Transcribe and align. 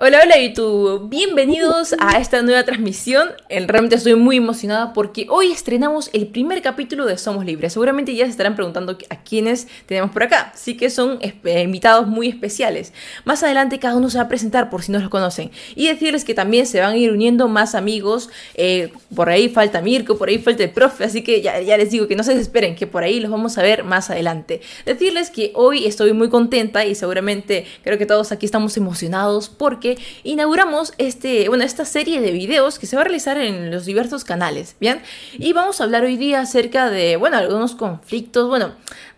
Hola, 0.00 0.20
hola 0.22 0.40
YouTube, 0.40 1.08
bienvenidos 1.08 1.92
a 1.98 2.18
esta 2.20 2.40
nueva 2.42 2.62
transmisión. 2.62 3.30
Realmente 3.48 3.96
estoy 3.96 4.14
muy 4.14 4.36
emocionada 4.36 4.92
porque 4.92 5.26
hoy 5.28 5.50
estrenamos 5.50 6.08
el 6.12 6.28
primer 6.28 6.62
capítulo 6.62 7.04
de 7.04 7.18
Somos 7.18 7.44
Libres. 7.44 7.72
Seguramente 7.72 8.14
ya 8.14 8.24
se 8.24 8.30
estarán 8.30 8.54
preguntando 8.54 8.96
a 9.10 9.16
quiénes 9.24 9.66
tenemos 9.86 10.12
por 10.12 10.22
acá, 10.22 10.52
sí 10.54 10.76
que 10.76 10.88
son 10.88 11.18
invitados 11.44 12.06
muy 12.06 12.28
especiales. 12.28 12.92
Más 13.24 13.42
adelante 13.42 13.80
cada 13.80 13.96
uno 13.96 14.08
se 14.08 14.18
va 14.18 14.24
a 14.24 14.28
presentar 14.28 14.70
por 14.70 14.84
si 14.84 14.92
no 14.92 15.00
los 15.00 15.08
conocen 15.08 15.50
y 15.74 15.88
decirles 15.88 16.24
que 16.24 16.32
también 16.32 16.66
se 16.66 16.78
van 16.78 16.92
a 16.92 16.96
ir 16.96 17.10
uniendo 17.10 17.48
más 17.48 17.74
amigos. 17.74 18.30
Eh, 18.54 18.92
por 19.16 19.30
ahí 19.30 19.48
falta 19.48 19.82
Mirko, 19.82 20.16
por 20.16 20.28
ahí 20.28 20.38
falta 20.38 20.62
el 20.62 20.70
profe, 20.70 21.02
así 21.02 21.22
que 21.22 21.42
ya, 21.42 21.60
ya 21.60 21.76
les 21.76 21.90
digo 21.90 22.06
que 22.06 22.14
no 22.14 22.22
se 22.22 22.34
desesperen, 22.34 22.76
que 22.76 22.86
por 22.86 23.02
ahí 23.02 23.18
los 23.18 23.32
vamos 23.32 23.58
a 23.58 23.62
ver 23.62 23.82
más 23.82 24.10
adelante. 24.10 24.60
Decirles 24.86 25.30
que 25.30 25.50
hoy 25.56 25.86
estoy 25.86 26.12
muy 26.12 26.28
contenta 26.28 26.84
y 26.86 26.94
seguramente 26.94 27.66
creo 27.82 27.98
que 27.98 28.06
todos 28.06 28.30
aquí 28.30 28.46
estamos 28.46 28.76
emocionados 28.76 29.48
porque 29.48 29.87
inauguramos 30.24 30.92
este, 30.98 31.48
bueno, 31.48 31.64
esta 31.64 31.84
serie 31.84 32.20
de 32.20 32.32
videos 32.32 32.78
que 32.78 32.86
se 32.86 32.96
va 32.96 33.02
a 33.02 33.04
realizar 33.04 33.38
en 33.38 33.70
los 33.70 33.86
diversos 33.86 34.24
canales, 34.24 34.76
¿bien? 34.80 35.00
Y 35.38 35.52
vamos 35.52 35.80
a 35.80 35.84
hablar 35.84 36.04
hoy 36.04 36.16
día 36.16 36.40
acerca 36.40 36.90
de, 36.90 37.16
bueno, 37.16 37.36
algunos 37.36 37.74
conflictos, 37.74 38.48
bueno, 38.48 38.72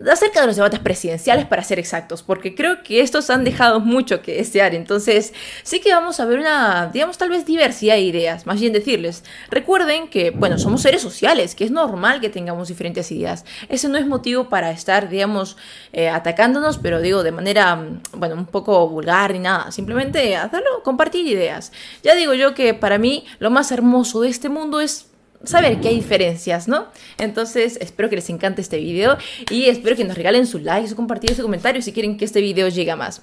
acerca 0.09 0.41
de 0.41 0.47
los 0.47 0.57
debates 0.57 0.81
presidenciales 0.81 1.47
para 1.47 1.65
ser 1.65 1.79
exactos, 1.79 2.23
porque 2.23 2.55
creo 2.55 2.83
que 2.83 3.01
estos 3.01 3.29
han 3.31 3.45
dejado 3.45 3.81
mucho 3.81 4.23
que 4.23 4.35
desear, 4.35 4.75
entonces 4.75 5.35
sí 5.63 5.81
que 5.81 5.93
vamos 5.93 6.21
a 6.21 6.25
ver 6.25 6.39
una, 6.39 6.91
digamos, 6.93 7.19
tal 7.19 7.31
vez 7.31 7.45
diversidad 7.45 7.95
de 7.95 8.03
ideas, 8.03 8.47
más 8.47 8.61
bien 8.61 8.73
decirles, 8.73 9.25
recuerden 9.51 10.09
que, 10.09 10.31
bueno, 10.31 10.59
somos 10.59 10.83
seres 10.83 11.03
sociales, 11.03 11.55
que 11.55 11.65
es 11.65 11.71
normal 11.71 12.21
que 12.21 12.31
tengamos 12.31 12.69
diferentes 12.69 13.11
ideas, 13.13 13.45
ese 13.69 13.89
no 13.89 13.99
es 13.99 14.07
motivo 14.07 14.49
para 14.49 14.71
estar, 14.71 15.09
digamos, 15.09 15.57
eh, 15.93 16.09
atacándonos, 16.09 16.79
pero 16.79 17.01
digo, 17.01 17.23
de 17.23 17.33
manera, 17.33 17.83
bueno, 18.13 18.35
un 18.37 18.47
poco 18.47 18.89
vulgar 18.89 19.33
ni 19.33 19.41
nada, 19.41 19.71
simplemente 19.71 20.37
hacer 20.37 20.63
compartir 20.83 21.27
ideas. 21.27 21.73
Ya 22.03 22.15
digo 22.15 22.35
yo 22.35 22.55
que 22.55 22.75
para 22.75 22.99
mí 22.99 23.25
lo 23.39 23.51
más 23.51 23.73
hermoso 23.73 24.21
de 24.21 24.29
este 24.29 24.49
mundo 24.49 24.81
es 24.81 25.10
saber 25.45 25.81
que 25.81 25.89
hay 25.89 25.97
diferencias, 25.97 26.69
¿no? 26.69 26.87
Entonces, 27.19 27.79
espero 27.81 28.09
que 28.09 28.17
les 28.17 28.29
encante 28.31 28.61
este 28.61 28.79
video 28.79 29.17
y 29.51 29.67
espero 29.67 29.97
que 29.97 30.05
nos 30.05 30.17
regalen 30.17 30.47
su 30.47 30.59
like, 30.59 30.89
su 30.89 30.97
compartir, 30.97 31.35
su 31.35 31.43
comentario 31.43 31.81
si 31.83 31.93
quieren 31.93 32.17
que 32.17 32.25
este 32.25 32.41
video 32.41 32.69
llegue 32.69 32.91
a 32.91 32.97
más. 32.97 33.23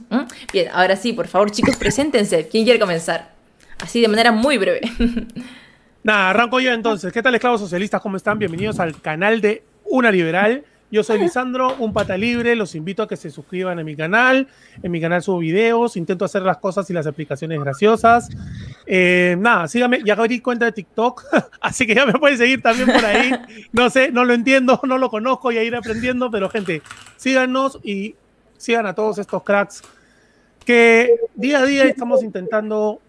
Bien, 0.52 0.70
ahora 0.74 0.96
sí, 0.96 1.14
por 1.14 1.28
favor, 1.28 1.52
chicos, 1.52 1.76
preséntense. 1.80 2.48
¿Quién 2.48 2.64
quiere 2.64 2.80
comenzar? 2.80 3.32
Así 3.80 4.02
de 4.02 4.08
manera 4.08 4.32
muy 4.32 4.58
breve. 4.58 4.82
Nada, 6.04 6.30
arranco 6.30 6.60
yo 6.60 6.72
entonces. 6.72 7.12
¿Qué 7.12 7.22
tal, 7.22 7.36
esclavos 7.36 7.60
socialistas? 7.62 8.02
¿Cómo 8.02 8.18
están? 8.18 8.40
Bienvenidos 8.40 8.80
al 8.80 9.00
canal 9.02 9.42
de 9.42 9.64
Una 9.84 10.12
Liberal. 10.12 10.64
Yo 10.90 11.04
soy 11.04 11.20
Lisandro, 11.20 11.76
un 11.80 11.92
pata 11.92 12.18
libre. 12.18 12.56
Los 12.56 12.74
invito 12.74 13.04
a 13.04 13.08
que 13.08 13.18
se 13.18 13.30
suscriban 13.30 13.78
a 13.78 13.84
mi 13.84 13.96
canal. 13.96 14.48
En 14.82 14.92
mi 14.92 15.02
canal 15.02 15.22
subo 15.22 15.40
videos, 15.40 15.98
intento 15.98 16.24
hacer 16.24 16.44
las 16.44 16.58
cosas 16.58 16.90
y 16.90 16.94
las 16.94 17.06
aplicaciones 17.08 17.60
graciosas. 17.60 18.30
Eh, 18.86 19.36
nada, 19.38 19.68
síganme. 19.68 20.02
Ya 20.06 20.14
abrí 20.14 20.40
cuenta 20.40 20.66
de 20.66 20.72
TikTok, 20.72 21.26
así 21.62 21.86
que 21.86 21.94
ya 21.94 22.06
me 22.06 22.14
pueden 22.14 22.38
seguir 22.38 22.62
también 22.62 22.88
por 22.88 23.04
ahí. 23.04 23.32
No 23.74 23.90
sé, 23.90 24.12
no 24.12 24.24
lo 24.24 24.34
entiendo, 24.34 24.80
no 24.88 24.98
lo 24.98 25.10
conozco 25.10 25.52
y 25.52 25.58
a 25.58 25.64
ir 25.64 25.76
aprendiendo, 25.76 26.32
pero 26.32 26.50
gente, 26.50 26.82
síganos 27.18 27.80
y 27.84 28.16
sigan 28.58 28.86
a 28.86 28.96
todos 28.96 29.18
estos 29.18 29.44
cracks 29.44 29.84
que 30.66 31.16
día 31.36 31.60
a 31.60 31.66
día 31.66 31.86
estamos 31.86 32.24
intentando 32.24 33.00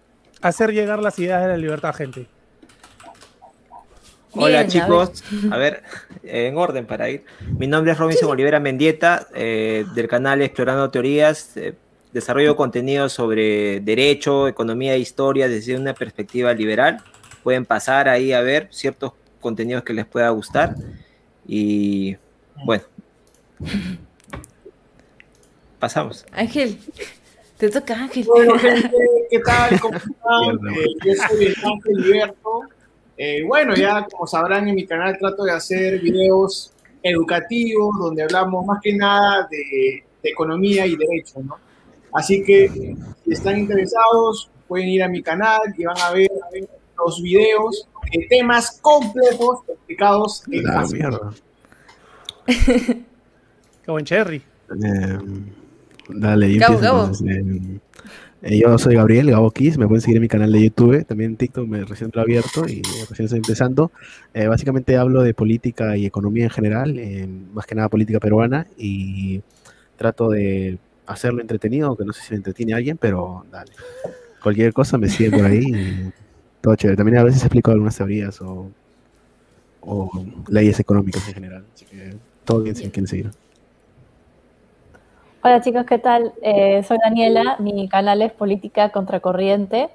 hacer 0.43 0.73
llegar 0.73 1.01
las 1.01 1.19
ideas 1.19 1.43
de 1.43 1.49
la 1.49 1.57
libertad, 1.57 1.95
gente. 1.95 2.29
Hola 4.41 4.67
chicos, 4.69 5.25
a 5.51 5.57
ver. 5.57 5.83
en 6.23 6.57
orden 6.57 6.87
para 6.87 7.11
ir. 7.11 7.25
Mi 7.59 7.67
nombre 7.67 7.93
es 7.93 7.99
Robinson 7.99 8.31
Olivera 8.31 8.61
Mendieta, 8.61 9.27
eh, 9.35 9.85
del 9.95 10.07
canal 10.07 10.43
Explorando 10.43 10.91
Teorías. 10.91 11.57
Eh, 11.57 11.75
desarrollo 12.13 12.57
contenido 12.57 13.09
sobre 13.09 13.81
derecho, 13.81 14.47
economía 14.49 14.95
e 14.95 14.99
historia 14.99 15.49
desde 15.49 15.77
una 15.77 15.93
perspectiva 15.93 16.53
liberal. 16.55 17.03
Pueden 17.43 17.65
pasar 17.65 18.09
ahí 18.09 18.33
a 18.33 18.41
ver 18.41 18.69
ciertos 18.71 19.13
contenidos 19.41 19.83
que 19.83 19.93
les 19.93 20.07
pueda 20.07 20.31
gustar. 20.31 20.75
Y 21.47 22.17
bueno, 22.65 22.85
pasamos. 25.81 26.25
Ángel, 26.33 26.79
te 27.57 27.69
toca 27.71 27.95
Ángel. 27.95 28.27
¿qué 29.31 29.39
tal? 29.41 29.81
¿Cómo 29.81 29.97
están? 29.97 30.75
Eh, 30.75 30.87
yo 31.05 31.13
soy 31.29 31.47
Ángel 31.47 31.97
Liberto. 31.97 32.63
Eh, 33.21 33.43
bueno, 33.45 33.75
ya 33.75 34.07
como 34.09 34.29
sabrán 34.29 34.69
en 34.69 34.77
mi 34.77 34.87
canal 34.87 35.19
trato 35.19 35.43
de 35.43 35.51
hacer 35.51 36.01
videos 36.01 36.73
educativos 37.03 37.99
donde 37.99 38.23
hablamos 38.23 38.65
más 38.65 38.81
que 38.81 38.95
nada 38.95 39.49
de, 39.51 40.05
economía 40.23 40.87
y 40.87 40.95
derecho, 40.95 41.41
¿no? 41.43 41.57
Así 42.13 42.45
que 42.45 42.69
si 43.25 43.33
están 43.33 43.59
interesados 43.59 44.51
pueden 44.67 44.89
ir 44.89 45.03
a 45.03 45.09
mi 45.09 45.23
canal 45.23 45.61
y 45.77 45.85
van 45.85 45.99
a 45.99 46.11
ver, 46.11 46.31
los 46.99 47.23
videos 47.23 47.89
de 48.13 48.27
temas 48.29 48.79
complejos 48.83 49.61
explicados 49.69 50.43
en 50.51 50.65
La 50.65 50.87
mierda. 50.87 51.33
Qué 52.47 53.91
buen 53.91 54.05
cherry. 54.05 54.43
Eh, 54.71 55.19
dale, 56.11 56.55
yo 56.55 57.11
eh, 57.27 57.81
yo 58.43 58.79
soy 58.79 58.95
Gabriel, 58.95 59.31
Gabo 59.31 59.51
Kiss, 59.51 59.79
me 59.79 59.87
pueden 59.87 60.01
seguir 60.01 60.17
en 60.17 60.23
mi 60.23 60.29
canal 60.29 60.53
de 60.53 60.63
YouTube, 60.63 61.05
también 61.05 61.37
TikTok 61.37 61.67
me 61.67 61.85
recién 61.85 62.11
lo 62.13 62.21
abierto 62.21 62.69
y 62.69 62.83
recién 63.09 63.25
estoy 63.25 63.39
empezando. 63.39 63.91
Eh, 64.33 64.47
básicamente 64.47 64.97
hablo 64.97 65.23
de 65.23 65.35
política 65.35 65.97
y 65.97 66.07
economía 66.07 66.45
en 66.45 66.51
general, 66.51 67.01
más 67.53 67.67
que 67.67 67.75
nada 67.75 67.89
política 67.89 68.21
peruana, 68.21 68.67
y 68.77 69.43
trato 69.97 70.31
de 70.31 70.79
hacerlo 71.07 71.41
entretenido, 71.41 71.89
aunque 71.89 72.05
no 72.05 72.13
sé 72.13 72.23
si 72.23 72.31
me 72.31 72.37
entretiene 72.37 72.75
a 72.75 72.77
alguien, 72.77 72.97
pero 72.97 73.45
dale. 73.51 73.73
Cualquier 74.43 74.73
cosa 74.73 74.99
me 74.99 75.09
sigue 75.09 75.31
por 75.31 75.45
ahí 75.45 75.65
y 75.67 76.13
todo 76.61 76.77
chévere. 76.77 76.97
También 76.97 77.19
a 77.19 77.25
veces 77.25 77.43
explico 77.43 77.71
algunas 77.73 77.97
teorías 77.97 78.41
o, 78.41 78.71
leyes 80.49 80.79
económicas 80.79 81.27
en 81.29 81.35
general, 81.35 81.65
todo 82.45 82.63
bien 82.63 82.77
si 82.77 82.83
quieren 82.85 83.07
seguir. 83.07 83.31
Hola 85.41 85.61
chicos, 85.61 85.85
¿qué 85.87 85.99
tal? 85.99 86.33
Eh, 86.43 86.83
soy 86.83 86.99
Daniela, 87.03 87.57
mi 87.61 87.89
canal 87.89 88.23
es 88.23 88.33
Política 88.33 88.91
Contracorriente. 88.91 89.89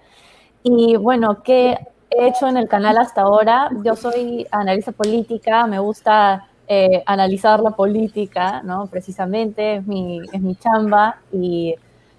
Y 0.63 0.95
bueno, 0.95 1.43
¿qué 1.43 1.77
he 2.09 2.27
hecho 2.27 2.47
en 2.47 2.55
el 2.55 2.69
canal 2.69 2.97
hasta 2.97 3.23
ahora? 3.23 3.69
Yo 3.83 3.97
soy 3.97 4.47
analista 4.51 4.93
política, 4.93 5.67
me 5.67 5.79
gusta 5.79 6.47
eh, 6.69 7.03
analizar 7.05 7.59
la 7.59 7.71
política, 7.71 8.61
¿no? 8.63 8.87
Precisamente, 8.87 9.75
es 9.77 9.85
mi, 9.87 10.21
es 10.31 10.41
mi 10.41 10.55
chamba. 10.55 11.19
Y, 11.33 11.75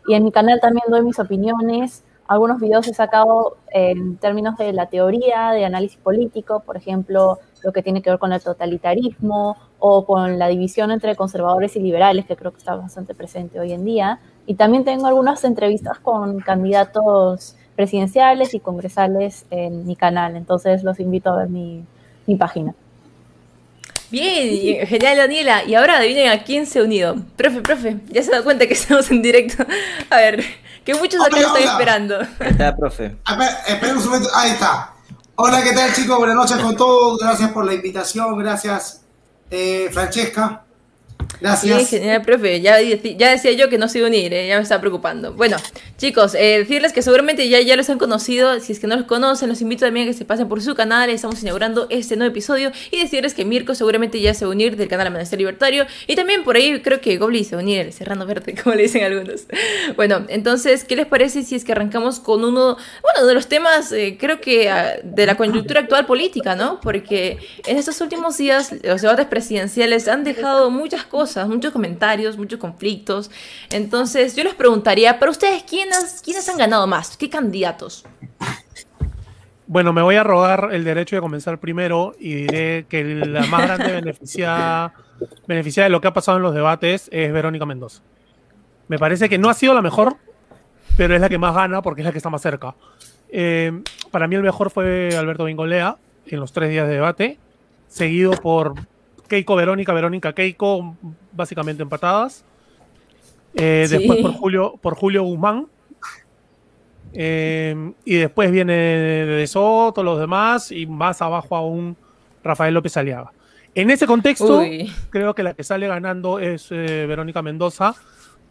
y, 0.07 0.15
en 0.15 0.25
mi 0.25 0.31
canal 0.31 0.61
también 0.61 0.85
doy 0.91 1.03
mis 1.03 1.19
opiniones. 1.19 2.05
Algunos 2.27 2.59
videos 2.59 2.89
he 2.89 2.95
sacado 2.95 3.59
en 3.71 4.17
términos 4.17 4.57
de 4.57 4.73
la 4.73 4.87
teoría, 4.87 5.51
de 5.51 5.65
análisis 5.65 5.99
político, 5.99 6.61
por 6.61 6.77
ejemplo, 6.77 7.39
lo 7.63 7.73
que 7.73 7.83
tiene 7.83 8.01
que 8.01 8.11
ver 8.11 8.19
con 8.19 8.33
el 8.33 8.43
totalitarismo 8.43 9.57
o 9.79 10.07
con 10.07 10.39
la 10.39 10.49
división 10.49 10.91
entre 10.91 11.17
conservadores 11.17 11.77
y 11.77 11.81
liberales, 11.81 12.25
que 12.25 12.37
creo 12.37 12.53
que 12.53 12.59
está 12.59 12.77
bastante 12.77 13.15
presente 13.15 13.61
hoy 13.61 13.73
en 13.73 13.85
día. 13.85 14.21
Y 14.47 14.55
también 14.55 14.85
tengo 14.85 15.07
algunas 15.07 15.45
entrevistas 15.45 15.99
con 15.99 16.41
candidatos 16.41 17.57
presidenciales 17.77 18.55
y 18.55 18.61
congresales 18.61 19.47
en 19.51 19.87
mi 19.87 19.97
canal, 19.97 20.37
entonces 20.37 20.83
los 20.83 21.01
invito 21.01 21.31
a 21.31 21.39
ver 21.39 21.49
mi, 21.51 21.85
mi 22.27 22.37
página. 22.37 22.75
Bien, 24.11 24.87
genial 24.87 25.17
Daniela. 25.17 25.65
Y 25.65 25.75
ahora 25.75 25.99
adivinen 25.99 26.31
a 26.31 26.43
quién 26.45 26.67
se 26.67 26.79
ha 26.79 26.83
unido. 26.83 27.17
Profe, 27.37 27.61
profe, 27.61 27.97
ya 28.09 28.23
se 28.23 28.31
da 28.31 28.43
cuenta 28.43 28.67
que 28.67 28.75
estamos 28.75 29.11
en 29.11 29.23
directo. 29.23 29.65
A 30.11 30.17
ver, 30.17 30.45
que 30.85 30.95
muchos 30.95 31.25
acá 31.25 31.41
están 31.41 31.63
esperando. 31.63 32.21
Ahí 32.21 32.51
está, 32.51 32.77
profe. 32.77 33.17
Esperen 33.67 33.97
un 33.97 34.05
momento. 34.05 34.29
Ahí 34.35 34.51
está. 34.51 34.93
Hola, 35.37 35.63
¿qué 35.63 35.73
tal 35.73 35.93
chicos? 35.93 36.17
Buenas 36.19 36.37
noches 36.37 36.59
con 36.59 36.77
todos. 36.77 37.19
Gracias 37.19 37.51
por 37.51 37.65
la 37.65 37.75
invitación. 37.75 38.39
Gracias, 38.39 39.03
eh, 39.51 39.89
Francesca. 39.93 40.64
Gracias. 41.41 41.89
Sí, 41.89 41.99
genial, 41.99 42.23
profe. 42.23 42.61
Ya, 42.61 42.81
ya, 42.81 43.31
decía 43.31 43.53
yo 43.53 43.69
que 43.69 43.79
no 43.79 43.89
se 43.89 43.99
iba 43.99 44.07
a 44.07 44.11
unir, 44.11 44.33
eh, 44.33 44.49
ya 44.49 44.57
me 44.57 44.63
estaba 44.63 44.81
preocupando. 44.81 45.33
Bueno, 45.35 45.57
chicos, 45.99 46.35
eh, 46.35 46.59
decirles 46.59 46.93
que 46.93 47.03
seguramente 47.03 47.49
ya, 47.49 47.61
ya 47.61 47.77
los 47.77 47.91
han 47.91 47.99
conocido. 47.99 48.61
Si 48.61 48.73
es 48.73 48.81
que 48.81 48.87
no 48.87 48.97
los 48.97 49.07
conocen, 49.07 49.49
los 49.49 49.61
invito 49.61 49.85
también 49.85 50.07
a 50.07 50.11
que 50.11 50.17
se 50.17 50.25
pasen 50.25 50.49
por 50.49 50.63
su 50.63 50.75
canal. 50.75 51.11
Estamos 51.11 51.43
inaugurando 51.43 51.87
este 51.91 52.17
nuevo 52.17 52.31
episodio. 52.31 52.73
Y 52.91 53.01
decirles 53.01 53.35
que 53.35 53.45
Mirko 53.45 53.75
seguramente 53.75 54.21
ya 54.21 54.35
se 54.35 54.45
va 54.45 54.51
a 54.51 54.55
unir 54.55 54.77
del 54.77 54.89
canal 54.89 55.09
Amanecer 55.09 55.39
Libertario. 55.39 55.87
Y 56.07 56.17
también 56.17 56.45
por 56.45 56.57
ahí 56.57 56.81
creo 56.81 57.01
que 57.01 57.17
Gobli 57.19 57.45
se 57.45 57.57
va 57.57 57.63
a 57.63 57.65
unir, 57.65 57.81
el 57.81 57.93
Serrano 57.93 58.27
Verde, 58.27 58.55
como 58.63 58.75
le 58.77 58.83
dicen 58.83 59.05
algunos. 59.05 59.47
Bueno, 59.97 60.25
entonces, 60.29 60.85
¿qué 60.85 60.97
les 60.97 61.07
parece 61.07 61.43
si 61.43 61.57
es 61.57 61.65
que 61.65 61.73
arrancamos 61.73 62.21
con 62.21 62.45
uno, 62.45 62.77
bueno, 63.03 63.27
de 63.27 63.35
los 63.35 63.49
temas, 63.49 63.93
eh, 63.93 64.17
creo 64.19 64.41
que 64.41 64.69
ah, 64.69 64.97
de 65.03 65.27
la 65.27 65.37
coyuntura 65.37 65.81
actual 65.81 66.07
política, 66.07 66.55
¿no? 66.55 66.81
Porque 66.81 67.39
en 67.67 67.77
estos 67.77 68.01
últimos 68.01 68.37
días 68.37 68.73
los 68.83 69.03
debates 69.03 69.27
presidenciales 69.27 70.09
han 70.09 70.25
dejado 70.25 70.71
muchas 70.71 71.05
cosas 71.05 71.24
muchos 71.47 71.73
comentarios, 71.73 72.37
muchos 72.37 72.59
conflictos. 72.59 73.31
Entonces, 73.71 74.37
yo 74.37 74.45
les 74.45 74.55
preguntaría, 74.55 75.19
para 75.19 75.31
ustedes, 75.31 75.63
¿quiénes, 75.65 76.23
¿quiénes 76.25 76.49
han 76.49 76.59
ganado 76.59 76.87
más? 76.87 77.17
¿Qué 77.17 77.29
candidatos? 77.29 78.05
Bueno, 79.67 79.93
me 79.93 80.03
voy 80.03 80.17
a 80.17 80.23
rogar 80.23 80.71
el 80.73 80.85
derecho 80.85 81.17
de 81.17 81.23
comenzar 81.23 81.59
primero 81.59 82.15
y 82.19 82.35
diré 82.35 82.87
que 82.89 83.03
la 83.03 83.47
más 83.47 83.63
grande 83.63 83.93
beneficiada, 83.93 84.93
beneficiada 85.47 85.87
de 85.87 85.91
lo 85.91 86.01
que 86.01 86.09
ha 86.09 86.13
pasado 86.13 86.37
en 86.37 86.43
los 86.43 86.55
debates 86.55 87.09
es 87.11 87.33
Verónica 87.33 87.65
Mendoza. 87.65 88.03
Me 88.89 88.99
parece 88.99 89.29
que 89.29 89.39
no 89.39 89.49
ha 89.49 89.55
sido 89.55 89.73
la 89.73 89.81
mejor, 89.81 90.17
pero 90.99 91.15
es 91.15 91.21
la 91.21 91.31
que 91.31 91.39
más 91.39 91.55
gana 91.55 91.81
porque 91.81 92.03
es 92.03 92.05
la 92.05 92.13
que 92.13 92.19
está 92.19 92.29
más 92.29 92.43
cerca. 92.43 92.75
Eh, 93.31 93.83
para 94.11 94.29
mí 94.29 94.37
el 94.37 94.43
mejor 94.43 94.71
fue 94.71 95.17
Alberto 95.17 95.45
Bingolea 95.45 95.97
en 96.27 96.41
los 96.41 96.53
tres 96.53 96.71
días 96.71 96.87
de 96.87 96.95
debate, 96.95 97.39
seguido 97.89 98.33
por 98.33 98.75
Keiko 99.29 99.57
Verónica, 99.57 99.93
Verónica 99.93 100.33
Keiko, 100.33 100.97
básicamente 101.33 101.83
empatadas. 101.83 102.45
Eh, 103.55 103.87
después 103.89 104.21
por 104.21 104.33
Julio, 104.33 104.75
por 104.81 104.95
Julio 104.95 105.23
Guzmán. 105.23 105.67
Eh, 107.13 107.93
y 108.05 108.17
después 108.17 108.51
viene 108.51 108.75
de 108.75 109.47
Soto, 109.47 110.03
los 110.03 110.19
demás, 110.19 110.73
y 110.73 110.87
más 110.87 111.23
abajo 111.23 111.55
aún 111.55 111.97
Rafael 112.43 112.75
López 112.75 112.97
Aliaga. 112.97 113.33
En 113.75 113.91
ese 113.91 114.07
contexto, 114.07 114.63
creo 115.11 115.35
que 115.35 115.43
la 115.43 115.55
que 115.55 115.65
sale 115.65 115.89
ganando 115.89 116.39
es 116.39 116.69
eh, 116.71 117.07
Verónica 117.09 117.43
Mendoza, 117.43 117.95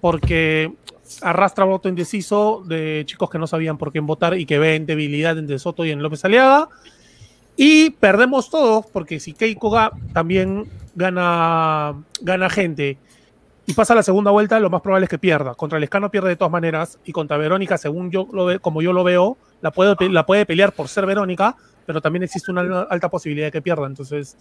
porque 0.02 0.74
arrastra 1.22 1.66
voto 1.66 1.88
indeciso 1.88 2.64
de 2.66 3.04
chicos 3.06 3.30
que 3.30 3.38
no 3.38 3.48
sabían 3.48 3.78
por 3.78 3.92
quién 3.92 4.06
votar 4.06 4.38
y 4.38 4.46
que 4.46 4.60
ven 4.60 4.86
debilidad 4.86 5.38
en 5.38 5.48
De 5.48 5.60
Soto 5.60 5.86
y 5.86 5.92
en 5.92 6.02
López 6.02 6.26
Aliaga. 6.26 6.70
Y 7.56 7.92
perdemos 7.92 8.50
todos, 8.50 8.86
porque 8.88 9.20
si 9.20 9.34
Keiko 9.34 9.92
también 10.14 10.66
gana, 10.96 11.96
gana 12.22 12.50
gente 12.50 12.98
y 13.66 13.74
pasa 13.74 13.96
la 13.96 14.04
segunda 14.04 14.32
vuelta, 14.32 14.60
lo 14.60 14.70
más 14.70 14.82
probable 14.82 15.06
es 15.06 15.10
que 15.10 15.18
pierda. 15.18 15.56
Contra 15.56 15.78
el 15.78 15.84
Escano 15.84 16.12
pierde 16.12 16.30
de 16.30 16.36
todas 16.36 16.52
maneras 16.52 17.00
y 17.06 17.12
contra 17.12 17.38
Verónica, 17.38 17.78
según 17.78 18.12
yo 18.12 18.28
lo 18.34 18.60
como 18.60 18.82
yo 18.82 18.92
lo 18.92 19.04
veo, 19.04 19.38
la 19.62 19.72
puede, 19.72 19.96
la 20.10 20.26
puede 20.26 20.46
pelear 20.46 20.74
por 20.74 20.90
ser 20.90 21.06
Verónica, 21.06 21.56
pero 21.86 22.02
también 22.02 22.24
existe 22.24 22.52
una 22.52 22.82
alta 22.82 23.10
posibilidad 23.10 23.48
de 23.48 23.52
que 23.52 23.62
pierda. 23.62 23.88
Entonces, 23.88 24.36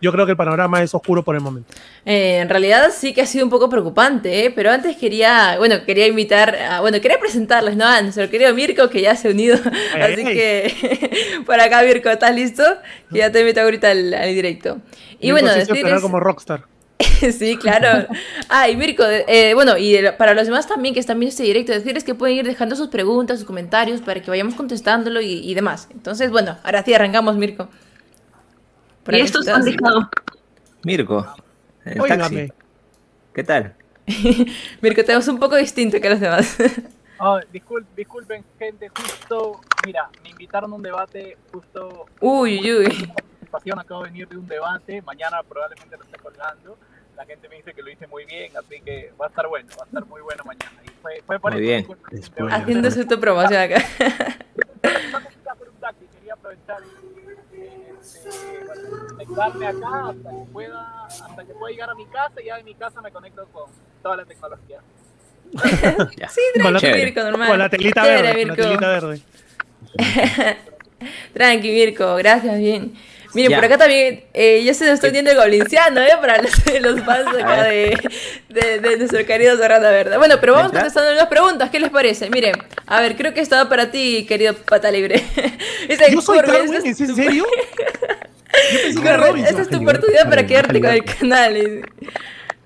yo 0.00 0.12
creo 0.12 0.26
que 0.26 0.32
el 0.32 0.36
panorama 0.36 0.82
es 0.82 0.94
oscuro 0.94 1.22
por 1.22 1.34
el 1.34 1.40
momento. 1.40 1.72
Eh, 2.04 2.38
en 2.38 2.48
realidad 2.48 2.90
sí 2.94 3.12
que 3.12 3.22
ha 3.22 3.26
sido 3.26 3.44
un 3.44 3.50
poco 3.50 3.68
preocupante, 3.68 4.44
¿eh? 4.44 4.50
pero 4.50 4.70
antes 4.70 4.96
quería, 4.96 5.56
bueno, 5.58 5.84
quería 5.84 6.06
invitar, 6.06 6.54
a, 6.54 6.80
bueno, 6.80 7.00
quería 7.00 7.18
presentarles, 7.18 7.76
¿no? 7.76 7.84
A 7.84 8.00
nuestro 8.02 8.28
querido 8.30 8.54
Mirko, 8.54 8.88
que 8.88 9.00
ya 9.00 9.16
se 9.16 9.28
ha 9.28 9.30
unido. 9.30 9.58
Así 10.00 10.24
que, 10.24 11.40
por 11.46 11.60
acá, 11.60 11.82
Mirko, 11.82 12.08
¿estás 12.10 12.34
listo? 12.34 12.62
Que 13.10 13.18
ya 13.18 13.32
te 13.32 13.40
invito 13.40 13.60
ahorita 13.60 13.90
al, 13.90 14.34
directo. 14.34 14.78
Y 15.20 15.32
bueno, 15.32 15.52
decirles... 15.52 16.00
como 16.00 16.20
rockstar. 16.20 16.64
sí, 17.38 17.56
claro. 17.56 18.06
Ah, 18.48 18.68
y 18.68 18.76
Mirko, 18.76 19.04
eh, 19.06 19.54
bueno, 19.54 19.78
y 19.78 19.96
para 20.16 20.34
los 20.34 20.46
demás 20.46 20.66
también 20.66 20.94
que 20.94 21.00
están 21.00 21.18
viendo 21.18 21.30
este 21.30 21.44
directo, 21.44 21.72
decirles 21.72 22.04
que 22.04 22.14
pueden 22.14 22.36
ir 22.36 22.46
dejando 22.46 22.74
sus 22.76 22.88
preguntas, 22.88 23.38
sus 23.38 23.46
comentarios 23.46 24.00
para 24.00 24.20
que 24.20 24.30
vayamos 24.30 24.54
contestándolo 24.54 25.20
y, 25.20 25.54
demás. 25.54 25.88
Entonces, 25.92 26.30
bueno, 26.30 26.58
ahora 26.64 26.84
sí 26.84 26.94
arrancamos, 26.94 27.36
Mirko. 27.36 27.68
Y 29.08 29.20
esto 29.20 29.40
está 29.40 29.58
dejado. 29.58 30.08
Mirko, 30.84 31.26
el 31.84 32.02
taxi. 32.02 32.52
¿Qué 33.34 33.44
tal? 33.44 33.74
Mirko, 34.80 35.04
tenemos 35.04 35.28
un 35.28 35.38
poco 35.38 35.56
distinto 35.56 36.00
que 36.00 36.10
los 36.10 36.20
demás. 36.20 36.56
Oh, 37.20 37.40
disculpen, 37.52 38.44
gente, 38.60 38.88
justo, 38.90 39.60
mira, 39.84 40.08
me 40.22 40.30
invitaron 40.30 40.72
a 40.72 40.76
un 40.76 40.82
debate, 40.84 41.36
justo. 41.50 42.06
Uy, 42.20 42.60
uy. 42.72 43.12
Acabo 43.76 44.04
de 44.04 44.10
venir 44.10 44.28
de 44.28 44.36
un 44.36 44.46
debate, 44.46 45.02
mañana 45.02 45.42
probablemente 45.42 45.96
lo 45.96 46.04
esté 46.04 46.16
colgando 46.18 46.78
la 47.18 47.26
gente 47.26 47.48
me 47.48 47.56
dice 47.56 47.74
que 47.74 47.82
lo 47.82 47.90
hice 47.90 48.06
muy 48.06 48.24
bien, 48.26 48.52
así 48.56 48.80
que 48.80 49.12
va 49.20 49.26
a 49.26 49.28
estar 49.28 49.48
bueno, 49.48 49.68
va 49.76 49.82
a 49.82 49.86
estar 49.86 50.06
muy 50.06 50.20
bueno 50.20 50.44
mañana. 50.44 50.80
Y 50.86 50.90
fue, 51.02 51.20
fue 51.26 51.40
por 51.40 51.52
muy 51.52 51.60
bien. 51.60 51.84
Haciendo 52.48 52.90
su 52.92 53.06
promoción 53.06 53.60
acá. 53.60 53.84
conectarme 59.10 59.66
acá 59.66 60.08
hasta 60.08 60.30
que 60.30 60.52
pueda 60.52 61.06
hasta 61.06 61.44
que 61.44 61.52
pueda 61.54 61.72
llegar 61.72 61.90
a 61.90 61.94
mi 61.94 62.06
casa 62.06 62.40
y 62.42 62.46
ya 62.46 62.58
en 62.58 62.64
mi 62.64 62.74
casa 62.74 63.00
me 63.00 63.10
conecto 63.10 63.46
con 63.52 63.70
toda 64.02 64.16
la 64.16 64.24
tecnología. 64.24 64.80
sí, 66.28 66.40
tranqui, 66.54 66.86
Mirko, 66.86 67.20
normal. 67.22 67.48
Con 67.48 67.58
la 67.58 67.68
telita 67.68 68.02
verde. 68.02 68.46
Con 68.46 68.48
la 68.48 68.56
telita 68.56 68.88
verde. 68.88 69.22
tranqui, 71.32 71.70
Mirko, 71.70 72.16
gracias, 72.16 72.58
bien. 72.58 72.94
Miren, 73.34 73.54
por 73.54 73.64
acá 73.64 73.76
también, 73.76 74.24
eh, 74.32 74.62
ya 74.64 74.72
se 74.72 74.86
nos 74.86 74.94
está 74.94 75.08
uniendo 75.08 75.30
el 75.30 75.36
goblinciano, 75.36 76.00
¿eh? 76.00 76.12
Para 76.20 76.40
los, 76.40 76.50
los 76.80 77.00
fans 77.02 77.28
acá 77.28 77.64
de, 77.64 77.96
de, 78.48 78.80
de, 78.80 78.96
nuestro 78.96 79.24
querido 79.26 79.56
Zorrata 79.56 79.90
Verde. 79.90 80.16
Bueno, 80.16 80.36
pero 80.40 80.54
vamos 80.54 80.72
contestando 80.72 81.12
las 81.12 81.26
preguntas, 81.26 81.68
¿qué 81.70 81.78
les 81.78 81.90
parece? 81.90 82.30
Miren, 82.30 82.54
a 82.86 83.00
ver, 83.02 83.16
creo 83.16 83.34
que 83.34 83.40
estaba 83.40 83.68
para 83.68 83.90
ti, 83.90 84.24
querido 84.26 84.54
Pata 84.54 84.90
Libre. 84.90 85.22
¿Yo 86.10 86.22
soy 86.22 86.38
Darwin? 86.38 86.74
¿En 86.74 86.94
serio? 86.94 87.46
Yo 88.94 89.02
pensé 89.02 89.50
esta 89.50 89.62
es 89.62 89.68
tu 89.68 89.82
oportunidad 89.82 90.28
para 90.28 90.46
quedarte 90.46 90.80
con 90.80 90.90
el 90.90 91.04
canal. 91.04 91.82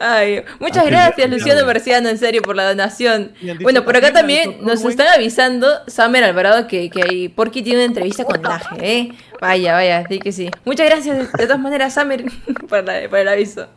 Ay, 0.04 0.42
muchas 0.58 0.84
gracias, 0.84 1.30
Luciano 1.30 1.64
Marciano, 1.64 2.08
en 2.08 2.18
serio, 2.18 2.42
por 2.42 2.56
la 2.56 2.68
donación. 2.68 3.34
Bueno, 3.60 3.84
por 3.84 3.96
acá 3.96 4.12
también 4.12 4.56
nos 4.60 4.84
están 4.84 5.06
avisando, 5.06 5.68
Samer 5.86 6.24
Alvarado, 6.24 6.66
que, 6.66 6.90
que 6.90 7.32
Porky 7.34 7.62
tiene 7.62 7.78
una 7.78 7.86
entrevista 7.86 8.24
con 8.24 8.42
Laje, 8.42 8.76
¿eh? 8.80 9.12
Vaya, 9.40 9.74
vaya, 9.74 9.98
así 9.98 10.18
que 10.18 10.32
sí. 10.32 10.50
Muchas 10.64 10.88
gracias, 10.88 11.32
de 11.32 11.46
todas 11.46 11.60
maneras, 11.60 11.94
Samer, 11.94 12.24
por, 12.68 12.78
el 12.90 13.28
aviso. 13.28 13.68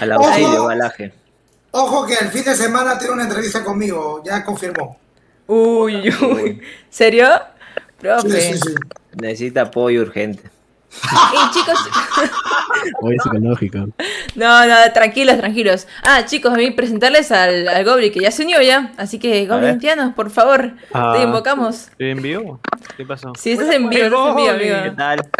Al 0.00 0.10
auxilio, 0.10 0.68
al 0.68 0.78
Laje. 0.78 1.12
Ojo 1.70 2.04
que 2.04 2.14
el 2.14 2.30
fin 2.30 2.42
de 2.42 2.56
semana 2.56 2.98
tiene 2.98 3.14
una 3.14 3.22
entrevista 3.22 3.62
conmigo, 3.62 4.24
ya 4.24 4.44
confirmó. 4.44 4.98
Uy, 5.46 6.12
uy. 6.20 6.60
¿Serio? 6.88 7.28
Profe. 7.96 8.28
Sí, 8.28 8.52
sí, 8.54 8.58
sí. 8.58 8.74
Necesita 9.20 9.62
apoyo 9.62 10.02
urgente. 10.02 10.50
Y 10.90 11.50
chicos. 11.52 11.78
Oye, 13.00 13.16
psicológico. 13.22 13.78
No, 14.34 14.66
no, 14.66 14.74
tranquilos, 14.92 15.38
tranquilos. 15.38 15.86
Ah, 16.02 16.24
chicos, 16.24 16.52
a 16.52 16.56
mí 16.56 16.70
presentarles 16.72 17.30
al, 17.30 17.68
al 17.68 17.84
Goblin 17.84 18.12
que 18.12 18.20
ya 18.20 18.30
se 18.30 18.42
unió 18.42 18.60
ya. 18.60 18.92
Así 18.96 19.18
que, 19.18 19.46
Goblin 19.46 19.78
por 20.14 20.30
favor, 20.30 20.72
ah, 20.92 21.14
te 21.16 21.22
invocamos. 21.22 21.88
¿Estoy 21.88 22.10
en 22.10 22.22
vivo? 22.22 22.60
¿Qué 22.96 23.04
pasó? 23.04 23.32
Sí, 23.38 23.52
estás 23.52 23.72
en 23.74 23.88
vivo, 23.88 24.04
estás 24.04 24.28
en 24.28 24.36
vivo, 24.36 24.50
amigo. 24.50 24.76
¿Qué 24.82 24.90
tal? 24.90 25.30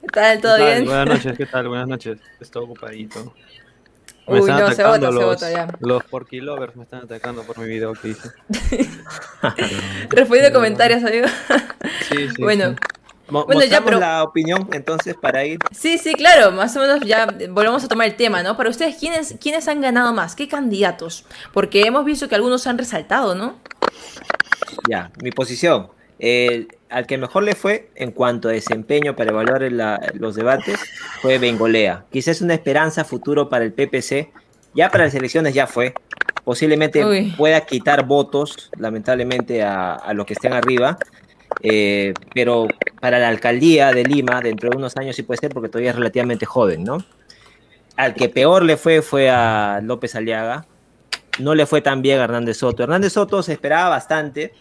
¿Qué 0.00 0.06
tal? 0.12 0.40
¿Todo 0.40 0.56
bien? 0.58 0.84
Buenas 0.84 1.08
noches, 1.08 1.36
¿qué 1.36 1.46
tal? 1.46 1.68
Buenas 1.68 1.88
noches. 1.88 2.18
Estoy 2.40 2.64
ocupadito. 2.64 3.34
Me 4.28 4.40
Uy, 4.40 4.50
no, 4.50 4.72
se 4.72 4.82
vota, 4.82 5.12
se 5.12 5.24
vota 5.24 5.50
ya. 5.52 5.68
Los 5.80 6.02
Porky 6.04 6.40
Lovers 6.40 6.74
me 6.74 6.82
están 6.82 7.04
atacando 7.04 7.44
por 7.44 7.58
mi 7.58 7.68
video 7.68 7.92
que 7.92 8.08
hice. 8.08 8.30
Respondiendo 10.10 10.52
comentarios, 10.52 11.04
amigo. 11.04 11.26
Sí, 12.08 12.28
sí. 12.34 12.42
Bueno. 12.42 12.74
Bueno, 13.28 13.64
ya, 13.64 13.84
pero... 13.84 13.98
la 13.98 14.22
opinión 14.22 14.68
entonces 14.72 15.14
para 15.20 15.44
ir. 15.44 15.58
Sí, 15.72 15.98
sí, 15.98 16.14
claro, 16.14 16.52
más 16.52 16.76
o 16.76 16.80
menos 16.80 17.00
ya 17.00 17.26
volvemos 17.50 17.82
a 17.84 17.88
tomar 17.88 18.06
el 18.06 18.16
tema, 18.16 18.42
¿no? 18.42 18.56
Para 18.56 18.70
ustedes, 18.70 18.96
¿quiénes, 18.96 19.36
¿quiénes 19.40 19.66
han 19.68 19.80
ganado 19.80 20.12
más? 20.12 20.36
¿Qué 20.36 20.46
candidatos? 20.46 21.24
Porque 21.52 21.82
hemos 21.82 22.04
visto 22.04 22.28
que 22.28 22.36
algunos 22.36 22.66
han 22.66 22.78
resaltado, 22.78 23.34
¿no? 23.34 23.56
Ya, 24.88 25.10
mi 25.22 25.32
posición. 25.32 25.88
al 26.88 27.06
que 27.06 27.18
mejor 27.18 27.42
le 27.42 27.54
fue 27.54 27.90
en 27.96 28.12
cuanto 28.12 28.48
a 28.48 28.52
desempeño 28.52 29.16
para 29.16 29.30
evaluar 29.30 29.62
los 30.14 30.36
debates 30.36 30.78
fue 31.20 31.38
Bengolea. 31.38 32.04
Quizás 32.12 32.40
una 32.40 32.54
esperanza 32.54 33.04
futuro 33.04 33.48
para 33.48 33.64
el 33.64 33.72
PPC. 33.72 34.30
Ya 34.74 34.90
para 34.90 35.04
las 35.04 35.14
elecciones 35.14 35.52
ya 35.54 35.66
fue. 35.66 35.94
Posiblemente 36.44 37.32
pueda 37.36 37.62
quitar 37.62 38.06
votos, 38.06 38.70
lamentablemente, 38.78 39.64
a, 39.64 39.94
a 39.94 40.14
los 40.14 40.26
que 40.26 40.34
estén 40.34 40.52
arriba 40.52 40.96
eh, 41.62 42.12
pero 42.34 42.66
para 43.00 43.18
la 43.18 43.28
alcaldía 43.28 43.92
de 43.92 44.04
Lima, 44.04 44.40
dentro 44.40 44.70
de 44.70 44.76
unos 44.76 44.96
años 44.96 45.16
sí 45.16 45.22
puede 45.22 45.38
ser, 45.38 45.50
porque 45.52 45.68
todavía 45.68 45.90
es 45.90 45.96
relativamente 45.96 46.46
joven, 46.46 46.84
¿no? 46.84 47.04
Al 47.96 48.14
que 48.14 48.28
peor 48.28 48.62
le 48.64 48.76
fue 48.76 49.02
fue 49.02 49.30
a 49.30 49.80
López 49.82 50.14
Aliaga. 50.14 50.66
No 51.38 51.54
le 51.54 51.66
fue 51.66 51.82
tan 51.82 52.02
bien 52.02 52.18
a 52.18 52.24
Hernández 52.24 52.58
Soto. 52.58 52.82
Hernández 52.82 53.12
Soto 53.12 53.42
se 53.42 53.52
esperaba 53.52 53.90
bastante, 53.90 54.52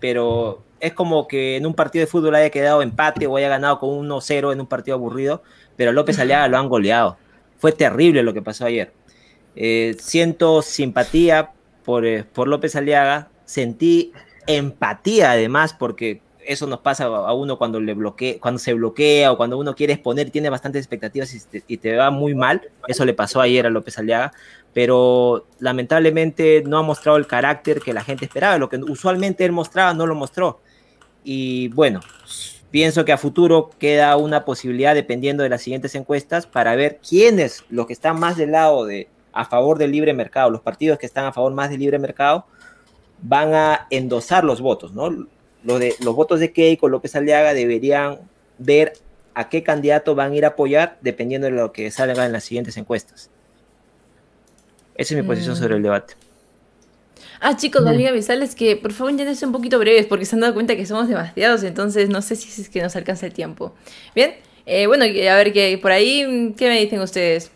pero 0.00 0.64
es 0.80 0.92
como 0.94 1.28
que 1.28 1.56
en 1.56 1.66
un 1.66 1.74
partido 1.74 2.04
de 2.04 2.10
fútbol 2.10 2.34
haya 2.34 2.50
quedado 2.50 2.82
empate 2.82 3.26
o 3.26 3.36
haya 3.36 3.48
ganado 3.48 3.78
con 3.78 3.90
1-0 3.90 4.52
en 4.52 4.60
un 4.60 4.66
partido 4.66 4.96
aburrido, 4.96 5.42
pero 5.76 5.90
a 5.90 5.92
López 5.92 6.18
Aliaga 6.18 6.48
lo 6.48 6.58
han 6.58 6.68
goleado. 6.68 7.16
Fue 7.58 7.72
terrible 7.72 8.22
lo 8.22 8.32
que 8.32 8.42
pasó 8.42 8.64
ayer. 8.64 8.92
Eh, 9.56 9.96
siento 9.98 10.62
simpatía 10.62 11.50
por, 11.84 12.06
eh, 12.06 12.24
por 12.24 12.48
López 12.48 12.76
Aliaga, 12.76 13.28
sentí 13.44 14.12
empatía 14.46 15.32
además 15.32 15.74
porque 15.74 16.22
eso 16.46 16.66
nos 16.66 16.80
pasa 16.80 17.04
a 17.04 17.32
uno 17.32 17.58
cuando, 17.58 17.80
le 17.80 17.94
bloquea, 17.94 18.38
cuando 18.40 18.58
se 18.58 18.74
bloquea 18.74 19.32
o 19.32 19.36
cuando 19.36 19.58
uno 19.58 19.74
quiere 19.74 19.92
exponer 19.94 20.28
y 20.28 20.30
tiene 20.30 20.50
bastantes 20.50 20.80
expectativas 20.80 21.48
y 21.66 21.76
te, 21.76 21.96
va 21.96 22.10
muy 22.10 22.34
mal. 22.34 22.62
Eso 22.88 23.04
le 23.04 23.14
pasó 23.14 23.40
ayer 23.40 23.66
a 23.66 23.70
López 23.70 23.98
Aliaga, 23.98 24.32
pero 24.72 25.46
lamentablemente 25.58 26.62
no 26.66 26.78
ha 26.78 26.82
mostrado 26.82 27.18
el 27.18 27.26
carácter 27.26 27.80
que 27.80 27.92
la 27.92 28.04
gente 28.04 28.24
esperaba. 28.24 28.58
Lo 28.58 28.68
que 28.68 28.76
usualmente 28.76 29.44
él 29.44 29.52
mostraba 29.52 29.94
no 29.94 30.06
lo 30.06 30.14
mostró. 30.14 30.60
Y 31.24 31.68
bueno, 31.68 32.00
pienso 32.70 33.04
que 33.04 33.12
a 33.12 33.18
futuro 33.18 33.70
queda 33.78 34.16
una 34.16 34.44
posibilidad, 34.44 34.94
dependiendo 34.94 35.42
de 35.42 35.48
las 35.48 35.62
siguientes 35.62 35.94
encuestas, 35.94 36.46
para 36.46 36.74
ver 36.76 36.98
quiénes, 37.06 37.64
los 37.68 37.86
que 37.86 37.92
están 37.92 38.18
más 38.18 38.36
del 38.36 38.52
lado 38.52 38.86
de 38.86 39.08
a 39.32 39.44
favor 39.44 39.78
del 39.78 39.92
libre 39.92 40.12
mercado, 40.12 40.50
los 40.50 40.60
partidos 40.60 40.98
que 40.98 41.06
están 41.06 41.24
a 41.24 41.32
favor 41.32 41.52
más 41.52 41.70
del 41.70 41.80
libre 41.80 41.98
mercado, 41.98 42.46
van 43.22 43.54
a 43.54 43.86
endosar 43.90 44.44
los 44.44 44.60
votos, 44.60 44.92
¿no? 44.92 45.26
De, 45.62 45.94
los 46.00 46.14
votos 46.14 46.40
de 46.40 46.52
Keiko 46.52 46.88
López 46.88 47.14
Aliaga 47.16 47.54
deberían 47.54 48.18
ver 48.58 48.94
a 49.34 49.48
qué 49.48 49.62
candidato 49.62 50.14
van 50.14 50.32
a 50.32 50.36
ir 50.36 50.44
a 50.44 50.48
apoyar 50.48 50.98
dependiendo 51.00 51.46
de 51.46 51.52
lo 51.52 51.72
que 51.72 51.90
salga 51.90 52.26
en 52.26 52.32
las 52.32 52.44
siguientes 52.44 52.76
encuestas. 52.76 53.30
Esa 54.94 55.14
es 55.14 55.22
mi 55.22 55.26
posición 55.26 55.56
sobre 55.56 55.74
el 55.74 55.80
mm. 55.80 55.84
debate. 55.84 56.14
Ah, 57.40 57.56
chicos, 57.56 57.82
voy 57.82 58.04
a 58.04 58.10
avisarles 58.10 58.54
que 58.54 58.76
por 58.76 58.92
favor 58.92 59.12
intenten 59.12 59.48
un 59.48 59.52
poquito 59.52 59.78
breves 59.78 60.04
porque 60.04 60.26
se 60.26 60.36
han 60.36 60.40
dado 60.40 60.52
cuenta 60.52 60.76
que 60.76 60.84
somos 60.84 61.08
demasiados, 61.08 61.62
entonces 61.62 62.10
no 62.10 62.20
sé 62.20 62.36
si 62.36 62.60
es 62.60 62.68
que 62.68 62.82
nos 62.82 62.94
alcanza 62.96 63.24
el 63.26 63.32
tiempo. 63.32 63.74
Bien, 64.14 64.34
eh, 64.66 64.86
bueno, 64.86 65.04
a 65.04 65.36
ver, 65.36 65.52
que 65.52 65.78
por 65.78 65.90
ahí, 65.90 66.54
¿qué 66.58 66.68
me 66.68 66.78
dicen 66.78 67.00
ustedes? 67.00 67.50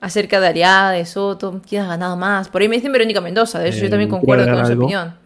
Acerca 0.00 0.40
de 0.40 0.46
Ariada, 0.46 0.92
de 0.92 1.04
Soto, 1.04 1.60
¿quién 1.68 1.82
ha 1.82 1.88
ganado 1.88 2.16
más? 2.16 2.48
Por 2.48 2.62
ahí 2.62 2.68
me 2.68 2.76
dicen 2.76 2.92
Verónica 2.92 3.20
Mendoza, 3.20 3.58
de 3.58 3.70
hecho 3.70 3.78
yo 3.78 3.90
también 3.90 4.08
Eh, 4.08 4.12
concuerdo 4.12 4.52
con 4.52 4.66
su 4.66 4.72
opinión. 4.74 5.16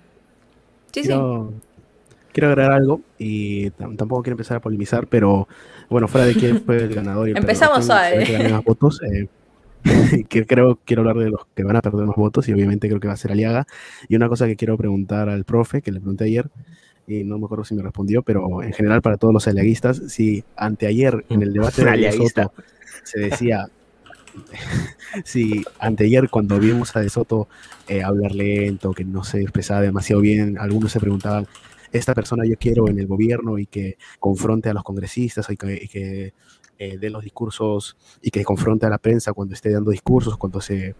Sí, 0.93 1.05
sí. 1.05 1.13
Quiero, 2.37 2.49
agregar 2.49 2.73
algo 2.73 3.01
y 3.19 3.71
tam- 3.71 3.97
tampoco 3.97 4.23
quiero 4.23 4.35
empezar 4.35 4.59
a 4.59 4.61
polemizar, 4.61 5.07
pero 5.07 5.49
bueno, 5.91 6.09
fuera 6.09 6.27
de 6.27 6.35
quién 6.35 6.63
fue 6.65 6.77
el 6.79 6.95
ganador 6.95 7.29
y 7.29 7.33
el 7.33 7.39
Empezamos 7.39 7.85
suave. 7.85 8.49
más 8.51 8.65
votos, 8.65 9.01
eh, 9.03 9.29
que 10.29 10.47
creo 10.47 10.79
quiero 10.85 11.03
hablar 11.03 11.17
de 11.17 11.31
los 11.31 11.41
que 11.55 11.63
van 11.65 11.77
a 11.77 11.83
perder 11.83 12.07
más 12.07 12.17
votos 12.17 12.49
y 12.49 12.53
obviamente 12.53 12.89
creo 12.89 13.01
que 13.01 13.09
va 13.09 13.15
a 13.15 13.17
ser 13.17 13.33
Aliaga. 13.33 13.67
Y 14.09 14.17
una 14.17 14.29
cosa 14.29 14.47
que 14.47 14.57
quiero 14.57 14.77
preguntar 14.77 15.29
al 15.29 15.45
profe, 15.45 15.83
que 15.83 15.93
le 15.93 16.01
pregunté 16.01 16.25
ayer, 16.25 16.49
y 17.07 17.23
no 17.23 17.39
me 17.39 17.45
acuerdo 17.45 17.65
si 17.65 17.75
me 17.75 17.83
respondió, 17.83 18.23
pero 18.23 18.63
en 18.63 18.73
general 18.73 19.01
para 19.01 19.17
todos 19.17 19.33
los 19.33 19.47
aliaguistas, 19.47 20.03
si 20.09 20.43
anteayer 20.57 21.25
en 21.29 21.43
el 21.43 21.53
debate 21.53 21.83
de. 21.85 22.13
Soto 22.13 22.53
se 23.05 23.21
decía, 23.21 23.69
si 25.25 25.65
anteayer 25.79 26.29
cuando 26.29 26.59
vimos 26.59 26.95
a 26.97 27.01
De 27.01 27.09
Soto 27.09 27.49
eh, 27.89 28.03
hablar 28.03 28.33
lento, 28.35 28.93
que 28.93 29.05
no 29.05 29.25
se 29.25 29.41
expresaba 29.43 29.81
demasiado 29.83 30.21
bien, 30.21 30.59
algunos 30.59 30.93
se 30.93 31.01
preguntaban, 31.01 31.47
esta 31.93 32.15
persona 32.15 32.45
yo 32.47 32.57
quiero 32.59 32.89
en 32.89 32.99
el 32.99 33.07
gobierno 33.07 33.59
y 33.59 33.67
que 33.67 33.99
confronte 34.19 34.69
a 34.69 34.75
los 34.75 34.83
congresistas 34.83 35.49
y 35.51 35.57
que, 35.57 35.75
y 35.83 35.89
que, 35.89 36.35
eh, 36.79 36.99
dé 36.99 37.09
los 37.09 37.23
discursos 37.25 37.97
y 38.21 38.31
que 38.31 38.45
confronte 38.45 38.85
a 38.85 38.91
la 38.91 38.99
prensa 38.99 39.33
cuando 39.33 39.55
esté 39.55 39.71
dando 39.71 39.91
discursos, 39.91 40.37
cuando 40.37 40.61
se, 40.61 40.95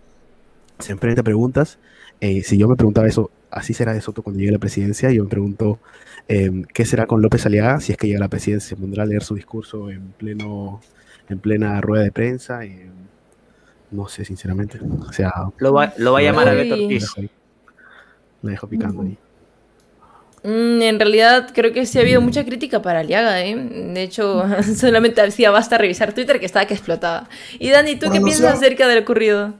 se 0.79 0.93
enfrenta 0.93 1.21
a 1.21 1.25
preguntas. 1.25 1.79
Eh, 2.21 2.43
si 2.43 2.57
yo 2.57 2.67
me 2.67 2.77
preguntaba 2.77 3.07
eso, 3.07 3.31
así 3.51 3.75
será 3.75 3.93
de 3.93 4.01
Soto 4.01 4.23
cuando 4.23 4.39
llegue 4.39 4.51
a 4.51 4.55
la 4.55 4.59
presidencia, 4.59 5.11
yo 5.11 5.25
me 5.25 5.29
pregunto 5.29 5.79
eh, 6.29 6.63
qué 6.73 6.87
será 6.87 7.07
con 7.07 7.21
López 7.21 7.45
Aliaga 7.45 7.81
si 7.81 7.93
es 7.93 7.99
que 7.99 8.07
llega 8.07 8.19
a 8.19 8.21
la 8.21 8.29
presidencia, 8.29 8.71
se 8.71 8.77
pondrá 8.77 9.03
a 9.03 9.07
leer 9.07 9.23
su 9.23 9.35
discurso 9.35 9.91
en 9.91 10.13
pleno 10.13 10.81
en 11.29 11.39
plena 11.41 11.81
rueda 11.81 12.05
de 12.05 12.13
prensa. 12.13 12.61
no 13.91 14.09
sé, 14.09 14.25
sinceramente. 14.25 14.81
O 14.81 15.13
sea, 15.13 15.33
Lo 15.59 15.75
va, 15.75 15.93
lo 15.99 16.13
va 16.13 16.21
a 16.21 16.23
llamar 16.23 16.49
a. 16.49 16.55
Beto 16.55 16.75
Ortiz. 16.75 17.15
Lo 18.43 18.51
dejo 18.51 18.67
picando 18.69 19.03
ahí. 19.03 19.19
Mm, 20.43 20.83
en 20.83 21.01
realidad 21.01 21.49
creo 21.53 21.73
que 21.73 21.87
sí 21.87 21.99
ha 21.99 22.03
habido 22.03 22.21
mucha 22.21 22.45
crítica 22.45 22.83
para 22.83 23.01
Aliaga, 23.01 23.43
¿eh? 23.43 23.57
De 23.57 24.03
hecho, 24.03 24.45
solamente 24.77 25.21
hacía 25.21 25.51
basta 25.51 25.79
revisar 25.79 26.13
Twitter 26.13 26.39
que 26.39 26.47
estaba 26.47 26.67
que 26.67 26.75
explotaba. 26.75 27.29
Y 27.59 27.71
Dani, 27.71 27.97
¿tú 27.97 28.11
qué 28.11 28.21
piensas 28.21 28.55
acerca 28.55 28.87
de 28.87 28.97
lo 28.97 29.01
ocurrido? 29.03 29.55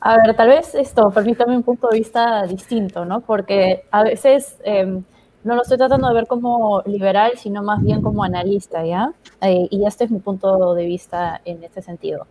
A 0.00 0.18
ver, 0.18 0.36
tal 0.36 0.48
vez 0.48 0.74
esto, 0.74 1.10
permítame 1.10 1.56
un 1.56 1.62
punto 1.62 1.88
de 1.88 1.98
vista 1.98 2.46
distinto, 2.46 3.04
¿no? 3.04 3.22
Porque 3.22 3.84
a 3.90 4.02
veces 4.02 4.58
eh, 4.64 5.00
no 5.44 5.54
lo 5.54 5.62
estoy 5.62 5.78
tratando 5.78 6.08
de 6.08 6.14
ver 6.14 6.26
como 6.26 6.82
liberal, 6.86 7.32
sino 7.36 7.62
más 7.62 7.82
bien 7.82 8.02
como 8.02 8.22
analista, 8.24 8.84
¿ya? 8.84 9.12
Eh, 9.40 9.66
y 9.70 9.86
este 9.86 10.04
es 10.04 10.10
mi 10.10 10.18
punto 10.18 10.74
de 10.74 10.86
vista 10.86 11.40
en 11.44 11.62
este 11.64 11.82
sentido. 11.82 12.26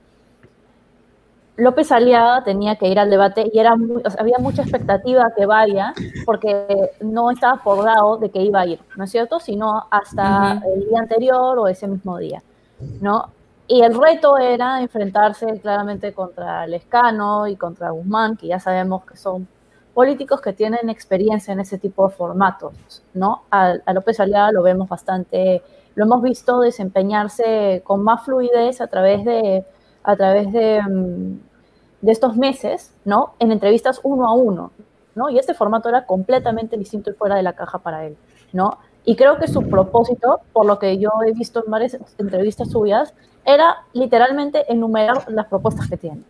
López 1.55 1.91
Aliaga 1.91 2.43
tenía 2.43 2.77
que 2.77 2.87
ir 2.87 2.97
al 2.97 3.09
debate 3.11 3.49
y 3.53 3.59
era 3.59 3.75
muy- 3.75 4.01
o 4.03 4.09
sea, 4.09 4.21
había 4.21 4.37
mucha 4.39 4.63
expectativa 4.63 5.31
que 5.35 5.45
vaya 5.45 5.93
porque 6.25 6.91
no 7.01 7.29
estaba 7.29 7.53
acordado 7.53 8.17
de 8.17 8.31
que 8.31 8.41
iba 8.41 8.61
a 8.61 8.65
ir, 8.65 8.79
¿no 8.95 9.03
es 9.03 9.11
cierto? 9.11 9.39
Sino 9.39 9.85
hasta 9.91 10.59
el 10.73 10.89
día 10.89 10.99
anterior 10.99 11.59
o 11.59 11.67
ese 11.67 11.87
mismo 11.87 12.17
día, 12.17 12.41
¿no? 13.01 13.27
Y 13.67 13.81
el 13.81 13.93
reto 13.93 14.37
era 14.37 14.81
enfrentarse 14.81 15.59
claramente 15.61 16.11
contra 16.11 16.65
Lescano 16.67 17.47
y 17.47 17.55
contra 17.55 17.91
Guzmán, 17.91 18.35
que 18.35 18.47
ya 18.47 18.59
sabemos 18.59 19.05
que 19.05 19.15
son 19.15 19.47
políticos 19.93 20.41
que 20.41 20.53
tienen 20.53 20.89
experiencia 20.89 21.53
en 21.53 21.59
ese 21.59 21.77
tipo 21.77 22.07
de 22.07 22.15
formatos, 22.15 22.73
¿no? 23.13 23.43
A, 23.51 23.75
a 23.85 23.93
López 23.93 24.19
Aliaga 24.19 24.51
lo 24.51 24.63
vemos 24.63 24.89
bastante, 24.89 25.61
lo 25.95 26.05
hemos 26.05 26.23
visto 26.23 26.59
desempeñarse 26.61 27.81
con 27.85 28.03
más 28.03 28.25
fluidez 28.25 28.81
a 28.81 28.87
través 28.87 29.23
de, 29.23 29.63
a 30.03 30.15
través 30.15 30.51
de, 30.51 30.81
mm, 30.81 31.39
de 32.01 32.11
estos 32.11 32.35
meses, 32.35 32.93
¿no? 33.05 33.33
En 33.39 33.51
entrevistas 33.51 34.01
uno 34.03 34.27
a 34.27 34.33
uno, 34.33 34.71
¿no? 35.15 35.29
Y 35.29 35.39
este 35.39 35.53
formato 35.53 35.89
era 35.89 36.05
completamente 36.05 36.77
distinto 36.77 37.09
y 37.09 37.13
fuera 37.13 37.35
de 37.35 37.43
la 37.43 37.53
caja 37.53 37.79
para 37.79 38.05
él, 38.05 38.17
¿no? 38.51 38.77
Y 39.05 39.15
creo 39.15 39.37
que 39.37 39.47
su 39.47 39.69
propósito, 39.69 40.41
por 40.53 40.65
lo 40.65 40.79
que 40.79 40.97
yo 40.97 41.11
he 41.25 41.33
visto 41.33 41.63
en 41.63 41.71
varias 41.71 41.97
entrevistas 42.17 42.69
suyas, 42.71 43.13
era 43.45 43.83
literalmente 43.93 44.71
enumerar 44.71 45.29
las 45.29 45.47
propuestas 45.47 45.89
que 45.89 45.97
tiene, 45.97 46.23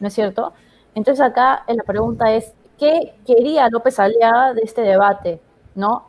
¿no 0.00 0.08
es 0.08 0.14
cierto? 0.14 0.52
Entonces 0.94 1.24
acá 1.24 1.64
eh, 1.66 1.74
la 1.74 1.82
pregunta 1.82 2.32
es, 2.32 2.52
¿qué 2.78 3.14
quería 3.26 3.68
López 3.68 3.98
Aliaga 3.98 4.54
de 4.54 4.62
este 4.62 4.82
debate, 4.82 5.40
¿no? 5.74 6.06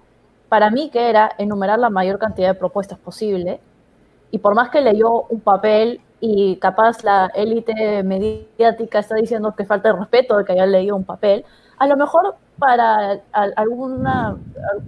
Para 0.49 0.69
mí 0.69 0.89
que 0.89 1.09
era 1.09 1.31
enumerar 1.37 1.79
la 1.79 1.89
mayor 1.89 2.19
cantidad 2.19 2.49
de 2.49 2.59
propuestas 2.59 2.99
posible, 2.99 3.59
y 4.31 4.37
por 4.39 4.53
más 4.53 4.69
que 4.69 4.81
leyó 4.81 5.23
un 5.29 5.39
papel 5.39 6.01
y 6.19 6.55
capaz 6.57 7.03
la 7.03 7.27
élite 7.35 8.03
mediática 8.03 8.99
está 8.99 9.15
diciendo 9.15 9.53
que 9.55 9.65
falta 9.65 9.91
de 9.91 9.99
respeto 9.99 10.37
de 10.37 10.45
que 10.45 10.53
haya 10.53 10.65
leído 10.65 10.95
un 10.95 11.03
papel, 11.03 11.45
a 11.77 11.87
lo 11.87 11.97
mejor 11.97 12.35
para 12.57 13.19
al- 13.33 13.53
alguna, 13.57 14.29
al- 14.29 14.39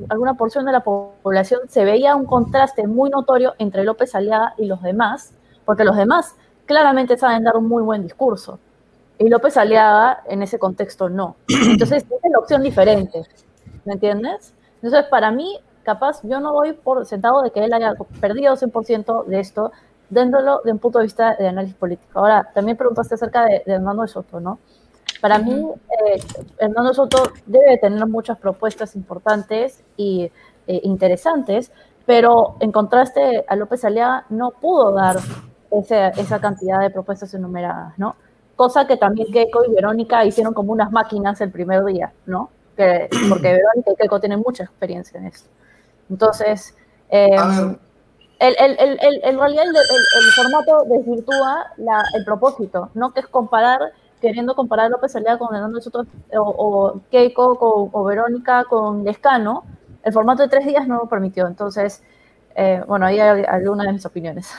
alguna 0.10 0.34
porción 0.36 0.66
de 0.66 0.72
la 0.72 0.80
po- 0.82 1.14
población 1.22 1.62
se 1.68 1.84
veía 1.84 2.16
un 2.16 2.26
contraste 2.26 2.88
muy 2.88 3.10
notorio 3.10 3.54
entre 3.60 3.84
López 3.84 4.16
Aliaga 4.16 4.54
y 4.58 4.66
los 4.66 4.82
demás, 4.82 5.34
porque 5.66 5.84
los 5.84 5.98
demás 5.98 6.36
claramente 6.66 7.18
saben 7.18 7.44
dar 7.44 7.58
un 7.58 7.68
muy 7.68 7.84
buen 7.84 8.04
discurso. 8.04 8.60
Y 9.20 9.28
López 9.30 9.58
Aliaga 9.58 10.22
en 10.28 10.44
ese 10.44 10.60
contexto 10.60 11.10
no. 11.10 11.36
Entonces 11.70 12.04
es 12.04 12.32
la 12.32 12.40
opción 12.40 12.62
diferente, 12.64 13.24
¿me 13.84 13.94
entiendes? 13.94 14.54
Entonces 14.76 15.06
para 15.10 15.30
mí, 15.32 15.60
capaz, 15.84 16.22
yo 16.24 16.40
no 16.40 16.54
doy 16.54 16.74
por 16.74 17.06
sentado 17.06 17.42
de 17.42 17.52
que 17.52 17.64
él 17.66 17.74
haya 17.74 17.96
perdido 18.22 18.56
100% 18.56 19.26
de 19.26 19.40
esto, 19.40 19.72
dándolo 20.10 20.62
de 20.64 20.72
un 20.72 20.80
punto 20.80 21.00
de 21.00 21.04
vista 21.06 21.36
de 21.36 21.48
análisis 21.48 21.76
político. 21.76 22.20
Ahora, 22.20 22.50
también 22.54 22.78
preguntaste 22.78 23.16
acerca 23.16 23.46
de, 23.46 23.64
de 23.66 23.74
Hernando 23.74 24.08
Soto, 24.08 24.40
¿no? 24.40 24.60
Para 25.22 25.40
mí, 25.40 25.68
eh, 26.06 26.20
Hernando 26.60 26.94
Soto 26.94 27.24
debe 27.46 27.72
de 27.72 27.78
tener 27.78 28.06
muchas 28.08 28.38
propuestas 28.38 28.96
importantes 28.96 29.84
y 29.98 30.32
eh, 30.68 30.80
interesantes, 30.84 31.72
pero 32.06 32.56
en 32.60 32.72
contraste 32.72 33.44
a 33.48 33.56
López 33.56 33.84
Aliaga 33.84 34.26
no 34.30 34.52
pudo 34.52 34.92
dar 34.94 35.18
ese- 35.72 36.12
esa 36.18 36.40
cantidad 36.40 36.80
de 36.80 36.90
propuestas 36.90 37.34
enumeradas, 37.34 37.98
¿no? 37.98 38.16
Cosa 38.56 38.88
que 38.88 38.98
también 38.98 39.32
Keiko 39.32 39.66
y 39.66 39.74
Verónica 39.74 40.24
hicieron 40.26 40.54
como 40.54 40.72
unas 40.72 40.92
máquinas 40.92 41.40
el 41.42 41.52
primer 41.52 41.84
día, 41.86 42.12
¿no? 42.26 42.50
Que, 42.76 43.10
porque 43.30 43.54
Verónica 43.54 43.92
y 43.92 43.96
Keiko 43.96 44.20
tienen 44.20 44.40
mucha 44.40 44.64
experiencia 44.64 45.20
en 45.20 45.26
esto. 45.28 45.50
Entonces, 46.10 46.76
eh, 47.10 47.36
A 47.38 47.48
ver, 47.48 47.80
el, 48.40 48.56
el, 48.60 48.78
el, 48.80 49.00
el- 49.02 49.22
en 49.24 49.40
realidad 49.40 49.64
el, 49.66 49.76
el- 49.76 50.26
el 50.26 50.32
formato 50.36 50.84
desvirtúa 50.90 51.66
la- 51.78 52.04
el 52.16 52.24
propósito, 52.26 52.90
¿no? 52.94 53.12
Que 53.14 53.22
es 53.22 53.28
comparar, 53.28 53.80
queriendo 54.22 54.56
comparar 54.56 54.90
López 54.92 55.16
Aliaga 55.16 55.40
con 55.40 55.56
Hernando 55.56 55.78
de 55.78 55.84
Soto 55.84 56.06
o, 56.34 56.42
o 56.42 57.02
Keiko 57.12 57.58
con, 57.58 57.90
o 57.92 58.04
Verónica 58.04 58.64
con 58.66 59.04
Lescano, 59.04 59.64
el 60.04 60.14
formato 60.14 60.44
de 60.44 60.50
tres 60.50 60.66
días 60.66 60.88
no 60.88 60.96
lo 60.98 61.06
permitió. 61.08 61.48
Entonces, 61.48 62.02
eh, 62.56 62.82
bueno, 62.88 63.06
ahí 63.06 63.20
hay 63.20 63.44
algunas 63.44 63.86
de 63.88 63.94
mis 63.94 64.06
opiniones. 64.06 64.50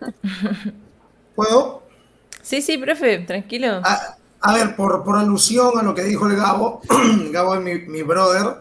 ¿puedo? 1.34 1.82
Sí, 2.42 2.62
sí, 2.62 2.78
profe, 2.78 3.18
tranquilo. 3.20 3.80
A, 3.84 4.16
a 4.40 4.54
ver, 4.54 4.76
por, 4.76 5.04
por 5.04 5.16
alusión 5.18 5.78
a 5.78 5.82
lo 5.82 5.94
que 5.94 6.02
dijo 6.02 6.26
el 6.26 6.36
Gabo, 6.36 6.80
Gabo 7.30 7.54
es 7.56 7.60
mi, 7.60 7.74
mi 7.90 8.02
brother, 8.02 8.56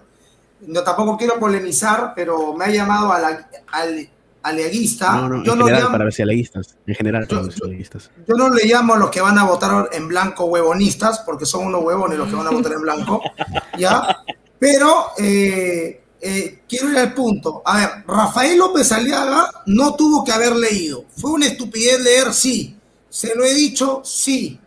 no 0.62 0.84
tampoco 0.84 1.18
quiero 1.18 1.40
polemizar, 1.40 2.14
pero 2.16 2.54
me 2.54 2.66
ha 2.66 2.70
llamado 2.70 3.12
a 3.12 3.20
la- 3.20 3.50
al 3.72 4.10
aliaguista. 4.48 5.12
No, 5.14 5.30
no, 5.30 5.44
yo, 5.44 5.54
en 5.54 5.60
no 5.60 5.66
general, 5.66 5.82
llamo, 5.84 5.92
para 5.92 6.04
vercialeguistas. 6.06 6.78
En 6.86 6.96
general, 6.96 7.28
para 7.28 7.42
Yo- 7.42 7.48
vercialeguistas. 7.48 8.12
yo 8.28 8.36
no 8.36 8.50
le 8.50 8.66
llamo 8.66 8.94
a 8.94 8.98
los 8.98 9.10
que 9.10 9.22
van 9.22 9.38
a 9.38 9.44
votar 9.44 9.90
en 9.92 10.08
blanco 10.08 10.46
huevonistas, 10.46 11.20
porque 11.20 11.46
son 11.46 11.68
unos 11.68 11.84
huevones 11.84 12.18
los 12.18 12.28
que 12.30 12.36
van 12.36 12.48
a 12.48 12.52
votar 12.52 12.72
en 12.74 12.82
blanco, 12.82 13.22
¿ya? 13.78 14.24
Pero 14.60 15.08
eh, 15.18 16.04
eh, 16.22 16.64
quiero 16.68 16.90
ir 16.92 16.98
al 16.98 17.14
punto. 17.14 17.62
A 17.66 17.78
ver, 17.78 17.90
Rafael 18.08 18.58
López 18.58 18.92
Aliaga 18.92 19.50
no 19.68 19.96
tuvo 19.96 20.24
que 20.24 20.32
haber 20.32 20.56
leído. 20.56 21.06
Fue 21.16 21.32
una 21.32 21.46
estupidez 21.48 22.02
leer, 22.02 22.34
sí. 22.34 22.76
Se 23.10 23.36
lo 23.36 23.44
he 23.46 23.54
dicho, 23.54 24.02
sí. 24.04 24.60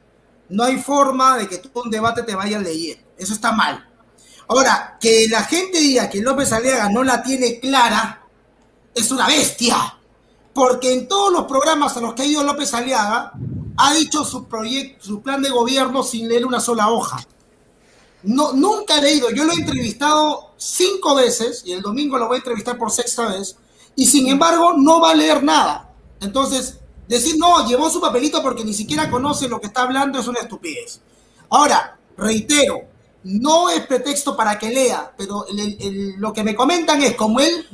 No 0.49 0.65
hay 0.65 0.79
forma 0.79 1.39
de 1.39 1.49
que 1.49 1.59
tú 1.59 1.71
un 1.81 1.91
debate 1.91 2.23
te 2.23 2.35
vayas 2.35 2.63
leyendo. 2.63 3.03
Eso 3.19 3.33
está 3.35 3.53
mal. 3.53 3.87
Ahora, 4.49 4.97
que 5.01 5.27
la 5.29 5.45
gente 5.45 5.79
diga 5.79 6.09
que 6.11 6.21
López 6.21 6.53
Aliaga 6.53 6.89
no 6.89 7.05
la 7.05 7.23
tiene 7.23 7.61
clara, 7.61 8.20
es 8.95 9.11
una 9.11 9.27
bestia. 9.27 9.97
Porque 10.53 10.93
en 10.93 11.09
todos 11.09 11.33
los 11.33 11.45
programas 11.45 11.97
a 11.97 12.01
los 12.01 12.15
que 12.15 12.23
ha 12.23 12.27
ido 12.27 12.43
López 12.43 12.75
Aliaga, 12.75 13.33
ha 13.77 13.95
dicho 13.95 14.25
su 14.25 14.47
proyecto, 14.47 15.05
su 15.05 15.23
plan 15.23 15.41
de 15.43 15.51
gobierno 15.51 16.03
sin 16.03 16.29
leer 16.29 16.45
una 16.45 16.61
sola 16.61 16.91
hoja. 16.91 17.25
No, 18.23 18.53
nunca 18.53 18.99
he 18.99 19.03
leído, 19.03 19.31
yo 19.31 19.45
lo 19.45 19.53
he 19.53 19.57
entrevistado 19.57 20.51
cinco 20.59 21.15
veces 21.15 21.63
y 21.65 21.73
el 21.73 21.81
domingo 21.81 22.19
lo 22.19 22.27
voy 22.27 22.37
a 22.37 22.39
entrevistar 22.39 22.77
por 22.77 22.91
sexta 22.91 23.29
vez 23.29 23.57
y 23.97 24.07
sin 24.07 24.29
embargo 24.29 24.75
no 24.77 25.01
va 25.01 25.13
a 25.13 25.15
leer 25.15 25.43
nada. 25.43 25.91
Entonces, 26.21 26.79
decir 27.09 27.37
no, 27.39 27.67
llevó 27.67 27.89
su 27.89 28.01
papelito 28.01 28.43
porque 28.43 28.65
ni 28.65 28.75
siquiera 28.75 29.11
conoce 29.11 29.49
lo 29.49 29.61
que 29.61 29.69
está 29.69 29.83
hablando 29.83 30.19
es 30.19 30.29
una 30.29 30.41
estupidez. 30.41 31.01
Ahora, 31.49 31.99
reitero, 32.17 32.83
no 33.25 33.71
es 33.71 33.87
pretexto 33.87 34.37
para 34.37 34.59
que 34.59 34.71
lea, 34.71 35.13
pero 35.17 35.47
lo 36.19 36.33
que 36.33 36.45
me 36.45 36.55
comentan 36.55 37.03
es 37.03 37.15
como 37.17 37.41
él 37.41 37.67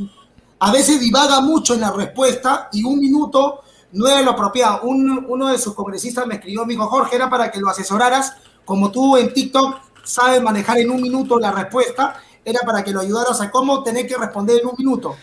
a 0.59 0.73
veces 0.73 1.01
divaga 1.01 1.41
mucho 1.41 1.75
en 1.75 1.81
la 1.81 1.91
respuesta 1.91 2.69
y 2.73 2.85
un 2.85 2.99
minuto 2.99 3.63
no 3.93 4.07
era 4.09 4.23
lo 4.23 4.33
apropiado. 4.33 4.83
uno 4.83 5.49
de 5.49 5.59
sus 5.59 5.75
congresistas 5.75 6.27
me 6.27 6.35
escribió, 6.35 6.67
me 6.67 6.75
dijo, 6.75 6.87
Jorge, 6.87 7.17
era 7.17 7.31
para 7.31 7.51
que 7.51 7.61
lo 7.61 7.69
asesoraras, 7.69 8.35
como 8.65 8.91
tú 8.91 9.17
en 9.17 9.33
TikTok 9.33 9.77
sabes 10.05 10.43
manejar 10.43 10.79
en 10.79 10.91
un 10.91 11.03
minuto 11.03 11.39
la 11.39 11.53
respuesta, 11.53 12.21
era 12.45 12.61
para 12.61 12.85
que 12.85 12.93
lo 12.93 13.01
ayudaras 13.01 13.41
a 13.41 13.51
cómo 13.51 13.83
tener 13.83 14.07
que 14.07 14.17
responder 14.17 14.61
en 14.61 14.69
un 14.69 14.75
minuto. 14.79 15.17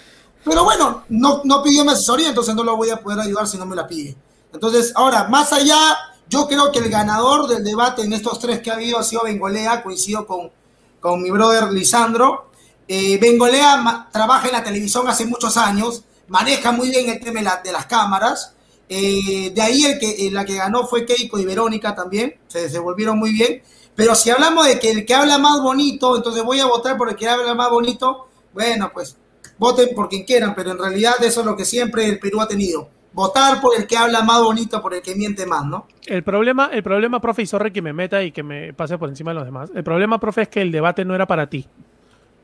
Pero 0.44 0.64
bueno, 0.66 1.04
no, 1.10 1.42
no 1.46 1.64
pidió 1.64 1.86
mi 1.86 1.92
asesoría, 1.92 2.30
entonces 2.30 2.54
no 2.54 2.64
lo 2.64 2.76
voy 2.76 2.90
a 2.90 2.98
poder 2.98 3.20
ayudar 3.20 3.48
si 3.48 3.58
no 3.58 3.66
me 3.66 3.76
la 3.76 3.88
pide. 3.88 4.16
Entonces, 4.52 4.92
ahora, 4.96 5.30
más 5.30 5.54
allá, 5.54 5.98
yo 6.28 6.48
creo 6.48 6.72
que 6.72 6.80
el 6.80 6.90
ganador 6.90 7.48
del 7.48 7.64
debate 7.64 8.02
en 8.04 8.12
estos 8.12 8.40
tres 8.40 8.60
que 8.60 8.72
ha 8.72 8.74
habido 8.74 9.00
ha 9.00 9.04
sido 9.04 9.24
Bengolea, 9.24 9.84
coincido 9.84 10.28
con, 10.28 10.52
con 11.00 11.22
mi 11.22 11.32
brother 11.32 11.72
Lisandro. 11.72 12.52
Eh, 12.88 13.18
Bengolea 13.20 14.10
trabaja 14.12 14.48
en 14.48 14.54
la 14.54 14.64
televisión 14.64 15.08
hace 15.08 15.26
muchos 15.26 15.56
años, 15.58 16.04
maneja 16.28 16.72
muy 16.72 16.90
bien 16.90 17.10
el 17.10 17.20
tema 17.20 17.40
de, 17.64 17.72
las 17.72 17.86
cámaras. 17.86 18.56
Eh, 18.90 19.52
de 19.54 19.62
ahí 19.62 19.86
el 19.86 20.00
que, 20.00 20.30
la 20.32 20.46
que 20.46 20.56
ganó 20.56 20.86
fue 20.86 21.06
Keiko 21.06 21.40
y 21.40 21.46
Verónica 21.46 21.96
también, 21.96 22.36
se 22.48 22.62
desenvolvieron 22.62 23.18
muy 23.18 23.32
bien. 23.32 23.62
Pero 23.96 24.16
si 24.16 24.30
hablamos 24.30 24.68
de 24.68 24.80
que 24.80 24.92
el 24.92 25.06
que 25.06 25.14
habla 25.14 25.38
más 25.38 25.62
bonito, 25.62 26.16
entonces 26.16 26.44
voy 26.44 26.60
a 26.60 26.66
votar 26.66 26.98
por 26.98 27.10
el 27.10 27.16
que 27.16 27.28
habla 27.28 27.54
más 27.54 27.70
bonito, 27.70 28.28
bueno, 28.54 28.92
pues 28.94 29.18
voten 29.58 29.94
por 29.96 30.10
quien 30.10 30.24
quieran, 30.24 30.56
pero 30.56 30.72
en 30.72 30.80
realidad 30.80 31.14
eso 31.22 31.42
es 31.42 31.46
lo 31.46 31.56
que 31.56 31.66
siempre 31.66 32.08
el 32.08 32.20
Perú 32.20 32.42
ha 32.42 32.48
tenido. 32.48 32.90
Votar 33.14 33.62
por 33.62 33.76
el 33.78 33.86
que 33.86 33.96
habla 33.96 34.24
más 34.24 34.42
bonito, 34.42 34.82
por 34.82 34.96
el 34.96 35.04
que 35.04 35.16
miente 35.16 35.46
más, 35.46 35.64
¿no? 35.66 35.86
El 36.08 36.24
problema, 36.24 36.72
el 36.74 36.82
problema, 36.82 37.22
profe, 37.22 37.44
y 37.44 37.46
sorry 37.46 37.72
que 37.72 37.82
me 37.82 37.94
meta 37.94 38.24
y 38.24 38.32
que 38.32 38.42
me 38.42 38.74
pase 38.74 38.98
por 38.98 39.08
encima 39.08 39.32
de 39.32 39.36
los 39.36 39.46
demás. 39.46 39.70
El 39.76 39.84
problema, 39.84 40.20
profe, 40.20 40.42
es 40.42 40.50
que 40.50 40.62
el 40.62 40.72
debate 40.72 41.06
no 41.06 41.14
era 41.14 41.28
para 41.28 41.48
ti. 41.48 41.68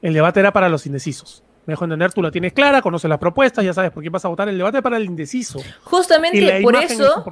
El 0.02 0.14
debate 0.14 0.40
era 0.40 0.52
para 0.52 0.70
los 0.70 0.86
indecisos. 0.86 1.44
Me 1.66 1.74
dejo 1.74 1.84
entender, 1.84 2.12
tú 2.14 2.22
la 2.22 2.32
tienes 2.32 2.54
clara, 2.54 2.82
conoces 2.82 3.10
las 3.10 3.20
propuestas, 3.20 3.64
ya 3.64 3.74
sabes 3.74 3.92
por 3.92 4.02
qué 4.02 4.10
vas 4.10 4.26
a 4.26 4.28
votar. 4.28 4.50
El 4.50 4.58
debate 4.58 4.82
para 4.82 4.98
el 4.98 5.06
indeciso. 5.06 5.60
Justamente 5.84 6.62
por 6.62 6.76
eso. 6.76 7.24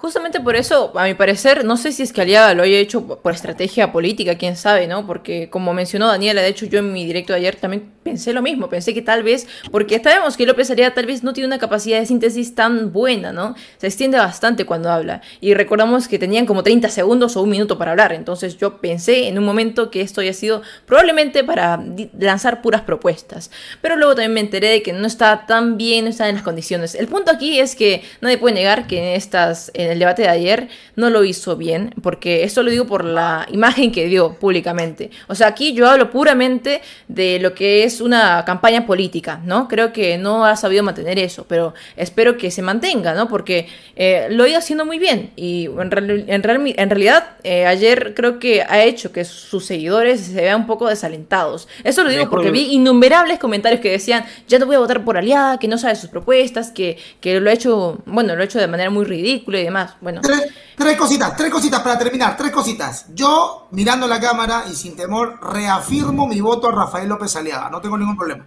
Justamente 0.00 0.38
por 0.38 0.54
eso, 0.54 0.92
a 0.94 1.06
mi 1.06 1.14
parecer, 1.14 1.64
no 1.64 1.76
sé 1.76 1.90
si 1.90 2.04
es 2.04 2.12
que 2.12 2.20
Aliaga 2.20 2.54
lo 2.54 2.62
haya 2.62 2.78
hecho 2.78 3.04
por 3.04 3.34
estrategia 3.34 3.90
política, 3.90 4.38
quién 4.38 4.56
sabe, 4.56 4.86
¿no? 4.86 5.04
Porque 5.04 5.50
como 5.50 5.74
mencionó 5.74 6.06
Daniela, 6.06 6.40
de 6.40 6.46
hecho 6.46 6.66
yo 6.66 6.78
en 6.78 6.92
mi 6.92 7.04
directo 7.04 7.32
de 7.32 7.40
ayer 7.40 7.56
también 7.56 7.90
pensé 8.04 8.32
lo 8.32 8.40
mismo, 8.40 8.68
pensé 8.68 8.94
que 8.94 9.02
tal 9.02 9.24
vez, 9.24 9.48
porque 9.72 10.00
sabemos 10.00 10.36
que 10.36 10.46
López 10.46 10.70
Aliaga 10.70 10.94
tal 10.94 11.06
vez 11.06 11.24
no 11.24 11.32
tiene 11.32 11.48
una 11.48 11.58
capacidad 11.58 11.98
de 11.98 12.06
síntesis 12.06 12.54
tan 12.54 12.92
buena, 12.92 13.32
¿no? 13.32 13.56
Se 13.78 13.88
extiende 13.88 14.18
bastante 14.18 14.64
cuando 14.64 14.88
habla. 14.88 15.20
Y 15.40 15.54
recordamos 15.54 16.06
que 16.06 16.20
tenían 16.20 16.46
como 16.46 16.62
30 16.62 16.90
segundos 16.90 17.36
o 17.36 17.42
un 17.42 17.50
minuto 17.50 17.76
para 17.76 17.90
hablar, 17.90 18.12
entonces 18.12 18.56
yo 18.56 18.80
pensé 18.80 19.26
en 19.26 19.36
un 19.36 19.44
momento 19.44 19.90
que 19.90 20.00
esto 20.02 20.20
haya 20.20 20.32
sido 20.32 20.62
probablemente 20.86 21.42
para 21.42 21.82
lanzar 22.16 22.62
puras 22.62 22.82
propuestas. 22.82 23.50
Pero 23.82 23.96
luego 23.96 24.14
también 24.14 24.34
me 24.34 24.40
enteré 24.40 24.68
de 24.68 24.80
que 24.80 24.92
no 24.92 25.08
está 25.08 25.44
tan 25.46 25.76
bien, 25.76 26.04
no 26.04 26.10
está 26.10 26.28
en 26.28 26.36
las 26.36 26.44
condiciones. 26.44 26.94
El 26.94 27.08
punto 27.08 27.32
aquí 27.32 27.58
es 27.58 27.74
que 27.74 28.04
nadie 28.20 28.38
puede 28.38 28.54
negar 28.54 28.86
que 28.86 28.98
en 28.98 29.16
estas 29.16 29.72
el 29.88 29.98
debate 29.98 30.22
de 30.22 30.28
ayer 30.28 30.68
no 30.96 31.10
lo 31.10 31.24
hizo 31.24 31.56
bien, 31.56 31.94
porque 32.02 32.44
esto 32.44 32.62
lo 32.62 32.70
digo 32.70 32.86
por 32.86 33.04
la 33.04 33.46
imagen 33.50 33.92
que 33.92 34.06
dio 34.06 34.34
públicamente. 34.34 35.10
O 35.26 35.34
sea, 35.34 35.48
aquí 35.48 35.72
yo 35.72 35.88
hablo 35.88 36.10
puramente 36.10 36.80
de 37.08 37.38
lo 37.40 37.54
que 37.54 37.84
es 37.84 38.00
una 38.00 38.44
campaña 38.44 38.86
política, 38.86 39.40
¿no? 39.44 39.68
Creo 39.68 39.92
que 39.92 40.18
no 40.18 40.44
ha 40.44 40.56
sabido 40.56 40.82
mantener 40.82 41.18
eso, 41.18 41.46
pero 41.48 41.74
espero 41.96 42.36
que 42.36 42.50
se 42.50 42.62
mantenga, 42.62 43.14
¿no? 43.14 43.28
Porque 43.28 43.68
eh, 43.96 44.28
lo 44.30 44.46
iba 44.46 44.58
haciendo 44.58 44.84
muy 44.84 44.98
bien 44.98 45.30
y 45.36 45.66
en, 45.66 46.24
en, 46.28 46.90
realidad 46.90 47.30
eh, 47.42 47.66
ayer 47.66 48.14
creo 48.14 48.38
que 48.38 48.62
ha 48.62 48.82
hecho 48.84 49.12
que 49.12 49.24
sus 49.24 49.64
seguidores 49.64 50.20
se 50.20 50.34
vean 50.34 50.62
un 50.62 50.66
poco 50.66 50.88
desalentados. 50.88 51.68
Eso 51.84 52.04
lo 52.04 52.10
digo 52.10 52.28
porque 52.28 52.50
vi 52.50 52.72
innumerables 52.72 53.38
comentarios 53.38 53.80
que 53.80 53.90
decían, 53.90 54.24
ya 54.46 54.58
no 54.58 54.66
voy 54.66 54.76
a 54.76 54.80
votar 54.80 55.04
por 55.04 55.16
Aliada, 55.16 55.58
que 55.58 55.68
no 55.68 55.78
sabe 55.78 55.96
sus 55.96 56.10
propuestas, 56.10 56.70
que, 56.70 56.98
que 57.20 57.40
lo 57.40 57.50
ha 57.50 57.52
hecho, 57.52 57.98
bueno, 58.06 58.34
lo 58.34 58.42
ha 58.42 58.44
hecho 58.44 58.58
de 58.58 58.66
manera 58.66 58.90
muy 58.90 59.04
ridícula 59.04 59.60
y 59.60 59.64
demás. 59.64 59.77
Bueno. 60.00 60.20
Tres, 60.20 60.96
cositas, 60.96 61.36
tres 61.36 61.50
cositas 61.50 61.80
para 61.80 61.98
terminar, 61.98 62.36
tres 62.36 62.50
cositas. 62.50 63.06
Yo, 63.14 63.68
mirando 63.72 64.06
la 64.06 64.20
cámara 64.20 64.64
y 64.70 64.74
sin 64.74 64.96
temor, 64.96 65.38
reafirmo 65.42 66.26
mi 66.26 66.40
voto 66.40 66.68
a 66.68 66.72
Rafael 66.72 67.08
López 67.08 67.34
Aliaga. 67.36 67.70
No 67.70 67.80
tengo 67.80 67.98
ningún 67.98 68.16
problema. 68.16 68.46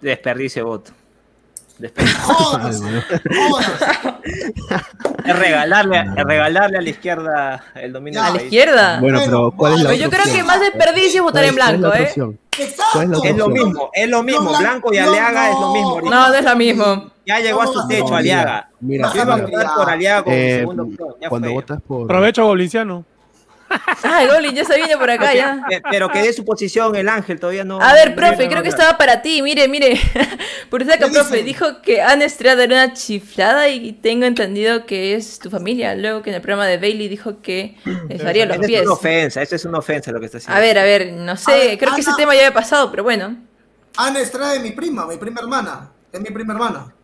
Desperdicio 0.00 0.66
voto. 0.66 0.92
Desperdicio. 1.78 2.24
es, 5.24 5.38
regalarle, 5.38 5.98
es 5.98 6.24
regalarle 6.24 6.78
a 6.78 6.80
la 6.80 6.88
izquierda 6.88 7.64
el 7.74 7.92
dominio. 7.92 8.22
¿A 8.22 8.30
la 8.30 8.42
izquierda? 8.42 9.00
Bueno, 9.00 9.20
pero 9.24 9.52
¿cuál 9.54 9.74
es 9.74 9.82
la 9.82 9.94
Yo 9.94 10.08
creo 10.08 10.24
que 10.24 10.42
más 10.42 10.60
desperdicio 10.60 11.20
es 11.20 11.22
votar 11.22 11.44
en 11.44 11.54
blanco, 11.54 11.92
¿eh? 11.94 12.14
Es 12.58 13.36
lo 13.36 13.48
mismo, 13.48 13.90
es 13.92 14.08
lo 14.08 14.22
mismo. 14.22 14.56
Blanco 14.58 14.92
y 14.92 14.98
Aliaga 14.98 15.50
es 15.50 15.60
lo 15.60 15.72
mismo. 15.72 16.00
No, 16.02 16.28
no 16.28 16.34
es 16.34 16.44
lo 16.44 16.56
mismo. 16.56 17.15
Ya 17.26 17.40
llegó 17.40 17.60
a 17.62 17.66
su 17.66 17.86
techo, 17.88 18.14
Aliaga. 18.14 18.70
Mira, 18.80 19.10
iba 19.12 19.34
a 19.34 19.36
votar 19.36 19.74
por 19.74 19.90
Aliaga 19.90 20.22
como 20.22 20.36
eh, 20.36 20.58
segundo 20.60 20.88
Cuando 21.28 21.52
votas 21.52 21.82
por. 21.82 22.06
Provecho, 22.06 22.44
Goblinciano. 22.46 23.04
Ah, 23.68 24.24
Goblin 24.30 24.54
ya 24.54 24.64
se 24.64 24.76
viene 24.76 24.96
por 24.96 25.10
acá, 25.10 25.34
ya. 25.34 25.64
Pero 25.90 26.08
que 26.08 26.22
dé 26.22 26.32
su 26.32 26.44
posición 26.44 26.94
el 26.94 27.08
ángel, 27.08 27.40
todavía 27.40 27.64
no. 27.64 27.80
A 27.80 27.92
ver, 27.94 28.14
profe, 28.14 28.48
creo 28.48 28.62
que 28.62 28.68
estaba 28.68 28.96
para 28.96 29.22
ti. 29.22 29.42
Mire, 29.42 29.68
mire. 29.68 29.98
Por 30.70 30.82
eso 30.82 30.92
acá, 30.92 31.08
profe, 31.08 31.42
dijo 31.42 31.80
que 31.82 32.02
han 32.02 32.22
Estrada 32.22 32.64
era 32.64 32.84
una 32.84 32.92
chiflada 32.92 33.68
y 33.68 33.92
tengo 33.92 34.24
entendido 34.24 34.86
que 34.86 35.14
es 35.14 35.38
tu 35.38 35.50
familia. 35.50 35.94
Luego 35.94 36.22
que 36.22 36.30
en 36.30 36.36
el 36.36 36.42
programa 36.42 36.66
de 36.66 36.78
Bailey 36.78 37.08
dijo 37.08 37.40
que 37.40 37.76
les 38.08 38.24
haría 38.24 38.46
los 38.46 38.58
pies. 38.58 38.80
Es 38.80 38.86
una 38.86 38.94
ofensa, 38.94 39.42
eso 39.42 39.56
es 39.56 39.64
una 39.64 39.78
ofensa 39.78 40.12
lo 40.12 40.20
que 40.20 40.26
está 40.26 40.38
haciendo. 40.38 40.56
A 40.56 40.60
ver, 40.60 40.78
a 40.78 40.84
ver, 40.84 41.12
no 41.12 41.36
sé, 41.36 41.76
creo 41.78 41.94
que 41.94 42.00
ese 42.00 42.12
tema 42.16 42.34
ya 42.34 42.40
había 42.40 42.54
pasado, 42.54 42.90
pero 42.90 43.02
bueno. 43.02 43.36
Ana 43.96 44.20
Estrada 44.20 44.54
es 44.54 44.62
mi 44.62 44.72
prima, 44.72 45.06
mi 45.06 45.16
prima 45.16 45.40
hermana. 45.40 45.90
Es 46.12 46.20
mi 46.20 46.30
prima 46.30 46.52
hermana. 46.52 46.95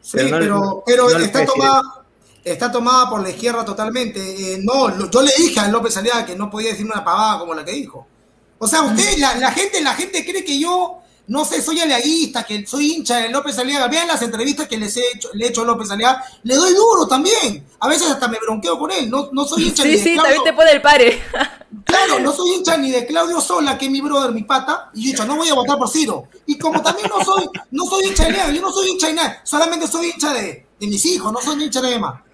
Sí, 0.00 0.18
pero, 0.30 0.82
pero, 0.86 1.08
está 1.10 1.44
tomada 1.44 2.00
está 2.44 2.72
tomada 2.72 3.08
por 3.08 3.22
la 3.22 3.30
izquierda 3.30 3.64
totalmente. 3.64 4.54
Eh, 4.54 4.58
no, 4.62 5.10
yo 5.10 5.22
le 5.22 5.32
dije 5.36 5.60
a 5.60 5.68
López 5.68 5.96
Aliaga 5.96 6.24
que 6.24 6.36
no 6.36 6.50
podía 6.50 6.70
decir 6.70 6.86
una 6.86 7.04
pavada 7.04 7.38
como 7.38 7.54
la 7.54 7.64
que 7.64 7.72
dijo. 7.72 8.06
O 8.58 8.66
sea, 8.66 8.82
usted, 8.82 9.18
la, 9.18 9.52
gente, 9.52 9.80
la 9.80 9.94
gente 9.94 10.24
cree 10.24 10.44
que 10.44 10.58
yo, 10.58 10.99
no 11.30 11.44
sé, 11.44 11.62
soy 11.62 11.78
aliaguista, 11.78 12.42
que 12.42 12.66
soy 12.66 12.90
hincha 12.90 13.18
de 13.18 13.28
López 13.28 13.56
Aliaga. 13.56 13.86
Vean 13.86 14.08
las 14.08 14.20
entrevistas 14.20 14.66
que 14.66 14.76
les 14.76 14.96
he 14.96 15.02
hecho, 15.14 15.28
le 15.32 15.46
he 15.46 15.48
hecho 15.50 15.62
a 15.62 15.64
López 15.64 15.88
Aliaga. 15.88 16.24
Le 16.42 16.56
doy 16.56 16.74
duro 16.74 17.06
también. 17.06 17.64
A 17.78 17.86
veces 17.86 18.10
hasta 18.10 18.26
me 18.26 18.36
bronqueo 18.40 18.76
con 18.76 18.90
él. 18.90 19.08
No, 19.08 19.28
no 19.30 19.44
soy 19.44 19.68
hincha 19.68 19.82
sí, 19.84 19.96
Sí, 19.96 20.16
también 20.16 20.42
te 20.42 20.52
pone 20.52 20.72
el 20.72 20.82
pare. 20.82 21.22
Claro, 21.84 22.18
no 22.20 22.32
soy 22.32 22.54
hincha 22.54 22.76
ni 22.76 22.90
de 22.90 23.06
Claudio 23.06 23.40
Sola, 23.40 23.78
que 23.78 23.86
es 23.86 23.90
mi 23.90 24.00
brother, 24.00 24.32
mi 24.32 24.42
pata, 24.42 24.90
y 24.94 25.02
yo 25.02 25.08
he 25.08 25.12
dicho, 25.12 25.24
no 25.24 25.36
voy 25.36 25.48
a 25.48 25.54
votar 25.54 25.76
por 25.76 25.88
Ciro. 25.88 26.28
Y 26.46 26.56
como 26.56 26.82
también 26.82 27.08
no 27.08 27.24
soy, 27.24 27.48
no 27.70 27.84
soy 27.84 28.06
hincha 28.06 28.24
de 28.24 28.32
nada, 28.32 28.50
yo 28.50 28.60
no 28.60 28.72
soy 28.72 28.90
hincha 28.90 29.08
de 29.08 29.14
nada, 29.14 29.40
solamente 29.44 29.88
soy 29.88 30.10
hincha 30.10 30.32
de, 30.32 30.66
de 30.78 30.86
mis 30.86 31.04
hijos, 31.06 31.32
no 31.32 31.40
soy 31.40 31.62
hincha 31.62 31.80
de 31.80 31.94
Emma. 31.94 32.24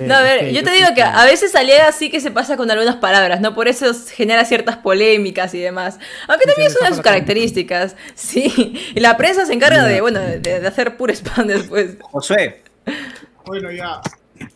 No, 0.00 0.14
a 0.14 0.22
ver, 0.22 0.52
yo 0.52 0.62
te 0.62 0.70
digo 0.70 0.88
que 0.94 1.02
a 1.02 1.24
veces 1.24 1.54
Aliaga 1.56 1.88
así 1.88 2.08
que 2.08 2.20
se 2.20 2.30
pasa 2.30 2.56
con 2.56 2.70
algunas 2.70 2.96
palabras, 2.96 3.40
¿no? 3.40 3.54
Por 3.54 3.66
eso 3.66 3.86
genera 4.12 4.44
ciertas 4.44 4.76
polémicas 4.76 5.54
y 5.54 5.60
demás. 5.60 5.98
Aunque 6.28 6.46
también 6.46 6.68
es 6.68 6.76
una 6.78 6.90
de 6.90 6.94
sus 6.94 7.02
características, 7.02 7.96
sí. 8.14 8.92
Y 8.94 9.00
la 9.00 9.16
prensa 9.16 9.44
se 9.46 9.54
encarga 9.54 9.84
de, 9.84 10.00
bueno, 10.00 10.20
de, 10.20 10.66
hacer 10.66 10.96
puro 10.96 11.12
spam 11.12 11.48
después. 11.48 11.96
José. 12.00 12.62
Bueno, 13.44 13.72
ya. 13.72 14.00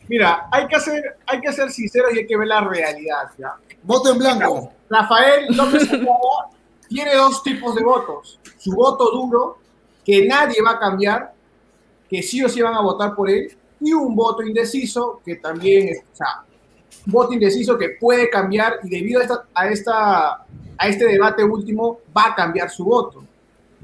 Mira, 0.08 0.46
hay 0.50 0.66
que, 0.68 0.76
hacer, 0.76 1.16
hay 1.26 1.40
que 1.40 1.52
ser 1.52 1.70
sinceros 1.70 2.14
y 2.14 2.20
hay 2.20 2.26
que 2.26 2.36
ver 2.36 2.48
la 2.48 2.60
realidad, 2.60 3.30
¿ya? 3.36 3.54
Voto 3.82 4.12
en 4.12 4.18
blanco. 4.18 4.72
Rafael 4.88 5.46
López 5.50 5.88
tiene 6.88 7.14
dos 7.16 7.42
tipos 7.42 7.74
de 7.74 7.82
votos. 7.82 8.38
Su 8.58 8.72
voto 8.72 9.10
duro, 9.10 9.58
que 10.04 10.24
nadie 10.26 10.62
va 10.62 10.72
a 10.72 10.78
cambiar, 10.78 11.34
que 12.08 12.22
sí 12.22 12.42
o 12.42 12.48
sí 12.48 12.62
van 12.62 12.74
a 12.74 12.80
votar 12.80 13.14
por 13.14 13.28
él, 13.28 13.54
y 13.80 13.92
un 13.92 14.14
voto 14.14 14.42
indeciso 14.42 15.20
que 15.24 15.36
también 15.36 15.88
es, 15.88 15.98
o 16.12 16.16
sea, 16.16 16.44
un 17.06 17.12
voto 17.12 17.32
indeciso 17.34 17.76
que 17.76 17.90
puede 18.00 18.30
cambiar 18.30 18.78
y 18.82 18.88
debido 18.88 19.20
a, 19.20 19.24
esta, 19.24 19.44
a, 19.54 19.68
esta, 19.68 20.32
a 20.78 20.88
este 20.88 21.06
debate 21.06 21.44
último 21.44 22.00
va 22.16 22.28
a 22.28 22.34
cambiar 22.34 22.70
su 22.70 22.84
voto. 22.84 23.24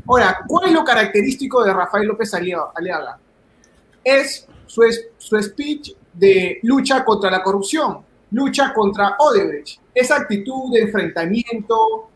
Ahora, 0.07 0.41
¿cuál 0.47 0.69
es 0.69 0.73
lo 0.73 0.85
característico 0.85 1.63
de 1.63 1.73
Rafael 1.73 2.07
López 2.07 2.33
Aliaga? 2.35 3.19
Es 4.03 4.47
su, 4.67 4.83
su 5.19 5.43
speech 5.43 5.93
de 6.13 6.59
lucha 6.63 7.05
contra 7.05 7.31
la 7.31 7.43
corrupción, 7.43 7.99
lucha 8.31 8.73
contra 8.73 9.17
Odebrecht. 9.19 9.81
Esa 9.95 10.17
actitud 10.17 10.73
de 10.73 10.83
enfrentamiento 10.83 12.09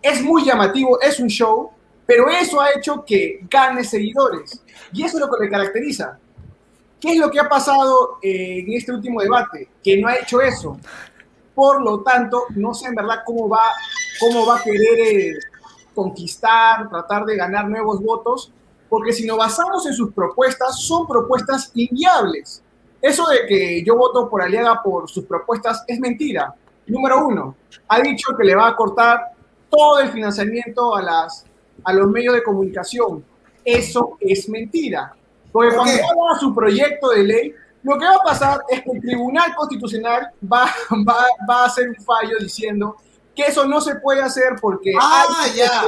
es 0.00 0.22
muy 0.22 0.44
llamativo, 0.44 1.00
es 1.00 1.18
un 1.18 1.28
show, 1.28 1.70
pero 2.06 2.28
eso 2.28 2.60
ha 2.60 2.72
hecho 2.72 3.04
que 3.04 3.40
gane 3.50 3.82
seguidores. 3.82 4.62
Y 4.92 5.02
eso 5.02 5.16
es 5.16 5.20
lo 5.20 5.30
que 5.30 5.44
le 5.44 5.50
caracteriza. 5.50 6.18
¿Qué 7.04 7.12
es 7.12 7.18
lo 7.18 7.30
que 7.30 7.38
ha 7.38 7.46
pasado 7.46 8.18
eh, 8.22 8.60
en 8.60 8.72
este 8.72 8.90
último 8.90 9.20
debate? 9.20 9.68
Que 9.82 10.00
no 10.00 10.08
ha 10.08 10.16
hecho 10.16 10.40
eso. 10.40 10.78
Por 11.54 11.82
lo 11.82 12.00
tanto, 12.00 12.44
no 12.56 12.72
sé 12.72 12.86
en 12.88 12.94
verdad 12.94 13.16
cómo 13.26 13.46
va, 13.46 13.60
cómo 14.18 14.46
va 14.46 14.56
a 14.56 14.62
querer 14.62 15.00
eh, 15.00 15.38
conquistar, 15.94 16.88
tratar 16.88 17.26
de 17.26 17.36
ganar 17.36 17.68
nuevos 17.68 18.02
votos, 18.02 18.50
porque 18.88 19.12
si 19.12 19.26
nos 19.26 19.36
basamos 19.36 19.84
en 19.84 19.92
sus 19.92 20.14
propuestas, 20.14 20.80
son 20.80 21.06
propuestas 21.06 21.70
inviables. 21.74 22.62
Eso 23.02 23.26
de 23.26 23.44
que 23.48 23.84
yo 23.84 23.96
voto 23.98 24.26
por 24.30 24.40
Aliaga 24.40 24.82
por 24.82 25.06
sus 25.06 25.26
propuestas 25.26 25.84
es 25.86 26.00
mentira. 26.00 26.54
Número 26.86 27.26
uno, 27.26 27.54
ha 27.86 28.00
dicho 28.00 28.34
que 28.34 28.44
le 28.44 28.54
va 28.54 28.68
a 28.68 28.76
cortar 28.76 29.32
todo 29.68 30.00
el 30.00 30.08
financiamiento 30.08 30.96
a, 30.96 31.02
las, 31.02 31.44
a 31.84 31.92
los 31.92 32.08
medios 32.08 32.32
de 32.32 32.42
comunicación. 32.42 33.22
Eso 33.62 34.16
es 34.20 34.48
mentira. 34.48 35.14
Porque 35.54 35.76
cuando 35.76 35.92
haga 35.92 36.40
su 36.40 36.52
proyecto 36.52 37.10
de 37.10 37.22
ley, 37.22 37.54
lo 37.84 37.96
que 37.96 38.04
va 38.04 38.16
a 38.16 38.24
pasar 38.24 38.60
es 38.68 38.82
que 38.82 38.90
el 38.90 39.00
Tribunal 39.00 39.54
Constitucional 39.54 40.28
va, 40.52 40.64
va, 41.08 41.26
va 41.48 41.62
a 41.62 41.66
hacer 41.66 41.90
un 41.90 42.04
fallo 42.04 42.36
diciendo 42.40 42.96
que 43.36 43.44
eso 43.44 43.64
no 43.64 43.80
se 43.80 43.94
puede 43.94 44.20
hacer 44.20 44.56
porque 44.60 44.92
ah, 45.00 45.24
hay 45.38 45.54
ya. 45.54 45.84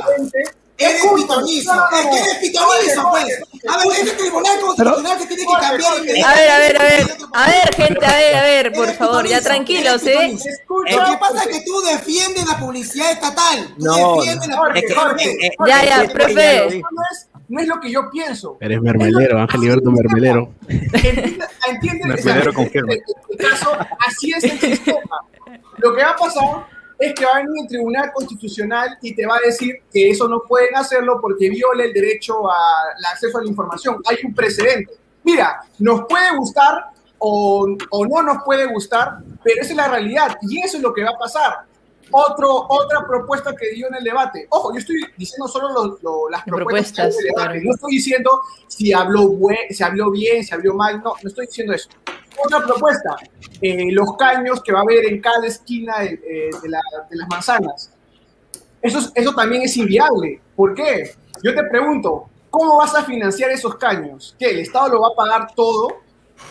Eres 0.79 1.03
pitonizo, 1.17 1.73
es 1.73 2.07
que 2.07 2.17
eres 2.17 2.35
pitonizo, 2.37 3.11
pues. 3.11 3.43
A 3.69 3.79
ver, 3.79 3.87
es 3.93 3.99
el 3.99 4.17
Tribunal 4.17 4.61
Constitucional 4.61 5.19
que 5.19 5.27
tiene 5.27 5.43
que 5.47 5.61
cambiar 5.61 5.93
A 5.93 6.35
ver, 6.35 6.51
a 6.51 6.59
ver, 6.59 6.81
a 6.81 6.85
ver, 6.85 7.17
a 7.33 7.47
ver, 7.49 7.75
gente, 7.75 8.07
a 8.07 8.13
ver, 8.13 8.37
a 8.37 8.43
ver, 8.43 8.73
por 8.73 8.93
favor, 8.93 9.27
ya 9.27 9.41
tranquilos, 9.41 10.07
¿eh? 10.07 10.39
Lo 10.69 10.85
que 10.85 11.17
pasa 11.19 11.43
es 11.43 11.49
que 11.49 11.65
tú 11.65 11.81
defiendes 11.81 12.47
la 12.47 12.57
publicidad 12.59 13.11
estatal. 13.11 13.75
Tú 13.77 13.85
no, 13.85 14.17
defiendes 14.17 14.49
la 14.49 14.57
publicidad. 14.59 15.17
Ya, 15.67 15.85
ya, 15.85 16.13
profe. 16.13 16.83
No 17.49 17.61
es 17.61 17.69
lo 17.69 17.81
que 17.81 17.91
yo 17.91 18.11
pienso. 18.11 18.57
Eres 18.61 18.81
mermelero, 18.81 19.39
Ángel 19.39 19.61
Liberto 19.61 19.91
Mermelero. 19.91 20.53
¿Entiendes? 20.69 22.07
Mermelero 22.25 22.53
confirma. 22.53 22.93
En 22.93 23.01
este 23.31 23.45
caso, 23.45 23.77
así 24.07 24.33
es 24.33 24.45
el 24.45 24.59
sistema. 24.59 25.21
Lo 25.79 25.95
que 25.95 26.03
va 26.03 26.11
a 26.11 26.17
pasar 26.17 26.67
es 26.99 27.15
que 27.15 27.25
va 27.25 27.33
a 27.33 27.37
venir 27.37 27.63
el 27.63 27.69
Tribunal 27.69 28.13
Constitucional 28.13 28.99
y 29.03 29.15
te 29.15 29.27
va 29.27 29.37
a 29.37 29.41
decir 29.47 29.77
que 29.93 30.11
eso 30.11 30.29
no 30.29 30.43
pueden 30.49 30.75
hacerlo 30.77 31.19
porque 31.21 31.51
viola 31.51 31.85
el 31.85 31.93
derecho 31.93 32.51
al 32.51 33.05
acceso 33.13 33.39
a 33.39 33.43
la 33.43 33.49
información. 33.49 34.01
Hay 34.07 34.19
un 34.25 34.35
precedente. 34.35 34.95
Mira, 35.23 35.61
nos 35.79 36.07
puede 36.09 36.37
gustar 36.37 36.87
o, 37.19 37.67
o, 37.91 38.07
no 38.07 38.23
nos 38.23 38.43
puede 38.45 38.67
gustar, 38.67 39.19
pero 39.43 39.61
esa 39.61 39.71
es 39.71 39.77
la 39.77 39.89
realidad 39.89 40.37
y 40.43 40.61
eso 40.61 40.77
es 40.77 40.83
lo 40.83 40.93
que 40.93 41.03
va 41.03 41.11
a 41.11 41.19
pasar. 41.19 41.66
Otro, 42.11 42.67
otra 42.69 43.07
propuesta 43.07 43.55
que 43.55 43.71
dio 43.73 43.89
en 43.89 43.97
el 43.97 44.05
debate. 44.05 44.47
Ojo, 44.51 44.73
yo 44.73 44.79
estoy 44.79 44.97
diciendo 45.17 45.49
solo 45.49 45.69
las 46.31 46.43
propuestas, 46.45 46.45
propuestas 46.45 47.17
del 47.17 47.27
debate. 47.27 47.61
No 47.65 47.75
estoy 47.75 47.93
diciendo 47.93 48.41
si 48.69 48.93
habló, 48.93 49.37
si 49.71 49.83
habló 49.83 50.11
bien, 50.11 50.45
si 50.45 50.55
habló 50.55 50.75
mal. 50.75 51.03
No, 51.03 51.15
no 51.21 51.29
estoy 51.29 51.47
diciendo 51.47 51.73
eso. 51.73 51.89
Otra 52.45 52.61
propuesta, 52.61 53.17
eh, 53.61 53.91
los 53.93 54.17
caños 54.17 54.63
que 54.63 54.73
va 54.73 54.81
a 54.81 54.83
haber 54.83 55.07
en 55.07 55.21
cada 55.21 55.47
esquina 55.47 56.01
de, 56.01 56.13
eh, 56.13 56.51
de, 56.63 56.69
la, 56.69 56.81
de 57.11 57.17
las 57.17 57.29
manzanas. 57.29 57.91
Eso, 58.83 59.11
eso 59.15 59.35
también 59.35 59.63
es 59.63 59.77
inviable. 59.77 60.41
¿Por 60.55 60.75
qué? 60.75 61.15
Yo 61.43 61.55
te 61.55 61.65
pregunto, 61.65 62.29
¿cómo 62.51 62.77
vas 62.77 62.95
a 62.95 63.05
financiar 63.05 63.51
esos 63.51 63.77
caños? 63.77 64.37
¿Que 64.39 64.51
el 64.51 64.61
Estado 64.61 64.91
lo 64.91 65.01
va 65.01 65.09
a 65.09 65.15
pagar 65.15 65.55
todo? 65.55 65.89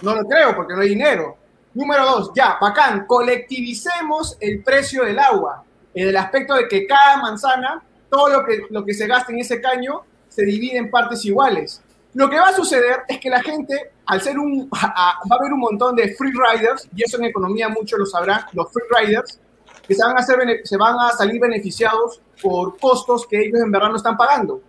No 0.01 0.15
lo 0.15 0.23
creo, 0.25 0.55
porque 0.55 0.73
no 0.73 0.81
hay 0.81 0.89
dinero. 0.89 1.37
Número 1.75 2.05
dos, 2.05 2.31
ya, 2.33 2.57
bacán, 2.59 3.05
colectivicemos 3.05 4.37
el 4.39 4.63
precio 4.63 5.03
del 5.03 5.19
agua, 5.19 5.65
en 5.93 6.07
el 6.07 6.15
aspecto 6.15 6.55
de 6.55 6.69
que 6.69 6.87
cada 6.87 7.17
manzana, 7.17 7.83
todo 8.09 8.29
lo 8.29 8.45
que, 8.45 8.61
lo 8.69 8.85
que 8.85 8.93
se 8.93 9.05
gasta 9.07 9.33
en 9.33 9.39
ese 9.39 9.59
caño, 9.59 10.03
se 10.29 10.45
divide 10.45 10.77
en 10.77 10.89
partes 10.89 11.25
iguales. 11.25 11.81
Lo 12.13 12.29
que 12.29 12.39
va 12.39 12.47
a 12.47 12.53
suceder 12.53 13.03
es 13.09 13.19
que 13.19 13.29
la 13.29 13.41
gente, 13.41 13.91
al 14.05 14.21
ser 14.21 14.39
un, 14.39 14.69
va 14.73 14.93
a 14.95 15.35
haber 15.37 15.51
un 15.51 15.59
montón 15.59 15.97
de 15.97 16.15
free 16.15 16.31
riders, 16.31 16.87
y 16.95 17.03
eso 17.03 17.17
en 17.17 17.25
economía 17.25 17.67
muchos 17.67 17.99
lo 17.99 18.05
sabrán, 18.05 18.45
los 18.53 18.71
free 18.71 18.83
riders, 18.97 19.37
que 19.85 19.93
se 19.93 20.01
van 20.01 20.15
a, 20.15 20.21
hacer, 20.21 20.61
se 20.63 20.77
van 20.77 20.95
a 20.97 21.11
salir 21.11 21.41
beneficiados 21.41 22.21
por 22.41 22.77
costos 22.79 23.27
que 23.27 23.37
ellos 23.37 23.59
en 23.59 23.69
verdad 23.69 23.89
no 23.89 23.97
están 23.97 24.15
pagando. 24.15 24.61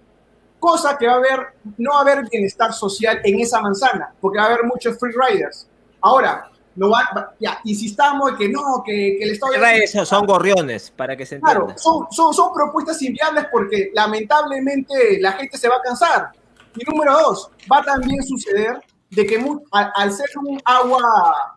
Cosa 0.58 0.98
que 0.98 1.06
va 1.06 1.12
a 1.12 1.16
haber, 1.16 1.54
no 1.78 1.92
va 1.92 1.98
a 1.98 2.00
haber 2.00 2.28
bienestar 2.28 2.72
social 2.72 3.20
en 3.22 3.38
esa 3.38 3.60
manzana, 3.60 4.12
porque 4.20 4.38
va 4.38 4.44
a 4.44 4.48
haber 4.48 4.64
muchos 4.64 4.98
free 4.98 5.12
riders. 5.12 5.68
Ahora, 6.00 6.50
no 6.76 6.90
va, 6.90 7.34
ya, 7.40 7.58
insistamos 7.64 8.32
que 8.38 8.48
no, 8.48 8.82
que, 8.84 9.16
que 9.18 9.24
el 9.24 9.30
Estado... 9.32 9.52
Eso 9.54 10.04
son 10.04 10.26
gorriones, 10.26 10.92
para 10.94 11.16
que 11.16 11.26
se 11.26 11.36
entienda. 11.36 11.64
Claro, 11.64 11.78
son, 11.78 12.06
son, 12.10 12.34
son 12.34 12.52
propuestas 12.52 13.00
inviables 13.02 13.46
porque 13.50 13.90
lamentablemente 13.94 15.18
la 15.20 15.32
gente 15.32 15.56
se 15.58 15.68
va 15.68 15.76
a 15.76 15.82
cansar. 15.82 16.30
Y 16.76 16.84
número 16.90 17.12
dos, 17.14 17.50
va 17.70 17.78
a 17.78 17.82
también 17.82 18.22
suceder 18.22 18.78
de 19.10 19.26
que 19.26 19.36
al, 19.72 19.92
al, 19.94 20.12
ser 20.12 20.28
un 20.44 20.60
agua 20.64 21.02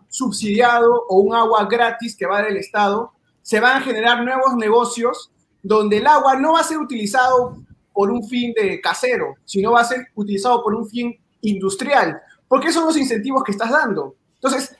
subsidiado 0.07 1.05
o 1.09 1.19
un 1.19 1.35
agua 1.35 1.67
gratis 1.69 2.15
que 2.15 2.25
va 2.25 2.41
del 2.41 2.57
Estado, 2.57 3.11
se 3.41 3.59
van 3.59 3.77
a 3.77 3.81
generar 3.81 4.23
nuevos 4.23 4.55
negocios 4.55 5.31
donde 5.61 5.97
el 5.97 6.07
agua 6.07 6.35
no 6.35 6.53
va 6.53 6.61
a 6.61 6.63
ser 6.63 6.77
utilizado 6.77 7.57
por 7.93 8.11
un 8.11 8.23
fin 8.23 8.53
de 8.53 8.79
casero, 8.79 9.35
sino 9.43 9.73
va 9.73 9.81
a 9.81 9.85
ser 9.85 10.07
utilizado 10.15 10.63
por 10.63 10.73
un 10.73 10.87
fin 10.87 11.19
industrial, 11.41 12.21
porque 12.47 12.67
esos 12.67 12.79
son 12.79 12.87
los 12.87 12.97
incentivos 12.97 13.43
que 13.43 13.51
estás 13.51 13.71
dando. 13.71 14.15
Entonces, 14.35 14.75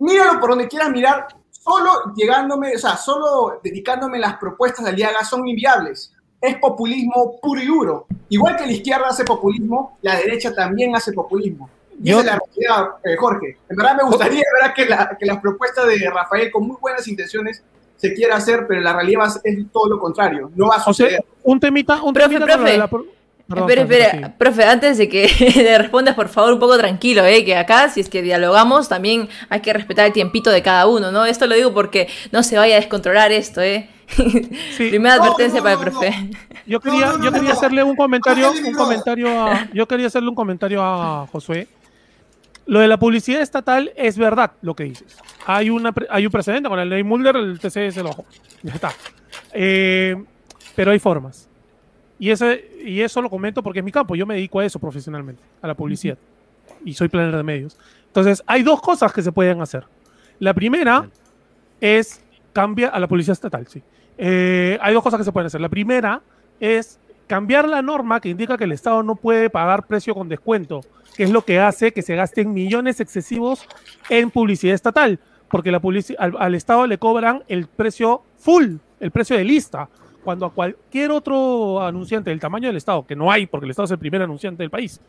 míralo 0.00 0.40
por 0.40 0.50
donde 0.50 0.66
quieras 0.66 0.90
mirar, 0.90 1.28
solo 1.50 2.12
llegándome, 2.16 2.74
o 2.74 2.78
sea, 2.78 2.96
solo 2.96 3.60
dedicándome 3.62 4.18
las 4.18 4.36
propuestas 4.36 4.84
de 4.84 4.90
Aliaga 4.90 5.24
son 5.24 5.46
inviables 5.46 6.12
es 6.40 6.56
populismo 6.56 7.38
puro 7.40 7.60
y 7.60 7.66
duro. 7.66 8.06
Igual 8.28 8.56
que 8.56 8.66
la 8.66 8.72
izquierda 8.72 9.08
hace 9.08 9.24
populismo, 9.24 9.98
la 10.02 10.16
derecha 10.16 10.54
también 10.54 10.94
hace 10.96 11.12
populismo. 11.12 11.68
Y 12.02 12.10
esa 12.10 12.20
es 12.20 12.26
la 12.26 12.38
realidad, 12.38 12.90
eh, 13.04 13.16
Jorge. 13.16 13.58
En 13.68 13.76
verdad 13.76 13.96
me 13.96 14.04
gustaría. 14.04 14.42
Que, 14.74 14.86
la, 14.86 15.16
que 15.18 15.26
las 15.26 15.38
propuestas 15.38 15.86
de 15.86 16.10
Rafael 16.10 16.50
con 16.50 16.66
muy 16.66 16.76
buenas 16.80 17.06
intenciones 17.08 17.62
se 17.96 18.14
quiera 18.14 18.36
hacer, 18.36 18.66
pero 18.66 18.80
la 18.80 18.94
realidad 18.94 19.28
es 19.44 19.70
todo 19.70 19.88
lo 19.88 19.98
contrario. 19.98 20.50
No 20.54 20.68
va 20.68 20.76
a 20.76 20.80
suceder. 20.80 21.22
un 21.42 21.60
temita, 21.60 22.02
un 22.02 22.14
profe, 22.14 22.40
profe. 22.40 22.80
Espera, 23.56 23.82
espera, 23.82 24.34
profe, 24.38 24.64
antes 24.64 24.98
de 24.98 25.08
que 25.08 25.28
le 25.56 25.78
respondas, 25.78 26.14
por 26.14 26.28
favor, 26.28 26.52
un 26.52 26.60
poco 26.60 26.78
tranquilo, 26.78 27.24
¿eh? 27.24 27.44
que 27.44 27.56
acá, 27.56 27.88
si 27.88 28.00
es 28.00 28.08
que 28.08 28.22
dialogamos, 28.22 28.88
también 28.88 29.28
hay 29.48 29.60
que 29.60 29.72
respetar 29.72 30.06
el 30.06 30.12
tiempito 30.12 30.50
de 30.50 30.62
cada 30.62 30.86
uno, 30.86 31.10
¿no? 31.10 31.26
Esto 31.26 31.46
lo 31.46 31.54
digo 31.54 31.74
porque 31.74 32.08
no 32.32 32.42
se 32.42 32.56
vaya 32.56 32.76
a 32.76 32.80
descontrolar 32.80 33.32
esto, 33.32 33.60
¿eh? 33.60 33.88
Primera 34.76 35.14
advertencia 35.14 35.62
para 35.62 35.74
el 35.74 35.80
profe. 35.80 36.30
Yo 36.66 36.80
quería, 36.80 37.14
yo 37.22 37.32
quería 37.32 37.52
hacerle 37.52 37.82
un 37.82 37.96
comentario, 37.96 38.52
un 38.52 38.74
comentario 38.74 39.28
a, 39.28 39.68
yo 39.72 39.86
quería 39.86 40.06
hacerle 40.06 40.28
un 40.28 40.34
comentario 40.34 40.82
a 40.82 41.26
Josué. 41.30 41.68
Lo 42.66 42.78
de 42.78 42.86
la 42.86 42.98
publicidad 42.98 43.40
estatal 43.40 43.92
es 43.96 44.16
verdad 44.16 44.52
lo 44.62 44.74
que 44.74 44.84
dices. 44.84 45.16
Hay, 45.46 45.70
una, 45.70 45.92
hay 46.08 46.26
un 46.26 46.32
precedente 46.32 46.68
con 46.68 46.78
la 46.78 46.84
ley 46.84 47.02
Mulder, 47.02 47.36
el 47.36 47.58
TC 47.58 47.90
se 47.90 48.02
lo 48.02 48.10
Ya 48.62 48.74
está. 48.74 48.92
Eh, 49.52 50.14
pero 50.76 50.92
hay 50.92 51.00
formas. 51.00 51.49
Y, 52.20 52.30
ese, 52.30 52.70
y 52.84 53.00
eso 53.00 53.22
lo 53.22 53.30
comento 53.30 53.62
porque 53.62 53.78
es 53.78 53.84
mi 53.84 53.90
campo. 53.90 54.14
Yo 54.14 54.26
me 54.26 54.34
dedico 54.34 54.60
a 54.60 54.64
eso 54.66 54.78
profesionalmente, 54.78 55.42
a 55.62 55.66
la 55.66 55.74
publicidad. 55.74 56.18
Y 56.84 56.92
soy 56.92 57.08
planner 57.08 57.34
de 57.34 57.42
medios. 57.42 57.78
Entonces, 58.06 58.42
hay 58.46 58.62
dos 58.62 58.82
cosas 58.82 59.10
que 59.12 59.22
se 59.22 59.32
pueden 59.32 59.62
hacer. 59.62 59.84
La 60.38 60.52
primera 60.52 61.08
es 61.80 62.22
cambia 62.52 62.88
a 62.88 63.00
la 63.00 63.08
policía 63.08 63.32
estatal, 63.32 63.66
sí. 63.66 63.82
Eh, 64.18 64.78
hay 64.82 64.92
dos 64.92 65.02
cosas 65.02 65.18
que 65.18 65.24
se 65.24 65.32
pueden 65.32 65.46
hacer. 65.46 65.62
La 65.62 65.70
primera 65.70 66.20
es 66.60 66.98
cambiar 67.26 67.66
la 67.66 67.80
norma 67.80 68.20
que 68.20 68.28
indica 68.28 68.58
que 68.58 68.64
el 68.64 68.72
Estado 68.72 69.02
no 69.02 69.14
puede 69.16 69.48
pagar 69.48 69.86
precio 69.86 70.14
con 70.14 70.28
descuento, 70.28 70.82
que 71.16 71.24
es 71.24 71.30
lo 71.30 71.42
que 71.42 71.58
hace 71.58 71.92
que 71.92 72.02
se 72.02 72.16
gasten 72.16 72.52
millones 72.52 73.00
excesivos 73.00 73.64
en 74.10 74.30
publicidad 74.30 74.74
estatal, 74.74 75.20
porque 75.48 75.70
la 75.70 75.80
al, 76.18 76.34
al, 76.38 76.54
Estado 76.54 76.86
le 76.86 76.98
cobran 76.98 77.44
el 77.48 77.66
precio 77.66 78.22
full, 78.36 78.76
el 78.98 79.10
precio 79.10 79.36
de 79.36 79.44
lista, 79.44 79.88
cuando 80.24 80.46
a 80.46 80.52
cualquier 80.52 81.10
otro 81.10 81.82
anunciante 81.82 82.30
del 82.30 82.40
tamaño 82.40 82.68
del 82.68 82.76
Estado, 82.76 83.06
que 83.06 83.16
no 83.16 83.30
hay 83.30 83.46
porque 83.46 83.64
el 83.66 83.70
Estado 83.70 83.84
es 83.86 83.90
el 83.92 83.98
primer 83.98 84.22
anunciante 84.22 84.62
del 84.62 84.70
país, 84.70 85.00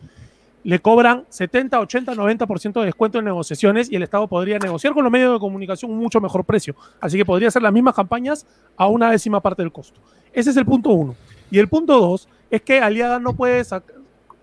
le 0.64 0.80
cobran 0.80 1.26
70, 1.30 1.80
80, 1.80 2.14
90% 2.14 2.80
de 2.80 2.86
descuento 2.86 3.20
en 3.20 3.26
negociaciones 3.26 3.92
y 3.92 3.96
el 3.96 4.04
Estado 4.04 4.28
podría 4.28 4.60
negociar 4.60 4.94
con 4.94 5.04
los 5.04 5.12
medios 5.12 5.34
de 5.34 5.40
comunicación 5.40 5.92
un 5.92 5.98
mucho 5.98 6.22
mejor 6.22 6.46
precio. 6.46 6.76
Así 7.00 7.18
que 7.18 7.26
podría 7.26 7.48
hacer 7.48 7.62
las 7.62 7.74
mismas 7.74 7.96
campañas 7.96 8.46
a 8.78 8.88
una 8.88 9.12
décima 9.12 9.42
parte 9.42 9.64
del 9.64 9.72
costo. 9.72 10.00
Ese 10.34 10.52
es 10.52 10.58
el 10.58 10.66
punto 10.66 10.90
uno. 10.90 11.16
Y 11.50 11.60
el 11.60 11.68
punto 11.68 12.00
dos 12.00 12.30
es 12.50 12.62
que 12.62 12.80
Aliada 12.80 13.20
no 13.20 13.34
puede, 13.34 13.64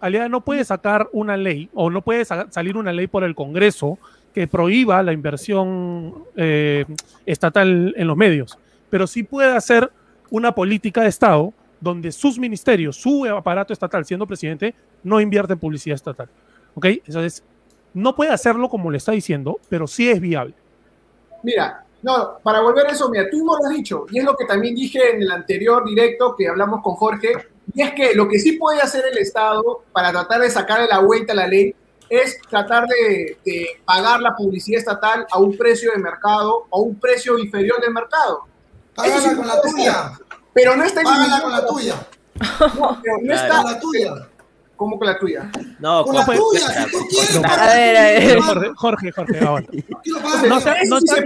Aliada 0.01 0.29
no 0.29 0.41
puede 0.41 0.65
sacar 0.65 1.09
una 1.13 1.37
ley 1.37 1.71
o 1.73 1.89
no 1.89 2.03
puede 2.03 2.25
salir 2.25 2.77
una 2.77 2.93
ley 2.93 3.07
por 3.07 3.23
el 3.23 3.35
Congreso 3.35 3.99
que 4.35 4.47
prohíba 4.47 5.03
la 5.03 5.13
inversión 5.13 6.15
eh, 6.37 6.85
estatal 7.27 7.95
en 7.97 8.07
los 8.07 8.17
medios, 8.17 8.59
pero 8.91 9.07
sí 9.07 9.23
puede 9.23 9.57
hacer 9.57 9.91
una 10.31 10.55
política 10.55 11.03
de 11.03 11.09
Estado 11.09 11.53
donde 11.81 12.11
sus 12.13 12.39
ministerios, 12.39 12.97
su 12.97 13.25
aparato 13.27 13.73
estatal, 13.73 14.05
siendo 14.05 14.27
presidente, 14.27 14.75
no 15.03 15.21
invierte 15.21 15.53
en 15.53 15.59
publicidad 15.59 15.95
estatal. 15.95 16.29
¿Ok? 16.75 16.87
Entonces, 16.87 17.43
no 17.95 18.15
puede 18.15 18.31
hacerlo 18.31 18.69
como 18.69 18.91
le 18.91 18.99
está 18.99 19.13
diciendo, 19.13 19.59
pero 19.69 19.87
sí 19.87 20.09
es 20.09 20.21
viable. 20.21 20.55
Mira, 21.43 21.85
no, 22.03 22.39
para 22.43 22.61
volver 22.61 22.87
a 22.87 22.91
eso, 22.91 23.09
mira, 23.09 23.29
tú 23.31 23.39
no 23.45 23.57
lo 23.57 23.67
has 23.67 23.77
dicho, 23.77 24.07
y 24.11 24.19
es 24.19 24.25
lo 24.25 24.37
que 24.37 24.45
también 24.45 24.75
dije 24.75 25.15
en 25.15 25.23
el 25.23 25.31
anterior 25.31 25.85
directo 25.85 26.35
que 26.37 26.49
hablamos 26.49 26.83
con 26.83 26.95
Jorge, 26.95 27.33
y 27.75 27.83
es 27.83 27.93
que 27.93 28.15
lo 28.15 28.29
que 28.29 28.39
sí 28.39 28.53
puede 28.53 28.81
hacer 28.81 29.05
el 29.11 29.19
Estado 29.19 29.83
para 29.93 30.11
tratar 30.11 30.41
de 30.41 30.51
sacar 30.51 30.81
de 30.81 30.89
la 30.89 31.01
vuelta 31.01 31.35
la 31.35 31.47
ley 31.47 31.75
es 32.09 32.41
tratar 32.49 32.87
de, 32.87 33.37
pagar 33.85 34.21
la 34.21 34.35
publicidad 34.35 34.79
estatal 34.79 35.27
a 35.31 35.39
un 35.39 35.57
precio 35.57 35.93
de 35.93 35.99
mercado 35.99 36.67
o 36.71 36.81
un 36.81 36.99
precio 36.99 37.39
inferior 37.39 37.81
del 37.81 37.93
mercado. 37.93 38.47
Págala 38.99 39.37
con 39.37 39.47
la 39.47 39.61
tuya. 39.61 40.13
Pero 40.53 40.77
no 40.77 40.85
está 40.85 41.03
Págala 41.03 41.41
con 41.43 41.53
la 41.53 41.67
tuya. 41.67 41.95
No, 42.79 43.01
pero 43.03 43.19
no 43.23 43.35
está, 43.35 43.63
la 43.63 43.81
tuya. 43.81 44.15
¿Cómo 44.77 44.99
que 44.99 45.07
la 45.07 45.19
tuya? 45.19 45.51
No, 45.81 46.05
Con 46.05 46.15
la 46.15 46.25
tuya, 46.25 46.85
si 46.85 46.91
tú 46.93 46.99
quieres. 47.09 47.37
A 47.45 47.67
ver, 47.75 47.97
a 47.97 48.03
ver. 48.03 48.41
Jorge, 48.41 48.71
Jorge, 48.77 49.13
Jorge, 49.13 49.45
ahora. 49.45 49.67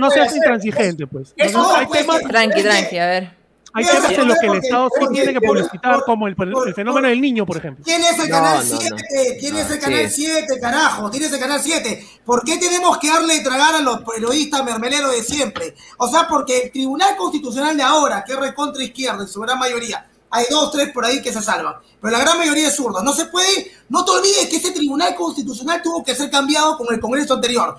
No, 0.01 0.11
seas 0.11 0.35
intransigente, 0.35 1.07
pues. 1.07 1.35
Eso 1.37 1.59
No, 1.59 1.69
no, 1.69 1.77
hay 1.77 1.87
pues, 1.87 2.01
temas, 2.01 2.23
Tranqui, 2.23 2.63
tranqui, 2.63 2.99
a 2.99 3.07
ver. 3.07 3.42
Hay 3.75 3.85
temas 3.85 4.13
en 4.13 4.29
los 4.29 4.39
que 4.39 4.47
el 4.47 4.55
Estado 4.57 4.89
sí 4.89 5.01
porque- 5.01 5.15
tiene 5.15 5.33
que 5.41 5.47
publicitar, 5.47 5.95
por- 5.97 6.05
como 6.05 6.27
el, 6.29 6.37
por- 6.37 6.69
el 6.69 6.75
fenómeno 6.75 7.09
del 7.09 7.21
niño, 7.21 7.47
por 7.47 7.57
ejemplo. 7.57 7.85
¿Quién 7.85 8.03
es 8.03 8.19
el 8.19 8.29
No, 8.29 8.37
canal 8.37 8.69
no, 8.69 8.77
7? 8.79 8.91
no. 8.91 8.97
¿Quién 9.41 9.57
es 9.57 9.71
el 9.71 9.79
canal 9.79 10.11
sí. 10.11 10.27
7, 10.27 10.61
carajo? 10.61 11.11
¿Quién 11.11 11.23
es 11.25 11.33
el 11.33 11.41
canal 11.41 11.61
7? 11.63 12.07
¿Por 12.25 12.45
qué 12.45 12.59
tenemos 12.59 12.99
que 12.99 13.09
darle 13.09 13.35
de 13.35 13.41
tragar 13.41 13.75
a 13.75 13.81
los 13.81 14.01
periodistas 14.03 14.65
mermeleros 14.65 15.13
de 15.13 15.23
siempre? 15.23 15.75
O 15.99 16.09
sea, 16.09 16.29
porque 16.29 16.63
el 16.65 16.73
Tribunal 16.73 17.17
Constitucional 17.17 17.77
de 17.77 17.83
ahora, 17.83 18.25
que 18.25 18.33
es 18.35 18.39
recontra 18.39 18.83
izquierda 18.83 19.23
en 19.23 19.29
su 19.29 19.41
gran 19.41 19.59
mayoría, 19.59 20.07
hay 20.31 20.45
dos, 20.51 20.71
tres 20.73 20.91
por 20.93 21.05
ahí 21.05 21.21
que 21.21 21.33
se 21.33 21.43
salvan, 21.43 21.75
pero 22.01 22.13
la 22.13 22.21
gran 22.21 22.39
mayoría 22.39 22.69
es 22.69 22.75
zurda. 22.77 23.03
No 23.03 23.13
se 23.13 23.27
puede, 23.27 23.71
no 23.91 24.05
te 24.05 24.11
olvides 24.13 24.49
que 24.49 24.57
ese 24.57 24.71
Tribunal 24.73 25.15
Constitucional 25.15 25.83
tuvo 25.83 26.03
que 26.03 26.15
ser 26.15 26.31
cambiado 26.31 26.77
con 26.79 26.93
el 26.93 27.01
Congreso 27.01 27.35
anterior. 27.35 27.79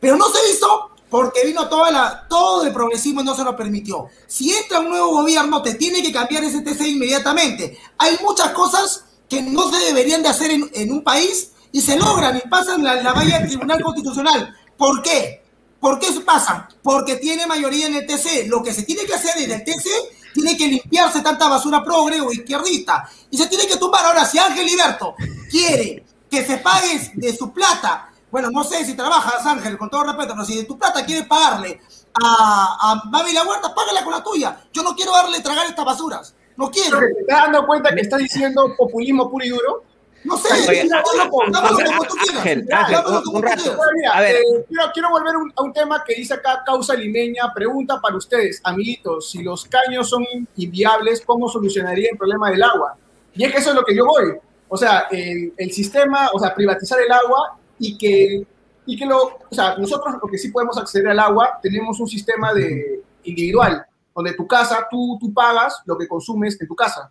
Pero 0.00 0.16
no 0.16 0.24
se 0.26 0.38
hizo 0.52 0.90
porque 1.12 1.44
vino 1.44 1.68
toda 1.68 1.90
la, 1.90 2.26
todo 2.26 2.64
el 2.64 2.72
progresismo 2.72 3.20
y 3.20 3.24
no 3.24 3.36
se 3.36 3.44
lo 3.44 3.54
permitió. 3.54 4.06
Si 4.26 4.50
entra 4.50 4.80
un 4.80 4.88
nuevo 4.88 5.10
gobierno, 5.10 5.60
te 5.60 5.74
tiene 5.74 6.02
que 6.02 6.10
cambiar 6.10 6.42
ese 6.42 6.62
TC 6.62 6.88
inmediatamente. 6.88 7.78
Hay 7.98 8.16
muchas 8.22 8.52
cosas 8.52 9.04
que 9.28 9.42
no 9.42 9.70
se 9.70 9.78
deberían 9.84 10.22
de 10.22 10.30
hacer 10.30 10.50
en, 10.52 10.70
en 10.72 10.90
un 10.90 11.04
país 11.04 11.50
y 11.70 11.82
se 11.82 11.98
logran 11.98 12.38
y 12.38 12.48
pasan 12.48 12.82
la, 12.82 12.94
la 12.94 13.12
valla 13.12 13.40
del 13.40 13.48
Tribunal 13.48 13.82
Constitucional. 13.82 14.56
¿Por 14.74 15.02
qué? 15.02 15.44
¿Por 15.78 15.98
qué 15.98 16.06
se 16.14 16.20
pasan? 16.20 16.66
Porque 16.82 17.16
tiene 17.16 17.46
mayoría 17.46 17.88
en 17.88 17.94
el 17.96 18.06
TC. 18.06 18.46
Lo 18.46 18.62
que 18.62 18.72
se 18.72 18.84
tiene 18.84 19.04
que 19.04 19.12
hacer 19.12 19.36
en 19.36 19.52
el 19.52 19.64
TC 19.64 19.84
tiene 20.32 20.56
que 20.56 20.66
limpiarse 20.66 21.20
tanta 21.20 21.46
basura 21.46 21.84
progre 21.84 22.22
o 22.22 22.32
izquierdista. 22.32 23.06
Y 23.30 23.36
se 23.36 23.48
tiene 23.48 23.66
que 23.66 23.76
tumbar. 23.76 24.06
Ahora, 24.06 24.24
si 24.24 24.38
Ángel 24.38 24.64
Liberto 24.64 25.14
quiere 25.50 26.06
que 26.30 26.42
se 26.42 26.56
pague 26.56 27.12
de 27.16 27.36
su 27.36 27.52
plata, 27.52 28.11
bueno, 28.32 28.50
no 28.50 28.64
sé 28.64 28.84
si 28.84 28.94
trabajas, 28.96 29.46
Ángel, 29.46 29.78
con 29.78 29.88
todo 29.88 30.02
respeto, 30.04 30.32
pero 30.32 30.44
si 30.44 30.56
de 30.56 30.64
tu 30.64 30.76
plata 30.76 31.04
quieres 31.04 31.26
pagarle 31.26 31.80
a, 32.20 32.76
a 32.80 33.02
Mami 33.10 33.32
La 33.32 33.44
Huerta, 33.44 33.72
págala 33.74 34.02
con 34.02 34.12
la 34.12 34.22
tuya. 34.24 34.58
Yo 34.72 34.82
no 34.82 34.96
quiero 34.96 35.12
darle 35.12 35.38
tragar 35.40 35.66
estas 35.66 35.84
basuras. 35.84 36.34
No 36.56 36.70
quiero. 36.70 36.98
¿Te 36.98 37.20
estás 37.20 37.42
dando 37.44 37.66
cuenta 37.66 37.94
que 37.94 38.00
estás 38.00 38.18
diciendo 38.20 38.74
populismo 38.76 39.30
puro 39.30 39.44
y 39.44 39.48
duro? 39.50 39.84
No 40.24 40.36
sé. 40.36 40.48
Oye, 40.68 40.88
dámelo 40.88 41.30
como- 41.30 41.50
dámelo 41.50 41.76
Ángel, 41.78 41.86
como 41.96 42.04
tú 42.04 42.14
quieras. 42.16 42.38
Ángel, 42.72 43.02
como 43.04 43.18
un 43.18 43.22
tú 43.24 43.42
rato. 43.42 43.56
quieras. 43.62 43.76
Bueno, 43.76 43.92
mira, 43.96 44.12
A 44.12 44.20
ver. 44.20 44.36
eh, 44.36 44.64
quiero, 44.68 44.84
quiero 44.92 45.10
volver 45.10 45.36
un- 45.36 45.52
a 45.56 45.62
un 45.62 45.72
tema 45.72 46.04
que 46.04 46.14
dice 46.14 46.34
acá 46.34 46.62
Causa 46.64 46.94
Limeña. 46.94 47.52
Pregunta 47.54 48.00
para 48.00 48.16
ustedes, 48.16 48.60
amiguitos, 48.64 49.30
si 49.30 49.42
los 49.42 49.64
caños 49.64 50.08
son 50.08 50.24
inviables, 50.56 51.22
¿cómo 51.26 51.48
solucionaría 51.48 52.08
el 52.12 52.16
problema 52.18 52.50
del 52.50 52.62
agua? 52.62 52.96
Y 53.34 53.44
es 53.44 53.52
que 53.52 53.58
eso 53.58 53.70
es 53.70 53.76
lo 53.76 53.82
que 53.84 53.96
yo 53.96 54.04
voy. 54.06 54.32
O 54.68 54.76
sea, 54.76 55.06
el, 55.10 55.52
el 55.56 55.72
sistema, 55.72 56.30
o 56.32 56.38
sea, 56.38 56.54
privatizar 56.54 57.00
el 57.00 57.10
agua 57.10 57.58
y 57.82 57.98
que, 57.98 58.46
y 58.86 58.96
que 58.96 59.06
lo, 59.06 59.24
o 59.24 59.54
sea, 59.54 59.76
nosotros 59.76 60.14
porque 60.20 60.38
sí 60.38 60.50
podemos 60.50 60.78
acceder 60.78 61.08
al 61.08 61.18
agua, 61.18 61.58
tenemos 61.60 61.98
un 61.98 62.06
sistema 62.06 62.54
de 62.54 63.02
individual, 63.24 63.84
donde 64.14 64.34
tu 64.34 64.46
casa, 64.46 64.86
tú, 64.88 65.18
tú 65.20 65.34
pagas 65.34 65.82
lo 65.84 65.98
que 65.98 66.06
consumes 66.06 66.60
en 66.60 66.68
tu 66.68 66.76
casa. 66.76 67.10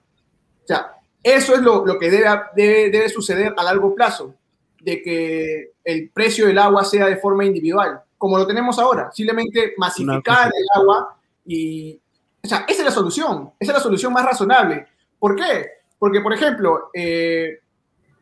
O 0.64 0.68
sea, 0.68 0.94
eso 1.22 1.54
es 1.56 1.62
lo, 1.62 1.86
lo 1.86 2.00
que 2.00 2.10
debe, 2.10 2.28
debe, 2.56 2.90
debe 2.90 3.10
suceder 3.10 3.54
a 3.58 3.64
largo 3.64 3.94
plazo, 3.94 4.34
de 4.80 5.02
que 5.02 5.74
el 5.84 6.10
precio 6.10 6.48
del 6.48 6.58
agua 6.58 6.86
sea 6.86 7.08
de 7.08 7.18
forma 7.18 7.44
individual, 7.46 8.02
como 8.18 8.38
lo 8.38 8.48
tenemos 8.48 8.80
ahora, 8.80 9.12
simplemente 9.12 9.74
masificar 9.78 10.48
el 10.48 10.82
agua 10.82 11.18
y, 11.46 12.00
o 12.44 12.48
sea, 12.48 12.66
esa 12.68 12.80
es 12.80 12.86
la 12.86 12.92
solución, 12.92 13.52
esa 13.60 13.74
es 13.74 13.78
la 13.78 13.84
solución 13.84 14.14
más 14.14 14.26
razonable. 14.26 14.88
¿Por 15.20 15.36
qué? 15.36 15.68
Porque, 16.00 16.22
por 16.22 16.34
ejemplo, 16.34 16.90
eh, 16.94 17.60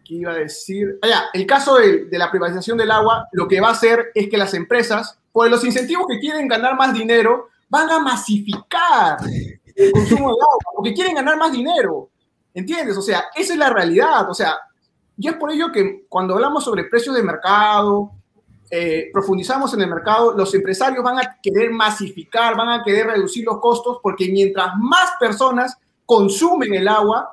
¿qué 0.10 0.16
iba 0.16 0.32
a 0.32 0.36
decir? 0.36 0.98
Allá, 1.04 1.26
el 1.34 1.46
caso 1.46 1.76
de, 1.76 2.06
de 2.06 2.18
la 2.18 2.32
privatización 2.32 2.80
del 2.80 2.90
agua, 2.90 3.28
lo 3.32 3.48
que 3.48 3.62
va 3.62 3.68
a 3.68 3.74
hacer 3.74 4.08
es 4.16 4.28
que 4.28 4.38
las 4.38 4.56
empresas, 4.56 5.20
por 5.32 5.48
los 5.52 5.64
incentivos 5.64 6.08
que 6.10 6.20
quieren 6.20 6.48
ganar 6.48 6.76
más 6.76 6.96
dinero, 6.96 7.50
van 7.70 7.88
a 7.92 8.00
masificar 8.00 9.20
el 9.76 9.92
consumo 9.92 10.30
de 10.30 10.42
agua, 10.42 10.74
porque 10.76 10.96
quieren 10.96 11.14
ganar 11.14 11.38
más 11.38 11.52
dinero. 11.52 12.10
¿Entiendes? 12.56 12.98
O 12.98 13.04
sea, 13.04 13.26
esa 13.36 13.54
es 13.54 13.60
la 13.60 13.70
realidad. 13.70 14.28
O 14.28 14.34
sea, 14.34 14.58
y 15.16 15.28
es 15.28 15.36
por 15.36 15.52
ello 15.52 15.72
que 15.72 16.06
cuando 16.10 16.34
hablamos 16.34 16.64
sobre 16.64 16.86
precios 16.86 17.16
de 17.16 17.22
mercado, 17.22 18.12
eh, 18.72 19.10
profundizamos 19.14 19.72
en 19.76 19.82
el 19.82 19.90
mercado, 19.90 20.36
los 20.36 20.54
empresarios 20.56 21.04
van 21.04 21.20
a 21.20 21.38
querer 21.40 21.70
masificar, 21.70 22.58
van 22.58 22.70
a 22.70 22.84
querer 22.84 23.06
reducir 23.06 23.46
los 23.46 23.60
costos, 23.60 24.00
porque 24.02 24.28
mientras 24.32 24.72
más 24.80 25.12
personas 25.20 25.78
consumen 26.04 26.74
el 26.74 26.88
agua 26.88 27.32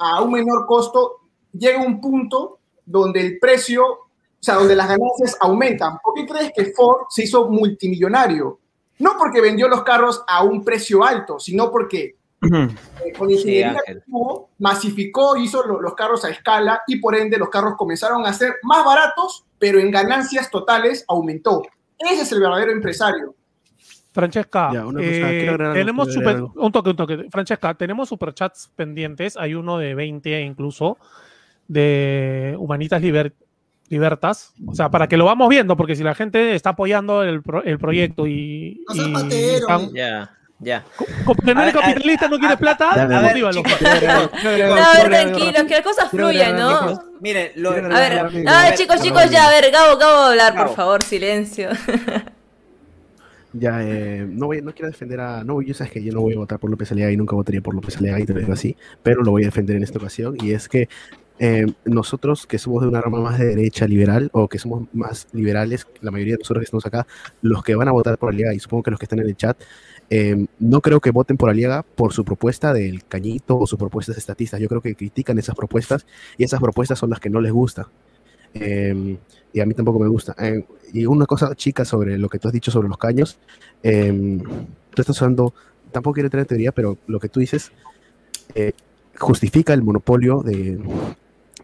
a 0.00 0.22
un 0.22 0.32
menor 0.32 0.66
costo, 0.66 1.20
llega 1.56 1.80
un 1.82 2.00
punto 2.00 2.58
donde 2.84 3.20
el 3.20 3.38
precio, 3.38 3.84
o 3.86 4.08
sea, 4.40 4.56
donde 4.56 4.76
las 4.76 4.88
ganancias 4.88 5.36
aumentan. 5.40 5.98
¿Por 6.02 6.14
qué 6.14 6.26
crees 6.26 6.52
que 6.54 6.66
Ford 6.72 7.06
se 7.08 7.24
hizo 7.24 7.48
multimillonario? 7.48 8.58
No 8.98 9.12
porque 9.18 9.40
vendió 9.40 9.68
los 9.68 9.82
carros 9.82 10.22
a 10.28 10.42
un 10.44 10.64
precio 10.64 11.02
alto, 11.04 11.38
sino 11.38 11.70
porque 11.70 12.16
eh, 12.42 13.12
con 13.18 13.30
ingeniería 13.30 13.72
que 13.72 13.92
Ángel. 13.92 14.02
tuvo, 14.06 14.50
masificó, 14.58 15.36
hizo 15.36 15.66
lo- 15.66 15.80
los 15.80 15.94
carros 15.94 16.24
a 16.24 16.28
escala 16.30 16.82
y 16.86 16.96
por 17.00 17.14
ende 17.16 17.38
los 17.38 17.48
carros 17.48 17.74
comenzaron 17.76 18.26
a 18.26 18.32
ser 18.34 18.56
más 18.62 18.84
baratos, 18.84 19.44
pero 19.58 19.78
en 19.78 19.90
ganancias 19.90 20.50
totales 20.50 21.04
aumentó. 21.08 21.62
Ese 21.98 22.22
es 22.22 22.32
el 22.32 22.40
verdadero 22.40 22.70
empresario. 22.72 23.34
Francesca, 24.12 24.70
Ya, 24.72 24.86
una 24.86 25.00
cosa, 25.00 25.10
eh, 25.32 25.48
algo, 25.48 25.72
tenemos 25.72 26.12
super, 26.12 26.40
un 26.54 26.70
toque, 26.70 26.90
un 26.90 26.96
toque. 26.96 27.26
Francesca, 27.30 27.74
tenemos 27.74 28.08
superchats 28.08 28.70
pendientes. 28.76 29.36
Hay 29.36 29.54
uno 29.54 29.76
de 29.78 29.94
20 29.94 30.40
incluso 30.42 30.98
de 31.68 32.54
Humanitas 32.58 33.00
Liber- 33.02 33.32
Libertas. 33.88 34.52
O 34.66 34.74
sea, 34.74 34.90
para 34.90 35.08
que 35.08 35.16
lo 35.16 35.24
vamos 35.26 35.48
viendo, 35.48 35.76
porque 35.76 35.94
si 35.96 36.02
la 36.02 36.14
gente 36.14 36.54
está 36.54 36.70
apoyando 36.70 37.22
el, 37.22 37.42
pro- 37.42 37.62
el 37.64 37.78
proyecto 37.78 38.26
y, 38.26 38.82
No 38.88 38.94
seas 38.94 39.08
y 39.08 39.12
patero, 39.12 39.56
están- 39.58 39.92
Ya, 39.94 40.30
ya. 40.58 40.84
A 41.26 41.60
a- 41.68 41.72
capitalista, 41.72 42.28
no 42.28 42.38
quieres 42.38 42.56
plata, 42.56 42.92
a 42.92 43.06
ver, 43.06 43.08
No, 43.10 43.16
a 43.16 43.22
ver, 43.22 45.08
tranquilos, 45.10 45.64
que 45.64 45.74
la 45.74 45.82
cosa 45.82 46.08
fluya, 46.08 46.52
¿no? 46.52 47.02
Miren, 47.20 47.52
lo, 47.56 47.70
A 47.70 47.74
ver, 47.74 48.18
algo. 48.18 48.76
chicos, 48.76 49.00
chicos, 49.02 49.30
ya, 49.30 49.48
a 49.48 49.50
ver, 49.50 49.70
Gabo, 49.70 49.98
Gabo, 49.98 50.22
hablar, 50.30 50.54
por 50.56 50.74
favor, 50.74 51.02
silencio. 51.02 51.68
Ya, 53.56 53.84
eh, 53.84 54.26
no, 54.28 54.46
voy, 54.46 54.60
no 54.62 54.72
quiero 54.74 54.88
defender 54.90 55.20
a. 55.20 55.44
No, 55.44 55.62
yo 55.62 55.74
sabes 55.74 55.92
que 55.92 56.02
yo 56.02 56.12
no 56.12 56.22
voy 56.22 56.34
a 56.34 56.38
votar 56.38 56.58
por 56.58 56.68
López 56.70 56.90
Aliaga 56.90 57.12
y 57.12 57.16
nunca 57.16 57.36
votaría 57.36 57.60
por 57.60 57.72
López 57.72 57.96
Aliaga 57.98 58.18
y 58.18 58.24
te 58.26 58.32
lo 58.34 58.40
digo 58.40 58.52
así, 58.52 58.76
pero 59.00 59.22
lo 59.22 59.30
voy 59.30 59.42
a 59.44 59.46
defender 59.46 59.76
en 59.76 59.84
esta 59.84 59.98
ocasión. 60.00 60.36
Y 60.42 60.50
es 60.50 60.68
que 60.68 60.88
eh, 61.38 61.66
nosotros 61.84 62.46
que 62.46 62.58
somos 62.58 62.82
de 62.82 62.88
una 62.88 63.00
rama 63.00 63.20
más 63.20 63.38
de 63.38 63.46
derecha 63.46 63.86
liberal 63.86 64.30
o 64.32 64.48
que 64.48 64.58
somos 64.58 64.86
más 64.92 65.26
liberales, 65.32 65.86
la 66.00 66.10
mayoría 66.10 66.34
de 66.34 66.38
nosotros 66.38 66.62
que 66.62 66.64
estamos 66.64 66.86
acá, 66.86 67.06
los 67.42 67.62
que 67.62 67.74
van 67.74 67.88
a 67.88 67.92
votar 67.92 68.18
por 68.18 68.30
Aliaga 68.30 68.54
y 68.54 68.60
supongo 68.60 68.84
que 68.84 68.90
los 68.90 69.00
que 69.00 69.06
están 69.06 69.20
en 69.20 69.26
el 69.26 69.36
chat, 69.36 69.60
eh, 70.10 70.46
no 70.58 70.80
creo 70.80 71.00
que 71.00 71.10
voten 71.10 71.36
por 71.36 71.50
Aliaga 71.50 71.82
por 71.82 72.12
su 72.12 72.24
propuesta 72.24 72.72
del 72.72 73.04
cañito 73.04 73.58
o 73.58 73.66
sus 73.66 73.78
propuestas 73.78 74.16
estatistas. 74.18 74.60
Yo 74.60 74.68
creo 74.68 74.80
que 74.80 74.94
critican 74.94 75.38
esas 75.38 75.54
propuestas 75.54 76.06
y 76.38 76.44
esas 76.44 76.60
propuestas 76.60 76.98
son 76.98 77.10
las 77.10 77.20
que 77.20 77.30
no 77.30 77.40
les 77.40 77.52
gusta. 77.52 77.88
Eh, 78.54 79.16
y 79.54 79.60
a 79.60 79.66
mí 79.66 79.72
tampoco 79.72 80.00
me 80.00 80.08
gusta. 80.08 80.34
Eh, 80.38 80.64
y 80.92 81.06
una 81.06 81.26
cosa 81.26 81.54
chica 81.54 81.84
sobre 81.84 82.18
lo 82.18 82.28
que 82.28 82.38
tú 82.38 82.48
has 82.48 82.54
dicho 82.54 82.70
sobre 82.70 82.88
los 82.88 82.98
caños. 82.98 83.38
eh, 83.82 84.38
tú 84.94 85.02
estás 85.02 85.16
usando, 85.16 85.54
tampoco 85.92 86.14
quiero 86.14 86.30
tener 86.30 86.46
teoría, 86.46 86.72
pero 86.72 86.98
lo 87.06 87.20
que 87.20 87.28
tú 87.28 87.40
dices 87.40 87.72
eh, 88.54 88.72
justifica 89.16 89.72
el 89.74 89.82
monopolio 89.82 90.42
de, 90.42 90.78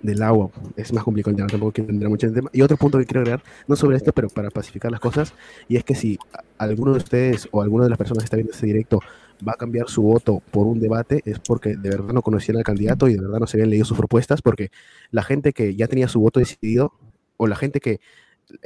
del 0.03 0.23
agua. 0.23 0.51
Es 0.77 0.93
más 0.93 1.05
complicado, 1.05 1.37
ya 1.37 1.47
tampoco 1.47 1.73
quiero 1.73 1.91
entrar 1.91 2.11
mucho 2.11 2.27
el 2.27 2.35
tema. 2.35 2.51
Y 2.53 2.63
otro 2.63 2.77
punto 2.77 2.99
que 2.99 3.05
quiero 3.05 3.21
agregar, 3.21 3.43
no 3.67 3.77
sobre 3.77 3.97
esto, 3.97 4.13
pero 4.13 4.29
para 4.29 4.51
pacificar 4.51 4.91
las 4.91 5.01
cosas, 5.01 5.35
y 5.69 5.77
es 5.77 5.85
que 5.85 5.95
si 5.95 6.19
alguno 6.59 6.93
de 6.93 6.99
ustedes 6.99 7.49
o 7.51 7.63
alguna 7.63 7.85
de 7.85 7.91
las 7.91 7.99
personas 7.99 8.23
que 8.23 8.27
está 8.27 8.37
viendo 8.37 8.53
este 8.53 8.67
directo 8.67 9.01
va 9.47 9.53
a 9.53 9.57
cambiar 9.57 9.89
su 9.89 10.03
voto 10.03 10.43
por 10.51 10.67
un 10.67 10.81
debate, 10.81 11.23
es 11.25 11.39
porque 11.39 11.77
de 11.77 11.91
verdad 11.91 12.13
no 12.13 12.23
conocían 12.23 12.59
al 12.59 12.65
candidato 12.65 13.09
y 13.09 13.15
de 13.15 13.21
verdad 13.21 13.39
no 13.39 13.47
se 13.47 13.57
habían 13.57 13.71
leído 13.71 13.85
sus 13.85 13.97
propuestas, 13.97 14.43
porque 14.43 14.71
la 15.11 15.23
gente 15.23 15.53
que 15.53 15.75
ya 15.75 15.89
tenía 15.89 16.09
su 16.09 16.21
voto 16.21 16.41
decidido, 16.41 16.93
o 17.37 17.47
la 17.47 17.57
gente 17.57 17.81
que 17.81 18.01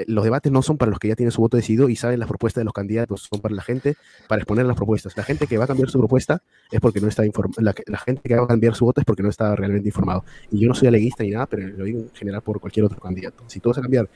los 0.06 0.24
debates 0.24 0.50
no 0.50 0.62
son 0.62 0.76
para 0.78 0.90
los 0.90 0.98
que 0.98 1.08
ya 1.08 1.16
tienen 1.16 1.32
su 1.32 1.40
voto 1.40 1.56
decidido 1.56 1.88
y 1.88 1.96
saben 1.96 2.18
las 2.18 2.28
propuestas 2.28 2.60
de 2.60 2.64
los 2.64 2.72
candidatos, 2.72 3.28
son 3.30 3.40
para 3.40 3.54
la 3.54 3.62
gente 3.62 3.96
para 4.28 4.40
exponer 4.40 4.66
las 4.66 4.76
propuestas. 4.76 5.16
La 5.16 5.24
gente 5.24 5.46
que 5.46 5.58
va 5.58 5.64
a 5.64 5.66
cambiar 5.66 5.90
su 5.90 5.98
propuesta 5.98 6.42
es 6.70 6.80
porque 6.80 7.00
no 7.00 7.08
está 7.08 7.24
informada. 7.24 7.74
La, 7.86 7.98
gente 7.98 8.22
que 8.22 8.36
va 8.36 8.44
a 8.44 8.48
cambiar 8.48 8.74
su 8.74 8.84
voto 8.84 9.00
es 9.00 9.04
porque 9.04 9.22
no 9.22 9.28
está 9.28 9.54
realmente 9.56 9.88
informado. 9.88 10.24
Y 10.50 10.60
yo 10.60 10.68
no 10.68 10.74
soy 10.74 10.88
aleguista 10.88 11.22
ni 11.22 11.30
nada, 11.30 11.46
pero 11.46 11.66
lo 11.68 11.84
digo 11.84 12.00
en 12.00 12.10
general 12.14 12.42
por 12.42 12.60
cualquier 12.60 12.86
otro 12.86 12.98
candidato. 12.98 13.44
Si 13.46 13.60
tú 13.60 13.68
vas 13.70 13.78
a 13.78 13.82
cambiar 13.82 14.08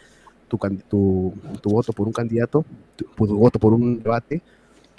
tu, 0.48 0.58
can- 0.58 0.82
tu, 0.88 1.34
tu 1.60 1.70
voto 1.70 1.92
por 1.92 2.06
un 2.06 2.12
candidato, 2.12 2.64
tu, 2.96 3.04
tu 3.26 3.36
voto 3.36 3.58
por 3.58 3.72
un 3.74 4.02
debate, 4.02 4.42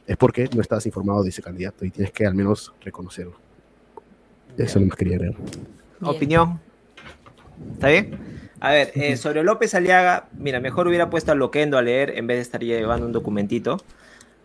es 0.06 0.18
porque 0.18 0.50
no 0.56 0.62
estás 0.62 0.86
informado 0.86 1.24
de 1.24 1.30
ese 1.30 1.42
candidato 1.42 1.86
y 1.86 1.92
tienes 1.92 2.12
que 2.12 2.26
al 2.26 2.34
menos 2.36 2.74
reconocerlo. 2.82 3.36
Eso 4.58 4.80
no 4.80 4.88
más 4.88 4.98
quería. 4.98 5.18
Bien. 5.18 5.36
opinión. 6.02 6.60
¿Está 7.74 7.90
bien? 7.90 8.20
A 8.62 8.72
ver, 8.72 8.92
eh, 8.96 9.16
sobre 9.16 9.44
López 9.44 9.74
Aliaga, 9.74 10.28
mira, 10.38 10.60
mejor 10.60 10.88
hubiera 10.88 11.10
puesto 11.10 11.32
a 11.32 11.36
Loquendo 11.36 11.78
a 11.78 11.82
leer 11.82 12.18
en 12.18 12.28
vez 12.28 12.38
de 12.38 12.42
estar 12.42 12.62
llevando 12.62 13.06
un 13.06 13.14
documentito, 13.14 13.82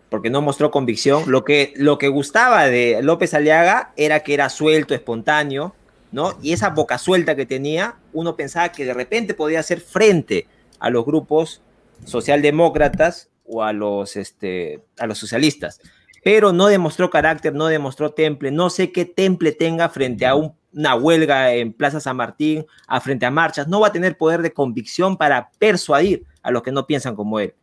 porque 0.09 0.31
no 0.31 0.41
mostró 0.41 0.71
convicción. 0.71 1.25
Lo 1.27 1.45
que, 1.45 1.73
lo 1.77 1.99
que 1.99 2.09
gustaba 2.09 2.67
de 2.67 3.01
López 3.03 3.35
Aliaga 3.35 3.93
era 3.97 4.21
que 4.21 4.35
era 4.35 4.49
suelto, 4.51 4.95
espontáneo, 4.95 5.75
¿no? 6.13 6.39
Y 6.43 6.53
esa 6.53 6.71
boca 6.71 6.99
suelta 6.99 7.35
que 7.35 7.45
tenía, 7.45 7.97
uno 8.13 8.37
pensaba 8.37 8.71
que 8.71 8.85
de 8.85 8.95
repente 8.95 9.35
podía 9.35 9.59
hacer 9.59 9.81
frente 9.81 10.47
a 10.79 10.91
los 10.91 11.05
grupos 11.05 11.61
socialdemócratas 12.05 13.31
o 13.45 13.65
a 13.65 13.73
los, 13.73 14.17
este, 14.17 14.81
a 14.99 15.09
los 15.09 15.19
socialistas. 15.19 15.81
Pero 16.23 16.53
no 16.53 16.69
demostró 16.69 17.11
carácter, 17.11 17.53
no 17.53 17.67
demostró 17.67 18.13
temple, 18.13 18.53
no 18.53 18.71
sé 18.71 18.93
qué 18.93 19.05
temple 19.05 19.51
tenga 19.53 19.89
frente 19.89 20.25
a 20.25 20.37
una 20.75 20.95
huelga 20.95 21.53
en 21.55 21.73
Plaza 21.73 22.01
San 22.01 22.17
Martín, 22.17 22.67
a 22.87 23.01
frente 23.01 23.27
a 23.27 23.31
marchas, 23.31 23.69
no 23.69 23.81
va 23.81 23.89
a 23.89 23.93
tener 23.93 24.17
poder 24.17 24.43
de 24.43 24.53
convicción 24.53 25.17
para 25.17 25.51
persuadir 25.59 26.25
a 26.43 26.51
los 26.51 26.63
que 26.63 26.73
no 26.73 26.87
piensan 26.87 27.15
como 27.15 27.39
él. 27.39 27.55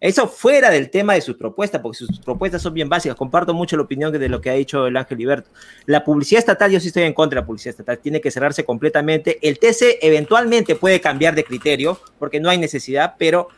Eso 0.00 0.28
fuera 0.28 0.68
del 0.68 0.90
tema 0.90 1.14
de 1.14 1.22
sus 1.22 1.36
propuestas, 1.36 1.80
porque 1.80 1.96
sus 1.96 2.20
propuestas 2.20 2.60
son 2.60 2.74
bien 2.74 2.90
básicas. 2.90 3.16
Comparto 3.16 3.54
mucho 3.54 3.74
la 3.76 3.84
opinión 3.84 4.12
de 4.12 4.28
lo 4.28 4.38
que 4.40 4.50
ha 4.50 4.52
dicho 4.52 4.86
el 4.86 4.96
Ángel 4.98 5.16
Liberto. 5.16 5.48
La 5.86 6.04
publicidad 6.04 6.40
estatal, 6.40 6.70
yo 6.70 6.78
sí 6.78 6.88
estoy 6.88 7.04
en 7.04 7.14
contra 7.14 7.36
de 7.36 7.42
la 7.42 7.46
publicidad 7.46 7.70
estatal, 7.70 7.98
tiene 8.00 8.20
que 8.20 8.30
cerrarse 8.30 8.64
completamente. 8.64 9.38
El 9.40 9.58
TC 9.58 10.00
eventualmente 10.02 10.74
puede 10.74 11.00
cambiar 11.00 11.34
de 11.34 11.44
criterio, 11.44 11.98
porque 12.18 12.38
no 12.38 12.50
hay 12.50 12.58
necesidad, 12.58 13.14
pero 13.18 13.48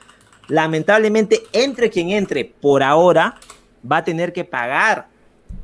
lamentablemente, 0.46 1.42
entre 1.52 1.90
quien 1.90 2.10
entre 2.10 2.44
por 2.44 2.84
ahora, 2.84 3.40
va 3.90 3.96
a 3.96 4.04
tener 4.04 4.32
que 4.32 4.44
pagar 4.44 5.08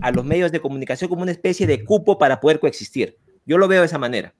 a 0.00 0.11
los 0.11 0.24
medios 0.24 0.50
de 0.50 0.61
comunicación 0.61 1.09
como 1.09 1.22
una 1.22 1.31
especie 1.31 1.64
de 1.66 1.85
cupo 1.85 2.18
para 2.18 2.40
poder 2.40 2.59
coexistir. 2.59 3.16
Yo 3.46 3.59
lo 3.59 3.68
veo 3.68 3.81
de 3.81 3.87
esa 3.87 3.98
manera. 3.98 4.33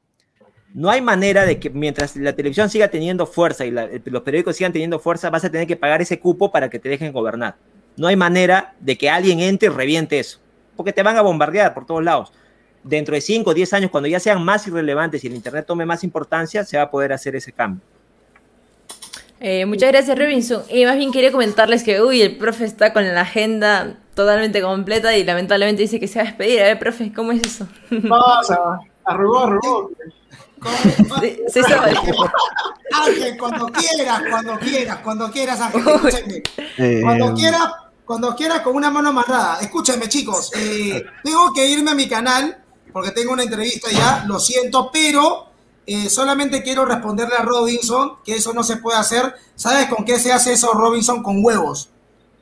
No 0.75 0.91
hay 0.91 1.03
manera 1.03 1.45
de 1.45 1.59
que 1.59 1.69
mientras 1.69 2.17
la 2.17 2.33
televisión 2.33 2.71
siga 2.71 2.89
teniendo 2.89 3.27
fuerza 3.27 3.67
y 3.67 3.71
los 3.71 4.23
periódicos 4.23 4.57
sigan 4.57 4.73
teniendo 4.73 4.99
fuerza, 4.99 5.29
vas 5.29 5.45
a 5.45 5.51
tener 5.51 5.67
que 5.67 5.77
pagar 5.77 6.01
ese 6.01 6.19
cupo 6.19 6.51
para 6.51 6.71
que 6.71 6.79
te 6.79 6.89
dejen 6.89 7.13
gobernar. 7.13 7.57
No 7.97 8.07
hay 8.07 8.17
manera 8.17 8.75
de 8.81 8.97
que 8.97 9.11
alguien 9.11 9.41
entre 9.41 9.69
y 9.69 9.71
reviente 9.71 10.19
eso, 10.19 10.39
porque 10.77 10.93
te 10.93 11.03
van 11.03 11.17
a 11.17 11.23
bombardear 11.23 11.75
por 11.75 11.85
todos 11.85 12.03
lados. 12.03 12.33
Dentro 12.83 13.15
de 13.15 13.21
5 13.21 13.51
o 13.51 13.55
10 13.55 13.73
años, 13.75 13.91
cuando 13.91 14.09
ya 14.09 14.19
sean 14.19 14.43
más 14.43 14.67
irrelevantes 14.67 15.23
y 15.23 15.27
el 15.27 15.35
Internet 15.35 15.67
tome 15.67 15.85
más 15.85 16.03
importancia, 16.05 16.65
se 16.65 16.79
va 16.79 16.85
a 16.85 16.91
poder 16.91 17.13
hacer 17.13 17.37
ese 17.37 17.53
cambio. 17.53 17.83
Eh, 19.45 19.67
muchas 19.67 19.91
gracias, 19.91 20.17
Robinson. 20.17 20.63
Y 20.71 20.85
más 20.85 20.97
bien 20.97 21.13
quería 21.13 21.33
comentarles 21.33 21.83
que, 21.83 22.01
uy, 22.01 22.23
el 22.23 22.39
profe 22.39 22.65
está 22.65 22.93
con 22.93 23.05
la 23.07 23.21
agenda 23.21 23.99
totalmente 24.15 24.63
completa 24.63 25.17
y 25.17 25.25
lamentablemente 25.25 25.83
dice 25.83 25.99
que 25.99 26.07
se 26.07 26.21
va 26.21 26.23
a 26.23 26.29
despedir. 26.29 26.61
A 26.61 26.65
ver, 26.65 26.79
profe, 26.79 27.13
¿cómo 27.13 27.33
es 27.33 27.43
eso? 27.43 27.69
Pasa, 28.09 28.79
arrugó, 29.05 29.39
arrugó. 29.41 29.91
Sí, 31.21 31.39
sí 31.49 31.61
sabe. 31.63 31.95
Ángel, 32.93 33.37
cuando 33.39 33.67
quieras, 33.67 34.23
cuando 34.31 34.59
quieras, 34.59 34.99
cuando 35.03 35.31
quieras, 35.31 35.61
Ángel, 35.61 35.81
escúchame. 35.89 36.43
Eh, 36.79 37.01
Cuando 37.03 37.35
quieras, 37.35 37.69
cuando 38.05 38.35
quieras 38.37 38.61
con 38.61 38.77
una 38.77 38.91
mano 38.91 39.09
amarrada. 39.11 39.59
Escúchame, 39.61 40.09
chicos, 40.09 40.51
eh, 40.57 41.05
tengo 41.25 41.53
que 41.53 41.67
irme 41.69 41.91
a 41.91 41.95
mi 41.95 42.09
canal 42.09 42.59
porque 42.93 43.11
tengo 43.11 43.33
una 43.33 43.43
entrevista 43.43 43.91
ya, 43.91 44.25
lo 44.27 44.39
siento, 44.39 44.91
pero 44.93 45.47
eh, 45.87 46.09
solamente 46.11 46.63
quiero 46.63 46.85
responderle 46.85 47.35
a 47.37 47.43
Robinson 47.43 48.19
que 48.25 48.37
eso 48.37 48.53
no 48.53 48.63
se 48.63 48.77
puede 48.77 48.99
hacer. 48.99 49.35
¿Sabes 49.57 49.87
con 49.89 50.05
qué 50.05 50.19
se 50.19 50.33
hace 50.33 50.53
eso, 50.53 50.73
Robinson? 50.75 51.23
Con 51.23 51.45
huevos. 51.45 51.89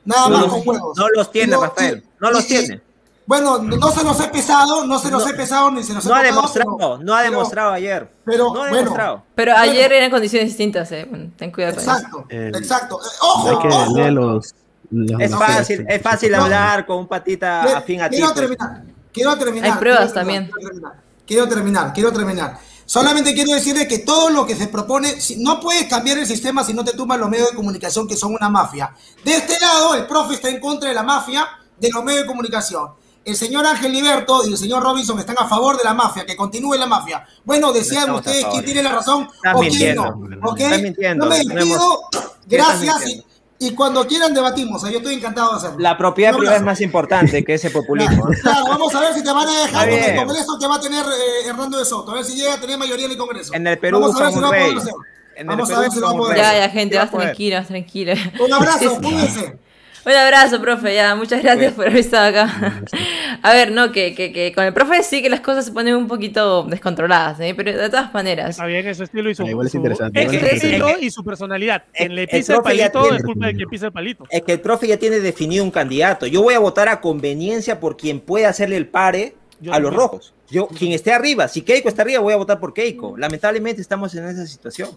Nada 0.05 0.29
No 0.29 0.37
más 0.37 0.41
los- 0.47 0.51
con 0.51 0.67
huevos. 0.67 0.97
no 0.97 1.07
los 1.09 1.31
tiene, 1.31 1.55
Y 1.55 1.59
Rafael, 1.59 2.03
no 2.19 2.31
los 2.31 2.43
y- 2.45 2.47
tiene. 2.47 2.81
Bueno, 3.25 3.59
no 3.59 3.91
se 3.91 4.03
los 4.03 4.19
he 4.19 4.27
pesado, 4.27 4.85
no 4.85 4.99
se 4.99 5.09
los 5.11 5.25
he 5.29 5.33
pesado 5.33 5.71
ni 5.71 5.83
se 5.83 5.93
los 5.93 6.05
he 6.05 6.09
No 6.09 6.15
ha 6.15 6.23
demostrado, 6.23 6.77
pero- 6.77 6.97
no 6.97 7.13
ha 7.15 7.19
pero- 7.19 7.31
demostrado 7.31 7.71
ayer. 7.71 8.11
pero, 8.25 8.45
no 8.45 8.55
ha 8.63 8.67
bueno, 8.69 8.75
demostrado. 8.77 9.23
Pero 9.35 9.55
ayer 9.55 9.93
eran 9.93 10.09
condiciones 10.11 10.49
distintas, 10.49 10.91
eh. 10.91 11.05
Bueno, 11.09 11.31
ten 11.37 11.51
cuidado 11.51 11.75
con 11.75 11.83
eso. 11.83 11.91
Exacto, 11.91 12.25
exacto. 12.29 12.99
Eh, 13.01 13.07
Ojo, 13.21 13.49
hay 13.49 13.57
que 13.59 13.67
ojo. 13.75 13.95
leer 13.97 14.13
los. 14.13 14.53
los- 14.89 15.21
Es 15.21 15.31
los- 15.31 15.39
fácil, 15.39 15.85
es 15.87 16.01
fácil 16.01 16.31
No. 16.33 16.43
hablar 16.43 16.85
con 16.85 16.97
un 16.97 17.07
patita 17.07 17.61
Quiero- 17.63 17.77
afín 17.77 18.01
a 18.01 18.09
ti. 18.09 18.15
Quiero 18.17 18.33
pues. 18.33 18.41
terminar. 18.47 18.81
Quiero 19.13 19.37
terminar. 19.37 19.71
Hay 19.71 19.77
pruebas 19.79 19.99
quiero 20.11 20.13
terminar, 20.13 20.49
también. 20.49 20.51
Quiero 20.51 20.67
terminar. 20.69 20.93
Quiero 21.25 21.47
terminar, 21.47 21.93
quiero 21.93 22.11
terminar. 22.11 22.59
Solamente 22.85 23.33
quiero 23.33 23.53
decirle 23.53 23.87
que 23.87 23.99
todo 23.99 24.29
lo 24.29 24.45
que 24.45 24.53
se 24.55 24.67
propone, 24.67 25.15
no 25.37 25.61
puedes 25.61 25.85
cambiar 25.85 26.17
el 26.17 26.25
sistema 26.25 26.61
si 26.65 26.73
no 26.73 26.83
te 26.83 26.91
tumban 26.91 27.21
los 27.21 27.29
medios 27.29 27.51
de 27.51 27.55
comunicación 27.55 28.05
que 28.05 28.17
son 28.17 28.33
una 28.33 28.49
mafia. 28.49 28.91
De 29.23 29.35
este 29.35 29.57
lado, 29.61 29.95
el 29.95 30.05
profe 30.07 30.33
está 30.33 30.49
en 30.49 30.59
contra 30.59 30.89
de 30.89 30.95
la 30.95 31.03
mafia 31.03 31.47
de 31.79 31.89
los 31.89 32.03
medios 32.03 32.23
de 32.23 32.27
comunicación. 32.27 32.89
El 33.23 33.35
señor 33.35 33.65
Ángel 33.65 33.91
Liberto 33.91 34.47
y 34.47 34.51
el 34.51 34.57
señor 34.57 34.81
Robinson 34.81 35.19
están 35.19 35.37
a 35.37 35.47
favor 35.47 35.77
de 35.77 35.83
la 35.83 35.93
mafia, 35.93 36.25
que 36.25 36.35
continúe 36.35 36.73
la 36.75 36.87
mafia. 36.87 37.23
Bueno, 37.45 37.71
decían 37.71 38.01
estamos 38.01 38.25
ustedes 38.25 38.45
quién 38.45 38.65
tiene 38.65 38.83
la 38.83 38.91
razón 38.93 39.27
Estás 39.31 39.55
o 39.55 39.59
quién 39.59 39.95
no. 39.95 40.15
mintiendo. 40.15 40.49
¿ok? 40.49 40.59
Estás 40.59 40.81
mintiendo. 40.81 41.25
No 41.25 41.31
me 41.31 41.37
despido. 41.37 41.99
Gracias. 42.47 43.07
Y, 43.07 43.23
y 43.59 43.75
cuando 43.75 44.07
quieran 44.07 44.33
debatimos. 44.33 44.81
Yo 44.81 44.97
estoy 44.97 45.13
encantado 45.13 45.51
de 45.51 45.57
hacerlo. 45.57 45.77
La 45.77 45.95
propiedad 45.95 46.35
privada 46.35 46.57
es 46.57 46.63
más 46.63 46.81
importante 46.81 47.43
que 47.43 47.53
ese 47.53 47.69
populismo. 47.69 48.27
¿eh? 48.31 48.37
Claro, 48.41 48.65
vamos 48.65 48.95
a 48.95 49.01
ver 49.01 49.13
si 49.13 49.23
te 49.23 49.31
van 49.31 49.47
a 49.47 49.59
dejar 49.61 49.87
con 49.87 49.99
el. 49.99 50.15
Congreso 50.15 50.57
que 50.59 50.67
va 50.67 50.75
a 50.75 50.81
tener 50.81 51.05
eh, 51.05 51.47
Hernando 51.47 51.77
de 51.77 51.85
Soto. 51.85 52.11
A 52.11 52.15
ver 52.15 52.25
si 52.25 52.35
llega 52.35 52.55
a 52.55 52.59
tener 52.59 52.79
mayoría 52.79 53.05
en 53.05 53.11
el 53.11 53.17
Congreso. 53.19 53.53
En 53.53 53.67
el 53.67 53.77
Perú 53.77 53.99
Vamos 53.99 54.19
a 54.19 54.23
ver 54.23 54.33
si 54.33 54.39
lo 54.39 54.49
va 54.49 54.57
a 54.57 54.59
poder 54.59 54.77
hacer. 54.79 54.93
En 55.35 55.41
el 55.41 55.47
Vamos 55.47 55.69
a 55.71 55.79
ver 55.79 55.91
si 55.91 55.99
lo 55.99 56.05
va 56.07 56.11
a 56.11 56.15
poder 56.15 56.33
rey. 56.33 56.41
Ya, 56.41 56.49
hacer. 56.49 56.61
ya, 56.63 56.69
gente, 56.69 56.97
vas 56.97 57.11
tranquila, 57.11 57.63
tranquila. 57.63 58.13
Un 58.43 58.51
abrazo, 58.51 58.97
cuídense. 59.01 59.59
Un 60.03 60.11
abrazo, 60.13 60.59
profe, 60.59 60.95
ya, 60.95 61.13
muchas 61.15 61.43
gracias 61.43 61.73
por 61.73 61.85
haber 61.85 61.97
estado 61.99 62.25
acá. 62.29 62.81
A 63.43 63.53
ver, 63.53 63.71
no, 63.71 63.91
que, 63.91 64.15
que, 64.15 64.31
que 64.31 64.51
con 64.51 64.63
el 64.65 64.73
profe 64.73 65.03
sí 65.03 65.21
que 65.21 65.29
las 65.29 65.41
cosas 65.41 65.65
se 65.65 65.71
ponen 65.71 65.95
un 65.95 66.07
poquito 66.07 66.63
descontroladas, 66.63 67.39
¿eh? 67.39 67.53
pero 67.55 67.71
de 67.71 67.89
todas 67.89 68.11
maneras. 68.13 68.51
Está 68.51 68.65
bien, 68.65 68.87
es 68.87 68.97
su 68.97 69.03
estilo 69.03 69.29
y 69.29 69.35
su, 69.35 69.43
Ah, 69.43 69.49
igual 69.49 69.67
es 69.67 69.75
interesante, 69.75 70.19
es 70.19 70.25
igual 70.25 70.35
es 70.35 70.41
su 70.41 70.55
estilo 70.55 70.73
interesante. 70.77 71.05
y 71.05 71.11
su 71.11 71.23
personalidad. 71.23 71.83
El- 71.93 71.97
Quien 72.07 72.15
le 72.15 72.21
el 72.23 72.27
pisa 72.29 72.53
el 72.53 72.59
profe 72.61 72.77
ya 72.77 72.91
palito 72.91 73.01
tiene- 73.03 73.17
es 73.17 73.23
culpa 73.23 73.45
de 73.47 73.53
quien 73.55 73.69
pisa 73.69 73.85
el 73.87 73.91
palito. 73.91 74.25
Es 74.29 74.41
que 74.41 74.53
el 74.53 74.59
profe 74.61 74.87
ya 74.87 74.97
tiene 74.97 75.19
definido 75.19 75.63
un 75.63 75.71
candidato. 75.71 76.25
Yo 76.25 76.41
voy 76.41 76.55
a 76.55 76.59
votar 76.59 76.89
a 76.89 76.99
conveniencia 76.99 77.79
por 77.79 77.95
quien 77.95 78.19
pueda 78.21 78.49
hacerle 78.49 78.77
el 78.77 78.87
pare 78.87 79.35
Yo 79.59 79.71
a 79.73 79.79
los 79.79 79.93
rojos. 79.93 80.33
Yo, 80.49 80.67
quien 80.67 80.91
esté 80.93 81.13
arriba, 81.13 81.47
si 81.47 81.61
Keiko 81.61 81.87
está 81.89 82.01
arriba, 82.01 82.19
voy 82.21 82.33
a 82.33 82.37
votar 82.37 82.59
por 82.59 82.73
Keiko. 82.73 83.17
Lamentablemente 83.17 83.81
estamos 83.81 84.13
en 84.15 84.27
esa 84.27 84.45
situación. 84.47 84.89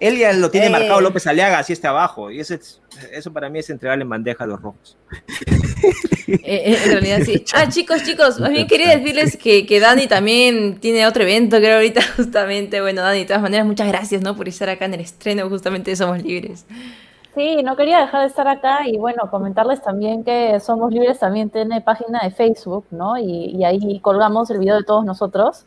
Él 0.00 0.18
ya 0.18 0.32
lo 0.32 0.50
tiene 0.50 0.66
Eh. 0.66 0.70
marcado 0.70 1.00
López 1.00 1.26
Aliaga, 1.26 1.58
así 1.58 1.72
está 1.72 1.90
abajo. 1.90 2.30
Y 2.30 2.40
eso, 2.40 2.54
es- 2.54 2.80
eso 3.12 3.32
para 3.32 3.48
mí 3.48 3.58
es 3.60 3.70
entregarle 3.70 4.02
en 4.02 4.08
bandeja 4.10 4.44
a 4.44 4.46
los 4.46 4.60
rojos. 4.60 4.96
Eh, 6.26 6.38
eh, 6.72 6.78
en 6.86 6.90
realidad 6.92 7.18
sí. 7.24 7.44
Ah, 7.54 7.68
chicos, 7.68 8.02
chicos, 8.02 8.40
más 8.40 8.48
bien 8.50 8.66
quería 8.66 8.96
decirles 8.96 9.36
que, 9.36 9.66
que 9.66 9.78
Dani 9.78 10.06
también 10.06 10.80
tiene 10.80 11.06
otro 11.06 11.22
evento, 11.22 11.58
creo, 11.58 11.74
ahorita, 11.76 12.00
justamente. 12.16 12.80
Bueno, 12.80 13.02
Dani, 13.02 13.18
de 13.20 13.24
todas 13.26 13.42
maneras, 13.42 13.66
muchas 13.66 13.88
gracias, 13.88 14.22
¿no? 14.22 14.34
Por 14.34 14.48
estar 14.48 14.68
acá 14.70 14.86
en 14.86 14.94
el 14.94 15.00
estreno, 15.00 15.48
justamente 15.50 15.90
de 15.90 15.96
Somos 15.96 16.22
Libres. 16.22 16.64
Sí, 17.34 17.62
no 17.62 17.76
quería 17.76 18.00
dejar 18.00 18.22
de 18.22 18.28
estar 18.28 18.48
acá 18.48 18.86
y 18.88 18.96
bueno, 18.96 19.28
comentarles 19.30 19.82
también 19.82 20.24
que 20.24 20.58
Somos 20.60 20.92
Libres 20.92 21.18
también 21.18 21.50
tiene 21.50 21.80
página 21.82 22.20
de 22.22 22.30
Facebook, 22.30 22.86
¿no? 22.90 23.18
Y, 23.18 23.56
y 23.56 23.64
ahí 23.64 24.00
colgamos 24.00 24.48
el 24.50 24.58
video 24.58 24.76
de 24.76 24.84
todos 24.84 25.04
nosotros 25.04 25.66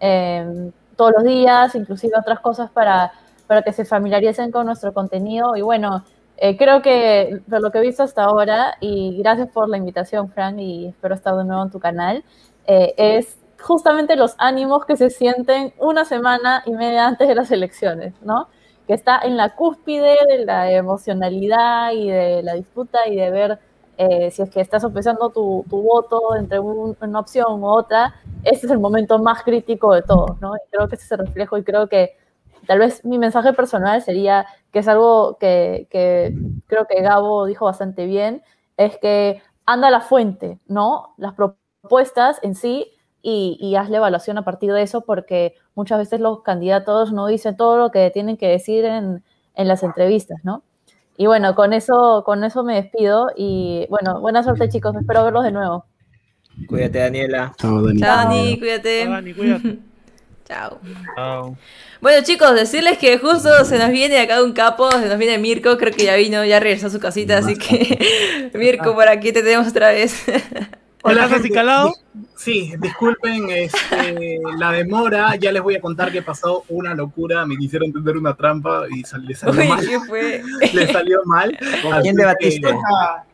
eh, 0.00 0.70
todos 0.94 1.12
los 1.16 1.24
días, 1.24 1.74
inclusive 1.74 2.12
otras 2.18 2.38
cosas 2.40 2.70
para, 2.70 3.12
para 3.46 3.62
que 3.62 3.72
se 3.72 3.84
familiaricen 3.84 4.50
con 4.50 4.66
nuestro 4.66 4.92
contenido. 4.92 5.56
Y 5.56 5.62
bueno, 5.62 6.04
eh, 6.36 6.56
creo 6.56 6.82
que 6.82 7.40
por 7.48 7.60
lo 7.62 7.70
que 7.70 7.78
he 7.78 7.82
visto 7.82 8.02
hasta 8.02 8.24
ahora, 8.24 8.76
y 8.80 9.16
gracias 9.18 9.48
por 9.50 9.68
la 9.68 9.76
invitación, 9.76 10.28
Frank, 10.28 10.58
y 10.58 10.86
espero 10.88 11.14
estar 11.14 11.34
de 11.36 11.44
nuevo 11.44 11.62
en 11.62 11.70
tu 11.70 11.80
canal, 11.80 12.24
eh, 12.66 12.94
es 12.96 13.38
justamente 13.60 14.16
los 14.16 14.34
ánimos 14.38 14.84
que 14.84 14.96
se 14.96 15.08
sienten 15.10 15.72
una 15.78 16.04
semana 16.04 16.62
y 16.66 16.72
media 16.72 17.06
antes 17.06 17.26
de 17.28 17.34
las 17.34 17.50
elecciones, 17.50 18.14
¿no? 18.22 18.48
que 18.86 18.94
está 18.94 19.18
en 19.24 19.36
la 19.36 19.56
cúspide 19.56 20.16
de 20.28 20.44
la 20.44 20.70
emocionalidad 20.70 21.90
y 21.92 22.08
de 22.08 22.42
la 22.44 22.54
disputa 22.54 23.08
y 23.08 23.16
de 23.16 23.30
ver 23.30 23.58
eh, 23.98 24.30
si 24.30 24.42
es 24.42 24.50
que 24.50 24.60
estás 24.60 24.82
sopesando 24.82 25.30
tu, 25.30 25.64
tu 25.70 25.82
voto 25.82 26.36
entre 26.36 26.58
un- 26.60 26.96
una 27.00 27.18
opción 27.20 27.62
u 27.62 27.66
otra, 27.66 28.14
ese 28.44 28.66
es 28.66 28.72
el 28.72 28.78
momento 28.78 29.18
más 29.18 29.42
crítico 29.42 29.94
de 29.94 30.02
todos, 30.02 30.38
¿no? 30.40 30.54
Y 30.54 30.60
creo 30.70 30.86
que 30.88 30.96
ese 30.96 31.04
es 31.06 31.12
el 31.12 31.18
reflejo 31.26 31.56
y 31.58 31.64
creo 31.64 31.88
que 31.88 32.16
tal 32.66 32.78
vez 32.78 33.04
mi 33.04 33.18
mensaje 33.18 33.52
personal 33.52 34.02
sería 34.02 34.46
que 34.72 34.80
es 34.80 34.88
algo 34.88 35.38
que, 35.38 35.86
que 35.90 36.34
creo 36.66 36.86
que 36.86 37.02
Gabo 37.02 37.46
dijo 37.46 37.64
bastante 37.64 38.06
bien, 38.06 38.42
es 38.76 38.98
que 38.98 39.42
anda 39.64 39.88
a 39.88 39.90
la 39.90 40.00
fuente, 40.00 40.58
¿no? 40.66 41.14
Las 41.16 41.34
propuestas 41.34 42.38
en 42.42 42.54
sí 42.54 42.92
y, 43.22 43.58
y 43.60 43.76
hazle 43.76 43.96
evaluación 43.96 44.38
a 44.38 44.44
partir 44.44 44.72
de 44.72 44.82
eso 44.82 45.00
porque 45.00 45.54
muchas 45.74 45.98
veces 45.98 46.20
los 46.20 46.42
candidatos 46.42 47.12
no 47.12 47.26
dicen 47.26 47.56
todo 47.56 47.76
lo 47.78 47.90
que 47.90 48.10
tienen 48.10 48.36
que 48.36 48.48
decir 48.48 48.84
en, 48.84 49.24
en 49.54 49.68
las 49.68 49.82
entrevistas, 49.82 50.38
¿no? 50.44 50.62
Y 51.16 51.26
bueno, 51.26 51.54
con 51.54 51.72
eso, 51.72 52.22
con 52.24 52.44
eso 52.44 52.62
me 52.62 52.74
despido 52.74 53.30
y 53.34 53.86
bueno, 53.88 54.20
buena 54.20 54.42
suerte 54.42 54.68
chicos, 54.68 54.94
espero 54.96 55.24
verlos 55.24 55.44
de 55.44 55.52
nuevo. 55.52 55.86
Cuídate, 56.68 56.98
Daniela. 56.98 57.52
Chao, 57.56 57.82
Dani. 57.82 58.00
Chao, 58.00 58.16
Dani, 58.16 58.58
cuídate. 58.58 59.02
Chao, 59.04 59.12
Dani, 59.12 59.34
cuídate. 59.34 59.78
Chao. 60.46 60.80
Chao. 61.16 61.56
Bueno, 62.00 62.24
chicos, 62.24 62.54
decirles 62.54 62.98
que 62.98 63.18
justo 63.18 63.64
se 63.64 63.78
nos 63.78 63.90
viene 63.90 64.20
acá 64.20 64.42
un 64.42 64.52
capo, 64.52 64.90
se 64.92 65.08
nos 65.08 65.18
viene 65.18 65.38
Mirko, 65.38 65.76
creo 65.76 65.92
que 65.92 66.04
ya 66.04 66.14
vino, 66.16 66.44
ya 66.44 66.60
regresó 66.60 66.86
a 66.86 66.90
su 66.90 67.00
casita, 67.00 67.38
así 67.38 67.56
que 67.56 68.50
Mirko, 68.54 68.94
por 68.94 69.08
aquí 69.08 69.32
te 69.32 69.42
tenemos 69.42 69.66
otra 69.68 69.90
vez. 69.90 70.24
Hola, 71.02 71.28
calado? 71.54 71.94
Sí, 72.36 72.72
disculpen 72.80 73.48
este, 73.50 74.40
la 74.58 74.72
demora. 74.72 75.36
Ya 75.36 75.52
les 75.52 75.62
voy 75.62 75.76
a 75.76 75.80
contar 75.80 76.10
que 76.10 76.20
pasó 76.20 76.64
una 76.68 76.96
locura. 76.96 77.46
Me 77.46 77.56
quisieron 77.56 77.92
tender 77.92 78.16
una 78.16 78.34
trampa 78.34 78.86
y 78.90 79.04
sal- 79.04 79.24
le 79.24 79.36
salió 79.36 79.60
Uy, 79.62 79.68
mal. 79.68 79.86
¿qué 79.86 80.00
fue? 80.00 80.42
Le 80.72 80.92
salió 80.92 81.20
mal. 81.24 81.56
¿Con 81.82 82.00
quién 82.02 82.16
que- 82.16 82.22
debatiste? 82.22 82.68
¿A 82.68 83.24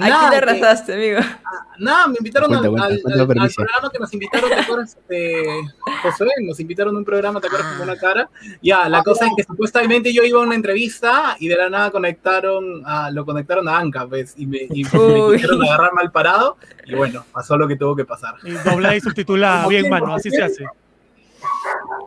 quién 0.00 0.30
le 0.30 0.36
arrasaste, 0.36 0.92
amigo? 0.94 1.20
Nada, 1.78 2.06
me 2.08 2.16
invitaron 2.18 2.48
Cuenta, 2.48 2.66
al, 2.66 2.70
cuenta, 2.72 2.86
al- 2.86 3.26
cuenta 3.26 3.42
al 3.44 3.50
programa 3.50 3.90
que 3.90 3.98
nos 3.98 4.12
invitaron, 4.14 4.50
¿te 4.50 4.60
acuerdas? 4.60 4.96
Este, 5.00 5.42
José, 6.02 6.24
nos 6.42 6.60
invitaron 6.60 6.94
a 6.94 6.98
un 6.98 7.04
programa, 7.04 7.40
¿te 7.40 7.46
acuerdas? 7.48 7.72
Con 7.72 7.88
una 7.88 7.96
cara. 7.96 8.30
Ya, 8.62 8.88
la 8.88 9.02
cosa 9.02 9.26
es 9.26 9.32
que 9.36 9.42
supuestamente 9.42 10.12
yo 10.12 10.22
iba 10.22 10.38
a 10.40 10.42
una 10.42 10.54
entrevista 10.54 11.36
y 11.40 11.48
de 11.48 11.56
la 11.56 11.68
nada 11.70 11.90
conectaron 11.90 12.82
a, 12.86 13.10
lo 13.10 13.24
conectaron 13.24 13.68
a 13.68 13.78
Anca, 13.78 14.06
pues, 14.06 14.34
y 14.36 14.46
me, 14.46 14.58
y 14.70 14.84
me 14.84 14.90
quisieron 15.32 15.62
agarrar 15.64 15.92
mal 15.94 16.10
parado, 16.12 16.56
y 16.86 16.94
bueno, 16.94 17.24
pasó 17.32 17.56
lo 17.56 17.66
que 17.66 17.76
tuvo 17.76 17.96
que 17.96 18.04
pasar. 18.04 18.34
Y 18.44 18.50
doblada 18.52 18.94
y 18.96 19.00
subtitulada, 19.00 19.66
bien, 19.66 19.88
mano, 19.88 20.14
así 20.14 20.30
se 20.30 20.42
hace. 20.42 20.64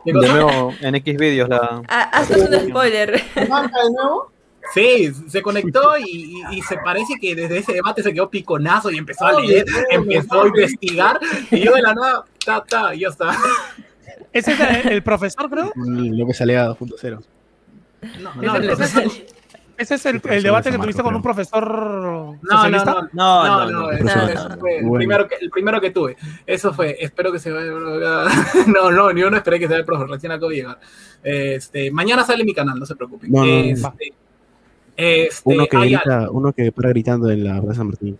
¿Qué 0.04 0.12
De 0.12 0.28
nuevo, 0.28 0.72
en 0.80 0.94
X 0.96 1.16
videos 1.16 1.48
la. 1.48 1.82
Ah, 1.88 2.02
haznos 2.12 2.40
un 2.48 2.68
spoiler. 2.70 3.22
¿Anca 3.36 3.84
de 3.84 3.90
nuevo? 3.92 4.32
Sí, 4.74 5.10
se 5.28 5.40
conectó 5.42 5.96
y, 5.98 6.04
y- 6.50 6.58
y 6.58 6.62
se 6.62 6.76
parece 6.78 7.14
que 7.20 7.34
desde 7.34 7.58
ese 7.58 7.72
debate 7.72 8.02
se 8.02 8.12
quedó 8.12 8.28
piconazo 8.30 8.90
y 8.90 8.98
empezó 8.98 9.26
a 9.26 9.40
leer, 9.40 9.64
empezó 9.90 10.42
a 10.42 10.46
investigar, 10.48 11.18
y 11.50 11.60
yo 11.60 11.72
de 11.74 11.82
la 11.82 11.94
nada, 11.94 12.24
ta, 12.44 12.62
ta, 12.64 12.94
y 12.94 13.00
ya 13.00 13.08
está. 13.08 13.30
Ese 14.32 14.52
es 14.52 14.60
el, 14.60 14.92
el 14.92 15.02
profesor, 15.02 15.48
creo. 15.48 15.72
López 15.74 16.40
2.0 16.40 17.24
No, 18.20 18.30
Ese, 18.30 18.40
no, 18.42 18.54
ese 18.56 18.66
no, 18.66 18.72
es 18.84 18.96
el, 18.96 19.26
ese 19.78 19.94
es 19.94 20.06
el- 20.06 20.20
debate 20.42 20.70
de 20.70 20.76
que 20.76 20.82
tuviste 20.82 21.02
con 21.02 21.14
un 21.14 21.22
profesor 21.22 21.66
No, 21.72 22.38
no, 22.42 22.50
socialista. 22.50 23.08
no, 23.12 23.44
No, 23.46 23.70
no, 23.70 23.70
no, 23.70 23.90
el, 23.90 24.88
primero 24.98 25.26
que, 25.28 25.36
el 25.40 25.50
primero 25.50 25.80
que 25.80 25.90
tuve. 25.90 26.16
Eso 26.46 26.74
fue, 26.74 26.96
espero 27.00 27.32
que 27.32 27.38
se 27.38 27.50
vaya. 27.50 27.70
No, 28.66 28.90
no, 28.90 29.10
yo 29.12 29.30
no 29.30 29.36
esperé 29.36 29.58
que 29.58 29.66
sea 29.68 29.78
el 29.78 29.84
profesor, 29.84 30.10
recién 30.10 30.32
acabo 30.32 30.50
de 30.50 30.56
llegar. 30.56 30.78
Este, 31.22 31.90
mañana 31.90 32.24
sale 32.24 32.44
mi 32.44 32.52
canal, 32.54 32.78
no 32.78 32.86
se 32.86 32.94
preocupen. 32.96 33.30
No, 33.32 33.40
no, 33.40 33.46
no. 33.46 33.52
Este, 33.52 34.12
este, 34.98 35.42
Uno 35.44 35.66
que 35.66 35.78
grita, 35.78 36.28
uno 36.30 36.52
que 36.52 36.72
para 36.72 36.88
gritando 36.90 37.30
en 37.30 37.44
la 37.44 37.60
Plaza 37.62 37.78
San 37.78 37.86
Martín. 37.88 38.18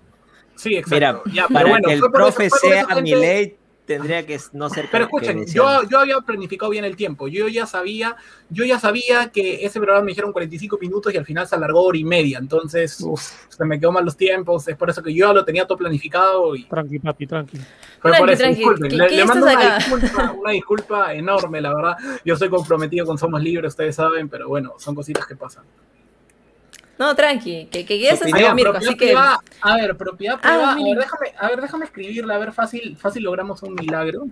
sí, 0.54 0.76
exacto. 0.76 0.94
Mira, 0.94 1.22
ya, 1.34 1.42
pero 1.48 1.54
para 1.54 1.68
bueno, 1.68 1.88
que 1.88 1.94
el 1.94 2.00
profe 2.00 2.46
eso, 2.46 2.56
sea 2.56 2.86
gente- 2.86 3.02
mi 3.02 3.14
ley, 3.14 3.56
tendría 3.84 4.26
que 4.26 4.38
no 4.52 4.68
ser 4.68 4.86
Pero 4.92 5.04
escuchen, 5.04 5.46
yo, 5.46 5.82
yo 5.88 5.98
había 5.98 6.20
planificado 6.20 6.70
bien 6.70 6.84
el 6.84 6.94
tiempo. 6.94 7.26
Yo 7.26 7.48
ya 7.48 7.64
sabía, 7.64 8.16
yo 8.50 8.66
ya 8.66 8.78
sabía 8.78 9.30
que 9.32 9.64
ese 9.64 9.80
programa 9.80 10.04
me 10.04 10.10
dijeron 10.10 10.30
45 10.30 10.76
minutos 10.78 11.14
y 11.14 11.16
al 11.16 11.24
final 11.24 11.48
se 11.48 11.54
alargó 11.56 11.82
hora 11.84 11.96
y 11.96 12.04
media. 12.04 12.36
Entonces, 12.38 13.02
se 13.48 13.64
me 13.64 13.80
quedó 13.80 13.90
mal 13.90 14.04
los 14.04 14.14
tiempos. 14.14 14.68
Es 14.68 14.76
por 14.76 14.90
eso 14.90 15.02
que 15.02 15.14
yo 15.14 15.32
lo 15.32 15.42
tenía 15.42 15.66
todo 15.66 15.78
planificado 15.78 16.54
y 16.54 16.64
Tranqui, 16.64 16.98
papi, 16.98 17.26
tranqui. 17.26 17.56
fue 17.56 18.10
Tranqui, 18.10 18.18
por 18.20 18.30
eso. 18.30 18.42
tranqui. 18.42 18.56
Disculpen. 18.58 18.90
¿Qué- 18.90 18.96
Le, 18.98 19.06
qué 19.06 19.16
le 19.16 19.24
mando 19.24 19.46
una 19.46 19.76
disculpa, 19.78 20.32
una 20.38 20.50
disculpa 20.52 21.14
enorme, 21.14 21.60
la 21.62 21.74
verdad. 21.74 21.96
Yo 22.26 22.36
soy 22.36 22.50
comprometido 22.50 23.06
con 23.06 23.16
Somos 23.16 23.42
Libres, 23.42 23.70
ustedes 23.72 23.96
saben, 23.96 24.28
pero 24.28 24.48
bueno, 24.48 24.74
son 24.76 24.94
cositas 24.94 25.26
que 25.26 25.34
pasan. 25.34 25.64
No, 26.98 27.14
tranqui, 27.14 27.66
que, 27.70 27.84
que 27.86 27.98
ya 27.98 28.16
se 28.16 28.30
ya, 28.30 28.52
Mirko, 28.54 28.76
así 28.76 28.96
que... 28.96 29.06
privada. 29.06 29.38
A 29.60 29.76
ver, 29.76 29.96
propiedad 29.96 30.38
Ah, 30.42 30.48
privada. 30.48 30.72
a, 30.72 30.74
ver, 30.76 30.96
déjame, 30.98 31.26
a 31.38 31.48
ver, 31.48 31.60
déjame 31.60 31.84
escribirla, 31.84 32.34
a 32.34 32.38
ver, 32.38 32.52
fácil, 32.52 32.96
fácil 32.96 33.22
logramos 33.22 33.62
un 33.62 33.74
milagro. 33.74 34.26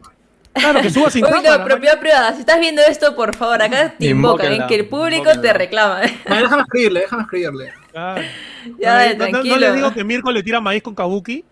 Claro, 0.53 0.81
que 0.81 0.91
suba 0.91 1.11
sin 1.11 1.25
Uy, 1.25 1.31
cámara. 1.31 1.59
no, 1.59 1.65
propiedad 1.65 2.01
privada. 2.01 2.33
Si 2.35 2.41
estás 2.41 2.59
viendo 2.59 2.83
esto, 2.83 3.15
por 3.15 3.37
favor, 3.37 3.63
acá 3.63 3.95
te 3.99 4.07
invocan, 4.07 4.53
¿eh? 4.53 4.65
que 4.67 4.75
el 4.75 4.89
público 4.89 5.23
invóquenla. 5.31 5.43
te 5.43 5.53
reclama. 5.53 5.95
A 6.27 6.35
ver, 6.35 6.43
déjame 6.43 6.63
escribirle, 6.63 7.01
déjame 7.01 7.23
escribirle. 7.23 7.73
Claro. 7.93 8.23
Ya, 8.81 8.91
No, 8.91 8.99
dale, 8.99 9.15
no, 9.17 9.25
no, 9.27 9.31
tranquilo. 9.31 9.55
no 9.55 9.61
le 9.61 9.73
digo 9.75 9.93
que 9.95 10.03
Mirko 10.03 10.33
le 10.33 10.43
tira 10.43 10.61
maíz 10.61 10.83
con 10.83 10.93
kabuki. 10.93 11.45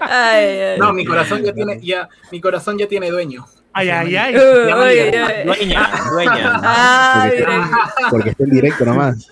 Ay, 0.00 0.44
ay. 0.60 0.78
No, 0.78 0.92
mi 0.92 1.04
corazón 1.04 1.42
ya 1.42 1.52
tiene, 1.52 1.80
ya, 1.82 2.08
mi 2.32 2.40
corazón 2.40 2.78
ya 2.78 2.86
tiene 2.86 3.10
dueño. 3.10 3.46
Ay, 3.78 3.90
ay, 3.90 4.16
ay. 4.24 4.32
Ya. 4.34 4.76
uy. 4.78 4.96
Dueña, 5.44 5.90
dueña. 6.10 6.60
Ah, 6.62 7.26
Porque, 7.28 7.38
está, 7.38 8.10
porque 8.10 8.30
está 8.30 8.44
en 8.44 8.50
directo 8.50 8.84
nomás. 8.86 9.28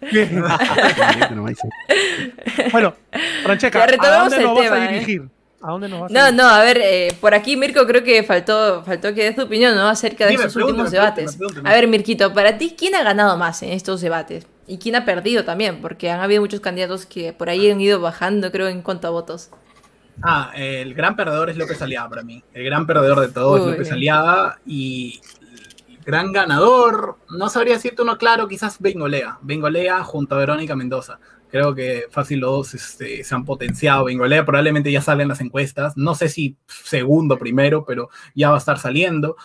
Bueno, 2.72 2.94
Francheca, 3.42 3.78
Ya 3.78 4.14
¿a 4.14 4.18
dónde 4.18 4.38
nos 4.42 4.54
vas 4.54 4.64
tema, 4.64 4.76
a 4.76 4.84
¿eh? 4.84 4.92
dirigir? 4.92 5.22
¿A 5.62 5.70
dónde 5.70 5.88
nos 5.88 6.00
vas 6.02 6.10
a 6.10 6.14
No, 6.14 6.20
dirigir? 6.26 6.36
no, 6.42 6.48
a 6.48 6.60
ver, 6.62 6.78
eh, 6.82 7.16
por 7.20 7.34
aquí 7.34 7.56
Mirko 7.56 7.86
creo 7.86 8.04
que 8.04 8.22
faltó, 8.22 8.82
faltó 8.84 9.14
que 9.14 9.24
des 9.24 9.34
tu 9.36 9.42
opinión, 9.42 9.74
¿no? 9.74 9.88
Acerca 9.88 10.24
de 10.26 10.32
Dime, 10.32 10.44
estos 10.44 10.62
últimos 10.62 10.90
debates. 10.90 11.38
A 11.64 11.72
ver, 11.72 11.88
Mirquito, 11.88 12.32
para 12.34 12.58
ti, 12.58 12.74
¿quién 12.78 12.94
ha 12.94 13.02
ganado 13.02 13.36
más 13.38 13.62
en 13.62 13.70
estos 13.70 14.00
debates? 14.02 14.46
¿Y 14.68 14.78
quién 14.78 14.96
ha 14.96 15.04
perdido 15.04 15.44
también? 15.44 15.80
Porque 15.80 16.10
han 16.10 16.20
habido 16.20 16.42
muchos 16.42 16.60
candidatos 16.60 17.06
que 17.06 17.32
por 17.32 17.48
ahí 17.48 17.70
han 17.70 17.80
ido 17.80 18.00
bajando, 18.00 18.52
creo, 18.52 18.68
en 18.68 18.82
cuanto 18.82 19.08
a 19.08 19.10
votos. 19.10 19.48
Ah, 20.22 20.52
el 20.54 20.94
gran 20.94 21.16
perdedor 21.16 21.50
es 21.50 21.56
López 21.56 21.80
Aliaga 21.82 22.08
para 22.08 22.22
mí. 22.22 22.42
El 22.52 22.64
gran 22.64 22.86
perdedor 22.86 23.20
de 23.20 23.28
todo 23.28 23.56
es 23.56 23.62
Uy. 23.64 23.70
López 23.72 23.92
Aliaga 23.92 24.58
y 24.66 25.20
el 25.88 25.98
gran 26.04 26.32
ganador, 26.32 27.16
no 27.30 27.48
sabría 27.48 27.74
decirte 27.74 28.02
uno 28.02 28.16
claro, 28.18 28.48
quizás 28.48 28.80
Bengolea. 28.80 29.38
Bengolea 29.42 30.02
junto 30.04 30.34
a 30.34 30.38
Verónica 30.38 30.74
Mendoza. 30.74 31.18
Creo 31.50 31.74
que 31.74 32.04
fácil 32.10 32.40
los 32.40 32.50
dos 32.50 32.74
este, 32.74 33.22
se 33.22 33.34
han 33.34 33.44
potenciado. 33.44 34.06
Bengolea 34.06 34.44
probablemente 34.44 34.90
ya 34.90 35.00
sale 35.00 35.22
en 35.22 35.28
las 35.28 35.40
encuestas. 35.40 35.96
No 35.96 36.14
sé 36.14 36.28
si 36.28 36.56
segundo, 36.66 37.38
primero, 37.38 37.84
pero 37.84 38.08
ya 38.34 38.50
va 38.50 38.56
a 38.56 38.58
estar 38.58 38.78
saliendo. 38.78 39.36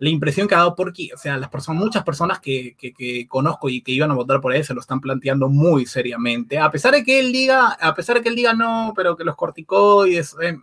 La 0.00 0.08
impresión 0.10 0.48
que 0.48 0.54
ha 0.56 0.58
dado 0.58 0.74
Porky, 0.74 1.12
o 1.12 1.16
sea, 1.16 1.36
las 1.38 1.48
personas, 1.50 1.80
muchas 1.82 2.02
personas 2.04 2.40
que, 2.40 2.74
que- 2.76 2.92
que 2.92 3.28
conozco 3.28 3.68
y 3.68 3.82
que 3.82 3.92
iban 3.92 4.10
a 4.10 4.14
votar 4.14 4.40
por 4.40 4.52
él 4.54 4.64
se 4.64 4.74
lo 4.74 4.80
están 4.80 5.00
planteando 5.00 5.48
muy 5.48 5.86
seriamente. 5.86 6.58
A 6.58 6.70
pesar 6.70 6.92
de 6.94 7.04
que 7.04 7.20
él 7.20 7.32
diga, 7.32 7.68
a 7.80 7.94
pesar 7.94 8.16
de 8.16 8.22
que 8.22 8.30
él 8.30 8.34
diga 8.36 8.52
no, 8.54 8.92
pero 8.96 9.16
que 9.16 9.24
los 9.24 9.36
corticoides, 9.36 10.34
eh, 10.42 10.56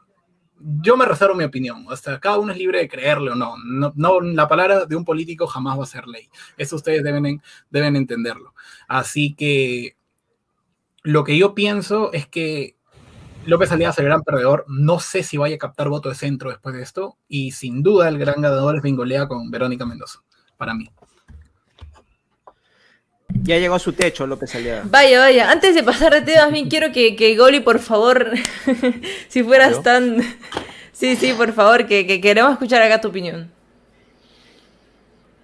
yo 0.82 0.98
me 0.98 1.06
reservo 1.06 1.36
mi 1.36 1.44
opinión. 1.44 1.86
O 1.88 1.96
sea, 1.96 2.20
cada 2.20 2.40
uno 2.40 2.52
es 2.52 2.58
libre 2.58 2.80
de 2.80 2.90
creerle 2.90 3.30
o 3.32 3.36
no. 3.36 3.56
No, 3.64 3.94
no. 3.96 4.22
La 4.22 4.48
palabra 4.48 4.86
de 4.86 4.96
un 4.96 5.06
político 5.06 5.46
jamás 5.48 5.78
va 5.80 5.84
a 5.84 5.86
ser 5.86 6.08
ley. 6.08 6.28
Eso 6.58 6.76
ustedes 6.76 7.04
deben, 7.04 7.42
deben 7.70 7.96
entenderlo. 7.96 8.56
Así 8.88 9.36
que 9.36 9.96
lo 11.04 11.24
que 11.24 11.38
yo 11.38 11.54
pienso 11.54 12.12
es 12.12 12.28
que 12.28 12.76
López 13.48 13.72
Aliaga 13.72 13.91
es 13.91 14.00
el 14.00 14.06
gran 14.06 14.24
perdedor. 14.24 14.66
No 14.68 15.00
sé 15.00 15.24
si 15.24 15.38
vaya 15.38 15.56
a 15.56 15.60
captar 15.60 15.89
voto 15.89 16.10
de 16.10 16.16
centro 16.16 16.50
después 16.50 16.76
de 16.76 16.84
esto. 16.84 17.18
Y 17.28 17.52
sin 17.52 17.82
duda 17.82 18.10
el 18.10 18.20
gran 18.20 18.41
ganador 18.41 18.76
es 18.76 18.82
Bengolea 18.82 19.28
con 19.28 19.50
Verónica 19.50 19.86
Mendoza, 19.86 20.20
para 20.58 20.74
mí. 20.74 20.89
Ya 23.30 23.58
llegó 23.58 23.76
a 23.76 23.80
su 23.80 23.93
techo, 23.93 24.28
López 24.28 24.54
Aliaga. 24.56 24.84
Vaya, 24.89 25.20
vaya, 25.20 25.52
antes 25.52 25.76
de 25.76 25.84
pasar 25.84 26.14
de 26.14 26.22
temas, 26.22 26.52
bien 26.52 26.70
quiero 26.70 26.91
que, 26.91 27.16
que 27.16 27.38
Goli, 27.38 27.62
por 27.62 27.80
favor, 27.80 28.32
si 29.30 29.43
fueras 29.43 29.78
¿Yo? 29.78 29.82
tan... 29.82 30.22
Sí, 30.91 31.16
sí, 31.16 31.34
por 31.34 31.54
favor, 31.54 31.86
que, 31.86 32.08
que 32.08 32.20
queremos 32.20 32.54
escuchar 32.54 32.82
acá 32.82 33.00
tu 33.00 33.10
opinión. 33.10 33.52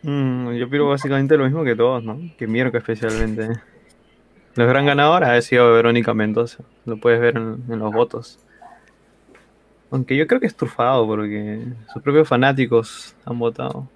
Mm, 0.01 0.53
yo 0.53 0.65
opino 0.65 0.89
básicamente 0.89 1.37
lo 1.37 1.45
mismo 1.45 1.63
que 1.63 1.75
todos, 1.75 2.03
¿no? 2.03 2.19
Que 2.37 2.47
Mirko 2.47 2.77
especialmente. 2.77 3.49
La 4.55 4.65
gran 4.65 4.85
ganadora 4.85 5.33
ha 5.33 5.41
sido 5.41 5.73
Verónica 5.73 6.13
Mendoza. 6.13 6.63
Lo 6.85 6.97
puedes 6.97 7.19
ver 7.19 7.37
en, 7.37 7.63
en 7.69 7.79
los 7.79 7.91
votos. 7.91 8.39
Aunque 9.89 10.15
yo 10.15 10.27
creo 10.27 10.39
que 10.39 10.47
es 10.47 10.55
trufado 10.55 11.05
porque 11.05 11.61
sus 11.91 12.01
propios 12.01 12.27
fanáticos 12.27 13.15
han 13.25 13.39
votado. 13.39 13.87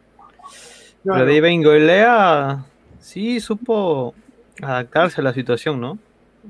Pero 1.03 1.25
de 1.25 1.33
ahí 1.33 1.39
Bengolea 1.39 2.65
sí 2.99 3.39
supo 3.39 4.13
adaptarse 4.61 5.21
a 5.21 5.23
la 5.23 5.33
situación, 5.33 5.79
¿no? 5.79 5.97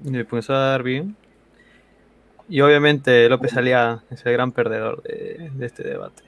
Y 0.04 0.12
le 0.12 0.26
comenzó 0.26 0.54
a 0.54 0.72
dar 0.72 0.84
bien. 0.84 1.16
Y 2.50 2.62
obviamente 2.62 3.28
López 3.30 3.56
Aliaga 3.56 4.04
es 4.10 4.26
el 4.26 4.34
gran 4.34 4.52
perdedor 4.52 5.04
de, 5.04 5.52
de 5.54 5.66
este 5.66 5.84
debate. 5.84 6.24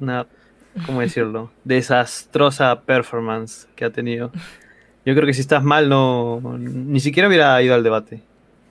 Una, 0.00 0.26
¿cómo 0.86 1.00
decirlo? 1.00 1.50
Desastrosa 1.64 2.82
performance 2.82 3.68
que 3.74 3.84
ha 3.84 3.90
tenido. 3.90 4.32
Yo 5.08 5.14
creo 5.14 5.26
que 5.26 5.32
si 5.32 5.40
estás 5.40 5.64
mal, 5.64 5.88
no 5.88 6.38
ni 6.58 7.00
siquiera 7.00 7.28
hubiera 7.30 7.62
ido 7.62 7.74
al 7.74 7.82
debate. 7.82 8.20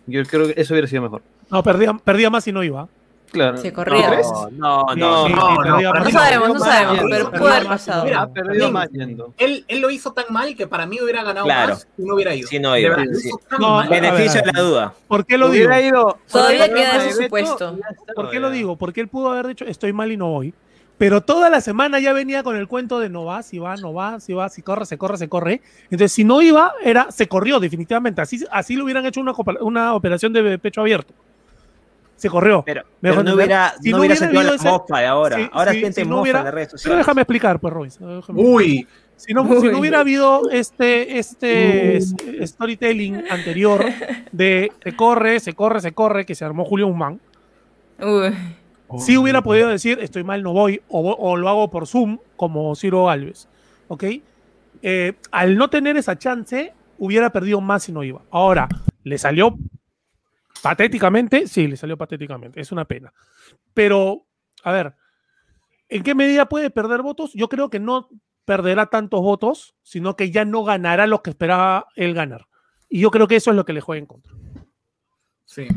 Yo 0.06 0.24
creo 0.24 0.46
que 0.46 0.62
eso 0.62 0.76
hubiera 0.76 0.88
sido 0.88 1.02
mejor. 1.02 1.24
No, 1.50 1.64
perdía, 1.64 1.94
perdía 1.96 2.30
más 2.30 2.48
y 2.48 2.52
no 2.52 2.62
iba. 2.64 2.88
Claro. 3.32 3.58
Se 3.58 3.74
corría. 3.74 4.22
No, 4.52 4.86
no, 4.86 4.96
No, 4.96 4.96
no. 4.96 5.26
Sí, 5.26 5.34
no, 5.34 5.50
sí, 5.50 5.56
perdía 5.64 5.88
no, 5.88 5.94
más. 5.96 6.00
No 6.00 6.06
no, 6.06 6.12
sabemos, 6.12 6.50
no 6.50 6.60
sabemos, 6.60 7.06
pero 7.10 7.32
pudo 7.32 7.48
haber 7.48 7.66
pasado. 7.66 8.04
mira, 8.06 8.22
Ha 8.22 8.28
perdido 8.30 8.72
más 8.72 8.88
yendo. 8.92 9.34
Él, 9.40 9.66
él 9.68 9.80
lo 9.82 9.90
hizo 9.90 10.14
tan 10.14 10.26
mal 10.30 10.56
que 10.56 10.68
para 10.68 10.86
mí 10.86 11.02
hubiera 11.02 11.24
ganado 11.24 11.48
Claro. 11.48 11.74
más 11.74 11.88
y 11.98 12.04
no 12.04 12.14
hubiera 12.14 12.36
ido. 12.36 12.48
Sí, 12.48 12.60
no 12.60 12.74
De 12.74 12.82
iba, 12.82 12.98
verdad, 12.98 13.14
sí. 13.16 13.32
No, 13.60 13.90
Beneficio 13.90 14.42
de 14.44 14.52
la 14.54 14.62
duda. 14.62 14.94
¿Por 15.08 15.26
qué 15.26 15.40
lo 15.40 15.50
digo? 15.50 15.66
Hubiera 15.66 15.82
ido. 15.82 16.20
Todavía 16.32 16.72
queda 16.72 17.04
ese 17.04 17.24
supuesto. 17.24 17.80
¿Por 18.16 18.30
qué 18.30 18.40
lo 18.40 18.52
digo? 18.52 18.76
Porque 18.76 19.02
él 19.02 19.08
pudo 19.08 19.32
haber 19.32 19.48
dicho 19.48 19.66
estoy 19.66 19.92
mal 19.92 20.12
y 20.12 20.18
no 20.18 20.28
voy. 20.28 20.54
Pero 20.98 21.22
toda 21.22 21.50
la 21.52 21.62
semana 21.62 22.00
ya 22.00 22.12
venía 22.12 22.42
con 22.42 22.56
el 22.56 22.68
cuento 22.68 23.00
de 23.00 23.10
no 23.10 23.24
va, 23.26 23.44
si 23.44 23.60
va, 23.60 23.76
no 23.76 23.94
va, 23.94 24.20
si 24.20 24.34
va, 24.34 24.50
si 24.50 24.64
corre, 24.64 24.86
se 24.88 24.98
corre, 24.98 25.18
se 25.18 25.30
corre. 25.30 25.62
Entonces, 25.86 26.12
si 26.12 26.24
no 26.24 26.42
iba, 26.42 26.74
era, 26.84 27.12
se 27.12 27.28
corrió 27.28 27.60
definitivamente. 27.60 28.20
Así, 28.22 28.44
así 28.52 28.76
le 28.76 28.82
hubieran 28.84 29.06
hecho 29.06 29.22
una, 29.22 29.34
una 29.62 29.94
operación 29.94 30.34
de 30.34 30.58
pecho 30.58 30.82
abierto. 30.82 31.14
Se 32.16 32.30
corrió. 32.32 32.64
Pero, 32.66 32.82
¿Me 33.02 33.12
pero 33.12 33.22
no 33.24 33.36
hubiera, 33.36 33.76
Si 33.80 33.92
no 33.92 33.98
no 33.98 34.02
hubiera 34.02 34.16
sentido 34.16 34.42
la 34.42 34.56
ese- 34.56 34.68
mofa 34.68 35.00
de 35.00 35.06
ahora. 35.06 35.50
Ahora 35.52 35.72
sí, 35.72 35.82
gente 35.82 36.02
si 36.02 36.08
no 36.08 36.16
mofa 36.16 36.22
hubiera- 36.24 36.40
en 36.40 36.46
las 36.46 36.54
redes 36.56 36.82
Pero 36.84 36.96
déjame 36.96 37.22
explicar, 37.22 37.60
pues, 37.60 37.74
Royce. 37.74 38.04
déjame- 38.04 38.42
Uy, 38.42 38.88
Si 39.18 39.34
no, 39.34 39.48
si 39.48 39.68
Uy. 39.68 39.72
no 39.72 39.80
hubiera 39.80 40.00
habido 40.00 40.50
este, 40.52 41.18
este 41.20 42.00
storytelling 42.46 43.24
anterior 43.32 43.84
de 44.32 44.72
se 44.84 44.96
corre, 44.96 45.40
se 45.40 45.54
corre, 45.54 45.82
se 45.82 45.92
corre, 45.92 46.26
que 46.26 46.34
se 46.36 46.44
armó 46.46 46.66
Julio 46.66 46.88
Humán, 46.88 47.20
Uy. 48.00 48.36
Sí 49.00 49.18
hubiera 49.18 49.42
podido 49.42 49.70
decir 49.70 50.00
estoy 50.02 50.24
mal, 50.24 50.44
no 50.44 50.54
voy, 50.54 50.82
o, 50.88 51.36
lo 51.38 51.50
hago 51.50 51.70
por 51.70 51.88
Zoom, 51.88 52.20
como 52.36 52.76
Ciro 52.76 53.10
Alves. 53.10 53.48
¿Ok? 53.88 54.04
eh, 54.82 55.14
al 55.32 55.58
no 55.58 55.70
tener 55.70 55.98
esa 55.98 56.18
chance, 56.18 56.74
hubiera 56.98 57.32
perdido 57.32 57.62
más 57.62 57.84
si 57.84 57.92
no 57.92 58.04
iba. 58.04 58.22
Ahora, 58.32 58.68
le 59.04 59.18
salió 59.18 59.58
patéticamente, 60.62 61.48
sí, 61.48 61.68
le 61.68 61.78
salió 61.78 61.98
patéticamente, 61.98 62.60
es 62.60 62.72
una 62.72 62.86
pena. 62.86 63.14
Pero, 63.74 64.26
a 64.64 64.72
ver, 64.72 64.96
¿en 65.90 66.04
qué 66.04 66.16
medida 66.16 66.48
puede 66.48 66.70
perder 66.70 67.02
votos? 67.02 67.32
Yo 67.34 67.50
creo 67.50 67.70
que 67.70 67.80
no 67.80 68.10
perderá 68.46 68.88
tantos 68.88 69.22
votos, 69.22 69.76
sino 69.84 70.16
que 70.16 70.32
ya 70.32 70.46
no 70.46 70.64
ganará 70.64 71.08
lo 71.08 71.22
que 71.22 71.32
esperaba 71.32 71.88
él 71.96 72.14
ganar. 72.14 72.48
Y 72.90 73.02
yo 73.02 73.12
creo 73.12 73.28
que 73.28 73.36
eso 73.36 73.52
es 73.52 73.58
lo 73.58 73.66
que 73.66 73.74
le 73.74 73.82
juega 73.82 74.00
en 74.00 74.06
contra. 74.06 74.34
Sí. 75.46 75.68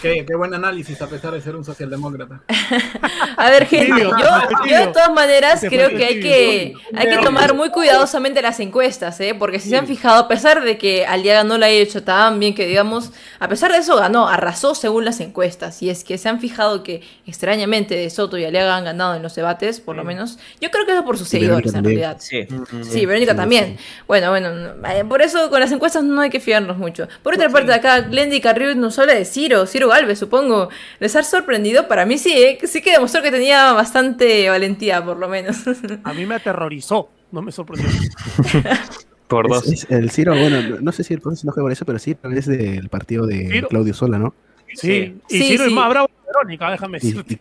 Qué, 0.00 0.24
buen 0.36 0.54
análisis, 0.54 1.00
a 1.02 1.08
pesar 1.08 1.32
de 1.32 1.40
ser 1.40 1.56
un 1.56 1.64
socialdemócrata. 1.64 2.40
a 3.36 3.50
ver, 3.50 3.66
gente, 3.66 4.00
yo, 4.00 4.78
de 4.78 4.86
todas 4.92 5.12
maneras 5.12 5.64
creo 5.68 5.88
que 5.90 6.04
hay 6.04 6.20
que, 6.20 6.74
hay 6.94 7.08
que 7.08 7.18
tomar 7.18 7.54
muy 7.54 7.70
cuidadosamente 7.70 8.40
las 8.40 8.60
encuestas, 8.60 9.18
¿eh? 9.20 9.34
porque 9.36 9.58
si 9.58 9.70
se 9.70 9.76
han 9.76 9.86
fijado, 9.86 10.20
a 10.20 10.28
pesar 10.28 10.62
de 10.62 10.78
que 10.78 11.04
Aliaga 11.04 11.42
no 11.42 11.58
la 11.58 11.66
haya 11.66 11.80
hecho 11.80 12.02
tan 12.04 12.38
bien 12.38 12.54
que 12.54 12.66
digamos, 12.66 13.12
a 13.40 13.48
pesar 13.48 13.72
de 13.72 13.78
eso 13.78 13.96
ganó, 13.96 14.28
arrasó 14.28 14.74
según 14.74 15.04
las 15.04 15.20
encuestas. 15.20 15.82
Y 15.82 15.90
es 15.90 16.04
que 16.04 16.16
se 16.16 16.28
han 16.28 16.40
fijado 16.40 16.82
que 16.82 17.02
extrañamente 17.26 17.94
De 17.96 18.08
Soto 18.10 18.38
y 18.38 18.44
Aliaga 18.44 18.76
han 18.76 18.84
ganado 18.84 19.16
en 19.16 19.22
los 19.22 19.34
debates, 19.34 19.80
por 19.80 19.96
lo 19.96 20.04
menos. 20.04 20.38
Yo 20.60 20.70
creo 20.70 20.86
que 20.86 20.92
eso 20.92 21.04
por 21.04 21.18
sus 21.18 21.28
seguidores, 21.28 21.74
en 21.74 21.84
realidad. 21.84 22.18
Sí, 22.20 22.46
sí 22.82 23.04
Verónica 23.06 23.34
también. 23.34 23.78
Bueno, 24.06 24.30
bueno, 24.30 24.48
eh, 24.88 25.04
por 25.08 25.22
eso 25.22 25.50
con 25.50 25.60
las 25.60 25.72
encuestas 25.72 26.04
no 26.04 26.20
hay 26.20 26.30
que 26.30 26.40
fiarnos 26.40 26.76
mucho. 26.76 27.08
Por 27.22 27.34
otra 27.34 27.48
parte, 27.48 27.72
acá 27.72 28.00
Glendy 28.02 28.40
Carrillo 28.40 28.74
nos 28.74 28.98
habla 28.98 29.14
de 29.14 29.24
Ciro, 29.24 29.66
Ciro 29.66 29.87
Alves, 29.92 30.18
supongo. 30.18 30.68
¿Les 31.00 31.14
ha 31.16 31.22
sorprendido? 31.22 31.88
Para 31.88 32.06
mí 32.06 32.18
sí, 32.18 32.32
¿eh? 32.32 32.58
sí 32.64 32.80
que 32.82 32.92
demostró 32.92 33.22
que 33.22 33.30
tenía 33.30 33.72
bastante 33.72 34.48
valentía, 34.48 35.04
por 35.04 35.18
lo 35.18 35.28
menos. 35.28 35.56
A 36.04 36.12
mí 36.12 36.26
me 36.26 36.36
aterrorizó, 36.36 37.10
no 37.32 37.42
me 37.42 37.52
sorprendió. 37.52 37.88
por 39.28 39.48
dos. 39.48 39.86
el 39.90 40.10
Ciro, 40.10 40.34
bueno, 40.36 40.78
no 40.80 40.92
sé 40.92 41.04
si 41.04 41.14
el 41.14 41.20
proceso 41.20 41.46
no 41.46 41.52
fue 41.52 41.62
por 41.62 41.72
eso, 41.72 41.84
pero 41.84 41.98
sí 41.98 42.16
es 42.34 42.46
del 42.46 42.88
partido 42.88 43.26
de 43.26 43.64
Claudio 43.68 43.94
Sola, 43.94 44.18
¿no? 44.18 44.34
Sí, 44.74 45.16
y 45.28 45.38
Ciro 45.40 45.64
es 45.64 45.72
más 45.72 45.88
bravo 45.88 46.08
que 46.08 46.14
Verónica, 46.26 46.70
déjame 46.70 46.98
decirte. 46.98 47.40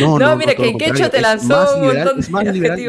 No, 0.00 0.18
no, 0.18 0.36
mira, 0.36 0.54
que 0.54 0.76
Quecho 0.76 1.10
te 1.10 1.20
lanzó 1.20 1.76
un 1.76 1.86
montón 1.86 2.20
de 2.20 2.28
más 2.30 2.44
liberal, 2.52 2.80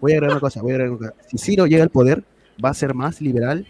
Voy 0.00 0.12
a 0.12 0.16
agregar 0.16 0.30
una 0.30 0.40
cosa, 0.40 0.62
voy 0.62 0.72
a 0.72 0.74
agregar 0.74 0.96
una 0.96 1.10
cosa. 1.10 1.14
Si 1.28 1.38
Ciro 1.38 1.66
llega 1.66 1.82
al 1.82 1.90
poder, 1.90 2.22
va 2.62 2.70
a 2.70 2.74
ser 2.74 2.94
más 2.94 3.20
liberal 3.20 3.66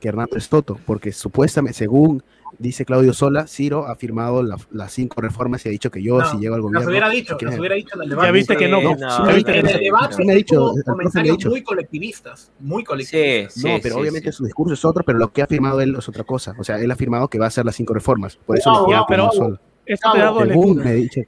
que 0.00 0.08
Hernán 0.08 0.28
Estoto, 0.36 0.78
porque 0.86 1.12
supuestamente, 1.12 1.78
según 1.78 2.22
dice 2.58 2.84
Claudio 2.84 3.12
Sola, 3.12 3.46
Ciro 3.46 3.86
ha 3.86 3.96
firmado 3.96 4.42
las 4.42 4.92
cinco 4.92 5.20
reformas 5.20 5.64
y 5.64 5.68
ha 5.68 5.72
dicho 5.72 5.90
que 5.90 6.02
yo, 6.02 6.24
si 6.24 6.38
llego 6.38 6.54
al 6.54 6.62
gobierno. 6.62 6.80
Nos 6.80 6.88
hubiera 6.88 7.08
dicho, 7.08 7.36
nos 7.40 7.58
hubiera 7.58 7.74
dicho 7.74 7.96
en 7.96 8.02
el 8.02 8.08
debate. 8.10 8.26
Ya 8.26 8.32
viste 8.32 8.56
que 8.56 8.68
no. 8.68 8.78
en 8.78 9.66
el 9.66 9.80
debate 9.80 10.24
me 10.24 10.32
ha 10.32 10.36
dicho, 10.36 10.72
comentarios 10.84 11.44
muy 11.46 11.62
colectivistas. 11.62 12.52
Muy 12.58 12.84
colectivistas. 12.84 13.64
no, 13.64 13.78
pero 13.82 13.96
obviamente 13.96 14.32
su 14.32 14.44
discurso 14.44 14.74
es 14.74 14.84
otro, 14.84 15.02
pero 15.04 15.18
lo 15.18 15.32
que 15.32 15.42
ha 15.42 15.46
firmado 15.46 15.80
él 15.80 15.96
es 15.96 16.08
otra 16.08 16.24
cosa. 16.24 16.54
O 16.58 16.64
sea, 16.64 16.78
él 16.78 16.90
ha 16.90 16.94
afirmado 16.94 17.28
que 17.28 17.38
va 17.38 17.46
a 17.46 17.48
hacer 17.48 17.64
las 17.64 17.76
cinco 17.76 17.94
reformas. 17.94 18.36
Por 18.36 18.58
eso 18.58 18.72
no, 18.72 18.86
no, 18.86 19.04
pero 19.08 19.30
Sola. 19.32 19.60
Esto 19.84 20.12
te 20.12 20.18
da 20.18 20.34
según 20.38 20.76
me 20.78 20.90
ha 20.90 20.92
dicho. 20.92 21.20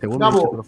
Según 0.00 0.18
me 0.18 0.26
ha 0.26 0.30
dicho, 0.30 0.64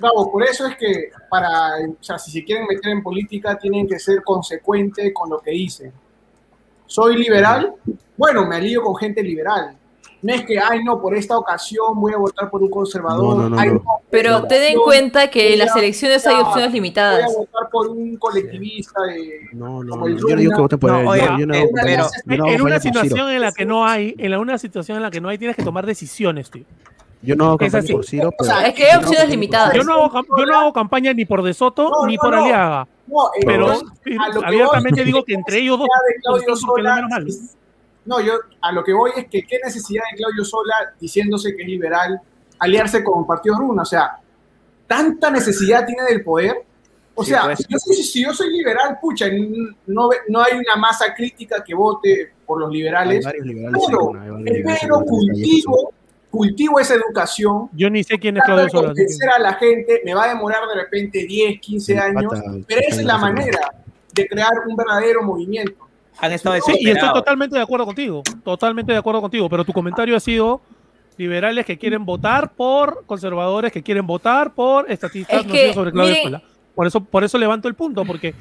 Gabo, 0.00 0.32
por 0.32 0.42
eso 0.44 0.66
es 0.66 0.76
que 0.76 1.10
para, 1.30 1.76
o 1.88 2.02
sea, 2.02 2.18
si 2.18 2.30
se 2.30 2.44
quieren 2.44 2.66
meter 2.68 2.90
en 2.90 3.02
política 3.02 3.58
tienen 3.58 3.86
que 3.86 3.98
ser 3.98 4.22
consecuentes 4.22 5.12
con 5.14 5.30
lo 5.30 5.40
que 5.40 5.52
dicen. 5.52 5.92
¿Soy 6.88 7.16
liberal? 7.16 7.74
Bueno, 8.16 8.46
me 8.46 8.56
alío 8.56 8.82
con 8.82 8.96
gente 8.96 9.22
liberal. 9.22 9.76
No 10.20 10.34
es 10.34 10.44
que, 10.44 10.58
ay, 10.58 10.82
no, 10.82 11.00
por 11.00 11.14
esta 11.14 11.38
ocasión 11.38 11.94
voy 11.94 12.12
a 12.12 12.16
votar 12.16 12.50
por 12.50 12.60
un 12.60 12.70
conservador. 12.70 13.52
Pero 14.10 14.42
ten 14.48 14.72
en 14.72 14.78
cuenta 14.80 15.30
que 15.30 15.52
en 15.52 15.60
las 15.60 15.76
elecciones 15.76 16.26
hay 16.26 16.40
opciones 16.40 16.72
limitadas. 16.72 17.26
Voy 17.26 17.34
a 17.34 17.38
votar 17.38 17.70
por 17.70 17.90
un 17.90 18.16
colectivista 18.16 19.00
de. 19.02 19.48
No, 19.52 19.84
no, 19.84 20.08
yo 20.08 20.26
no 20.28 20.36
digo 20.36 20.52
que 20.56 20.60
voten 20.60 20.78
por 20.80 20.90
él. 20.90 21.50
en 22.26 22.62
una 22.62 22.80
situación 22.80 23.30
en 23.30 23.42
la 23.42 23.52
que 23.52 23.64
no 23.64 23.86
hay, 23.86 24.16
en 24.18 24.34
una 24.34 24.58
situación 24.58 24.96
en 24.96 25.04
la 25.04 25.10
que 25.10 25.20
no 25.20 25.28
hay, 25.28 25.38
tienes 25.38 25.56
que 25.56 25.62
tomar 25.62 25.86
decisiones, 25.86 26.50
tío. 26.50 26.64
Yo 27.20 27.36
no 27.36 27.46
hago 27.46 27.58
campaña 27.58 27.92
por 27.92 28.04
Ciro, 28.04 28.32
pero... 28.36 28.60
Es 28.60 28.74
que 28.74 28.90
hay 28.90 28.96
opciones 28.96 29.28
limitadas. 29.28 29.74
Yo 29.74 29.82
no 29.82 29.92
hago, 29.92 30.24
yo 30.36 30.46
no 30.46 30.58
hago 30.58 30.72
campaña 30.72 31.12
ni 31.12 31.24
por 31.24 31.42
De 31.42 31.52
Soto 31.52 31.90
ni 32.06 32.16
por 32.16 32.34
Aliaga. 32.34 32.86
Eh, 33.36 33.40
pero 33.44 33.72
abiertamente 34.44 35.04
digo 35.04 35.24
que 35.24 35.34
entre 35.34 35.58
ellos 35.58 35.78
dos, 35.78 35.88
no, 38.08 38.20
yo 38.20 38.32
a 38.62 38.72
lo 38.72 38.82
que 38.82 38.94
voy 38.94 39.10
es 39.16 39.26
que 39.28 39.42
qué 39.42 39.58
necesidad 39.62 40.02
de 40.10 40.16
Claudio 40.16 40.42
Sola, 40.42 40.94
diciéndose 40.98 41.54
que 41.54 41.62
es 41.62 41.68
liberal, 41.68 42.18
aliarse 42.58 43.04
con 43.04 43.26
Partido 43.26 43.58
Runa. 43.58 43.82
O 43.82 43.84
sea, 43.84 44.18
tanta 44.86 45.30
necesidad 45.30 45.84
tiene 45.84 46.04
del 46.04 46.24
poder. 46.24 46.64
O 47.14 47.22
sea, 47.22 47.54
si, 47.54 48.22
yo 48.22 48.32
soy, 48.32 48.50
liberal, 48.50 48.98
pucha, 49.00 49.26
no, 49.86 50.08
no 50.28 50.40
hay 50.40 50.54
una 50.54 50.76
masa 50.76 51.12
crítica 51.14 51.62
que 51.62 51.74
vote 51.74 52.32
por 52.46 52.60
los 52.60 52.70
liberales. 52.72 53.26
pero, 53.26 55.04
cultivo, 55.04 55.92
cultivo 56.38 56.78
esa 56.80 56.94
educación. 56.94 57.68
Yo 57.72 57.90
ni 57.90 58.04
sé 58.04 58.18
quién 58.18 58.36
es 58.36 58.44
Claudio 58.44 58.68
Sola. 58.70 58.88
Convencer 58.88 59.28
a 59.30 59.38
la 59.38 59.54
gente 59.54 60.00
me 60.04 60.14
va 60.14 60.24
a 60.24 60.28
demorar 60.28 60.60
de 60.68 60.80
repente 60.80 61.26
10, 61.26 61.60
15 61.60 61.98
años, 61.98 62.32
pero 62.66 62.80
esa 62.80 63.00
es 63.00 63.06
la 63.06 63.18
manera 63.18 63.58
de 64.14 64.26
crear 64.26 64.52
un 64.66 64.76
verdadero 64.76 65.22
movimiento 65.22 65.88
sí, 66.64 66.72
y 66.80 66.90
estoy 66.90 67.12
totalmente 67.12 67.56
de 67.56 67.62
acuerdo 67.62 67.86
contigo, 67.86 68.22
totalmente 68.44 68.92
de 68.92 68.98
acuerdo 68.98 69.20
contigo, 69.20 69.48
pero 69.48 69.64
tu 69.64 69.72
comentario 69.72 70.16
ha 70.16 70.20
sido 70.20 70.60
liberales 71.16 71.64
que 71.66 71.78
quieren 71.78 72.04
votar 72.04 72.52
por 72.52 73.04
conservadores 73.06 73.72
que 73.72 73.82
quieren 73.82 74.06
votar 74.06 74.54
por 74.54 74.90
estatistas 74.90 75.44
sobre 75.74 75.92
Claudio 75.92 76.14
Escuela. 76.14 76.42
Por 76.74 76.86
eso, 76.86 77.00
por 77.00 77.24
eso 77.24 77.38
levanto 77.38 77.68
el 77.68 77.74
punto, 77.74 78.04
porque 78.04 78.34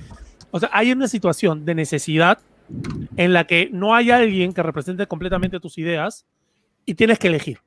o 0.51 0.59
sea, 0.59 0.69
hay 0.71 0.91
una 0.91 1.07
situación 1.07 1.65
de 1.65 1.75
necesidad 1.75 2.39
en 3.15 3.33
la 3.33 3.45
que 3.45 3.69
no 3.71 3.95
hay 3.95 4.11
alguien 4.11 4.53
que 4.53 4.61
represente 4.61 5.07
completamente 5.07 5.59
tus 5.59 5.77
ideas 5.77 6.25
y 6.85 6.95
tienes 6.95 7.19
que 7.19 7.27
elegir. 7.27 7.59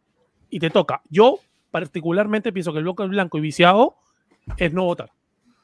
Y 0.50 0.60
te 0.60 0.70
toca. 0.70 1.02
Yo 1.08 1.40
particularmente 1.70 2.52
pienso 2.52 2.72
que 2.72 2.78
el 2.78 2.84
bloque 2.84 3.04
blanco 3.04 3.38
y 3.38 3.40
viciado 3.40 3.96
es 4.56 4.72
no 4.72 4.84
votar. 4.84 5.10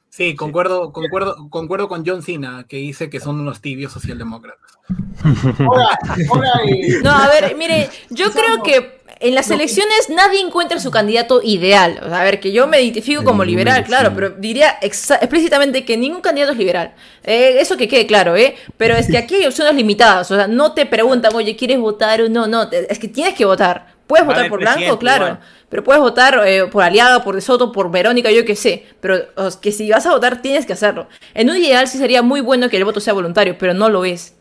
Sí, 0.08 0.34
concuerdo, 0.34 0.92
concuerdo, 0.92 1.50
concuerdo 1.50 1.88
con 1.88 2.06
John 2.06 2.22
Cena, 2.22 2.64
que 2.66 2.78
dice 2.78 3.10
que 3.10 3.20
son 3.20 3.38
unos 3.38 3.60
tibios 3.60 3.92
socialdemócratas. 3.92 4.78
no, 7.02 7.10
a 7.10 7.28
ver, 7.28 7.54
mire, 7.56 7.90
yo 8.08 8.30
creo 8.30 8.62
que 8.62 8.96
en 9.20 9.34
las 9.34 9.50
elecciones 9.50 10.08
nadie 10.08 10.40
encuentra 10.40 10.78
su 10.78 10.90
candidato 10.90 11.42
ideal. 11.42 12.00
a 12.02 12.24
ver, 12.24 12.40
que 12.40 12.52
yo 12.52 12.66
me 12.66 12.80
identifico 12.80 13.24
como 13.24 13.44
liberal, 13.44 13.84
claro, 13.84 14.12
pero 14.14 14.30
diría 14.30 14.78
explícitamente 14.80 15.84
que 15.84 15.96
ningún 15.96 16.20
candidato 16.20 16.52
es 16.52 16.58
liberal. 16.58 16.94
Eh, 17.24 17.56
eso 17.60 17.76
que 17.76 17.88
quede 17.88 18.06
claro, 18.06 18.36
¿eh? 18.36 18.54
Pero 18.76 18.94
es 18.94 19.08
que 19.08 19.18
aquí 19.18 19.34
hay 19.34 19.46
opciones 19.46 19.74
limitadas. 19.74 20.30
O 20.30 20.36
sea, 20.36 20.46
no 20.46 20.72
te 20.72 20.86
preguntan, 20.86 21.34
oye, 21.34 21.56
¿quieres 21.56 21.78
votar 21.78 22.22
o 22.22 22.28
no? 22.28 22.46
No, 22.46 22.70
es 22.70 22.98
que 22.98 23.08
tienes 23.08 23.34
que 23.34 23.44
votar. 23.44 23.95
Puedes 24.06 24.26
votar 24.26 24.48
por 24.48 24.60
blanco, 24.60 24.98
claro. 24.98 25.38
Pero 25.68 25.82
puedes 25.82 26.00
votar 26.00 26.40
eh, 26.46 26.66
por 26.70 26.82
Aliaga, 26.82 27.24
por 27.24 27.34
De 27.34 27.40
Soto, 27.40 27.72
por 27.72 27.90
Verónica, 27.90 28.30
yo 28.30 28.44
qué 28.44 28.54
sé. 28.54 28.86
Pero 29.00 29.16
que 29.60 29.72
si 29.72 29.90
vas 29.90 30.06
a 30.06 30.12
votar, 30.12 30.40
tienes 30.40 30.64
que 30.64 30.72
hacerlo. 30.72 31.08
En 31.34 31.50
un 31.50 31.56
ideal 31.56 31.88
sí 31.88 31.98
sería 31.98 32.22
muy 32.22 32.40
bueno 32.40 32.68
que 32.68 32.76
el 32.76 32.84
voto 32.84 33.00
sea 33.00 33.12
voluntario, 33.12 33.56
pero 33.58 33.74
no 33.74 33.88
lo 33.88 34.04
es. 34.04 34.36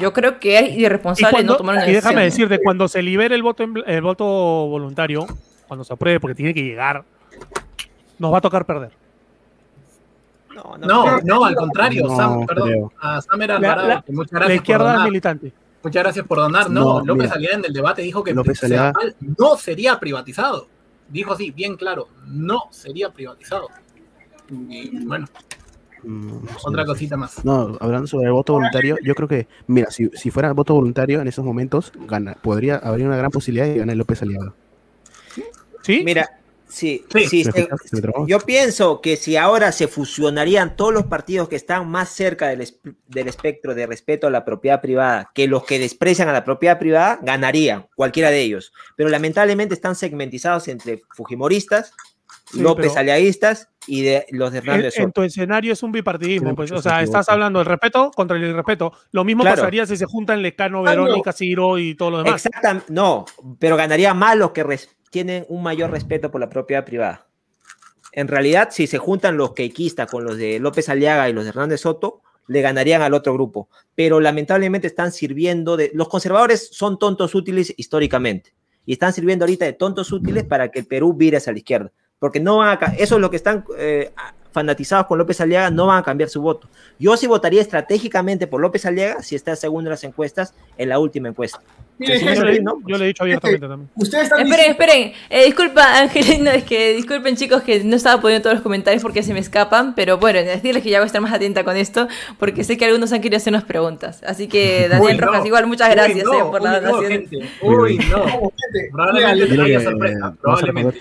Yo 0.00 0.12
creo 0.12 0.38
que 0.38 0.58
es 0.58 0.76
irresponsable 0.76 1.44
no 1.44 1.56
tomar 1.56 1.76
una 1.76 1.84
decisión. 1.84 2.02
Y 2.02 2.04
déjame 2.04 2.24
decirte, 2.24 2.60
cuando 2.62 2.88
se 2.88 3.02
libere 3.02 3.34
el 3.34 3.42
voto, 3.42 3.64
el 3.64 4.02
voto 4.02 4.24
voluntario, 4.24 5.26
cuando 5.68 5.84
se 5.84 5.92
apruebe, 5.92 6.20
porque 6.20 6.34
tiene 6.34 6.54
que 6.54 6.62
llegar, 6.62 7.04
nos 8.18 8.32
va 8.32 8.38
a 8.38 8.40
tocar 8.40 8.64
perder. 8.64 8.90
No, 10.54 10.76
no, 10.78 11.20
no, 11.20 11.44
al 11.44 11.56
contrario, 11.56 12.08
Sam, 12.10 12.46
perdón, 12.46 12.92
a 13.00 13.20
Sam 13.20 13.42
era 13.42 13.58
la, 13.58 14.04
muchas 14.08 14.30
gracias 14.30 14.48
la 14.48 14.54
izquierda 14.54 14.96
es 14.96 15.04
militante. 15.04 15.52
Muchas 15.84 16.02
gracias 16.02 16.26
por 16.26 16.38
donar. 16.38 16.70
No, 16.70 17.04
López 17.04 17.30
Aliaga 17.30 17.58
en 17.58 17.64
el 17.66 17.72
debate 17.72 18.00
dijo 18.00 18.24
que 18.24 18.34
no 18.34 19.56
sería 19.56 20.00
privatizado. 20.00 20.68
Dijo 21.10 21.32
así, 21.32 21.50
bien 21.50 21.76
claro, 21.76 22.08
no 22.26 22.62
sería 22.70 23.10
privatizado. 23.10 23.68
Y 24.50 25.04
bueno, 25.04 25.26
mm, 26.02 26.38
otra 26.64 26.86
cosita 26.86 27.18
más. 27.18 27.44
No, 27.44 27.76
hablando 27.80 28.06
sobre 28.06 28.26
el 28.26 28.32
voto 28.32 28.54
voluntario, 28.54 28.96
yo 29.02 29.14
creo 29.14 29.28
que, 29.28 29.46
mira, 29.66 29.90
si, 29.90 30.08
si 30.14 30.30
fuera 30.30 30.52
voto 30.54 30.72
voluntario 30.72 31.20
en 31.20 31.28
esos 31.28 31.44
momentos, 31.44 31.92
gana, 32.06 32.34
podría 32.34 32.76
haber 32.76 33.06
una 33.06 33.18
gran 33.18 33.30
posibilidad 33.30 33.66
de 33.66 33.78
ganar 33.78 33.96
López 33.96 34.22
Aliaga. 34.22 34.54
¿Sí? 35.82 36.02
Mira, 36.02 36.30
Sí, 36.68 37.04
sí, 37.28 37.44
yo 38.26 38.40
pienso 38.40 39.00
que 39.00 39.16
si 39.16 39.36
ahora 39.36 39.70
se 39.70 39.86
fusionarían 39.86 40.76
todos 40.76 40.92
los 40.92 41.06
partidos 41.06 41.48
que 41.48 41.56
están 41.56 41.88
más 41.88 42.08
cerca 42.08 42.48
del, 42.48 42.66
del, 43.06 43.28
espectro 43.28 43.74
de 43.74 43.86
respeto 43.86 44.26
a 44.26 44.30
la 44.30 44.44
propiedad 44.44 44.80
privada 44.80 45.30
que 45.34 45.46
los 45.46 45.64
que 45.64 45.78
desprecian 45.78 46.28
a 46.28 46.32
la 46.32 46.44
propiedad 46.44 46.78
privada, 46.78 47.20
ganarían 47.22 47.86
cualquiera 47.94 48.30
de 48.30 48.40
ellos. 48.40 48.72
Pero 48.96 49.08
lamentablemente 49.08 49.74
están 49.74 49.94
segmentizados 49.94 50.66
entre 50.68 51.02
fujimoristas, 51.10 51.92
López 52.56 52.96
aliaístas 52.96 53.68
y 53.86 54.02
de 54.02 54.26
los 54.30 54.52
de 54.52 54.58
Hernández. 54.58 54.98
En, 54.98 55.12
tu 55.12 55.22
escenario 55.22 55.72
es 55.72 55.82
un 55.82 55.92
bipartidismo, 55.92 56.54
pues, 56.54 56.72
o 56.72 56.80
sea, 56.80 57.02
estás 57.02 57.28
hablando 57.28 57.58
del 57.58 57.66
respeto 57.66 58.10
contra 58.14 58.36
el 58.36 58.44
irrespeto. 58.44 58.92
Lo 59.12 59.24
mismo 59.24 59.44
pasaría 59.44 59.86
si 59.86 59.96
se 59.96 60.06
juntan 60.06 60.42
Lecano, 60.42 60.82
Verónica, 60.82 61.32
Ciro 61.32 61.78
y 61.78 61.94
todo 61.94 62.10
lo 62.10 62.18
demás. 62.18 62.44
Exactamente, 62.44 62.92
no, 62.92 63.24
pero 63.58 63.76
ganaría 63.76 64.14
más 64.14 64.36
los 64.36 64.52
que 64.52 64.64
tienen 65.10 65.44
un 65.48 65.62
mayor 65.62 65.90
respeto 65.90 66.30
por 66.30 66.40
la 66.40 66.48
propiedad 66.48 66.84
privada. 66.84 67.28
en 68.12 68.28
realidad, 68.28 68.68
si 68.70 68.86
se 68.86 68.98
juntan 68.98 69.36
los 69.36 69.52
quequistas 69.52 70.10
con 70.10 70.24
los 70.24 70.36
de 70.36 70.58
López 70.60 70.88
Aliaga 70.88 71.28
y 71.28 71.32
los 71.32 71.44
de 71.44 71.50
Hernández 71.50 71.80
Soto, 71.80 72.22
le 72.46 72.60
ganarían 72.60 73.02
al 73.02 73.14
otro 73.14 73.32
grupo. 73.32 73.68
Pero 73.94 74.20
lamentablemente 74.20 74.86
están 74.86 75.12
sirviendo 75.12 75.76
de... 75.76 75.90
Los 75.94 76.08
conservadores 76.08 76.68
son 76.72 76.98
tontos 76.98 77.34
útiles 77.34 77.72
históricamente 77.76 78.54
y 78.86 78.92
están 78.92 79.12
sirviendo 79.12 79.44
ahorita 79.44 79.64
de 79.64 79.72
tontos 79.72 80.12
útiles 80.12 80.44
para 80.44 80.70
que 80.70 80.80
el 80.80 80.86
Perú 80.86 81.14
vire 81.14 81.38
hacia 81.38 81.52
la 81.52 81.58
izquierda. 81.58 81.92
Porque 82.18 82.40
no 82.40 82.58
van 82.58 82.78
a... 82.80 82.86
Eso 82.96 83.16
es 83.16 83.20
lo 83.20 83.30
que 83.30 83.36
están 83.36 83.64
eh, 83.78 84.12
fanatizados 84.52 85.06
con 85.06 85.18
López 85.18 85.40
Aliaga, 85.40 85.70
no 85.70 85.86
van 85.86 85.98
a 85.98 86.02
cambiar 86.02 86.30
su 86.30 86.40
voto. 86.40 86.68
Yo 86.98 87.16
sí 87.16 87.26
votaría 87.26 87.60
estratégicamente 87.60 88.46
por 88.46 88.60
López 88.60 88.86
Aliaga 88.86 89.22
si 89.22 89.34
está 89.34 89.56
segundo 89.56 89.88
en 89.88 89.92
las 89.92 90.04
encuestas 90.04 90.54
en 90.78 90.88
la 90.88 90.98
última 90.98 91.28
encuesta 91.28 91.60
yo, 91.98 92.98
le, 92.98 93.04
he 93.04 93.06
dicho 93.08 93.22
abiertamente 93.22 93.68
también. 93.68 93.88
esperen, 93.96 94.70
esperen. 94.70 95.12
Eh, 95.30 95.44
disculpa, 95.44 96.00
Angelina, 96.00 96.52
es 96.54 96.64
que 96.64 96.94
disculpen 96.94 97.36
chicos 97.36 97.62
que 97.62 97.84
no 97.84 97.94
estaba 97.94 98.20
poniendo 98.20 98.42
todos 98.42 98.54
los 98.54 98.62
comentarios 98.62 99.02
porque 99.02 99.22
se 99.22 99.32
me 99.32 99.38
escapan, 99.38 99.94
pero 99.94 100.18
bueno, 100.18 100.40
decirles 100.40 100.82
que 100.82 100.90
ya 100.90 100.98
voy 100.98 101.04
a 101.04 101.06
estar 101.06 101.20
más 101.20 101.32
atenta 101.32 101.62
con 101.62 101.76
esto 101.76 102.08
porque 102.38 102.64
sé 102.64 102.76
que 102.76 102.86
algunos 102.86 103.12
han 103.12 103.20
querido 103.20 103.36
hacernos 103.36 103.62
preguntas. 103.62 104.22
Así 104.26 104.48
que 104.48 104.88
Daniel 104.90 105.18
Rojas, 105.18 105.46
igual 105.46 105.66
muchas 105.66 105.90
gracias 105.90 106.26
eh, 106.26 106.44
por 106.50 106.62
la 106.62 106.80
donación. 106.80 107.26
uy, 107.62 107.98
no. 107.98 108.50
Probablemente 108.90 109.62
haya 109.62 109.80
sorpresa. 109.80 110.34
Probablemente. 110.40 110.98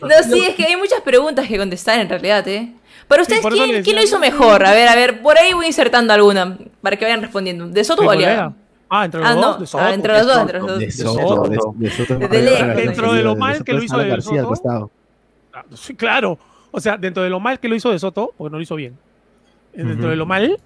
No, 0.00 0.22
sí, 0.22 0.44
es 0.48 0.54
que 0.54 0.64
hay 0.64 0.76
muchas 0.76 1.02
preguntas 1.02 1.46
que 1.46 1.58
contestar 1.58 2.00
en 2.00 2.08
realidad, 2.08 2.46
¿eh? 2.48 2.72
Para 3.06 3.20
ustedes, 3.20 3.44
¿quién, 3.44 3.82
¿quién, 3.82 3.96
lo 3.96 4.02
hizo 4.02 4.18
mejor? 4.18 4.64
A 4.64 4.72
ver, 4.72 4.88
a 4.88 4.94
ver, 4.94 5.20
por 5.20 5.36
ahí 5.36 5.52
voy 5.52 5.66
insertando 5.66 6.14
alguna 6.14 6.56
para 6.80 6.96
que 6.96 7.04
vayan 7.04 7.20
respondiendo. 7.20 7.68
¿De 7.68 7.84
Soto 7.84 8.02
o 8.02 8.10
Aliaga? 8.10 8.54
Ah, 8.96 9.04
entre 9.06 9.20
los 9.20 9.28
ah, 9.28 9.34
dos. 9.34 9.74
No. 9.74 9.80
Ah, 9.80 9.92
entre 9.92 10.12
los 10.12 10.26
dos, 10.26 10.38
entre 10.38 10.58
los 10.60 10.68
dos. 10.68 10.78
De 10.78 10.90
Soto. 10.92 11.48
De, 11.48 11.90
Soto, 11.90 12.18
dentro 12.18 13.12
de 13.12 13.22
lo 13.24 13.34
mal 13.34 13.64
que 13.64 13.72
lo 13.72 13.82
hizo 13.82 13.98
de 13.98 14.20
Soto. 14.20 14.90
Sí, 15.74 15.96
claro. 15.96 16.38
O 16.70 16.78
sea, 16.80 16.96
dentro 16.96 17.24
de 17.24 17.28
lo 17.30 17.40
mal 17.40 17.58
que 17.58 17.68
lo 17.68 17.74
hizo 17.74 17.90
de 17.90 17.98
Soto, 17.98 18.32
porque 18.38 18.52
no 18.52 18.58
lo 18.58 18.62
hizo 18.62 18.76
bien. 18.76 18.96
Dentro 19.72 20.10
de 20.10 20.14
lo 20.14 20.26
mal, 20.26 20.60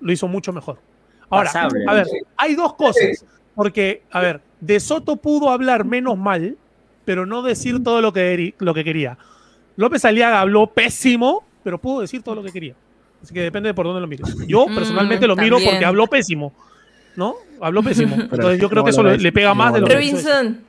lo 0.00 0.12
hizo 0.12 0.26
mucho 0.26 0.52
mejor. 0.52 0.78
Ahora, 1.30 1.50
a 1.88 1.94
ver, 1.94 2.06
hay 2.36 2.56
dos 2.56 2.74
cosas. 2.74 3.24
Porque, 3.54 4.02
a 4.10 4.20
ver, 4.20 4.40
de 4.60 4.80
Soto 4.80 5.14
pudo 5.14 5.50
hablar 5.50 5.84
menos 5.84 6.18
mal, 6.18 6.56
pero 7.04 7.26
no 7.26 7.42
decir 7.42 7.82
todo 7.84 8.00
lo 8.00 8.12
que, 8.12 8.54
lo 8.58 8.74
que 8.74 8.82
quería. 8.82 9.18
López 9.76 10.04
Aliaga 10.04 10.40
habló 10.40 10.66
pésimo, 10.66 11.44
pero 11.62 11.78
pudo 11.78 12.00
decir 12.00 12.24
todo 12.24 12.34
lo 12.34 12.42
que 12.42 12.50
quería. 12.50 12.74
Así 13.22 13.32
que 13.32 13.40
depende 13.40 13.68
de 13.68 13.74
por 13.74 13.86
dónde 13.86 14.00
lo 14.00 14.08
mires. 14.08 14.34
Yo 14.48 14.66
mm, 14.66 14.74
personalmente 14.74 15.28
lo 15.28 15.36
miro 15.36 15.58
porque 15.64 15.84
habló 15.84 16.08
pésimo. 16.08 16.52
¿No? 17.16 17.36
Habló 17.60 17.82
pésimo. 17.82 18.16
Entonces 18.20 18.60
yo 18.60 18.68
creo 18.68 18.84
que 18.84 18.90
eso 18.90 19.02
le, 19.02 19.32
pega 19.32 19.54
más 19.54 19.74
de 19.74 19.80
lo 19.80 19.86
Robinson. 19.86 20.60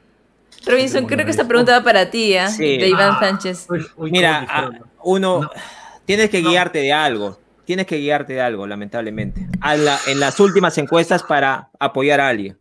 Robinson, 0.65 1.05
creo 1.05 1.23
que 1.23 1.31
esta 1.31 1.47
pregunta 1.47 1.77
va 1.77 1.83
para 1.83 2.09
ti, 2.09 2.33
¿eh? 2.33 2.47
De 2.57 2.87
Iván 2.87 3.13
ah, 3.15 3.19
Sánchez. 3.19 3.67
Mira, 3.97 4.71
uno, 5.03 5.49
tienes 6.05 6.29
que 6.29 6.41
guiarte 6.41 6.79
de 6.79 6.93
algo. 6.93 7.39
Tienes 7.65 7.85
que 7.85 7.97
guiarte 7.97 8.33
de 8.33 8.41
algo, 8.41 8.65
lamentablemente. 8.65 9.47
en 10.07 10.19
las 10.19 10.39
últimas 10.39 10.77
encuestas 10.77 11.23
para 11.23 11.69
apoyar 11.79 12.19
a 12.19 12.29
alguien. 12.29 12.57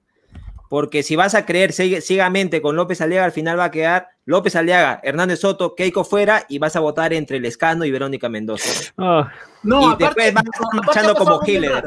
Porque 0.68 1.04
si 1.04 1.14
vas 1.14 1.34
a 1.34 1.46
creer 1.46 1.72
ciegamente 1.72 2.60
con 2.60 2.74
López 2.74 3.00
Aliaga, 3.00 3.24
al 3.24 3.32
final 3.32 3.58
va 3.58 3.64
a 3.64 3.70
quedar 3.70 4.08
López 4.24 4.56
Aliaga, 4.56 5.00
Hernández 5.04 5.40
Soto, 5.40 5.76
Keiko 5.76 6.02
fuera 6.02 6.44
y 6.48 6.58
vas 6.58 6.74
a 6.74 6.80
votar 6.80 7.12
entre 7.12 7.38
Lescano 7.38 7.84
y 7.84 7.92
Verónica 7.92 8.28
Mendoza. 8.28 8.92
Ah. 8.98 9.30
no, 9.62 9.92
y 9.92 9.96
después 9.96 10.34
vas 10.34 10.44
marchando 10.72 11.14
como 11.14 11.38
killer. 11.40 11.84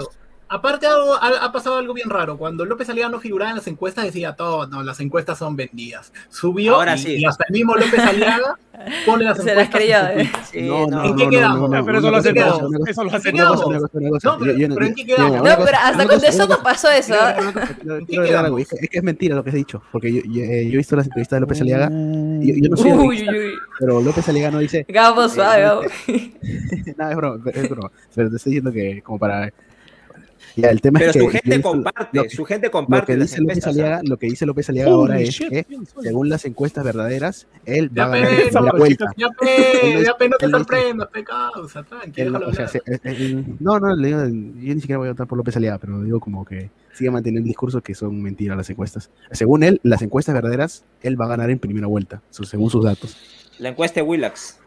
Aparte 0.52 0.88
ha, 0.88 1.52
pasado 1.52 1.78
algo 1.78 1.93
bien 1.93 2.10
raro. 2.10 2.36
Cuando 2.36 2.66
López 2.66 2.89
Aliaga 2.89 3.12
no 3.12 3.20
figuraba 3.20 3.52
en 3.52 3.58
las 3.58 3.68
encuestas 3.68 4.06
decía 4.06 4.34
todo, 4.34 4.66
no, 4.66 4.82
las 4.82 5.00
encuestas 5.00 5.38
son 5.38 5.56
vendidas. 5.56 6.12
Subió 6.30 6.76
Ahora 6.76 6.95
y, 6.95 7.00
sí. 7.00 7.16
y, 7.18 7.26
hasta 7.26 7.45
el 7.47 7.54
mismo 7.54 7.76
López 7.76 8.00
Aliaga 8.00 8.58
pone 9.06 9.26
las 9.26 9.38
Se 9.38 9.54
las 9.54 9.70
creía, 9.70 10.12
¿eh? 10.14 10.32
Sí, 10.52 10.62
no, 10.64 10.88
no, 10.88 11.06
¿En 11.06 11.16
qué 11.16 11.30
quedamos? 11.30 11.70
pero 11.86 12.00
eso 12.00 12.10
lo 12.10 12.18
hace 12.18 12.34
todo. 12.34 12.70
Eso 12.88 13.04
lo 13.04 13.12
hace 13.12 13.32
todo. 13.32 13.74
No, 14.24 14.39
pero 14.39 14.86
¿en 14.86 14.95
qué 14.95 15.06
quedamos? 15.06 15.38
No, 15.38 15.66
pero 15.66 15.78
hasta 15.84 16.08
con 16.08 16.20
De 16.20 16.32
Soto 16.32 16.64
pasó 16.64 16.89
eso. 16.89 17.14
Es 18.08 18.89
que 18.89 18.97
es 18.97 19.04
mentira 19.04 19.36
lo 19.36 19.43
que 19.43 19.52
has 19.52 19.56
dicho. 19.56 19.84
Porque 19.91 20.12
yo, 20.12 20.22
he 20.41 20.66
visto 20.66 20.95
las 20.95 21.06
entrevistas 21.06 21.38
de 21.38 21.41
López 21.41 21.62
Aliaga. 21.62 21.89
Y 22.41 22.60
yo 22.60 22.70
no 22.70 22.78
soy 22.78 23.28
pero 23.80 24.02
López 24.02 24.28
Aliaga 24.28 24.52
no 24.52 24.60
dice. 24.60 24.86
Gabo 24.89 25.30
suave, 25.30 25.62
Gabo. 25.62 25.82
Nada, 26.97 27.12
es 27.12 27.70
broma. 27.70 27.91
Pero 28.16 28.30
te 28.30 28.36
estoy 28.36 28.52
diciendo 28.52 28.72
que 28.72 29.02
como 29.04 29.20
para 29.20 29.52
el 30.64 30.82
tema 30.82 30.99
Pero 30.99 31.12
es 31.12 31.18
que 31.18 31.22
su 31.22 31.30
gente 31.30 31.62
comparte, 31.62 32.30
su 32.30 32.45
gente 32.45 32.72
comparte. 32.72 33.14
Lo 33.14 33.18
que, 33.18 33.24
dice 33.24 33.41
López 33.41 33.68
Aliaga, 33.68 34.01
lo 34.03 34.18
que 34.18 34.28
dice 34.28 34.45
López 34.45 34.70
Aliaga 34.70 34.91
ahora 34.91 35.20
es 35.20 35.39
que, 35.39 35.66
según 36.01 36.30
las 36.30 36.45
encuestas 36.45 36.84
verdaderas, 36.84 37.47
él 37.66 37.97
va 37.97 38.05
a 38.05 38.10
ganar 38.10 38.64
la 38.64 38.72
vuelta. 38.72 39.05
Ya 39.18 39.30
pe, 39.30 40.03
ya 40.03 40.18
pe, 40.18 40.30
no 40.30 40.38
te 40.38 40.49
sorprendas, 40.49 41.07
pecado, 41.10 41.68
tranquilo. 41.88 42.41
O 42.47 42.53
sea, 42.53 42.70
no, 43.60 43.80
no, 43.80 43.95
le 43.95 44.07
digo, 44.07 44.20
yo 44.22 44.76
ni 44.76 44.82
siquiera 44.82 44.97
voy 44.97 45.07
a 45.07 45.12
votar 45.12 45.28
por 45.28 45.38
López 45.38 45.55
Aliaga, 45.57 45.78
pero 45.78 46.01
digo 46.01 46.20
como 46.20 46.45
que 46.45 46.70
sigue 46.93 47.12
manteniendo 47.12 47.45
el 47.45 47.47
discurso 47.47 47.82
que 47.82 47.95
son 47.95 48.22
mentiras 48.22 48.57
las 48.57 48.70
encuestas. 48.70 49.10
Según 49.32 49.64
él, 49.64 49.80
las 49.84 50.01
encuestas 50.01 50.36
verdaderas, 50.36 50.84
él 51.01 51.20
va 51.20 51.26
a 51.26 51.30
ganar 51.30 51.49
en 51.49 51.60
primera 51.60 51.88
vuelta, 51.88 52.22
según 52.30 52.70
sus 52.70 52.84
datos. 52.84 53.18
La 53.57 53.70
encuesta 53.70 53.99
de 53.99 54.05
Willax. 54.05 54.59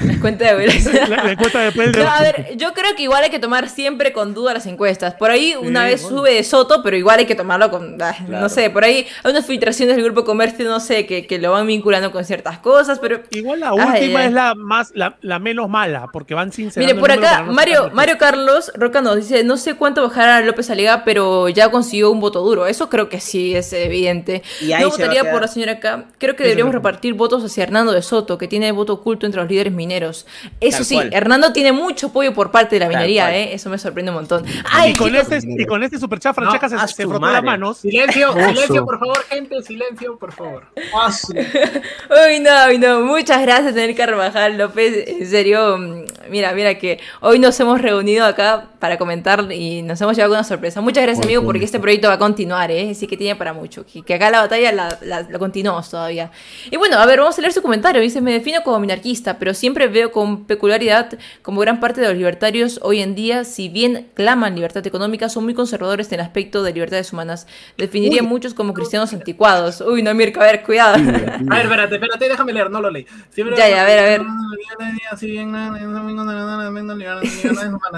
La 0.00 0.20
cuenta 0.20 0.52
de 0.52 0.66
la, 1.08 1.30
encuesta 1.30 1.60
de 1.60 1.92
no, 1.92 2.08
A 2.08 2.20
ver, 2.20 2.56
yo 2.56 2.72
creo 2.74 2.96
que 2.96 3.04
igual 3.04 3.22
hay 3.22 3.30
que 3.30 3.38
tomar 3.38 3.68
siempre 3.68 4.12
con 4.12 4.34
duda 4.34 4.52
las 4.52 4.66
encuestas. 4.66 5.14
Por 5.14 5.30
ahí 5.30 5.54
una 5.60 5.84
vez 5.84 6.02
sube 6.02 6.34
de 6.34 6.42
Soto, 6.42 6.82
pero 6.82 6.96
igual 6.96 7.20
hay 7.20 7.26
que 7.26 7.36
tomarlo 7.36 7.70
con. 7.70 7.96
Ah, 8.02 8.16
no 8.26 8.48
sé, 8.48 8.68
por 8.70 8.82
ahí 8.82 9.06
hay 9.22 9.30
unas 9.30 9.46
filtraciones 9.46 9.94
del 9.94 10.04
grupo 10.04 10.24
comercio, 10.24 10.64
no 10.64 10.80
sé, 10.80 11.06
que, 11.06 11.28
que 11.28 11.38
lo 11.38 11.52
van 11.52 11.68
vinculando 11.68 12.10
con 12.10 12.24
ciertas 12.24 12.58
cosas, 12.58 12.98
pero. 12.98 13.22
Igual 13.30 13.60
la 13.60 13.74
última 13.74 14.24
es 14.24 14.32
la 14.32 14.56
más, 14.56 14.90
la, 14.94 15.16
la, 15.20 15.38
menos 15.38 15.68
mala, 15.68 16.08
porque 16.12 16.34
van 16.34 16.50
sin 16.50 16.72
Mire, 16.74 16.96
por 16.96 17.12
acá, 17.12 17.44
Mario, 17.44 17.90
Mario 17.92 18.18
Carlos 18.18 18.72
Roca 18.74 19.00
nos 19.02 19.16
dice: 19.16 19.44
No 19.44 19.56
sé 19.56 19.74
cuánto 19.74 20.02
bajará 20.02 20.40
López 20.40 20.68
Aliga, 20.68 21.04
pero 21.04 21.48
ya 21.48 21.70
consiguió 21.70 22.10
un 22.10 22.18
voto 22.18 22.40
duro. 22.40 22.66
Eso 22.66 22.88
creo 22.88 23.08
que 23.08 23.20
sí 23.20 23.54
es 23.54 23.72
evidente. 23.72 24.42
No 24.80 24.90
votaría 24.90 25.30
por 25.30 25.42
la 25.42 25.48
señora 25.48 25.72
acá. 25.74 26.06
Creo 26.18 26.34
que 26.34 26.42
deberíamos 26.42 26.74
repartir 26.74 27.14
votos 27.14 27.44
hacia 27.44 27.62
Hernando 27.62 27.92
de 27.92 28.02
Soto, 28.02 28.36
que 28.36 28.48
tiene 28.48 28.72
voto 28.72 28.94
oculto 28.94 29.26
entre 29.26 29.40
los 29.40 29.48
líderes 29.48 29.75
mineros. 29.76 30.26
Eso 30.60 30.82
sí, 30.82 30.98
Hernando 31.12 31.52
tiene 31.52 31.72
mucho 31.72 32.08
apoyo 32.08 32.34
por 32.34 32.50
parte 32.50 32.76
de 32.76 32.80
la 32.80 32.88
minería, 32.88 33.36
¿eh? 33.36 33.54
Eso 33.54 33.70
me 33.70 33.78
sorprende 33.78 34.10
un 34.10 34.16
montón. 34.16 34.44
y, 34.86 34.94
con 34.94 35.14
este, 35.14 35.38
y 35.44 35.64
con 35.66 35.82
este 35.82 35.98
superchat, 35.98 36.34
Francesca 36.34 36.68
se, 36.68 36.94
se 36.94 37.06
frotó 37.06 37.26
las 37.26 37.42
manos. 37.42 37.78
Silencio, 37.78 38.32
silencio, 38.32 38.84
por 38.84 38.98
favor, 38.98 39.22
gente, 39.24 39.62
silencio, 39.62 40.18
por 40.18 40.32
favor. 40.32 40.66
uy, 40.76 42.40
no, 42.40 42.50
uy, 42.68 42.78
no. 42.78 43.00
Muchas 43.00 43.42
gracias, 43.42 43.74
Daniel 43.74 43.94
Carvajal 43.94 44.58
López. 44.58 45.08
En 45.08 45.26
serio, 45.28 45.78
mm, 45.78 46.04
mira, 46.30 46.52
mira 46.52 46.76
que 46.78 46.98
hoy 47.20 47.38
nos 47.38 47.58
hemos 47.60 47.80
reunido 47.80 48.24
acá 48.24 48.70
para 48.78 48.98
comentar 48.98 49.50
y 49.52 49.82
nos 49.82 50.00
hemos 50.00 50.16
llevado 50.16 50.32
con 50.32 50.38
una 50.38 50.48
sorpresa. 50.48 50.80
Muchas 50.80 51.02
gracias, 51.02 51.24
amigo, 51.24 51.42
porque 51.44 51.64
este 51.64 51.80
proyecto 51.80 52.08
va 52.08 52.14
a 52.14 52.18
continuar, 52.18 52.70
¿eh? 52.70 52.90
Así 52.90 53.06
que 53.06 53.16
tiene 53.16 53.36
para 53.36 53.52
mucho. 53.52 53.84
Que, 53.84 54.14
acá 54.14 54.30
la 54.30 54.40
batalla 54.40 54.72
la, 54.72 54.98
la, 55.02 55.38
continuamos 55.38 55.90
todavía. 55.90 56.30
Y 56.70 56.76
bueno, 56.76 56.96
a 56.98 57.06
ver, 57.06 57.20
vamos 57.20 57.36
a 57.38 57.40
leer 57.40 57.52
su 57.52 57.62
comentario. 57.62 58.00
Dice: 58.00 58.20
Me 58.20 58.32
defino 58.32 58.62
como 58.62 58.78
minarquista, 58.78 59.38
pero 59.38 59.54
siempre 59.66 59.88
veo 59.88 60.12
con 60.12 60.44
peculiaridad 60.44 61.18
como 61.42 61.60
gran 61.60 61.80
parte 61.80 62.00
de 62.00 62.06
los 62.06 62.16
libertarios 62.16 62.78
hoy 62.84 63.00
en 63.00 63.16
día, 63.16 63.42
si 63.42 63.68
bien 63.68 64.06
claman 64.14 64.54
libertad 64.54 64.86
económica, 64.86 65.28
son 65.28 65.42
muy 65.42 65.54
conservadores 65.54 66.06
en 66.12 66.20
el 66.20 66.20
aspecto 66.20 66.62
de 66.62 66.72
libertades 66.72 67.12
humanas. 67.12 67.48
Definiría 67.76 68.22
muchos 68.22 68.54
como 68.54 68.72
cristianos 68.74 69.12
anticuados. 69.12 69.80
Uy, 69.80 70.04
no, 70.04 70.14
Mirko, 70.14 70.40
a 70.40 70.44
ver, 70.44 70.62
cuidado. 70.62 70.94
a 70.94 70.98
ver, 70.98 71.64
espérate, 71.64 71.96
espérate, 71.96 72.28
déjame 72.28 72.52
leer, 72.52 72.70
no 72.70 72.80
lo 72.80 72.90
leí. 72.90 73.04
ya, 73.34 73.68
ya, 73.68 73.82
a 73.82 73.86
ver, 73.86 73.98
a 73.98 74.02
ver. 74.02 74.22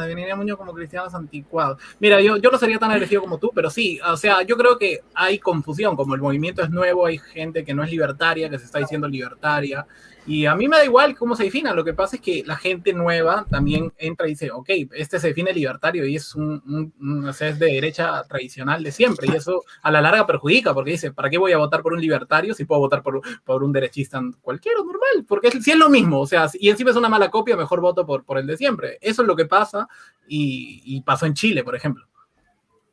Definiría 0.06 0.36
mucho 0.36 0.56
como 0.56 0.72
cristianos 0.72 1.14
anticuados. 1.14 1.82
Mira, 2.00 2.18
yo, 2.22 2.38
yo 2.38 2.50
no 2.50 2.56
sería 2.56 2.78
tan 2.78 2.92
agresivo 2.92 3.24
como 3.24 3.36
tú, 3.36 3.50
pero 3.54 3.68
sí, 3.68 4.00
o 4.10 4.16
sea, 4.16 4.40
yo 4.40 4.56
creo 4.56 4.78
que 4.78 5.02
hay 5.12 5.38
confusión, 5.38 5.96
como 5.96 6.14
el 6.14 6.22
movimiento 6.22 6.62
es 6.62 6.70
nuevo, 6.70 7.04
hay 7.04 7.18
gente 7.18 7.62
que 7.62 7.74
no 7.74 7.84
es 7.84 7.90
libertaria, 7.90 8.48
que 8.48 8.58
se 8.58 8.64
está 8.64 8.78
diciendo 8.78 9.06
libertaria. 9.06 9.86
Y 10.28 10.44
a 10.44 10.54
mí 10.54 10.68
me 10.68 10.76
da 10.76 10.84
igual 10.84 11.16
cómo 11.16 11.34
se 11.34 11.44
defina, 11.44 11.72
lo 11.72 11.82
que 11.82 11.94
pasa 11.94 12.16
es 12.16 12.22
que 12.22 12.44
la 12.44 12.56
gente 12.56 12.92
nueva 12.92 13.46
también 13.48 13.94
entra 13.96 14.26
y 14.26 14.32
dice, 14.32 14.50
ok, 14.50 14.68
este 14.92 15.18
se 15.18 15.28
define 15.28 15.54
libertario 15.54 16.06
y 16.06 16.16
es 16.16 16.34
un, 16.34 16.92
un, 17.00 17.26
es 17.26 17.38
de 17.38 17.66
derecha 17.66 18.22
tradicional 18.24 18.82
de 18.82 18.92
siempre, 18.92 19.26
y 19.26 19.34
eso 19.34 19.64
a 19.82 19.90
la 19.90 20.02
larga 20.02 20.26
perjudica, 20.26 20.74
porque 20.74 20.90
dice, 20.90 21.12
¿para 21.12 21.30
qué 21.30 21.38
voy 21.38 21.52
a 21.52 21.56
votar 21.56 21.80
por 21.80 21.94
un 21.94 22.00
libertario 22.02 22.52
si 22.52 22.66
puedo 22.66 22.82
votar 22.82 23.02
por, 23.02 23.22
por 23.42 23.64
un 23.64 23.72
derechista 23.72 24.20
cualquiera, 24.42 24.80
normal? 24.80 25.24
Porque 25.26 25.50
si 25.50 25.70
es 25.70 25.78
lo 25.78 25.88
mismo, 25.88 26.20
o 26.20 26.26
sea, 26.26 26.46
y 26.60 26.68
encima 26.68 26.90
es 26.90 26.96
una 26.96 27.08
mala 27.08 27.30
copia, 27.30 27.56
mejor 27.56 27.80
voto 27.80 28.04
por, 28.04 28.24
por 28.24 28.36
el 28.36 28.46
de 28.46 28.58
siempre. 28.58 28.98
Eso 29.00 29.22
es 29.22 29.28
lo 29.28 29.34
que 29.34 29.46
pasa 29.46 29.88
y, 30.26 31.00
pasó 31.06 31.24
en 31.24 31.32
Chile, 31.32 31.64
por 31.64 31.74
ejemplo. 31.74 32.04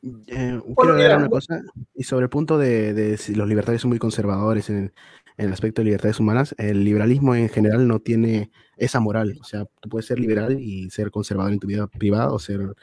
Eh, 0.02 0.58
quiero 0.74 0.92
agregar 0.92 1.18
una 1.18 1.28
cosa, 1.28 1.60
y 1.94 2.02
sobre 2.02 2.24
el 2.24 2.30
punto 2.30 2.56
de, 2.56 2.94
de, 2.94 3.18
si 3.18 3.34
los 3.34 3.46
libertarios 3.46 3.82
son 3.82 3.90
muy 3.90 3.98
conservadores 3.98 4.70
en, 4.70 4.94
en 5.36 5.46
el 5.46 5.52
aspecto 5.52 5.80
de 5.80 5.86
libertades 5.86 6.18
humanas, 6.18 6.54
el 6.58 6.84
liberalismo 6.84 7.34
en 7.34 7.48
general 7.48 7.86
no 7.86 8.00
tiene 8.00 8.50
esa 8.76 9.00
moral. 9.00 9.36
O 9.40 9.44
sea, 9.44 9.66
tú 9.80 9.88
puedes 9.88 10.06
ser 10.06 10.18
liberal 10.18 10.58
y 10.60 10.90
ser 10.90 11.10
conservador 11.10 11.52
en 11.52 11.58
tu 11.58 11.66
vida 11.66 11.86
privada 11.86 12.32
o 12.32 12.38
ser 12.38 12.74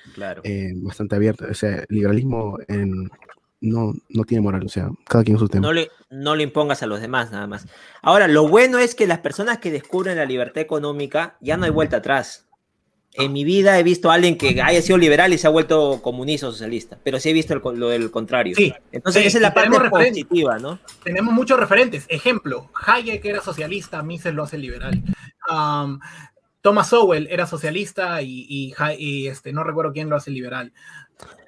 eh, 0.44 0.74
bastante 0.76 1.16
abierto. 1.16 1.46
O 1.50 1.54
sea, 1.54 1.84
liberalismo 1.90 2.60
en, 2.68 3.10
no, 3.62 3.94
no 4.10 4.24
tiene 4.26 4.42
moral, 4.42 4.66
o 4.66 4.70
sea, 4.70 4.90
cada 5.06 5.24
quien 5.24 5.38
su 5.38 5.48
tema. 5.48 5.66
No 5.66 5.74
le, 5.74 5.90
no 6.10 6.36
le 6.36 6.44
impongas 6.44 6.84
a 6.84 6.88
los 6.88 7.02
demás, 7.02 7.32
nada 7.32 7.48
más. 7.48 7.66
Ahora, 8.02 8.28
lo 8.28 8.48
bueno 8.48 8.78
es 8.78 8.94
que 8.94 9.08
las 9.08 9.20
personas 9.20 9.60
que 9.60 9.72
descubren 9.72 10.18
la 10.18 10.26
libertad 10.26 10.62
económica 10.62 11.38
ya 11.42 11.58
no 11.58 11.66
hay 11.66 11.72
vuelta 11.72 11.98
atrás. 11.98 12.48
En 13.16 13.32
mi 13.32 13.44
vida 13.44 13.78
he 13.78 13.84
visto 13.84 14.10
a 14.10 14.16
alguien 14.16 14.38
que 14.38 14.60
haya 14.62 14.82
sido 14.82 14.98
liberal 14.98 15.34
y 15.34 15.38
se 15.38 15.46
ha 15.46 15.52
vuelto 15.52 16.02
comunista 16.02 16.48
o 16.48 16.52
socialista, 16.52 16.98
pero 17.04 17.20
sí 17.20 17.30
he 17.30 17.34
visto 17.34 17.56
lo 17.56 17.90
del 17.90 18.10
contrario. 18.10 18.56
Sí, 18.56 18.74
Entonces, 18.92 19.28
esa 19.28 19.38
es 19.38 19.42
la 19.42 19.54
parte 19.54 19.90
positiva, 19.90 20.58
¿no? 20.58 20.80
Tenemos 21.04 21.34
muchos 21.34 21.60
referentes. 21.60 22.06
Ejemplo, 22.10 22.70
Hayek 22.86 23.24
era 23.24 23.42
socialista, 23.42 24.02
Mises 24.02 24.34
lo 24.34 24.44
hace 24.44 24.58
liberal. 24.58 25.04
Thomas 26.62 26.90
Sowell 26.90 27.28
era 27.30 27.46
socialista 27.46 28.22
y, 28.22 28.74
y, 28.98 29.28
este, 29.28 29.52
no 29.54 29.64
recuerdo 29.64 29.92
quién 29.92 30.10
lo 30.10 30.16
hace 30.16 30.32
liberal. 30.32 30.72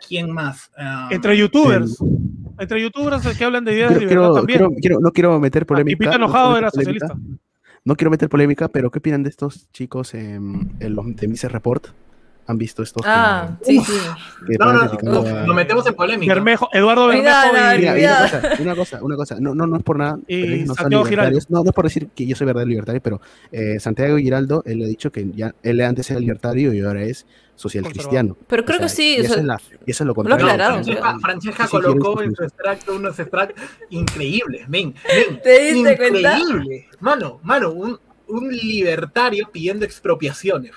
¿Quién 0.08 0.30
más? 0.32 0.70
Entre 1.10 1.36
youtubers. 1.36 1.98
Entre 2.60 2.82
youtubers 2.82 3.26
que 3.38 3.44
hablan 3.44 3.66
de 3.66 3.74
ideas 3.74 3.94
de 3.94 4.02
libertad 4.02 4.34
también. 4.34 4.62
no 5.00 5.12
quiero 5.12 5.40
meter 5.40 5.66
polémica. 5.66 5.98
Pipita 5.98 6.16
Enojado 6.16 6.58
era 6.58 6.70
socialista. 6.70 7.16
No 7.88 7.96
quiero 7.96 8.10
meter 8.10 8.30
polémica, 8.30 8.68
pero 8.68 8.90
¿qué 8.90 8.98
opinan 8.98 9.22
de 9.22 9.30
estos 9.30 9.72
chicos 9.72 10.16
en, 10.16 10.72
los 10.80 11.16
de 11.16 11.28
Mises 11.28 11.52
Report? 11.52 11.90
¿Han 12.48 12.58
visto 12.58 12.84
estos? 12.84 13.02
Ah, 13.06 13.58
sí, 13.64 13.80
sí. 13.80 13.94
No, 14.60 14.72
no, 14.72 14.98
no, 15.02 15.46
nos 15.46 15.56
metemos 15.56 15.86
en 15.88 15.96
polémica. 15.96 16.34
Bermejo, 16.34 16.70
Eduardo 16.72 17.08
Bermejo. 17.08 17.98
y... 17.98 18.62
una, 18.62 18.76
cosa, 18.76 19.04
una 19.04 19.16
cosa, 19.16 19.38
no, 19.40 19.56
no, 19.56 19.66
no 19.66 19.78
es 19.78 19.84
por 19.84 19.98
nada. 19.98 20.18
no, 20.18 20.76
Santiago 20.76 21.06
Giraldo. 21.06 21.40
no, 21.50 21.64
no 21.64 21.70
es 21.70 21.76
por 21.76 21.86
decir 21.86 22.10
que 22.16 22.28
yo 22.28 22.36
soy 22.36 22.46
verdadero 22.46 22.70
libertario, 22.70 23.02
pero 23.02 23.20
eh, 23.52 23.80
Santiago 23.80 24.18
Giraldo, 24.18 24.62
él 24.66 24.80
le 24.80 24.86
ha 24.86 24.88
dicho 24.88 25.12
que 25.12 25.28
ya 25.32 25.56
él 25.64 25.82
antes 25.82 26.10
era 26.12 26.20
libertario 26.20 26.74
y 26.74 26.82
ahora 26.82 27.04
es 27.04 27.26
social 27.56 27.86
cristiano. 27.86 28.38
Pero 28.48 28.66
creo 28.66 28.80
que 28.80 28.90
sí. 28.90 29.18
Y 29.18 29.22
eso, 29.22 29.36
es 29.86 30.02
lo 30.02 30.14
contrario. 30.14 30.46
Lo 30.48 31.20
Francesca, 31.20 31.68
colocó 31.68 32.22
en 32.22 32.36
su 32.36 32.44
extracto 32.44 32.96
unos 32.96 33.18
extractos 33.18 33.64
increíbles, 33.90 34.68
men, 34.70 34.94
¿Te 35.44 35.74
diste 35.74 35.94
increíble. 35.94 36.88
Mano, 37.00 37.40
mano, 37.44 37.72
un, 37.72 38.00
un 38.28 38.50
libertario 38.50 39.50
pidiendo 39.52 39.86
expropiaciones. 39.86 40.72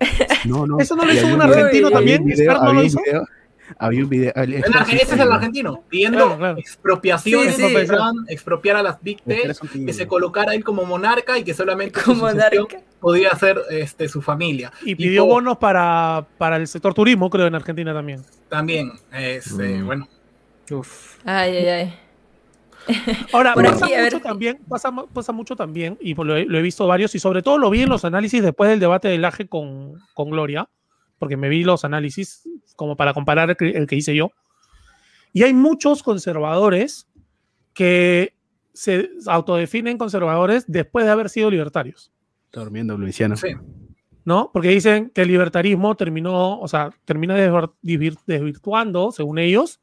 No, 0.44 0.66
no. 0.66 0.78
Eso 0.78 0.94
no 0.94 1.04
lo 1.04 1.12
hizo 1.12 1.26
un 1.26 1.42
argentino 1.42 1.90
también. 1.90 2.24
no 2.24 2.72
lo 2.72 2.84
hizo. 2.84 3.00
Había 3.78 4.04
un 4.04 4.08
video. 4.08 4.32
ese 4.34 5.02
es 5.02 5.12
el 5.12 5.32
argentino, 5.32 5.82
pidiendo 5.88 6.38
expropiación, 6.56 7.48
expropiar 8.28 8.76
a 8.76 8.82
las 8.82 9.02
víctimas, 9.02 9.60
que 9.60 9.92
se 9.92 10.06
colocara 10.06 10.54
él 10.54 10.62
como 10.64 10.84
monarca 10.84 11.38
y 11.38 11.44
que 11.44 11.54
solamente 11.54 12.00
como 12.00 12.28
podía 13.00 13.30
ser 13.30 13.60
este, 13.70 14.08
su 14.08 14.22
familia. 14.22 14.72
Y 14.84 14.94
pidió 14.94 15.26
bonos 15.26 15.58
para, 15.58 16.26
para 16.38 16.56
el 16.56 16.66
sector 16.66 16.94
turismo, 16.94 17.28
creo, 17.28 17.46
en 17.46 17.54
Argentina 17.54 17.92
también. 17.92 18.22
También, 18.48 18.92
este, 19.12 19.78
mm. 19.78 19.86
bueno. 19.86 20.08
Ay, 21.24 21.56
ay, 21.56 21.68
ay. 21.68 22.05
Ahora, 23.32 23.54
pasa, 23.54 23.86
mucho 23.86 24.20
también, 24.20 24.58
pasa, 24.68 24.92
pasa, 25.12 25.32
mucho 25.32 25.56
también, 25.56 25.98
y 26.00 26.14
lo 26.14 26.36
he, 26.36 26.44
lo 26.44 26.58
he, 26.58 26.62
visto 26.62 26.86
varios, 26.86 27.14
y 27.14 27.18
sobre 27.18 27.42
todo 27.42 27.58
lo 27.58 27.70
vi 27.70 27.82
en 27.82 27.88
los 27.88 28.04
análisis 28.04 28.42
después 28.42 28.70
del 28.70 28.80
debate 28.80 29.08
del 29.08 29.24
AGE 29.24 29.48
con, 29.48 29.94
con 30.14 30.30
Gloria, 30.30 30.68
porque 31.18 31.36
me 31.36 31.48
vi 31.48 31.64
los 31.64 31.84
análisis 31.84 32.48
como 32.76 32.96
para 32.96 33.14
comparar 33.14 33.56
el 33.58 33.86
que, 33.86 33.96
hice 33.96 34.14
yo. 34.14 34.32
Y 35.32 35.42
hay 35.42 35.52
muchos 35.52 36.02
conservadores 36.02 37.08
que 37.74 38.34
se 38.72 39.10
autodefinen 39.26 39.98
conservadores 39.98 40.64
después 40.66 41.06
de 41.06 41.12
haber 41.12 41.28
sido 41.28 41.50
libertarios. 41.50 42.12
durmiendo, 42.52 42.96
Luisiana. 42.96 43.36
Sí. 43.36 43.48
¿No? 44.24 44.50
Porque 44.52 44.68
dicen 44.68 45.10
que 45.10 45.22
el 45.22 45.28
libertarismo 45.28 45.94
terminó, 45.94 46.58
o 46.60 46.68
sea, 46.68 46.90
termina 47.04 47.34
desvirtuando, 47.82 49.12
según 49.12 49.38
ellos, 49.38 49.80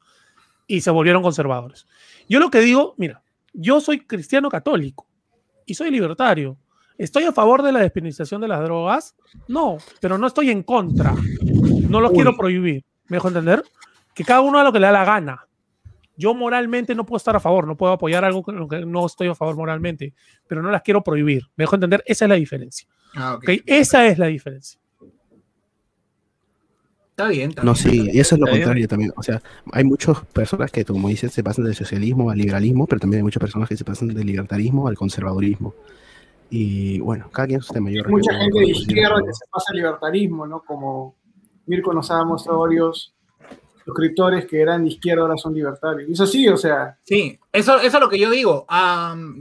y 0.66 0.80
se 0.80 0.90
volvieron 0.90 1.22
conservadores. 1.22 1.86
Yo 2.28 2.40
lo 2.40 2.50
que 2.50 2.60
digo, 2.60 2.94
mira, 2.96 3.22
yo 3.52 3.80
soy 3.80 4.00
cristiano 4.00 4.48
católico 4.48 5.06
y 5.66 5.74
soy 5.74 5.90
libertario. 5.90 6.56
¿Estoy 6.96 7.24
a 7.24 7.32
favor 7.32 7.62
de 7.62 7.72
la 7.72 7.80
despenalización 7.80 8.40
de 8.40 8.48
las 8.48 8.62
drogas? 8.62 9.16
No, 9.48 9.78
pero 10.00 10.16
no 10.16 10.26
estoy 10.26 10.50
en 10.50 10.62
contra. 10.62 11.14
No 11.88 12.00
lo 12.00 12.12
quiero 12.12 12.36
prohibir. 12.36 12.84
¿Me 13.08 13.16
dejo 13.16 13.28
entender? 13.28 13.64
Que 14.14 14.24
cada 14.24 14.40
uno 14.40 14.58
haga 14.58 14.68
lo 14.68 14.72
que 14.72 14.80
le 14.80 14.86
da 14.86 14.92
la 14.92 15.04
gana. 15.04 15.46
Yo 16.16 16.32
moralmente 16.32 16.94
no 16.94 17.04
puedo 17.04 17.16
estar 17.16 17.34
a 17.34 17.40
favor, 17.40 17.66
no 17.66 17.76
puedo 17.76 17.92
apoyar 17.92 18.24
algo 18.24 18.42
con 18.42 18.56
lo 18.56 18.68
que 18.68 18.86
no 18.86 19.04
estoy 19.04 19.26
a 19.26 19.34
favor 19.34 19.56
moralmente, 19.56 20.14
pero 20.46 20.62
no 20.62 20.70
las 20.70 20.82
quiero 20.82 21.02
prohibir. 21.02 21.42
¿Me 21.56 21.64
dejo 21.64 21.74
entender? 21.74 22.04
Esa 22.06 22.26
es 22.26 22.28
la 22.28 22.36
diferencia. 22.36 22.88
Ah, 23.16 23.34
okay. 23.34 23.62
Esa 23.66 24.06
es 24.06 24.18
la 24.18 24.26
diferencia. 24.26 24.80
Está 27.14 27.28
bien. 27.28 27.50
Está 27.50 27.62
no, 27.62 27.76
sí, 27.76 28.10
y 28.12 28.18
eso 28.18 28.34
es 28.34 28.40
lo 28.40 28.48
contrario 28.48 28.88
también. 28.88 29.12
O 29.14 29.22
sea, 29.22 29.40
hay 29.70 29.84
muchas 29.84 30.18
personas 30.32 30.72
que, 30.72 30.84
como 30.84 31.08
dices, 31.08 31.32
se 31.32 31.44
pasan 31.44 31.64
del 31.64 31.76
socialismo 31.76 32.28
al 32.28 32.38
liberalismo, 32.38 32.88
pero 32.88 32.98
también 32.98 33.20
hay 33.20 33.22
muchas 33.22 33.40
personas 33.40 33.68
que 33.68 33.76
se 33.76 33.84
pasan 33.84 34.08
del 34.08 34.26
libertarismo 34.26 34.88
al 34.88 34.96
conservadurismo. 34.96 35.76
Y 36.50 36.98
bueno, 36.98 37.30
cada 37.30 37.46
quien 37.46 37.62
su 37.62 37.72
tema. 37.72 37.90
Hay 37.90 38.02
mucha 38.08 38.34
gente 38.34 38.58
de 38.58 38.66
izquierda 38.66 39.22
que 39.24 39.32
se 39.32 39.46
pasa 39.48 39.66
al 39.68 39.76
libertarismo, 39.76 40.44
¿no? 40.44 40.64
Como 40.66 41.14
Mirko 41.66 41.94
nos 41.94 42.10
ha 42.10 42.24
mostrado 42.24 42.58
varios 42.58 43.14
suscriptores 43.84 44.46
que 44.46 44.60
eran 44.60 44.82
de 44.82 44.90
izquierda 44.90 45.22
ahora 45.22 45.36
son 45.36 45.54
libertarios. 45.54 46.10
Eso 46.10 46.26
sí, 46.26 46.48
o 46.48 46.56
sea. 46.56 46.98
Sí, 47.04 47.38
eso, 47.52 47.76
eso 47.76 47.96
es 47.96 48.00
lo 48.00 48.08
que 48.08 48.18
yo 48.18 48.28
digo. 48.28 48.66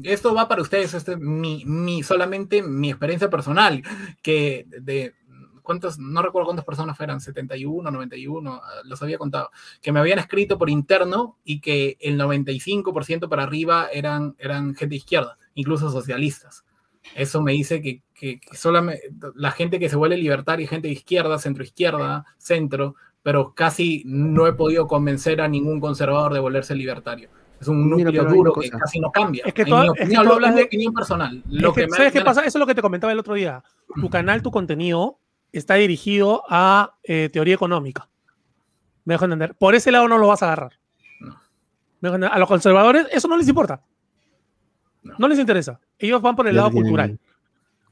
esto 0.03 0.35
va 0.35 0.47
para 0.47 0.61
ustedes, 0.61 0.93
este, 0.93 1.17
mi, 1.17 1.63
mi, 1.65 2.03
solamente 2.03 2.61
mi 2.61 2.91
experiencia 2.91 3.31
personal, 3.31 3.81
que 4.21 4.67
de 4.67 5.15
cuántas, 5.63 5.97
no 5.97 6.21
recuerdo 6.21 6.47
cuántas 6.47 6.65
personas 6.65 6.95
fueran, 6.95 7.19
71, 7.19 7.89
91, 7.89 8.61
los 8.83 9.01
había 9.01 9.17
contado, 9.17 9.49
que 9.81 9.91
me 9.91 9.99
habían 9.99 10.19
escrito 10.19 10.57
por 10.57 10.69
interno 10.69 11.37
y 11.43 11.61
que 11.61 11.97
el 11.99 12.19
95% 12.19 13.29
para 13.29 13.43
arriba 13.43 13.87
eran, 13.91 14.35
eran 14.37 14.75
gente 14.75 14.95
izquierda, 14.95 15.37
incluso 15.55 15.89
socialistas. 15.89 16.63
Eso 17.15 17.41
me 17.41 17.51
dice 17.53 17.81
que, 17.81 18.01
que, 18.13 18.39
solamente 18.51 19.09
la 19.35 19.51
gente 19.51 19.79
que 19.79 19.89
se 19.89 19.95
vuelve 19.95 20.17
libertaria, 20.17 20.67
gente 20.67 20.87
de 20.87 20.93
izquierda, 20.93 21.39
centro 21.39 21.63
izquierda, 21.63 22.25
centro, 22.37 22.95
pero 23.23 23.53
casi 23.53 24.03
no 24.05 24.47
he 24.47 24.53
podido 24.53 24.87
convencer 24.87 25.41
a 25.41 25.47
ningún 25.47 25.79
conservador 25.79 26.33
de 26.33 26.39
volverse 26.39 26.75
libertario. 26.75 27.29
Es 27.63 27.69
un 27.69 27.89
núcleo 27.89 28.25
duro 28.25 28.53
que 28.53 28.69
casi 28.69 28.99
no 28.99 29.09
cambia. 29.09 29.43
Es 29.45 29.53
que 29.53 29.63
tú, 29.63 29.73
hablas 29.73 30.55
de 30.55 30.63
opinión 30.63 30.93
personal. 30.93 31.41
Lo 31.47 31.73
que, 31.73 31.87
¿Sabes 31.89 32.11
qué 32.11 32.19
pasa? 32.19 32.41
Eso 32.41 32.57
es 32.57 32.59
lo 32.59 32.67
que 32.67 32.75
te 32.75 32.81
comentaba 32.81 33.13
el 33.13 33.19
otro 33.19 33.35
día. 33.35 33.63
Tu 33.95 34.09
canal, 34.09 34.41
tu 34.41 34.51
contenido 34.51 35.19
está 35.53 35.75
dirigido 35.75 36.43
a 36.49 36.95
eh, 37.03 37.29
teoría 37.31 37.55
económica. 37.55 38.09
Me 39.05 39.13
dejo 39.13 39.25
entender. 39.25 39.55
Por 39.55 39.75
ese 39.75 39.91
lado 39.91 40.07
no 40.07 40.17
lo 40.17 40.27
vas 40.27 40.43
a 40.43 40.47
agarrar. 40.47 40.79
A 42.31 42.39
los 42.39 42.49
conservadores 42.49 43.07
eso 43.11 43.29
no 43.29 43.37
les 43.37 43.47
importa. 43.47 43.81
No, 45.03 45.27
les 45.27 45.39
interesa. 45.39 45.79
Ellos 45.99 46.21
van 46.21 46.35
por 46.35 46.47
el 46.47 46.55
lado 46.55 46.71
cultural. 46.71 47.17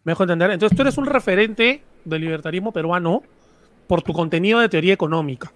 Me 0.03 0.11
dejo 0.11 0.23
entender. 0.23 0.51
Entonces 0.51 0.75
tú 0.75 0.81
eres 0.81 0.97
un 0.97 1.05
referente 1.05 1.83
del 2.03 2.21
libertarismo 2.21 2.73
peruano 2.73 3.21
por 3.87 4.01
tu 4.01 4.11
contenido 4.13 4.59
de 4.59 4.69
teoría 4.69 4.93
económica. 4.93 5.51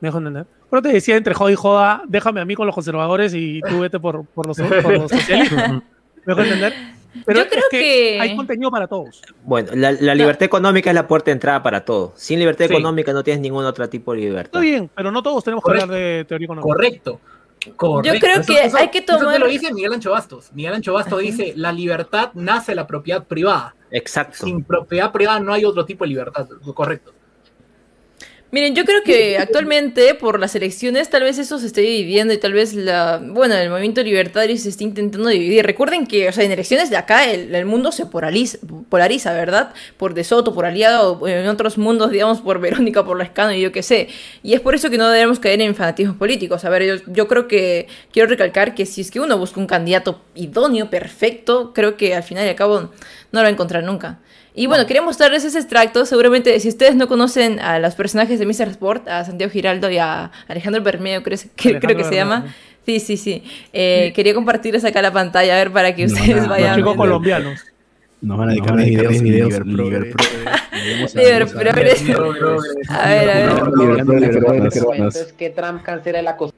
Me 0.00 0.08
dejo 0.08 0.18
entender. 0.18 0.46
Pero 0.70 0.82
te 0.82 0.88
decía 0.90 1.16
entre 1.16 1.34
joda 1.34 1.52
y 1.52 1.54
joda, 1.56 2.02
déjame 2.06 2.40
a 2.40 2.44
mí 2.44 2.54
con 2.54 2.66
los 2.66 2.74
conservadores 2.74 3.34
y 3.34 3.60
tú 3.68 3.80
vete 3.80 3.98
por, 3.98 4.24
por, 4.26 4.46
los, 4.46 4.56
socialistas. 4.56 5.72
Me 6.26 6.34
dejo 6.34 6.42
entender. 6.42 6.93
Pero 7.24 7.40
Yo 7.40 7.48
creo 7.48 7.62
que, 7.70 8.18
hay 8.20 8.36
contenido 8.36 8.70
para 8.70 8.86
todos. 8.86 9.22
Bueno, 9.44 9.70
la, 9.74 10.14
libertad 10.14 10.42
económica 10.42 10.90
es 10.90 10.94
la 10.94 11.06
puerta 11.06 11.26
de 11.26 11.32
entrada 11.32 11.62
para 11.62 11.84
todo. 11.84 12.12
Sin 12.16 12.38
libertad 12.38 12.66
económica 12.66 13.12
no 13.12 13.22
tienes 13.22 13.40
ningún 13.40 13.64
otro 13.64 13.88
tipo 13.88 14.12
de 14.12 14.20
libertad. 14.20 14.46
Está 14.46 14.60
bien, 14.60 14.90
pero 14.94 15.10
no 15.10 15.22
todos 15.22 15.44
tenemos 15.44 15.62
que 15.64 15.70
hablar 15.70 15.88
de 15.88 16.24
teoría 16.26 16.46
económica. 16.46 16.74
Correcto. 16.74 17.20
Yo 17.66 18.12
creo 18.20 18.42
que 18.46 18.70
hay 18.76 18.90
que 18.90 19.00
tomar. 19.00 19.36
Eso 19.36 19.38
lo 19.38 19.48
dice 19.48 19.72
Miguel 19.72 19.94
Ancho 19.94 20.10
Bastos. 20.10 20.50
Miguel 20.52 20.74
Ancho 20.74 20.92
Bastos 20.92 21.20
dice: 21.20 21.54
la 21.56 21.72
libertad 21.72 22.30
nace 22.34 22.72
de 22.72 22.76
la 22.76 22.86
propiedad 22.86 23.24
privada. 23.24 23.74
Exacto. 23.90 24.44
Sin 24.44 24.64
propiedad 24.64 25.12
privada 25.12 25.40
no 25.40 25.52
hay 25.52 25.64
otro 25.64 25.84
tipo 25.84 26.04
de 26.04 26.08
libertad. 26.08 26.48
Correcto. 26.74 27.12
Miren, 28.54 28.76
yo 28.76 28.84
creo 28.84 29.02
que 29.02 29.36
actualmente 29.36 30.14
por 30.14 30.38
las 30.38 30.54
elecciones 30.54 31.10
tal 31.10 31.24
vez 31.24 31.38
eso 31.38 31.58
se 31.58 31.66
esté 31.66 31.80
dividiendo 31.80 32.32
y 32.32 32.38
tal 32.38 32.52
vez 32.52 32.72
la, 32.72 33.20
bueno, 33.20 33.56
el 33.56 33.68
movimiento 33.68 34.00
libertario 34.00 34.56
se 34.56 34.68
esté 34.68 34.84
intentando 34.84 35.28
dividir. 35.28 35.66
Recuerden 35.66 36.06
que, 36.06 36.28
o 36.28 36.32
sea, 36.32 36.44
en 36.44 36.52
elecciones 36.52 36.88
de 36.88 36.96
acá 36.96 37.28
el, 37.28 37.66
mundo 37.66 37.90
se 37.90 38.06
polariza, 38.06 39.32
¿verdad? 39.32 39.74
Por 39.96 40.14
De 40.14 40.22
Soto, 40.22 40.54
por 40.54 40.66
Aliado, 40.66 41.26
en 41.26 41.48
otros 41.48 41.78
mundos, 41.78 42.12
digamos, 42.12 42.42
por 42.42 42.60
Verónica, 42.60 43.04
por 43.04 43.18
Lescano 43.18 43.52
y 43.52 43.60
yo 43.60 43.72
qué 43.72 43.82
sé. 43.82 44.06
Y 44.44 44.52
es 44.52 44.60
por 44.60 44.76
eso 44.76 44.88
que 44.88 44.98
no 44.98 45.10
debemos 45.10 45.40
caer 45.40 45.60
en 45.60 45.74
fanatismos 45.74 46.16
políticos. 46.16 46.64
A 46.64 46.70
ver, 46.70 46.84
yo, 46.84 47.12
yo 47.12 47.26
creo 47.26 47.48
que 47.48 47.88
quiero 48.12 48.28
recalcar 48.28 48.76
que 48.76 48.86
si 48.86 49.00
es 49.00 49.10
que 49.10 49.18
uno 49.18 49.36
busca 49.36 49.58
un 49.58 49.66
candidato 49.66 50.22
idóneo, 50.36 50.90
perfecto, 50.90 51.72
creo 51.74 51.96
que 51.96 52.14
al 52.14 52.22
final 52.22 52.46
y 52.46 52.50
al 52.50 52.54
cabo 52.54 52.78
no 52.78 52.90
lo 53.32 53.40
va 53.40 53.48
a 53.48 53.50
encontrar 53.50 53.82
nunca. 53.82 54.20
Y 54.56 54.68
bueno, 54.68 54.86
quería 54.86 55.02
mostrarles 55.02 55.44
ese 55.44 55.58
extracto. 55.58 56.06
Seguramente, 56.06 56.58
si 56.60 56.68
ustedes 56.68 56.94
no 56.94 57.08
conocen 57.08 57.58
a 57.58 57.80
los 57.80 57.96
personajes 57.96 58.38
de 58.38 58.46
Mr. 58.46 58.68
Sport, 58.68 59.08
a 59.08 59.24
Santiago 59.24 59.50
Giraldo 59.50 59.90
y 59.90 59.98
a 59.98 60.30
Alejandro 60.46 60.80
Bermeo, 60.80 61.24
creo, 61.24 61.38
que, 61.56 61.80
creo 61.80 61.96
que 61.96 62.04
se 62.04 62.14
llama. 62.14 62.54
Sí, 62.86 63.00
sí, 63.00 63.16
sí. 63.16 63.42
Eh, 63.72 64.12
quería 64.14 64.32
compartirles 64.32 64.84
acá 64.84 65.02
la 65.02 65.12
pantalla, 65.12 65.54
a 65.54 65.58
ver, 65.58 65.72
para 65.72 65.94
que 65.94 66.04
ustedes 66.04 66.46
vayan. 66.46 66.68
Los 66.68 66.76
chicos 66.78 66.96
colombianos. 66.96 67.60
Nos 68.20 68.38
van 68.38 68.48
a 68.48 68.52
dedicar 68.52 68.74
a 68.74 68.76
videos, 68.76 69.20
videos, 69.20 69.54
A 72.88 73.08
ver, 73.08 73.30
a 73.30 73.34
ver. 73.34 73.50
Entonces, 73.98 75.32
que 75.32 75.50
Trump 75.50 75.82
cancela 75.82 76.22
la 76.22 76.36
cosa. 76.36 76.54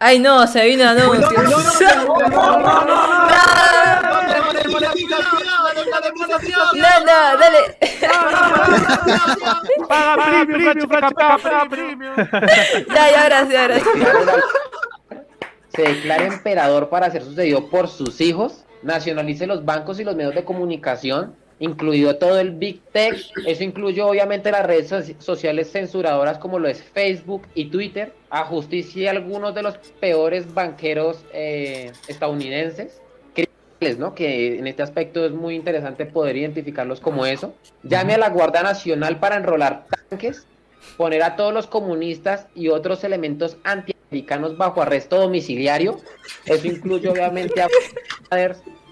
Ay, 0.00 0.18
no, 0.18 0.46
se 0.46 0.64
vino 0.64 0.88
anuncio. 0.88 1.28
No, 1.28 1.48
no, 1.48 2.70
no, 2.70 2.84
no, 2.84 3.08
no, 3.08 3.24
no, 6.18 6.38
no, 6.74 7.00
no, 7.04 7.38
dale. 7.38 7.60
Paga 9.88 10.44
premium, 10.46 10.88
paga 10.88 11.66
premium. 11.68 12.14
Ya, 12.94 13.10
ya, 13.10 13.24
gracias, 13.24 13.68
gracias. 13.68 13.88
Se 15.74 15.82
declara 15.82 16.24
emperador 16.26 16.88
para 16.88 17.10
ser 17.10 17.22
sucedido 17.22 17.68
por 17.68 17.88
sus 17.88 18.20
hijos, 18.20 18.64
nacionalice 18.82 19.46
los 19.46 19.64
bancos 19.64 19.98
y 20.00 20.04
los 20.04 20.16
medios 20.16 20.34
de 20.34 20.44
comunicación, 20.44 21.34
incluido 21.60 22.16
todo 22.16 22.38
el 22.38 22.52
Big 22.52 22.80
Tech. 22.92 23.16
Eso 23.46 23.64
incluye 23.64 24.02
obviamente 24.02 24.50
las 24.50 24.66
redes 24.66 24.92
sociales 25.18 25.70
censuradoras 25.70 26.38
como 26.38 26.58
lo 26.58 26.68
es 26.68 26.82
Facebook 26.82 27.42
y 27.54 27.66
Twitter, 27.66 28.12
a 28.30 28.44
justicia 28.44 29.10
algunos 29.10 29.54
de 29.54 29.62
los 29.62 29.78
peores 30.00 30.52
banqueros 30.52 31.24
eh, 31.32 31.92
estadounidenses. 32.08 33.00
¿no? 33.96 34.12
que 34.12 34.58
en 34.58 34.66
este 34.66 34.82
aspecto 34.82 35.24
es 35.24 35.30
muy 35.30 35.54
interesante 35.54 36.04
poder 36.04 36.36
identificarlos 36.36 36.98
como 37.00 37.26
eso. 37.26 37.54
Llame 37.84 38.14
a 38.14 38.18
la 38.18 38.28
Guardia 38.28 38.64
Nacional 38.64 39.20
para 39.20 39.36
enrolar 39.36 39.86
tanques, 40.08 40.48
poner 40.96 41.22
a 41.22 41.36
todos 41.36 41.54
los 41.54 41.68
comunistas 41.68 42.48
y 42.56 42.68
otros 42.70 43.04
elementos 43.04 43.56
antiamericanos 43.62 44.56
bajo 44.56 44.82
arresto 44.82 45.20
domiciliario. 45.20 46.00
Eso 46.44 46.66
incluye 46.66 47.08
obviamente 47.08 47.62
a 47.62 47.68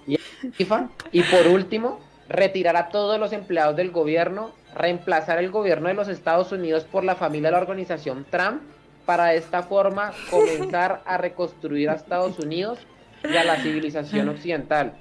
y 0.06 0.14
a 0.62 0.88
Y 1.10 1.22
por 1.24 1.48
último, 1.48 2.00
retirar 2.28 2.76
a 2.76 2.88
todos 2.88 3.18
los 3.18 3.32
empleados 3.32 3.76
del 3.76 3.90
gobierno, 3.90 4.52
reemplazar 4.74 5.38
el 5.38 5.50
gobierno 5.50 5.88
de 5.88 5.94
los 5.94 6.08
Estados 6.08 6.52
Unidos 6.52 6.84
por 6.84 7.04
la 7.04 7.14
familia 7.14 7.48
de 7.48 7.52
la 7.52 7.62
organización 7.62 8.26
Trump 8.30 8.62
para 9.04 9.26
de 9.26 9.36
esta 9.36 9.62
forma 9.62 10.12
comenzar 10.30 11.02
a 11.06 11.16
reconstruir 11.16 11.90
a 11.90 11.94
Estados 11.94 12.38
Unidos 12.38 12.78
y 13.24 13.36
a 13.36 13.44
la 13.44 13.56
civilización 13.56 14.28
occidental. 14.28 14.92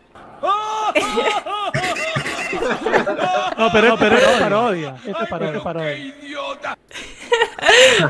No, 3.57 3.69
pero, 3.71 3.97
pero 3.97 4.17
es 4.17 4.23
parodia. 4.39 4.95
Esto 5.05 5.23
es 5.23 5.29
parodia. 5.29 5.63
parodia. 5.63 6.13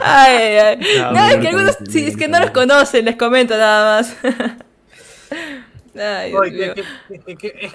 Ay, 0.03 0.35
ay. 0.35 0.79
No, 1.11 1.27
es 1.27 1.37
que 1.37 1.47
algunos, 1.47 1.77
sí, 1.89 2.07
es 2.07 2.17
que 2.17 2.27
no 2.27 2.39
los 2.39 2.51
conocen, 2.51 3.05
les 3.05 3.15
comento 3.15 3.57
nada 3.57 3.97
más. 3.97 4.15
Ay, 5.97 6.33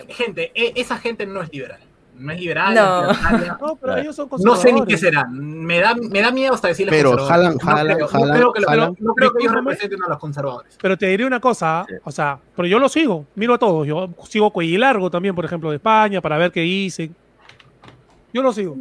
gente, 0.09 0.53
e, 0.55 0.73
esa 0.77 0.97
gente 0.99 1.27
no 1.27 1.43
es 1.43 1.51
liberal 1.53 1.81
no 2.21 2.33
es 2.33 2.41
liberal. 2.41 2.75
No, 2.75 3.13
no 3.13 3.77
pero 3.81 3.97
ellos 3.97 4.15
son 4.15 4.29
No 4.39 4.57
sé 4.57 4.73
ni 4.73 4.85
qué 4.85 4.97
será. 4.97 5.27
Me 5.27 5.81
da, 5.81 5.95
me 5.95 6.21
da 6.21 6.31
miedo 6.31 6.55
hasta 6.55 6.69
decirles 6.69 6.95
Pero 6.95 7.17
jalan, 7.27 7.59
jalan, 7.59 7.99
no 7.99 8.07
jalan. 8.07 8.29
No 8.29 8.35
creo, 8.35 8.53
que, 8.53 8.65
jalan. 8.65 8.97
No, 8.99 9.15
creo 9.15 9.33
que 9.33 9.43
ellos 9.43 9.55
representen 9.55 10.03
a 10.03 10.09
los 10.09 10.19
conservadores. 10.19 10.79
Pero 10.81 10.97
te 10.97 11.07
diré 11.07 11.25
una 11.25 11.41
cosa, 11.41 11.87
o 12.05 12.13
sea, 12.13 12.39
pero 12.55 12.69
yo 12.69 12.79
lo 12.79 12.89
sigo, 12.89 13.27
miro 13.35 13.55
a 13.55 13.59
todos. 13.59 13.87
Yo 13.87 14.11
sigo 14.29 14.51
Cuello 14.53 14.79
Largo 14.79 15.11
también, 15.11 15.35
por 15.35 15.45
ejemplo, 15.45 15.71
de 15.71 15.77
España, 15.77 16.21
para 16.21 16.39
ver 16.39 16.53
qué 16.53 16.61
dicen. 16.61 17.15
Yo 18.33 18.43
lo 18.43 18.53
sigo. 18.53 18.77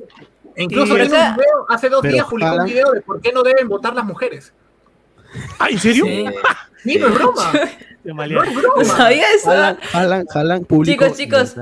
incluso 0.55 0.93
un 0.93 1.01
video, 1.01 1.65
hace 1.69 1.89
dos 1.89 2.03
días 2.03 2.25
publicó 2.25 2.55
un 2.55 2.65
video 2.65 2.91
de 2.91 3.01
por 3.01 3.21
qué 3.21 3.31
no 3.31 3.41
deben 3.41 3.67
votar 3.67 3.95
las 3.95 4.05
mujeres. 4.05 4.53
¿Ah, 5.59 5.69
en 5.69 5.79
serio? 5.79 6.05
Sí, 6.05 6.97
no 6.99 7.07
es 7.07 7.13
broma. 7.13 7.51
No, 8.13 8.85
sabía 8.85 9.25
eso. 9.35 9.51
Jalan, 9.91 10.25
jalan, 10.27 10.65
público. 10.65 11.05
Chicos, 11.15 11.17
chicos. 11.17 11.55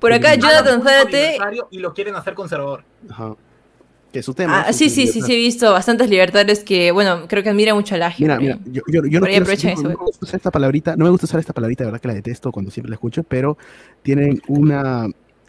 por 0.00 0.12
acá 0.12 0.34
Jonathan 0.34 0.82
Zárate. 0.82 1.38
Y 1.70 1.78
lo 1.78 1.94
quieren 1.94 2.14
hacer 2.14 2.34
conservador. 2.34 2.84
Ajá. 3.08 3.34
Que 4.12 4.20
es 4.20 4.24
su 4.26 4.34
tema. 4.34 4.66
Ah, 4.68 4.72
sí, 4.72 4.90
sí, 4.90 5.08
sí, 5.08 5.20
sí, 5.22 5.32
he 5.32 5.36
visto 5.36 5.72
bastantes 5.72 6.08
libertarios 6.08 6.60
que, 6.60 6.92
bueno, 6.92 7.26
creo 7.26 7.42
que 7.42 7.50
admira 7.50 7.74
mucho 7.74 7.96
a 7.96 7.98
la 7.98 8.14
Mira, 8.16 8.38
mira, 8.38 8.58
yo, 8.64 8.82
yo, 8.86 9.04
yo 9.06 9.18
no, 9.18 9.26
quiero, 9.26 9.44
no, 9.82 9.88
me 9.88 9.94
gusta 9.96 10.24
usar 10.24 10.36
esta 10.36 10.52
palabrita, 10.52 10.94
no 10.94 11.04
me 11.04 11.10
gusta 11.10 11.26
usar 11.26 11.40
esta 11.40 11.52
palabrita, 11.52 11.82
de 11.82 11.86
verdad 11.86 12.00
que 12.00 12.06
la 12.06 12.14
detesto 12.14 12.52
cuando 12.52 12.70
siempre 12.70 12.90
la 12.90 12.94
escucho, 12.94 13.24
pero 13.24 13.58
tienen 14.02 14.40
una, 14.46 15.08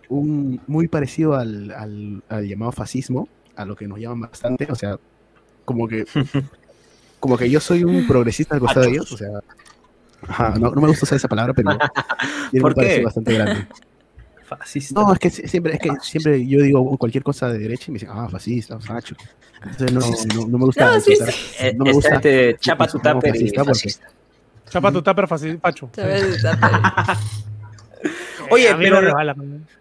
un, 0.09 0.59
muy 0.65 0.87
parecido 0.87 1.35
al, 1.35 1.69
al, 1.73 2.23
al 2.27 2.47
llamado 2.47 2.71
fascismo, 2.71 3.29
a 3.55 3.65
lo 3.65 3.75
que 3.75 3.87
nos 3.87 3.99
llaman 3.99 4.21
bastante, 4.21 4.67
o 4.71 4.75
sea, 4.75 4.97
como 5.63 5.87
que 5.87 6.05
como 7.25 7.37
que 7.37 7.49
yo 7.49 7.59
soy 7.59 7.83
un 7.83 8.05
progresista 8.07 8.55
al 8.55 8.61
costado 8.61 8.85
de 8.85 8.91
ellos, 8.91 9.11
o 9.11 9.17
sea, 9.17 9.29
no, 10.59 10.71
no, 10.71 10.81
me 10.81 10.87
gusta 10.87 11.05
usar 11.05 11.17
esa 11.17 11.27
palabra, 11.27 11.53
pero 11.53 11.77
tiene 12.51 12.65
un 12.65 12.73
qué? 12.73 13.03
bastante 13.03 13.33
grande. 13.33 13.67
Fascista. 14.45 15.01
No, 15.01 15.11
es 15.11 15.19
que 15.19 15.29
siempre, 15.29 15.73
es 15.73 15.79
que 15.79 15.89
siempre 16.01 16.45
yo 16.45 16.61
digo 16.61 16.97
cualquier 16.97 17.23
cosa 17.23 17.49
de 17.49 17.57
derecha 17.57 17.85
y 17.87 17.91
me 17.91 17.99
dicen, 17.99 18.09
ah, 18.11 18.29
fascista, 18.29 18.79
facho. 18.79 19.15
Entonces 19.63 19.91
no, 19.91 20.01
no, 20.35 20.47
no 20.47 20.57
me 20.59 20.65
gusta. 20.65 20.93
No, 20.93 20.99
sí, 20.99 21.15
sí. 21.15 21.65
no 21.75 21.85
me 21.85 21.93
gusta. 21.93 22.15
Este, 22.15 22.57
chapa 22.59 22.87
tu 22.87 22.99
tupper 22.99 23.35
y 23.35 23.49
fascista. 23.49 24.07
Chapa 24.69 24.91
tu 24.91 25.01
tupper, 25.01 25.27
facho. 25.27 25.89
Oye, 28.49 28.73
pero 28.77 29.01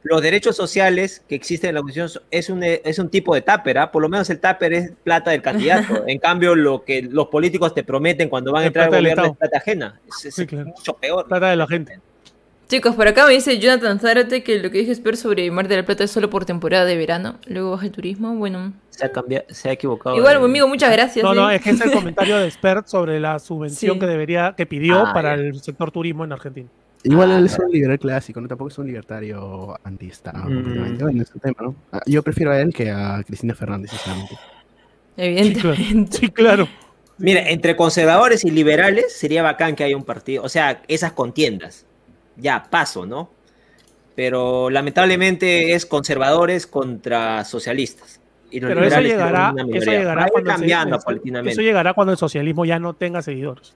los 0.03 0.23
derechos 0.23 0.57
sociales 0.57 1.23
que 1.29 1.35
existen 1.35 1.71
en 1.71 1.75
la 1.77 1.81
Constitución 1.81 2.23
es 2.31 2.51
un, 2.51 2.63
es 2.63 2.99
un 2.99 3.09
tipo 3.09 3.35
de 3.35 3.43
tupper, 3.43 3.79
¿ah? 3.79 3.93
Por 3.93 4.03
lo 4.03 4.09
menos 4.09 4.29
el 4.31 4.41
tupper 4.41 4.73
es 4.73 4.93
plata 5.03 5.31
del 5.31 5.43
candidato. 5.43 6.05
en 6.07 6.19
cambio, 6.19 6.55
lo 6.55 6.85
que 6.85 7.03
los 7.03 7.29
políticos 7.29 7.75
te 7.75 7.85
prometen 7.85 8.29
cuando 8.29 8.53
van 8.53 8.65
a 8.65 8.67
entrar 8.67 8.87
al 8.87 9.01
gobierno 9.01 9.27
es 9.27 9.37
plata 9.37 9.59
ajena. 9.59 10.01
Es, 10.25 10.39
mucho 10.39 10.95
peor. 10.95 11.27
Plata 11.27 11.51
de 11.51 11.57
la 11.57 11.67
gente. 11.67 12.01
Chicos, 12.67 12.95
por 12.95 13.07
acá 13.07 13.27
me 13.27 13.35
dice 13.35 13.59
Jonathan 13.59 14.01
Zárate 14.01 14.43
que 14.43 14.59
lo 14.59 14.71
que 14.71 14.79
dije 14.79 14.93
Esper 14.93 15.19
sobre 15.19 15.51
Mar 15.51 15.69
de 15.69 15.77
la 15.77 15.85
Plata 15.85 16.05
es 16.05 16.11
solo 16.11 16.31
por 16.31 16.47
temporada 16.47 16.87
de 16.87 16.97
verano. 16.97 17.37
Luego 17.47 17.73
baja 17.73 17.87
el 17.87 17.93
turismo. 17.93 18.35
Bueno. 18.37 18.73
Se 18.89 19.05
ha, 19.05 19.13
cambiado, 19.13 19.45
se 19.51 19.69
ha 19.69 19.73
equivocado. 19.73 20.17
Igual, 20.17 20.37
amigo, 20.37 20.67
muchas 20.67 20.91
gracias. 20.93 21.23
No, 21.23 21.35
no, 21.35 21.51
¿eh? 21.51 21.57
es 21.57 21.63
que 21.63 21.71
es 21.71 21.81
el 21.81 21.93
comentario 21.93 22.39
de 22.39 22.47
Expert 22.47 22.87
sobre 22.87 23.21
la 23.21 23.39
subvención 23.39 23.99
que 24.01 24.07
debería, 24.07 24.55
que 24.57 24.65
pidió 24.65 25.07
ah, 25.07 25.13
para 25.13 25.35
el 25.35 25.61
sector 25.61 25.91
turismo 25.91 26.25
en 26.25 26.33
Argentina. 26.33 26.69
Igual 27.05 27.33
él 27.33 27.45
es 27.45 27.59
un 27.59 27.71
liberal 27.71 27.99
clásico, 27.99 28.41
¿no? 28.41 28.49
Tampoco 28.49 28.69
es 28.69 28.79
un 28.79 28.87
libertario 28.87 29.79
antista. 29.85 30.33
Mm. 30.33 30.95
tema, 31.41 31.57
¿no? 31.61 31.75
Ah, 31.93 32.01
yo 32.07 32.23
prefiero 32.23 32.51
a 32.51 32.61
él 32.61 32.73
que 32.73 32.91
a 32.91 33.23
Cristina 33.27 33.55
Fernández, 33.55 33.91
sinceramente. 33.91 34.39
Evidentemente. 35.17 36.17
Sí, 36.17 36.29
claro. 36.31 36.67
Mira, 37.19 37.49
entre 37.51 37.77
conservadores 37.77 38.45
y 38.45 38.51
liberales 38.51 39.13
sería 39.13 39.43
bacán 39.43 39.77
que 39.77 39.85
haya 39.85 39.97
un 39.97 40.05
partido, 40.05 40.43
o 40.43 40.49
sea, 40.49 40.83
esas 40.89 41.13
contiendas. 41.13 41.87
Ya, 42.37 42.65
paso, 42.71 43.07
¿no? 43.07 43.31
Pero 44.17 44.71
lamentablemente 44.71 45.75
es 45.75 45.87
conservadores 45.87 46.67
contra 46.67 47.45
socialistas. 47.45 48.21
Y 48.51 48.61
Pero 48.61 48.83
eso 48.83 49.01
llegará, 49.01 49.53
eso 49.73 49.91
llegará, 49.91 50.29
cuando 50.29 50.53
eso 51.51 51.61
llegará 51.61 51.93
cuando 51.93 52.13
el 52.13 52.19
socialismo 52.19 52.65
ya 52.65 52.79
no 52.79 52.95
tenga 52.95 53.21
seguidores. 53.21 53.75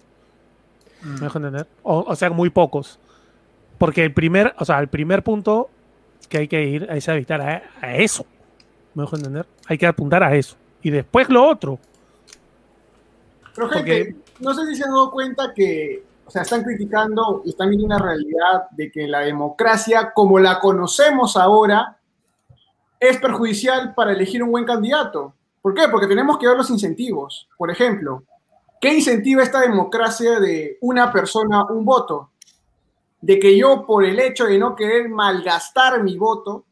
¿Me 1.02 1.20
dejo 1.20 1.38
entender? 1.38 1.66
o 1.82 2.16
sea, 2.16 2.30
muy 2.30 2.50
pocos. 2.50 2.98
Porque 3.78 4.04
el 4.04 4.12
primer, 4.12 4.54
o 4.58 4.64
sea, 4.64 4.80
el 4.80 4.88
primer 4.88 5.22
punto 5.22 5.70
que 6.28 6.38
hay 6.38 6.48
que 6.48 6.62
ir 6.64 6.86
es 6.90 7.08
evitar 7.08 7.40
a, 7.40 7.96
eso. 7.96 8.26
¿Me 8.94 9.04
dejo 9.04 9.16
entender? 9.16 9.46
Hay 9.66 9.78
que 9.78 9.86
apuntar 9.86 10.22
a 10.22 10.34
eso. 10.34 10.56
Y 10.82 10.90
después 10.90 11.28
lo 11.28 11.46
otro. 11.48 11.78
Pero 13.54 13.68
gente, 13.70 14.16
no 14.40 14.54
sé 14.54 14.66
si 14.66 14.76
se 14.76 14.84
han 14.84 14.90
dado 14.90 15.10
cuenta 15.10 15.52
que, 15.54 16.04
o 16.26 16.30
sea, 16.30 16.42
están 16.42 16.62
criticando 16.62 17.42
y 17.44 17.50
están 17.50 17.70
viendo 17.70 17.86
una 17.86 17.98
realidad 17.98 18.68
de 18.72 18.90
que 18.90 19.06
la 19.06 19.20
democracia, 19.20 20.12
como 20.12 20.38
la 20.38 20.58
conocemos 20.58 21.36
ahora, 21.36 21.96
es 23.00 23.18
perjudicial 23.18 23.94
para 23.94 24.12
elegir 24.12 24.42
un 24.42 24.50
buen 24.50 24.64
candidato. 24.64 25.34
¿Por 25.62 25.74
qué? 25.74 25.88
Porque 25.88 26.06
tenemos 26.06 26.38
que 26.38 26.46
ver 26.46 26.56
los 26.56 26.70
incentivos. 26.70 27.48
Por 27.56 27.70
ejemplo, 27.70 28.24
¿qué 28.80 28.94
incentiva 28.94 29.42
esta 29.42 29.60
democracia 29.60 30.40
de 30.40 30.78
una 30.80 31.12
persona, 31.12 31.64
un 31.64 31.84
voto? 31.84 32.30
De 33.20 33.38
que 33.38 33.56
yo 33.56 33.84
por 33.86 34.04
el 34.04 34.18
hecho 34.20 34.46
de 34.46 34.58
no 34.58 34.76
querer 34.76 35.08
malgastar 35.08 36.02
mi 36.02 36.16
voto, 36.16 36.64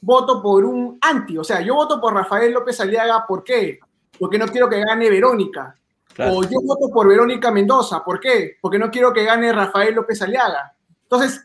voto 0.00 0.42
por 0.42 0.64
un 0.64 0.98
anti. 1.00 1.36
O 1.38 1.44
sea, 1.44 1.60
yo 1.60 1.74
voto 1.74 2.00
por 2.00 2.14
Rafael 2.14 2.52
López 2.52 2.80
Aliaga, 2.80 3.26
¿por 3.26 3.44
qué? 3.44 3.78
Porque 4.18 4.38
no 4.38 4.46
quiero 4.48 4.68
que 4.68 4.80
gane 4.80 5.10
Verónica. 5.10 5.74
O 6.18 6.42
yo 6.42 6.60
voto 6.64 6.92
por 6.92 7.06
Verónica 7.06 7.52
Mendoza, 7.52 8.02
¿por 8.02 8.18
qué? 8.18 8.56
Porque 8.60 8.78
no 8.78 8.90
quiero 8.90 9.12
que 9.12 9.24
gane 9.24 9.52
Rafael 9.52 9.94
López 9.94 10.20
Aliaga. 10.20 10.74
Entonces, 11.02 11.40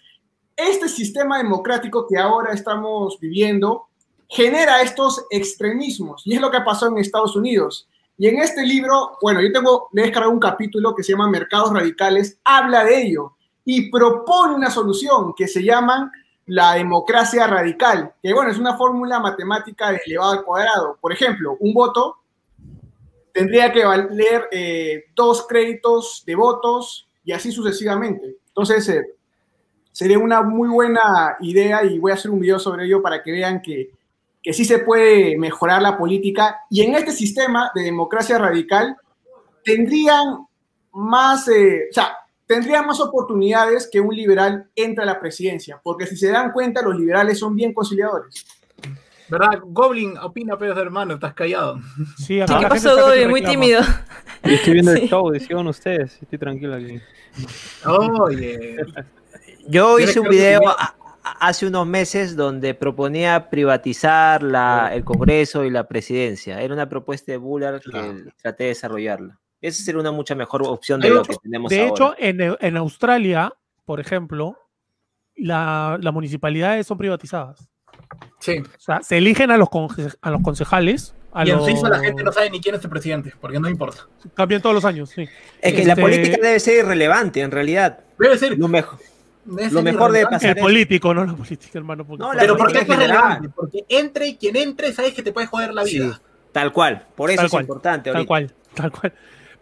este 0.56 0.90
sistema 0.90 1.38
democrático 1.38 2.08
que 2.08 2.18
ahora 2.18 2.54
estamos 2.54 3.20
viviendo 3.20 3.88
genera 4.28 4.82
estos 4.82 5.26
extremismos 5.30 6.24
y 6.26 6.36
es 6.36 6.42
lo 6.42 6.50
que 6.50 6.62
pasó 6.62 6.88
en 6.88 6.98
Estados 6.98 7.36
Unidos. 7.36 7.88
Y 8.18 8.28
en 8.28 8.40
este 8.40 8.66
libro, 8.66 9.18
bueno, 9.22 9.42
yo 9.42 9.52
tengo, 9.52 9.90
le 9.94 10.02
he 10.02 10.06
descargado 10.06 10.34
un 10.34 10.40
capítulo 10.40 10.96
que 10.96 11.04
se 11.04 11.12
llama 11.12 11.30
Mercados 11.30 11.72
Radicales, 11.72 12.40
habla 12.44 12.84
de 12.84 13.02
ello 13.04 13.36
y 13.66 13.90
propone 13.90 14.56
una 14.56 14.70
solución 14.70 15.34
que 15.36 15.48
se 15.48 15.64
llama 15.64 16.12
la 16.46 16.74
democracia 16.74 17.48
radical, 17.48 18.14
que 18.22 18.34
bueno, 18.34 18.52
es 18.52 18.58
una 18.58 18.76
fórmula 18.76 19.20
matemática 19.20 19.92
de 19.92 20.02
elevado 20.06 20.32
al 20.32 20.44
cuadrado. 20.44 20.98
Por 21.00 21.14
ejemplo, 21.14 21.56
un 21.60 21.74
voto 21.74 22.18
tendría 23.34 23.72
que 23.72 23.84
valer 23.84 24.48
eh, 24.52 25.06
dos 25.16 25.48
créditos 25.48 26.24
de 26.26 26.36
votos 26.36 27.08
y 27.24 27.32
así 27.32 27.52
sucesivamente. 27.52 28.38
Entonces, 28.48 28.88
eh, 28.90 29.06
sería 29.92 30.20
una 30.20 30.42
muy 30.44 30.70
buena 30.70 31.38
idea 31.40 31.84
y 31.84 31.98
voy 32.00 32.12
a 32.12 32.16
hacer 32.16 32.30
un 32.30 32.40
video 32.40 32.60
sobre 32.60 32.86
ello 32.86 33.02
para 33.02 33.24
que 33.24 33.32
vean 33.32 33.62
que, 33.62 33.92
que 34.42 34.54
sí 34.54 34.66
se 34.66 34.80
puede 34.80 35.38
mejorar 35.38 35.82
la 35.82 35.98
política. 35.98 36.60
Y 36.70 36.82
en 36.82 36.94
este 36.96 37.12
sistema 37.12 37.72
de 37.74 37.84
democracia 37.84 38.38
radical 38.38 38.98
tendrían 39.64 40.46
más, 40.92 41.48
eh, 41.48 41.88
o 41.90 41.94
sea, 41.94 42.18
tendría 42.46 42.82
más 42.82 43.00
oportunidades 43.00 43.90
que 43.92 44.00
un 44.00 44.16
liberal 44.16 44.70
entre 44.76 45.04
a 45.04 45.08
la 45.08 45.20
presidencia, 45.20 45.80
porque 45.84 46.06
si 46.08 46.18
se 46.18 46.30
dan 46.30 46.52
cuenta, 46.52 46.82
los 46.82 46.98
liberales 46.98 47.40
son 47.40 47.56
bien 47.56 47.74
conciliadores. 47.74 48.46
¿Verdad? 49.30 49.60
Goblin 49.64 50.18
opina, 50.18 50.58
pero 50.58 50.80
hermano, 50.80 51.16
estás 51.16 51.34
callado. 51.34 51.80
Sí, 52.18 52.40
¿Qué 52.40 52.68
pasó, 52.68 52.96
Goblin? 52.96 53.30
Muy 53.30 53.44
tímido. 53.44 53.82
estoy 54.44 54.74
viendo 54.74 54.92
el 54.92 55.08
show, 55.08 55.30
decían 55.32 55.66
ustedes, 55.68 56.22
estoy 56.22 56.38
tranquilo 56.38 56.76
aquí. 56.76 57.00
Oye. 57.86 58.78
Yo 59.68 59.98
hice 59.98 60.20
un 60.20 60.28
video 60.28 60.62
hace 61.24 61.68
unos 61.68 61.88
meses 61.88 62.36
donde 62.36 62.74
proponía 62.74 63.50
privatizar 63.50 64.44
la, 64.44 64.92
el 64.94 65.04
Congreso 65.04 65.64
y 65.64 65.70
la 65.70 65.88
presidencia. 65.88 66.62
Era 66.62 66.74
una 66.74 66.90
propuesta 66.90 67.32
de 67.32 67.38
Bullard 67.38 67.82
que 67.82 68.26
traté 68.42 68.64
de 68.66 68.70
desarrollarla. 68.70 69.40
Esa 69.64 69.82
sería 69.82 70.02
una 70.02 70.12
mucha 70.12 70.36
mejor 70.36 70.62
opción 70.68 71.00
de, 71.00 71.10
lo 71.10 71.24
que 71.24 71.36
tenemos 71.42 71.70
de 71.70 71.80
ahora. 71.80 71.88
De 71.88 71.94
hecho, 71.94 72.16
en, 72.20 72.58
en, 72.60 72.78
Australia, 72.78 73.54
por 73.86 74.02
ejemplo, 74.02 74.58
las 75.38 76.04
la 76.04 76.12
municipalidades 76.12 76.86
son 76.86 76.98
privatizadas. 76.98 77.70
Sí. 78.40 78.58
O 78.60 78.80
sea, 78.80 79.02
se 79.02 79.18
eligen 79.18 79.52
a 79.52 79.58
los, 79.58 79.70
a 80.22 80.32
los 80.32 80.42
concejales. 80.42 81.16
A 81.32 81.48
y 81.48 81.52
en 81.52 81.56
los... 81.56 81.66
Suiza 81.66 81.88
la 81.88 82.00
gente 82.00 82.24
no 82.26 82.34
sabe 82.34 82.50
ni 82.50 82.60
quién 82.60 82.76
es 82.76 82.84
el 82.84 82.90
presidente, 82.90 83.34
porque 83.40 83.58
no 83.58 83.70
importa. 83.70 84.06
Cambian 84.34 84.62
todos 84.62 84.76
los 84.76 84.84
años, 84.84 85.10
sí. 85.12 85.30
Es 85.62 85.74
que 85.74 85.86
la 85.86 85.94
Este- 85.94 86.02
política 86.02 86.38
debe 86.42 86.60
ser 86.60 86.84
irrelevante, 86.84 87.40
en 87.40 87.52
realidad. 87.52 88.00
Debe 88.20 88.38
ser. 88.38 88.58
Lo 88.58 88.68
mejor. 88.68 89.00
Debe 89.46 89.72
Lo 89.72 89.82
mejor 89.82 90.10
irrelevante. 90.10 90.36
pasar 90.36 90.58
El 90.58 90.62
político, 90.62 91.14
no 91.14 91.24
la 91.24 91.36
política, 91.36 91.80
hermano. 91.80 92.06
porque- 92.06 92.22
No, 92.22 92.34
la 92.34 92.42
Pero 92.42 92.58
¿por 92.58 92.70
qué 92.70 92.80
es 92.80 92.88
relevante? 92.88 93.48
Porque 93.48 93.86
entre 93.88 94.36
quien 94.36 94.58
entre, 94.58 94.92
sabes 94.92 95.14
que 95.14 95.24
te 95.24 95.32
puede 95.32 95.48
joder 95.48 95.74
la 95.74 95.86
vida. 95.86 96.16
Sí, 96.16 96.22
tal 96.52 96.74
cual. 96.74 97.08
Por 97.16 97.30
eso 97.30 97.38
Tal 97.38 97.46
es 97.46 97.52
cual, 97.52 97.64
importante. 97.64 98.10
Tal 98.10 98.16
ahorita. 98.18 98.28
cual, 98.28 98.54
tal 98.74 98.92
cual. 98.92 99.14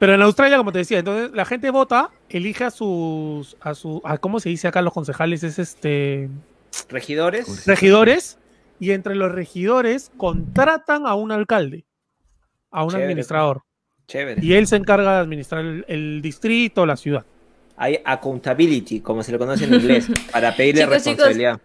Pero 0.02 0.16
en 0.16 0.24
Australia, 0.24 0.58
como 0.58 0.72
te 0.72 0.80
decía, 0.80 0.98
entonces 0.98 1.30
la 1.32 1.46
gente 1.46 1.70
vota, 1.70 2.10
elige 2.28 2.64
a 2.64 2.72
sus, 2.72 3.56
a 3.62 3.76
su, 3.76 4.02
a, 4.04 4.18
¿cómo 4.18 4.40
se 4.40 4.50
dice 4.50 4.68
acá 4.68 4.82
los 4.82 4.94
concejales? 4.94 5.44
Es 5.44 5.60
este, 5.60 6.28
Regidores. 6.90 7.68
regidores, 7.68 8.40
y 8.80 8.94
entre 8.94 9.14
los 9.14 9.32
regidores 9.32 10.10
contratan 10.18 11.06
a 11.06 11.14
un 11.14 11.32
alcalde, 11.32 11.86
a 12.72 12.84
un 12.84 12.90
Chévere. 12.90 13.06
administrador, 13.06 13.62
Chévere. 14.08 14.44
y 14.44 14.54
él 14.54 14.66
se 14.66 14.78
encarga 14.78 15.14
de 15.14 15.20
administrar 15.20 15.64
el, 15.64 15.86
el 15.88 16.20
distrito, 16.24 16.88
la 16.88 16.98
ciudad. 16.98 17.24
Hay 17.78 18.00
accountability, 18.04 19.02
como 19.02 19.22
se 19.22 19.32
le 19.32 19.38
conoce 19.38 19.66
en 19.66 19.76
inglés, 19.76 20.08
para 20.32 20.56
pedirle 20.56 20.82
Chicos, 20.82 20.98
chicos, 20.98 21.06
responsabilidad. 21.06 21.62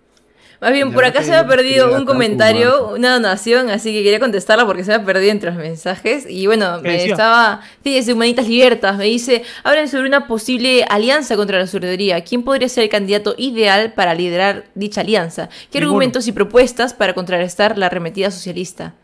Más 0.61 0.72
bien, 0.72 0.92
por 0.92 1.04
acá 1.04 1.22
se 1.22 1.30
me 1.30 1.36
ha 1.36 1.46
perdido 1.46 1.94
un 1.96 2.07
comentario, 2.07 2.88
una 2.94 3.12
donación, 3.12 3.68
así 3.68 3.92
que 3.92 4.02
quería 4.02 4.18
contestarla 4.18 4.64
porque 4.64 4.84
se 4.84 4.90
me 4.90 4.96
ha 4.96 5.04
perdido 5.04 5.30
entre 5.30 5.50
los 5.50 5.59
mensajes. 5.59 6.26
Y 6.28 6.46
bueno, 6.46 6.80
¿Qué 6.82 6.88
me 6.88 6.94
decía? 6.94 7.12
estaba. 7.12 7.61
Fíjese, 7.84 8.14
Humanitas 8.14 8.48
Libertas, 8.48 8.96
me 8.96 9.04
dice: 9.04 9.42
hablen 9.64 9.88
sobre 9.88 10.09
una 10.09 10.26
posible 10.26 10.84
alianza 10.88 11.36
contra 11.36 11.59
la 11.59 11.66
surdería. 11.66 12.22
¿Quién 12.22 12.42
podría 12.42 12.68
ser 12.68 12.84
el 12.84 12.90
candidato 12.90 13.34
ideal 13.36 13.92
para 13.92 14.14
liderar 14.14 14.64
dicha 14.74 15.02
alianza? 15.02 15.48
¿Qué 15.70 15.78
Ninguno. 15.78 15.96
argumentos 15.98 16.26
y 16.26 16.32
propuestas 16.32 16.94
para 16.94 17.12
contrarrestar 17.12 17.76
la 17.76 17.86
arremetida 17.86 18.30
socialista? 18.30 18.94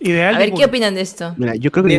Ideal. 0.00 0.34
A 0.34 0.38
ver, 0.38 0.52
¿qué 0.52 0.64
opinan 0.64 0.94
de 0.94 1.02
esto? 1.02 1.34
Mira, 1.36 1.54
yo 1.54 1.70
creo 1.70 1.84
que 1.84 1.98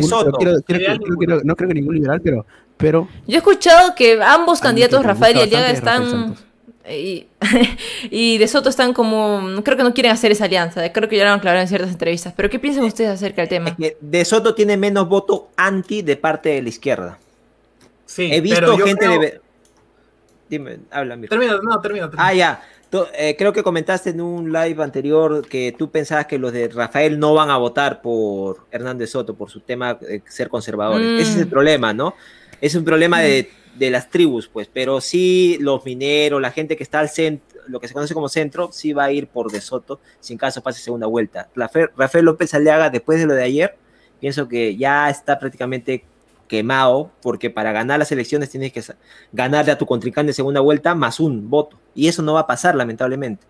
quiero- 0.66 1.40
no 1.44 1.56
creo 1.56 1.68
que 1.68 1.74
ningún 1.74 1.94
liberal, 1.94 2.20
pero, 2.22 2.44
pero 2.76 3.08
Yo 3.26 3.34
he 3.36 3.38
escuchado 3.38 3.94
que 3.94 4.20
ambos 4.22 4.60
candidatos, 4.60 5.02
Rafael 5.04 5.36
y 5.38 5.40
Aliaga, 5.40 5.70
es 5.70 5.78
están. 5.78 6.34
Y, 6.90 7.26
y 8.10 8.38
de 8.38 8.46
Soto 8.48 8.68
están 8.68 8.92
como. 8.92 9.62
Creo 9.62 9.76
que 9.76 9.82
no 9.82 9.94
quieren 9.94 10.12
hacer 10.12 10.32
esa 10.32 10.44
alianza. 10.44 10.92
Creo 10.92 11.08
que 11.08 11.16
ya 11.16 11.24
lo 11.24 11.30
han 11.30 11.38
aclarado 11.38 11.62
en 11.62 11.68
ciertas 11.68 11.90
entrevistas. 11.90 12.34
Pero 12.36 12.50
¿qué 12.50 12.58
piensan 12.58 12.84
ustedes 12.84 13.10
acerca 13.10 13.42
del 13.42 13.48
tema? 13.48 13.70
Es 13.70 13.76
que 13.76 13.96
De 14.00 14.24
Soto 14.24 14.54
tiene 14.54 14.76
menos 14.76 15.08
voto 15.08 15.48
anti 15.56 16.02
de 16.02 16.16
parte 16.16 16.50
de 16.50 16.62
la 16.62 16.68
izquierda. 16.68 17.18
Sí, 18.06 18.28
He 18.32 18.40
visto 18.40 18.60
pero 18.60 18.78
yo 18.78 18.84
gente 18.86 19.06
creo- 19.06 19.20
de. 19.20 19.40
Dime, 20.48 20.78
habla, 20.90 21.16
Mirko. 21.16 21.30
Termina, 21.34 21.58
no, 21.62 21.80
termina. 21.80 22.10
termina. 22.10 22.26
Ah, 22.28 22.34
ya. 22.34 22.62
Eh, 23.18 23.34
creo 23.36 23.52
que 23.52 23.62
comentaste 23.64 24.10
en 24.10 24.20
un 24.20 24.52
live 24.52 24.80
anterior 24.82 25.44
que 25.48 25.74
tú 25.76 25.90
pensabas 25.90 26.26
que 26.26 26.38
los 26.38 26.52
de 26.52 26.68
Rafael 26.68 27.18
no 27.18 27.34
van 27.34 27.50
a 27.50 27.56
votar 27.56 28.00
por 28.02 28.66
Hernández 28.70 29.10
Soto 29.10 29.34
por 29.34 29.50
su 29.50 29.60
tema 29.60 29.94
de 29.94 30.22
ser 30.28 30.48
conservadores. 30.48 31.04
Mm. 31.04 31.18
Ese 31.18 31.30
es 31.32 31.36
el 31.38 31.48
problema, 31.48 31.92
¿no? 31.92 32.14
Es 32.64 32.74
un 32.74 32.84
problema 32.84 33.20
de, 33.20 33.50
de 33.76 33.90
las 33.90 34.08
tribus, 34.08 34.48
pues, 34.48 34.68
pero 34.72 35.00
sí 35.00 35.58
los 35.60 35.84
mineros, 35.84 36.40
la 36.40 36.50
gente 36.50 36.76
que 36.76 36.82
está 36.82 37.00
al 37.00 37.08
centro, 37.10 37.60
lo 37.68 37.78
que 37.80 37.88
se 37.88 37.94
conoce 37.94 38.14
como 38.14 38.28
centro, 38.28 38.70
sí 38.72 38.92
va 38.92 39.04
a 39.04 39.12
ir 39.12 39.26
por 39.26 39.50
De 39.52 39.60
Soto, 39.60 40.00
sin 40.20 40.38
caso 40.38 40.62
pase 40.62 40.80
segunda 40.80 41.06
vuelta. 41.06 41.48
Rafael, 41.54 41.90
Rafael 41.96 42.24
López 42.24 42.54
Aliaga, 42.54 42.88
después 42.90 43.18
de 43.20 43.26
lo 43.26 43.34
de 43.34 43.42
ayer, 43.42 43.76
pienso 44.20 44.48
que 44.48 44.76
ya 44.76 45.10
está 45.10 45.38
prácticamente 45.38 46.04
quemado, 46.48 47.10
porque 47.22 47.50
para 47.50 47.72
ganar 47.72 47.98
las 47.98 48.12
elecciones 48.12 48.48
tienes 48.50 48.72
que 48.72 48.82
ganarle 49.32 49.72
a 49.72 49.78
tu 49.78 49.86
contrincante 49.86 50.30
en 50.30 50.34
segunda 50.34 50.60
vuelta 50.60 50.94
más 50.94 51.20
un 51.20 51.50
voto. 51.50 51.78
Y 51.94 52.08
eso 52.08 52.22
no 52.22 52.34
va 52.34 52.40
a 52.40 52.46
pasar, 52.46 52.74
lamentablemente. 52.74 53.44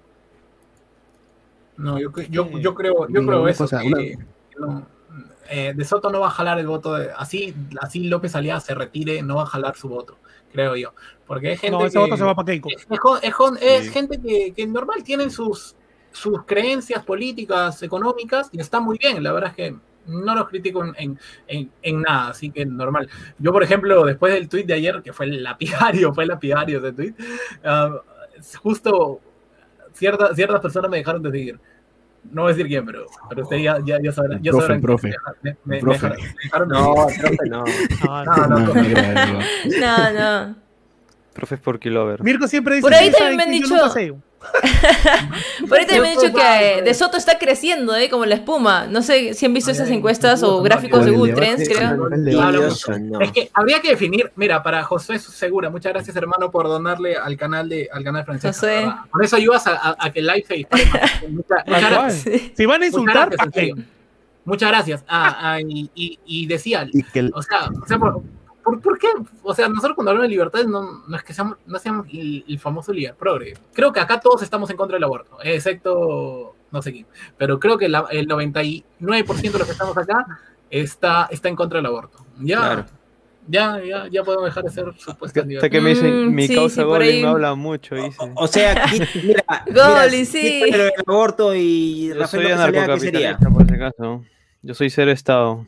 No, 1.77 1.99
yo, 1.99 2.11
yo, 2.31 2.49
yo 2.59 2.75
creo, 2.75 3.09
yo 3.09 3.27
creo 3.27 3.49
eso. 3.49 3.65
cosa, 3.65 3.81
que- 3.81 3.87
una- 3.87 3.99
que 3.99 4.19
no, 4.59 4.87
eh, 5.49 5.73
de 5.75 5.85
Soto 5.85 6.11
no 6.11 6.21
va 6.21 6.29
a 6.29 6.31
jalar 6.31 6.59
el 6.59 6.67
voto. 6.67 6.95
De, 6.95 7.11
así, 7.17 7.55
así 7.81 8.05
López 8.05 8.35
Aliaga 8.37 8.61
se 8.61 8.75
retire, 8.75 9.23
no 9.23 9.37
va 9.37 9.43
a 9.43 9.47
jalar 9.47 9.77
su 9.77 9.89
voto, 9.89 10.19
creo 10.53 10.77
yo. 10.77 10.93
Porque 11.27 11.49
hay 11.51 11.57
gente 11.57 11.77
No, 11.79 11.85
ese 11.85 11.95
que, 11.95 11.99
voto 12.01 12.17
se 12.17 12.25
va 12.25 12.35
para 12.35 12.47
Keiko. 12.47 12.69
es, 12.71 12.87
es 12.91 12.99
jo- 12.99 13.19
es 13.23 13.33
jo- 13.35 13.57
es 13.61 13.85
Sí. 13.85 13.91
gente 13.91 14.21
que, 14.21 14.53
que 14.55 14.67
normal 14.67 15.03
tienen 15.05 15.31
sus, 15.31 15.75
sus 16.13 16.45
creencias 16.45 17.03
políticas, 17.05 17.83
económicas, 17.83 18.49
y 18.53 18.61
está 18.61 18.81
muy 18.81 18.99
bien. 18.99 19.23
La 19.23 19.33
verdad 19.33 19.51
es 19.51 19.57
que 19.57 19.77
no 20.07 20.35
los 20.35 20.49
critico 20.49 20.85
en, 20.85 20.95
en, 20.99 21.19
en- 21.49 21.71
en 21.83 22.03
nada, 22.03 22.29
así 22.29 22.51
que 22.51 22.67
normal. 22.67 23.09
Yo, 23.39 23.53
por 23.53 23.63
ejemplo, 23.63 24.05
después 24.05 24.33
del 24.35 24.49
tweet 24.51 24.65
de 24.65 24.75
ayer, 24.75 25.03
que 25.03 25.13
fue 25.15 25.27
el 25.27 25.43
lapidario, 25.43 26.13
fue 26.15 26.25
el 26.25 26.29
lapidario 26.29 26.79
ese 26.79 26.93
tweet, 26.93 27.15
ah, 27.65 28.01
justo 28.63 29.21
cierta- 29.95 30.35
ciertas 30.35 30.61
personas 30.61 30.91
me 30.91 30.99
dejaron 30.99 31.23
de 31.23 31.31
seguir. 31.31 31.61
No 32.33 32.43
voy 32.43 32.51
a 32.53 32.55
decir 32.55 32.67
quién, 32.69 32.85
pero, 32.85 33.07
pero 33.29 33.43
ustedes 33.43 33.63
ya, 33.63 33.79
ya, 33.85 33.99
ya 34.03 34.13
sabrán. 34.13 34.43
Ya 34.43 34.51
Profe, 34.51 34.67
sabrán 34.67 34.81
profe. 34.81 35.09
Me- 35.43 35.51
me- 35.51 35.57
me 35.65 35.81
Profe. 35.81 36.07
dejaron- 36.09 36.19
me 36.23 36.43
dejaron 36.43 36.69
de 36.69 36.75
No, 36.75 36.95
profe, 36.95 37.49
no. 37.49 37.65
No, 38.05 38.25
no, 38.25 38.47
no, 38.59 38.73
profe. 38.73 38.89
no, 38.95 39.13
no, 39.15 39.33
no. 39.33 39.41
No, 39.81 40.47
no. 40.49 40.57
Profes 41.35 41.59
por 41.61 41.79
Kilover. 41.81 42.23
Mirko 42.23 42.47
siempre 42.47 42.77
dice 42.77 42.83
Por 42.83 42.95
ahí 42.95 43.09
"Ustedes 43.09 43.19
también 43.19 43.37
me 43.37 43.43
han 43.43 43.49
saben 43.49 43.63
que 43.63 43.69
yo 43.69 43.75
dicho- 43.75 43.85
nunca 43.87 43.95
sé". 43.95 44.15
Por 45.69 45.79
ahí 45.79 45.87
también 45.87 46.03
me 46.03 46.09
han 46.13 46.19
dicho 46.19 46.33
que 46.35 46.83
De 46.83 46.95
Soto 46.95 47.17
está 47.17 47.39
creciendo, 47.39 47.95
¿eh? 47.97 48.09
Como 48.09 48.25
la 48.27 48.35
espuma. 48.37 48.87
No 48.87 49.03
sé 49.03 49.35
si 49.35 49.47
han 49.47 49.55
visto 49.55 49.71
Ay, 49.71 49.77
esas 49.77 49.91
encuestas 49.91 50.43
o 50.43 50.63
gráficos 50.63 51.05
de 51.05 51.11
Google 51.13 51.33
Trends, 51.35 51.69
creo. 51.69 52.09
Es 53.21 53.33
que 53.33 53.51
habría 53.55 53.81
que 53.81 53.89
definir, 53.91 54.31
mira, 54.37 54.63
para 54.63 54.83
José 54.85 55.19
Segura, 55.19 55.71
muchas 55.71 55.93
gracias 55.93 56.15
hermano 56.17 56.51
por 56.51 56.67
donarle 56.69 57.17
al 57.17 57.37
canal 57.37 57.69
de 57.69 57.89
al 57.93 58.05
canal 58.05 58.25
francés. 58.25 58.57
José. 58.57 58.87
Con 59.11 59.23
eso 59.25 59.37
ayudas 59.37 59.67
a, 59.67 59.73
a- 59.77 59.97
a 59.99 60.13
que 60.13 60.21
el 60.21 60.27
live 60.27 60.45
se 60.47 60.55
dispare. 60.55 60.85
Muchas, 61.29 61.65
gracias. 61.67 62.41
Si 62.57 62.67
van 62.67 62.83
a 62.83 62.87
insultar, 62.87 63.31
Muchas 64.47 64.69
gracias. 64.69 65.05
Ah, 65.09 65.39
ah, 65.55 65.61
y, 65.61 65.91
y- 65.95 66.19
y 66.27 66.47
decía, 66.47 66.87
Y 66.93 67.03
que 67.03 67.21
el- 67.21 67.33
o 67.35 67.41
sea, 67.43 67.71
o 67.83 67.87
sea 67.87 67.99
por, 67.99 68.21
por, 68.65 68.81
por 68.81 68.99
qué? 68.99 69.09
O 69.43 69.55
sea, 69.55 69.69
nosotros 69.69 69.95
cuando 69.95 70.11
hablamos 70.11 70.25
de 70.29 70.31
libertad 70.31 70.65
no, 70.65 71.03
no 71.07 71.17
es 71.17 71.23
que 71.23 71.33
seamos, 71.35 71.59
no 71.67 71.79
seamos 71.79 72.07
el, 72.13 72.45
el 72.49 72.59
famoso 72.59 72.93
líder 72.93 73.15
progre. 73.15 73.55
Creo 73.73 73.93
que 73.93 74.01
acá 74.01 74.19
todos 74.21 74.43
estamos 74.43 74.69
en 74.71 74.77
contra 74.77 74.97
del 74.97 75.05
aborto, 75.05 75.39
excepto 75.43 76.57
no 76.71 76.83
sé 76.83 76.93
quién. 76.93 77.07
Pero 77.39 77.61
creo 77.61 77.79
que 77.79 77.89
la- 77.89 78.07
el 78.11 78.27
99% 78.27 79.53
de 79.53 79.59
los 79.59 79.67
que 79.67 79.73
estamos 79.73 79.97
acá 79.97 80.27
está, 80.71 81.29
está 81.31 81.49
en 81.49 81.57
contra 81.57 81.79
del 81.79 81.87
aborto. 81.87 82.19
Ya, 82.41 82.57
Claro. 82.59 82.85
ya, 83.47 83.81
ya, 83.85 84.09
ya 84.11 84.25
podemos 84.25 84.47
dejar 84.47 84.65
de 84.65 84.71
ser 84.71 84.85
supuestos 84.99 85.45
Hasta 85.57 85.71
que 85.71 85.81
me 85.81 85.91
dicen, 85.91 86.29
Mm, 86.31 86.35
mi 86.35 86.49
sí, 86.49 86.55
causa 86.57 86.77
sí, 86.77 86.83
Goblin 86.83 87.23
no 87.23 87.29
habla 87.29 87.55
mucho, 87.55 87.95
dice. 87.95 88.17
O 88.35 88.47
sea, 88.49 88.75
qui- 88.87 89.23
mira, 89.23 89.45
Goblin, 89.67 90.27
sí. 90.27 90.63
lo 90.71 90.85
del 90.85 90.93
aborto 91.07 91.55
y 91.55 92.09
Yo 92.09 92.15
Rafael 92.15 92.29
soy 92.29 92.41
¿qué 92.41 92.47
sería? 92.49 92.65
anarcocapitalista, 92.65 93.51
por 93.51 93.67
si 93.69 93.75
acaso. 93.75 94.25
Yo 94.63 94.75
soy 94.75 94.91
ser 94.91 95.09
Estado. 95.11 95.67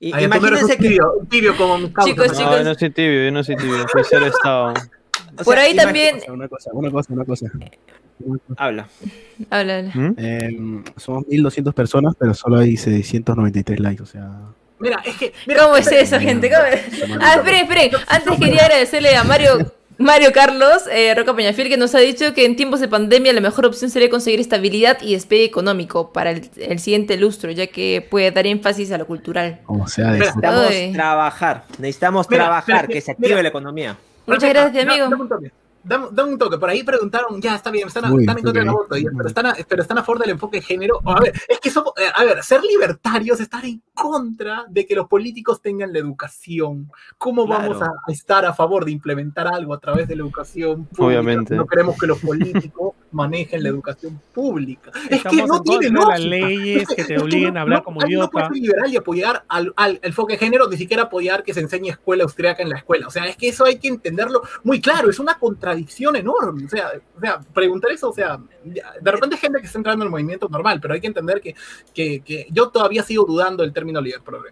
I- 0.00 0.12
Ay, 0.14 0.24
Imagínense 0.24 0.76
que 0.76 0.82
tibio, 0.88 1.12
tibio 1.28 1.56
como 1.56 1.78
mis 1.78 1.92
causas, 1.92 2.12
Chicos, 2.14 2.26
¿no? 2.28 2.32
No, 2.32 2.38
chicos. 2.38 2.58
yo 2.58 2.64
no 2.64 2.74
soy 2.74 2.90
tibio, 2.90 3.24
yo 3.24 3.30
no 3.32 3.44
soy 3.44 3.56
tibio, 3.56 3.86
soy 3.92 4.04
ser 4.04 4.22
Estado. 4.22 4.74
o 5.38 5.42
Por 5.44 5.54
sea, 5.54 5.64
ahí 5.64 5.74
también. 5.76 6.20
Una 6.28 6.46
cosa, 6.48 6.70
una 6.72 6.90
cosa, 6.90 7.12
una 7.12 7.24
cosa. 7.24 7.46
Habla. 8.56 8.88
Habla, 9.50 9.78
habla. 9.78 9.90
¿Mm? 9.94 10.14
Eh, 10.18 10.82
somos 10.96 11.26
1200 11.28 11.74
personas, 11.74 12.14
pero 12.18 12.34
solo 12.34 12.58
hay 12.58 12.76
693 12.76 13.80
likes, 13.80 14.02
o 14.02 14.06
sea. 14.06 14.28
Mira, 14.80 15.00
es 15.04 15.16
que. 15.16 15.32
Mira, 15.46 15.62
¿Cómo 15.64 15.76
es 15.76 15.90
eso, 15.90 16.18
gente? 16.20 16.48
¿Cómo 16.50 16.62
es? 16.64 17.02
Ah, 17.20 17.34
esperen, 17.36 17.62
esperen. 17.62 17.90
Antes 18.08 18.38
quería 18.38 18.62
agradecerle 18.66 19.16
a 19.16 19.24
Mario, 19.24 19.72
Mario 19.98 20.30
Carlos 20.32 20.84
eh, 20.92 21.12
Roca 21.16 21.34
Peñafiel 21.34 21.68
que 21.68 21.76
nos 21.76 21.92
ha 21.94 21.98
dicho 21.98 22.32
que 22.32 22.44
en 22.44 22.54
tiempos 22.54 22.78
de 22.78 22.86
pandemia 22.86 23.32
la 23.32 23.40
mejor 23.40 23.66
opción 23.66 23.90
sería 23.90 24.08
conseguir 24.08 24.38
estabilidad 24.38 24.98
y 25.02 25.14
despegue 25.14 25.44
económico 25.44 26.12
para 26.12 26.30
el, 26.30 26.48
el 26.56 26.78
siguiente 26.78 27.16
lustro, 27.16 27.50
ya 27.50 27.66
que 27.66 28.06
puede 28.08 28.30
dar 28.30 28.46
énfasis 28.46 28.92
a 28.92 28.98
lo 28.98 29.06
cultural. 29.06 29.60
Como 29.64 29.88
sea 29.88 30.12
de. 30.12 30.20
Necesitamos 30.20 30.66
Ay. 30.70 30.92
trabajar, 30.92 31.64
necesitamos 31.78 32.30
Mira, 32.30 32.44
trabajar, 32.44 32.82
mira, 32.86 32.94
que 32.94 33.00
se 33.00 33.10
active 33.10 33.28
mira. 33.30 33.42
la 33.42 33.48
economía. 33.48 33.96
Muchas 34.26 34.50
gracias, 34.50 34.86
amigo. 34.86 35.08
Dame, 35.82 36.32
un 36.32 36.38
toque. 36.38 36.58
Por 36.58 36.68
ahí 36.68 36.82
preguntaron, 36.82 37.40
ya 37.40 37.54
está 37.54 37.70
bien, 37.70 37.88
están, 37.88 38.04
en 38.04 38.26
contra 38.26 38.52
del 38.52 38.68
aborto, 38.68 38.96
pero, 39.16 39.28
están 39.28 39.46
a, 39.46 39.56
pero 39.68 39.82
están 39.82 39.98
a 39.98 40.02
favor 40.02 40.20
del 40.20 40.30
enfoque 40.30 40.58
de 40.58 40.62
género. 40.62 41.00
A 41.04 41.20
ver, 41.20 41.32
es 41.48 41.58
que 41.60 41.70
somos, 41.70 41.92
eh, 41.96 42.10
a 42.14 42.24
ver, 42.24 42.42
ser 42.42 42.62
libertarios, 42.62 43.40
estar 43.40 43.64
en 43.64 43.82
contra 43.94 44.66
de 44.68 44.86
que 44.86 44.94
los 44.94 45.08
políticos 45.08 45.60
tengan 45.60 45.92
la 45.92 45.98
educación. 45.98 46.90
¿Cómo 47.16 47.46
vamos 47.46 47.80
a 47.82 47.92
estar 48.08 48.44
a 48.44 48.52
favor 48.52 48.84
de 48.84 48.92
implementar 48.92 49.46
algo 49.46 49.74
a 49.74 49.80
través 49.80 50.08
de 50.08 50.16
la 50.16 50.22
educación 50.22 50.84
pública? 50.86 51.04
Obviamente. 51.04 51.54
No 51.56 51.66
queremos 51.66 51.98
que 51.98 52.06
los 52.06 52.18
políticos 52.18 52.94
manejen 53.12 53.62
la 53.62 53.70
educación 53.70 54.20
pública. 54.32 54.90
es 55.08 55.22
que 55.22 55.46
no 55.46 55.62
tiene 55.62 55.90
las 55.90 56.20
leyes 56.20 56.86
que 56.88 57.04
te 57.04 57.18
obliguen 57.18 57.56
a 57.56 57.62
hablar 57.62 57.82
como 57.82 58.04
idiota. 58.04 58.24
No 58.24 58.30
puede 58.30 58.46
ser 58.46 58.56
liberal 58.56 58.92
y 58.92 58.96
apoyar 58.96 59.44
al, 59.48 59.72
al, 59.76 59.98
enfoque 60.02 60.34
de 60.34 60.38
género, 60.38 60.68
ni 60.68 60.76
siquiera 60.76 61.04
apoyar 61.04 61.42
que 61.42 61.54
se 61.54 61.60
enseñe 61.60 61.90
escuela 61.90 62.24
austríaca 62.24 62.62
en 62.62 62.70
la 62.70 62.76
escuela. 62.76 63.06
O 63.06 63.10
sea, 63.10 63.26
es 63.26 63.36
que 63.36 63.48
eso 63.48 63.64
hay 63.64 63.78
que 63.78 63.88
entenderlo 63.88 64.42
muy 64.62 64.80
claro, 64.80 65.10
es 65.10 65.18
una 65.18 65.38
contradicción 65.68 66.16
enorme. 66.16 66.64
O 66.64 66.68
sea, 66.68 66.92
o 67.16 67.20
sea 67.20 67.40
preguntar 67.52 67.90
eso, 67.92 68.10
o 68.10 68.12
sea, 68.12 68.38
de 68.64 69.10
repente 69.10 69.36
hay 69.36 69.40
gente 69.40 69.60
que 69.60 69.66
está 69.66 69.78
entrando 69.78 70.04
en 70.04 70.06
el 70.06 70.10
movimiento 70.10 70.48
normal, 70.48 70.78
pero 70.80 70.94
hay 70.94 71.00
que 71.00 71.06
entender 71.06 71.40
que, 71.40 71.54
que, 71.94 72.20
que 72.20 72.46
yo 72.50 72.68
todavía 72.68 73.02
sigo 73.02 73.24
dudando 73.24 73.62
del 73.62 73.72
término 73.72 74.00
líder 74.00 74.20
progre. 74.22 74.50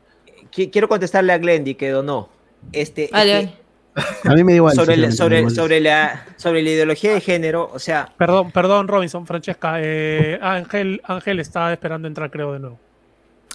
Quiero 0.51 0.89
contestarle 0.89 1.33
a 1.33 1.39
Glendy 1.39 1.75
que 1.75 1.91
donó. 1.91 2.31
Este, 2.73 3.11
a 3.13 4.35
mí 4.35 4.45
me 4.45 4.53
da 4.53 4.57
igual. 4.57 4.75
Sobre, 4.75 5.13
sobre, 5.13 5.51
sobre, 5.51 5.81
la, 5.81 6.27
sobre 6.37 6.63
la 6.63 6.71
ideología 6.71 7.13
de 7.13 7.21
género, 7.21 7.71
o 7.73 7.79
sea. 7.79 8.13
Perdón, 8.17 8.51
perdón, 8.51 8.89
Robinson, 8.89 9.27
Francesca. 9.27 9.77
Eh, 9.81 10.39
Ángel, 10.41 11.01
Ángel 11.05 11.41
está 11.41 11.73
esperando 11.73 12.09
entrar, 12.09 12.31
creo, 12.31 12.53
de 12.53 12.61
nuevo. 12.61 12.81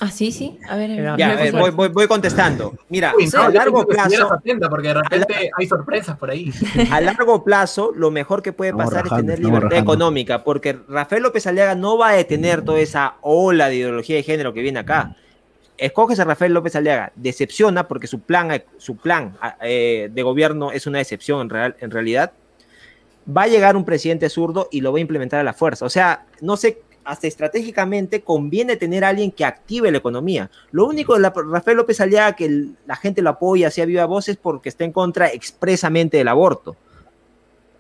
Ah, 0.04 0.10
sí, 0.10 0.32
sí. 0.32 0.58
A 0.68 0.76
ver, 0.76 0.90
eh, 0.90 1.14
ya, 1.16 1.52
voy, 1.52 1.70
voy, 1.70 1.90
voy, 1.90 2.08
contestando. 2.08 2.74
Mira, 2.90 3.14
a 3.38 3.50
largo 3.50 3.86
plazo. 3.86 4.30
porque 4.68 4.88
de 4.88 4.94
repente 4.96 5.52
hay 5.56 5.68
sorpresas 5.68 6.18
por 6.18 6.32
ahí. 6.32 6.52
A 6.92 7.00
largo 7.02 7.44
plazo, 7.44 7.92
lo 7.96 8.10
mejor 8.10 8.42
que 8.42 8.52
puede 8.52 8.74
pasar 8.74 9.06
es 9.06 9.16
tener 9.16 9.38
libertad 9.38 9.78
económica, 9.78 10.44
porque 10.44 10.76
Rafael 10.88 11.22
López 11.22 11.46
Aliaga 11.46 11.76
no 11.76 12.00
va 12.00 12.10
a 12.10 12.14
detener 12.14 12.64
toda 12.64 12.80
esa 12.80 13.18
ola 13.22 13.70
de 13.70 13.76
ideología 13.76 14.16
de 14.16 14.24
género 14.24 14.54
que 14.54 14.64
viene 14.64 14.80
acá. 14.80 15.16
Escoges 15.78 16.20
a 16.20 16.24
Rafael 16.24 16.52
López 16.52 16.76
Aliaga, 16.76 17.12
decepciona 17.16 17.88
porque 17.88 18.08
su 18.08 18.22
plan, 18.22 18.64
su 18.80 18.98
plan 18.98 19.38
eh, 19.62 20.10
de 20.12 20.24
gobierno 20.24 20.72
es 20.72 20.88
una 20.88 20.98
decepción 20.98 21.42
en, 21.42 21.50
real, 21.52 21.76
en 21.80 21.92
realidad. 21.92 22.32
Va 23.30 23.44
a 23.44 23.48
llegar 23.48 23.76
un 23.76 23.86
presidente 23.86 24.30
zurdo 24.30 24.68
y 24.72 24.82
lo 24.82 24.92
va 24.92 24.98
a 24.98 25.02
implementar 25.02 25.40
a 25.40 25.44
la 25.44 25.54
fuerza. 25.54 25.86
O 25.86 25.90
sea, 25.90 26.26
no 26.42 26.58
sé 26.58 26.82
hasta 27.04 27.28
estratégicamente 27.28 28.22
conviene 28.22 28.76
tener 28.76 29.04
a 29.04 29.10
alguien 29.10 29.32
que 29.32 29.46
active 29.46 29.92
la 29.92 29.98
economía. 29.98 30.50
Lo 30.72 30.86
único 30.86 31.18
de 31.18 31.30
Rafael 31.30 31.78
López 31.78 32.00
Aliaga 32.02 32.36
que 32.36 32.68
la 32.86 32.96
gente 32.96 33.22
lo 33.22 33.32
apoya 33.32 33.68
hacia 33.68 33.86
viva 33.86 34.06
voz 34.06 34.30
es 34.30 34.38
porque 34.38 34.70
está 34.70 34.84
en 34.84 34.92
contra 34.92 35.28
expresamente 35.32 36.18
del 36.18 36.28
aborto. 36.28 36.76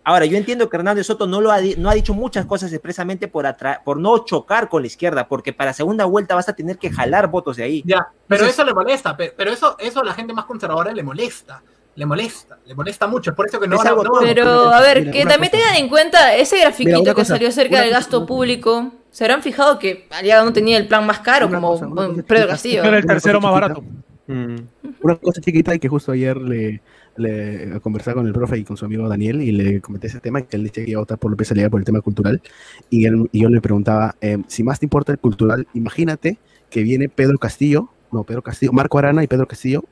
Ahora, 0.04 0.26
yo 0.26 0.36
entiendo 0.36 0.68
que 0.68 0.78
Hernández 0.78 1.06
Soto 1.06 1.28
no, 1.28 1.42
lo 1.42 1.52
ha, 1.52 1.60
no 1.78 1.90
ha 1.90 1.94
dicho 1.94 2.16
muchas 2.16 2.46
cosas 2.46 2.74
expresamente 2.74 3.28
por, 3.28 3.46
por 3.86 3.98
no 3.98 4.26
chocar 4.26 4.68
con 4.68 4.82
la 4.82 4.88
izquierda, 4.88 5.28
porque 5.28 5.54
para 5.54 5.74
segunda 5.74 6.06
vuelta 6.06 6.34
vas 6.34 6.50
a 6.50 6.54
tener 6.54 6.80
que 6.80 6.90
jalar 6.90 7.30
votos 7.30 7.58
de 7.58 7.64
ahí. 7.64 7.84
Ya, 7.86 8.08
pero 8.28 8.46
eso 8.46 8.64
le 8.64 8.74
molesta, 8.74 9.16
pero 9.16 9.52
eso, 9.52 9.76
eso 9.78 10.02
a 10.02 10.04
la 10.04 10.14
gente 10.16 10.34
más 10.34 10.46
conservadora 10.46 10.92
le 10.92 11.04
molesta 11.04 11.62
le 11.96 12.06
molesta, 12.06 12.58
le 12.66 12.74
molesta 12.74 13.08
mucho, 13.08 13.32
es 13.32 13.36
por 13.36 13.48
eso 13.48 13.60
que 13.60 13.68
no... 13.68 13.78
pero, 14.22 14.70
a 14.70 14.80
ver, 14.80 15.12
que 15.12 15.26
también 15.26 15.52
tengan 15.52 15.76
en 15.76 15.90
cuenta 15.90 16.36
ese 16.36 16.60
grafiquito 16.60 17.14
que 17.14 17.26
salió 17.26 17.50
acerca 17.50 17.82
del 17.82 17.92
gasto 17.92 18.26
público, 18.26 18.92
se 19.12 19.26
habrán 19.26 19.44
fijado 19.44 19.78
que 19.78 20.08
Aliaga 20.10 20.44
no 20.44 20.54
tenía 20.54 20.78
el 20.78 20.88
plan 20.88 21.06
más 21.06 21.20
caro 21.20 21.50
como 21.50 21.78
Pedro 22.24 22.48
Castillo. 22.48 22.84
Era 22.84 22.98
el 22.98 23.06
tercero 23.06 23.42
más 23.42 23.52
barato. 23.52 23.84
Mm. 24.28 24.56
Una 25.02 25.16
cosa 25.18 25.42
chiquita 25.42 25.76
y 25.76 25.80
que 25.80 25.90
justo 25.90 26.14
ayer 26.14 26.38
le, 26.38 26.82
le 27.18 27.80
conversaba 27.82 28.16
con 28.16 28.28
el 28.28 28.34
profe 28.34 28.58
y 28.58 28.64
con 28.64 28.78
su 28.78 28.86
amigo 28.86 29.10
Daniel 29.10 29.42
y 29.42 29.52
le 29.52 29.82
comenté 29.82 30.08
ese 30.08 30.22
tema 30.22 30.42
que 30.42 30.56
él 30.56 30.64
dice 30.64 30.86
que 30.86 30.92
iba 30.92 31.00
a 31.00 31.02
votar 31.02 31.18
por 31.18 31.30
López 31.30 31.52
Aliaga 31.52 31.70
por 31.70 31.82
el 31.82 31.86
tema 31.86 32.00
cultural 32.00 32.42
y, 32.90 33.06
él, 33.06 33.28
y 33.34 33.42
yo 33.42 33.50
le 33.50 33.60
preguntaba, 33.60 34.16
eh, 34.22 34.38
si 34.48 34.64
más 34.64 34.80
te 34.80 34.86
importa 34.86 35.12
el 35.12 35.20
cultural, 35.20 35.68
imagínate 35.74 36.38
que 36.70 36.84
viene 36.84 37.10
Pedro 37.10 37.38
Castillo, 37.38 37.90
no, 38.14 38.24
Pedro 38.24 38.42
Castillo, 38.42 38.72
Marco 38.72 38.98
Arana 38.98 39.24
y 39.24 39.28
Pedro 39.28 39.46
Castillo, 39.46 39.84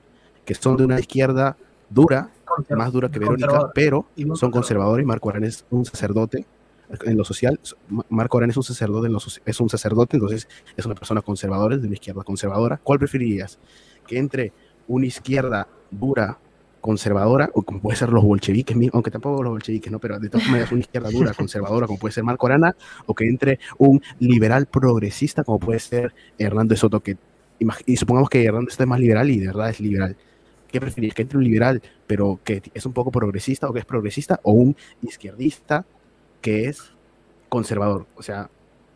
que 0.46 0.56
son 0.56 0.78
de 0.78 0.86
una 0.86 1.00
izquierda 1.00 1.58
dura, 1.90 2.30
más 2.70 2.94
dura 2.94 3.10
que 3.10 3.20
Verónica, 3.20 3.70
pero 3.74 4.06
son 4.36 4.52
conservadores. 4.52 5.06
Marco 5.06 5.30
Arana 5.30 5.48
es 5.48 5.66
un 5.70 5.86
sacerdote 5.86 6.46
en 7.06 7.18
lo 7.18 7.24
social. 7.24 7.60
Marco 8.10 8.38
Arana 8.38 8.52
es 8.52 8.58
un 8.58 8.64
sacerdote, 8.64 9.10
es 9.46 9.60
un 9.60 9.70
sacerdote, 9.70 10.18
entonces 10.18 10.48
es 10.76 10.86
una 10.86 10.96
persona 10.96 11.22
conservadora, 11.22 11.78
de 11.78 11.86
una 11.86 11.94
izquierda 11.94 12.24
conservadora. 12.24 12.80
¿Cuál 12.84 13.00
preferirías? 13.00 13.60
Que 14.08 14.18
entre 14.18 14.54
una 14.88 15.06
izquierda 15.06 15.68
dura, 15.92 16.40
conservadora, 16.82 17.50
o 17.54 17.62
como 17.62 17.82
puede 17.82 17.98
ser 17.98 18.10
los 18.10 18.24
bolcheviques, 18.24 18.76
aunque 18.94 19.12
tampoco 19.12 19.44
los 19.44 19.52
bolcheviques, 19.52 19.92
¿no? 19.92 20.00
Pero 20.00 20.18
de 20.20 20.30
todas 20.30 20.48
maneras 20.48 20.72
una 20.72 20.82
izquierda 20.82 21.10
dura, 21.10 21.34
conservadora, 21.34 21.88
como 21.88 22.00
puede 22.00 22.14
ser 22.14 22.24
Marco 22.24 22.48
Arana, 22.48 22.76
o 23.06 23.14
que 23.14 23.28
entre 23.28 23.60
un 23.78 24.02
liberal 24.20 24.66
progresista, 24.66 25.44
como 25.44 25.60
puede 25.60 25.80
ser 25.80 26.14
Hernando 26.38 26.76
Soto, 26.76 27.02
que 27.02 27.18
y 27.86 27.98
supongamos 27.98 28.30
que 28.30 28.46
Hernando 28.46 28.72
Soto 28.72 28.84
es 28.84 28.90
más 28.90 29.02
liberal 29.02 29.30
y 29.30 29.40
de 29.40 29.48
verdad 29.48 29.70
es 29.70 29.82
liberal. 29.82 30.16
¿Qué 30.72 30.80
preferís? 30.80 31.14
¿Que 31.14 31.24
entre 31.24 31.38
un 31.38 31.44
liberal, 31.44 31.82
pero 32.08 32.40
que 32.44 32.62
es 32.74 32.86
un 32.86 32.94
poco 32.94 33.12
progresista 33.12 33.68
o 33.68 33.74
que 33.74 33.80
es 33.80 33.86
progresista? 33.86 34.40
¿O 34.44 34.54
un 34.54 34.78
izquierdista 35.02 35.86
que 36.42 36.66
es 36.66 36.94
conservador? 37.50 38.06
O 38.16 38.24
sea, 38.24 38.50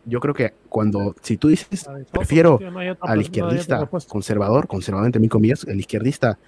yo 0.06 0.20
creo 0.20 0.34
que 0.34 0.52
cuando, 0.68 1.14
si 1.22 1.36
tú 1.36 1.48
dices, 1.48 1.88
prefiero 2.12 2.58
al 3.00 3.20
izquierdista 3.20 3.88
conservador, 4.08 4.66
conservador 4.66 5.06
entre 5.06 5.20
mil 5.20 5.30
comillas, 5.30 5.64
el 5.64 5.80
izquierdista 5.80 6.38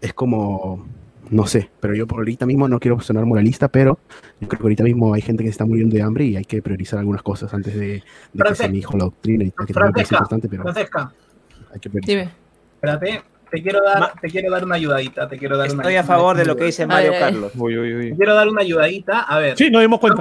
es 0.00 0.14
como, 0.14 0.86
no 1.30 1.46
sé, 1.46 1.70
pero 1.80 1.94
yo 1.94 2.06
por 2.06 2.18
ahorita 2.18 2.46
mismo 2.46 2.68
no 2.68 2.78
quiero 2.78 3.00
sonar 3.00 3.24
moralista, 3.26 3.68
pero 3.68 3.98
yo 4.40 4.48
creo 4.48 4.58
que 4.58 4.64
ahorita 4.64 4.84
mismo 4.84 5.12
hay 5.14 5.22
gente 5.22 5.42
que 5.42 5.50
está 5.50 5.64
muriendo 5.64 5.96
de 5.96 6.02
hambre 6.02 6.24
y 6.24 6.36
hay 6.36 6.44
que 6.44 6.62
priorizar 6.62 7.00
algunas 7.00 7.22
cosas 7.22 7.52
antes 7.52 7.74
de, 7.74 8.02
que 8.32 8.54
se 8.54 8.68
me 8.68 8.78
hijo 8.78 8.96
la 8.96 9.04
doctrina 9.04 9.44
y 9.44 9.50
que 9.50 9.72
también 9.72 10.04
es 10.04 10.12
importante, 10.12 10.48
pero 10.48 10.64
hay 10.68 11.80
que 11.80 11.90
priorizar. 11.90 12.32
Espérate, 12.74 13.22
te 13.50 13.62
quiero 13.62 13.82
dar, 13.82 14.12
te 14.20 14.28
quiero 14.28 14.50
dar 14.50 14.64
una 14.64 14.74
ayudadita. 14.74 15.28
Te 15.28 15.38
quiero 15.38 15.56
dar 15.56 15.68
Estoy 15.68 15.96
a 15.96 16.04
favor 16.04 16.36
de 16.36 16.44
lo 16.44 16.56
que 16.56 16.64
dice 16.64 16.86
Mario 16.86 17.12
Carlos. 17.18 17.52
Te 17.52 18.14
quiero 18.16 18.34
dar 18.34 18.48
una 18.48 18.62
ayudadita. 18.62 19.20
A 19.20 19.38
ver. 19.38 19.56
Sí, 19.56 19.70
nos 19.70 19.82
dimos 19.82 20.00
cuenta. 20.00 20.20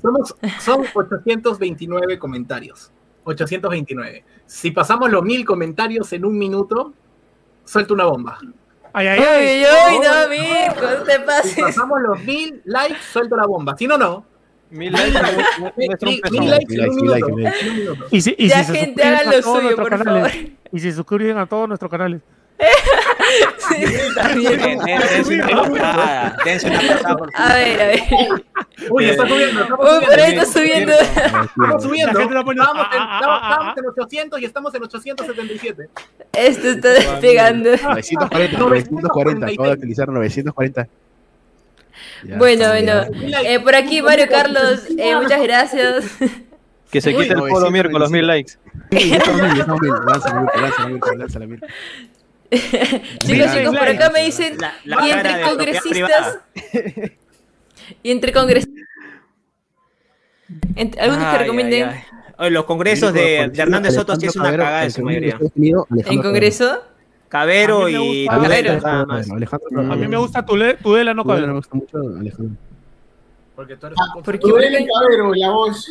Somos, 0.00 0.34
son 0.60 0.84
829 0.94 2.18
comentarios. 2.18 2.92
829. 3.24 4.24
Si 4.46 4.70
pasamos 4.70 5.10
los 5.10 5.22
mil 5.22 5.44
comentarios 5.44 6.12
en 6.12 6.24
un 6.24 6.38
minuto, 6.38 6.92
suelto 7.64 7.94
una 7.94 8.04
bomba. 8.04 8.38
Ay, 8.92 9.06
ay, 9.06 9.20
ay. 9.20 9.64
Ay, 9.64 9.98
no, 9.98 10.28
Mirko, 10.28 11.04
te 11.04 11.20
pases. 11.20 11.52
Si 11.52 11.60
pasamos 11.60 12.00
los 12.00 12.22
mil 12.24 12.60
likes, 12.64 13.00
suelto 13.12 13.36
la 13.36 13.46
bomba. 13.46 13.76
Si 13.76 13.86
no, 13.86 13.96
no. 13.96 14.26
Mil 14.70 14.92
likes, 14.92 15.18
mil 16.30 16.50
likes 16.50 16.74
en 16.74 16.90
un 16.90 16.96
minuto. 16.96 18.06
Y 18.10 18.20
si, 18.20 18.34
y 18.38 18.48
ya, 18.48 18.64
gente, 18.64 19.02
hagan 19.02 19.26
lo 19.26 19.42
suyo, 19.42 19.76
por 19.76 20.04
favor. 20.04 20.30
Y 20.72 20.78
si 20.80 20.92
suscriben 20.92 21.38
a 21.38 21.46
todos 21.46 21.68
nuestros 21.68 21.90
canales 21.90 22.20
sí, 23.68 23.84
A 27.34 27.54
ver, 27.54 27.82
a 27.82 27.86
ver. 27.86 28.00
Uy, 28.90 29.04
está 29.04 29.26
subiendo. 29.26 29.62
Uy, 29.62 30.04
por 30.06 30.20
ahí 30.20 30.32
está 30.32 30.46
subiendo. 30.46 30.92
Estamos 30.92 31.82
subiendo. 31.82 32.20
Estábamos 32.20 33.76
en 33.76 33.86
800 33.86 34.40
y 34.40 34.44
estamos 34.44 34.74
en 34.74 34.82
877. 34.82 35.88
Esto 36.32 36.68
está 36.70 36.88
despegando. 36.88 37.70
940, 37.70 38.58
940. 38.58 39.46
Acabo 39.46 39.64
de 39.68 39.72
utilizar 39.74 40.08
940. 40.08 40.88
bueno, 42.38 42.68
bueno. 42.68 42.92
Eh, 43.44 43.60
por 43.60 43.74
aquí, 43.74 44.02
Mario 44.02 44.26
Carlos, 44.28 44.84
eh, 44.96 45.16
muchas 45.16 45.42
gracias. 45.42 46.04
Que 46.90 47.00
se 47.00 47.14
quite 47.14 47.34
el 47.34 47.40
polo 47.40 47.70
miércoles, 47.70 48.10
mil 48.10 48.26
likes. 48.26 48.58
chicos, 53.20 53.52
chicos, 53.54 53.76
por 53.76 53.88
acá 53.88 54.10
me 54.10 54.24
dicen, 54.24 54.58
y 54.84 55.10
entre 55.10 55.42
congresistas, 55.42 56.38
y 58.02 58.10
entre 58.10 58.32
congresistas, 58.32 58.84
algunos 60.98 61.32
que 61.32 61.38
recomienden. 61.38 61.90
Los 62.50 62.64
congresos 62.64 63.12
de, 63.12 63.50
Hernández 63.54 63.94
Soto 63.94 64.16
sí 64.16 64.26
es 64.26 64.36
una 64.36 64.50
cagada 64.50 64.84
en 64.84 64.90
su 64.90 65.02
mayoría. 65.02 65.38
¿En 66.06 66.22
congreso? 66.22 66.82
Cabero 67.28 67.88
y 67.88 68.26
Cabero. 68.26 68.80
A 68.84 69.96
mí 69.96 70.08
me 70.08 70.16
gusta 70.16 70.44
Tudela, 70.44 71.14
no 71.14 71.24
Cabero. 71.24 71.48
Me 71.48 71.52
gusta 71.54 71.76
mucho 71.76 71.98
Alejandro. 72.18 72.56
Porque 73.54 73.76
tú 73.76 73.86
eres 73.86 73.98
un 74.16 74.38
Tudela 74.38 74.80
y 74.80 74.86
Cabero, 74.86 75.34
la 75.34 75.50
voz. 75.50 75.86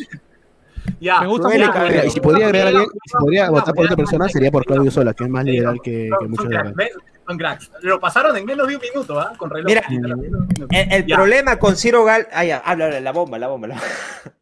Ya, 1.00 1.20
me 1.20 1.28
gusta 1.28 1.48
mucho. 1.48 2.06
Y 2.06 2.10
si 2.10 2.20
podría 2.20 2.46
agregar 2.46 2.68
alguien, 2.68 2.86
si 3.04 3.16
podría 3.18 3.50
votar 3.50 3.74
por 3.74 3.84
otra 3.84 3.96
persona, 3.96 4.28
sería 4.28 4.50
por 4.50 4.64
Claudio 4.64 4.90
Sola, 4.90 5.12
que 5.14 5.24
es 5.24 5.30
más 5.30 5.44
liberal 5.44 5.80
que, 5.82 6.10
que 6.20 6.28
muchos 6.28 6.48
de 6.48 6.90
Son 7.26 7.38
cracks. 7.38 7.70
Lo 7.82 8.00
pasaron 8.00 8.36
en 8.36 8.44
menos 8.44 8.68
de 8.68 8.76
un 8.76 8.82
minuto, 8.82 9.18
¿ah? 9.18 9.32
Con 9.36 9.50
reloj. 9.50 9.66
Mira, 9.66 9.82
el, 10.90 11.06
problema 11.06 11.58
con 11.58 11.76
Ciro 11.76 12.04
Gal. 12.04 12.28
Ah, 12.32 12.44
ya, 12.44 12.58
habla, 12.58 13.00
la 13.00 13.12
bomba, 13.12 13.38
la 13.38 13.48
bomba. 13.48 13.68
La... 13.68 13.76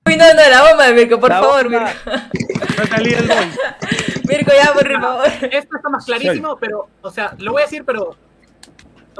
Uy, 0.07 0.17
no, 0.17 0.25
no, 0.35 0.49
la 0.49 0.71
bomba, 0.71 0.91
Mirko, 0.93 1.21
por 1.21 1.31
favor, 1.31 1.69
Mirko. 1.69 1.85
Mirko, 4.29 4.53
ya, 4.53 4.73
por 4.73 5.01
favor. 5.01 5.27
Esto 5.51 5.77
está 5.77 5.89
más 5.91 6.05
clarísimo, 6.05 6.57
pero, 6.59 6.89
o 7.03 7.11
sea, 7.11 7.35
lo 7.39 7.53
voy 7.53 7.63
a 7.63 7.67
decir, 7.67 7.85
pero 7.85 8.17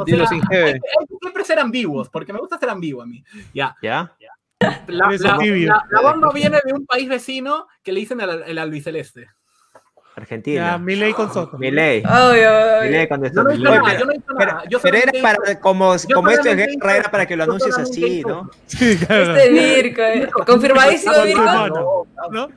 Dilo 0.05 0.27
sin 0.27 0.41
hay, 0.51 0.59
hay, 0.59 0.81
siempre 1.21 1.45
ser 1.45 1.59
ambiguos, 1.59 2.09
porque 2.09 2.33
me 2.33 2.39
gusta 2.39 2.59
ser 2.59 2.71
ambiguo 2.71 3.03
a 3.03 3.07
mí. 3.07 3.25
Ya. 3.55 3.77
¿Ya? 3.83 4.13
La, 4.61 4.83
la, 4.89 5.11
la, 5.17 5.87
la, 5.91 6.01
bomba 6.01 6.33
viene 6.33 6.59
de 6.65 6.73
un 6.73 6.85
país 6.85 7.09
vecino 7.09 7.69
que 7.83 7.93
le 7.93 8.01
dicen 8.01 8.21
el, 8.21 8.43
el 8.45 8.59
albiceleste. 8.59 9.29
Argentina. 10.17 10.73
Ya, 10.73 10.79
Milei 10.79 11.13
con 11.13 11.33
Soto. 11.33 11.59
Milei. 11.59 12.03
Milei 12.03 13.09
con 13.09 13.25
Soto. 13.25 13.43
No 13.43 13.71
pero, 13.71 13.83
nada, 13.83 13.99
yo 13.99 14.07
no 14.07 14.13
pero, 14.37 14.59
pero, 14.69 14.81
pero 14.83 14.97
era 14.97 15.13
para, 15.23 15.61
como, 15.61 15.95
como 16.13 16.31
esto 16.31 16.49
es 16.49 16.57
guerra, 16.57 16.97
era 16.97 17.11
para 17.11 17.27
que 17.27 17.37
lo 17.37 17.45
anuncies 17.45 17.79
así, 17.79 18.23
¿no? 18.27 18.51
Sí, 18.67 18.97
claro. 18.97 19.37
Este 19.37 19.51
Mirko, 19.51 20.03
eh. 20.03 20.29
confirmadísimo, 20.45 21.15
Mirko. 21.25 22.07
¿No? 22.33 22.49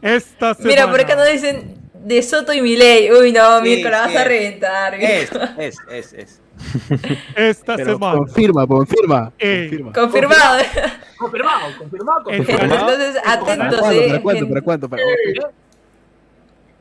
Esta 0.00 0.54
semana. 0.54 0.70
Mira, 0.70 0.90
por 0.90 1.00
acá 1.00 1.14
nos 1.14 1.30
dicen 1.30 1.76
de 1.92 2.22
Soto 2.22 2.54
y 2.54 2.62
Milei. 2.62 3.12
Uy, 3.12 3.32
no, 3.32 3.60
Mirko, 3.60 3.88
sí, 3.88 3.90
la 3.90 4.00
vas 4.00 4.10
sí. 4.10 4.16
a 4.16 4.24
reventar. 4.24 4.94
Es, 4.94 5.30
es, 5.58 5.76
es, 5.90 6.12
es. 6.14 6.40
Esta 7.36 7.76
Pero 7.76 7.92
semana. 7.92 8.18
Confirma, 8.18 8.66
confirma. 8.66 9.32
Eh, 9.38 9.68
confirma. 9.70 9.92
Confirmado. 9.92 10.58
Confirmado, 10.58 10.99
confirmado, 11.20 11.78
confirmado. 11.78 12.22
Entonces, 12.30 13.16
atentos, 13.24 13.80
¿Para 13.80 13.94
eh. 13.94 14.20
cuánto? 14.22 14.48
¿Para 14.48 14.60
cuánto? 14.62 14.88
¿Para 14.88 15.02
cuánto? 15.02 15.50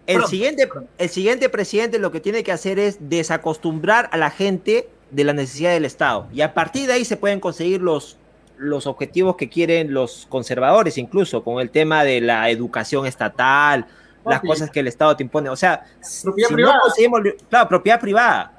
El 0.07 0.25
siguiente, 0.25 0.67
el 0.97 1.09
siguiente 1.09 1.49
presidente 1.49 1.99
lo 1.99 2.11
que 2.11 2.19
tiene 2.19 2.43
que 2.43 2.51
hacer 2.51 2.79
es 2.79 2.97
desacostumbrar 3.09 4.09
a 4.11 4.17
la 4.17 4.31
gente 4.31 4.89
de 5.11 5.23
la 5.23 5.33
necesidad 5.33 5.71
del 5.71 5.85
Estado. 5.85 6.27
Y 6.33 6.41
a 6.41 6.53
partir 6.55 6.87
de 6.87 6.93
ahí 6.93 7.05
se 7.05 7.15
pueden 7.15 7.39
conseguir 7.39 7.81
los, 7.81 8.17
los 8.57 8.87
objetivos 8.87 9.35
que 9.35 9.49
quieren 9.49 9.93
los 9.93 10.25
conservadores, 10.27 10.97
incluso 10.97 11.43
con 11.43 11.61
el 11.61 11.69
tema 11.69 12.03
de 12.03 12.21
la 12.21 12.49
educación 12.49 13.05
estatal, 13.05 13.85
las 14.25 14.41
cosas 14.41 14.71
que 14.71 14.79
el 14.79 14.87
Estado 14.87 15.15
te 15.15 15.21
impone. 15.23 15.49
O 15.49 15.55
sea, 15.55 15.83
Propiedad 16.23 16.49
si 16.49 16.53
privada. 16.55 16.75
no 16.75 16.81
conseguimos, 16.81 17.21
claro, 17.49 17.69
propiedad 17.69 17.99
privada. 17.99 18.53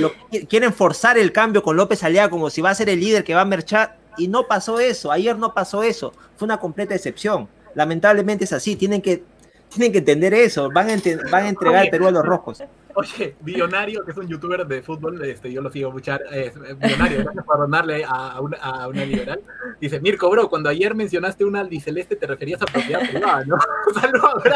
Lo- 0.00 0.12
quieren 0.48 0.72
forzar 0.72 1.18
el 1.18 1.30
cambio 1.30 1.62
con 1.62 1.76
López 1.76 2.02
Aliaga 2.02 2.30
como 2.30 2.50
si 2.50 2.60
va 2.62 2.70
a 2.70 2.74
ser 2.74 2.88
el 2.88 2.98
líder 2.98 3.22
que 3.22 3.34
va 3.34 3.42
a 3.42 3.44
marchar 3.44 3.96
y 4.18 4.28
no 4.28 4.46
pasó 4.46 4.80
eso. 4.80 5.10
Ayer 5.12 5.36
no 5.38 5.52
pasó 5.54 5.82
eso. 5.82 6.12
Fue 6.36 6.46
una 6.46 6.58
completa 6.58 6.94
excepción. 6.94 7.48
Lamentablemente 7.74 8.44
es 8.44 8.52
así. 8.52 8.76
Tienen 8.76 9.02
que, 9.02 9.22
tienen 9.68 9.92
que 9.92 9.98
entender 9.98 10.32
eso. 10.34 10.70
Van 10.70 10.88
a, 10.88 10.92
ente- 10.94 11.18
van 11.30 11.44
a 11.44 11.48
entregar 11.48 11.78
Oye. 11.78 11.84
el 11.86 11.90
Perú 11.90 12.06
a 12.06 12.10
los 12.10 12.24
rojos. 12.24 12.62
Oye, 12.96 13.34
Billonario, 13.40 14.04
que 14.04 14.12
es 14.12 14.16
un 14.16 14.28
youtuber 14.28 14.64
de 14.64 14.80
fútbol, 14.80 15.24
este, 15.24 15.52
yo 15.52 15.60
lo 15.60 15.68
sigo 15.72 15.90
mucho. 15.90 16.12
Eh, 16.30 16.52
Billonario, 16.80 17.24
gracias 17.24 17.44
por 17.44 17.58
donarle 17.58 18.04
a, 18.04 18.08
a 18.34 18.40
una, 18.40 18.56
a 18.58 18.86
una 18.86 19.04
liberal. 19.04 19.40
Dice, 19.80 19.98
Mirko, 19.98 20.30
bro, 20.30 20.48
cuando 20.48 20.68
ayer 20.68 20.94
mencionaste 20.94 21.44
una 21.44 21.58
albiceleste 21.58 22.14
te 22.14 22.24
referías 22.28 22.62
a 22.62 22.66
propiedad 22.66 23.00
privada, 23.00 23.44
¿no? 23.46 23.56
Saludos, 24.00 24.44
bro. 24.44 24.54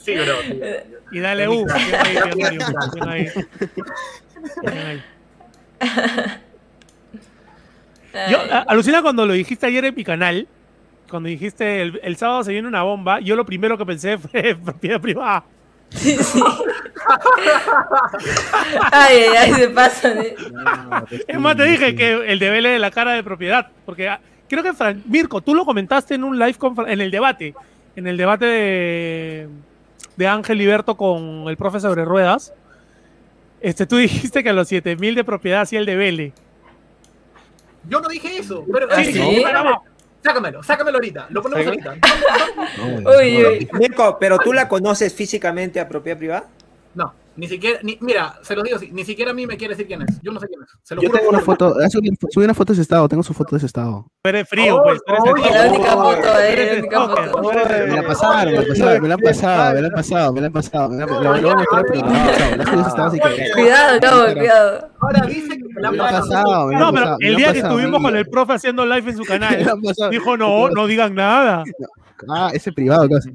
Sí, 0.00 0.14
bro. 0.16 0.34
sí. 0.42 0.60
Y 1.12 1.20
dale 1.20 1.48
U. 1.48 1.64
Bien 1.64 1.68
ahí, 1.94 2.14
bien 2.34 2.46
ahí, 2.46 2.58
bien 2.94 3.08
ahí. 3.08 3.28
Bien 4.62 4.78
ahí. 4.78 5.02
Yo, 8.30 8.38
a- 8.52 8.64
alucina 8.68 9.02
cuando 9.02 9.26
lo 9.26 9.32
dijiste 9.32 9.66
ayer 9.66 9.84
en 9.84 9.94
mi 9.94 10.04
canal, 10.04 10.46
cuando 11.10 11.28
dijiste 11.28 11.82
el, 11.82 12.00
el 12.02 12.16
sábado 12.16 12.42
se 12.44 12.52
viene 12.52 12.66
una 12.68 12.82
bomba, 12.82 13.20
yo 13.20 13.36
lo 13.36 13.44
primero 13.46 13.76
que 13.78 13.86
pensé 13.86 14.18
fue 14.18 14.54
propiedad 14.56 15.00
privada. 15.00 15.44
Sí, 15.90 16.16
sí. 16.16 16.42
Ay, 18.92 19.16
ay, 19.18 19.36
ay, 19.38 19.52
se 19.52 19.68
pasan. 19.68 20.18
eh. 20.18 20.34
Es 21.28 21.38
más, 21.38 21.56
te 21.56 21.64
dije 21.64 21.94
que 21.94 22.12
el 22.32 22.38
de 22.38 22.50
Vélez 22.50 22.72
de 22.72 22.78
la 22.78 22.90
cara 22.90 23.12
de 23.12 23.22
propiedad, 23.22 23.68
porque 23.84 24.08
ah, 24.08 24.20
creo 24.48 24.62
que 24.62 24.72
Fran- 24.72 25.02
Mirko, 25.06 25.40
tú 25.40 25.54
lo 25.54 25.64
comentaste 25.64 26.14
en 26.14 26.24
un 26.24 26.38
live 26.38 26.56
en 26.88 27.00
el 27.00 27.10
debate, 27.10 27.54
en 27.94 28.06
el 28.06 28.16
debate 28.16 28.46
de, 28.46 29.48
de 30.16 30.26
Ángel 30.26 30.58
Liberto 30.58 30.96
con 30.96 31.44
el 31.48 31.56
profe 31.56 31.80
sobre 31.80 32.04
ruedas. 32.04 32.52
Este, 33.60 33.86
tú 33.86 33.96
dijiste 33.96 34.42
que 34.42 34.50
a 34.50 34.52
los 34.52 34.68
7000 34.68 35.14
de 35.14 35.24
propiedad 35.24 35.62
hacía 35.62 35.78
el 35.78 35.86
de 35.86 35.96
Vélez. 35.96 36.32
Yo 37.88 38.00
no 38.00 38.08
dije 38.08 38.38
eso, 38.38 38.64
pero 38.72 38.88
¿Ah, 38.90 39.02
sí? 39.04 39.10
espérame. 39.18 39.76
sácamelo, 40.22 40.62
sácamelo 40.62 40.96
ahorita, 40.98 41.26
lo 41.30 41.42
ponemos 41.42 41.66
ahorita. 41.66 41.94
Uy, 43.18 43.44
uy. 43.44 43.68
Mirko, 43.74 44.18
pero 44.18 44.38
tú 44.38 44.52
la 44.52 44.68
conoces 44.68 45.14
físicamente 45.14 45.78
a 45.80 45.88
propiedad 45.88 46.18
privada? 46.18 46.44
No, 46.94 47.12
ni 47.36 47.48
siquiera, 47.48 47.78
ni, 47.82 47.98
mira, 48.00 48.38
se 48.42 48.56
lo 48.56 48.62
digo 48.62 48.76
así, 48.76 48.90
ni 48.92 49.04
siquiera 49.04 49.30
a 49.30 49.34
mí 49.34 49.46
me 49.46 49.56
quiere 49.56 49.74
decir 49.74 49.86
quién 49.86 50.02
es. 50.02 50.20
Yo 50.22 50.32
no 50.32 50.40
sé 50.40 50.48
quién 50.48 50.62
es. 50.62 50.68
Se 50.82 50.94
lo 50.94 51.02
Yo 51.02 51.08
juro 51.08 51.18
tengo 51.18 51.30
una 51.30 51.40
foto, 51.40 51.74
ah, 51.82 51.88
subí, 51.90 52.10
subí 52.30 52.44
una 52.44 52.54
foto 52.54 52.72
de 52.72 52.76
ese 52.76 52.82
estado, 52.82 53.08
tengo 53.08 53.22
su 53.22 53.34
foto 53.34 53.50
de 53.52 53.58
ese 53.58 53.66
estado. 53.66 54.06
Pero 54.22 54.38
es 54.38 54.48
frío, 54.48 54.76
Oh, 54.76 54.82
pues. 54.82 55.00
eres 55.06 55.20
oh, 55.20 55.24
toque. 55.24 55.50
La 55.50 55.68
única 55.68 55.90
foto, 55.92 56.40
eh, 56.40 56.52
eres 56.52 56.66
la 56.66 56.78
única 56.80 57.30
foto. 57.30 57.52
eres 57.52 57.88
Me 57.88 57.96
la 57.96 58.08
pasaron, 58.08 58.52
me 58.52 58.58
la 58.58 58.66
pasaron, 58.68 59.02
me 59.02 59.08
la 59.08 59.14
han 59.14 59.20
pasado, 59.20 59.74
me 59.74 59.80
la 59.80 59.86
han 59.86 59.92
pasado, 59.92 60.32
me 60.32 60.40
la 60.40 60.46
han 60.46 60.52
pasado. 60.52 60.88
Me 60.88 60.96
la, 60.98 61.06
voy 61.06 61.50
a 61.50 61.54
mostrar, 61.56 63.12
pero 63.12 63.36
que. 63.36 63.50
Cuidado, 63.52 64.00
Cabo, 64.00 64.34
cuidado. 64.34 64.90
Ahora 65.00 65.26
dice 65.26 65.48
que 65.56 65.64
me 65.64 65.80
la 65.80 65.88
han 65.88 65.96
pasado. 65.96 66.72
No, 66.72 66.92
pero 66.92 67.16
el 67.20 67.36
día 67.36 67.52
que 67.52 67.58
estuvimos 67.60 68.02
con 68.02 68.16
el 68.16 68.26
profe 68.28 68.54
haciendo 68.54 68.84
live 68.86 69.10
en 69.10 69.16
su 69.16 69.24
canal, 69.24 69.66
dijo 70.10 70.36
no, 70.36 70.70
no 70.70 70.86
digan 70.86 71.14
nada. 71.14 71.64
Ah, 72.28 72.50
ese 72.52 72.72
privado 72.72 73.08
casi. 73.08 73.30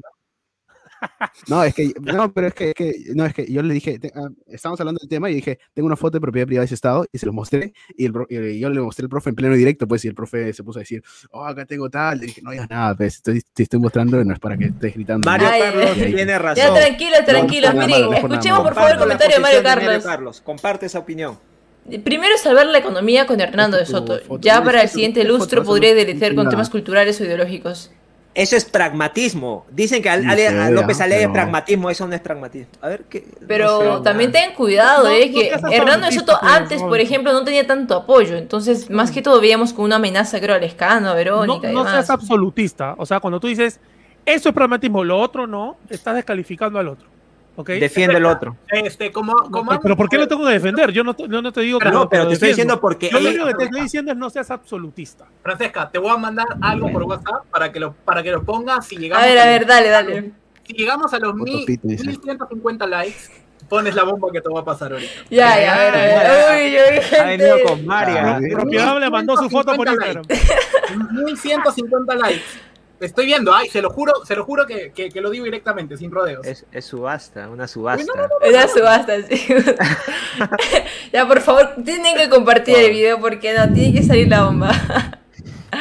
No, 1.47 1.63
es 1.63 1.73
que, 1.73 1.91
no, 2.01 2.31
pero 2.31 2.47
es 2.47 2.53
que, 2.53 2.69
es 2.69 2.73
que- 2.75 2.95
no, 3.15 3.25
es 3.25 3.33
que 3.33 3.51
yo 3.51 3.61
le 3.63 3.73
dije, 3.73 3.99
te- 3.99 4.11
ah, 4.15 4.29
estábamos 4.47 4.79
hablando 4.79 4.99
del 4.99 5.09
tema 5.09 5.29
y 5.29 5.35
dije, 5.35 5.59
tengo 5.73 5.87
una 5.87 5.95
foto 5.95 6.17
de 6.17 6.21
propiedad 6.21 6.45
privada 6.47 6.61
de 6.61 6.65
ese 6.65 6.75
estado 6.75 7.05
y 7.11 7.17
se 7.17 7.25
lo 7.25 7.33
mostré 7.33 7.73
y, 7.97 8.05
el, 8.05 8.13
pro- 8.13 8.27
y 8.29 8.59
yo 8.59 8.69
le 8.69 8.79
mostré 8.81 9.05
al 9.05 9.09
profe 9.09 9.29
en 9.29 9.35
pleno 9.35 9.55
directo, 9.55 9.87
pues, 9.87 10.05
y 10.05 10.07
el 10.07 10.15
profe 10.15 10.53
se 10.53 10.63
puso 10.63 10.79
a 10.79 10.81
decir, 10.81 11.03
oh, 11.31 11.45
acá 11.45 11.65
tengo 11.65 11.89
tal, 11.89 12.19
le 12.19 12.27
dije, 12.27 12.41
no 12.41 12.51
digas 12.51 12.69
nada, 12.69 12.95
pues, 12.95 13.15
estoy, 13.15 13.41
te 13.53 13.63
estoy 13.63 13.79
mostrando, 13.79 14.23
no 14.23 14.33
es 14.33 14.39
para 14.39 14.57
que 14.57 14.65
estés 14.65 14.93
gritando. 14.93 15.29
Mario 15.29 15.47
Ay, 15.51 15.61
Carlos 15.61 15.89
ay. 15.95 16.13
tiene 16.13 16.39
razón. 16.39 16.55
Ya. 16.63 16.67
No, 17.73 17.79
no, 17.81 17.87
Miren, 17.87 18.01
escuchemos 18.33 18.59
por 18.61 18.73
favor 18.75 18.91
el 18.91 18.97
comentario 18.99 19.35
de 19.35 19.41
Mario 19.41 19.57
posición 19.61 19.73
de 20.01 20.03
Carlos. 20.03 20.41
Comparte 20.41 20.85
esa 20.85 20.99
opinión. 20.99 21.39
Primero 22.03 22.37
salvar 22.37 22.67
la 22.67 22.77
economía 22.77 23.25
con 23.25 23.41
Hernando 23.41 23.75
de 23.77 23.85
Soto. 23.87 24.19
Ya 24.39 24.63
para 24.63 24.83
el 24.83 24.89
siguiente 24.89 25.23
lustro 25.23 25.61
una- 25.61 25.95
delicer 25.95 26.35
con 26.35 26.47
temas 26.49 26.69
culturales 26.69 27.19
o 27.19 27.25
ideológicos. 27.25 27.91
Eso 28.33 28.55
es 28.55 28.63
pragmatismo. 28.63 29.65
Dicen 29.71 30.01
que 30.01 30.09
a, 30.09 30.13
a 30.13 30.17
sí, 30.19 30.73
López 30.73 31.01
ah, 31.01 31.03
Ale 31.03 31.15
es 31.15 31.21
pero- 31.21 31.33
pragmatismo, 31.33 31.89
eso 31.89 32.07
no 32.07 32.15
es 32.15 32.21
pragmatismo. 32.21 32.71
A 32.81 32.87
ver 32.87 33.03
qué. 33.09 33.27
Pero 33.45 33.83
no 33.83 33.97
sé, 33.97 34.03
también 34.03 34.31
nada. 34.31 34.45
ten 34.45 34.55
cuidado, 34.55 35.03
No, 35.03 35.09
eh, 35.09 35.27
no 35.27 35.33
que 35.69 35.75
Hernando 35.75 36.05
de 36.07 36.13
Soto 36.13 36.37
antes, 36.41 36.81
no. 36.81 36.87
por 36.87 36.99
ejemplo, 36.99 37.33
no 37.33 37.43
tenía 37.43 37.67
tanto 37.67 37.95
apoyo. 37.95 38.37
Entonces, 38.37 38.89
más 38.89 39.11
que 39.11 39.21
todo 39.21 39.41
veíamos 39.41 39.73
como 39.73 39.85
una 39.85 39.97
amenaza, 39.97 40.39
creo, 40.39 40.55
a 40.55 40.59
Lescano, 40.59 41.07
a 41.07 41.11
No, 41.11 41.15
Verónica 41.15 41.69
y 41.69 41.73
no 41.73 41.79
demás. 41.83 41.91
seas 41.93 42.09
absolutista. 42.09 42.95
O 42.97 43.05
sea, 43.05 43.19
cuando 43.19 43.39
tú 43.39 43.47
dices 43.47 43.79
eso 44.25 44.49
es 44.49 44.55
pragmatismo, 44.55 45.03
lo 45.03 45.19
otro 45.19 45.45
no, 45.47 45.77
estás 45.89 46.15
descalificando 46.15 46.79
al 46.79 46.87
otro. 46.87 47.07
Defiende 47.63 48.17
el 48.17 48.25
otro. 48.25 48.55
Este, 48.69 49.11
como, 49.11 49.33
como 49.49 49.69
pero, 49.71 49.81
pero 49.81 49.97
¿por 49.97 50.09
qué 50.09 50.17
lo 50.17 50.27
tengo 50.27 50.45
que 50.45 50.53
defender? 50.53 50.91
Yo 50.91 51.03
no, 51.03 51.13
te- 51.15 51.27
yo 51.27 51.41
no 51.41 51.51
te 51.51 51.61
digo 51.61 51.79
que 51.79 51.85
No, 51.89 51.99
lo- 52.01 52.09
pero 52.09 52.23
lo 52.23 52.29
te 52.29 52.33
estoy 52.35 52.49
diciendo 52.49 52.79
porque 52.79 53.09
Yo 53.09 53.19
lo 53.19 53.29
ella- 53.29 53.43
único 53.43 53.45
que 53.47 53.53
te 53.55 53.63
estoy 53.65 53.81
diciendo 53.81 54.11
es 54.11 54.17
no 54.17 54.29
seas 54.29 54.51
absolutista. 54.51 55.25
Francesca, 55.43 55.89
te 55.89 55.99
voy 55.99 56.11
a 56.11 56.17
mandar 56.17 56.45
algo 56.61 56.91
por 56.91 57.03
WhatsApp 57.03 57.45
para 57.51 57.71
que 57.71 57.79
lo, 57.79 57.93
para 57.93 58.21
que 58.23 58.31
lo 58.31 58.43
pongas 58.43 58.85
si 58.85 58.97
llegamos 58.97 59.23
A 59.23 59.27
ver, 59.27 59.39
a 59.39 59.45
ver, 59.45 59.65
dale, 59.65 59.89
dale. 59.89 60.31
Si 60.65 60.73
llegamos 60.73 61.13
a 61.13 61.19
los 61.19 61.33
mil- 61.35 61.53
Fotopito, 61.61 61.87
dice. 61.87 62.03
1150 62.07 62.87
likes, 62.87 63.17
pones 63.67 63.95
la 63.95 64.03
bomba 64.03 64.27
que 64.31 64.41
te 64.41 64.49
va 64.49 64.59
a 64.61 64.65
pasar 64.65 64.91
ahorita. 64.93 65.11
Ya, 65.29 65.59
ya, 65.59 65.75
a 65.75 65.77
ver, 65.79 65.95
a 65.95 66.51
ver. 66.53 66.71
Uy, 66.71 66.97
uy, 66.99 67.19
Ha 67.19 67.23
venido 67.25 67.55
gente. 67.57 67.63
con 67.69 67.85
María. 67.85 68.35
Ah, 68.35 68.39
Propiedad 68.51 68.99
le 68.99 69.09
mandó 69.09 69.37
su 69.37 69.49
foto 69.49 69.73
por 69.75 69.87
1150 69.89 70.33
Instagram. 70.33 71.25
1150 71.25 72.15
likes. 72.15 72.43
Estoy 73.01 73.25
viendo, 73.25 73.53
ay, 73.53 73.67
se 73.67 73.81
lo 73.81 73.89
juro, 73.89 74.13
se 74.25 74.35
lo 74.35 74.45
juro 74.45 74.65
que, 74.67 74.91
que, 74.91 75.09
que 75.09 75.21
lo 75.21 75.29
digo 75.31 75.43
directamente, 75.45 75.97
sin 75.97 76.11
rodeos. 76.11 76.45
Es, 76.45 76.65
es 76.71 76.85
subasta, 76.85 77.49
una 77.49 77.67
subasta. 77.67 78.03
Es 78.41 78.49
una 78.53 78.67
subasta, 78.67 79.21
sí. 79.23 79.47
ya, 81.13 81.27
por 81.27 81.41
favor, 81.41 81.73
tienen 81.83 82.15
que 82.15 82.29
compartir 82.29 82.77
el 82.77 82.91
video 82.91 83.19
porque 83.19 83.53
no, 83.53 83.71
tiene 83.73 83.99
que 83.99 84.03
salir 84.03 84.27
la 84.27 84.43
bomba. 84.43 84.71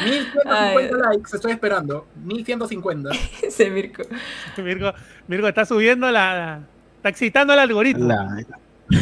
1150 0.05 0.97
likes, 0.97 1.31
estoy 1.37 1.53
esperando. 1.53 2.07
1150. 2.25 3.11
Ese 3.43 3.69
Mirko. 3.71 4.03
Mirko, 4.57 4.95
Mirko 5.29 5.49
está 5.49 5.65
subiendo 5.65 6.11
la, 6.11 6.35
la- 6.35 6.61
Está 6.97 7.09
excitando 7.11 7.53
al 7.53 7.59
algoritmo. 7.61 8.09
La- 8.09 8.45
Uy, 8.89 8.97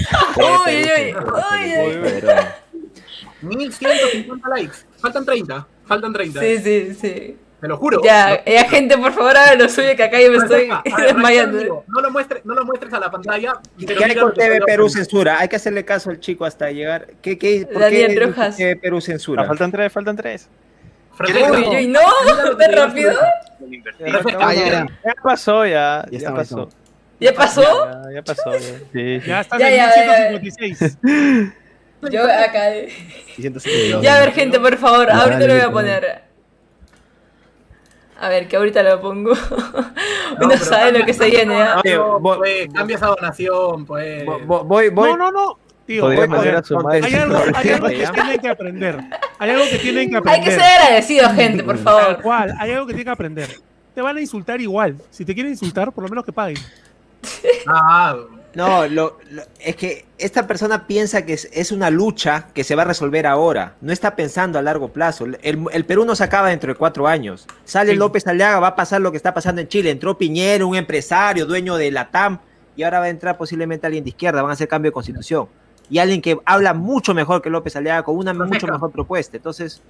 uy, 0.66 1.15
uy, 1.15 1.99
uy. 3.43 3.49
1150 3.49 4.49
likes. 4.51 4.77
Faltan 5.01 5.24
30. 5.24 5.66
Faltan 5.86 6.12
30. 6.12 6.40
Sí, 6.40 6.59
sí, 6.59 6.95
sí. 6.95 7.36
Te 7.60 7.66
lo 7.66 7.76
juro. 7.76 8.01
Ya, 8.05 8.44
ya, 8.44 8.68
gente, 8.68 8.97
por 8.97 9.12
favor, 9.12 9.36
haga 9.36 9.56
lo 9.56 9.68
suyo 9.68 9.97
que 9.97 10.05
acá 10.05 10.20
yo 10.20 10.30
me 10.30 10.36
estoy 10.39 10.68
desmayando. 11.06 11.85
No 11.89 12.01
lo, 12.01 12.10
muestres, 12.12 12.44
no 12.44 12.55
lo 12.55 12.64
muestres 12.64 12.93
a 12.93 13.01
la 13.01 13.10
pantalla. 13.10 13.55
pero 13.85 13.98
¿Qué 13.98 14.06
mira 14.06 14.20
con 14.20 14.32
TV 14.35 14.60
Perú 14.60 14.89
censura? 14.89 15.40
Hay 15.40 15.48
que 15.48 15.56
hacerle 15.56 15.85
caso 15.85 16.10
al 16.10 16.20
chico 16.20 16.44
hasta 16.44 16.70
llegar. 16.70 17.09
¿Qué, 17.20 17.36
qué, 17.36 17.66
por 17.70 17.82
Daniel 17.82 18.14
qué 18.14 18.26
Rojas. 18.26 18.56
TV 18.56 18.76
Perú 18.76 19.01
censura? 19.01 19.43
Ah, 19.43 19.47
faltan 19.47 19.72
tres, 19.72 19.93
faltan 19.93 20.14
tres. 20.16 20.48
Uy, 21.20 21.64
uy, 21.68 21.86
no, 21.89 22.01
tan 22.56 22.72
rápido. 22.72 23.12
Ya, 23.98 24.52
ya. 24.55 24.86
Ya 25.05 25.14
pasó, 25.20 25.66
ya. 25.66 26.05
Ya 26.12 26.32
pasó. 26.32 26.68
¿Ya 27.18 27.35
pasó? 27.35 27.62
Ya, 27.62 28.14
ya 28.14 28.22
pasó. 28.22 28.52
Ya. 28.52 28.60
Sí. 28.93 29.20
Ya 29.26 29.40
estás 29.40 29.59
Ya, 29.59 29.68
en 29.70 29.76
ya, 29.76 30.30
ya. 30.30 30.39
1156. 30.39 30.98
Yo 32.12 32.22
acá. 32.22 32.70
152. 33.35 34.01
Ya, 34.01 34.16
a 34.16 34.20
ver, 34.20 34.32
gente, 34.32 34.60
por 34.60 34.76
favor, 34.76 35.09
Ya, 35.09 35.22
ahorita 35.22 35.40
lo 35.48 35.55
voy 35.55 35.62
a 35.62 35.70
poner. 35.72 36.27
A 38.20 38.28
ver, 38.28 38.49
que 38.49 38.57
ahorita 38.57 38.82
lo 38.82 39.01
pongo. 39.01 39.32
No, 40.39 40.47
Uno 40.47 40.49
pero 40.51 40.65
sabe 40.65 40.97
lo 40.99 41.05
que 41.07 41.15
se 41.15 41.24
viene, 41.31 41.61
¿ah? 41.61 41.81
Voy- 42.20 42.36
pues, 42.39 42.69
cambia 42.73 42.97
esa 42.97 43.07
donación, 43.07 43.86
pues. 43.86 44.24
Vo- 44.27 44.47
vo- 44.47 44.65
Voy, 44.65 44.89
voy, 44.90 45.11
No, 45.11 45.16
no, 45.16 45.32
no. 45.32 45.59
Tío, 45.86 46.07
hay, 46.07 46.19
algo, 46.19 46.36
hay 46.39 46.49
algo 47.15 47.89
que 47.89 48.07
tienen 48.12 48.39
que 48.39 48.49
aprender. 48.49 49.01
Hay 49.39 49.51
algo 49.51 49.65
que 49.70 49.78
tienen 49.78 50.11
que 50.11 50.16
aprender. 50.19 50.40
Hay 50.40 50.45
que 50.47 50.51
ser 50.53 50.62
agradecido, 50.81 51.31
gente, 51.31 51.65
por 51.65 51.78
favor. 51.78 52.03
Tal 52.03 52.20
cual, 52.23 52.55
hay 52.61 52.70
algo 52.73 52.86
que 52.86 52.93
tienen 52.93 53.07
que 53.07 53.11
aprender. 53.11 53.49
Te 53.95 54.03
van 54.03 54.16
a 54.16 54.20
insultar 54.20 54.61
igual. 54.61 54.97
Si 55.11 55.24
te 55.24 55.32
quieren 55.35 55.51
insultar, 55.53 55.90
por 55.90 56.05
lo 56.05 56.11
menos 56.11 56.24
que 56.27 56.32
paguen. 56.32 56.59
Ah, 57.66 58.16
no, 58.54 58.86
lo, 58.88 59.18
es 59.60 59.76
que 59.76 60.06
esta 60.18 60.46
persona 60.46 60.86
piensa 60.86 61.24
que 61.24 61.34
es, 61.34 61.72
una 61.72 61.90
lucha 61.90 62.48
que 62.54 62.64
se 62.64 62.74
va 62.74 62.82
a 62.82 62.84
resolver 62.86 63.26
ahora. 63.26 63.74
No 63.80 63.92
está 63.92 64.16
pensando 64.16 64.58
a 64.58 64.62
largo 64.62 64.92
plazo. 64.92 65.26
El, 65.42 65.84
Perú 65.84 66.04
no 66.04 66.14
se 66.14 66.24
acaba 66.24 66.48
dentro 66.48 66.72
de 66.72 66.78
cuatro 66.78 67.06
años. 67.06 67.46
Sale 67.64 67.94
López 67.94 68.26
Aliaga, 68.26 68.60
va 68.60 68.68
a 68.68 68.76
pasar 68.76 69.00
lo 69.00 69.10
que 69.10 69.16
está 69.16 69.34
pasando 69.34 69.60
en 69.60 69.68
Chile. 69.68 69.90
Entró 69.90 70.16
Piñero, 70.16 70.66
un 70.66 70.76
empresario, 70.76 71.46
dueño 71.46 71.76
de 71.76 71.90
la 71.90 72.10
TAM, 72.10 72.38
y 72.76 72.82
ahora 72.82 73.00
va 73.00 73.06
a 73.06 73.10
entrar 73.10 73.36
posiblemente 73.36 73.86
alguien 73.86 74.04
de 74.04 74.10
izquierda. 74.10 74.42
Van 74.42 74.50
a 74.50 74.54
hacer 74.54 74.68
cambio 74.68 74.90
de 74.90 74.94
constitución. 74.94 75.48
Y 75.90 75.98
alguien 75.98 76.20
que 76.20 76.38
habla 76.44 76.74
mucho 76.74 77.14
mejor 77.14 77.40
que 77.42 77.50
López 77.50 77.76
Aliaga, 77.76 78.02
con 78.02 78.16
una 78.16 78.34
mucho 78.34 78.66
mejor 78.66 78.90
propuesta. 78.90 79.36
Entonces, 79.36 79.82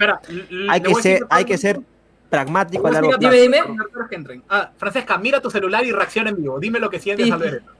hay, 0.68 0.80
que 0.80 0.94
ser, 0.96 1.26
hay 1.30 1.44
que 1.44 1.58
ser 1.58 1.80
pragmático 2.28 2.86
a 2.86 2.90
largo 2.90 3.10
plazo. 3.10 3.34
Dime, 3.34 3.58
dime. 3.58 4.42
Ah, 4.48 4.70
Francesca, 4.76 5.18
mira 5.18 5.40
tu 5.40 5.50
celular 5.50 5.84
y 5.84 5.92
reacciona 5.92 6.30
en 6.30 6.36
vivo. 6.36 6.60
Dime 6.60 6.78
lo 6.78 6.90
que 6.90 7.00
sientes 7.00 7.30
al 7.30 7.38
ver 7.38 7.54
esto. 7.54 7.77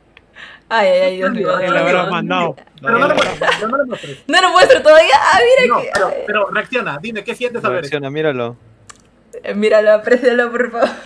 Ay, 0.71 0.89
ay, 0.89 1.01
ay, 1.01 1.17
Dios 1.17 1.31
mío. 1.33 1.59
Que 1.59 1.67
habrás 1.67 2.11
mandado. 2.11 2.57
Pero 2.81 2.99
no 2.99 3.09
lo 3.09 3.15
muestres. 3.15 3.51
No 3.61 3.77
lo 3.77 3.87
muestres. 3.87 4.19
No 4.27 4.41
lo 4.43 4.51
muestro 4.51 4.83
todavía. 4.83 5.15
Ah, 5.15 5.39
mira 5.39 5.75
no, 5.75 5.83
que. 5.83 5.91
Pero, 5.95 6.15
pero 6.27 6.51
reacciona, 6.51 6.99
dime, 7.01 7.25
¿qué 7.25 7.35
sientes 7.35 7.65
a 7.65 7.69
ver? 7.69 7.81
Reacciona, 7.81 8.11
míralo. 8.11 8.57
Eh, 9.43 9.55
míralo, 9.55 9.93
aprécialo, 9.93 10.51
por 10.51 10.71
favor. 10.71 10.89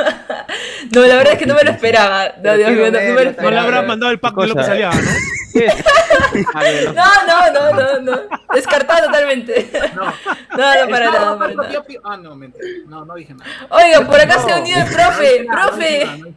No, 0.93 1.01
la 1.07 1.15
verdad 1.17 1.35
es 1.35 1.39
que 1.39 1.47
no 1.47 1.55
me 1.55 1.63
lo 1.63 1.71
esperaba. 1.71 2.33
No, 2.43 2.57
Dios 2.57 2.71
mío, 2.73 2.91
no, 2.91 2.99
me 2.99 3.13
lo 3.13 3.21
esperaba. 3.21 3.43
No 3.43 3.51
le 3.51 3.59
habrás 3.59 3.87
mandado 3.87 4.13
el 4.13 4.19
pack 4.19 4.35
de 4.35 4.47
lo 4.49 4.55
que 4.57 4.65
salía, 4.65 4.91
¿no? 6.93 6.93
no, 6.93 7.53
no, 7.53 7.53
no, 7.53 7.73
no, 7.73 8.01
no. 8.01 8.21
Descartado 8.53 9.07
totalmente. 9.07 9.71
No, 9.95 10.05
no, 10.05 10.85
no 10.85 10.91
para 10.91 11.11
nada. 11.11 11.39
Para 11.39 11.55
nada. 11.55 11.83
Ah, 12.05 12.17
no, 12.17 12.35
mentira. 12.35 12.65
No, 12.89 13.05
no 13.05 13.15
dije 13.15 13.33
nada. 13.33 13.51
Oiga, 13.71 14.07
por 14.07 14.21
acá 14.21 14.39
se 14.41 14.53
ha 14.53 14.59
unido 14.59 14.81
el 14.81 14.93
profe. 14.93 15.47
Profe. 15.51 16.35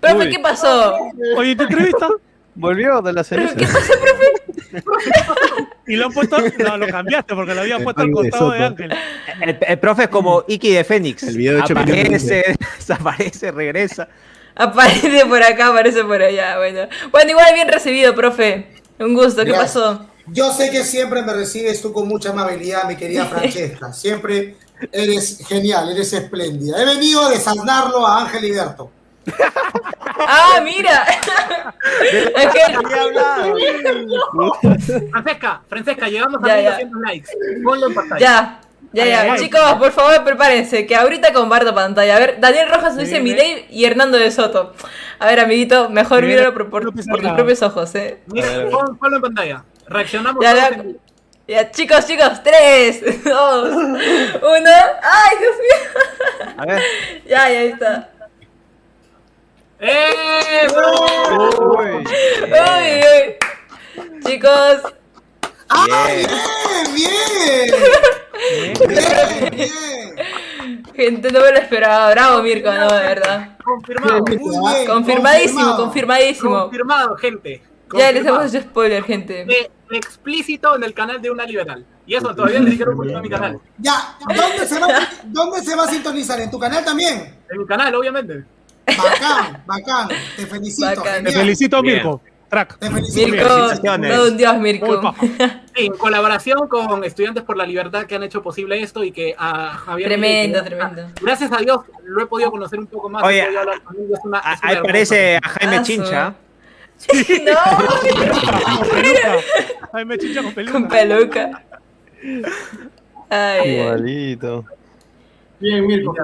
Profe, 0.00 0.28
¿qué 0.28 0.38
pasó? 0.40 0.96
Oye, 1.36 1.56
¿te 1.56 1.62
entrevista? 1.62 2.08
Volvió 2.58 3.00
de 3.02 3.12
la 3.12 3.22
ceniza. 3.22 3.54
¿Qué 3.54 3.66
pasa, 3.66 3.92
profe? 4.02 4.82
y 5.86 5.94
lo 5.94 6.06
han 6.06 6.12
puesto, 6.12 6.38
no, 6.58 6.76
lo 6.76 6.88
cambiaste 6.88 7.34
porque 7.34 7.54
lo 7.54 7.60
habían 7.60 7.84
puesto 7.84 8.02
al 8.02 8.10
costado 8.10 8.50
de, 8.50 8.64
Ángel. 8.64 8.92
El, 9.40 9.78
profe 9.78 10.04
es 10.04 10.08
como 10.08 10.44
Iki 10.48 10.72
de 10.72 10.84
Fénix. 10.84 11.22
El 11.22 11.36
video 11.36 11.54
de 11.54 11.60
aparece, 11.60 12.56
desaparece, 12.76 13.52
regresa. 13.52 14.08
Aparece 14.56 15.24
por 15.26 15.40
acá, 15.40 15.68
aparece 15.68 16.02
por 16.02 16.20
allá. 16.20 16.58
Bueno, 16.58 16.88
bueno 17.12 17.30
igual 17.30 17.54
bien 17.54 17.68
recibido, 17.68 18.12
profe. 18.16 18.66
Un 18.98 19.14
gusto, 19.14 19.44
¿qué 19.44 19.52
pasó? 19.52 20.08
Yo 20.26 20.52
sé 20.52 20.70
que 20.70 20.82
siempre 20.82 21.22
me 21.22 21.32
recibes 21.32 21.80
tú 21.80 21.92
con 21.92 22.08
mucha 22.08 22.30
amabilidad, 22.30 22.88
mi 22.88 22.96
querida 22.96 23.24
Francesca. 23.26 23.92
Siempre 23.92 24.56
eres 24.90 25.46
genial, 25.46 25.90
eres 25.90 26.12
espléndida. 26.12 26.82
He 26.82 26.84
venido 26.84 27.24
a 27.24 27.30
desasnarlo 27.30 28.04
a 28.04 28.22
Ángel 28.22 28.44
Hiberto. 28.44 28.90
Ah, 30.20 30.60
mira. 30.62 31.06
Francesca, 35.10 35.62
Francesca, 35.68 36.08
llegamos 36.08 36.42
a 36.42 36.56
1200 36.56 37.00
likes. 37.02 37.30
Ponlo 37.62 37.86
en 37.86 37.94
pantalla. 37.94 38.20
Ya. 38.20 38.60
Ya, 38.92 39.04
ya, 39.04 39.36
chicos, 39.36 39.60
por 39.74 39.92
favor, 39.92 40.24
prepárense, 40.24 40.86
que 40.86 40.96
ahorita 40.96 41.32
comparto 41.32 41.74
pantalla. 41.74 42.16
A 42.16 42.18
ver, 42.18 42.40
Daniel 42.40 42.70
Rojas 42.70 42.94
nos 42.94 43.04
dice 43.04 43.20
Milei 43.20 43.66
y 43.70 43.84
Hernando 43.84 44.18
de 44.18 44.30
Soto. 44.30 44.72
A 45.18 45.26
ver, 45.26 45.40
amiguito, 45.40 45.90
mejor 45.90 46.24
míralo 46.24 46.54
por, 46.70 46.90
tus 46.92 47.06
propios 47.06 47.62
ojos, 47.62 47.94
eh. 47.94 48.20
Mira, 48.26 48.48
ponlo 48.98 49.16
en 49.16 49.22
pantalla. 49.22 49.64
Reaccionamos. 49.86 50.42
Ya, 50.42 50.54
ya, 50.54 50.84
ya, 51.46 51.70
chicos, 51.70 52.06
chicos, 52.06 52.42
3, 52.42 53.24
2, 53.24 53.74
1. 53.74 54.00
¡Ay, 54.42 55.36
Dios 55.38 55.56
mío! 55.56 56.54
A 56.56 56.66
ver. 56.66 56.82
Ya, 57.26 57.50
ya 57.50 57.62
está. 57.62 58.10
¡Eh! 59.80 60.66
¡Uy! 61.60 62.04
¡Uy, 62.42 63.02
uy! 63.04 64.20
Chicos. 64.24 64.82
¡Ay, 65.68 66.26
bien! 66.94 66.94
¡Bien! 66.94 67.70
¡Bien! 68.88 69.50
bien. 69.54 69.78
Gente, 70.94 71.30
no 71.30 71.40
me 71.40 71.52
lo 71.52 71.58
esperaba. 71.58 72.10
Bravo, 72.10 72.42
Mirko, 72.42 72.72
no, 72.72 72.92
de 72.92 73.02
verdad. 73.02 73.56
Confirmado. 73.62 74.24
Confirmadísimo, 74.86 75.76
confirmadísimo. 75.76 76.62
Confirmado, 76.62 77.16
gente. 77.16 77.62
Ya 77.96 78.10
les 78.10 78.26
hemos 78.26 78.52
hecho 78.52 78.64
spoiler, 78.64 79.04
gente. 79.04 79.46
explícito 79.90 80.74
en 80.74 80.82
el 80.82 80.94
canal 80.94 81.22
de 81.22 81.30
una 81.30 81.44
liberal. 81.44 81.86
Y 82.04 82.16
eso 82.16 82.34
todavía 82.34 82.58
le 82.60 82.70
dijeron 82.70 82.96
por 82.96 83.22
mi 83.22 83.28
canal. 83.28 83.60
Ya, 83.78 84.16
¿dónde 84.26 84.66
se, 84.66 84.80
va, 84.80 84.88
¿dónde 85.24 85.62
se 85.62 85.76
va 85.76 85.84
a 85.84 85.88
sintonizar? 85.88 86.40
¿En 86.40 86.50
tu 86.50 86.58
canal 86.58 86.84
también? 86.84 87.38
En 87.48 87.58
mi 87.58 87.66
canal, 87.66 87.94
obviamente. 87.94 88.44
Bacán, 88.96 89.62
bacán. 89.66 90.08
Te 90.36 90.46
felicito. 90.46 91.02
Te 91.02 91.32
felicito, 91.32 91.82
Mirko. 91.82 92.20
Track. 92.48 92.78
Te 92.78 92.90
felicito. 92.90 93.28
Mirko, 93.28 93.48
todo 94.08 94.28
un 94.28 94.36
dios, 94.36 94.58
Mirko. 94.58 95.14
en 95.74 95.92
colaboración 95.92 96.66
con 96.68 97.04
Estudiantes 97.04 97.44
por 97.44 97.56
la 97.56 97.66
Libertad 97.66 98.04
que 98.06 98.14
han 98.14 98.22
hecho 98.22 98.42
posible 98.42 98.80
esto 98.82 99.04
y 99.04 99.12
que 99.12 99.34
a 99.38 99.74
Javier. 99.74 100.08
Tremendo, 100.08 100.64
tremendo. 100.64 101.08
Gracias 101.20 101.52
a 101.52 101.58
Dios 101.58 101.80
lo 102.04 102.22
he 102.22 102.26
podido 102.26 102.50
conocer 102.50 102.78
un 102.78 102.86
poco 102.86 103.08
más. 103.10 103.22
Oye, 103.22 103.46
ahí 104.62 104.76
parece 104.82 105.36
a 105.36 105.48
Jaime 105.48 105.82
Chincha. 105.82 106.34
no, 107.44 107.76
con 107.86 108.88
peluca. 108.90 109.36
Jaime 109.92 110.18
Chincha 110.18 110.42
con 110.42 110.52
peluca. 110.54 110.72
Con 110.72 110.88
peluca. 110.88 111.62
Ay, 113.30 113.70
Igualito. 113.76 114.64
Bien, 115.60 115.86
Mirko. 115.86 116.14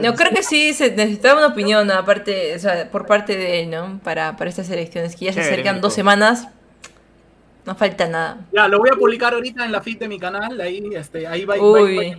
No, 0.00 0.14
creo 0.14 0.32
que 0.32 0.42
sí 0.42 0.72
se 0.72 0.90
necesitaba 0.92 1.38
una 1.38 1.48
opinión 1.48 1.90
aparte, 1.90 2.54
o 2.54 2.58
sea, 2.58 2.90
por 2.90 3.06
parte 3.06 3.36
de 3.36 3.60
él, 3.60 3.70
¿no? 3.70 4.00
Para, 4.02 4.36
para 4.36 4.48
estas 4.48 4.70
elecciones, 4.70 5.14
que 5.14 5.26
ya 5.26 5.32
se 5.32 5.40
acercan 5.40 5.80
dos 5.80 5.92
semanas. 5.92 6.48
No 7.66 7.74
falta 7.74 8.08
nada. 8.08 8.38
Ya, 8.50 8.66
lo 8.66 8.78
voy 8.78 8.88
a 8.90 8.96
publicar 8.96 9.34
ahorita 9.34 9.66
en 9.66 9.72
la 9.72 9.82
feed 9.82 9.98
de 9.98 10.08
mi 10.08 10.18
canal, 10.18 10.58
ahí, 10.58 10.82
este, 10.94 11.26
ahí 11.26 11.44
va, 11.44 11.56
Uy, 11.56 12.16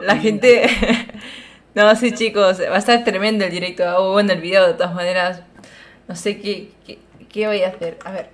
La 0.00 0.16
gente... 0.16 0.66
no, 1.74 1.96
sí, 1.96 2.12
chicos, 2.12 2.60
va 2.60 2.74
a 2.74 2.78
estar 2.78 3.02
tremendo 3.02 3.46
el 3.46 3.50
directo, 3.50 3.84
o 3.96 4.12
bueno, 4.12 4.32
el 4.34 4.42
video 4.42 4.66
de 4.66 4.74
todas 4.74 4.94
maneras. 4.94 5.42
No 6.06 6.14
sé 6.16 6.38
qué, 6.38 6.70
qué, 7.30 7.46
voy 7.46 7.62
a 7.62 7.68
hacer. 7.68 7.96
A 8.04 8.12
ver. 8.12 8.28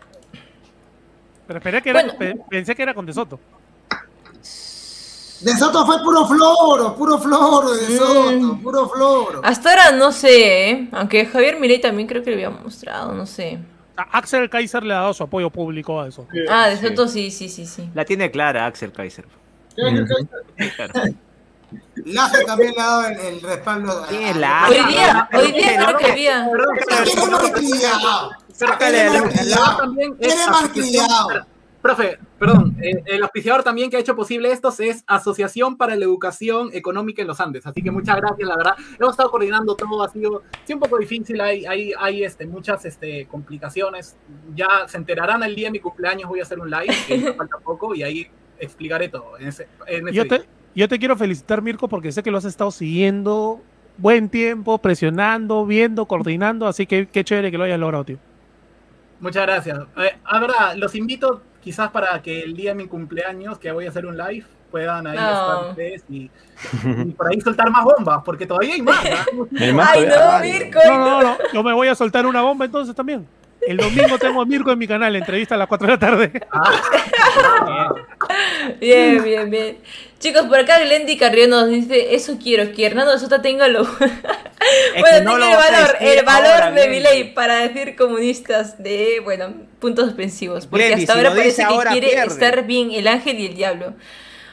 Pero 1.47 1.59
esperé 1.59 1.83
que 1.83 1.91
era, 1.91 2.05
pensé 2.51 2.75
que 2.75 2.83
era 2.83 2.95
con 2.95 3.07
De 3.07 3.13
Soto. 3.13 3.39
De 5.41 5.57
Soto 5.57 5.85
fue 5.85 6.03
puro 6.03 6.27
floro, 6.27 6.95
puro 6.95 7.19
floro 7.19 7.75
de 7.75 7.89
mm. 7.89 7.99
Soto, 7.99 8.59
puro 8.63 8.89
floro. 8.89 9.41
Hasta 9.45 9.71
ahora 9.71 9.93
no 9.93 10.13
sé, 10.13 10.71
¿eh? 10.71 10.89
aunque 10.93 11.27
Javier 11.27 11.61
Mirey 11.61 11.81
también 11.81 12.09
creo 12.09 12.23
que 12.23 12.31
le 12.31 12.37
había 12.37 12.51
mostrado, 12.51 13.13
no 13.13 13.27
sé. 13.27 13.59
Axel 13.97 14.51
Kaiser 14.51 14.83
le 14.83 14.95
ha 14.95 14.99
dado 14.99 15.15
su 15.15 15.23
apoyo 15.23 15.51
público 15.51 16.01
a 16.01 16.09
eso. 16.09 16.27
Ah, 16.49 16.69
de 16.69 16.77
Soto 16.77 17.09
sí, 17.09 17.31
sí, 17.31 17.49
sí, 17.49 17.67
sí. 17.67 17.89
La 17.95 18.05
tiene 18.05 18.31
clara 18.31 18.67
Axel 18.67 18.93
Kaiser. 18.93 19.25
Laje 22.05 22.45
también 22.45 22.73
le 22.77 22.81
ha 22.81 22.87
dado 22.87 23.07
el, 23.07 23.43
respaldo. 23.43 24.07
¿Qué 24.09 24.35
la? 24.35 24.67
Hoy 24.69 24.93
día, 24.93 25.29
hoy 25.33 25.53
día 25.53 25.85
creo 25.85 25.99
que 25.99 26.13
había. 26.13 26.49
Tiene 27.05 27.21
malcriado. 29.11 29.93
Tiene 30.19 30.47
malcriado. 30.51 31.47
Profe, 31.87 32.19
perdón, 32.37 32.77
eh, 32.83 33.01
el 33.07 33.23
auspiciador 33.23 33.63
también 33.63 33.91
que 33.91 33.97
ha 33.97 34.01
hecho 34.01 34.17
posible 34.17 34.51
esto 34.51 34.73
es 34.81 35.05
Asociación 35.07 35.77
para 35.77 35.95
la 35.95 36.05
Educación 36.05 36.71
Económica 36.73 37.23
en 37.23 37.29
los 37.29 37.41
Andes. 37.41 37.65
Así 37.65 37.81
que 37.81 37.93
muchas 37.93 38.17
gracias, 38.17 38.49
la 38.49 38.57
verdad. 38.57 38.75
Hemos 38.99 39.13
estado 39.13 39.31
coordinando 39.31 39.77
todo, 39.77 40.03
ha 40.03 40.09
sido 40.09 40.43
un 40.69 40.81
poco 40.81 40.99
difícil, 40.99 41.41
hay, 41.41 41.65
hay, 41.65 41.93
hay 41.97 42.25
este, 42.25 42.45
muchas 42.45 42.85
este, 42.87 43.27
complicaciones. 43.27 44.17
Ya 44.57 44.89
se 44.89 44.97
enterarán 44.97 45.45
el 45.45 45.55
día 45.55 45.69
de 45.69 45.73
mi 45.75 45.79
cumpleaños, 45.79 46.29
voy 46.29 46.41
a 46.41 46.43
hacer 46.43 46.59
un 46.59 46.69
live, 46.69 46.93
que 47.07 47.33
falta 47.37 47.59
poco, 47.59 47.95
y 47.95 48.03
ahí 48.03 48.27
explicaré 48.59 49.09
todo. 49.09 49.39
En 49.39 49.47
ese, 49.47 49.69
yo, 50.13 50.27
te, 50.27 50.43
yo 50.75 50.89
te 50.89 50.99
quiero 50.99 51.17
felicitar, 51.17 51.63
Mirko, 51.63 51.87
porque 51.87 52.11
sé 52.11 52.25
que 52.25 52.33
lo 52.33 52.39
has 52.39 52.47
estado 52.47 52.73
siguiendo 52.73 53.61
buen 53.97 54.29
tiempo, 54.29 54.79
presionando, 54.79 55.65
viendo, 55.65 56.07
coordinando, 56.07 56.67
así 56.67 56.85
que 56.85 57.07
qué 57.07 57.23
chévere 57.23 57.53
que 57.53 57.59
lo 57.59 57.63
hayas 57.63 57.79
logrado, 57.79 58.05
tío. 58.05 58.19
Muchas 59.21 59.47
gracias. 59.47 59.79
Eh, 59.97 60.17
ahora, 60.25 60.75
los 60.75 60.95
invito 60.95 61.43
quizás 61.63 61.91
para 61.91 62.21
que 62.23 62.43
el 62.43 62.55
día 62.55 62.71
de 62.71 62.77
mi 62.77 62.87
cumpleaños, 62.87 63.59
que 63.59 63.73
voy 63.73 63.87
a 63.87 63.89
hacer 63.89 64.07
un 64.07 64.17
live, 64.17 64.45
puedan 64.71 65.07
ahí 65.07 65.17
estar 65.17 65.71
ustedes 65.71 66.05
y, 66.09 66.31
por 67.17 67.29
ahí 67.29 67.41
soltar 67.41 67.71
más 67.71 67.85
bombas, 67.85 68.23
porque 68.25 68.47
todavía 68.47 68.75
hay 68.75 68.83
más. 68.83 69.05
Ay, 69.59 70.07
no, 70.07 70.41
Mirko. 70.41 70.79
No, 70.87 70.99
no, 70.99 71.23
no, 71.23 71.37
yo 71.53 71.63
me 71.63 71.73
voy 71.73 71.89
a 71.89 71.95
soltar 71.95 72.27
una 72.27 72.43
bomba 72.43 72.67
entonces 72.67 72.95
también. 72.95 73.27
El 73.67 73.79
domingo 73.79 74.19
tengo 74.19 74.41
a 74.41 74.45
Mirko 74.45 74.71
en 74.71 74.79
mi 74.79 74.87
canal, 74.87 75.17
entrevista 75.17 75.57
a 75.57 75.59
las 75.59 75.67
4 75.67 75.87
de 75.87 75.93
la 75.93 75.99
tarde. 75.99 76.33
bien, 78.81 79.25
bien, 79.25 79.51
bien. 79.51 79.79
Chicos, 80.19 80.47
por 80.47 80.59
acá 80.59 80.81
Glendy 80.81 81.19
Carrión 81.19 81.51
nos 81.51 81.69
dice, 81.69 82.15
eso 82.15 82.39
quiero, 82.43 82.73
que 82.73 82.87
Hernando 82.87 83.19
Soto 83.19 83.43
tenga 83.43 83.69
lo... 83.69 83.85
bueno, 84.99 85.37
no 85.37 85.37
el 85.37 85.57
valor, 85.57 85.97
el 86.01 86.25
valor 86.25 86.75
de 86.75 86.89
mi 86.89 87.01
ley 87.01 87.33
para 87.35 87.59
decir 87.59 87.97
comunistas 87.97 88.83
de, 88.83 89.21
bueno, 89.23 89.53
puntos 89.79 90.13
ofensivos. 90.13 90.67
Porque 90.67 90.95
hasta 90.95 91.13
ahora 91.13 91.31
parece 91.31 91.65
que 91.65 91.89
quiere 91.91 92.25
estar 92.25 92.67
bien 92.67 92.93
el 92.93 93.09
ángel 93.09 93.39
y 93.39 93.47
el 93.47 93.55
diablo. 93.55 93.95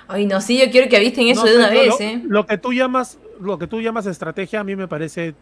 Ay, 0.07 0.25
no, 0.25 0.41
sí, 0.41 0.59
yo 0.59 0.69
quiero 0.69 0.89
que 0.89 0.97
avisten 0.97 1.27
eso 1.27 1.45
de 1.45 1.55
una 1.55 1.69
vez, 1.69 1.99
¿eh? 2.01 2.21
Lo 2.25 2.45
que 2.45 2.57
tú 2.57 2.73
llamas, 2.73 3.17
lo 3.39 3.57
que 3.57 3.67
tú 3.67 3.79
llamas 3.79 4.05
estrategia 4.05 4.59
a 4.59 4.63
mí 4.65 4.75
me 4.75 4.89
parece 4.89 5.33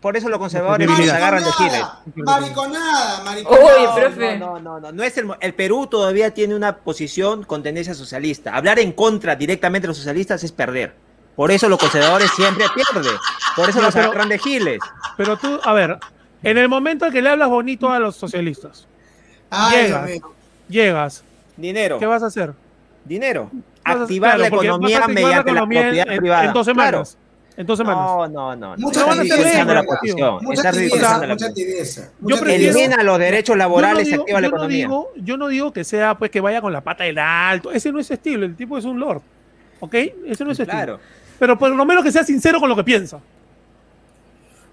por 0.00 0.16
eso 0.16 0.28
los 0.28 0.38
conservadores 0.38 0.90
se 0.96 1.10
agarran 1.10 1.44
de 1.44 1.52
Giles. 1.52 1.84
Mariconada, 2.14 3.24
mariconada. 3.24 3.64
Uy, 3.64 4.00
profe. 4.00 4.38
No, 4.38 4.58
no, 4.60 4.80
no, 4.80 4.92
no, 4.92 5.02
es 5.02 5.16
el, 5.18 5.28
el, 5.40 5.54
Perú 5.54 5.86
todavía 5.86 6.32
tiene 6.32 6.54
una 6.54 6.78
posición 6.78 7.44
con 7.44 7.62
tendencia 7.62 7.94
socialista. 7.94 8.54
Hablar 8.54 8.78
en 8.78 8.92
contra 8.92 9.36
directamente 9.36 9.86
de 9.86 9.88
los 9.88 9.96
socialistas 9.98 10.42
es 10.44 10.52
perder. 10.52 10.94
Por 11.36 11.50
eso 11.50 11.68
los 11.68 11.78
conservadores 11.78 12.30
siempre 12.34 12.64
pierden. 12.74 13.12
Por 13.54 13.68
eso 13.68 13.82
los 13.82 13.94
agarran 13.94 14.28
de 14.28 14.38
Giles. 14.38 14.80
Pero 15.16 15.36
tú, 15.36 15.60
a 15.62 15.72
ver, 15.74 15.98
en 16.42 16.58
el 16.58 16.68
momento 16.68 17.06
en 17.06 17.12
que 17.12 17.20
le 17.20 17.28
hablas 17.28 17.48
bonito 17.48 17.90
a 17.90 17.98
los 17.98 18.16
socialistas, 18.16 18.86
llegas, 19.70 20.10
llegas. 20.68 21.24
Dinero. 21.56 21.98
¿Qué 21.98 22.06
vas 22.06 22.22
a 22.22 22.26
hacer? 22.26 22.52
Dinero. 23.04 23.50
Activar 23.84 24.38
la 24.38 24.48
economía 24.48 25.06
mediante 25.06 25.52
la, 25.52 25.60
propiedad 25.60 26.06
privada. 26.16 26.44
En 26.44 26.52
dos 26.52 26.66
semanas. 26.66 27.18
Entonces, 27.56 27.86
no, 27.86 28.28
no, 28.28 28.54
no. 28.54 28.76
Mucha 28.76 29.06
no 29.06 29.74
la 29.74 29.82
posición. 29.82 30.38
Mucha 30.42 30.70
Elimina 32.54 33.02
los 33.02 33.18
derechos 33.18 33.56
laborales 33.56 34.08
y 34.08 34.14
activa 34.14 34.40
la 34.40 34.48
economía. 34.48 34.88
yo 35.16 35.36
no 35.36 35.48
digo 35.48 35.72
que 35.72 35.84
sea 35.84 36.16
pues 36.18 36.30
que 36.30 36.40
vaya 36.40 36.60
con 36.60 36.72
la 36.72 36.82
pata 36.82 37.04
del 37.04 37.18
alto. 37.18 37.72
Ese 37.72 37.90
no 37.90 37.98
es 37.98 38.10
estilo. 38.10 38.44
El 38.44 38.54
tipo 38.56 38.76
es 38.76 38.84
un 38.84 39.00
lord. 39.00 39.22
¿Ok? 39.80 39.94
Ese 40.26 40.44
no 40.44 40.52
es 40.52 40.60
estilo. 40.60 41.00
Pero 41.38 41.58
por 41.58 41.70
lo 41.70 41.84
menos 41.84 42.04
que 42.04 42.12
sea 42.12 42.24
sincero 42.24 42.60
con 42.60 42.68
lo 42.68 42.76
que 42.76 42.84
piensa. 42.84 43.20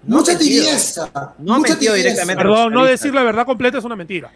Mucha 0.06 0.36
tibieza. 0.36 1.10
No 1.38 1.54
ha 1.54 1.60
mentido 1.60 1.94
directamente. 1.94 2.42
Perdón, 2.42 2.72
no 2.72 2.84
decir 2.84 3.14
la 3.14 3.22
verdad 3.22 3.46
completa 3.46 3.78
es 3.78 3.84
una 3.84 3.96
mentira. 3.96 4.30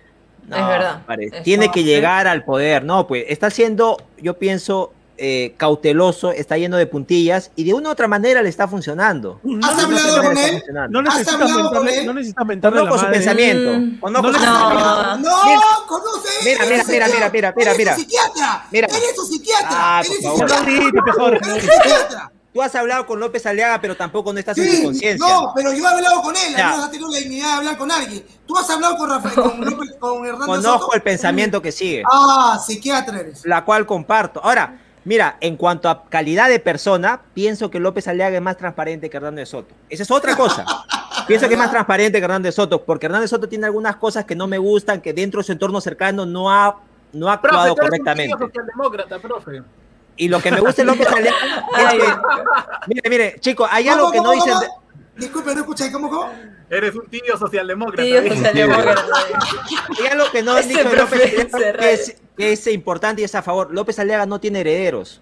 es 0.44 0.48
verdad. 0.48 1.02
Tiene 1.44 1.70
que 1.70 1.84
llegar 1.84 2.26
al 2.26 2.44
poder. 2.44 2.84
No, 2.84 3.06
pues 3.06 3.24
está 3.28 3.50
siendo, 3.50 3.98
yo 4.20 4.34
pienso, 4.38 4.92
eh, 5.20 5.54
cauteloso, 5.56 6.30
está 6.30 6.56
lleno 6.56 6.76
de 6.76 6.86
puntillas 6.86 7.50
y 7.56 7.64
de 7.64 7.74
una 7.74 7.88
u 7.88 7.92
otra 7.92 8.06
manera 8.06 8.40
le 8.40 8.48
está 8.48 8.68
funcionando. 8.68 9.40
¿Has 9.62 9.84
hablado 9.84 10.22
con 10.22 10.38
él? 10.38 10.62
No 10.90 11.02
necesitas 11.02 11.38
mentarle, 11.38 12.04
no 12.04 12.14
necesitas 12.14 12.46
mentarle 12.46 12.80
Conozco 12.80 13.04
su 13.04 13.10
pensamiento. 13.10 14.00
Conozco 14.00 14.30
no, 14.30 14.38
su 14.38 14.44
no, 14.44 15.16
no, 15.18 15.86
conoce. 15.88 16.28
Mira, 16.44 16.64
mira, 16.66 16.84
mira, 16.86 17.08
mira, 17.08 17.30
mira, 17.30 17.54
mira, 17.56 17.74
mira. 17.74 17.92
Eres 17.92 18.04
psiquiatra. 18.04 18.66
Mira. 18.70 18.86
Eres 18.86 19.16
su 19.16 19.26
psiquiatra. 19.26 19.68
Ah, 19.70 20.02
eres 20.04 20.18
por 20.22 21.14
favor. 21.14 21.34
Eres 21.34 21.62
psiquiatra. 21.64 22.32
Tú 22.52 22.62
has 22.62 22.74
hablado 22.74 23.06
con 23.06 23.20
López 23.20 23.44
Aliaga, 23.44 23.80
pero 23.80 23.96
tampoco 23.96 24.32
no 24.32 24.38
estás 24.38 24.56
en 24.58 24.76
su 24.76 24.82
conciencia. 24.84 25.28
No, 25.28 25.52
pero 25.54 25.72
yo 25.72 25.84
he 25.84 25.86
hablado 25.86 26.22
con 26.22 26.34
él. 26.34 26.54
No 26.56 26.84
has 26.84 26.90
tenido 26.90 27.10
la 27.10 27.18
dignidad 27.18 27.46
de 27.46 27.52
hablar 27.52 27.78
con 27.78 27.90
alguien. 27.90 28.24
Tú 28.46 28.56
has 28.56 28.70
hablado 28.70 28.96
con 28.96 29.10
Rafael, 29.10 29.34
con, 29.34 29.60
López, 29.64 29.96
con 29.98 30.24
Hernando 30.24 30.46
Conozco 30.46 30.78
Soto? 30.86 30.94
el 30.94 31.02
pensamiento 31.02 31.60
que 31.60 31.72
sigue. 31.72 32.02
Ah, 32.10 32.58
psiquiatra 32.64 33.20
eres. 33.20 33.44
La 33.44 33.64
cual 33.64 33.84
comparto. 33.84 34.40
Ahora, 34.42 34.78
Mira, 35.08 35.38
en 35.40 35.56
cuanto 35.56 35.88
a 35.88 36.04
calidad 36.04 36.50
de 36.50 36.60
persona, 36.60 37.22
pienso 37.32 37.70
que 37.70 37.80
López 37.80 38.06
Aliaga 38.08 38.36
es 38.36 38.42
más 38.42 38.58
transparente 38.58 39.08
que 39.08 39.16
Hernández 39.16 39.48
Soto. 39.48 39.74
Esa 39.88 40.02
es 40.02 40.10
otra 40.10 40.36
cosa. 40.36 40.66
pienso 41.26 41.48
que 41.48 41.54
es 41.54 41.58
más 41.58 41.70
transparente 41.70 42.18
que 42.18 42.24
Hernández 42.26 42.54
Soto, 42.54 42.84
porque 42.84 43.06
Hernández 43.06 43.30
Soto 43.30 43.48
tiene 43.48 43.64
algunas 43.64 43.96
cosas 43.96 44.26
que 44.26 44.36
no 44.36 44.46
me 44.46 44.58
gustan, 44.58 45.00
que 45.00 45.14
dentro 45.14 45.40
de 45.40 45.44
su 45.44 45.52
entorno 45.52 45.80
cercano 45.80 46.26
no 46.26 46.52
ha, 46.52 46.76
no 47.14 47.30
ha 47.30 47.32
actuado 47.32 47.74
correctamente. 47.74 48.36
profe. 49.18 49.62
Y 50.18 50.28
lo 50.28 50.42
que 50.42 50.50
me 50.50 50.60
gusta 50.60 50.82
de 50.82 50.84
López 50.84 51.06
Aliaga 51.16 51.64
es 51.78 51.90
que, 51.94 52.04
mire, 52.88 53.08
mire, 53.08 53.36
chicos, 53.40 53.66
hay 53.72 53.88
algo 53.88 54.12
que 54.12 54.20
no 54.20 54.32
dicen... 54.32 54.52
Disculpe, 55.16 55.54
no 55.54 55.62
escuché, 55.62 55.90
¿cómo, 55.90 56.10
cómo? 56.10 56.30
Eres 56.68 56.94
un 56.94 57.06
tío 57.06 57.38
socialdemócrata. 57.38 58.02
Tío 58.02 58.28
socialdemócrata. 58.28 59.04
Hay 59.98 60.06
algo 60.06 60.30
que 60.30 60.42
no 60.42 60.52
han 60.52 60.68
dicho 60.68 60.84
López 60.84 61.12
Aliaga, 61.12 61.78
que 61.78 61.92
es, 61.94 62.10
que 62.10 62.27
es 62.38 62.66
importante 62.68 63.22
y 63.22 63.24
es 63.24 63.34
a 63.34 63.42
favor. 63.42 63.72
López 63.72 63.98
Aliaga 63.98 64.26
no 64.26 64.40
tiene 64.40 64.60
herederos. 64.60 65.20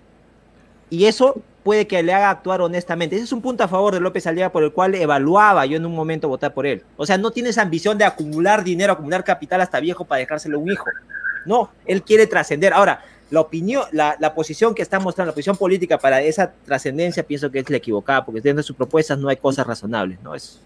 Y 0.90 1.06
eso 1.06 1.40
puede 1.64 1.86
que 1.86 2.02
le 2.02 2.14
haga 2.14 2.30
actuar 2.30 2.60
honestamente. 2.60 3.16
Ese 3.16 3.24
es 3.24 3.32
un 3.32 3.42
punto 3.42 3.64
a 3.64 3.68
favor 3.68 3.92
de 3.92 4.00
López 4.00 4.26
Aliaga 4.26 4.52
por 4.52 4.62
el 4.62 4.72
cual 4.72 4.94
evaluaba 4.94 5.66
yo 5.66 5.76
en 5.76 5.86
un 5.86 5.94
momento 5.94 6.28
votar 6.28 6.54
por 6.54 6.66
él. 6.66 6.84
O 6.96 7.04
sea, 7.06 7.18
no 7.18 7.32
tiene 7.32 7.48
esa 7.48 7.62
ambición 7.62 7.98
de 7.98 8.04
acumular 8.04 8.62
dinero, 8.62 8.92
acumular 8.92 9.24
capital 9.24 9.60
hasta 9.60 9.80
viejo 9.80 10.04
para 10.04 10.20
dejárselo 10.20 10.58
a 10.58 10.60
un 10.60 10.70
hijo. 10.70 10.84
No, 11.44 11.70
él 11.86 12.02
quiere 12.02 12.26
trascender. 12.26 12.72
Ahora, 12.72 13.02
la 13.30 13.40
opinión, 13.40 13.82
la, 13.90 14.16
la, 14.20 14.34
posición 14.34 14.74
que 14.74 14.82
está 14.82 15.00
mostrando, 15.00 15.30
la 15.30 15.34
posición 15.34 15.56
política 15.56 15.98
para 15.98 16.22
esa 16.22 16.52
trascendencia, 16.64 17.24
pienso 17.24 17.50
que 17.50 17.58
es 17.58 17.68
la 17.68 17.78
equivocada, 17.78 18.24
porque 18.24 18.40
dentro 18.40 18.58
de 18.58 18.62
sus 18.62 18.76
propuestas 18.76 19.18
no 19.18 19.28
hay 19.28 19.36
cosas 19.36 19.66
razonables, 19.66 20.20
¿no? 20.22 20.34
Es 20.34 20.60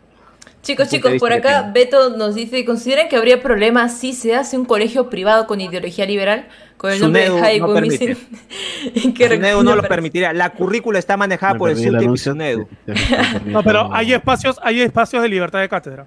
Chicos, 0.62 0.88
chicos, 0.88 1.12
por 1.18 1.32
acá 1.32 1.70
Beto 1.72 2.16
nos 2.16 2.34
dice, 2.34 2.64
¿consideran 2.66 3.08
que 3.08 3.16
habría 3.16 3.42
problemas 3.42 3.96
si 3.96 4.12
se 4.12 4.34
hace 4.34 4.58
un 4.58 4.66
colegio 4.66 5.08
privado 5.08 5.46
con 5.46 5.60
ideología 5.60 6.04
liberal? 6.04 6.48
Con 6.76 6.92
el 6.92 7.00
nombre 7.00 7.30
de 7.30 7.40
High 7.40 7.60
no 7.60 7.66
Sunedu 9.00 9.62
no 9.62 9.76
lo 9.76 9.82
permitiría. 9.82 10.32
La 10.32 10.50
currícula 10.50 10.98
está 10.98 11.16
manejada 11.16 11.54
por 11.54 11.70
el 11.70 11.76
SUTEP 11.76 12.14
y 12.14 12.18
Sunedu. 12.18 12.68
No, 13.46 13.62
pero 13.62 13.92
hay 13.92 14.12
espacios, 14.12 14.58
hay 14.62 14.80
espacios 14.82 15.22
de 15.22 15.28
libertad 15.28 15.60
de 15.60 15.68
cátedra. 15.68 16.06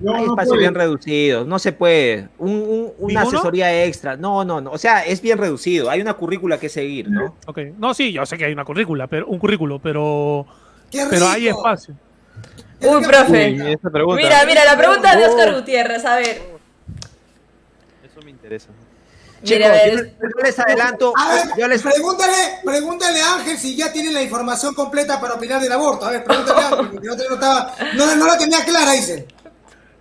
No, 0.00 0.14
hay 0.14 0.24
espacios 0.24 0.58
bien 0.58 0.74
reducidos, 0.74 1.46
no 1.46 1.58
se 1.58 1.72
puede. 1.72 2.28
Un, 2.38 2.50
un, 2.50 2.92
una 2.98 3.22
asesoría 3.22 3.84
extra, 3.84 4.16
no, 4.16 4.44
no, 4.44 4.60
no. 4.60 4.70
O 4.70 4.78
sea, 4.78 5.04
es 5.04 5.20
bien 5.20 5.38
reducido. 5.38 5.90
Hay 5.90 6.00
una 6.00 6.14
currícula 6.14 6.58
que 6.58 6.68
seguir, 6.68 7.10
¿no? 7.10 7.36
Ok, 7.46 7.58
no, 7.78 7.92
sí, 7.94 8.12
yo 8.12 8.24
sé 8.26 8.38
que 8.38 8.46
hay 8.46 8.52
una 8.52 8.64
currícula, 8.64 9.06
pero 9.06 9.26
un 9.26 9.38
currículo, 9.38 9.78
pero, 9.78 10.46
pero 11.10 11.28
hay 11.28 11.48
espacio. 11.48 11.94
Uy, 12.82 13.04
profe. 13.04 13.50
mira, 13.50 14.44
mira, 14.46 14.64
la 14.64 14.76
pregunta 14.76 15.16
de 15.16 15.26
Oscar 15.26 15.54
Gutiérrez, 15.54 16.04
a 16.04 16.16
ver. 16.16 16.42
Eso 18.04 18.20
me 18.24 18.30
interesa. 18.30 18.68
Chicos, 19.42 19.68
yo, 20.20 20.42
les 20.42 20.58
adelanto. 20.58 21.12
A 21.16 21.34
ver, 21.34 21.44
yo 21.56 21.68
les... 21.68 21.82
Pregúntale, 21.82 22.60
pregúntale 22.62 23.22
a 23.22 23.36
Ángel 23.36 23.56
si 23.56 23.74
ya 23.74 23.90
tiene 23.90 24.12
la 24.12 24.22
información 24.22 24.74
completa 24.74 25.18
para 25.20 25.34
opinar 25.34 25.60
del 25.60 25.72
aborto. 25.72 26.04
A 26.04 26.10
ver, 26.10 26.24
pregúntale 26.24 26.60
a 26.60 26.68
Ángel, 26.68 26.90
porque 26.90 27.06
no, 27.06 27.14
estaba, 27.14 27.74
no, 27.94 28.16
no 28.16 28.26
la 28.26 28.36
tenía 28.36 28.64
clara, 28.64 28.92
dice. 28.92 29.26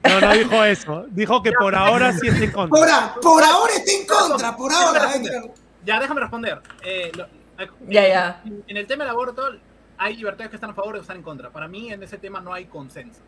No, 0.04 0.20
no 0.20 0.34
dijo 0.34 0.64
eso. 0.64 1.06
Dijo 1.10 1.42
que 1.42 1.52
por 1.54 1.76
ahora 1.76 2.12
sí 2.14 2.28
está 2.28 2.44
en 2.44 2.52
contra. 2.52 3.14
Por, 3.14 3.22
por 3.22 3.44
ahora 3.44 3.74
está 3.74 3.92
en 3.92 4.06
contra, 4.06 4.56
por 4.56 4.74
ahora. 4.74 5.14
Ya, 5.86 6.00
déjame 6.00 6.22
responder. 6.22 6.62
Eh, 6.84 7.12
ya, 7.88 8.08
ya. 8.08 8.42
En 8.68 8.78
el 8.78 8.88
tema 8.88 9.04
del 9.06 9.12
aborto, 9.12 9.44
hay 10.00 10.16
libertades 10.16 10.50
que 10.50 10.56
están 10.56 10.72
a 10.72 10.74
favor 10.74 10.96
o 10.96 11.02
están 11.02 11.18
en 11.18 11.24
contra. 11.24 11.50
Para 11.52 11.68
mí 11.68 11.92
en 11.92 12.02
ese 12.02 12.18
tema 12.18 12.40
no 12.40 12.54
hay 12.54 12.66
consenso. 12.66 13.20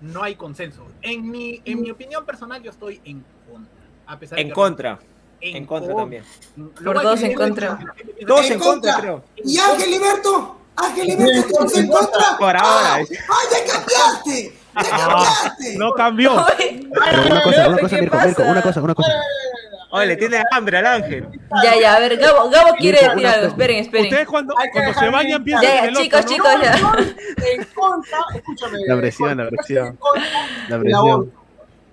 No 0.00 0.22
hay 0.22 0.34
consenso. 0.34 0.86
En 1.02 1.30
mi, 1.30 1.60
en 1.64 1.80
mi 1.80 1.90
opinión 1.90 2.24
personal 2.24 2.62
yo 2.62 2.70
estoy 2.70 3.00
en 3.04 3.22
contra. 3.48 3.84
A 4.06 4.18
pesar 4.18 4.38
en 4.38 4.50
contra. 4.50 4.98
En, 5.40 5.66
contra, 5.66 5.94
también. 5.94 6.24
Por 6.82 7.02
dos 7.02 7.22
en 7.22 7.34
contra. 7.34 7.78
Dos 8.26 8.50
en, 8.50 8.58
contra, 8.58 8.98
creo. 8.98 9.24
¿Y 9.44 9.58
Ángel 9.58 9.90
Liberto? 9.90 10.58
Ángel 10.74 11.06
Liberto, 11.06 11.48
¿estás 11.48 11.76
en 11.76 11.88
contra? 11.88 12.24
Por 12.38 12.56
ahora. 12.56 12.94
¡Ay, 12.94 13.06
ya 13.10 13.72
cambiaste! 13.72 14.58
¡Ya 14.74 14.90
cambiaste! 14.90 15.76
no 15.76 15.92
cambió. 15.92 16.32
una 16.32 17.42
cosa, 17.42 17.68
una 17.68 17.78
cosa, 17.78 17.96
Mirko, 17.98 18.16
Mirko, 18.24 18.42
una 18.42 18.62
cosa, 18.62 18.82
una 18.82 18.94
cosa. 18.94 19.12
Oye, 19.96 20.06
le 20.06 20.16
tiene 20.16 20.42
hambre 20.50 20.78
al 20.78 20.86
ángel. 20.86 21.28
Ya, 21.62 21.80
ya, 21.80 21.96
a 21.96 22.00
ver, 22.00 22.16
Gabo, 22.16 22.50
Gabo 22.50 22.74
quiere 22.76 22.98
decir 23.00 23.26
algo. 23.26 23.46
Esperen, 23.48 23.76
esperen. 23.78 24.06
Ustedes 24.06 24.26
cuando, 24.28 24.54
cuando 24.72 25.00
se 25.00 25.08
vayan 25.08 25.44
piensan 25.44 25.62
ya, 25.64 25.90
ya, 25.90 25.92
chicos, 25.92 26.20
otro, 26.20 26.34
chicos, 26.34 26.50
ya. 26.62 26.72
En 27.52 27.64
contra, 27.74 28.18
escúchame. 28.34 28.78
La 28.86 28.96
presión, 28.96 29.38
la 29.38 29.48
presión. 29.48 29.98
La 30.68 30.78
presión. 30.78 31.32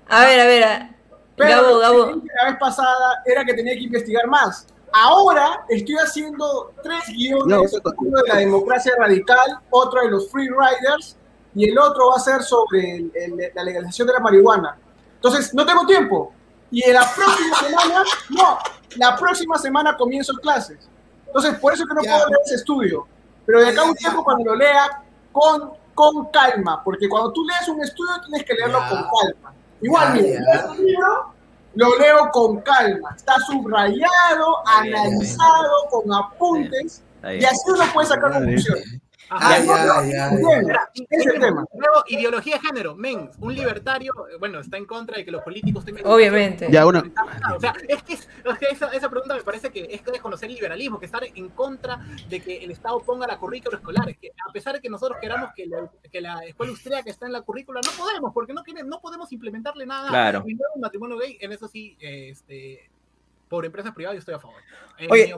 A 0.09 0.25
ver, 0.25 0.39
a 0.39 0.45
ver. 0.45 0.87
Pero 1.35 1.49
Gabo, 1.49 1.79
Gabo. 1.79 2.05
La 2.35 2.49
vez 2.49 2.59
pasada 2.59 3.21
era 3.25 3.45
que 3.45 3.53
tenía 3.53 3.73
que 3.73 3.83
investigar 3.83 4.27
más. 4.27 4.67
Ahora 4.91 5.65
estoy 5.69 5.95
haciendo 5.95 6.73
tres 6.83 7.01
guiones, 7.07 7.73
uno 7.97 8.21
de 8.21 8.29
la 8.29 8.35
democracia 8.35 8.93
radical, 8.97 9.59
otro 9.71 10.01
de 10.01 10.11
los 10.11 10.29
free 10.29 10.49
riders 10.49 11.17
y 11.55 11.69
el 11.69 11.79
otro 11.79 12.09
va 12.09 12.17
a 12.17 12.19
ser 12.19 12.43
sobre 12.43 12.97
el, 12.97 13.11
el, 13.15 13.51
la 13.55 13.63
legalización 13.63 14.07
de 14.07 14.13
la 14.13 14.19
marihuana. 14.19 14.77
Entonces, 15.15 15.53
no 15.53 15.65
tengo 15.65 15.85
tiempo. 15.85 16.33
Y 16.73 16.83
en 16.83 16.95
la 16.95 17.07
próxima 17.13 17.55
semana, 17.59 18.03
no, 18.29 18.57
la 18.95 19.15
próxima 19.15 19.59
semana 19.59 19.95
comienzo 19.95 20.33
clases. 20.41 20.79
Entonces, 21.27 21.53
por 21.59 21.71
eso 21.71 21.85
que 21.85 21.93
no 21.93 22.01
puedo 22.01 22.27
leer 22.29 22.39
ese 22.45 22.55
estudio. 22.55 23.07
Pero 23.45 23.61
de 23.61 23.67
acá 23.69 23.81
a 23.81 23.83
un 23.85 23.93
tiempo, 23.93 24.23
cuando 24.23 24.45
lo 24.45 24.55
lea, 24.55 25.03
con, 25.31 25.73
con 25.93 26.31
calma, 26.31 26.83
porque 26.83 27.07
cuando 27.07 27.31
tú 27.31 27.45
lees 27.45 27.67
un 27.67 27.79
estudio, 27.83 28.13
tienes 28.25 28.43
que 28.43 28.55
leerlo 28.55 28.79
con 28.89 29.03
calma. 29.03 29.53
Igual, 29.81 30.13
mira, 30.13 30.41
este 30.51 30.83
libro 30.83 31.33
lo 31.75 31.99
leo 31.99 32.31
con 32.31 32.59
calma. 32.61 33.13
Está 33.15 33.35
subrayado, 33.45 34.67
analizado, 34.67 35.73
con 35.91 36.11
apuntes, 36.11 37.03
y 37.23 37.45
así 37.45 37.69
uno 37.69 37.85
puede 37.93 38.07
sacar 38.07 38.33
conclusiones. 38.33 38.99
Ay, 39.29 39.67
ay, 39.69 40.11
ay, 40.13 41.39
tema. 41.39 41.65
Luego, 41.73 42.03
ideología 42.07 42.55
de 42.55 42.61
género, 42.61 42.95
men, 42.95 43.29
un 43.39 43.55
libertario, 43.55 44.13
eh, 44.29 44.37
bueno, 44.39 44.59
está 44.59 44.77
en 44.77 44.85
contra 44.85 45.17
de 45.17 45.25
que 45.25 45.31
los 45.31 45.41
políticos 45.43 45.85
tengan... 45.85 46.05
Obviamente. 46.05 46.67
Ya, 46.71 46.85
uno... 46.85 47.03
O 47.55 47.59
sea, 47.59 47.73
es 47.87 48.03
que, 48.03 48.13
esa, 48.71 48.87
esa, 48.89 49.09
pregunta 49.09 49.35
me 49.35 49.41
parece 49.41 49.71
que 49.71 49.87
es 49.89 50.01
que 50.01 50.11
desconocer 50.11 50.49
el 50.49 50.55
liberalismo, 50.55 50.99
que 50.99 51.05
estar 51.05 51.23
en 51.23 51.49
contra 51.49 51.99
de 52.29 52.39
que 52.41 52.63
el 52.63 52.71
Estado 52.71 52.99
ponga 53.01 53.27
la 53.27 53.37
currícula 53.37 53.77
escolar. 53.77 54.09
Es 54.09 54.17
que 54.17 54.31
a 54.47 54.51
pesar 54.51 54.75
de 54.75 54.81
que 54.81 54.89
nosotros 54.89 55.17
queramos 55.19 55.49
que 55.55 55.65
la, 55.65 55.89
que 56.11 56.21
la 56.21 56.43
escuela 56.45 56.71
austríaca 56.71 57.09
está 57.09 57.25
en 57.25 57.33
la 57.33 57.41
currícula, 57.41 57.81
no 57.83 57.91
podemos, 57.91 58.33
porque 58.33 58.53
no, 58.53 58.63
no 58.85 59.01
podemos 59.01 59.31
implementarle 59.31 59.85
nada. 59.85 60.09
Claro. 60.09 60.43
Y 60.45 60.53
un 60.53 60.81
matrimonio 60.81 61.17
gay, 61.17 61.37
en 61.41 61.51
eso 61.51 61.67
sí, 61.67 61.97
este, 61.99 62.89
por 63.49 63.65
empresas 63.65 63.93
privadas 63.93 64.15
yo 64.15 64.19
estoy 64.19 64.35
a 64.35 64.39
favor. 64.39 64.61
Oye, 65.09 65.33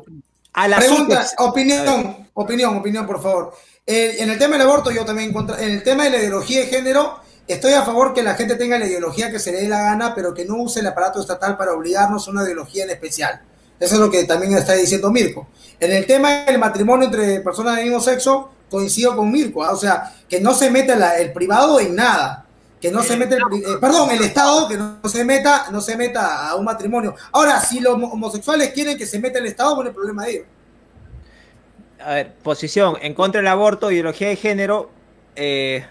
a 0.56 0.68
la 0.70 0.78
Pregunta, 0.78 1.26
opinión, 1.40 2.30
opinión, 2.34 2.78
opinión, 2.78 3.06
por 3.06 3.22
favor. 3.22 3.54
Eh, 3.86 4.16
en 4.20 4.30
el 4.30 4.40
tema 4.40 4.58
del 4.58 4.66
aborto, 4.66 4.90
yo 4.90 5.04
también 5.04 5.34
contra, 5.34 5.62
en 5.62 5.72
el 5.72 5.84
tema 5.84 6.06
de 6.06 6.12
la 6.12 6.18
ideología 6.18 6.62
de 6.62 6.68
género, 6.68 7.20
estoy 7.46 7.74
a 7.74 7.84
favor 7.84 8.14
que 8.14 8.24
la 8.24 8.36
gente 8.36 8.56
tenga 8.56 8.80
la 8.80 8.86
ideología 8.86 9.30
que 9.30 9.38
se 9.38 9.52
le 9.52 9.62
dé 9.62 9.68
la 9.68 9.82
gana, 9.82 10.16
pero 10.16 10.34
que 10.34 10.46
no 10.46 10.56
use 10.56 10.80
el 10.80 10.88
aparato 10.88 11.20
estatal 11.20 11.58
para 11.58 11.74
obligarnos 11.74 12.26
a 12.28 12.32
una 12.32 12.44
ideología 12.44 12.86
en 12.86 12.92
especial. 12.92 13.42
Eso 13.78 13.96
es 13.96 14.00
lo 14.00 14.10
que 14.10 14.24
también 14.24 14.54
está 14.54 14.74
diciendo 14.74 15.12
Mirko. 15.12 15.48
En 15.78 15.92
el 15.92 16.06
tema 16.06 16.46
del 16.46 16.58
matrimonio 16.58 17.08
entre 17.08 17.42
personas 17.42 17.76
del 17.76 17.86
mismo 17.86 18.00
sexo, 18.00 18.50
coincido 18.70 19.14
con 19.18 19.30
Mirko. 19.30 19.62
¿ah? 19.62 19.74
O 19.74 19.78
sea, 19.78 20.14
que 20.30 20.40
no 20.40 20.54
se 20.54 20.72
meta 20.72 21.18
el 21.18 21.34
privado 21.34 21.82
en 21.82 21.96
nada. 21.96 22.45
Que 22.82 22.92
no 22.92 23.02
se 23.02 23.18
meta, 23.18 23.36
el, 23.36 23.42
eh, 23.42 23.78
perdón, 23.80 24.12
el 24.12 24.22
Estado, 24.22 24.68
que 24.68 24.78
no, 24.78 25.00
se 25.06 25.24
meta, 25.24 25.68
no 25.72 25.82
se 25.82 25.98
meta 25.98 26.50
a 26.50 26.56
un 26.56 26.66
matrimonio. 26.66 27.16
Ahora, 27.32 27.60
si 27.62 27.80
los 27.80 27.94
homosexuales 27.94 28.72
quieren 28.74 28.98
que 28.98 29.06
se 29.06 29.20
meta 29.20 29.40
el 29.40 29.48
Estado, 29.48 29.76
bueno, 29.76 29.90
el 29.90 29.96
problema 29.96 30.26
de 30.26 30.32
ellos 30.32 30.46
a 32.06 32.14
ver, 32.14 32.34
posición 32.44 32.96
en 33.02 33.16
contra 33.16 33.42
del 33.42 33.48
aborto, 33.48 33.90
ideología 33.90 34.28
de 34.30 34.36
género, 34.36 34.92
eh, 35.36 35.86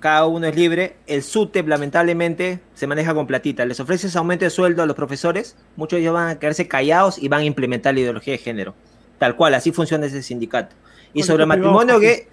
cada 0.00 0.26
uno 0.26 0.48
es 0.48 0.56
libre. 0.56 0.96
El 1.06 1.22
SUTEP, 1.22 1.68
lamentablemente, 1.68 2.60
se 2.74 2.88
maneja 2.88 3.14
con 3.14 3.26
platita. 3.26 3.64
Les 3.64 3.78
ofreces 3.78 4.16
aumento 4.16 4.44
de 4.44 4.50
sueldo 4.50 4.82
a 4.82 4.86
los 4.86 4.96
profesores, 4.96 5.56
muchos 5.76 5.98
de 5.98 6.02
ellos 6.02 6.14
van 6.14 6.28
a 6.28 6.38
quedarse 6.40 6.66
callados 6.66 7.18
y 7.18 7.28
van 7.28 7.42
a 7.42 7.44
implementar 7.44 7.94
la 7.94 8.00
ideología 8.00 8.32
de 8.32 8.38
género. 8.38 8.74
Tal 9.18 9.36
cual, 9.36 9.54
así 9.54 9.70
funciona 9.70 10.06
ese 10.06 10.22
sindicato. 10.22 10.74
Y 11.12 11.22
sobre 11.22 11.42
el 11.44 11.48
matrimonio 11.48 12.00
gay, 12.00 12.26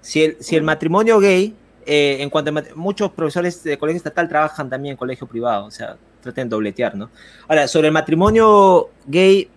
si 0.00 0.24
el, 0.24 0.36
si 0.40 0.56
el 0.56 0.62
matrimonio 0.62 1.18
gay, 1.18 1.54
eh, 1.90 2.18
en 2.20 2.28
cuanto 2.28 2.50
a 2.50 2.62
muchos 2.74 3.10
profesores 3.12 3.64
de 3.64 3.78
colegio 3.78 3.96
estatal 3.96 4.28
trabajan 4.28 4.68
también 4.68 4.92
en 4.92 4.96
colegio 4.98 5.26
privado, 5.26 5.64
o 5.64 5.70
sea, 5.70 5.96
traten 6.20 6.46
de 6.46 6.50
dobletear, 6.50 6.94
¿no? 6.94 7.08
Ahora, 7.48 7.66
sobre 7.66 7.86
el 7.86 7.94
matrimonio 7.94 8.90
gay, 9.06 9.48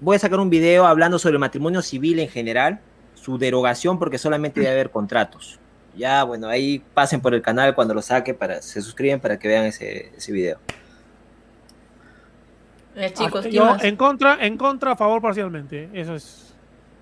voy 0.00 0.16
a 0.16 0.18
sacar 0.18 0.40
un 0.40 0.50
video 0.50 0.86
hablando 0.88 1.20
sobre 1.20 1.34
el 1.34 1.38
matrimonio 1.38 1.80
civil 1.80 2.18
en 2.18 2.28
general, 2.28 2.80
su 3.14 3.38
derogación 3.38 3.96
porque 3.96 4.18
solamente 4.18 4.58
debe 4.58 4.72
haber 4.72 4.90
contratos. 4.90 5.60
Ya, 5.96 6.24
bueno, 6.24 6.48
ahí 6.48 6.82
pasen 6.94 7.20
por 7.20 7.32
el 7.32 7.42
canal 7.42 7.76
cuando 7.76 7.94
lo 7.94 8.02
saque, 8.02 8.34
para, 8.34 8.60
se 8.60 8.82
suscriben 8.82 9.20
para 9.20 9.38
que 9.38 9.46
vean 9.46 9.66
ese, 9.66 10.10
ese 10.16 10.32
video. 10.32 10.58
Eh, 12.96 13.12
chicos, 13.12 13.46
ah, 13.46 13.48
yo 13.48 13.76
en 13.80 13.94
contra, 13.94 14.44
en 14.44 14.56
contra, 14.56 14.90
a 14.92 14.96
favor 14.96 15.22
parcialmente. 15.22 15.88
Eso 15.92 16.16
es 16.16 16.52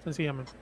sencillamente. 0.04 0.52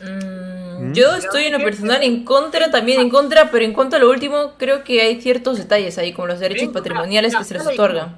Mm, 0.00 0.90
¿Mm? 0.90 0.94
Yo 0.94 1.14
estoy 1.14 1.44
en 1.44 1.52
lo 1.52 1.58
personal 1.60 2.02
en 2.02 2.24
contra, 2.24 2.70
también 2.70 3.00
en 3.00 3.10
contra, 3.10 3.50
pero 3.50 3.64
en 3.64 3.72
contra 3.72 3.98
de 3.98 4.04
lo 4.04 4.10
último, 4.10 4.54
creo 4.58 4.84
que 4.84 5.00
hay 5.00 5.20
ciertos 5.20 5.58
detalles 5.58 5.96
ahí, 5.98 6.12
como 6.12 6.28
los 6.28 6.40
derechos 6.40 6.72
patrimoniales 6.72 7.36
que 7.36 7.44
se 7.44 7.54
les 7.54 7.66
otorgan 7.66 8.16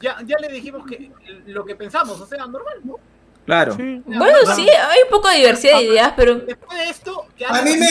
ya, 0.00 0.16
ya, 0.24 0.36
le 0.40 0.48
dijimos 0.48 0.86
que 0.86 1.10
lo 1.46 1.64
que 1.64 1.74
pensamos, 1.74 2.20
o 2.20 2.26
sea, 2.26 2.46
normal, 2.46 2.80
¿no? 2.84 2.96
Claro. 3.44 3.76
Bueno, 3.76 4.38
sí, 4.56 4.68
hay 4.68 5.02
un 5.04 5.10
poco 5.10 5.28
de 5.28 5.36
diversidad 5.36 5.78
de 5.78 5.84
ideas, 5.84 6.12
pero. 6.16 6.34
Después 6.34 6.78
de 6.78 6.90
esto, 6.90 7.26
que 7.36 7.46
a 7.46 7.62
mí 7.62 7.76
me. 7.76 7.86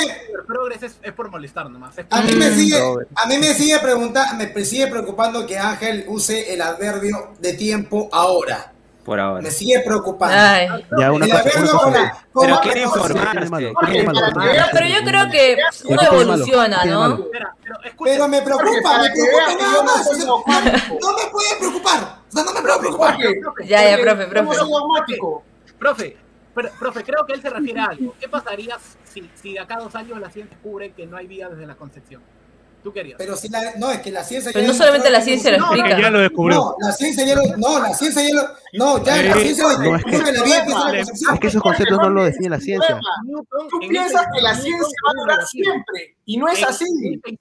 Es, 0.76 0.98
es, 1.02 1.14
por 1.14 1.32
molestar 1.32 1.70
nomás. 1.70 1.96
a, 2.10 2.22
mí 2.22 2.34
me 2.34 2.52
sigue, 2.52 2.78
a 2.78 3.26
mí 3.28 3.38
me 3.38 3.54
sigue 3.54 3.80
preguntando, 3.80 4.46
me 4.54 4.66
sigue 4.66 4.88
preocupando 4.88 5.48
que 5.48 5.58
Ángel 5.58 6.04
use 6.08 6.54
el 6.54 6.62
adverbio 6.62 7.34
de 7.40 7.54
tiempo 7.54 8.10
ahora. 8.12 8.74
Por 9.06 9.20
ahora. 9.20 9.44
Me 9.44 9.52
sigue 9.52 9.82
preocupando. 9.82 10.84
Ya 11.00 11.12
una 11.12 11.28
cosa, 11.28 11.44
pero 12.34 12.60
quiere 12.62 12.82
informarse. 12.82 13.74
Pero 14.74 14.88
yo 14.88 15.04
creo 15.06 15.30
que 15.30 15.58
uno 15.88 16.02
evoluciona, 16.02 16.86
¿no? 16.86 17.26
Pero 18.04 18.28
me 18.28 18.42
preocupa, 18.42 18.98
me 18.98 19.12
preocupa 19.12 19.56
nada 19.60 19.84
más. 19.84 20.10
No 20.18 21.14
me 21.14 21.26
puede 21.32 21.56
preocupar. 21.60 22.18
No 22.34 22.44
me 22.44 22.52
puede 22.62 22.80
preocupar. 22.80 23.18
Ya, 23.66 23.92
ya, 23.92 24.02
profe, 24.02 24.26
profe. 24.26 26.18
Profe, 26.56 26.72
profe, 26.80 27.04
creo 27.04 27.26
que 27.28 27.34
él 27.34 27.42
se 27.42 27.50
refiere 27.50 27.80
a 27.82 27.86
algo. 27.86 28.16
¿Qué 28.20 28.28
pasaría 28.28 28.78
si, 29.04 29.30
si 29.36 29.54
de 29.54 29.60
acá 29.60 29.76
a 29.76 29.82
dos 29.82 29.94
años 29.94 30.20
la 30.20 30.32
ciencia 30.32 30.56
descubre 30.56 30.94
que 30.94 31.06
no 31.06 31.18
hay 31.18 31.28
vida 31.28 31.48
desde 31.50 31.68
la 31.68 31.76
concepción? 31.76 32.24
Tú 32.86 32.94
querías. 32.94 33.16
Pero 33.18 33.36
si 33.36 33.50
la, 33.50 33.74
no, 33.78 33.90
es 33.90 34.00
que 34.00 34.12
la 34.12 34.24
ciencia. 34.24 34.52
Pero 34.54 34.68
no 34.68 34.74
solamente 34.76 35.10
la 35.10 35.20
ciencia 35.20 35.50
lo 35.50 35.58
explica. 35.58 36.00
ya 36.00 36.12
lo 36.12 36.20
descubrió. 36.20 36.58
No, 36.58 36.76
la 36.80 36.92
ciencia 36.92 37.26
ya 37.26 37.34
lo. 37.34 37.58
No, 37.58 37.80
la 37.80 37.92
ciencia 37.96 38.22
ya 38.22 38.36
lo. 38.36 38.42
No, 38.74 39.04
ya 39.04 39.24
la 39.24 39.34
ciencia 39.34 39.64
lo 39.64 39.80
no, 39.80 39.96
es 39.96 40.04
que, 40.04 40.18
la 40.20 40.44
vida 40.44 40.92
la 40.92 41.00
Es 41.00 41.40
que 41.42 41.48
esos 41.48 41.64
conceptos 41.64 41.98
no 41.98 42.12
lo 42.12 42.24
define 42.26 42.50
la 42.50 42.60
ciencia. 42.60 43.00
Tú 43.72 43.80
piensas 43.90 44.28
que 44.32 44.40
la 44.40 44.54
ciencia 44.54 44.98
va 45.04 45.10
a 45.10 45.14
durar 45.20 45.48
siempre. 45.48 46.16
Y 46.26 46.38
no 46.38 46.48
es 46.48 46.62
así. 46.64 46.86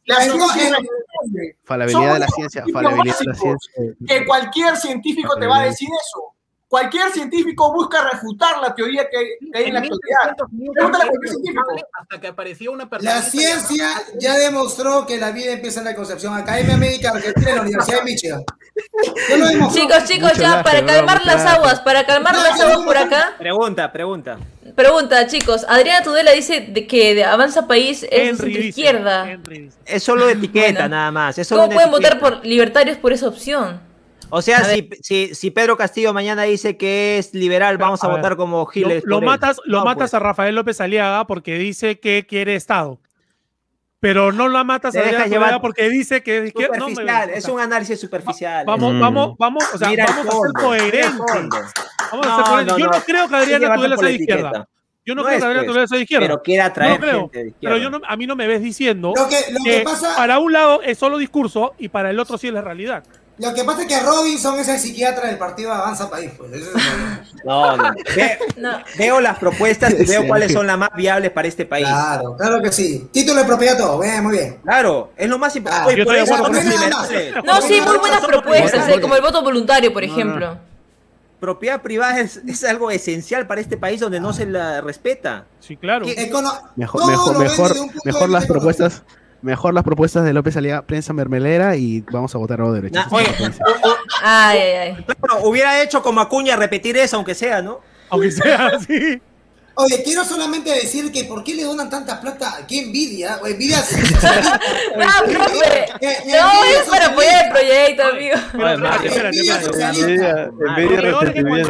La 0.06 0.22
ciencia 0.22 0.78
Falabilidad 1.64 2.14
de 2.14 2.20
la 2.20 2.28
ciencia. 2.28 2.64
Falabilidad 2.72 3.18
de 3.18 3.24
la 3.26 3.34
ciencia. 3.34 3.72
Que 4.08 4.24
cualquier 4.24 4.78
científico 4.78 5.36
te 5.38 5.46
va 5.46 5.58
a 5.58 5.64
decir 5.66 5.90
eso. 5.90 6.33
Cualquier 6.74 7.12
científico 7.12 7.72
busca 7.72 8.02
refutar 8.10 8.60
la 8.60 8.74
teoría 8.74 9.08
que, 9.08 9.16
hay 9.56 9.66
en 9.66 9.74
la 9.74 9.78
actualidad. 9.78 10.34
Pregúntale 10.74 11.04
a 11.04 11.06
cualquier 11.06 11.30
científico. 11.30 11.62
Hasta 12.00 12.20
que 12.20 12.26
apareció 12.26 12.72
una 12.72 12.90
persona. 12.90 13.14
La 13.14 13.22
ciencia 13.22 13.90
ya 14.18 14.36
demostró 14.38 15.06
que 15.06 15.16
la 15.16 15.30
vida 15.30 15.52
empieza 15.52 15.78
en 15.78 15.84
la 15.84 15.94
concepción. 15.94 16.34
Academia 16.34 16.76
Médica 16.76 17.10
Argentina 17.10 17.50
en 17.50 17.54
la 17.54 17.62
Universidad 17.62 17.98
de 17.98 18.04
Michigan. 18.04 18.44
Chicos, 19.72 20.04
chicos, 20.08 20.32
ya, 20.36 20.64
para 20.64 20.84
calmar 20.84 21.24
las 21.24 21.46
aguas, 21.46 21.80
para 21.80 22.04
calmar 22.04 22.34
las 22.34 22.60
aguas 22.60 22.84
por 22.84 22.96
acá. 22.96 23.34
Pregunta, 23.38 23.92
pregunta. 23.92 24.38
Pregunta, 24.74 25.28
chicos. 25.28 25.64
Adriana 25.68 26.02
Tudela 26.02 26.32
dice 26.32 26.60
de 26.60 26.88
que 26.88 27.14
de 27.14 27.22
Avanza 27.22 27.68
País 27.68 28.04
es 28.10 28.36
de 28.38 28.50
izquierda. 28.50 29.38
Es 29.86 30.02
solo 30.02 30.28
etiqueta, 30.28 30.88
nada 30.88 31.12
más. 31.12 31.40
¿Cómo 31.48 31.68
pueden 31.68 31.92
votar 31.92 32.18
por 32.18 32.44
libertarios 32.44 32.98
por 32.98 33.12
esa 33.12 33.28
opción? 33.28 33.93
O 34.36 34.42
sea, 34.42 34.64
si, 34.64 34.90
si, 35.00 35.32
si, 35.32 35.52
Pedro 35.52 35.76
Castillo 35.76 36.12
mañana 36.12 36.42
dice 36.42 36.76
que 36.76 37.18
es 37.18 37.34
liberal, 37.34 37.78
vamos 37.78 38.02
a, 38.02 38.08
votar 38.08 38.34
como 38.34 38.66
Giles. 38.66 39.04
Lo, 39.06 39.20
matas, 39.20 39.60
lo 39.64 39.84
matas 39.84 40.10
pues. 40.10 40.14
a 40.14 40.18
Rafael 40.18 40.56
López 40.56 40.80
Aliaga 40.80 41.24
porque 41.28 41.54
dice 41.54 42.00
que 42.00 42.26
quiere 42.28 42.56
Estado. 42.56 42.98
Pero 44.00 44.32
no 44.32 44.48
lo 44.48 44.64
matas 44.64 44.96
a 44.96 45.22
Aliaga 45.22 45.60
porque 45.60 45.88
dice 45.88 46.24
que 46.24 46.46
es 46.46 46.54
no, 46.76 46.88
es 47.32 47.44
un 47.44 47.60
análisis 47.60 48.00
superficial. 48.00 48.66
Vamos, 48.66 48.98
vamos, 48.98 49.36
vamos, 49.38 49.62
o 49.72 49.78
sea, 49.78 49.90
vamos 49.90 50.26
a 50.26 50.32
ser 50.32 50.52
coherentes. 50.52 51.72
Vamos 52.10 52.26
a 52.26 52.36
ser 52.36 52.44
coherentes. 52.44 52.76
Yo 52.76 52.86
no, 52.86 53.00
creo 53.06 53.28
que 53.28 53.36
Adriana 53.36 53.74
Tudela 53.76 53.96
sea 53.96 54.08
de 54.08 54.14
izquierda. 54.14 54.68
Yo 55.06 55.14
no, 55.14 55.22
creo 55.22 55.38
que 55.38 55.44
Adriana 55.44 55.66
Tudela 55.68 55.86
sea 55.86 55.96
de 55.96 56.02
izquierda. 56.02 56.26
Pero 56.26 56.42
quiere 56.42 56.62
atraer 56.62 57.00
no 57.00 57.30
creo, 57.30 57.54
Pero 57.60 57.76
yo 57.76 57.88
a 58.04 58.16
mí 58.16 58.26
no 58.26 58.34
me 58.34 58.48
ves 58.48 58.62
diciendo 58.62 59.14
que, 59.64 59.84
para 60.16 60.40
un 60.40 60.52
lado 60.52 60.82
es 60.82 60.98
solo 60.98 61.18
discurso 61.18 61.74
y 61.78 61.88
para 61.88 62.10
el 62.10 62.18
otro 62.18 62.36
sí 62.36 62.48
es 62.48 62.52
la 62.52 62.62
realidad. 62.62 63.04
Lo 63.36 63.52
que 63.52 63.64
pasa 63.64 63.82
es 63.82 63.88
que 63.88 63.98
Robinson 63.98 64.58
es 64.60 64.68
el 64.68 64.78
psiquiatra 64.78 65.26
del 65.26 65.38
partido 65.38 65.72
Avanza 65.72 66.08
País. 66.08 66.30
Pues. 66.36 66.50
no, 67.44 67.76
no. 67.76 68.82
veo 68.96 69.20
las 69.20 69.38
propuestas 69.38 69.92
y 69.98 70.04
veo 70.04 70.26
cuáles 70.26 70.52
son 70.52 70.66
las 70.66 70.78
más 70.78 70.90
viables 70.94 71.32
para 71.32 71.48
este 71.48 71.66
país. 71.66 71.86
Claro, 71.86 72.36
claro 72.36 72.62
que 72.62 72.70
sí. 72.70 73.08
Título 73.12 73.40
de 73.40 73.46
propiedad 73.46 73.76
todo, 73.76 73.98
bien, 73.98 74.22
muy 74.22 74.38
bien. 74.38 74.58
Claro, 74.62 75.12
es 75.16 75.28
lo 75.28 75.38
más 75.38 75.54
importante. 75.56 76.04
no, 77.44 77.60
sí, 77.60 77.80
muy 77.80 77.98
buenas 77.98 78.24
propuestas, 78.24 78.88
eh, 78.88 79.00
como 79.00 79.16
el 79.16 79.22
voto 79.22 79.42
voluntario, 79.42 79.92
por 79.92 80.04
ejemplo. 80.04 80.56
Propiedad 81.40 81.82
privada 81.82 82.20
es, 82.20 82.36
es, 82.46 82.64
algo 82.64 82.90
esencial 82.90 83.46
para 83.46 83.60
este 83.60 83.76
país 83.76 84.00
donde 84.00 84.20
no 84.20 84.32
se 84.32 84.46
la 84.46 84.80
respeta. 84.80 85.44
Sí, 85.60 85.76
claro. 85.76 86.06
Mejor, 86.06 87.06
mejor, 87.06 87.38
mejor, 87.38 87.74
mejor 88.04 88.28
las 88.30 88.46
propuestas 88.46 89.02
Mejor 89.44 89.74
las 89.74 89.84
propuestas 89.84 90.24
de 90.24 90.32
López 90.32 90.56
Aliaga, 90.56 90.86
prensa 90.86 91.12
mermelera 91.12 91.76
y 91.76 92.00
vamos 92.10 92.34
a 92.34 92.38
votar 92.38 92.62
a 92.62 92.70
derecho. 92.70 92.98
ay, 94.22 94.58
ay, 94.58 94.96
ay. 94.96 95.06
hubiera 95.42 95.82
hecho 95.82 96.02
como 96.02 96.22
Acuña 96.22 96.56
repetir 96.56 96.96
eso, 96.96 97.16
aunque 97.16 97.34
sea, 97.34 97.60
¿no? 97.60 97.82
Aunque 98.08 98.30
sea, 98.30 98.80
sí. 98.88 99.20
Oye, 99.74 100.02
quiero 100.02 100.24
solamente 100.24 100.70
decir 100.70 101.12
que 101.12 101.24
¿por 101.24 101.44
qué 101.44 101.54
le 101.54 101.64
donan 101.64 101.90
tanta 101.90 102.22
plata? 102.22 102.64
¡Qué 102.66 102.84
envidia! 102.84 103.38
O 103.42 103.46
envidia. 103.46 103.84
ah, 105.02 105.22
profe. 105.26 105.86
No, 106.24 106.64
es 106.64 106.88
para 106.88 107.06
apoyar 107.08 107.44
el 107.44 107.50
proyecto, 107.52 108.02
amigo. 108.02 108.36
Envidia, 109.84 110.50
envidia. 111.34 111.66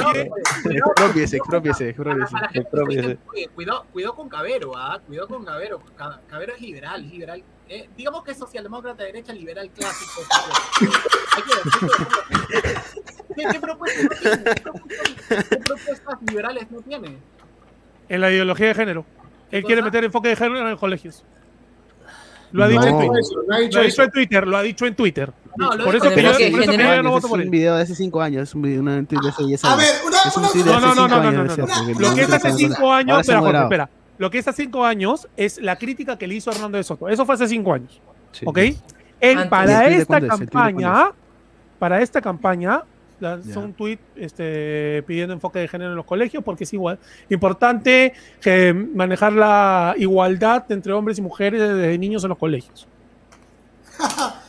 Expropiese, 0.65 1.37
expropiese, 1.39 1.89
expropiese. 1.89 3.19
Cuidado, 3.53 3.87
cuidado 3.93 4.15
con 4.15 4.29
Cabero, 4.29 4.77
¿ah? 4.77 5.01
Cuidado 5.05 5.27
con 5.27 5.45
Cabero. 5.45 5.83
Cabero 6.29 6.55
es 6.55 6.61
liberal, 6.61 7.09
liberal. 7.09 7.43
Eh, 7.69 7.89
digamos 7.97 8.23
que 8.25 8.33
es 8.33 8.39
socialdemócrata 8.39 9.05
derecha 9.05 9.33
liberal 9.33 9.71
clásico. 9.71 10.23
¿Qué, 13.35 13.43
qué, 13.51 13.61
propuestas, 13.61 14.21
¿Qué 15.49 15.57
propuestas 15.57 16.23
liberales 16.29 16.71
no 16.71 16.81
tiene? 16.83 17.19
en 18.09 18.21
la 18.21 18.31
ideología 18.31 18.69
de 18.69 18.75
género. 18.75 19.05
Él 19.51 19.63
quiere 19.65 19.83
meter 19.83 20.05
enfoque 20.05 20.29
de 20.29 20.37
género 20.37 20.61
en 20.61 20.71
los 20.71 20.81
colegios. 20.81 21.25
Lo 22.53 22.65
ha, 22.65 22.69
dicho, 22.69 22.87
en 22.87 22.99
Twitter. 22.99 23.27
lo 23.47 23.55
ha 23.55 23.59
dicho, 23.59 24.03
en 24.03 24.11
Twitter. 24.13 24.47
Lo 24.47 24.57
ha 24.57 24.63
dicho 24.63 24.87
en 24.87 24.95
Twitter. 24.95 25.33
No, 25.57 25.71
por 25.71 25.97
eso 25.97 26.11
que 26.11 26.23
yo, 26.23 26.33
por 26.33 26.63
eso 26.63 26.71
que 26.71 26.79
yo 26.79 27.03
no 27.03 27.11
voto 27.11 27.29
por 27.29 27.41
él. 27.41 27.43
Es 27.43 27.47
un 27.47 27.51
video 27.51 27.77
de 27.77 27.83
hace 27.83 27.95
5 27.97 28.23
años. 28.23 28.43
Es 28.45 28.55
un 28.55 28.63
video 28.63 28.83
de 28.83 29.07
hace 29.29 29.67
A 29.67 29.75
ver, 29.75 29.89
una, 30.07 30.19
no, 30.65 30.81
no, 30.81 30.95
no, 30.95 31.09
no, 31.09 31.33
no, 31.33 31.45
no. 31.45 31.99
Lo 31.99 32.15
que 32.15 32.21
es 32.21 32.33
hace 32.33 32.53
5 32.53 32.93
años, 32.93 33.21
espera, 33.21 33.41
Jorge, 33.41 33.63
espera. 33.63 33.91
Lo 34.19 34.31
que 34.31 34.39
es 34.39 34.49
hace 34.49 34.65
5 34.65 34.85
años 34.85 35.29
es 35.37 35.61
la 35.61 35.77
crítica 35.77 36.17
que 36.17 36.27
le 36.27 36.37
hizo 36.37 36.51
Hernando 36.51 36.79
de 36.79 36.85
Soto. 36.85 37.09
Eso 37.09 37.27
fue 37.27 37.35
hace 37.35 37.49
5 37.49 37.73
años. 37.73 38.01
¿Ok? 38.45 38.59
Para 39.49 39.89
esta 39.89 40.21
campaña, 40.21 41.13
para 41.79 42.03
esta 42.03 42.21
campaña, 42.21 42.85
lanzó 43.21 43.61
un 43.61 43.73
tuit 43.73 44.01
este, 44.17 45.03
pidiendo 45.07 45.35
enfoque 45.35 45.61
de 45.61 45.69
género 45.69 45.91
en 45.91 45.97
los 45.97 46.05
colegios 46.05 46.43
porque 46.45 46.65
es 46.65 46.73
igual 46.73 46.99
importante 47.31 48.13
que 48.41 48.75
manejar 48.75 49.33
la 49.33 49.95
igualdad 49.97 50.71
entre 50.71 50.93
hombres 50.93 51.19
y 51.19 51.23
mujeres 51.23 51.61
desde 51.61 51.97
niños 51.99 52.23
en 52.25 52.31
los 52.31 52.39
colegios. 52.39 52.87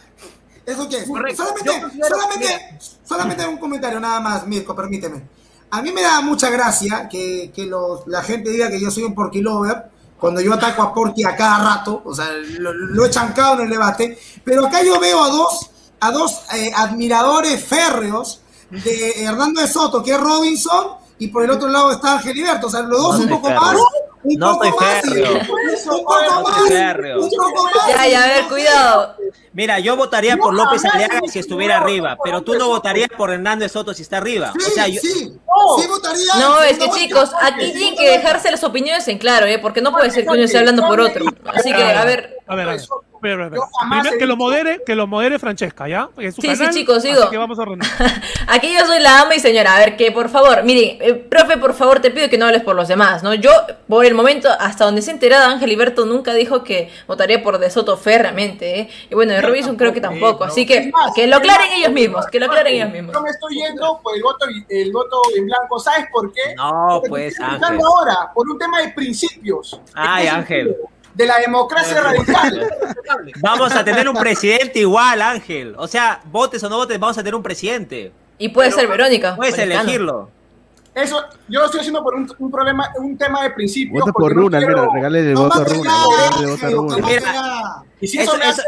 ¿Eso 0.66 0.90
qué 0.90 0.98
es? 0.98 1.06
Solamente, 1.06 1.72
solamente, 2.08 2.48
solamente, 3.04 3.48
un 3.48 3.58
comentario 3.58 4.00
nada 4.00 4.20
más, 4.20 4.48
Mirko, 4.48 4.76
permíteme. 4.76 5.22
A 5.78 5.82
mí 5.82 5.92
me 5.92 6.02
da 6.02 6.22
mucha 6.22 6.50
gracia 6.50 7.08
que, 7.10 7.52
que 7.54 7.66
los, 7.66 8.08
la 8.08 8.24
gente 8.24 8.50
diga 8.50 8.70
que 8.70 8.80
yo 8.80 8.90
soy 8.90 9.04
un 9.04 9.14
porky 9.14 9.42
lover 9.42 9.96
cuando 10.20 10.42
yo 10.42 10.54
ataco 10.54 10.82
a 10.82 10.94
Porky 10.94 11.24
a 11.24 11.36
cada 11.36 11.60
rato, 11.60 12.02
o 12.06 12.14
sea, 12.14 12.30
lo, 12.58 13.06
he 13.06 13.10
chancado 13.10 13.56
en 13.56 13.62
el 13.62 13.70
debate, 13.70 14.18
pero 14.44 14.66
acá 14.66 14.82
yo 14.82 15.00
veo 15.00 15.24
a 15.24 15.30
dos, 15.30 15.70
a 16.00 16.12
dos 16.12 16.42
eh, 16.56 16.72
admiradores 16.76 17.64
férreos 17.64 18.42
de 18.72 19.24
Hernando 19.24 19.62
de 19.62 19.68
Soto, 19.68 20.02
que 20.02 20.14
es 20.14 20.20
Robinson, 20.20 20.94
y 21.18 21.28
por 21.28 21.44
el 21.44 21.52
otro 21.52 21.68
lado 21.68 21.92
está 21.92 22.14
Ángel 22.14 22.34
Giliberto. 22.34 22.68
O 22.68 22.70
sea, 22.70 22.82
los 22.82 23.02
dos 23.02 23.20
un 23.20 23.30
poco 23.30 23.50
más. 23.50 23.78
Un 24.24 24.40
no 24.40 24.58
poco 24.58 24.82
más, 24.82 25.04
un 25.06 26.04
poco 26.04 26.16
más, 26.44 26.70
Ya, 27.88 28.08
ya, 28.08 28.24
a 28.24 28.28
ver, 28.28 28.48
cuidado. 28.48 29.16
Mira, 29.54 29.80
yo 29.80 29.96
votaría 29.96 30.36
por 30.36 30.54
López 30.54 30.84
Aliaga 30.84 31.22
si 31.28 31.40
estuviera 31.40 31.78
arriba, 31.78 32.18
pero 32.24 32.42
tú 32.42 32.56
no 32.56 32.68
votarías 32.68 33.08
por 33.16 33.32
Hernández 33.32 33.72
Soto 33.72 33.94
si 33.94 34.02
está 34.02 34.18
arriba. 34.18 34.52
Sí, 34.58 34.66
o 34.66 34.74
sea, 34.74 34.88
yo... 34.88 35.00
sí, 35.00 35.14
sí 35.14 35.88
votaría. 35.88 36.36
No, 36.40 36.62
es 36.62 36.78
que 36.78 36.90
chicos, 36.90 37.32
aquí 37.40 37.72
tienen 37.72 37.96
que 37.96 38.10
dejarse 38.10 38.50
las 38.52 38.64
opiniones 38.64 39.08
en 39.08 39.20
claro, 39.20 39.46
¿eh? 39.46 39.60
porque 39.60 39.82
no 39.82 39.92
puede 39.92 40.10
ser 40.10 40.26
que 40.26 40.32
uno 40.32 40.42
esté 40.42 40.58
hablando 40.58 40.86
por 40.88 41.00
otro. 41.00 41.26
Así 41.46 41.72
que, 41.72 41.84
a 41.84 42.04
ver. 42.04 42.36
A 42.48 42.56
ver, 42.56 42.68
a 42.68 42.72
ver. 42.74 42.82
Primero, 43.26 43.50
que 44.20 44.26
lo 44.28 44.38
modere, 44.38 44.82
que 44.86 44.96
lo 44.96 45.08
modere 45.08 45.40
Francesca, 45.40 45.88
¿ya? 45.88 46.10
sí, 46.16 46.56
sí, 46.56 46.70
chicos, 46.72 47.02
sigo. 47.02 47.30
que 47.30 47.38
vamos 47.38 47.58
a 47.60 47.66
Aquí 48.48 48.72
yo 48.72 48.86
soy 48.86 49.00
la 49.00 49.22
ama 49.22 49.36
y 49.36 49.40
señora. 49.40 49.76
A 49.76 49.80
ver, 49.80 49.98
que 49.98 50.12
por 50.12 50.30
favor, 50.30 50.64
miren, 50.64 50.98
eh, 51.02 51.14
profe, 51.16 51.58
por 51.58 51.74
favor, 51.74 52.00
te 52.00 52.12
pido 52.12 52.30
que 52.30 52.38
no 52.38 52.46
hables 52.46 52.62
por 52.62 52.76
los 52.76 52.88
demás, 52.88 53.24
¿no? 53.24 53.34
Yo, 53.34 53.50
por 53.88 54.06
el 54.06 54.14
momento, 54.14 54.50
hasta 54.60 54.86
donde 54.86 55.02
se 55.02 55.10
enterada, 55.10 55.50
Ángel 55.50 55.72
Iberto 55.72 56.06
nunca 56.06 56.34
dijo 56.34 56.64
que 56.64 56.92
votaría 57.08 57.42
por 57.42 57.58
De 57.58 57.72
Soto 57.72 57.98
férreamente, 57.98 58.82
¿eh? 58.82 58.90
Y 59.10 59.16
bueno, 59.16 59.34
de 59.34 59.42
Robinson 59.42 59.76
creo 59.76 59.92
que 59.92 60.02
tampoco. 60.02 60.44
Así 60.44 60.68
que, 60.68 60.92
que 61.16 61.26
lo 61.26 61.38
aclaren 61.38 61.72
ellos 61.74 61.92
mismos, 61.92 62.28
que 62.28 62.40
lo 62.40 62.46
aclaren 62.46 62.76
ellos 62.76 62.92
mismos. 62.92 63.16
Yo 63.16 63.22
me 63.22 63.30
estoy 63.32 63.56
yendo 63.56 64.00
por 64.04 64.16
el 64.16 64.22
voto, 64.22 64.46
el 64.70 64.92
voto 64.92 65.22
en 65.36 65.46
blanco, 65.48 65.80
¿sabes 65.80 66.06
por 66.12 66.32
qué? 66.32 66.54
No, 66.56 67.02
pues, 67.10 67.40
Ángel. 67.40 67.80
ahora, 67.84 68.32
por 68.36 68.48
un 68.48 68.60
tema 68.60 68.82
de 68.82 68.90
principios. 68.90 69.82
Ay, 69.96 70.28
Ángel 70.28 70.76
de 71.16 71.26
la 71.26 71.40
democracia 71.40 72.02
radical. 72.02 72.68
Vamos 73.42 73.74
a 73.74 73.84
tener 73.84 74.08
un 74.10 74.16
presidente 74.16 74.80
igual, 74.80 75.22
Ángel. 75.22 75.74
O 75.78 75.88
sea, 75.88 76.22
votes 76.26 76.64
o 76.64 76.70
no 76.70 76.78
votes, 76.78 77.00
vamos 77.00 77.18
a 77.18 77.22
tener 77.22 77.36
un 77.36 77.44
presidente. 77.44 78.12
Y 78.38 78.50
puede 78.50 78.72
ser 78.72 78.88
Verónica. 78.88 79.36
Puedes 79.36 79.58
elegirlo. 79.58 80.30
Eso, 80.94 81.22
yo 81.50 81.60
lo 81.60 81.66
estoy 81.66 81.82
haciendo 81.82 82.02
por 82.02 82.16
un, 82.16 82.32
un 82.40 82.50
problema, 82.50 82.90
un 82.98 83.18
tema 83.18 83.44
de 83.44 83.50
principio. 83.50 84.00
Voto 84.00 84.14
por 84.14 84.34
Runa, 84.34 84.62
no 84.62 84.68
mira, 84.68 84.88
regale 84.94 85.20
el 85.20 85.36
voto 85.36 85.60
a 85.60 85.64
Runa. 85.66 85.92
Y 88.00 88.08
si 88.08 88.18
eso, 88.18 88.38
me 88.38 88.46
hace 88.46 88.62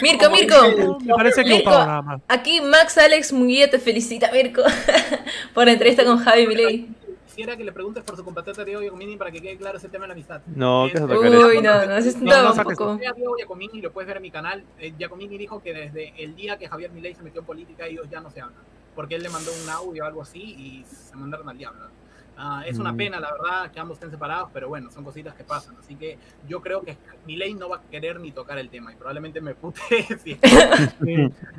Mirko, 0.00 0.30
Mirko. 0.30 0.98
Me 1.02 1.14
parece 1.14 1.44
Mirko, 1.44 1.70
nada 1.70 2.00
más. 2.00 2.20
Aquí 2.28 2.62
Max 2.62 2.96
Alex 2.96 3.30
Muguía 3.34 3.70
te 3.70 3.78
felicita, 3.78 4.30
Mirko, 4.32 4.62
por 5.54 5.66
la 5.66 5.72
entrevista 5.72 6.02
con 6.06 6.16
Javi 6.18 6.46
Milei 6.46 6.88
quisiera 7.34 7.56
que 7.56 7.64
le 7.64 7.72
preguntes 7.72 8.04
por 8.04 8.16
su 8.16 8.24
compatriota 8.24 8.64
Diego 8.64 8.80
Giacomini 8.80 9.16
para 9.16 9.32
que 9.32 9.42
quede 9.42 9.56
claro 9.56 9.78
ese 9.78 9.88
tema 9.88 10.04
de 10.04 10.08
la 10.08 10.12
amistad. 10.14 10.40
No, 10.46 10.86
que 10.90 10.98
es 10.98 11.02
Uy, 11.02 11.60
no, 11.60 11.86
no, 11.86 11.96
es 11.96 12.14
un 12.14 12.24
no, 12.24 12.52
un 12.52 12.62
poco. 12.62 12.96
Diego 12.96 13.34
Giacomini 13.36 13.80
lo 13.80 13.92
puedes 13.92 14.06
ver 14.06 14.18
en 14.18 14.22
mi 14.22 14.30
canal. 14.30 14.64
Eh, 14.78 14.94
Giacomini 14.96 15.36
dijo 15.36 15.60
que 15.60 15.74
desde 15.74 16.14
el 16.22 16.36
día 16.36 16.56
que 16.56 16.68
Javier 16.68 16.92
Milei 16.92 17.14
se 17.14 17.24
metió 17.24 17.40
en 17.40 17.46
política, 17.46 17.86
ellos 17.86 18.08
ya 18.08 18.20
no 18.20 18.30
se 18.30 18.40
hablan. 18.40 18.60
Porque 18.94 19.16
él 19.16 19.24
le 19.24 19.30
mandó 19.30 19.50
un 19.50 19.68
audio 19.68 20.04
o 20.04 20.06
algo 20.06 20.22
así 20.22 20.40
y 20.40 20.84
se 20.84 21.16
mandaron 21.16 21.48
al 21.48 21.58
diablo. 21.58 21.86
Uh, 22.36 22.62
es 22.66 22.78
una 22.78 22.92
mm. 22.92 22.96
pena, 22.96 23.20
la 23.20 23.32
verdad, 23.32 23.70
que 23.70 23.78
ambos 23.78 23.96
estén 23.96 24.10
separados, 24.10 24.50
pero 24.52 24.68
bueno, 24.68 24.90
son 24.90 25.04
cositas 25.04 25.34
que 25.34 25.44
pasan. 25.44 25.76
Así 25.78 25.96
que 25.96 26.18
yo 26.48 26.60
creo 26.60 26.82
que 26.82 26.96
Milei 27.26 27.54
no 27.54 27.68
va 27.68 27.76
a 27.76 27.82
querer 27.82 28.20
ni 28.20 28.30
tocar 28.30 28.58
el 28.58 28.68
tema 28.70 28.92
y 28.92 28.96
probablemente 28.96 29.40
me 29.40 29.54
pute. 29.54 29.80
sí. 30.24 30.38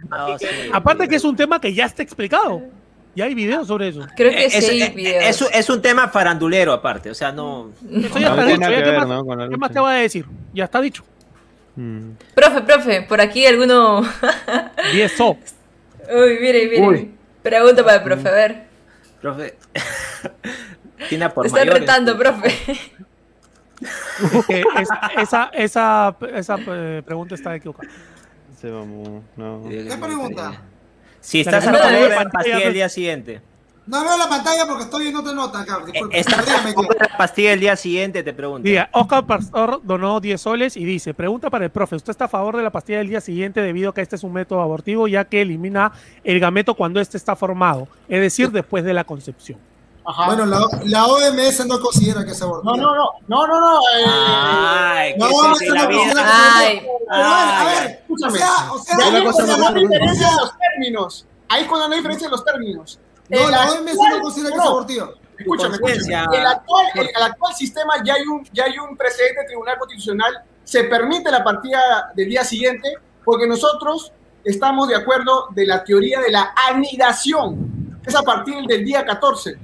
no, 0.10 0.38
que, 0.38 0.47
sí. 0.47 0.69
Aparte 0.72 1.07
que 1.07 1.15
es 1.15 1.23
un 1.23 1.35
tema 1.35 1.60
que 1.60 1.73
ya 1.73 1.85
está 1.85 2.02
explicado. 2.02 2.61
Y 3.16 3.22
hay 3.22 3.34
videos 3.34 3.68
sobre 3.68 3.88
eso. 3.88 4.06
Creo 4.16 4.30
que 4.30 4.46
es, 4.46 4.54
sí, 4.54 4.82
es, 4.82 4.94
videos. 4.94 5.50
Es, 5.54 5.70
un 5.70 5.82
tema 5.82 6.10
farandulero 6.10 6.74
aparte, 6.74 7.10
o 7.10 7.16
sea, 7.16 7.32
no... 7.32 7.72
Eso 7.90 8.20
ya 8.20 8.30
está 8.30 8.46
dicho, 8.46 8.60
¿qué, 8.60 8.92
más, 8.92 9.50
¿qué 9.50 9.58
más 9.58 9.72
te 9.72 9.80
voy 9.80 9.92
a 9.92 9.96
decir? 9.96 10.26
Ya 10.54 10.66
está 10.66 10.82
dicho. 10.82 11.04
Mm. 11.78 12.12
Profe, 12.34 12.62
profe, 12.62 13.02
por 13.04 13.22
aquí 13.22 13.46
alguno... 13.46 14.04
10 14.92 15.12
so. 15.14 15.38
Uy, 16.14 16.40
mire, 16.42 16.68
mire. 16.68 16.82
Uy. 16.82 17.12
Pregunta 17.42 17.84
para 17.84 17.98
el 17.98 18.04
profe, 18.04 18.28
a 18.28 18.32
ver. 18.32 18.64
Profe. 19.22 19.56
Tiene 21.10 21.30
por 21.30 21.44
Te 21.44 21.48
están 21.48 21.68
retando, 21.68 22.18
profe. 22.18 22.50
esa, 24.78 25.12
esa, 25.22 25.50
esa, 25.54 26.16
esa, 26.34 26.58
eh, 26.68 27.02
pregunta 27.06 27.36
está 27.36 27.56
equivocada. 27.56 27.90
Se 28.60 28.70
vamos, 28.70 29.24
no. 29.38 29.64
¿Qué 29.70 29.98
pregunta? 30.00 30.62
Si 31.26 31.39
estás 31.39 31.65
a 31.65 31.73
favor 31.73 32.10
de 32.10 32.10
la 32.10 32.30
pastilla 32.30 32.60
el 32.60 32.73
día 32.73 32.88
siguiente. 32.88 33.41
No 33.88 34.03
veo 34.03 34.18
la 34.18 34.30
pantalla 34.30 34.65
porque 34.68 34.84
estoy 34.84 35.07
en 35.07 35.15
otra 35.15 35.34
nota, 35.34 35.65
cabrón. 35.65 35.91
¿Estás 36.11 36.47
a 36.47 36.61
favor 36.61 36.88
de 36.88 37.07
la 37.10 37.18
pastilla 37.18 37.53
el 37.53 37.60
día 37.60 37.76
siguiente? 37.76 38.22
Te 38.22 38.34
pregunto. 38.34 38.68
Diga, 38.68 38.89
Oscar 38.91 39.26
Pastor 39.26 39.81
donó 39.84 40.19
10 40.19 40.39
soles 40.39 40.77
y 40.77 40.85
dice, 40.85 41.14
pregunta 41.14 41.49
para 41.49 41.65
el 41.65 41.72
profe, 41.72 41.95
¿usted 41.95 42.11
está 42.11 42.26
a 42.26 42.27
favor 42.27 42.57
de 42.57 42.64
la 42.64 42.72
pastilla 42.72 42.99
del 42.99 43.10
día 43.10 43.22
siguiente 43.22 43.61
debido 43.61 43.89
a 43.89 43.93
que 43.93 44.02
este 44.02 44.15
es 44.15 44.23
un 44.23 44.34
método 44.34 44.61
abortivo 44.61 45.07
ya 45.07 45.26
que 45.26 45.41
elimina 45.41 45.91
el 46.23 46.39
gameto 46.39 46.76
cuando 46.76 46.99
este 46.99 47.18
está 47.18 47.35
formado? 47.35 47.88
Es 48.07 48.22
decir, 48.22 48.52
después 48.52 48.84
de 48.84 48.93
la 48.93 49.03
concepción. 49.03 49.60
Ajá. 50.07 50.27
Bueno, 50.27 50.45
la, 50.45 50.68
la, 50.84 51.06
OMS 51.07 51.65
no 51.65 51.80
considera 51.80 52.23
que 52.23 52.32
es 52.32 52.41
abortivo. 52.41 52.76
No, 52.76 52.95
no, 52.95 52.95
no, 52.95 53.11
no, 53.27 53.48
no, 53.48 53.60
no. 53.60 53.80
Eh, 53.80 54.06
ay, 54.06 55.15
la 55.18 55.27
OMS 55.27 55.61
no 55.61 55.86
considera 55.86 56.30
ay, 56.57 56.80
que 56.80 56.90
A 57.10 57.65
ver, 57.65 57.91
escúchame. 58.02 58.34
O 58.34 58.38
sea, 58.38 58.72
o 58.72 58.80
sea, 58.80 58.95
ahí 58.98 59.15
es 59.15 59.34
cuando 59.34 59.57
no 59.57 59.68
hay 59.68 59.88
diferencia 59.88 60.30
en 60.30 60.38
los 60.38 60.52
términos. 60.57 61.26
Ahí 61.49 61.61
es 61.64 61.68
cuando 61.68 61.88
no 61.88 61.94
hay 61.94 61.99
diferencia 61.99 62.26
en 62.26 62.32
los 62.32 62.45
términos. 62.45 62.99
No, 63.30 63.49
la 63.49 63.72
OMS 63.72 63.95
no 63.95 64.22
considera 64.22 64.52
que 64.52 64.57
es 64.57 64.65
abortivo. 64.65 65.14
Escúchame, 65.38 65.76
escúchame. 65.76 66.38
El 66.38 66.45
actual, 66.45 66.86
el, 66.94 67.10
el 67.10 67.23
actual 67.23 67.56
sistema 67.56 67.95
ya 68.03 68.14
hay, 68.14 68.22
un, 68.22 68.48
ya 68.53 68.65
hay 68.65 68.77
un 68.77 68.95
precedente 68.95 69.44
tribunal 69.45 69.77
constitucional. 69.80 70.44
Se 70.64 70.84
permite 70.86 71.32
la 71.32 71.44
partida 71.44 72.11
del 72.15 72.30
día 72.30 72.44
siguiente 72.44 72.94
porque 73.23 73.48
nosotros 73.48 74.11
estamos 74.44 74.88
de 74.88 74.95
acuerdo 74.95 75.48
de 75.52 75.65
la 75.65 75.84
teoría 75.84 76.22
de 76.22 76.32
la 76.32 76.53
anidación. 76.69 77.99
Es 78.06 78.15
a 78.15 78.22
partir 78.22 78.56
del 78.68 78.86
día 78.86 79.03
14. 79.03 79.57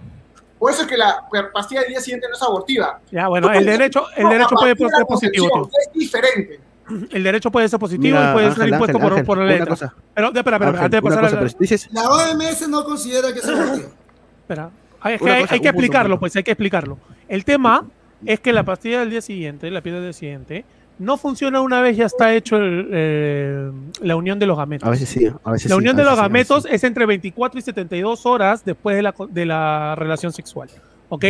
Por 0.61 0.71
eso 0.71 0.83
es 0.83 0.87
que 0.87 0.95
la 0.95 1.27
pastilla 1.51 1.81
del 1.81 1.89
día 1.89 1.99
siguiente 1.99 2.27
no 2.29 2.35
es 2.35 2.41
abortiva. 2.43 2.99
Ya, 3.11 3.27
bueno, 3.27 3.51
el 3.51 3.65
derecho, 3.65 4.05
el 4.15 4.29
derecho 4.29 4.55
puede 4.55 4.75
ser 4.75 5.05
positivo. 5.07 5.71
Es 5.73 5.91
diferente. 5.91 6.59
El 7.09 7.23
derecho 7.23 7.49
puede 7.49 7.67
ser 7.67 7.79
positivo 7.79 8.19
y 8.19 8.33
puede 8.33 8.53
ser 8.53 8.67
impuesto 8.69 8.99
por, 8.99 9.25
por 9.25 9.37
la 9.39 9.45
letra. 9.45 9.65
Cosa. 9.65 9.95
Pero, 10.13 10.27
espera, 10.27 10.57
espera, 10.57 10.83
antes 10.83 10.91
de 10.91 11.01
pasar 11.01 11.21
cosa, 11.23 11.41
la... 11.41 11.51
Dices... 11.57 11.89
la 11.91 12.09
OMS 12.09 12.69
no 12.69 12.83
considera 12.83 13.33
que 13.33 13.39
es 13.39 13.47
abortiva. 13.47 13.89
Espera, 14.41 14.69
hay, 14.99 15.17
que, 15.17 15.31
hay, 15.31 15.45
hay 15.49 15.59
que 15.61 15.67
explicarlo, 15.67 16.19
pues 16.19 16.35
hay 16.35 16.43
que 16.43 16.51
explicarlo. 16.51 16.99
El 17.27 17.43
tema 17.43 17.85
es 18.23 18.39
que 18.39 18.53
la 18.53 18.63
pastilla 18.63 18.99
del 18.99 19.09
día 19.09 19.21
siguiente, 19.21 19.71
la 19.71 19.81
piel 19.81 19.95
del 19.95 20.03
día 20.03 20.13
siguiente, 20.13 20.65
no 21.01 21.17
funciona 21.17 21.61
una 21.61 21.81
vez 21.81 21.97
ya 21.97 22.05
está 22.05 22.35
hecho 22.35 22.57
el, 22.57 22.87
eh, 22.91 23.71
la 24.01 24.15
unión 24.15 24.37
de 24.37 24.45
los 24.45 24.55
gametos. 24.55 24.87
A 24.87 24.91
veces 24.91 25.09
sí, 25.09 25.27
a 25.43 25.51
veces 25.51 25.67
La 25.67 25.75
unión 25.75 25.95
sí, 25.95 25.97
de 25.97 26.03
los 26.03 26.15
gametos 26.15 26.67
es 26.69 26.83
entre 26.83 27.07
24 27.07 27.59
y 27.59 27.63
72 27.63 28.27
horas 28.27 28.63
después 28.63 28.95
de 28.95 29.01
la, 29.01 29.15
de 29.29 29.45
la 29.47 29.95
relación 29.95 30.31
sexual. 30.31 30.69
¿Ok? 31.09 31.25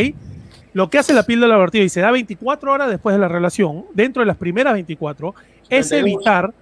Lo 0.74 0.90
que 0.90 0.98
hace 0.98 1.14
la 1.14 1.22
píldora 1.22 1.54
abortiva 1.54 1.84
y 1.84 1.88
se 1.88 2.02
da 2.02 2.10
24 2.10 2.70
horas 2.70 2.90
después 2.90 3.14
de 3.14 3.20
la 3.20 3.28
relación, 3.28 3.86
dentro 3.94 4.20
de 4.20 4.26
las 4.26 4.36
primeras 4.36 4.74
24, 4.74 5.34
es 5.70 5.90
evitar 5.92 6.52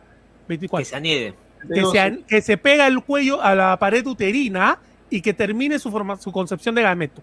24, 0.46 0.84
que 0.84 0.88
se 0.88 0.96
aniede. 0.96 1.34
Que 1.68 1.84
se, 1.86 2.18
que 2.28 2.42
se 2.42 2.56
pega 2.58 2.86
el 2.86 3.02
cuello 3.02 3.42
a 3.42 3.56
la 3.56 3.76
pared 3.76 4.06
uterina 4.06 4.78
y 5.10 5.20
que 5.20 5.34
termine 5.34 5.80
su, 5.80 5.90
forma, 5.90 6.16
su 6.16 6.30
concepción 6.30 6.76
de 6.76 6.82
gameto. 6.82 7.20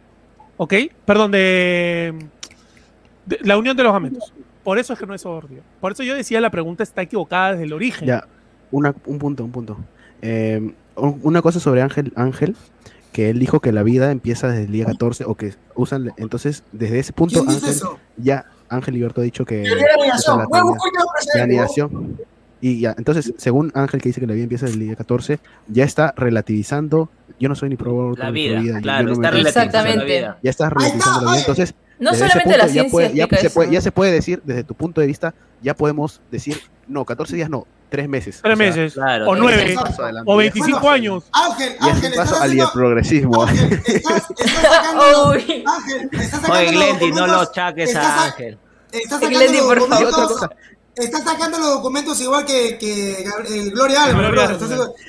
¿Ok? 0.57 0.73
Perdón, 1.05 1.31
de, 1.31 2.13
de 3.25 3.39
la 3.43 3.57
unión 3.57 3.77
de 3.77 3.83
los 3.83 3.93
gametos. 3.93 4.33
Por 4.67 4.79
eso 4.79 4.91
es 4.91 4.99
que 4.99 5.05
no 5.05 5.13
es 5.13 5.25
abortivo. 5.25 5.61
Por 5.79 5.93
eso 5.93 6.03
yo 6.03 6.13
decía 6.13 6.41
la 6.41 6.49
pregunta 6.49 6.83
está 6.83 7.01
equivocada 7.01 7.51
desde 7.53 7.63
el 7.63 7.71
origen. 7.71 8.05
Ya, 8.05 8.27
una, 8.69 8.93
un 9.05 9.17
punto, 9.17 9.45
un 9.45 9.51
punto. 9.53 9.77
Eh, 10.21 10.73
una 10.97 11.41
cosa 11.41 11.61
sobre 11.61 11.81
Ángel, 11.81 12.11
Ángel, 12.17 12.53
que 13.13 13.29
él 13.29 13.39
dijo 13.39 13.61
que 13.61 13.71
la 13.71 13.81
vida 13.83 14.11
empieza 14.11 14.49
desde 14.49 14.65
el 14.65 14.73
día 14.73 14.83
14 14.83 15.23
o 15.23 15.35
que 15.35 15.53
usan, 15.75 16.11
entonces 16.17 16.65
desde 16.73 16.99
ese 16.99 17.13
punto 17.13 17.45
Ángel 17.47 17.75
ya 18.17 18.47
Ángel 18.67 18.95
Liberto 18.95 19.21
ha 19.21 19.23
dicho 19.23 19.45
que... 19.45 19.63
La 21.35 21.43
anidación. 21.43 22.17
Y 22.59 22.81
ya, 22.81 22.93
entonces, 22.97 23.35
según 23.37 23.71
Ángel 23.73 24.01
que 24.01 24.09
dice 24.09 24.19
que 24.19 24.27
la 24.27 24.33
vida 24.33 24.43
empieza 24.43 24.65
el 24.65 24.77
día 24.77 24.97
14, 24.97 25.39
ya 25.69 25.85
está 25.85 26.13
relativizando. 26.17 27.09
Yo 27.39 27.47
no 27.47 27.55
soy 27.55 27.69
ni 27.69 27.77
pro 27.77 28.15
La 28.17 28.31
vida, 28.31 28.81
claro, 28.81 29.05
no 29.05 29.13
está 29.13 29.31
relativizando 29.31 29.39
la 29.39 29.49
Exactamente. 29.49 30.05
vida. 30.05 30.39
Ya 30.43 30.49
estás 30.49 30.73
relativizando 30.73 31.21
la 31.21 31.31
vida. 31.31 31.39
Entonces, 31.39 31.73
No 31.99 32.11
desde 32.11 32.27
solamente 32.29 32.57
la 32.57 32.63
punto 32.63 32.67
ya 32.67 32.71
ciencia 32.73 32.91
puede- 32.91 33.13
ya 33.15 33.27
se 33.39 33.49
puede- 33.49 33.71
ya 33.71 33.81
se 33.81 33.91
puede 33.91 34.11
decir, 34.11 34.41
desde 34.43 34.63
tu 34.63 34.73
punto 34.75 35.01
de 35.01 35.07
vista, 35.07 35.33
ya 35.61 35.73
podemos 35.75 36.21
decir, 36.31 36.61
no, 36.87 37.05
14 37.05 37.35
días 37.35 37.49
no, 37.49 37.65
3 37.89 38.07
meses. 38.09 38.39
Tres 38.43 38.53
O 38.53 38.57
sea, 38.57 38.65
meses. 38.67 38.93
Claro, 38.93 39.29
o 39.29 39.33
sí, 39.35 39.41
nueve. 39.41 39.63
es 39.71 39.77
un 39.77 39.83
paso 39.83 40.03
adelante. 40.03 40.31
O 40.31 40.37
25 40.37 40.89
años. 40.89 41.23
Ángel, 41.31 41.71
Y 41.81 41.87
es 41.87 41.93
Ángel, 41.95 42.11
un 42.11 42.17
paso 42.17 42.35
al 42.35 42.41
haciendo... 42.41 42.71
progresismo. 42.73 43.43
Ángel, 43.43 43.81
estás, 43.87 44.29
estás 44.37 44.61
sacando... 44.61 45.29
Uy. 45.31 45.63
Ángel, 45.65 46.09
estás 46.11 46.29
sacando 46.41 46.53
Oye, 46.59 46.71
Glendy, 46.71 47.11
no 47.11 47.27
lo 47.27 47.45
chaques 47.51 47.89
estás 47.89 48.05
a 48.05 48.25
Ángel. 48.25 48.57
Estás 48.91 49.19
sacando. 49.21 49.43
Y 49.53 50.03
otra 50.03 50.27
cosa, 50.27 50.49
Estás 50.97 51.23
sacando 51.23 51.59
los 51.59 51.75
documentos 51.75 52.19
igual 52.21 52.43
que, 52.45 52.77
que 52.77 53.11
eh, 53.21 53.69
Gloria 53.71 54.05
Álvarez. 54.05 54.49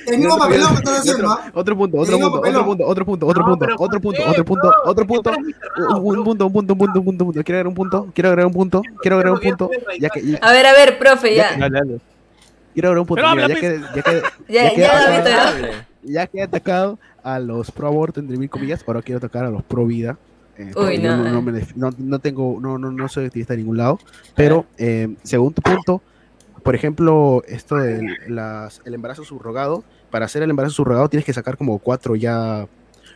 El 0.05 0.17
mismo 0.19 0.37
papelón 0.37 0.69
que 0.69 0.75
estás 0.75 0.95
Y 1.05 1.09
haciendo, 1.09 1.31
otro, 1.31 1.41
¿ah? 1.43 1.51
otro 1.53 1.77
punto, 1.77 1.97
otro 1.97 2.19
punto, 2.19 2.39
otro 2.41 2.65
punto, 2.65 2.85
otro 2.85 3.05
punto, 3.05 3.25
otro 3.27 3.43
punto, 3.45 3.67
otro 3.75 3.75
¿por 3.75 4.01
punto, 4.01 4.21
otro 4.29 4.45
punto, 4.45 4.71
otro 4.85 5.05
punto, 5.07 5.31
un 5.31 6.17
un 6.19 6.23
punto, 6.23 6.45
un 6.45 6.53
punto, 6.53 6.73
un 6.73 6.77
punto, 6.79 6.99
un 6.99 7.05
punto, 7.05 7.23
un 7.25 7.33
punto. 7.33 7.43
Quiero 7.43 7.57
agregar 7.59 7.67
un 7.67 7.73
punto, 7.73 8.07
quiero 8.13 8.29
agregar 8.29 8.45
un 8.47 8.53
punto, 8.53 8.81
quiero 9.01 9.15
agregar 9.17 9.33
un 9.33 9.39
punto, 9.41 9.69
ya 9.99 10.09
que, 10.09 10.21
ya, 10.25 10.37
A 10.41 10.51
ver, 10.51 10.65
a 10.67 10.73
ver, 10.73 10.99
profe, 10.99 11.35
ya 11.35 11.55
quiero 12.73 12.89
agregar 12.89 12.99
un 12.99 13.05
punto, 13.07 13.25
habla, 13.25 13.47
ya 13.47 13.55
que, 13.55 13.81
ya 13.95 14.01
que, 14.03 14.21
Ya, 14.47 14.63
ya 14.63 14.69
que 14.75 14.81
ya, 14.81 14.93
he 14.93 15.05
David, 15.05 15.27
atacado- 15.27 15.59
ya. 15.59 15.85
ya 16.03 16.27
que 16.27 16.37
he 16.37 16.43
atacado 16.43 16.99
a 17.23 17.39
los 17.39 17.71
pro 17.71 17.87
aborto 17.87 18.19
entre 18.19 18.37
mil 18.37 18.49
comillas, 18.49 18.83
ahora 18.85 19.01
quiero 19.01 19.17
atacar 19.17 19.45
a 19.45 19.49
los 19.49 19.63
pro 19.63 19.85
vida. 19.87 20.17
Eh, 20.59 20.71
Uy, 20.75 20.97
no. 20.99 21.17
no, 21.17 21.31
no 21.31 21.41
me 21.41 21.63
no- 21.75 21.89
no 21.97 22.19
tengo, 22.19 22.59
no, 22.61 22.77
no, 22.77 22.91
no 22.91 23.07
soy 23.07 23.25
activista 23.25 23.53
de 23.53 23.57
ningún 23.57 23.77
lado, 23.77 23.97
pero 24.35 24.65
eh, 24.77 25.15
según 25.23 25.53
tu 25.53 25.61
punto, 25.61 26.01
por 26.63 26.75
ejemplo, 26.75 27.41
esto 27.47 27.77
del 27.77 28.05
las- 28.27 28.81
el 28.85 28.93
embarazo 28.93 29.23
subrogado, 29.23 29.83
para 30.11 30.25
hacer 30.25 30.43
el 30.43 30.49
embarazo 30.49 30.75
subrogado 30.75 31.07
tienes 31.09 31.25
que 31.25 31.33
sacar 31.33 31.57
como 31.57 31.79
cuatro 31.79 32.15
ya 32.15 32.67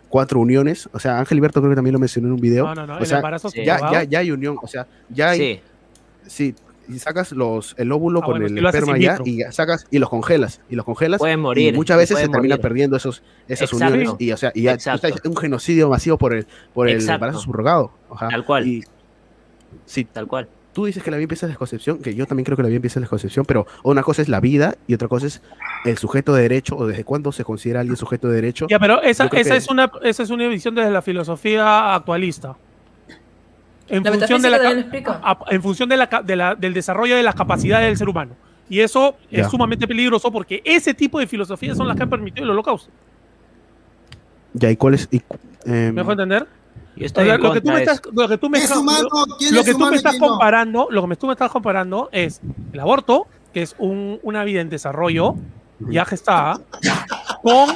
cuatro 0.09 0.39
uniones, 0.39 0.87
o 0.93 0.99
sea, 0.99 1.17
Ángel 1.19 1.37
Liberto 1.37 1.59
creo 1.59 1.71
que 1.71 1.75
también 1.75 1.93
lo 1.93 1.99
mencionó 1.99 2.27
en 2.27 2.33
un 2.35 2.39
video. 2.39 2.65
No, 2.65 2.75
no, 2.75 2.85
no. 2.87 2.95
o 2.95 2.99
El 2.99 3.05
sea, 3.07 3.17
embarazo 3.17 3.49
ya, 3.49 3.79
ya, 3.91 4.03
ya 4.03 4.19
hay 4.19 4.29
unión, 4.31 4.57
o 4.61 4.67
sea, 4.67 4.85
ya 5.09 5.29
hay, 5.31 5.39
Sí. 5.39 5.59
sí, 6.27 6.55
y 6.93 6.99
sacas 6.99 7.31
los 7.31 7.75
el 7.77 7.91
óvulo 7.91 8.19
Ah, 8.21 8.25
con 8.25 8.39
bueno, 8.39 8.45
el 8.59 8.65
esperma 8.65 8.97
ya 8.97 9.17
y 9.25 9.41
sacas 9.51 9.85
y 9.91 9.99
los 9.99 10.09
congelas 10.09 10.61
y 10.69 10.75
los 10.75 10.85
congelas 10.85 11.19
Pueden 11.19 11.39
morir. 11.39 11.73
y 11.73 11.77
muchas 11.77 11.97
veces 11.97 12.17
se 12.17 12.27
terminan 12.29 12.57
morir. 12.57 12.61
perdiendo 12.61 12.95
esos 12.97 13.23
esas 13.47 13.71
Exacto. 13.71 13.93
uniones 13.95 14.15
y 14.19 14.31
o 14.31 14.37
sea 14.37 14.51
y 14.53 14.63
ya 14.63 14.73
estás- 14.73 15.01
un 15.25 15.35
genocidio 15.35 15.89
masivo 15.89 16.17
por 16.17 16.33
el 16.33 16.45
por 16.73 16.87
el 16.87 16.95
Exacto. 16.95 17.13
embarazo 17.15 17.39
subrogado 17.39 17.91
Ajá. 18.11 18.27
Tal 18.29 18.45
cual. 18.45 18.67
y 18.67 18.83
si 19.85 20.05
Tal 20.05 20.27
cual. 20.27 20.47
tú 20.73 20.85
dices 20.85 21.03
que 21.03 21.11
la 21.11 21.17
vida 21.17 21.23
empieza 21.23 21.45
desde 21.47 21.55
la 21.55 21.59
concepción 21.59 21.99
que 21.99 22.13
yo 22.15 22.25
también 22.25 22.45
creo 22.45 22.55
que 22.55 22.63
la 22.63 22.69
vida 22.69 22.77
empieza 22.77 22.99
desde 22.99 23.07
la 23.07 23.09
concepción 23.09 23.45
pero 23.45 23.65
una 23.83 24.03
cosa 24.03 24.21
es 24.21 24.29
la 24.29 24.39
vida 24.39 24.75
y 24.87 24.93
otra 24.93 25.07
cosa 25.07 25.27
es 25.27 25.41
el 25.85 25.97
sujeto 25.97 26.33
de 26.33 26.43
derecho 26.43 26.75
o 26.77 26.87
desde 26.87 27.03
cuándo 27.03 27.31
se 27.31 27.43
considera 27.43 27.79
alguien 27.81 27.97
sujeto 27.97 28.27
de 28.29 28.35
derecho 28.35 28.67
Ya, 28.69 28.79
pero 28.79 29.01
esa, 29.01 29.25
esa 29.25 29.29
que- 29.51 29.57
es 29.57 29.69
una, 29.69 29.91
esa 30.03 30.23
es 30.23 30.29
una 30.29 30.47
visión 30.47 30.75
desde 30.75 30.91
la 30.91 31.01
filosofía 31.01 31.93
actualista. 31.95 32.55
En 33.95 34.03
La 34.03 34.11
función, 34.11 34.41
de 34.41 34.49
la, 34.49 34.57
a- 35.23 35.37
en 35.51 35.61
función 35.61 35.87
de 35.89 35.97
la, 35.97 36.07
de 36.23 36.35
la- 36.35 36.55
del 36.55 36.73
desarrollo 36.73 37.15
de 37.15 37.23
las 37.23 37.35
capacidades 37.35 37.87
del 37.87 37.97
ser 37.97 38.09
humano. 38.09 38.33
Y 38.69 38.79
eso 38.79 39.15
es 39.29 39.47
sumamente 39.49 39.87
peligroso 39.87 40.31
porque 40.31 40.61
ese 40.65 40.93
tipo 40.93 41.19
de 41.19 41.27
filosofías 41.27 41.77
son 41.77 41.87
las 41.87 41.95
que 41.95 42.03
han 42.03 42.09
permitido 42.09 42.43
el 42.45 42.49
holocausto. 42.51 42.89
ya 44.53 44.69
y 44.71 44.75
cuál 44.77 44.93
es 44.95 45.07
y, 45.11 45.17
em, 45.65 45.93
¿Me 45.93 46.01
dejo 46.01 46.11
entender? 46.11 46.47
Yo 46.95 47.03
O 47.03 47.05
estoy 47.05 47.25
sea, 47.25 47.35
en 47.35 47.41
lo 47.41 47.53
que 47.53 47.61
tú 47.61 47.67
me 47.71 47.79
estás, 47.79 48.01
lo 48.13 48.27
que 48.27 48.37
tú 48.37 48.49
me 48.49 48.57
¿Quién 48.59 48.63
es 48.65 48.69
estás- 48.71 48.81
humano? 48.81 49.07
¿Quién 49.39 49.53
lo 49.55 49.59
es 49.61 49.65
que 49.65 49.71
tú 49.71 49.77
humano 49.77 49.91
me 49.91 49.95
y 49.95 49.97
estás 49.97 50.11
quién 50.13 50.21
no? 50.21 50.27
comparando, 50.27 50.87
lo 50.91 51.07
que 51.07 51.15
tú 51.15 51.27
me 51.27 51.33
estás 51.33 51.51
comparando 51.51 52.09
es 52.11 52.41
el 52.71 52.79
aborto, 52.79 53.27
que 53.53 53.61
es 53.63 53.75
un- 53.79 54.19
una 54.23 54.43
vida 54.43 54.61
en 54.61 54.69
desarrollo, 54.69 55.35
ya 55.89 56.05
gestada, 56.05 56.59
con 57.43 57.67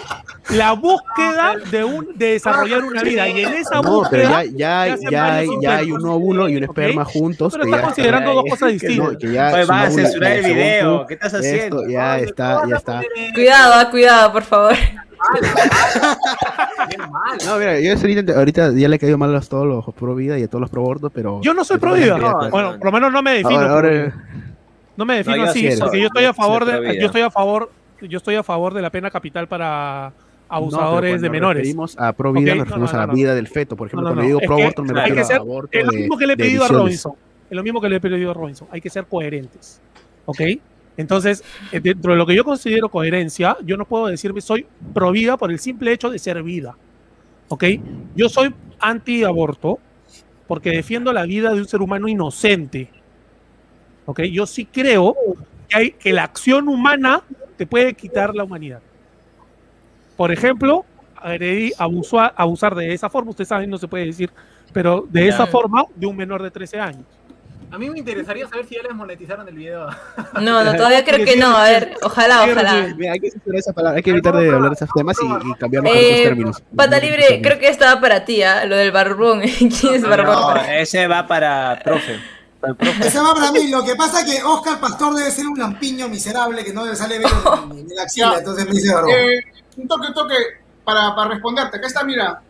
la 0.55 0.71
búsqueda 0.71 1.55
de 1.69 1.83
un 1.83 2.07
de 2.15 2.31
desarrollar 2.31 2.83
una 2.85 3.03
vida. 3.03 3.27
Y 3.27 3.41
en 3.43 3.53
esa 3.53 3.75
no, 3.75 3.81
pero 3.81 3.93
búsqueda 3.95 4.43
ya, 4.45 4.51
ya, 4.55 4.81
hay- 4.81 4.91
hacen 4.91 5.09
ya, 5.11 5.35
hay, 5.35 5.47
ya 5.61 5.75
hay 5.77 5.91
un 5.91 6.07
óvulo 6.07 6.47
y 6.49 6.55
un 6.55 6.63
esperma 6.63 7.03
juntos. 7.05 7.51
Pero 7.53 7.65
estás 7.65 7.79
ya 7.81 7.85
considerando 7.85 8.33
dos 8.33 8.43
cosas 8.49 8.67
que 8.69 8.73
distintas. 8.73 9.11
no, 9.13 9.17
que 9.19 9.31
ya 9.31 9.51
Oye, 9.53 9.65
vas 9.65 9.87
a 9.87 9.91
censurar 9.91 10.31
el 10.31 10.45
video, 10.45 11.01
tú, 11.01 11.07
¿qué 11.07 11.13
estás 11.15 11.33
Esto 11.33 11.47
haciendo? 11.47 11.87
ya 11.89 12.17
está, 12.19 12.61
ya 12.67 12.75
está. 12.77 13.01
Cuidado, 13.33 13.73
ah, 13.75 13.89
cuidado, 13.91 14.31
por 14.31 14.43
favor. 14.43 14.73
No, 17.45 17.57
mira, 17.57 17.79
yo 17.79 17.93
ahorita, 17.93 18.33
ahorita 18.37 18.71
ya 18.73 18.87
le 18.87 18.95
he 18.95 18.99
caído 18.99 19.17
mal 19.17 19.35
a 19.35 19.41
todos 19.41 19.65
los 19.65 19.93
pro 19.95 20.15
vida 20.15 20.37
y 20.39 20.43
a 20.43 20.47
todos 20.47 20.61
los 20.61 20.69
pro 20.69 20.81
aborto, 20.81 21.09
pero. 21.09 21.41
Yo 21.41 21.53
no 21.53 21.63
soy 21.65 21.77
pero 21.77 21.93
pro 21.93 21.99
vida. 22.01 22.17
ya, 22.19 22.27
no, 22.31 22.37
pues. 22.39 22.51
Bueno, 22.51 22.75
por 22.77 22.85
lo 22.85 22.91
menos 22.91 23.11
no 23.11 23.21
me 23.21 23.31
defino. 23.33 23.59
Ahora, 23.59 23.71
ahora- 23.73 24.13
no 24.95 25.05
me 25.05 25.15
defino 25.17 25.37
No, 25.37 25.43
así, 25.43 25.69
porque 25.79 25.99
yo 25.99 26.07
estoy 26.07 26.25
a 26.25 26.33
favor 26.33 26.65
de, 26.65 26.99
yo 26.99 27.05
estoy 27.07 27.21
a 27.21 27.29
favor, 27.31 27.69
yo 28.01 28.17
estoy 28.17 28.35
a 28.35 28.43
favor 28.43 28.73
de 28.73 28.81
la 28.81 28.89
pena 28.89 29.09
capital 29.11 29.47
para 29.47 30.13
no, 30.49 30.55
abusadores 30.55 31.11
cuando 31.11 31.23
de 31.23 31.29
menores. 31.29 31.61
referimos 31.61 31.97
a 31.99 32.13
pro 32.13 32.31
vida, 32.33 32.53
Ok, 32.53 32.57
nos 32.57 32.57
no, 32.57 32.63
referimos 32.65 32.91
no, 32.93 32.97
a 32.97 33.01
la 33.01 33.07
no. 33.07 33.13
vida 33.13 33.35
del 33.35 33.47
feto. 33.47 33.75
Por 33.75 33.87
ejemplo, 33.87 34.09
No, 34.09 34.09
no, 34.09 34.15
cuando 34.15 34.21
no. 34.21 34.27
digo 34.27 34.39
Es 34.41 34.47
pro 34.47 34.55
aborto, 34.57 34.83
me 34.83 34.93
refiero 34.93 35.21
a 35.21 35.35
aborto 35.35 35.69
Es 35.77 35.85
lo 35.85 35.91
mismo 35.91 36.17
que 36.17 36.27
le 36.27 36.33
he 36.33 36.37
pedido 36.37 36.63
a. 36.63 36.67
Robinson. 36.67 37.13
Es 37.49 37.55
lo 37.55 37.63
mismo 37.63 37.79
que 37.81 37.89
le 37.89 37.95
he 37.95 37.99
pedido 38.01 38.31
a 38.31 38.33
Robinson. 38.33 38.67
Hay 38.71 38.81
que 38.81 38.89
ser 38.89 39.05
coherentes. 39.05 39.81
¿Ok? 40.25 40.41
Entonces, 40.97 41.43
eh, 41.71 41.79
dentro 41.79 42.11
de 42.11 42.17
lo 42.17 42.25
que 42.25 42.35
yo 42.35 42.43
considero 42.43 42.89
coherencia, 42.89 43.55
yo 43.63 43.77
no 43.77 43.85
puedo 43.85 44.07
decirme 44.07 44.41
soy 44.41 44.65
pro 44.93 45.11
vida 45.11 45.37
por 45.37 45.51
el 45.51 45.59
simple 45.59 45.91
hecho 45.93 46.09
de 46.09 46.19
ser 46.19 46.41
vida. 46.43 46.75
¿Ok? 47.49 47.63
Yo 48.15 48.27
soy 48.29 48.53
anti-aborto 48.79 49.79
porque 50.47 50.71
defiendo 50.71 51.13
la 51.13 51.23
vida 51.23 51.53
de 51.53 51.61
un 51.61 51.67
ser 51.67 51.81
humano 51.81 52.07
inocente. 52.07 52.89
¿Ok? 54.05 54.21
Yo 54.23 54.45
sí 54.45 54.65
creo 54.65 55.15
que, 55.69 55.77
hay, 55.77 55.91
que 55.91 56.13
la 56.13 56.23
acción 56.23 56.67
humana 56.67 57.21
te 57.57 57.65
puede 57.67 57.93
quitar 57.93 58.33
la 58.35 58.43
humanidad. 58.43 58.79
Por 60.15 60.31
ejemplo, 60.31 60.85
agredir, 61.15 61.73
abusar, 61.77 62.33
abusar 62.35 62.75
de 62.75 62.93
esa 62.93 63.09
forma, 63.09 63.31
ustedes 63.31 63.49
saben, 63.49 63.69
no 63.69 63.77
se 63.77 63.87
puede 63.87 64.05
decir, 64.05 64.31
pero 64.73 65.05
de 65.09 65.27
esa 65.27 65.45
Ya. 65.45 65.51
forma 65.51 65.85
de 65.95 66.05
un 66.07 66.15
menor 66.15 66.41
de 66.41 66.51
13 66.51 66.79
años. 66.79 67.03
A 67.69 67.77
mí 67.77 67.89
me 67.89 67.99
interesaría 67.99 68.47
saber 68.47 68.65
si 68.65 68.75
ya 68.75 68.83
les 68.83 68.93
monetizaron 68.95 69.45
el 69.47 69.55
video. 69.55 69.87
No, 70.41 70.63
no, 70.63 70.73
todavía 70.75 71.03
creo 71.03 71.25
que 71.25 71.35
no. 71.35 71.55
A 71.57 71.63
ver, 71.63 71.95
ojalá, 72.01 72.45
ojalá. 72.49 72.71
Hay 73.11 73.19
que 73.19 73.31
censurar 73.31 73.59
esa 73.59 73.73
palabra, 73.73 73.97
hay 73.97 74.03
que 74.03 74.11
evitar 74.11 74.35
de 74.37 74.49
hablar 74.49 74.69
de 74.71 74.75
esos 74.75 74.89
temas 74.95 75.17
y, 75.21 75.25
y 75.25 75.53
cambiarlos 75.55 75.91
por 75.91 76.01
Eh, 76.01 76.05
otros 76.11 76.23
términos. 76.23 76.63
Pata 76.75 76.99
libre, 76.99 77.41
creo 77.43 77.59
que 77.59 77.67
estaba 77.67 77.99
para 77.99 78.23
ti, 78.23 78.41
¿ah? 78.43 78.63
lo 78.65 78.75
del 78.77 78.91
barbón. 78.91 79.41
¿Quién 79.57 79.95
es 79.95 80.01
No, 80.01 80.09
barbón? 80.09 80.57
ese 80.69 81.07
va 81.07 81.27
para 81.27 81.79
profe. 81.83 82.17
El 82.67 82.75
profe. 82.75 83.07
Ese 83.07 83.19
va 83.19 83.33
para 83.33 83.51
mí. 83.51 83.67
Lo 83.69 83.83
que 83.83 83.95
pasa 83.95 84.21
es 84.21 84.31
que 84.31 84.43
Oscar 84.43 84.79
Pastor 84.79 85.15
debe 85.15 85.31
ser 85.31 85.47
un 85.47 85.57
lampiño 85.59 86.07
miserable 86.09 86.63
que 86.63 86.73
no 86.73 86.85
le 86.85 86.95
sale 86.95 87.17
bien 87.19 87.29
ni, 87.69 87.83
ni 87.83 87.93
la 87.95 88.03
axila. 88.03 88.31
Ya. 88.33 88.37
Entonces 88.39 88.65
me 88.65 88.71
dice. 88.71 88.93
Eh, 89.09 89.39
un 89.77 89.87
toque, 89.87 90.07
un 90.07 90.13
toque 90.13 90.35
para, 90.83 91.15
para 91.15 91.29
responderte. 91.31 91.77
Acá 91.77 91.87
está, 91.87 92.03
mira. 92.03 92.41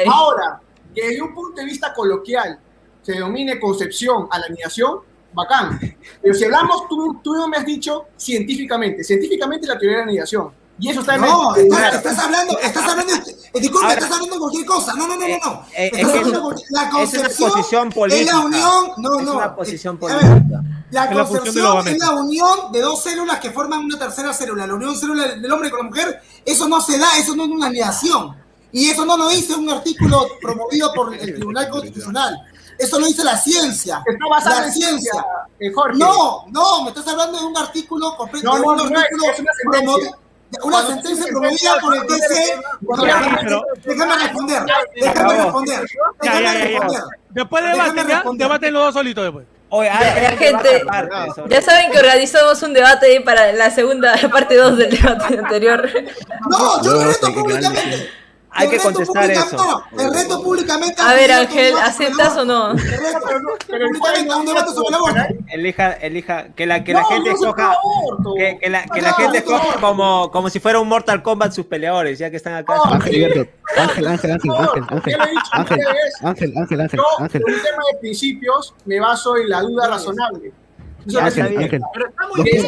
Ahora, 0.09 0.61
que 0.95 1.07
desde 1.07 1.21
un 1.21 1.33
punto 1.33 1.59
de 1.59 1.65
vista 1.65 1.93
coloquial 1.93 2.57
se 3.01 3.19
domine 3.19 3.59
concepción 3.59 4.27
a 4.31 4.39
la 4.39 4.45
anidación, 4.45 4.99
bacán. 5.33 5.79
Pero 6.21 6.33
si 6.33 6.45
hablamos, 6.45 6.87
tú, 6.87 7.19
tú 7.23 7.47
me 7.49 7.57
has 7.57 7.65
dicho 7.65 8.05
científicamente, 8.15 9.03
científicamente 9.03 9.67
la 9.67 9.77
teoría 9.77 9.97
de 9.99 10.05
la 10.05 10.09
anidación. 10.09 10.51
Y 10.81 10.89
eso 10.89 10.99
está 11.01 11.15
en 11.15 11.21
No, 11.21 11.55
el- 11.55 11.67
estás, 11.67 11.93
estás 11.95 12.19
hablando, 12.19 12.59
estás 12.59 12.83
hablando, 12.89 13.13
disculpa, 13.53 13.87
Ahora- 13.87 13.93
estás 13.93 14.11
hablando 14.11 14.33
de 14.33 14.39
cualquier 14.39 14.65
cosa. 14.65 14.93
No, 14.95 15.07
no, 15.07 15.15
no, 15.15 15.27
no, 15.27 15.37
no. 15.37 15.65
Eh, 15.77 15.85
es 15.85 15.91
que 15.91 16.01
hablando 16.01 16.51
es- 16.53 16.63
la 16.71 16.81
Es 16.81 16.87
una 16.87 16.91
concepción 16.91 17.51
posición 17.51 17.87
es 17.89 17.93
política. 17.95 18.31
la 18.33 18.39
unión, 18.39 18.91
no, 18.97 19.19
Es 19.19 19.25
no. 19.25 19.33
una 19.35 19.55
posición 19.55 19.99
ver, 19.99 20.17
política. 20.17 20.61
La 20.89 21.05
Es 21.05 21.15
la 21.15 21.23
concepción 21.25 21.87
es 21.87 21.97
la 21.99 22.11
unión 22.11 22.71
de 22.71 22.81
dos 22.81 23.03
células 23.03 23.39
que 23.39 23.51
forman 23.51 23.85
una 23.85 23.99
tercera 23.99 24.33
célula. 24.33 24.65
La 24.65 24.73
unión 24.73 24.97
célula 24.97 25.27
del 25.35 25.51
hombre 25.51 25.69
con 25.69 25.81
la 25.81 25.85
mujer, 25.85 26.19
eso 26.43 26.67
no 26.67 26.81
se 26.81 26.97
da, 26.97 27.15
eso 27.17 27.35
no 27.35 27.43
es 27.45 27.49
una 27.51 27.67
anidación. 27.67 28.35
Y 28.71 28.89
eso 28.89 29.05
no 29.05 29.17
lo 29.17 29.29
dice 29.29 29.53
un 29.53 29.69
artículo 29.69 30.25
promovido 30.41 30.91
por 30.93 31.13
el 31.13 31.35
Tribunal 31.35 31.69
Constitucional. 31.69 32.37
Eso 32.79 32.99
lo 32.99 33.05
dice 33.05 33.23
la 33.23 33.37
ciencia. 33.37 34.01
Está 34.07 34.49
la 34.49 34.65
en 34.65 34.73
ciencia. 34.73 35.11
ciencia, 35.11 35.25
eh, 35.59 35.71
Jorge. 35.71 35.99
No, 35.99 36.45
no, 36.47 36.81
me 36.83 36.89
estás 36.89 37.07
hablando 37.07 37.37
de 37.37 37.45
un 37.45 37.55
artículo 37.57 38.15
completo. 38.17 38.47
No, 38.47 38.55
de 38.55 38.61
no, 38.61 38.71
un 38.71 38.77
no, 38.77 38.89
no, 38.89 38.99
artículo 38.99 39.31
es 39.31 39.39
una 39.39 39.51
sentencia. 39.53 40.17
Una 40.63 40.85
sentencia 40.85 41.25
se 41.25 41.31
promovida 41.31 41.77
por 41.79 41.95
el 41.95 42.01
TC. 42.07 42.61
Déjame 43.85 44.15
responder. 44.17 44.63
Déjame 44.95 45.43
responder. 45.43 45.85
Déjame 46.21 46.53
responder. 46.65 47.01
Después 47.29 47.63
debaten, 47.63 48.07
ya. 48.07 48.23
Debaten 48.33 48.73
los 48.73 48.83
dos 48.85 48.93
solitos 48.93 49.23
después. 49.23 49.45
Oye, 49.73 49.87
Ya, 49.89 50.31
que 50.31 50.37
gente, 50.37 50.83
Ya 51.47 51.61
saben 51.61 51.91
que 51.93 51.99
organizamos 51.99 52.61
un 52.63 52.73
debate 52.73 53.21
para 53.21 53.53
la 53.53 53.69
segunda 53.71 54.13
parte 54.31 54.57
2 54.57 54.77
del 54.77 54.89
debate 54.89 55.39
anterior. 55.39 55.89
No, 56.49 56.83
yo 56.83 56.91
Luego, 56.91 57.05
reto 57.11 57.27
¿qué- 57.27 57.33
qué 57.33 57.39
públicamente. 57.39 58.09
Hay 58.53 58.69
que 58.69 58.77
contestar 58.79 59.23
pública- 59.23 59.45
eso. 59.45 59.83
No, 59.91 60.01
el 60.03 60.13
reto 60.13 60.43
públicamente. 60.43 61.01
A 61.01 61.13
ver, 61.13 61.29
un 61.31 61.35
Ángel, 61.37 61.73
¿aceptas 61.77 62.35
o 62.37 62.43
no? 62.45 62.71
El 62.71 62.77
reto 62.79 63.19
públicamente 63.69 64.35
un 64.35 64.45
debate 64.45 64.71
sobre 64.71 64.87
el 64.89 64.93
aborto. 64.95 65.21
Elija, 65.51 65.91
elija, 65.93 66.47
que 66.53 66.65
la, 66.65 66.83
que 66.83 66.93
la 66.93 67.01
No, 67.01 67.07
gente 67.07 67.29
yo 67.29 67.37
soy 67.37 67.47
escoja, 67.49 67.75
que, 68.37 68.59
que 68.59 68.69
la, 68.69 68.83
que 68.83 68.99
No, 69.01 69.03
la 69.03 69.09
no, 69.11 69.15
gente 69.15 69.37
escoja 69.37 69.79
como, 69.79 70.31
como 70.31 70.49
si 70.49 70.59
fuera 70.59 70.79
un 70.81 70.87
Mortal 70.89 71.23
Kombat 71.23 71.53
sus 71.53 71.65
peleadores, 71.65 72.19
ya 72.19 72.29
que 72.29 72.35
están 72.37 72.55
acá. 72.55 72.75
No, 72.75 72.83
Ángel, 72.85 73.25
Ángel, 73.77 74.07
Ángel, 74.07 74.31
Ángel, 74.31 74.49
No, 74.49 74.59
Ángel, 74.59 74.85
Ángel, 74.89 75.15
a 75.21 75.59
Ángel. 75.59 75.79
Ángel, 76.21 76.53
Ángel, 76.57 76.81
Ángel, 76.81 76.99
Yo, 76.99 77.23
un 77.23 77.27
tema 77.29 77.83
de 77.93 77.99
principios, 77.99 78.73
me 78.85 78.99
baso 78.99 79.37
en 79.37 79.49
la 79.49 79.61
duda 79.61 79.87
razonable. 79.87 80.51
Eso 81.07 81.19
Ángel, 81.19 81.27
está 81.45 81.47
bien. 81.47 81.63
Ángel. 81.63 81.81
Pero 81.93 82.09
está 82.09 82.27
muy 82.27 82.43
bien. 82.43 82.65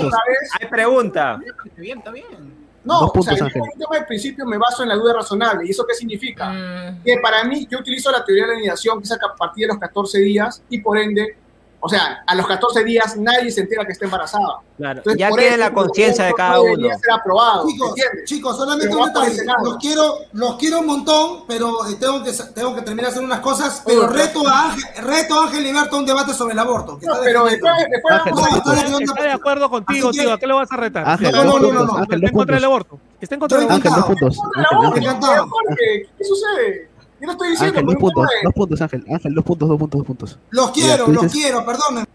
Hay 0.62 0.68
pregunta. 0.70 1.40
Está 1.46 1.82
bien, 1.82 1.98
está 2.00 2.12
bien. 2.12 2.63
No, 2.84 3.00
Dos 3.02 3.12
puntos, 3.12 3.20
o 3.20 3.24
sea, 3.24 3.38
yo 3.38 3.46
Ángel. 3.46 3.62
en 3.62 3.70
un 3.74 3.80
tema 3.80 4.00
de 4.00 4.06
principios 4.06 4.48
me 4.48 4.58
baso 4.58 4.84
en 4.84 4.90
la 4.90 4.96
duda 4.96 5.14
razonable. 5.14 5.66
¿Y 5.66 5.70
eso 5.72 5.86
qué 5.88 5.94
significa? 5.94 6.50
Mm, 6.50 7.04
que 7.04 7.18
para 7.22 7.44
mí, 7.46 7.66
yo 7.70 7.80
utilizo 7.80 8.12
la 8.12 8.24
teoría 8.26 8.44
de 8.44 8.52
la 8.54 8.58
anidación, 8.58 9.00
que 9.00 9.06
es 9.06 9.12
a 9.12 9.18
partir 9.38 9.68
de 9.68 9.74
los 9.74 9.80
14 9.80 10.20
días, 10.20 10.62
y 10.70 10.80
por 10.80 10.98
ende, 10.98 11.38
o 11.86 11.90
sea, 11.90 12.24
a 12.26 12.34
los 12.34 12.48
14 12.48 12.82
días 12.86 13.18
nadie 13.18 13.52
se 13.52 13.60
entera 13.60 13.84
que 13.86 13.92
está 13.92 14.06
embarazada. 14.06 14.60
Claro, 14.78 15.00
Entonces, 15.00 15.20
ya 15.20 15.28
en 15.28 15.60
la 15.60 15.74
conciencia 15.74 16.24
de 16.24 16.34
cada 16.34 16.56
no 16.56 16.64
uno. 16.64 16.88
ser 16.98 17.12
aprobado, 17.12 17.68
Chicos, 17.68 17.94
chicos, 18.24 18.56
solamente 18.58 18.96
un 18.96 19.06
detalle. 19.06 19.44
Los 19.66 19.76
quiero, 19.80 20.16
los 20.32 20.56
quiero 20.56 20.80
un 20.80 20.86
montón, 20.86 21.44
pero 21.46 21.86
eh, 21.90 21.98
tengo 22.00 22.24
que, 22.24 22.32
tengo 22.56 22.74
que 22.74 22.84
terminar 22.84 23.12
hacer 23.12 23.22
unas 23.22 23.42
cosas. 23.42 23.84
Pero 23.86 24.08
reto 24.08 24.48
a 24.48 24.72
Ángel, 24.72 25.04
reto 25.04 25.38
a 25.38 25.44
Ángel 25.44 25.64
Liberto 25.66 25.98
a 25.98 26.00
un 26.00 26.06
debate 26.06 26.34
sobre 26.34 26.54
el 26.54 26.60
aborto. 26.60 26.98
que 26.98 27.06
No, 27.06 27.16
está 27.16 27.26
pero 27.26 27.44
después, 27.44 27.74
después 27.90 28.14
Ángel, 28.14 28.34
vamos 28.34 28.54
a 28.54 28.58
está 28.58 29.00
Está 29.04 29.24
de 29.24 29.32
acuerdo 29.32 29.70
contigo, 29.70 30.12
tío. 30.12 30.34
¿A 30.34 30.40
qué 30.40 30.48
le 30.48 30.54
vas 30.54 30.72
a 30.72 30.78
retar? 30.78 31.04
Ángel, 31.06 31.32
No, 31.34 31.44
no, 31.44 31.60
no, 31.60 31.72
no, 31.74 31.86
no. 31.86 31.98
Ángel, 31.98 32.24
Está 32.24 32.30
en 32.30 32.34
contra 32.34 32.56
del 32.56 32.64
aborto. 32.64 33.00
Está 33.20 33.36
en 33.36 33.40
contra 33.42 33.60
del 33.60 33.70
aborto. 33.70 33.90
Ángel, 33.90 34.02
dos 34.02 34.06
puntos. 34.06 34.38
¿qué 36.18 36.24
sucede? 36.24 36.93
Yo 37.24 37.28
no 37.28 37.32
estoy 37.32 37.50
diciendo 37.52 37.80
Ángel, 37.80 37.86
dos 37.86 37.96
puntos, 38.02 38.24
de- 38.28 38.36
dos 38.44 38.54
puntos, 38.54 38.82
Ángel, 38.82 39.06
Ángel, 39.10 39.34
dos 39.34 39.46
puntos, 39.46 39.70
dos 39.70 39.80
puntos, 39.80 39.98
dos 40.00 40.08
puntos. 40.08 40.40
Los 40.50 40.72
quiero, 40.72 41.08
los 41.08 41.22
dices- 41.24 41.32
quiero, 41.32 41.66
perdonen. 41.66 42.06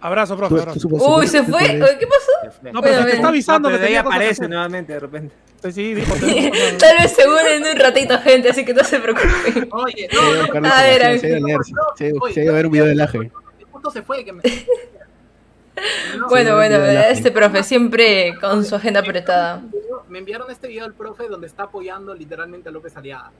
Abrazo, 0.00 0.34
Tú- 0.34 0.38
profe. 0.38 0.54
tú 0.56 0.60
abrazo. 0.62 0.80
supo- 0.80 1.16
Uy, 1.18 1.26
se 1.28 1.42
fue. 1.44 1.60
¿Qué 1.60 2.06
pasó? 2.06 2.60
No, 2.72 2.80
pero 2.82 2.94
Bueno, 2.94 3.06
te 3.06 3.12
está 3.16 3.28
avisando 3.28 3.70
No, 3.70 3.78
que 3.78 3.84
ahí 3.84 3.94
aparece 3.94 4.30
hacer. 4.32 4.48
nuevamente 4.48 4.92
de 4.94 4.98
repente. 5.00 5.34
Sí, 5.72 5.94
dijo. 5.94 6.12
Tal 6.78 6.96
vez 6.98 7.12
se 7.12 7.22
en 7.22 7.66
un 7.66 7.76
ratito, 7.80 8.18
gente, 8.18 8.50
así 8.50 8.64
que 8.64 8.74
no 8.74 8.82
se 8.82 8.98
preocupen. 8.98 9.68
Oye, 9.72 10.08
no, 10.12 10.42
no, 10.42 10.48
Carlos, 10.48 10.72
A 10.72 10.82
ver, 10.82 11.04
Ángel. 11.04 11.44
a 11.44 11.62
sí, 11.96 12.12
Oye, 12.20 12.34
sí, 12.34 12.48
a 12.48 12.52
ver 12.52 12.66
un 12.66 12.72
video 12.72 12.86
del 12.86 13.00
Aje. 13.00 13.30
justo 13.70 13.90
se 13.92 14.02
fue. 14.02 14.24
Que 14.24 14.32
me... 14.32 14.42
No, 16.18 16.28
Bueno, 16.28 16.56
bueno, 16.56 16.76
este 16.76 17.30
profe 17.30 17.62
siempre 17.62 18.34
con 18.40 18.64
su 18.64 18.74
agenda 18.74 18.98
apretada. 19.00 19.62
Me 20.08 20.18
enviaron 20.18 20.50
este 20.50 20.66
video 20.66 20.82
del 20.84 20.92
profe 20.94 21.28
donde 21.28 21.46
está 21.46 21.64
apoyando 21.64 22.14
literalmente 22.14 22.68
a 22.68 22.72
López 22.72 22.96
Aliaga. 22.96 23.30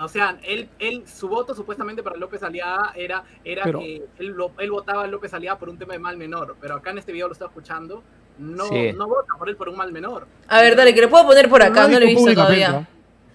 O 0.00 0.08
sea, 0.08 0.38
él, 0.44 0.68
él, 0.78 1.04
su 1.06 1.28
voto 1.28 1.54
supuestamente 1.54 2.02
para 2.02 2.16
López 2.16 2.42
Aliaga 2.42 2.92
era, 2.96 3.24
era 3.44 3.64
Pero- 3.64 3.80
que 3.80 4.04
él, 4.18 4.28
lo- 4.28 4.52
él 4.58 4.70
votaba 4.70 5.04
a 5.04 5.06
López 5.06 5.34
Aliaga 5.34 5.58
por 5.58 5.68
un 5.68 5.76
tema 5.78 5.92
de 5.92 5.98
mal 5.98 6.16
menor, 6.16 6.56
pero 6.60 6.76
acá 6.76 6.90
en 6.90 6.98
este 6.98 7.12
video 7.12 7.26
lo 7.28 7.34
está 7.34 7.44
escuchando, 7.46 8.02
no, 8.38 8.64
Sí. 8.66 8.92
no 8.94 9.06
vota 9.06 9.34
por 9.38 9.48
él 9.50 9.56
por 9.56 9.68
un 9.68 9.76
mal 9.76 9.92
menor. 9.92 10.26
A 10.48 10.62
ver, 10.62 10.74
dale, 10.76 10.94
que 10.94 11.02
lo 11.02 11.10
puedo 11.10 11.26
poner 11.26 11.48
por 11.48 11.62
acá, 11.62 11.86
no 11.88 11.98
lo 11.98 12.04
he 12.06 12.08
visto 12.08 12.32
todavía. 12.32 12.88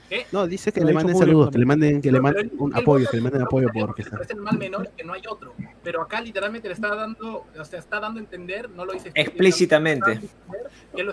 ¿Qué? 0.10 0.26
No, 0.32 0.48
dice 0.48 0.72
que 0.72 0.80
le 0.82 0.94
manden 0.94 1.18
saludos, 1.18 1.50
que 1.52 1.58
le 1.58 1.66
manden, 1.66 2.02
que 2.02 2.12
le 2.12 2.22
manden 2.22 2.52
un 2.58 2.74
apoyo, 2.76 3.08
que 3.10 3.18
le 3.18 3.24
manden 3.24 3.42
por- 3.42 3.48
apoyo 3.66 3.68
porque 3.74 4.04
porque 4.10 4.24
es 4.24 4.30
el 4.30 4.38
mal 4.38 4.58
menor 4.58 4.90
que 4.96 5.04
no 5.04 5.14
hay 5.14 5.22
otro. 5.30 5.54
Pero 5.84 6.02
acá 6.02 6.22
literalmente 6.22 6.68
le 6.70 6.74
está 6.76 6.96
dando, 6.96 7.46
o 7.60 7.66
sea, 7.66 7.80
está 7.80 8.00
dando 8.00 8.20
a 8.20 8.24
entender, 8.24 8.70
no 8.70 8.86
lo 8.86 8.94
dice 8.94 9.12
Explícitamente. 9.14 10.22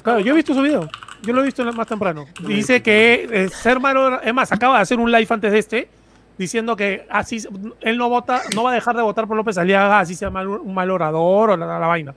Claro, 0.02 0.20
yo 0.20 0.32
he 0.32 0.36
visto 0.36 0.54
su 0.54 0.62
video. 0.62 0.88
Yo 1.22 1.32
lo 1.32 1.40
he 1.40 1.44
visto 1.44 1.64
más 1.72 1.86
temprano. 1.86 2.26
Dice 2.46 2.82
que 2.82 3.28
eh, 3.30 3.48
ser 3.48 3.80
malo, 3.80 4.20
es 4.22 4.32
más, 4.32 4.52
acaba 4.52 4.76
de 4.76 4.82
hacer 4.82 4.98
un 4.98 5.10
live 5.10 5.26
antes 5.28 5.50
de 5.52 5.58
este, 5.58 5.88
diciendo 6.38 6.76
que 6.76 7.06
así 7.10 7.38
él 7.80 7.98
no 7.98 8.08
vota, 8.08 8.42
no 8.54 8.62
va 8.62 8.70
a 8.70 8.74
dejar 8.74 8.96
de 8.96 9.02
votar 9.02 9.26
por 9.26 9.36
López 9.36 9.58
Aliaga, 9.58 9.98
así 10.00 10.14
sea 10.14 10.30
mal- 10.30 10.46
un 10.48 10.72
mal 10.74 10.90
orador 10.90 11.50
o 11.50 11.56
la, 11.56 11.66
la 11.78 11.86
vaina. 11.86 12.14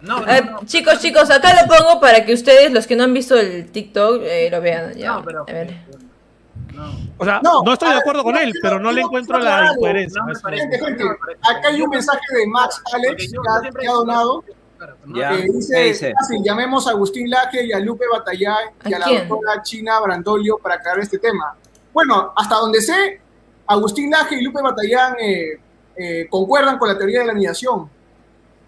No, 0.00 0.20
no, 0.20 0.60
chicos, 0.66 0.98
chicos, 1.00 1.30
acá 1.30 1.62
lo 1.62 1.66
pongo 1.66 1.98
para 1.98 2.26
que 2.26 2.34
ustedes, 2.34 2.70
los 2.72 2.86
que 2.86 2.94
no 2.94 3.04
han 3.04 3.14
visto 3.14 3.38
el 3.38 3.70
TikTok, 3.70 4.20
eh, 4.22 4.48
lo 4.50 4.60
vean. 4.60 4.92
Ya. 4.94 5.14
No, 5.14 5.24
pero- 5.24 5.44
A 5.48 5.52
ver. 5.52 5.74
No. 6.74 6.90
O 7.18 7.24
sea, 7.24 7.40
No, 7.42 7.62
no, 7.62 7.72
estoy 7.72 7.88
de 7.88 7.94
ver, 7.94 8.00
acuerdo 8.02 8.22
con 8.24 8.34
no, 8.34 8.40
él, 8.40 8.52
no, 8.52 8.60
pero 8.60 8.80
no 8.80 8.92
le 8.92 9.00
encuentro 9.02 9.38
la 9.38 9.72
incoherencia. 9.72 10.20
Gente, 10.70 11.04
acá 11.42 11.68
hay 11.68 11.80
un 11.80 11.90
mensaje 11.90 12.20
de 12.36 12.46
Max 12.48 12.82
Alex 12.92 13.30
que 13.30 13.88
ha, 13.88 13.92
donado. 13.92 14.44
Ya. 15.14 15.30
que 15.30 15.46
¿Qué 15.46 15.52
dice, 15.52 16.12
llamemos 16.44 16.86
a 16.86 16.90
Agustín 16.90 17.30
Laje 17.30 17.64
y 17.64 17.72
a 17.72 17.78
Lupe 17.78 18.04
Batallay 18.12 18.66
y 18.84 18.92
¿A 18.92 18.98
la 18.98 19.06
quién? 19.06 19.28
doctora 19.28 19.62
China 19.62 20.00
Brandolio 20.00 20.58
para 20.58 20.74
aclarar 20.74 21.00
este 21.00 21.18
tema. 21.18 21.56
Bueno, 21.92 22.32
hasta 22.36 22.56
donde 22.56 22.82
sé, 22.82 23.20
Agustín 23.66 24.10
Laje 24.10 24.34
y 24.34 24.42
Lupe 24.42 24.60
Batallán 24.60 25.14
eh, 25.20 25.60
eh, 25.96 26.26
concuerdan 26.28 26.76
con 26.76 26.88
la 26.88 26.98
teoría 26.98 27.20
de 27.20 27.26
la 27.26 27.32
anidación. 27.32 27.88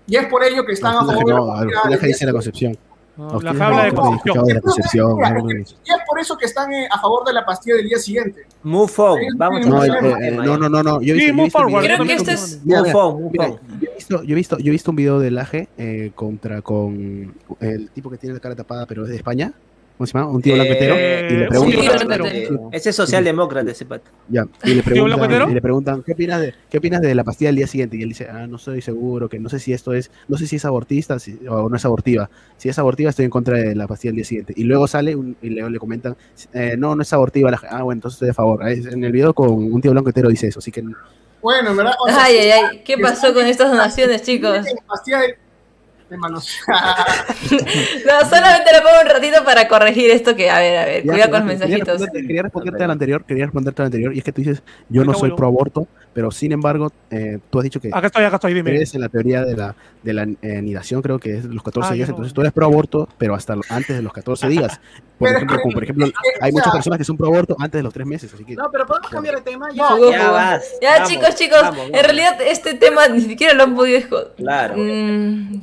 Y 0.06 0.16
es 0.16 0.26
por 0.26 0.44
ello 0.44 0.64
que 0.64 0.72
están 0.72 0.94
a 0.94 1.04
favor 1.04 1.26
de 1.26 1.32
la 1.32 1.82
no, 1.84 1.90
Laje 1.90 2.06
dice 2.06 2.24
la 2.24 2.32
Concepción. 2.32 2.78
No, 3.16 3.30
Agustín 3.30 3.44
la 3.44 3.52
Laje 3.52 3.64
habla 3.64 3.84
de 3.84 3.92
no, 3.92 4.00
Concepción. 4.02 4.44
de 4.46 4.54
la 4.54 4.60
Concepción. 4.60 5.16
De. 5.48 5.60
Y 5.60 5.62
es 5.62 5.96
por 6.06 6.20
eso 6.20 6.36
que 6.36 6.44
están 6.46 6.72
eh, 6.72 6.86
a 6.90 7.00
favor 7.00 7.24
de 7.26 7.32
la 7.32 7.44
pastilla 7.46 7.76
del 7.76 7.86
día 7.88 7.98
siguiente. 7.98 8.46
Move 8.62 8.92
on. 8.98 9.18
Vamos 9.36 9.66
No, 9.66 9.80
a 9.80 9.86
eh, 9.86 9.90
eh, 10.22 10.30
no, 10.32 10.56
no, 10.58 10.68
no, 10.68 10.82
no. 10.82 11.00
Yo 11.00 11.14
he 11.14 11.18
Sí, 11.20 11.32
visto, 11.32 11.58
Creo 11.66 12.04
que 12.04 12.12
este 12.14 12.32
es- 12.32 12.60
Move 12.64 13.30
mira, 13.32 13.46
on, 13.46 13.60
yo 13.80 13.88
he 13.90 13.94
visto, 13.94 14.22
yo 14.22 14.32
he 14.32 14.34
visto, 14.34 14.58
yo 14.58 14.68
he 14.68 14.70
visto 14.72 14.90
un 14.90 14.96
video 14.96 15.18
del 15.18 15.38
Aje 15.38 15.68
eh, 15.78 16.12
contra 16.14 16.60
con 16.62 17.34
el 17.60 17.90
tipo 17.90 18.10
que 18.10 18.18
tiene 18.18 18.34
la 18.34 18.40
cara 18.40 18.54
tapada, 18.54 18.86
pero 18.86 19.04
es 19.04 19.10
de 19.10 19.16
España. 19.16 19.52
¿Cómo 19.96 20.06
se 20.06 20.12
llama? 20.12 20.30
Un 20.30 20.42
tío 20.42 20.54
Eh, 20.54 20.56
blanquetero. 20.58 20.94
y 20.94 21.38
le 21.38 21.42
un 21.44 21.48
preguntan. 21.70 22.68
Ese 22.72 22.90
es 22.90 22.96
socialdemócrata, 22.96 23.70
ese 23.70 23.86
pato. 23.86 24.10
ya, 24.28 24.44
y 24.64 24.74
le 24.74 24.82
preguntan, 24.82 25.50
y 25.50 25.54
le 25.54 25.62
preguntan 25.62 26.02
¿qué 26.02 26.12
opinas 26.12 26.40
de 26.42 26.54
qué 26.68 26.78
opinas 26.78 27.00
de 27.00 27.14
la 27.14 27.24
pastilla 27.24 27.48
del 27.48 27.56
día 27.56 27.66
siguiente? 27.66 27.96
Y 27.96 28.02
él 28.02 28.10
dice, 28.10 28.28
ah, 28.30 28.46
no 28.46 28.56
estoy 28.56 28.82
seguro, 28.82 29.28
que 29.30 29.38
no 29.38 29.48
sé 29.48 29.58
si 29.58 29.72
esto 29.72 29.94
es, 29.94 30.10
no 30.28 30.36
sé 30.36 30.46
si 30.46 30.56
es 30.56 30.64
abortista 30.66 31.18
si- 31.18 31.38
o 31.48 31.70
no 31.70 31.76
es 31.76 31.84
abortiva. 31.86 32.28
Si 32.58 32.68
es 32.68 32.78
abortiva, 32.78 33.08
estoy 33.08 33.24
en 33.24 33.30
contra 33.30 33.56
de 33.56 33.74
la 33.74 33.86
pastilla 33.86 34.10
del 34.10 34.16
día 34.16 34.24
siguiente. 34.26 34.52
Y 34.54 34.64
luego 34.64 34.86
sale 34.86 35.16
un- 35.16 35.34
y 35.40 35.48
le, 35.48 35.70
le 35.70 35.78
comentan, 35.78 36.14
eh, 36.52 36.74
no, 36.76 36.94
no 36.94 37.00
es 37.02 37.12
abortiva. 37.14 37.50
La, 37.50 37.60
ah, 37.70 37.82
bueno, 37.82 37.96
entonces 37.98 38.16
estoy 38.16 38.28
a 38.28 38.34
favor. 38.34 38.68
En 38.68 39.02
el 39.02 39.12
video 39.12 39.32
con 39.32 39.48
un 39.50 39.80
tío 39.80 39.92
blanquetero 39.92 40.28
dice 40.28 40.48
eso, 40.48 40.58
así 40.58 40.70
que 40.70 40.82
Bueno, 41.40 41.70
en 41.70 41.76
verdad. 41.76 41.94
o 42.04 42.08
sea, 42.08 42.24
Ay, 42.24 42.36
ay, 42.36 42.50
ay. 42.50 42.82
¿Qué 42.84 42.98
pasó 42.98 43.32
con 43.32 43.46
estas 43.46 43.70
donaciones, 43.70 44.22
chicos? 44.22 44.58
Pastilla 44.86 45.20
de 46.10 46.16
manos. 46.16 46.58
No, 48.06 48.28
solamente 48.28 48.70
lo 48.72 48.82
pongo 48.82 49.00
un 49.02 49.08
ratito 49.08 49.44
para 49.44 49.66
corregir 49.68 50.10
esto 50.10 50.34
que, 50.36 50.48
a 50.50 50.58
ver, 50.58 50.78
a 50.78 50.84
ver, 50.84 51.04
Ya, 51.04 51.12
cuidado 51.12 51.30
con 51.30 51.40
los 51.40 51.48
mensajitos. 51.48 52.00
responderte- 52.00 52.26
Quería 52.26 52.42
responderte 52.42 52.84
al 52.84 52.90
anterior, 52.90 53.24
quería 53.24 53.44
responderte 53.46 53.82
al 53.82 53.86
anterior, 53.86 54.14
y 54.14 54.18
es 54.18 54.24
que 54.24 54.32
tú 54.32 54.40
dices, 54.42 54.62
yo 54.88 55.04
no 55.04 55.14
soy 55.14 55.32
pro 55.32 55.46
aborto, 55.48 55.86
pero 56.12 56.30
sin 56.30 56.52
embargo, 56.52 56.92
eh, 57.10 57.38
tú 57.50 57.58
has 57.58 57.64
dicho 57.64 57.80
que 57.80 57.90
Acá 57.92 58.06
estoy, 58.06 58.24
acá 58.24 58.36
estoy, 58.36 58.54
dime. 58.54 58.70
eres 58.74 58.94
en 58.94 59.00
la 59.00 59.08
teoría 59.08 59.44
de 59.44 59.56
la, 59.56 59.74
de 60.02 60.12
la 60.14 60.22
eh, 60.42 60.62
nidación, 60.62 61.02
creo 61.02 61.18
que 61.18 61.38
es 61.38 61.48
de 61.48 61.54
los 61.54 61.62
14 61.62 61.90
Ah, 61.90 61.94
días, 61.94 62.08
no. 62.08 62.14
entonces 62.14 62.32
tú 62.34 62.40
eres 62.40 62.52
pro 62.52 62.66
aborto, 62.66 63.08
pero 63.18 63.34
hasta 63.34 63.54
antes 63.68 63.96
de 63.96 64.02
los 64.02 64.12
14 64.12 64.48
días. 64.48 64.80
Por 65.18 65.28
Pero 65.28 65.38
es 65.38 65.42
ejemplo, 65.44 65.62
como 65.62 65.72
por 65.74 65.82
ejemplo, 65.82 66.06
es 66.06 66.12
que, 66.12 66.18
hay 66.42 66.50
o 66.50 66.52
muchas 66.52 66.72
personas 66.74 66.98
que 66.98 67.04
son 67.04 67.16
pro 67.16 67.28
aborto 67.28 67.56
antes 67.58 67.78
de 67.78 67.82
los 67.82 67.92
tres 67.94 68.06
meses, 68.06 68.30
así 68.34 68.44
que 68.44 68.54
No, 68.54 68.70
pero 68.70 68.84
podemos 68.86 69.08
cambiar 69.10 69.36
de 69.36 69.40
tema. 69.40 69.68
Ya, 69.70 69.76
Ya 69.76 69.88
jugó. 69.88 70.10
vas, 70.10 70.64
Ya, 70.82 70.92
vamos, 70.92 71.08
chicos, 71.08 71.34
chicos, 71.36 71.62
vamos, 71.62 71.86
en 71.90 72.04
realidad 72.04 72.38
este 72.42 72.74
tema 72.74 73.08
ni 73.08 73.22
siquiera 73.22 73.54
lo 73.54 73.62
han 73.62 73.74
podido 73.74 74.34
Claro. 74.36 74.74
Mm. 74.76 75.62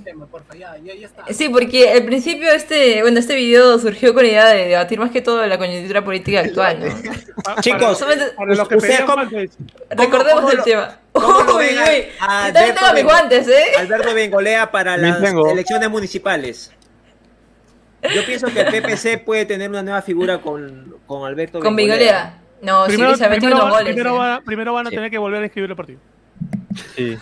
Sí, 1.29 1.49
porque 1.49 1.91
al 1.91 2.03
principio 2.03 2.51
este, 2.51 3.01
bueno, 3.03 3.19
este 3.19 3.35
video 3.35 3.77
surgió 3.77 4.13
con 4.15 4.23
la 4.23 4.29
idea 4.29 4.47
de 4.49 4.67
debatir 4.69 4.99
más 4.99 5.11
que 5.11 5.21
todo 5.21 5.45
la 5.45 5.57
coyuntura 5.59 6.03
política 6.03 6.39
actual, 6.39 6.79
¿no? 6.79 6.85
Chicos, 7.61 8.03
Para 8.35 8.55
los 8.55 8.67
que 8.67 8.77
recordemos 9.89 10.51
el 10.51 10.57
lo- 10.57 10.63
tema. 10.63 10.99
Uy, 11.13 11.21
uy, 11.55 12.05
también 12.19 12.53
tengo 12.73 12.87
Alberto 12.87 12.93
mis 12.95 13.03
guantes, 13.03 13.47
¿eh? 13.47 13.63
Alberto 13.77 14.13
Bengolea 14.15 14.71
para 14.71 14.97
las 14.97 15.21
elecciones 15.21 15.89
municipales. 15.91 16.71
Yo 18.13 18.25
pienso 18.25 18.47
que 18.47 18.61
el 18.61 18.67
PPC 18.67 19.23
puede 19.23 19.45
tener 19.45 19.69
una 19.69 19.83
nueva 19.83 20.01
figura 20.01 20.41
con, 20.41 20.95
con 21.05 21.25
Alberto 21.25 21.59
Con 21.59 21.75
Bengolea. 21.75 22.41
No, 22.61 22.85
primero, 22.85 23.11
sí, 23.11 23.17
se 23.17 23.25
ha 23.25 23.29
metido 23.29 23.49
primero, 23.49 23.65
unos 23.65 23.77
goles. 23.77 23.93
primero 23.93 24.15
¿eh? 24.15 24.17
van, 24.19 24.43
primero 24.43 24.73
van 24.73 24.87
a 24.87 24.89
Sí. 24.89 24.95
tener 24.95 25.11
que 25.11 25.17
volver 25.17 25.43
a 25.43 25.45
escribir 25.45 25.69
el 25.69 25.75
partido. 25.75 25.99
Sí, 26.95 27.17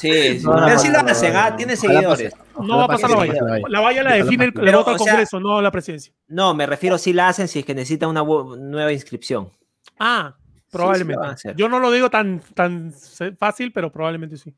sí, 0.00 0.38
sí. 0.40 0.46
pero 0.46 0.78
sí 0.78 0.88
lo 0.88 0.98
hacen, 1.00 1.36
ah, 1.36 1.54
tiene 1.54 1.76
seguidores. 1.76 2.34
No 2.60 2.78
va 2.78 2.84
a 2.84 2.88
pasar 2.88 3.10
la 3.10 3.16
valla. 3.16 3.34
La 3.68 3.80
valla 3.80 4.02
la 4.02 4.14
define 4.14 4.46
el, 4.46 4.52
voto 4.52 4.90
al 4.90 4.96
Congreso, 4.96 5.38
no 5.38 5.60
la 5.60 5.70
presidencia. 5.70 6.12
No, 6.28 6.54
me 6.54 6.66
refiero 6.66 6.98
si 6.98 7.12
la 7.12 7.28
hacen 7.28 7.46
si 7.46 7.60
es 7.60 7.64
que 7.64 7.74
necesitan 7.74 8.08
una 8.08 8.22
nueva 8.22 8.92
inscripción. 8.92 9.50
Ah, 9.98 10.34
probablemente. 10.70 11.54
Yo 11.56 11.68
no 11.68 11.78
lo 11.78 11.90
digo 11.90 12.10
tan, 12.10 12.40
tan 12.54 12.92
fácil, 13.38 13.72
pero 13.72 13.92
probablemente 13.92 14.36
sí. 14.36 14.52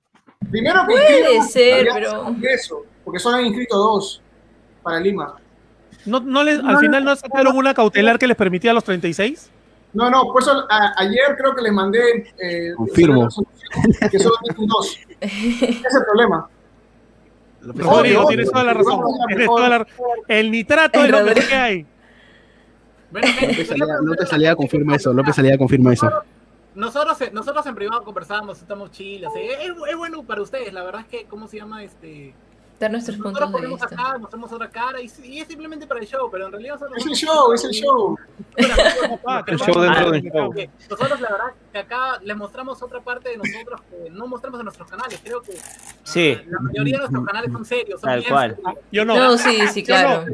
Primero 0.51 0.81
que 0.87 0.93
Puede 0.93 1.43
ser, 1.43 1.89
pero. 1.93 2.23
Congreso, 2.23 2.85
porque 3.05 3.19
solo 3.19 3.39
han 3.39 3.47
inscrito 3.47 3.77
dos 3.77 4.23
para 4.83 5.01
Lima. 5.01 5.37
¿No, 6.09 6.21
no 6.21 6.43
les, 6.43 6.59
¿Al 6.61 6.79
final 6.79 7.05
no 7.05 7.15
sacaron 7.17 7.57
una 7.57 7.75
cautelar 7.75 8.19
que 8.19 8.27
les 8.27 8.37
permitía 8.37 8.71
a 8.73 8.75
los 8.75 8.85
36? 8.85 9.51
No, 9.95 10.11
no, 10.11 10.25
por 10.25 10.43
eso 10.43 10.67
ayer 10.97 11.37
creo 11.37 11.55
que 11.55 11.63
les 11.63 11.73
mandé. 11.73 12.33
Eh, 12.39 12.73
Confirmo. 12.77 13.29
Que 14.11 14.19
solo 14.19 14.37
tienen 14.43 14.67
dos. 14.67 14.99
Ese 15.21 15.65
es 15.67 15.95
el 15.95 16.05
problema. 16.05 16.49
Rodrigo, 17.63 18.27
tienes 18.27 18.51
toda 18.51 18.65
la 18.65 18.75
razón. 18.75 19.01
El 20.29 20.51
nitrato 20.51 21.05
es 21.05 21.11
lo 21.11 21.25
mejor 21.25 21.49
que 21.49 21.55
hay. 21.55 21.87
López 24.03 24.29
Salida 24.29 24.55
confirma 24.55 24.97
eso. 24.97 25.13
López 25.13 25.35
Salida 25.35 25.57
confirma 25.57 25.93
eso 25.93 26.11
nosotros, 26.79 27.33
nosotros 27.33 27.67
en 27.67 27.75
privado 27.75 28.05
conversamos, 28.05 28.61
estamos 28.61 28.93
chiles. 28.93 29.29
Es, 29.37 29.69
es, 29.69 29.97
bueno 29.97 30.23
para 30.23 30.41
ustedes, 30.41 30.73
la 30.73 30.85
verdad 30.85 31.01
es 31.01 31.09
que, 31.09 31.25
¿cómo 31.27 31.49
se 31.49 31.57
llama? 31.57 31.83
este 31.83 32.35
Dar 32.79 32.93
nuestros 32.93 33.19
nosotros 33.19 33.51
puntos 33.51 33.63
de 33.63 33.69
vista. 33.69 33.87
acá, 33.87 34.19
mostramos 34.19 34.53
otra 34.53 34.71
cara 34.71 35.01
y, 35.01 35.11
y, 35.25 35.41
es 35.41 35.49
simplemente 35.49 35.85
para 35.85 35.99
el 35.99 36.07
show, 36.07 36.31
pero 36.31 36.47
en 36.47 36.53
realidad. 36.53 36.79
Es 36.97 37.07
el 37.07 37.13
show, 37.13 37.53
es 37.53 37.65
el 37.65 37.73
show. 37.73 38.17
el 38.57 39.59
show 39.59 39.81
dentro 39.81 40.11
del 40.13 40.23
show. 40.23 40.55
Nosotros 40.89 41.21
la 41.21 41.29
verdad 41.29 41.47
que 41.73 41.79
acá 41.79 42.21
les 42.23 42.37
mostramos 42.37 42.81
otra 42.81 43.01
parte 43.01 43.31
de 43.31 43.37
nosotros 43.37 43.81
que 43.91 44.11
no 44.11 44.29
mostramos 44.29 44.61
en 44.61 44.65
nuestros 44.65 44.89
canales. 44.89 45.21
Creo 45.25 45.43
que 45.43 45.59
sí. 46.05 46.41
la 46.47 46.61
mayoría 46.61 46.95
de 46.95 46.99
nuestros 47.01 47.27
canales 47.27 47.53
son 47.53 47.65
serios. 47.65 48.01
Son 48.01 48.11
Tal 48.11 48.25
cual. 48.25 48.57
Yo 48.93 49.05
no. 49.05 49.17
No, 49.17 49.37
sí, 49.37 49.59
sí, 49.73 49.83
claro. 49.83 50.25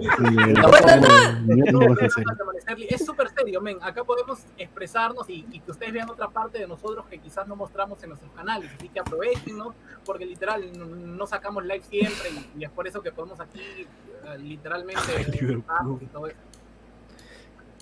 Es 2.90 3.06
súper 3.06 3.30
serio, 3.30 3.62
men. 3.62 3.78
Acá 3.80 4.04
podemos 4.04 4.40
expresarnos 4.58 5.30
y, 5.30 5.46
y, 5.50 5.60
que 5.60 5.70
ustedes 5.70 5.94
vean 5.94 6.10
otra 6.10 6.28
parte 6.28 6.58
de 6.58 6.66
nosotros 6.66 7.06
que 7.06 7.16
quizás 7.18 7.48
no 7.48 7.56
mostramos 7.56 8.02
en 8.02 8.10
nuestros 8.10 8.32
canales. 8.32 8.70
Así 8.76 8.90
que 8.90 9.00
aprovechen, 9.00 9.56
¿no? 9.56 9.74
Porque 10.04 10.26
literal 10.26 10.62
no 11.16 11.26
sacamos 11.26 11.64
live 11.64 11.82
siempre 11.88 12.34
y, 12.59 12.65
es 12.65 12.70
por 12.70 12.86
eso 12.86 13.02
que 13.02 13.12
podemos 13.12 13.39
aquí 13.40 13.86
uh, 14.24 14.39
literalmente 14.40 15.01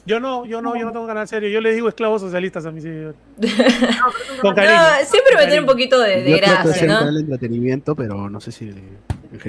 Yo 0.05 0.19
no, 0.19 0.45
yo 0.45 0.61
no, 0.61 0.77
yo 0.77 0.85
no 0.85 0.93
tengo 0.93 1.07
canal 1.07 1.29
serio. 1.29 1.49
Yo 1.49 1.61
le 1.61 1.73
digo 1.73 1.89
esclavos 1.89 2.23
socialistas 2.23 2.67
a 2.67 2.71
mis 2.71 2.83
seguidores. 2.83 3.17
no, 3.39 4.55
siempre 4.55 5.37
va 5.37 5.43
a 5.43 5.45
tener 5.45 5.61
un 5.61 5.67
poquito 5.67 6.01
de, 6.01 6.23
de 6.23 6.37
gracia, 6.39 6.87
¿no? 6.87 7.09
El 7.09 7.19
entretenimiento, 7.19 7.95
pero 7.95 8.29
no 8.29 8.41
sé 8.41 8.51
si 8.53 8.73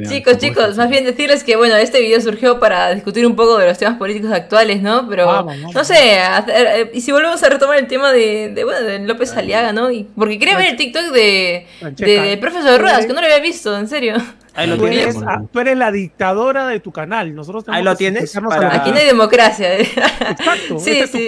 chicos, 0.07 0.37
chicos, 0.37 0.77
más 0.77 0.89
bien 0.89 1.03
decirles 1.03 1.43
que 1.43 1.55
bueno, 1.55 1.75
este 1.75 1.99
video 1.99 2.19
surgió 2.21 2.59
para 2.59 2.93
discutir 2.93 3.25
un 3.25 3.35
poco 3.35 3.57
de 3.57 3.67
los 3.67 3.77
temas 3.77 3.97
políticos 3.97 4.31
actuales, 4.31 4.81
¿no? 4.81 5.07
Pero 5.09 5.47
no 5.73 5.83
sé, 5.83 6.17
eh, 6.47 6.91
y 6.93 7.01
si 7.01 7.11
volvemos 7.11 7.41
a 7.43 7.49
retomar 7.49 7.77
el 7.77 7.87
tema 7.87 8.11
de, 8.11 8.53
bueno, 8.63 8.81
de 8.81 8.99
López 8.99 9.35
Aliaga, 9.35 9.73
¿no? 9.73 9.91
Y, 9.91 10.03
porque 10.03 10.39
quería 10.39 10.57
ver 10.57 10.67
el 10.69 10.75
TikTok 10.75 11.11
de, 11.11 11.67
de, 11.97 12.37
profesor 12.39 12.79
Ruedas, 12.79 13.05
que 13.05 13.13
no 13.13 13.19
lo 13.19 13.25
había 13.25 13.39
visto, 13.39 13.77
en 13.77 13.87
serio. 13.87 14.15
Ahí 14.55 14.67
lo 14.67 14.77
tienes. 14.77 15.17
tú 15.51 15.59
eres 15.59 15.77
la 15.77 15.91
dictadora 15.91 16.67
de 16.67 16.79
tu 16.79 16.91
canal. 16.91 17.33
Nosotros 17.33 17.65
Ahí 17.67 17.83
lo 17.83 17.95
tienes. 17.95 18.35
Aquí 18.35 18.91
no 18.91 18.97
hay 18.97 19.05
democracia. 19.05 19.79
Exacto. 19.79 20.79
sí, 20.79 21.01
sí. 21.07 21.27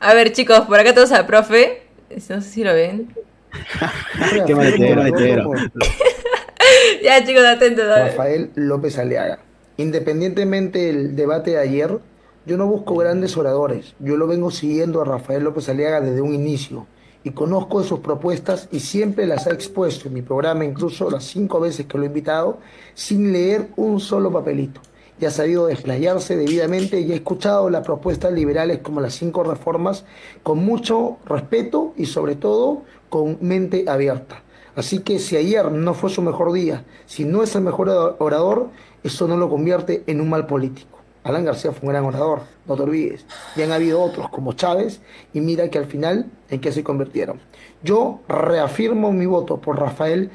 A 0.00 0.14
ver, 0.14 0.32
chicos, 0.32 0.60
por 0.60 0.78
acá 0.78 0.94
todos 0.94 1.12
al 1.12 1.26
profe. 1.26 1.84
No 2.10 2.42
sé 2.42 2.42
si 2.42 2.62
lo 2.62 2.74
ven. 2.74 3.14
Qué 4.46 4.54
maletero, 4.54 5.02
maletero. 5.02 5.50
ya, 7.02 7.24
chicos, 7.24 7.44
atentos. 7.44 7.86
Rafael 7.86 8.50
López 8.54 8.98
Aliaga. 8.98 9.38
Independientemente 9.76 10.86
del 10.86 11.16
debate 11.16 11.52
de 11.52 11.58
ayer, 11.58 11.98
yo 12.44 12.56
no 12.56 12.66
busco 12.66 12.96
grandes 12.96 13.36
oradores. 13.36 13.94
Yo 13.98 14.16
lo 14.16 14.26
vengo 14.26 14.50
siguiendo 14.50 15.00
a 15.00 15.04
Rafael 15.04 15.44
López 15.44 15.68
Aliaga 15.68 16.00
desde 16.00 16.20
un 16.20 16.34
inicio 16.34 16.86
y 17.24 17.30
conozco 17.30 17.82
sus 17.82 18.00
propuestas 18.00 18.68
y 18.72 18.80
siempre 18.80 19.26
las 19.26 19.46
ha 19.46 19.52
expuesto 19.52 20.08
en 20.08 20.14
mi 20.14 20.22
programa, 20.22 20.64
incluso 20.64 21.10
las 21.10 21.24
cinco 21.24 21.60
veces 21.60 21.86
que 21.86 21.96
lo 21.96 22.04
he 22.04 22.08
invitado, 22.08 22.58
sin 22.94 23.32
leer 23.32 23.68
un 23.76 24.00
solo 24.00 24.32
papelito. 24.32 24.80
Y 25.20 25.24
ha 25.24 25.30
sabido 25.30 25.66
desplayarse 25.66 26.36
debidamente 26.36 27.00
y 27.00 27.12
ha 27.12 27.14
escuchado 27.14 27.70
las 27.70 27.84
propuestas 27.84 28.32
liberales 28.32 28.78
como 28.78 29.00
las 29.00 29.14
cinco 29.14 29.44
reformas 29.44 30.04
con 30.42 30.58
mucho 30.58 31.18
respeto 31.26 31.94
y 31.96 32.06
sobre 32.06 32.34
todo 32.34 32.82
con 33.08 33.38
mente 33.40 33.84
abierta. 33.86 34.41
Así 34.74 35.00
que 35.00 35.18
si 35.18 35.36
ayer 35.36 35.70
no 35.70 35.94
fue 35.94 36.10
su 36.10 36.22
mejor 36.22 36.52
día, 36.52 36.84
si 37.06 37.24
no 37.24 37.42
es 37.42 37.54
el 37.54 37.62
mejor 37.62 38.16
orador, 38.18 38.70
eso 39.02 39.28
no 39.28 39.36
lo 39.36 39.48
convierte 39.48 40.02
en 40.06 40.20
un 40.20 40.30
mal 40.30 40.46
político. 40.46 40.98
Alan 41.24 41.44
García 41.44 41.70
fue 41.72 41.86
un 41.88 41.92
gran 41.92 42.04
orador, 42.04 42.40
no 42.66 42.74
te 42.74 42.82
olvides. 42.82 43.24
Y 43.54 43.62
han 43.62 43.70
habido 43.70 44.02
otros 44.02 44.28
como 44.30 44.54
Chávez 44.54 45.00
y 45.32 45.40
mira 45.40 45.68
que 45.68 45.78
al 45.78 45.86
final 45.86 46.26
en 46.48 46.60
qué 46.60 46.72
se 46.72 46.82
convirtieron. 46.82 47.38
Yo 47.82 48.20
reafirmo 48.28 49.12
mi 49.12 49.26
voto 49.26 49.60
por 49.60 49.78
Rafael 49.78 50.30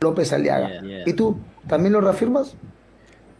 López 0.00 0.32
Aliaga. 0.32 0.70
¿Y 1.06 1.12
tú 1.14 1.38
también 1.66 1.92
lo 1.92 2.00
reafirmas? 2.00 2.54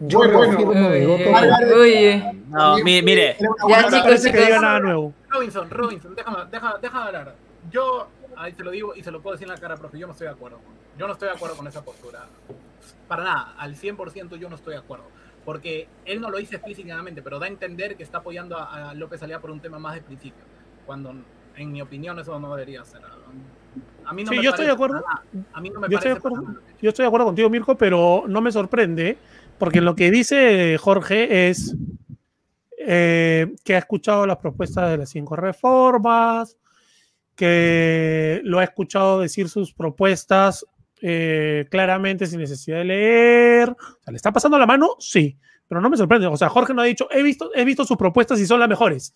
Yo 0.01 0.23
reafirmo 0.23 0.73
mi 0.73 1.07
voto. 1.07 1.24
Por... 1.31 2.35
No, 2.49 2.77
mire, 2.85 3.37
Ya, 3.69 3.89
chicos, 3.89 4.23
chicos. 4.23 4.61
nada 4.61 4.81
nuevo. 4.81 5.12
Robinson, 5.29 5.70
Robinson, 5.70 6.15
déjame, 6.15 6.39
déjame, 6.51 6.74
déjame 6.83 7.07
hablar. 7.07 7.35
Yo 7.70 8.09
ahí 8.36 8.52
te 8.52 8.64
lo 8.64 8.70
digo 8.70 8.94
y 8.94 9.02
se 9.02 9.10
lo 9.10 9.20
puedo 9.20 9.34
decir 9.34 9.48
en 9.48 9.54
la 9.54 9.60
cara, 9.60 9.76
profe, 9.76 9.98
yo 9.98 10.06
no 10.06 10.12
estoy 10.12 10.26
de 10.26 10.32
acuerdo. 10.32 10.59
Yo 10.98 11.06
no 11.06 11.12
estoy 11.12 11.28
de 11.28 11.34
acuerdo 11.34 11.56
con 11.56 11.66
esa 11.66 11.84
postura. 11.84 12.26
Para 13.09 13.24
nada, 13.24 13.54
al 13.59 13.76
100% 13.76 14.36
yo 14.36 14.48
no 14.48 14.56
estoy 14.56 14.74
de 14.74 14.80
acuerdo. 14.80 15.04
Porque 15.44 15.88
él 16.04 16.20
no 16.20 16.30
lo 16.30 16.38
dice 16.38 16.56
explícitamente, 16.56 17.22
pero 17.22 17.38
da 17.38 17.46
a 17.46 17.48
entender 17.48 17.96
que 17.96 18.02
está 18.02 18.18
apoyando 18.18 18.56
a, 18.59 18.94
López 18.94 19.22
Alía 19.22 19.40
por 19.40 19.50
un 19.50 19.60
tema 19.60 19.78
más 19.78 19.94
de 19.94 20.02
principio. 20.02 20.44
Cuando, 20.86 21.14
en 21.56 21.72
mi 21.72 21.82
opinión, 21.82 22.18
eso 22.18 22.38
no 22.38 22.54
debería 22.54 22.84
ser. 22.84 23.00
A 24.04 24.12
mí 24.12 24.24
no 24.24 24.30
sí, 24.30 24.36
me 24.36 24.42
yo 24.42 24.50
estoy 24.50 24.66
de 24.66 24.72
acuerdo. 24.72 25.02
A 25.52 25.60
mí 25.60 25.70
no 25.70 25.80
me 25.80 25.88
yo, 25.88 25.96
estoy 25.96 26.12
de 26.12 26.18
acuerdo 26.18 26.42
yo 26.80 26.88
estoy 26.88 27.04
de 27.04 27.06
acuerdo 27.09 27.26
contigo, 27.26 27.48
Mirko, 27.48 27.76
pero 27.76 28.24
no 28.26 28.40
me 28.40 28.52
sorprende, 28.52 29.18
porque 29.59 29.80
lo 29.80 29.94
que 29.94 30.10
dice 30.10 30.76
Jorge 30.78 31.48
es 31.48 31.76
eh, 32.76 33.54
que 33.64 33.76
ha 33.76 33.78
escuchado 33.78 34.26
las 34.26 34.38
propuestas 34.38 34.90
de 34.90 34.98
las 34.98 35.10
cinco 35.10 35.36
reformas, 35.36 36.56
que 37.36 38.40
lo 38.44 38.59
ha 38.59 38.64
escuchado 38.64 39.20
decir 39.20 39.48
sus 39.48 39.72
propuestas 39.72 40.66
eh, 41.00 41.66
claramente 41.70 42.26
sin 42.26 42.38
necesidad 42.40 42.78
de 42.78 42.84
leer. 42.84 43.70
O 43.70 44.02
sea, 44.02 44.12
¿le 44.12 44.16
está 44.16 44.32
pasando 44.32 44.59
la 44.59 44.66
mano? 44.66 44.96
Sí, 44.98 45.36
pero 45.68 45.80
no 45.80 45.90
me 45.90 45.96
sorprende. 45.96 46.26
O 46.26 46.36
sea, 46.36 46.48
Jorge 46.48 46.74
no 46.74 46.82
ha 46.82 46.84
dicho, 46.84 47.09
he 47.10 47.22
visto, 47.22 47.50
he 47.54 47.64
visto 47.64 47.84
sus 47.84 47.96
propuestas 47.96 48.38
y 48.40 48.46
son 48.46 48.60
las 48.60 48.68
mejores. 48.68 49.14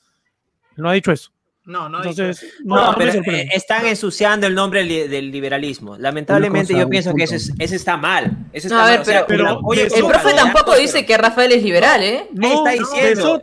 No 0.77 0.89
ha 0.91 0.93
dicho 0.93 1.13
eso. 1.13 1.31
No, 1.67 1.89
no, 1.89 1.99
Entonces, 1.99 2.47
no, 2.65 2.95
pero 2.97 3.13
eh, 3.13 3.49
están 3.53 3.87
ensuciando 3.87 4.47
el 4.47 4.55
nombre 4.55 4.85
del 5.09 5.33
liberalismo. 5.33 5.97
Lamentablemente 5.99 6.73
yo 6.73 6.89
pienso 6.89 7.13
que 7.13 7.25
ese, 7.25 7.53
está 7.59 7.97
mal. 7.97 8.47
Eso 8.53 8.69
está 8.69 8.87
a 8.87 8.91
ver, 8.91 9.25
pero, 9.27 9.61
el 9.73 10.07
profe 10.07 10.33
tampoco 10.35 10.77
dice 10.77 11.05
que 11.05 11.19
Rafael 11.19 11.51
es 11.51 11.65
liberal, 11.65 12.05
¿eh? 12.05 12.29
No, 12.33 12.65
está 12.65 12.71
diciendo. 12.71 13.43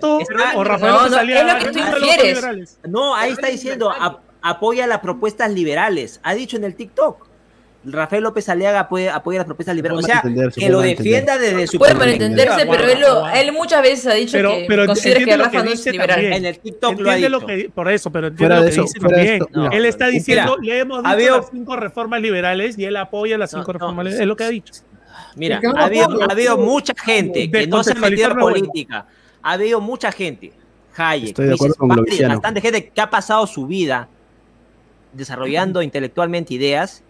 o 0.55 0.63
Rafael 0.63 0.93
no, 1.11 1.19
es 1.19 1.45
lo 1.45 1.59
que 1.59 1.71
tú 1.71 1.79
infieres. 1.79 2.79
No, 2.87 3.13
ahí 3.13 3.33
está 3.33 3.47
diciendo, 3.47 3.91
apoya 4.43 4.85
las 4.85 4.99
propuestas 4.99 5.51
liberales. 5.51 6.19
Ha 6.21 6.35
dicho 6.35 6.57
en 6.57 6.65
el 6.65 6.75
TikTok. 6.75 7.33
Rafael 7.85 8.23
López 8.23 8.47
Aliaga 8.47 8.81
apoya, 8.81 9.13
apoya 9.13 9.39
las 9.39 9.45
propuestas 9.45 9.75
liberales. 9.75 10.05
o 10.05 10.07
sea, 10.07 10.23
que 10.55 10.69
lo 10.69 10.79
defienda 10.79 11.37
desde 11.37 11.67
su 11.67 11.77
Puede 11.77 11.95
malentenderse, 11.95 12.65
pero 12.65 12.85
él, 12.87 13.03
él, 13.35 13.51
muchas 13.51 13.81
veces 13.81 14.07
ha 14.07 14.13
dicho 14.13 14.37
que 14.37 14.65
pero 14.69 14.85
considera 14.85 15.25
que 15.25 15.37
Rafa 15.37 15.63
no 15.63 15.71
es 15.71 15.85
liberal. 15.85 16.23
En 16.23 16.45
el 16.45 16.59
TikTok 16.59 16.99
lo 16.99 17.11
ha 17.11 17.15
dicho. 17.15 17.29
Lo 17.29 17.45
que, 17.45 17.69
por 17.73 17.91
eso, 17.91 18.09
pero 18.11 18.27
entiende 18.27 18.55
lo 18.55 18.63
que 18.63 18.71
dice 18.71 18.99
también. 18.99 19.45
él 19.71 19.85
está 19.85 20.07
diciendo, 20.07 20.57
le 20.61 20.79
hemos 20.79 21.03
dicho 21.03 21.37
las 21.37 21.49
cinco 21.49 21.75
reformas 21.75 22.21
liberales 22.21 22.77
y 22.77 22.85
él 22.85 22.95
apoya 22.95 23.37
las 23.37 23.51
cinco 23.51 23.73
reformas 23.73 24.05
liberales. 24.05 24.21
Es 24.21 24.27
lo 24.27 24.35
que 24.35 24.43
ha 24.43 24.49
dicho. 24.49 24.73
Mira, 25.35 25.59
ha 25.75 25.85
habido, 25.85 26.21
ha 26.21 26.31
habido 26.31 26.57
mucha 26.57 26.93
gente 26.95 27.49
que 27.49 27.67
no 27.67 27.83
se 27.83 27.91
ha 27.91 27.95
metido 27.95 28.31
en 28.31 28.37
política. 28.37 29.07
Ha 29.41 29.53
habido 29.53 29.81
mucha 29.81 30.11
gente. 30.11 30.53
Hayek, 30.95 31.29
Estoy 31.29 31.47
de 31.47 31.53
acuerdo 31.55 31.75
con 31.75 31.89
bastante 31.89 32.61
gente 32.61 32.89
que 32.89 33.01
ha 33.01 33.09
pasado 33.09 33.47
su 33.47 33.65
vida 33.65 34.07
desarrollando 35.13 35.81
intelectualmente 35.81 36.53
ideas 36.53 37.03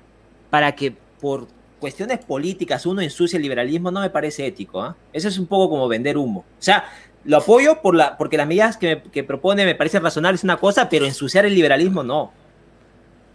para 0.50 0.74
que 0.76 0.96
por 1.20 1.48
cuestiones 1.80 2.20
políticas 2.20 2.86
uno 2.86 3.02
ensucie 3.02 3.38
el 3.38 3.44
liberalismo 3.44 3.92
no 3.92 4.00
me 4.00 4.10
parece 4.10 4.46
ético. 4.48 4.86
¿eh? 4.86 4.92
Eso 5.12 5.28
es 5.28 5.38
un 5.38 5.48
poco 5.48 5.70
como 5.70 5.88
vender 5.88 6.18
humo. 6.18 6.42
O 6.42 6.62
sea, 6.62 6.86
lo 7.26 7.38
apoyo 7.38 7.82
por 7.82 7.96
la, 7.96 8.18
porque 8.18 8.38
las 8.38 8.48
medidas 8.48 8.78
que, 8.78 9.02
que 9.12 9.24
propone 9.24 9.66
me 9.66 9.76
parecen 9.76 10.04
razonables 10.04 10.44
una 10.44 10.58
cosa, 10.58 10.90
pero 10.90 11.06
ensuciar 11.06 11.46
el 11.46 11.56
liberalismo 11.56 12.04
no. 12.04 12.32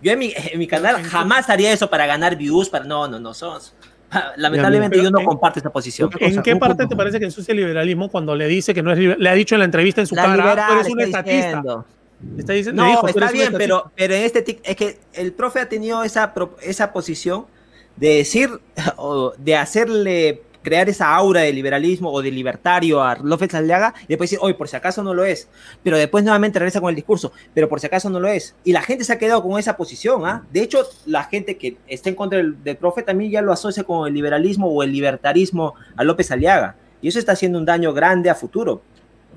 Yo 0.01 0.13
en 0.13 0.19
mi, 0.19 0.33
en 0.35 0.59
mi 0.59 0.67
canal 0.67 1.03
jamás 1.03 1.51
haría 1.51 1.73
eso 1.73 1.91
para 1.91 2.07
ganar 2.07 2.37
views, 2.37 2.69
para 2.69 2.85
no, 2.85 3.09
no, 3.09 3.19
no, 3.19 3.35
son, 3.35 3.61
Lamentablemente 4.37 5.03
yo 5.03 5.11
no 5.11 5.23
comparto 5.25 5.59
esa 5.59 5.71
posición. 5.71 6.11
¿En 6.21 6.43
qué 6.43 6.57
parte 6.57 6.87
te 6.87 6.97
parece 6.97 7.19
que 7.19 7.27
ensucia 7.27 7.53
el 7.53 7.59
liberalismo 7.59 8.09
cuando 8.09 8.35
le 8.35 8.47
dice 8.47 8.73
que 8.73 8.83
no 8.83 8.93
es 8.93 8.99
le 8.99 9.29
ha 9.29 9.35
dicho 9.35 9.55
en 9.55 9.59
la 9.61 9.65
entrevista 9.67 10.01
en 10.01 10.07
su 10.07 10.15
cara, 10.15 10.67
tú 10.67 10.73
eres 10.75 10.89
un 10.89 11.01
estatista? 11.01 11.85
Está 12.37 12.53
diciendo, 12.53 12.83
no, 12.95 13.01
está 13.09 13.21
bien, 13.33 13.53
pero, 13.59 13.93
pero 13.95 14.15
en 14.15 14.23
este 14.23 14.45
tic- 14.45 14.61
es 14.65 14.77
que 14.77 14.99
el 15.13 15.33
profe 15.33 15.61
ha 15.61 15.69
tenido 15.69 16.03
esa, 16.03 16.33
esa 16.63 16.93
posición 16.93 17.47
de 17.97 18.17
decir, 18.17 18.51
o 18.97 19.33
de 19.39 19.57
hacerle 19.57 20.43
crear 20.61 20.89
esa 20.89 21.15
aura 21.15 21.43
de 21.43 21.53
liberalismo 21.53 22.13
o 22.13 22.21
de 22.21 22.31
libertario 22.31 23.03
a 23.03 23.15
López 23.17 23.55
Aliaga 23.55 23.95
y 24.03 24.09
después 24.09 24.29
decir, 24.29 24.41
oye, 24.43 24.55
por 24.55 24.69
si 24.69 24.77
acaso 24.77 25.03
no 25.03 25.15
lo 25.15 25.25
es. 25.25 25.49
Pero 25.83 25.97
después 25.97 26.25
nuevamente 26.25 26.59
regresa 26.59 26.81
con 26.81 26.91
el 26.91 26.97
discurso, 26.97 27.33
pero 27.55 27.69
por 27.69 27.79
si 27.81 27.87
acaso 27.87 28.11
no 28.11 28.19
lo 28.21 28.29
es. 28.29 28.55
Y 28.65 28.73
la 28.73 28.83
gente 28.83 29.05
se 29.05 29.13
ha 29.13 29.19
quedado 29.19 29.43
con 29.43 29.59
esa 29.59 29.77
posición, 29.77 30.27
¿ah? 30.27 30.45
De 30.53 30.61
hecho, 30.61 30.87
la 31.07 31.25
gente 31.25 31.57
que 31.57 31.77
está 31.87 32.09
en 32.11 32.17
contra 32.17 32.39
del, 32.39 32.63
del 32.65 32.77
profe 32.77 33.03
también 33.03 33.31
ya 33.31 33.41
lo 33.41 33.53
asocia 33.53 33.85
con 33.85 34.09
el 34.09 34.13
liberalismo 34.13 34.67
o 34.69 34.83
el 34.83 34.93
libertarismo 34.93 35.75
a 35.97 36.05
López 36.05 36.31
Aliaga. 36.33 36.75
Y 37.01 37.09
eso 37.09 37.19
está 37.21 37.33
haciendo 37.33 37.59
un 37.59 37.65
daño 37.65 37.95
grande 37.95 38.29
a 38.29 38.35
futuro. 38.35 38.83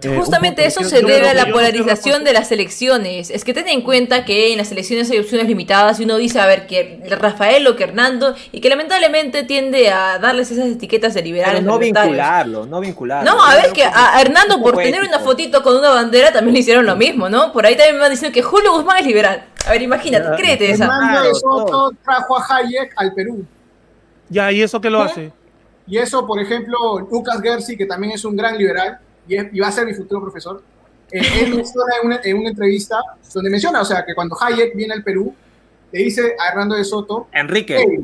Eh, 0.04 0.18
Justamente 0.18 0.66
eso 0.66 0.84
se 0.84 1.02
debe 1.02 1.30
a 1.30 1.34
la 1.34 1.52
polarización 1.52 2.24
de 2.24 2.34
las 2.34 2.52
elecciones. 2.52 3.30
Es 3.30 3.44
que 3.44 3.54
ten 3.54 3.68
en 3.68 3.82
cuenta 3.82 4.26
que 4.26 4.52
en 4.52 4.58
las 4.58 4.72
elecciones 4.72 5.12
hay 5.12 5.20
opciones 5.20 5.48
limitadas 5.48 6.00
y 6.00 6.06
uno 6.06 6.18
dice, 6.18 6.40
a 6.40 6.48
ver, 6.48 6.66
que 6.66 7.00
Rafael 7.08 7.68
o 7.68 7.76
que 7.76 7.84
Hernando, 7.84 8.36
y 8.52 8.62
que 8.62 8.70
lamentablemente 8.70 9.44
tiende 9.44 9.92
a 9.92 10.18
darles 10.18 10.50
esas 10.50 10.72
etiquetas 10.72 11.14
de 11.14 11.22
liberales. 11.22 11.62
Pero 11.62 11.72
no 11.72 11.78
vincularlo, 11.78 12.66
no 12.66 12.80
vincularlo. 12.80 13.32
No, 13.32 13.44
a 13.44 13.56
ver 13.56 13.72
que 13.74 13.84
a 13.84 14.20
Hernando 14.20 14.60
por 14.62 14.76
tener 14.78 15.04
una 15.04 15.20
fotito 15.20 15.62
con 15.62 15.78
una 15.78 15.90
bandera 15.90 16.32
también 16.32 16.54
le 16.54 16.62
hicieron 16.62 16.86
lo 16.86 16.96
mismo, 16.96 17.30
¿no? 17.30 17.54
Por 17.54 17.66
ahí 17.66 17.76
también 17.76 17.96
me 17.96 18.02
van 18.02 18.12
diciendo 18.12 18.34
que 18.34 18.42
Julio 18.42 18.74
Guzmán 18.74 18.98
es 18.98 19.06
liberal. 19.06 19.46
A 19.68 19.72
ver, 19.72 19.84
imagínate, 19.84 20.36
créete 20.36 20.72
esa. 20.72 20.86
Hernando 20.86 21.24
de 21.24 21.36
Soto 21.36 21.92
trajo 22.04 22.38
a 22.38 22.58
Hayek 22.58 22.94
al 22.96 23.14
Perú. 23.14 23.46
Ya, 24.30 24.52
¿y 24.52 24.64
eso 24.64 24.82
qué 24.82 24.90
lo 24.90 25.02
hace? 25.02 25.32
Y 25.86 25.98
eso, 25.98 26.26
por 26.26 26.40
ejemplo, 26.40 27.00
Lucas 27.12 27.40
Gersi, 27.42 27.78
que 27.78 27.86
también 27.86 28.14
es 28.14 28.24
un 28.24 28.36
gran 28.36 28.58
liberal 28.58 28.98
y, 29.28 29.60
va 29.60 29.68
a 29.68 29.72
ser 29.72 29.86
mi 29.86 29.94
futuro 29.94 30.22
profesor, 30.22 30.64
eh, 31.12 31.22
él 31.42 31.56
menciona 31.56 31.94
en 32.02 32.08
una, 32.08 32.20
en 32.24 32.38
una 32.38 32.50
entrevista 32.50 33.00
donde 33.34 33.50
menciona, 33.50 33.82
o 33.82 33.86
sea, 33.86 34.06
que 34.06 34.16
cuando 34.16 34.38
Hayek 34.40 34.76
viene 34.76 34.94
al 34.94 35.04
Perú, 35.04 35.34
le 35.92 36.04
dice 36.04 36.36
a 36.40 36.50
Hernando 36.50 36.76
de 36.76 36.84
Soto, 36.84 37.28
Enrique. 37.34 37.78
"Hey, 37.78 38.00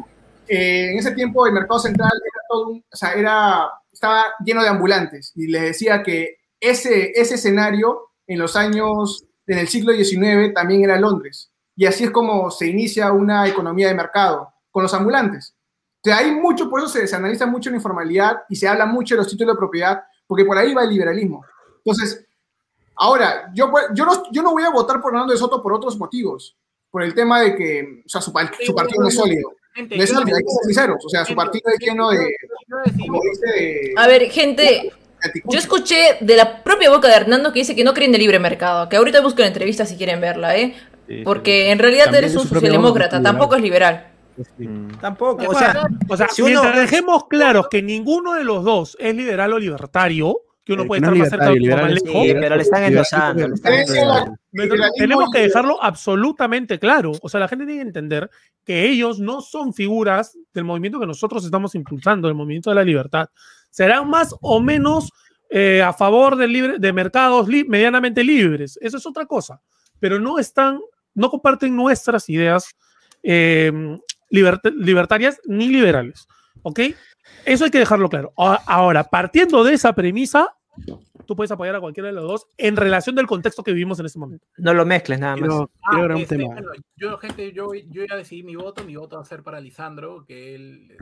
eh, 0.47 0.91
en 0.91 0.99
ese 0.99 1.11
tiempo 1.11 1.45
el 1.47 1.53
mercado 1.53 1.79
central 1.79 2.11
era 2.13 2.41
todo 2.49 2.67
un- 2.69 2.85
o 2.91 2.95
sea, 2.95 3.13
era, 3.13 3.69
estaba 3.91 4.25
lleno 4.45 4.61
de 4.61 4.69
ambulantes 4.69 5.31
y 5.35 5.47
les 5.47 5.61
decía 5.61 6.03
que 6.03 6.37
ese, 6.59 7.11
ese 7.15 7.35
escenario 7.35 8.09
en 8.27 8.39
los 8.39 8.55
años, 8.55 9.25
en 9.45 9.59
el 9.59 9.67
siglo 9.67 9.93
XIX 9.93 10.53
también 10.53 10.83
era 10.83 10.99
Londres. 10.99 11.51
Y 11.75 11.85
así 11.85 12.05
es 12.05 12.11
como 12.11 12.49
se 12.51 12.67
inicia 12.67 13.11
una 13.11 13.47
economía 13.47 13.87
de 13.87 13.93
mercado, 13.93 14.51
con 14.71 14.83
los 14.83 14.93
ambulantes. 14.93 15.53
O 16.03 16.09
sea, 16.09 16.17
hay 16.17 16.31
mucho, 16.31 16.69
por 16.69 16.79
eso 16.79 16.89
se, 16.89 17.07
se 17.07 17.15
analiza 17.15 17.45
mucho 17.45 17.69
la 17.69 17.75
informalidad 17.77 18.43
y 18.49 18.55
se 18.55 18.67
habla 18.67 18.85
mucho 18.85 19.15
de 19.15 19.19
los 19.19 19.29
títulos 19.29 19.55
de 19.55 19.59
propiedad, 19.59 20.03
porque 20.27 20.45
por 20.45 20.57
ahí 20.57 20.73
va 20.73 20.83
el 20.83 20.89
liberalismo. 20.89 21.43
Entonces, 21.83 22.25
ahora, 22.95 23.49
yo, 23.53 23.71
pues, 23.71 23.85
yo, 23.93 24.05
no, 24.05 24.23
yo 24.31 24.41
no 24.43 24.51
voy 24.51 24.63
a 24.63 24.69
votar 24.69 25.01
por 25.01 25.13
Hernando 25.13 25.33
de 25.33 25.39
Soto 25.39 25.61
por 25.63 25.73
otros 25.73 25.97
motivos, 25.97 26.55
por 26.91 27.03
el 27.03 27.13
tema 27.13 27.41
de 27.41 27.55
que, 27.55 28.01
o 28.05 28.09
sea, 28.09 28.21
su, 28.21 28.31
pa- 28.33 28.51
su 28.65 28.75
partido 28.75 29.01
no 29.01 29.07
es 29.07 29.15
sólido. 29.15 29.51
No 29.97 30.03
es 30.03 30.09
sólido, 30.09 30.37
hay 30.37 30.43
que 30.43 30.49
ser 30.49 30.63
sinceros. 30.65 31.05
O 31.05 31.09
sea, 31.09 31.23
su 31.25 31.35
partido 31.35 31.69
es 31.71 31.79
lleno 31.79 32.09
de, 32.09 32.17
como 33.05 33.21
dice, 33.31 33.45
de- 33.61 33.93
A 33.95 34.07
ver, 34.07 34.29
gente, 34.31 34.91
yo 35.45 35.59
escuché 35.59 36.17
de 36.21 36.35
la 36.35 36.63
propia 36.63 36.89
boca 36.89 37.07
de 37.07 37.15
Hernando 37.15 37.53
que 37.53 37.59
dice 37.59 37.75
que 37.75 37.83
no 37.83 37.93
cree 37.93 38.07
en 38.07 38.15
el 38.15 38.21
libre 38.21 38.39
mercado, 38.39 38.89
que 38.89 38.97
ahorita 38.97 39.21
busco 39.21 39.41
la 39.41 39.47
entrevista 39.47 39.85
si 39.85 39.95
quieren 39.95 40.19
verla, 40.19 40.57
¿eh? 40.57 40.75
Porque 41.23 41.71
en 41.71 41.79
realidad 41.79 42.05
También 42.05 42.23
eres 42.25 42.35
es 42.35 42.41
un 42.41 42.49
socialdemócrata, 42.49 43.21
tampoco 43.23 43.55
es 43.55 43.61
liberal. 43.61 44.07
Tampoco, 45.01 45.45
O 45.49 45.53
sea, 45.55 45.87
o 46.07 46.17
sea, 46.17 46.27
si 46.29 46.41
uno- 46.41 46.61
mientras 46.63 46.75
dejemos 46.89 47.27
claros 47.27 47.67
que 47.69 47.81
ninguno 47.81 48.33
de 48.33 48.43
los 48.43 48.63
dos 48.63 48.95
es 48.99 49.15
liberal 49.15 49.53
o 49.53 49.59
libertario, 49.59 50.37
que 50.63 50.73
uno 50.73 50.81
El 50.83 50.87
puede 50.89 51.01
que 51.01 51.07
no 51.07 51.13
estar 51.13 51.15
es 51.15 51.21
más 51.21 51.29
cerca 51.29 51.45
o 51.45 51.81
más 51.81 51.91
lejos. 51.93 52.23
Sí, 52.27 52.33
pero 52.33 52.55
le 52.57 52.61
están 52.61 52.83
endosando. 52.83 53.47
tenemos 54.97 55.29
que 55.31 55.39
dejarlo 55.41 55.81
absolutamente 55.81 56.79
claro. 56.79 57.11
O 57.21 57.29
sea, 57.29 57.39
la 57.39 57.47
gente 57.47 57.65
tiene 57.65 57.81
que 57.81 57.87
entender 57.87 58.29
que 58.63 58.85
ellos 58.89 59.19
no 59.19 59.41
son 59.41 59.73
figuras 59.73 60.37
del 60.53 60.63
movimiento 60.65 60.99
que 60.99 61.05
nosotros 61.07 61.45
estamos 61.45 61.75
impulsando, 61.75 62.27
el 62.27 62.35
movimiento 62.35 62.69
de 62.69 62.75
la 62.75 62.83
libertad. 62.83 63.29
Serán 63.69 64.09
más 64.09 64.35
o 64.41 64.59
menos 64.59 65.11
eh, 65.49 65.81
a 65.81 65.93
favor 65.93 66.35
del 66.35 66.51
libre, 66.51 66.79
de 66.79 66.91
mercados 66.93 67.47
li- 67.47 67.63
medianamente 67.63 68.23
libres. 68.23 68.77
Eso 68.81 68.97
es 68.97 69.05
otra 69.05 69.25
cosa. 69.25 69.61
Pero 69.99 70.19
no 70.19 70.37
están, 70.39 70.79
no 71.13 71.29
comparten 71.29 71.73
nuestras 71.75 72.27
ideas 72.29 72.75
eh, 73.23 73.71
libert- 74.29 74.73
libertarias 74.75 75.39
ni 75.45 75.67
liberales. 75.69 76.27
¿Ok? 76.63 76.79
Eso 77.45 77.65
hay 77.65 77.71
que 77.71 77.79
dejarlo 77.79 78.09
claro. 78.09 78.33
Ahora, 78.35 79.03
partiendo 79.05 79.63
de 79.63 79.73
esa 79.73 79.93
premisa, 79.93 80.49
tú 81.25 81.35
puedes 81.35 81.51
apoyar 81.51 81.75
a 81.75 81.79
cualquiera 81.79 82.07
de 82.07 82.13
los 82.15 82.23
dos 82.23 82.47
en 82.57 82.75
relación 82.75 83.15
del 83.15 83.27
contexto 83.27 83.63
que 83.63 83.71
vivimos 83.73 83.99
en 83.99 84.05
este 84.05 84.19
momento. 84.19 84.45
No 84.57 84.73
lo 84.73 84.85
mezcles 84.85 85.19
nada 85.19 85.35
más. 85.35 85.47
Quiero, 85.47 85.71
Ah, 85.83 85.89
quiero 85.91 86.03
agregar 86.03 86.15
un 86.15 86.21
este, 86.23 86.37
tema. 86.37 86.53
bueno, 86.53 86.71
yo, 86.95 87.17
gente, 87.17 87.51
yo, 87.53 87.73
yo 87.73 88.03
ya 88.09 88.15
decidí 88.15 88.43
mi 88.43 88.55
voto, 88.55 88.83
mi 88.83 88.95
voto 88.95 89.17
va 89.17 89.21
a 89.21 89.25
ser 89.25 89.43
para 89.43 89.59
Lisandro, 89.61 90.25
que 90.25 90.55
él... 90.55 90.97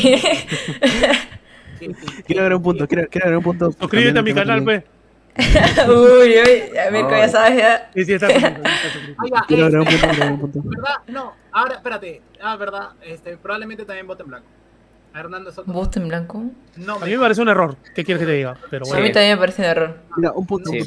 ¿Qué? 0.00 0.20
Quiero 2.26 2.42
agregar 2.42 2.54
un 2.54 2.62
punto. 2.62 2.86
Quiero, 2.86 3.08
quiero 3.08 3.26
agregar 3.26 3.38
un 3.38 3.44
punto. 3.44 3.72
Suscríbete 3.72 4.18
a 4.18 4.22
mi 4.22 4.32
canal, 4.32 4.62
pues. 4.62 4.84
Uy, 5.88 6.34
uy, 6.36 6.76
a 6.76 6.90
ver, 6.90 7.06
ya 7.10 7.28
sabes, 7.28 7.56
ya. 7.58 7.90
Sí, 7.94 8.04
sí, 8.04 8.12
está 8.14 8.26
este. 8.30 8.50
¿verdad? 9.48 10.96
No, 11.08 11.32
ahora, 11.52 11.74
espérate. 11.76 12.20
Ah, 12.40 12.56
verdad, 12.56 12.90
este, 13.04 13.36
probablemente 13.36 13.84
también 13.84 14.06
vote 14.06 14.22
en 14.22 14.28
blanco. 14.28 14.46
A 15.14 15.20
Hernando 15.20 15.52
Soto. 15.52 15.72
¿Voto 15.72 16.00
en 16.00 16.08
blanco? 16.08 16.42
No, 16.76 16.96
A 16.96 17.04
mí 17.04 17.12
me 17.12 17.18
parece 17.18 17.42
un 17.42 17.48
error. 17.48 17.76
¿Qué 17.94 18.02
quieres 18.04 18.20
que 18.20 18.26
te 18.26 18.32
diga? 18.32 18.56
Pero 18.70 18.86
A 18.86 18.88
bueno. 18.88 19.02
mí 19.04 19.12
también 19.12 19.34
me 19.34 19.38
parece 19.40 19.62
un 19.62 19.68
error. 19.68 19.96
Mira, 20.16 20.32
un 20.32 20.46
punto. 20.46 20.70
Sí. 20.70 20.80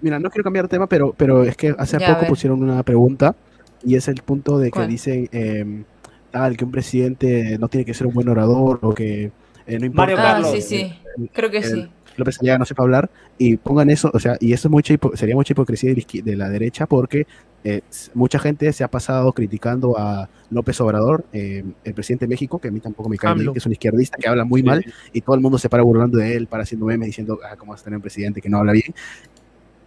Mira, 0.00 0.18
no 0.18 0.30
quiero 0.30 0.42
cambiar 0.44 0.64
de 0.64 0.68
tema, 0.68 0.88
pero, 0.88 1.14
pero 1.16 1.44
es 1.44 1.56
que 1.56 1.74
hace 1.78 1.96
Ya, 1.98 2.10
a 2.10 2.14
poco 2.14 2.26
pusieron 2.26 2.60
una 2.62 2.82
pregunta 2.82 3.36
y 3.84 3.94
es 3.94 4.08
el 4.08 4.16
punto 4.22 4.58
de 4.58 4.66
que 4.66 4.70
¿Cuál? 4.78 4.88
dicen 4.88 5.28
em, 5.30 5.84
tal 6.32 6.56
que 6.56 6.64
un 6.64 6.72
presidente 6.72 7.56
no 7.58 7.68
tiene 7.68 7.84
que 7.84 7.94
ser 7.94 8.08
un 8.08 8.14
buen 8.14 8.28
orador 8.28 8.80
o 8.82 8.92
que 8.94 9.30
eh, 9.66 9.78
no 9.78 9.86
importa. 9.86 10.12
Mario 10.12 10.16
Ah, 10.18 10.22
Carlos. 10.32 10.50
sí, 10.52 10.62
sí. 10.62 10.92
Creo 11.32 11.50
que 11.52 11.58
el- 11.58 11.64
sí. 11.64 11.90
López 12.16 12.38
Aliaga 12.40 12.58
no 12.58 12.64
sepa 12.64 12.82
hablar 12.82 13.10
y 13.38 13.56
pongan 13.56 13.90
eso, 13.90 14.10
o 14.12 14.18
sea, 14.18 14.36
y 14.40 14.52
eso 14.52 14.68
es 14.68 14.72
mucha 14.72 14.94
sería 15.14 15.34
mucha 15.34 15.52
hipocresía 15.52 15.94
de 15.94 16.36
la, 16.36 16.48
derecha 16.48 16.86
porque 16.86 17.26
eh, 17.64 17.80
mucha 18.14 18.38
gente 18.38 18.72
se 18.72 18.84
ha 18.84 18.88
pasado 18.88 19.32
criticando 19.32 19.98
a 19.98 20.28
López 20.50 20.80
Obrador, 20.80 21.24
eh, 21.32 21.64
el 21.84 21.94
presidente 21.94 22.26
de 22.26 22.28
México, 22.28 22.58
que 22.58 22.68
a 22.68 22.70
mí 22.70 22.80
tampoco 22.80 23.08
me 23.08 23.16
cae 23.16 23.34
bien, 23.34 23.52
que 23.52 23.58
es 23.58 23.66
un 23.66 23.72
izquierdista 23.72 24.16
que 24.18 24.28
habla 24.28 24.44
muy 24.44 24.62
mal 24.62 24.84
y 25.12 25.20
todo 25.20 25.36
el 25.36 25.40
mundo 25.40 25.58
se 25.58 25.68
para 25.68 25.82
burlando 25.82 26.18
de 26.18 26.36
él, 26.36 26.46
para 26.46 26.64
haciendo 26.64 26.86
memes 26.86 27.06
diciendo, 27.06 27.38
ah, 27.44 27.56
¿cómo 27.56 27.72
vas 27.72 27.80
a 27.80 27.84
tener 27.84 27.96
un 27.96 28.02
presidente 28.02 28.40
que 28.40 28.48
no 28.48 28.58
habla 28.58 28.72
bien? 28.72 28.94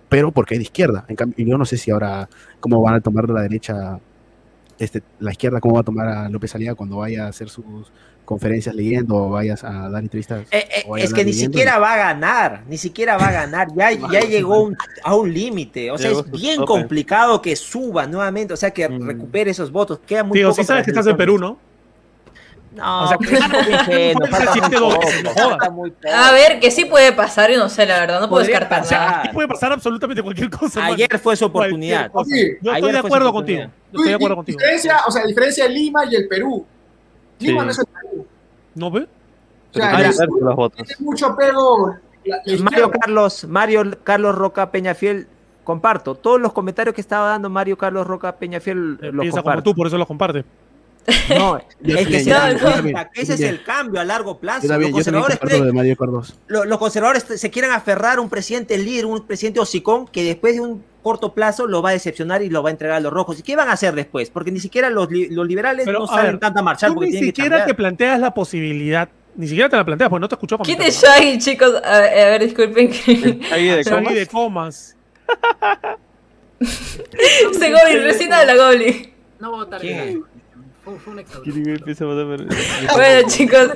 Pero 0.09 0.31
porque 0.31 0.55
es 0.55 0.59
de 0.59 0.63
izquierda, 0.63 1.05
en 1.07 1.15
cambio, 1.15 1.35
y 1.37 1.49
yo 1.49 1.57
no 1.57 1.65
sé 1.65 1.77
si 1.77 1.91
ahora 1.91 2.29
cómo 2.59 2.81
van 2.81 2.95
a 2.95 3.01
tomar 3.01 3.29
la 3.29 3.41
derecha, 3.41 3.99
este, 4.79 5.01
la 5.19 5.31
izquierda, 5.31 5.59
cómo 5.59 5.75
va 5.75 5.81
a 5.81 5.83
tomar 5.83 6.07
a 6.07 6.29
López 6.29 6.53
Aliaga 6.55 6.75
cuando 6.75 6.97
vaya 6.97 7.25
a 7.25 7.29
hacer 7.29 7.49
sus 7.49 7.91
conferencias 8.25 8.75
leyendo 8.75 9.15
o 9.15 9.29
vayas 9.29 9.63
a 9.63 9.89
dar 9.89 10.01
entrevistas. 10.03 10.41
Eh, 10.51 10.67
eh, 10.77 10.83
o 10.87 10.97
es 10.97 11.13
que 11.13 11.23
ni 11.23 11.31
leyendo. 11.31 11.53
siquiera 11.53 11.79
va 11.79 11.93
a 11.93 11.97
ganar, 11.97 12.63
ni 12.67 12.77
siquiera 12.77 13.17
va 13.17 13.27
a 13.27 13.31
ganar, 13.31 13.67
ya, 13.75 13.91
ya 14.11 14.19
llegó 14.21 14.61
un- 14.63 14.77
a 15.03 15.15
un 15.15 15.33
límite, 15.33 15.91
o 15.91 15.97
sea, 15.97 16.09
Llegó 16.09 16.21
es 16.21 16.31
bien 16.31 16.55
tope. 16.57 16.67
complicado 16.67 17.41
que 17.41 17.55
suba 17.55 18.05
nuevamente, 18.07 18.53
o 18.53 18.57
sea, 18.57 18.71
que 18.71 18.89
Mm. 18.89 19.05
recupere 19.07 19.51
esos 19.51 19.71
votos, 19.71 19.99
queda 20.05 20.23
muy 20.23 20.37
Tío, 20.39 20.49
poco 20.49 20.61
sí 20.61 20.67
sabes 20.67 20.83
que 20.83 20.91
estás 20.91 21.07
en 21.07 21.15
Perú, 21.17 21.37
¿no? 21.37 21.57
No, 22.75 23.05
O 23.05 23.07
sea, 23.07 23.17
poco. 23.17 24.99
A 26.13 26.31
ver, 26.33 26.59
que 26.59 26.71
sí 26.71 26.85
puede 26.85 27.13
pasar, 27.13 27.49
yo 27.51 27.57
no 27.57 27.69
sé, 27.69 27.85
la 27.85 27.99
verdad, 27.99 28.19
no 28.19 28.29
puedo 28.29 28.43
descartar 28.43 28.81
pasar. 28.81 28.99
nada. 28.99 29.19
Aquí 29.21 29.29
puede 29.33 29.47
pasar 29.47 29.71
absolutamente 29.71 30.21
cualquier 30.21 30.49
cosa. 30.49 30.85
Ayer 30.85 31.17
fue 31.19 31.35
su 31.35 31.45
oportunidad. 31.45 32.11
Cosa. 32.11 32.29
Yo 32.61 32.71
Ayer 32.71 32.75
estoy 32.75 32.91
de 32.91 32.97
acuerdo 32.99 33.31
contigo. 33.33 33.61
Yo 33.63 33.69
estoy 33.99 34.09
de 34.09 34.13
acuerdo 34.15 34.35
contigo. 34.35 34.57
Diferencia, 34.59 34.97
o 35.07 35.11
sea, 35.11 35.25
diferencia 35.25 35.63
de 35.65 35.69
Lima 35.69 36.03
y 36.09 36.15
el 36.15 36.27
Perú. 36.27 36.65
Lima 37.39 37.61
Sí. 37.61 37.65
no 37.65 37.71
es 37.71 37.79
el 37.79 37.85
Perú. 37.85 37.94
¿No 38.75 38.91
ve? 38.91 39.07
Que 39.71 39.79
los 39.79 40.17
tiene 40.17 40.95
mucho 40.99 41.35
pego. 41.35 41.95
la- 42.23 42.41
la 42.45 42.63
Mario. 42.63 42.91
Carlos, 42.91 43.45
Mario 43.45 43.83
Carlos 44.03 44.35
Roca 44.35 44.71
Peñafiel, 44.71 45.27
comparto. 45.63 46.15
Todos 46.15 46.39
los 46.41 46.53
comentarios 46.53 46.95
que 46.95 47.01
estaba 47.01 47.29
dando 47.29 47.49
Mario 47.49 47.77
Carlos 47.77 48.07
Roca 48.07 48.35
Peñafiel 48.37 48.97
Eh, 49.01 49.11
los 49.11 49.21
Piensa 49.21 49.41
como 49.41 49.43
comparto. 49.43 49.63
tú, 49.71 49.75
por 49.75 49.87
eso 49.87 49.97
lo 49.97 50.05
comparte. 50.07 50.43
No, 51.37 51.57
es 51.57 52.07
que 52.07 52.23
también, 52.23 52.59
cuenta 52.59 53.09
que 53.11 53.21
ese 53.21 53.35
es 53.35 53.41
el 53.41 53.63
cambio 53.63 54.01
a 54.01 54.03
largo 54.05 54.39
plazo. 54.39 54.67
También, 54.67 54.91
los 54.91 54.97
conservadores 54.97 55.37
comparto 55.37 55.57
lo 55.57 55.63
creen- 55.63 55.67
de 55.67 55.73
Mario 55.73 55.95
Cardos. 55.97 56.35
lo- 56.47 56.65
los 56.65 56.77
conservadores 56.79 57.23
se 57.23 57.49
quieren 57.51 57.71
aferrar 57.71 58.17
a 58.17 58.21
un 58.21 58.29
presidente 58.29 58.75
líder, 58.77 59.05
un 59.05 59.21
presidente 59.27 59.59
hocicón 59.59 60.07
que 60.07 60.23
después 60.23 60.55
de 60.55 60.61
un 60.61 60.83
corto 61.05 61.35
plazo 61.35 61.67
lo 61.67 61.83
va 61.83 61.89
a 61.89 61.93
decepcionar 61.93 62.41
y 62.41 62.49
lo 62.49 62.63
va 62.63 62.69
a 62.69 62.71
entregar 62.71 62.97
a 62.97 62.99
los 62.99 63.13
rojos. 63.13 63.37
¿Y 63.39 63.43
qué 63.43 63.55
van 63.55 63.69
a 63.69 63.73
hacer 63.73 63.93
después? 63.93 64.31
Porque 64.31 64.51
ni 64.51 64.59
siquiera 64.59 64.89
los, 64.89 65.11
li- 65.11 65.29
los 65.29 65.45
liberales 65.47 65.85
Pero, 65.85 65.99
no 65.99 66.05
a 66.05 66.07
saben 66.07 66.31
ver, 66.31 66.39
tanta 66.39 66.63
marchar 66.63 66.89
Tú 66.89 66.95
porque 66.95 67.05
ni 67.07 67.11
tienen 67.11 67.31
que 67.31 67.41
siquiera 67.43 67.65
te 67.67 67.75
planteas 67.75 68.19
la 68.19 68.33
posibilidad, 68.33 69.07
ni 69.35 69.47
siquiera 69.47 69.69
te 69.69 69.75
la 69.77 69.85
planteas, 69.85 70.09
porque 70.09 70.21
no 70.21 70.27
te 70.27 70.33
escuchó 70.33 70.57
¿Quién 70.57 70.81
es 70.81 70.99
Shaggy, 70.99 71.37
chicos? 71.37 71.75
A 71.85 71.99
ver, 71.99 72.19
a 72.19 72.29
ver, 72.31 72.41
disculpen. 72.43 72.89
que- 72.89 73.39
Ahí 73.53 73.67
de. 73.67 73.83
Shaggy 73.83 74.03
comas. 74.03 74.15
de 74.15 74.27
comas. 74.27 74.95
Ese 76.59 77.71
Goblin, 77.71 78.01
recién 78.03 78.33
habla 78.33 78.55
Goblin. 78.55 79.13
No 79.39 79.51
voy 79.51 79.59
a 79.61 79.63
votar 79.65 79.81
Un 80.85 80.99
bueno, 82.93 83.27
chicos. 83.27 83.69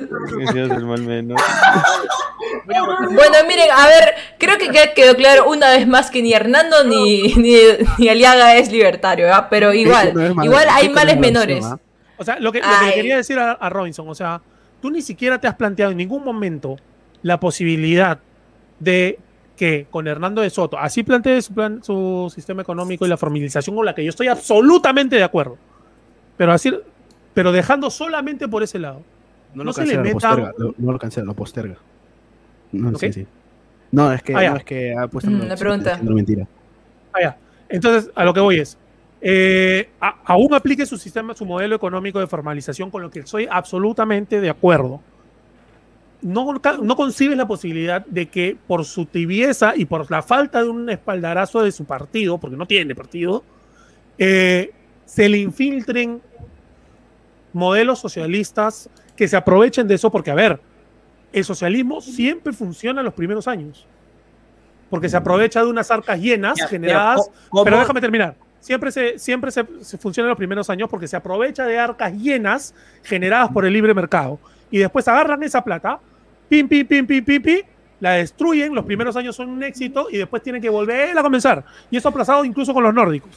bueno, 2.66 3.36
miren, 3.48 3.70
a 3.72 3.86
ver, 3.86 4.14
creo 4.38 4.58
que 4.58 4.70
quedó 4.94 5.16
claro 5.16 5.50
una 5.50 5.70
vez 5.70 5.88
más 5.88 6.10
que 6.10 6.22
ni 6.22 6.32
Hernando 6.32 6.84
ni, 6.84 7.34
ni, 7.34 8.08
Aliaga 8.08 8.54
es 8.56 8.70
libertario, 8.70 9.26
¿verdad? 9.26 9.48
Pero 9.50 9.74
igual, 9.74 10.10
igual 10.42 10.68
hay 10.70 10.88
males 10.90 11.18
menores. 11.18 11.66
O 12.16 12.24
sea, 12.24 12.38
lo 12.38 12.52
que, 12.52 12.60
le 12.60 12.94
quería 12.94 13.16
decir 13.16 13.38
a, 13.38 13.68
Robinson, 13.70 14.08
o 14.08 14.14
sea, 14.14 14.40
tú 14.80 14.90
ni 14.90 15.02
siquiera 15.02 15.40
te 15.40 15.48
has 15.48 15.56
planteado 15.56 15.90
en 15.90 15.96
ningún 15.98 16.22
momento 16.22 16.76
la 17.22 17.40
posibilidad 17.40 18.20
de 18.78 19.18
que 19.56 19.86
con 19.90 20.06
Hernando 20.06 20.42
de 20.42 20.50
Soto, 20.50 20.78
así 20.78 21.02
plantee 21.02 21.42
su, 21.42 21.52
plan, 21.52 21.82
su 21.82 22.32
sistema 22.34 22.62
económico 22.62 23.04
y 23.04 23.08
la 23.08 23.16
formalización 23.16 23.76
con 23.76 23.84
la 23.84 23.94
que 23.94 24.04
yo 24.04 24.10
estoy 24.10 24.28
absolutamente 24.28 25.16
de 25.16 25.24
acuerdo, 25.24 25.58
pero 26.36 26.52
así, 26.52 26.72
pero 27.34 27.52
dejando 27.52 27.90
solamente 27.90 28.48
por 28.48 28.62
ese 28.62 28.78
lado. 28.78 29.02
No, 29.54 29.64
lo 29.64 29.72
se 29.72 29.84
le 29.84 29.98
meta... 29.98 30.36
lo, 30.56 30.74
no 30.78 30.92
lo 30.92 30.98
cancela, 30.98 31.26
lo 31.26 31.34
posterga. 31.34 31.76
No, 32.72 32.90
no 32.90 34.12
es 34.12 34.22
que, 34.22 34.34
ah, 34.34 34.50
no, 34.50 34.56
es 34.56 34.64
que 34.64 34.94
ha 34.96 35.08
puesto 35.08 35.30
mm, 35.30 35.58
pregunta. 35.58 35.98
mentira. 36.02 36.46
Ah, 37.12 37.36
Entonces, 37.68 38.10
a 38.14 38.24
lo 38.24 38.32
que 38.32 38.40
voy 38.40 38.60
es, 38.60 38.78
eh, 39.20 39.90
aún 40.00 40.54
aplique 40.54 40.86
su 40.86 40.96
sistema, 40.96 41.34
su 41.34 41.44
modelo 41.44 41.74
económico 41.74 42.20
de 42.20 42.26
formalización, 42.26 42.90
con 42.90 43.02
lo 43.02 43.10
que 43.10 43.26
soy 43.26 43.48
absolutamente 43.50 44.40
de 44.40 44.50
acuerdo. 44.50 45.00
No, 46.22 46.60
no 46.82 46.96
concibes 46.96 47.36
la 47.36 47.48
posibilidad 47.48 48.04
de 48.06 48.28
que 48.28 48.56
por 48.66 48.84
su 48.84 49.06
tibieza 49.06 49.72
y 49.74 49.86
por 49.86 50.08
la 50.10 50.22
falta 50.22 50.62
de 50.62 50.68
un 50.68 50.88
espaldarazo 50.90 51.62
de 51.62 51.72
su 51.72 51.84
partido, 51.84 52.38
porque 52.38 52.56
no 52.56 52.66
tiene 52.66 52.94
partido, 52.94 53.42
eh, 54.18 54.70
se 55.06 55.28
le 55.28 55.38
infiltren 55.38 56.20
modelos 57.52 57.98
socialistas 57.98 58.88
que 59.16 59.28
se 59.28 59.36
aprovechen 59.36 59.86
de 59.86 59.94
eso, 59.94 60.10
porque 60.10 60.30
a 60.30 60.34
ver, 60.34 60.60
el 61.32 61.44
socialismo 61.44 62.00
siempre 62.00 62.52
funciona 62.52 63.00
en 63.00 63.04
los 63.04 63.14
primeros 63.14 63.46
años, 63.48 63.86
porque 64.88 65.08
se 65.08 65.16
aprovecha 65.16 65.62
de 65.62 65.70
unas 65.70 65.90
arcas 65.90 66.20
llenas 66.20 66.58
generadas, 66.68 67.30
pero 67.64 67.78
déjame 67.78 68.00
terminar 68.00 68.34
siempre 68.60 68.92
se, 68.92 69.18
siempre 69.18 69.50
se, 69.50 69.64
funciona 69.98 70.26
en 70.26 70.30
los 70.30 70.38
primeros 70.38 70.70
años 70.70 70.88
porque 70.88 71.08
se 71.08 71.16
aprovecha 71.16 71.64
de 71.66 71.78
arcas 71.78 72.12
llenas 72.12 72.74
generadas 73.02 73.50
por 73.50 73.64
el 73.64 73.72
libre 73.72 73.94
mercado. 73.94 74.38
Y 74.70 74.78
después 74.78 75.08
agarran 75.08 75.42
esa 75.42 75.64
plata, 75.64 75.98
pim, 76.48 76.68
pim, 76.68 76.86
pim, 76.86 77.06
pim, 77.06 77.24
pim, 77.24 77.42
pim, 77.42 77.62
la 77.98 78.12
destruyen, 78.12 78.74
los 78.74 78.84
primeros 78.84 79.16
años 79.16 79.34
son 79.34 79.48
un 79.48 79.62
éxito 79.62 80.06
y 80.10 80.18
después 80.18 80.42
tienen 80.42 80.62
que 80.62 80.68
volver 80.68 81.18
a 81.18 81.22
comenzar. 81.22 81.64
Y 81.90 81.96
eso 81.96 82.08
ha 82.08 82.12
pasado 82.12 82.44
incluso 82.44 82.72
con 82.72 82.84
los 82.84 82.94
nórdicos. 82.94 83.30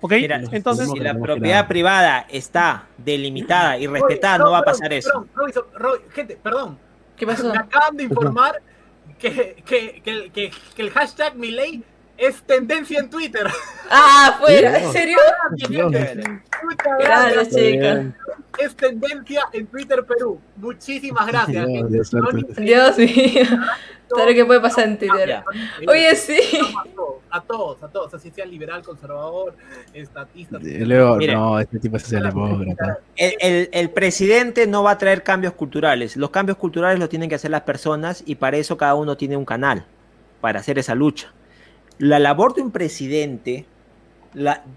¿Ok? 0.00 0.12
Entonces, 0.52 0.90
si 0.90 0.98
la 0.98 1.18
propiedad 1.18 1.68
privada 1.68 2.26
está 2.30 2.86
delimitada 2.96 3.78
y 3.78 3.86
respetada, 3.86 4.38
no, 4.38 4.50
va 4.50 4.58
a 4.58 4.62
pasar 4.62 4.92
eso. 4.92 5.26
gente, 6.12 6.38
perdón. 6.42 6.78
¿Qué 7.16 7.26
pasó? 7.26 7.52
Me 7.52 7.58
acaban 7.58 7.96
de 7.96 8.04
informar 8.04 8.62
que, 9.18 9.62
que, 9.66 10.00
que, 10.02 10.50
que 10.74 10.82
el 10.82 10.90
hashtag 10.90 11.36
ley 11.36 11.84
es 12.20 12.42
tendencia 12.42 13.00
en 13.00 13.10
Twitter. 13.10 13.46
Ah, 13.92 14.36
fuera, 14.38 14.78
¿en 14.78 14.92
serio? 14.92 15.18
Gracias, 17.00 17.48
chicas. 17.48 18.06
Es 18.56 18.76
tendencia 18.76 19.42
en 19.52 19.66
Twitter 19.66 20.04
Perú. 20.04 20.40
Muchísimas 20.54 21.26
gracias. 21.26 21.66
Dios, 21.88 22.96
Dios 22.96 22.96
mío. 24.16 24.22
¿Sabes 24.22 24.34
qué 24.34 24.44
puede 24.44 24.60
pasar 24.60 24.88
en 24.88 24.98
Twitter? 24.98 25.42
Oye, 25.88 26.14
sí. 26.16 26.38
A 27.30 27.40
todos, 27.40 27.82
a 27.82 27.88
todos, 27.88 28.12
así 28.14 28.30
sea 28.30 28.44
liberal, 28.44 28.82
conservador, 28.82 29.54
estatista. 29.92 30.58
no, 30.58 31.60
este 31.60 31.78
tipo 31.78 31.96
es 31.96 32.02
socialdemócrata. 32.02 32.98
El, 33.16 33.34
el, 33.40 33.68
el 33.72 33.90
presidente 33.90 34.66
no 34.66 34.82
va 34.82 34.92
a 34.92 34.98
traer 34.98 35.22
cambios 35.22 35.52
culturales. 35.54 36.16
Los 36.16 36.30
cambios 36.30 36.58
culturales 36.58 36.98
los 36.98 37.08
tienen 37.08 37.28
que 37.28 37.36
hacer 37.36 37.50
las 37.50 37.62
personas 37.62 38.22
y 38.26 38.34
para 38.34 38.56
eso 38.56 38.76
cada 38.76 38.94
uno 38.94 39.16
tiene 39.16 39.36
un 39.36 39.44
canal 39.44 39.84
para 40.40 40.60
hacer 40.60 40.78
esa 40.78 40.94
lucha. 40.94 41.32
La 41.98 42.18
labor 42.18 42.54
de 42.54 42.62
un 42.62 42.70
presidente 42.70 43.66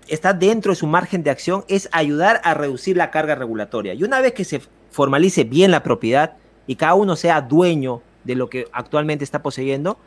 está 0.07 0.33
dentro 0.33 0.71
de 0.71 0.75
su 0.75 0.87
margen 0.87 1.23
de 1.23 1.29
acción, 1.29 1.63
es 1.67 1.89
ayudar 1.91 2.41
a 2.43 2.53
reducir 2.53 2.97
la 2.97 3.11
carga 3.11 3.35
regulatoria. 3.35 3.93
Y 3.93 4.03
una 4.03 4.21
vez 4.21 4.33
que 4.33 4.43
se 4.43 4.61
formalice 4.91 5.43
bien 5.43 5.71
la 5.71 5.83
propiedad 5.83 6.33
y 6.67 6.75
cada 6.75 6.95
uno 6.95 7.15
sea 7.15 7.41
dueño 7.41 8.01
de 8.23 8.35
lo 8.35 8.49
que 8.49 8.67
actualmente 8.71 9.23
está 9.23 9.41
poseyendo, 9.41 9.97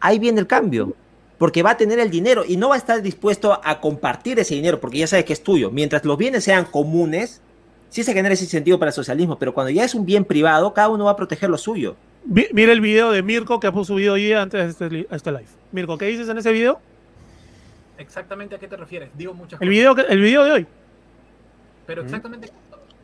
ahí 0.00 0.18
viene 0.18 0.40
el 0.40 0.46
cambio. 0.46 0.94
Porque 1.38 1.62
va 1.62 1.70
a 1.70 1.76
tener 1.78 1.98
el 1.98 2.10
dinero 2.10 2.44
y 2.46 2.58
no 2.58 2.68
va 2.68 2.74
a 2.74 2.78
estar 2.78 3.00
dispuesto 3.00 3.58
a 3.64 3.80
compartir 3.80 4.38
ese 4.38 4.54
dinero 4.54 4.78
porque 4.78 4.98
ya 4.98 5.06
sabe 5.06 5.24
que 5.24 5.32
es 5.32 5.42
tuyo. 5.42 5.70
Mientras 5.70 6.04
los 6.04 6.18
bienes 6.18 6.44
sean 6.44 6.66
comunes, 6.66 7.40
sí 7.88 8.04
se 8.04 8.12
genera 8.12 8.34
ese 8.34 8.44
sentido 8.44 8.78
para 8.78 8.90
el 8.90 8.94
socialismo, 8.94 9.38
pero 9.38 9.54
cuando 9.54 9.70
ya 9.70 9.84
es 9.84 9.94
un 9.94 10.04
bien 10.04 10.26
privado, 10.26 10.74
cada 10.74 10.90
uno 10.90 11.06
va 11.06 11.12
a 11.12 11.16
proteger 11.16 11.48
lo 11.48 11.56
suyo. 11.56 11.96
Mira 12.24 12.72
el 12.72 12.82
video 12.82 13.10
de 13.10 13.22
Mirko 13.22 13.58
que 13.58 13.66
ha 13.66 13.84
subido 13.84 14.14
hoy 14.14 14.32
antes 14.32 14.78
de 14.78 14.86
este, 14.86 15.14
este, 15.14 15.32
live. 15.32 15.46
Mirko, 15.72 15.96
¿qué 15.96 16.06
dices 16.06 16.28
en 16.28 16.36
ese 16.36 16.52
video? 16.52 16.78
Exactamente 17.96 18.54
a 18.54 18.58
qué 18.58 18.68
te 18.68 18.76
refieres. 18.76 19.10
Digo 19.16 19.32
muchas 19.32 19.60
el 19.62 19.68
video, 19.68 19.96
el 19.96 20.20
video 20.20 20.44
de 20.44 20.52
hoy. 20.52 20.66
Pero 21.86 22.02
exactamente. 22.02 22.50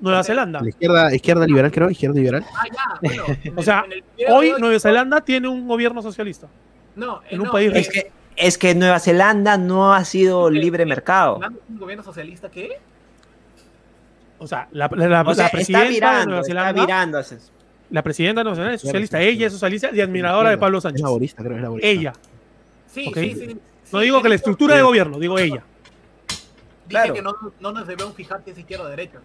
Nueva 0.01 0.23
Zelanda. 0.23 0.60
La 0.60 0.68
izquierda, 0.68 1.14
izquierda 1.14 1.47
liberal, 1.47 1.70
creo, 1.70 1.90
izquierda 1.90 2.16
liberal. 2.16 2.44
Ah, 2.55 2.64
ya, 2.73 2.98
bueno. 3.01 3.24
o 3.56 3.62
sea, 3.62 3.85
hoy 4.28 4.52
Nueva 4.59 4.78
Zelanda 4.78 5.20
tiene 5.20 5.48
un 5.48 5.66
gobierno 5.66 6.02
socialista. 6.02 6.48
No, 6.94 7.20
en 7.28 7.40
un 7.40 7.51
país. 7.51 7.73
Es 7.74 7.89
que, 7.89 8.10
es 8.36 8.59
que 8.59 8.74
Nueva 8.74 8.98
Zelanda 9.01 9.56
no 9.56 9.94
ha 9.94 10.05
sido 10.05 10.51
libre 10.51 10.85
mercado. 10.86 11.40
¿Un 11.68 11.78
gobierno 11.78 12.02
socialista 12.05 12.51
qué? 12.51 12.78
O 14.39 14.47
sea, 14.47 14.68
la, 14.73 14.90
la, 14.94 15.24
presidenta 15.24 15.59
está 15.59 15.85
virando, 15.85 16.20
de 16.20 16.27
Nueva 16.27 16.44
Zelanda. 16.44 16.70
Está 16.70 16.82
virando, 16.82 17.23
la 17.90 18.02
presidenta 18.02 18.43
nacional 18.43 18.74
es 18.74 18.81
socialista, 18.81 19.20
ella 19.20 19.47
es 19.47 19.52
socialista 19.52 19.90
y 19.93 20.01
admiradora 20.01 20.51
de 20.51 20.59
Pablo 20.59 20.81
Sánchez. 20.81 21.05
Es 21.23 21.35
creo, 21.35 21.56
es 21.56 21.62
laborista. 21.62 21.89
Ella. 21.89 22.12
Sí, 22.86 23.10
sí, 23.14 23.35
sí, 23.35 23.56
No 23.93 24.01
digo 24.01 24.20
que 24.23 24.28
la 24.28 24.35
estructura 24.35 24.74
de 24.74 24.82
gobierno, 24.82 25.18
digo 25.18 25.39
ella. 25.39 25.62
Dice 26.89 27.13
que 27.13 27.23
no, 27.23 27.35
no, 27.61 27.73
nos 27.73 27.87
debemos 27.87 28.15
fijar 28.15 28.43
que 28.43 28.53
es 28.53 28.59
izquierda 28.59 28.85
o 28.85 28.89
derecha, 28.89 29.21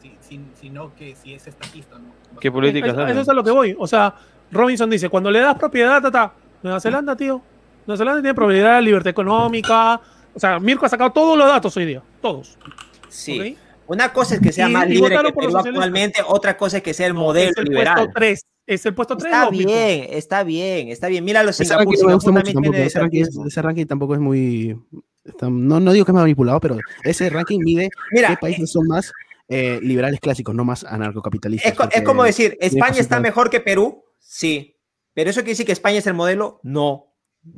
sino 0.60 0.96
que 0.96 1.16
si 1.16 1.34
es 1.34 1.46
estatista. 1.48 1.98
¿no? 1.98 2.40
¿Qué 2.40 2.52
política 2.52 2.88
Eso, 2.88 3.08
eso 3.08 3.22
es 3.22 3.30
a 3.30 3.34
lo 3.34 3.44
que 3.44 3.52
voy. 3.52 3.76
O 3.78 3.88
sea, 3.88 4.16
Robinson 4.52 4.90
dice, 4.90 5.10
cuando 5.10 5.30
le 5.32 5.40
das 5.40 5.58
propiedad, 5.58 6.02
tata, 6.02 6.34
Nueva 6.64 6.80
Zelanda, 6.80 7.16
tío. 7.16 7.42
Nueva 7.86 7.98
Zelanda 7.98 8.22
tiene 8.22 8.36
propiedad, 8.36 8.82
libertad 8.82 9.10
económica. 9.10 10.02
O 10.34 10.40
sea, 10.40 10.60
Mirko 10.60 10.86
ha 10.86 10.90
sacado 10.90 11.12
todos 11.12 11.38
los 11.38 11.48
datos 11.48 11.76
hoy 11.78 11.86
día. 11.86 12.02
Todos. 12.22 12.58
Sí. 13.10 13.58
Una 13.88 14.14
cosa 14.14 14.36
es 14.36 14.42
que 14.42 14.52
sea 14.52 14.70
más 14.70 14.88
libre 14.88 15.18
que 15.18 15.34
Perú 15.34 15.58
actualmente, 15.58 16.22
otra 16.26 16.56
cosa 16.56 16.78
es 16.78 16.84
que 16.84 16.94
sea 16.94 17.08
el 17.08 17.14
modelo 17.14 17.52
es 17.58 17.70
liberal. 17.70 18.10
Es 18.68 18.86
el 18.86 18.94
puesto 18.94 19.18
3. 19.18 19.34
Está 19.34 19.50
bien, 19.50 20.08
está 20.12 20.44
bien, 20.44 20.88
está 20.90 21.08
bien. 21.08 21.26
Mira 21.26 21.44
los 21.44 21.60
ese 21.60 21.76
ranking, 21.76 21.96
ese, 23.46 23.62
ranking, 23.62 23.86
tampoco 23.86 24.14
es 24.14 24.22
muy. 24.22 24.80
No, 25.42 25.80
no 25.80 25.92
digo 25.92 26.06
que 26.06 26.12
es 26.12 26.16
manipulado, 26.16 26.60
pero 26.60 26.78
ese 27.04 27.30
ranking 27.30 27.60
mide 27.60 27.90
qué 28.12 28.38
países 28.40 28.72
son 28.72 28.88
más 28.88 29.12
eh, 29.48 29.80
liberales 29.82 30.20
clásicos, 30.20 30.56
no 30.56 30.64
más 30.64 30.84
anarcocapitalistas. 30.84 31.74
Es, 31.92 32.02
como 32.04 32.24
decir, 32.24 32.58
¿España 32.62 33.00
está 33.00 33.20
mejor 33.20 33.50
que 33.50 33.60
Perú? 33.60 34.06
Sí. 34.20 34.78
¿Pero 35.14 35.30
eso 35.30 35.42
quiere 35.42 35.52
decir 35.52 35.66
que 35.66 35.74
España 35.74 35.98
es 35.98 36.08
el 36.08 36.14
modelo? 36.14 36.60
No. 36.64 37.08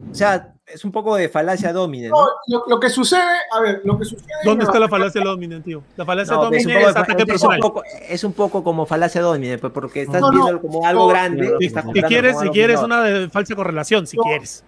O 0.10 0.16
sea, 0.16 0.56
es 0.66 0.86
un 0.86 0.92
poco 0.92 1.16
de 1.16 1.28
falacia 1.30 1.74
domine. 1.74 2.08
¿no? 2.08 2.28
lo, 2.68 2.80
que 2.80 2.90
sucede, 2.90 3.22
a 3.52 3.60
ver, 3.60 3.82
lo 3.84 4.00
que 4.00 4.06
sucede. 4.06 4.28
¿Dónde 4.46 4.64
está 4.64 4.80
la 4.80 4.88
falacia 4.88 5.22
domine, 5.22 5.60
tío? 5.60 5.84
La 5.98 6.06
falacia 6.06 6.36
domine 6.36 6.82
es, 6.82 6.96
es, 6.96 7.34
es, 7.36 7.44
un 7.44 7.60
poco, 7.60 7.84
es, 8.10 8.24
un 8.24 8.34
poco, 8.34 8.64
como 8.64 8.86
falacia 8.86 9.22
domine, 9.22 9.58
pues 9.58 9.74
porque 9.74 10.04
estás 10.04 10.22
viendo 10.32 10.62
como 10.62 10.88
algo 10.88 11.08
grande. 11.08 11.54
Si, 11.60 12.02
quieres, 12.04 12.40
si 12.40 12.50
quieres 12.50 12.80
una 12.80 13.04
de 13.04 13.30
falsa 13.30 13.56
correlación, 13.56 14.08
si 14.08 14.18
quieres. 14.18 14.64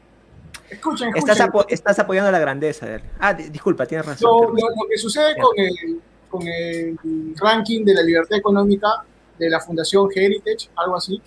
Escuchen, 0.69 1.09
escuchen. 1.09 1.31
Estás, 1.31 1.49
estás, 1.69 1.99
apoyando 1.99 2.31
la 2.31 2.39
grandeza. 2.39 2.85
De 2.85 3.01
ah, 3.19 3.33
disculpa, 3.33 3.85
tienes 3.85 4.05
razón. 4.05 4.29
Lo, 4.29 4.53
lo, 4.53 4.87
que 4.89 4.97
sucede 4.97 5.35
con 5.37 5.53
el, 5.57 6.01
con 6.29 6.47
el 6.47 6.97
ranking 7.39 7.85
de 7.85 7.93
la 7.93 8.01
libertad 8.01 8.37
económica 8.37 9.03
de 9.37 9.49
la 9.49 9.59
Fundación 9.59 10.09
Heritage, 10.13 10.69
algo 10.75 10.95
así, 10.95 11.21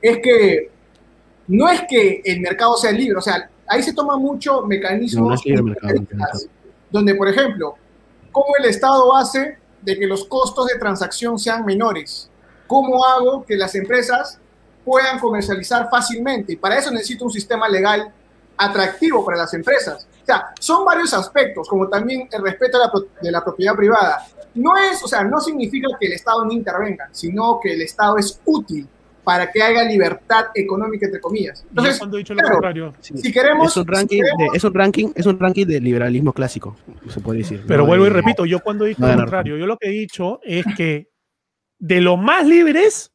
es 0.00 0.18
que 0.22 0.70
no 1.48 1.68
es 1.68 1.82
que 1.88 2.22
el 2.24 2.40
mercado 2.40 2.76
sea 2.76 2.92
libre, 2.92 3.16
o 3.16 3.22
sea, 3.22 3.50
ahí 3.66 3.82
se 3.82 3.92
toma 3.92 4.16
mucho 4.16 4.62
mecanismos 4.62 5.42
donde, 6.90 7.14
por 7.14 7.28
ejemplo, 7.28 7.74
¿cómo 8.32 8.46
el 8.58 8.66
Estado 8.66 9.14
hace 9.14 9.58
de 9.82 9.98
que 9.98 10.06
los 10.06 10.24
costos 10.24 10.66
de 10.66 10.78
transacción 10.78 11.38
sean 11.38 11.64
menores? 11.64 12.30
¿Cómo 12.66 13.04
hago 13.04 13.44
que 13.44 13.56
las 13.56 13.74
empresas 13.74 14.38
puedan 14.84 15.18
comercializar 15.18 15.88
fácilmente? 15.90 16.54
Y 16.54 16.56
para 16.56 16.78
eso 16.78 16.90
necesito 16.90 17.24
un 17.24 17.30
sistema 17.30 17.68
legal 17.68 18.12
atractivo 18.58 19.24
para 19.24 19.38
las 19.38 19.54
empresas. 19.54 20.06
O 20.22 20.26
sea, 20.26 20.52
son 20.60 20.84
varios 20.84 21.14
aspectos, 21.14 21.68
como 21.68 21.88
también 21.88 22.28
el 22.30 22.42
respeto 22.42 22.78
de 23.22 23.30
la 23.30 23.42
propiedad 23.42 23.74
privada. 23.74 24.26
No 24.54 24.76
es, 24.76 25.02
o 25.02 25.08
sea, 25.08 25.24
no 25.24 25.40
significa 25.40 25.88
que 25.98 26.06
el 26.06 26.12
Estado 26.14 26.44
no 26.44 26.52
intervenga, 26.52 27.08
sino 27.12 27.60
que 27.62 27.72
el 27.72 27.82
Estado 27.82 28.18
es 28.18 28.40
útil 28.44 28.86
para 29.28 29.52
que 29.52 29.62
haya 29.62 29.84
libertad 29.84 30.46
económica, 30.54 31.04
entre 31.04 31.20
comillas. 31.20 31.62
Entonces, 31.68 32.00
dicho 32.10 32.32
lo 32.32 32.48
contrario. 32.48 32.94
si 33.00 33.30
queremos... 33.30 33.70
Es 33.70 33.76
un, 33.76 33.86
ranking 33.86 34.22
De, 34.22 34.48
es, 34.54 34.64
un 34.64 34.72
ranking, 34.72 35.12
es 35.14 35.26
un 35.26 35.38
ranking 35.38 35.66
de 35.66 35.80
liberalismo 35.80 36.32
clásico, 36.32 36.76
se 37.10 37.20
puede 37.20 37.40
decir. 37.40 37.62
Pero 37.68 37.84
vuelvo 37.84 38.06
y 38.06 38.08
repito, 38.08 38.46
yo 38.46 38.60
cuando 38.60 38.86
he 38.86 38.88
dicho 38.88 39.06
lo 39.06 39.14
contrario, 39.14 39.58
yo 39.58 39.66
lo 39.66 39.76
que 39.76 39.88
he 39.88 39.92
dicho 39.92 40.40
es 40.42 40.64
que 40.76 41.10
de 41.78 42.00
los 42.00 42.18
más 42.18 42.46
libres, 42.46 43.12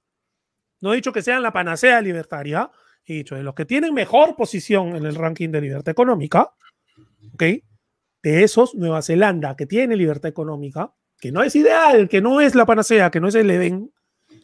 no 0.82 0.94
he 0.94 0.98
dicho 0.98 1.12
que 1.12 1.24
sean 1.24 1.42
la 1.42 1.52
panacea 1.52 2.00
libertaria, 2.00 2.70
he 3.06 3.14
dicho 3.18 3.36
de 3.36 3.44
los 3.44 3.54
que 3.54 3.66
tienen 3.66 3.94
mejor 3.94 4.36
posición 4.36 4.96
en 4.96 5.06
el 5.06 5.16
ranking 5.16 5.50
de 5.50 5.62
libertad 5.62 5.92
económica, 5.92 6.54
¿ok? 7.34 7.44
De 8.24 8.44
esos, 8.44 8.76
Nueva 8.76 9.02
Zelanda, 9.02 9.56
que 9.56 9.66
tiene 9.66 9.98
libertad 9.98 10.30
económica, 10.30 10.94
que 11.20 11.32
no 11.32 11.44
es 11.44 11.56
ideal, 11.56 12.08
que 12.08 12.22
no 12.22 12.40
es 12.40 12.56
la 12.56 12.66
panacea, 12.66 13.12
que 13.12 13.20
no 13.20 13.28
es 13.28 13.36
el 13.36 13.50
Edén, 13.50 13.92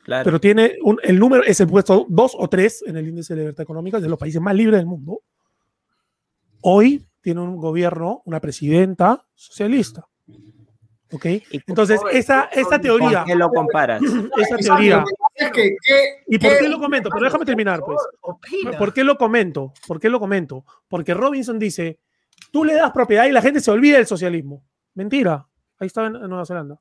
pero 0.06 0.40
tiene 0.40 0.78
un, 0.82 0.98
el 1.04 1.20
número, 1.20 1.44
es 1.44 1.60
el 1.60 1.68
puesto 1.68 2.06
2 2.10 2.36
o 2.38 2.50
3 2.50 2.84
en 2.88 2.98
el 2.98 3.08
índice 3.08 3.34
de 3.36 3.42
libertad 3.42 3.64
económica, 3.64 4.00
de 4.00 4.10
los 4.10 4.18
países 4.18 4.42
más 4.42 4.56
libres 4.56 4.80
del 4.80 4.88
mundo. 4.88 5.22
Hoy 6.62 7.06
tiene 7.22 7.42
un 7.42 7.58
gobierno, 7.58 8.22
una 8.26 8.40
presidenta 8.40 9.26
socialista. 9.36 10.09
¿Ok? 11.12 11.26
Entonces, 11.68 12.00
esa, 12.12 12.46
esa 12.52 12.80
teoría. 12.80 13.20
¿Por 13.20 13.28
qué 13.28 13.36
lo 13.36 13.50
comparas? 13.50 14.02
Esa 14.38 14.58
teoría. 14.58 15.04
¿Y 16.28 16.38
por 16.38 16.58
qué 16.58 16.70
lo 16.70 16.80
comento? 16.80 17.10
Pero 17.10 17.26
déjame 17.26 17.46
terminar, 17.46 17.82
pues. 17.86 18.00
¿Por 18.78 18.94
qué 18.94 19.04
lo 19.04 19.18
comento? 19.18 19.74
¿Por 19.88 20.00
qué 20.00 20.10
lo 20.10 20.20
comento? 20.20 20.66
Porque 20.88 21.14
Robinson 21.14 21.58
dice: 21.58 22.00
tú 22.52 22.64
le 22.64 22.76
das 22.76 22.92
propiedad 22.92 23.26
y 23.26 23.32
la 23.32 23.42
gente 23.42 23.60
se 23.60 23.72
olvida 23.72 23.98
del 23.98 24.08
socialismo. 24.08 24.64
Mentira. 24.94 25.48
Ahí 25.80 25.88
está 25.88 26.06
en 26.06 26.14
Nueva 26.14 26.46
Zelanda. 26.46 26.80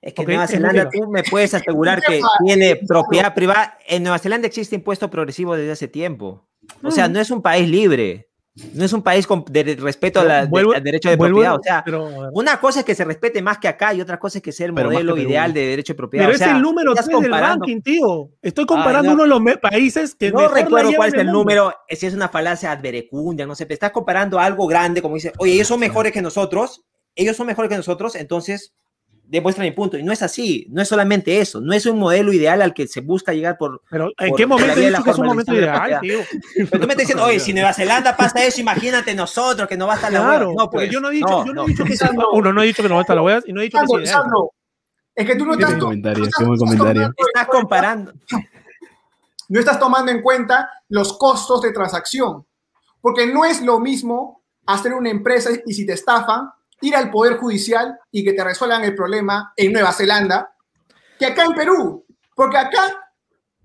Es 0.00 0.12
que 0.12 0.22
en 0.22 0.28
Nueva 0.28 0.46
Zelanda 0.46 0.90
tú 0.90 1.10
me 1.10 1.24
puedes 1.24 1.54
asegurar 1.54 2.02
que 2.02 2.20
tiene 2.44 2.76
propiedad 2.86 3.34
privada. 3.34 3.78
En 3.88 4.02
Nueva 4.02 4.18
Zelanda 4.18 4.46
existe 4.46 4.76
impuesto 4.76 5.10
progresivo 5.10 5.56
desde 5.56 5.72
hace 5.72 5.88
tiempo. 5.88 6.46
O 6.82 6.90
sea, 6.90 7.08
mm. 7.08 7.12
no 7.12 7.20
es 7.20 7.30
un 7.30 7.42
país 7.42 7.68
libre. 7.68 8.25
No 8.72 8.84
es 8.84 8.92
un 8.94 9.02
país 9.02 9.26
con 9.26 9.44
de 9.44 9.76
respeto 9.78 10.20
al 10.20 10.50
derecho 10.82 11.10
de 11.10 11.18
propiedad. 11.18 11.56
O 11.56 11.62
sea, 11.62 11.84
una 12.32 12.58
cosa 12.58 12.80
es 12.80 12.86
que 12.86 12.94
se 12.94 13.04
respete 13.04 13.42
más 13.42 13.58
que 13.58 13.68
acá 13.68 13.92
y 13.92 14.00
otra 14.00 14.18
cosa 14.18 14.38
es 14.38 14.42
que 14.42 14.52
sea 14.52 14.66
el 14.66 14.72
modelo 14.72 15.16
ideal 15.16 15.52
de 15.52 15.66
derecho 15.66 15.92
de 15.92 15.96
propiedad. 15.96 16.26
Pero 16.26 16.36
es 16.36 16.42
el 16.42 16.62
número 16.62 16.94
3 16.94 17.06
del 17.06 17.30
ranking, 17.30 17.80
tío. 17.82 18.30
Estoy 18.40 18.64
comparando 18.64 19.12
uno 19.12 19.24
de 19.24 19.28
los 19.28 19.42
países 19.58 20.14
que 20.14 20.32
no 20.32 20.48
recuerdo 20.48 20.92
cuál 20.96 21.08
es 21.08 21.20
el, 21.20 21.26
número. 21.26 21.72
Si 21.90 22.06
es 22.06 22.14
una 22.14 22.28
falacia 22.28 22.72
adverecundia, 22.72 23.46
no 23.46 23.54
sé. 23.54 23.66
Estás 23.68 23.90
comparando 23.90 24.38
algo 24.38 24.66
grande, 24.66 25.02
como 25.02 25.16
dice, 25.16 25.32
oye, 25.38 25.52
ellos 25.52 25.68
son 25.68 25.80
mejores 25.80 26.12
que 26.12 26.22
nosotros. 26.22 26.82
Ellos 27.14 27.36
son 27.36 27.46
mejores 27.46 27.70
que 27.70 27.76
nosotros, 27.76 28.14
entonces 28.14 28.74
demuestra 29.28 29.64
mi 29.64 29.72
punto. 29.72 29.98
Y 29.98 30.02
no 30.02 30.12
es 30.12 30.22
así, 30.22 30.66
no 30.70 30.82
es 30.82 30.88
solamente 30.88 31.40
eso, 31.40 31.60
no 31.60 31.72
es 31.72 31.86
un 31.86 31.98
modelo 31.98 32.32
ideal 32.32 32.62
al 32.62 32.72
que 32.74 32.86
se 32.86 33.00
busca 33.00 33.32
llegar 33.32 33.58
por. 33.58 33.82
Pero 33.90 34.12
¿en 34.18 34.34
qué 34.34 34.46
momento 34.46 34.78
dices 34.78 35.00
que 35.02 35.10
es 35.10 35.18
un 35.18 35.26
momento 35.26 35.54
ideal, 35.54 36.00
tío? 36.00 36.18
Pero 36.54 36.70
tú 36.70 36.86
me 36.86 36.92
estás 36.92 36.96
diciendo, 36.98 37.24
oye, 37.24 37.40
si 37.40 37.52
Nueva 37.52 37.72
Zelanda 37.72 38.16
pasa 38.16 38.44
eso, 38.44 38.60
imagínate 38.60 39.14
nosotros 39.14 39.68
que 39.68 39.76
no 39.76 39.86
va 39.86 39.94
a 39.94 39.96
estar 39.96 40.12
la 40.12 40.20
claro, 40.20 40.52
No, 40.56 40.70
pues. 40.70 40.90
yo 40.90 41.00
no 41.00 41.10
he 41.10 41.14
dicho, 41.14 41.44
yo 41.44 41.52
no, 41.52 41.64
he 41.64 41.68
dicho 41.68 41.84
que 41.84 41.96
sea, 41.96 42.10
uno 42.32 42.52
no 42.52 42.62
he 42.62 42.66
dicho 42.66 42.82
que 42.82 42.88
no 42.88 42.94
va 42.94 43.00
a 43.00 43.02
estar 43.02 43.16
la 43.16 43.22
web 43.22 43.42
y 43.46 43.52
no 43.52 43.60
he 43.60 43.64
dicho 43.64 43.78
que 43.78 44.06
sea 44.06 44.22
Es 45.14 45.26
que 45.26 45.36
tú 45.36 45.44
no 45.44 45.54
estás, 45.54 45.74
comentario, 45.74 46.24
estás, 46.24 46.46
comentario. 46.46 47.14
estás 47.16 47.46
comparando. 47.48 48.12
No 49.48 49.60
estás 49.60 49.78
tomando 49.78 50.10
en 50.10 50.22
cuenta 50.22 50.68
los 50.88 51.16
costos 51.16 51.62
de 51.62 51.72
transacción. 51.72 52.44
Porque 53.00 53.26
no 53.26 53.44
es 53.44 53.62
lo 53.62 53.78
mismo 53.78 54.42
hacer 54.66 54.92
una 54.92 55.10
empresa 55.10 55.50
y 55.64 55.72
si 55.72 55.86
te 55.86 55.92
estafan, 55.92 56.50
ir 56.80 56.94
al 56.94 57.10
Poder 57.10 57.36
Judicial 57.36 57.98
y 58.10 58.24
que 58.24 58.32
te 58.32 58.44
resuelvan 58.44 58.84
el 58.84 58.94
problema 58.94 59.52
en 59.56 59.72
Nueva 59.72 59.92
Zelanda 59.92 60.54
que 61.18 61.26
acá 61.26 61.44
en 61.44 61.54
Perú. 61.54 62.04
Porque 62.34 62.58
acá 62.58 63.06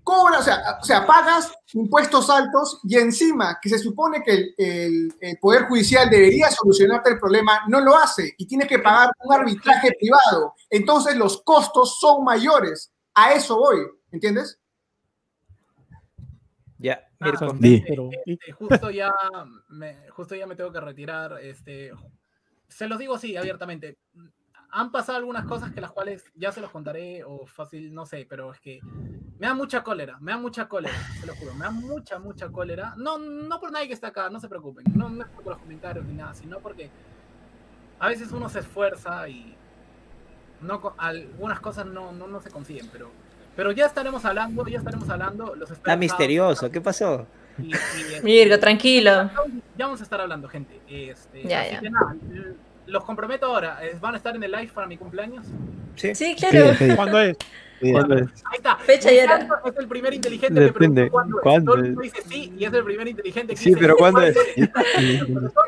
cobra, 0.02 0.38
o 0.38 0.42
sea, 0.42 0.78
o 0.80 0.84
sea, 0.84 1.06
pagas 1.06 1.52
impuestos 1.74 2.28
altos 2.28 2.80
y 2.84 2.96
encima 2.96 3.58
que 3.60 3.68
se 3.68 3.78
supone 3.78 4.22
que 4.22 4.54
el, 4.58 5.14
el, 5.20 5.38
Poder 5.38 5.66
Judicial 5.66 6.10
debería 6.10 6.50
solucionarte 6.50 7.10
el 7.10 7.18
problema, 7.18 7.60
no 7.68 7.80
lo 7.80 7.96
hace 7.96 8.34
y 8.36 8.46
tienes 8.46 8.68
que 8.68 8.78
pagar 8.78 9.10
un 9.24 9.32
arbitraje 9.32 9.92
privado. 9.98 10.54
Entonces 10.70 11.16
los 11.16 11.42
costos 11.42 11.98
son 12.00 12.24
mayores. 12.24 12.92
A 13.14 13.34
eso 13.34 13.58
voy, 13.58 13.78
¿entiendes? 14.10 14.58
Ya, 16.78 17.00
ah, 17.20 17.32
este, 18.26 18.52
justo 18.52 18.90
ya 18.90 19.12
me, 19.68 20.08
justo 20.10 20.34
ya 20.34 20.46
me 20.46 20.56
tengo 20.56 20.72
que 20.72 20.80
retirar. 20.80 21.38
Este, 21.40 21.92
se 22.72 22.88
los 22.88 22.98
digo 22.98 23.14
así, 23.14 23.36
abiertamente. 23.36 23.98
Han 24.70 24.90
pasado 24.90 25.18
algunas 25.18 25.44
cosas 25.44 25.70
que 25.72 25.82
las 25.82 25.92
cuales 25.92 26.24
ya 26.34 26.50
se 26.50 26.62
los 26.62 26.70
contaré 26.70 27.22
o 27.24 27.46
fácil, 27.46 27.92
no 27.92 28.06
sé, 28.06 28.26
pero 28.28 28.52
es 28.52 28.60
que 28.60 28.80
me 29.38 29.46
da 29.46 29.54
mucha 29.54 29.82
cólera, 29.82 30.18
me 30.20 30.32
da 30.32 30.38
mucha 30.38 30.66
cólera, 30.66 30.94
se 31.20 31.26
lo 31.26 31.34
juro, 31.34 31.54
me 31.54 31.64
da 31.64 31.70
mucha, 31.70 32.18
mucha 32.18 32.48
cólera. 32.48 32.94
No, 32.96 33.18
no 33.18 33.60
por 33.60 33.70
nadie 33.70 33.88
que 33.88 33.92
está 33.92 34.08
acá, 34.08 34.30
no 34.30 34.40
se 34.40 34.48
preocupen, 34.48 34.86
no, 34.94 35.10
no 35.10 35.24
es 35.24 35.28
por 35.28 35.46
los 35.46 35.58
comentarios 35.58 36.06
ni 36.06 36.14
nada, 36.14 36.32
sino 36.32 36.58
porque 36.60 36.90
a 37.98 38.08
veces 38.08 38.32
uno 38.32 38.48
se 38.48 38.60
esfuerza 38.60 39.28
y 39.28 39.54
no, 40.62 40.94
algunas 40.96 41.60
cosas 41.60 41.84
no, 41.84 42.12
no, 42.12 42.26
no 42.26 42.40
se 42.40 42.50
consiguen, 42.50 42.88
pero, 42.90 43.10
pero 43.54 43.72
ya 43.72 43.84
estaremos 43.84 44.24
hablando, 44.24 44.66
ya 44.66 44.78
estaremos 44.78 45.08
hablando. 45.10 45.54
Los 45.54 45.70
está 45.70 45.96
misterioso, 45.96 46.70
¿qué 46.70 46.80
pasó? 46.80 47.26
Mirko, 48.22 48.58
tranquilo. 48.58 49.30
Ya 49.76 49.86
vamos 49.86 50.00
a 50.00 50.04
estar 50.04 50.20
hablando, 50.20 50.48
gente. 50.48 50.80
Este, 50.88 51.42
ya, 51.42 51.80
ya. 51.80 51.80
los 52.86 53.04
comprometo 53.04 53.46
ahora. 53.46 53.80
¿Van 54.00 54.14
a 54.14 54.16
estar 54.16 54.34
en 54.36 54.42
el 54.42 54.50
live 54.52 54.70
para 54.74 54.86
mi 54.86 54.96
cumpleaños? 54.96 55.46
Sí, 55.96 56.14
sí 56.14 56.36
claro. 56.36 56.74
¿Cuándo 56.96 57.20
es? 57.20 57.36
Ahí 57.82 58.56
está. 58.58 58.76
Fecha 58.76 59.12
y 59.12 59.18
hora. 59.18 59.48
Es 59.64 59.76
el 59.76 59.88
primer 59.88 60.14
inteligente 60.14 60.60
Depende. 60.60 61.04
que 61.04 61.10
pregunta 61.10 61.40
cuándo, 61.42 61.72
¿Cuándo? 61.72 62.00
dice 62.00 62.22
sí 62.28 62.52
y 62.56 62.64
es 62.64 62.72
el 62.72 62.84
primer 62.84 63.08
inteligente 63.08 63.54
que 63.54 63.58
sí, 63.58 63.70
dice 63.70 63.80
pero 63.80 63.96
¿cuándo 63.96 64.22
es? 64.22 64.36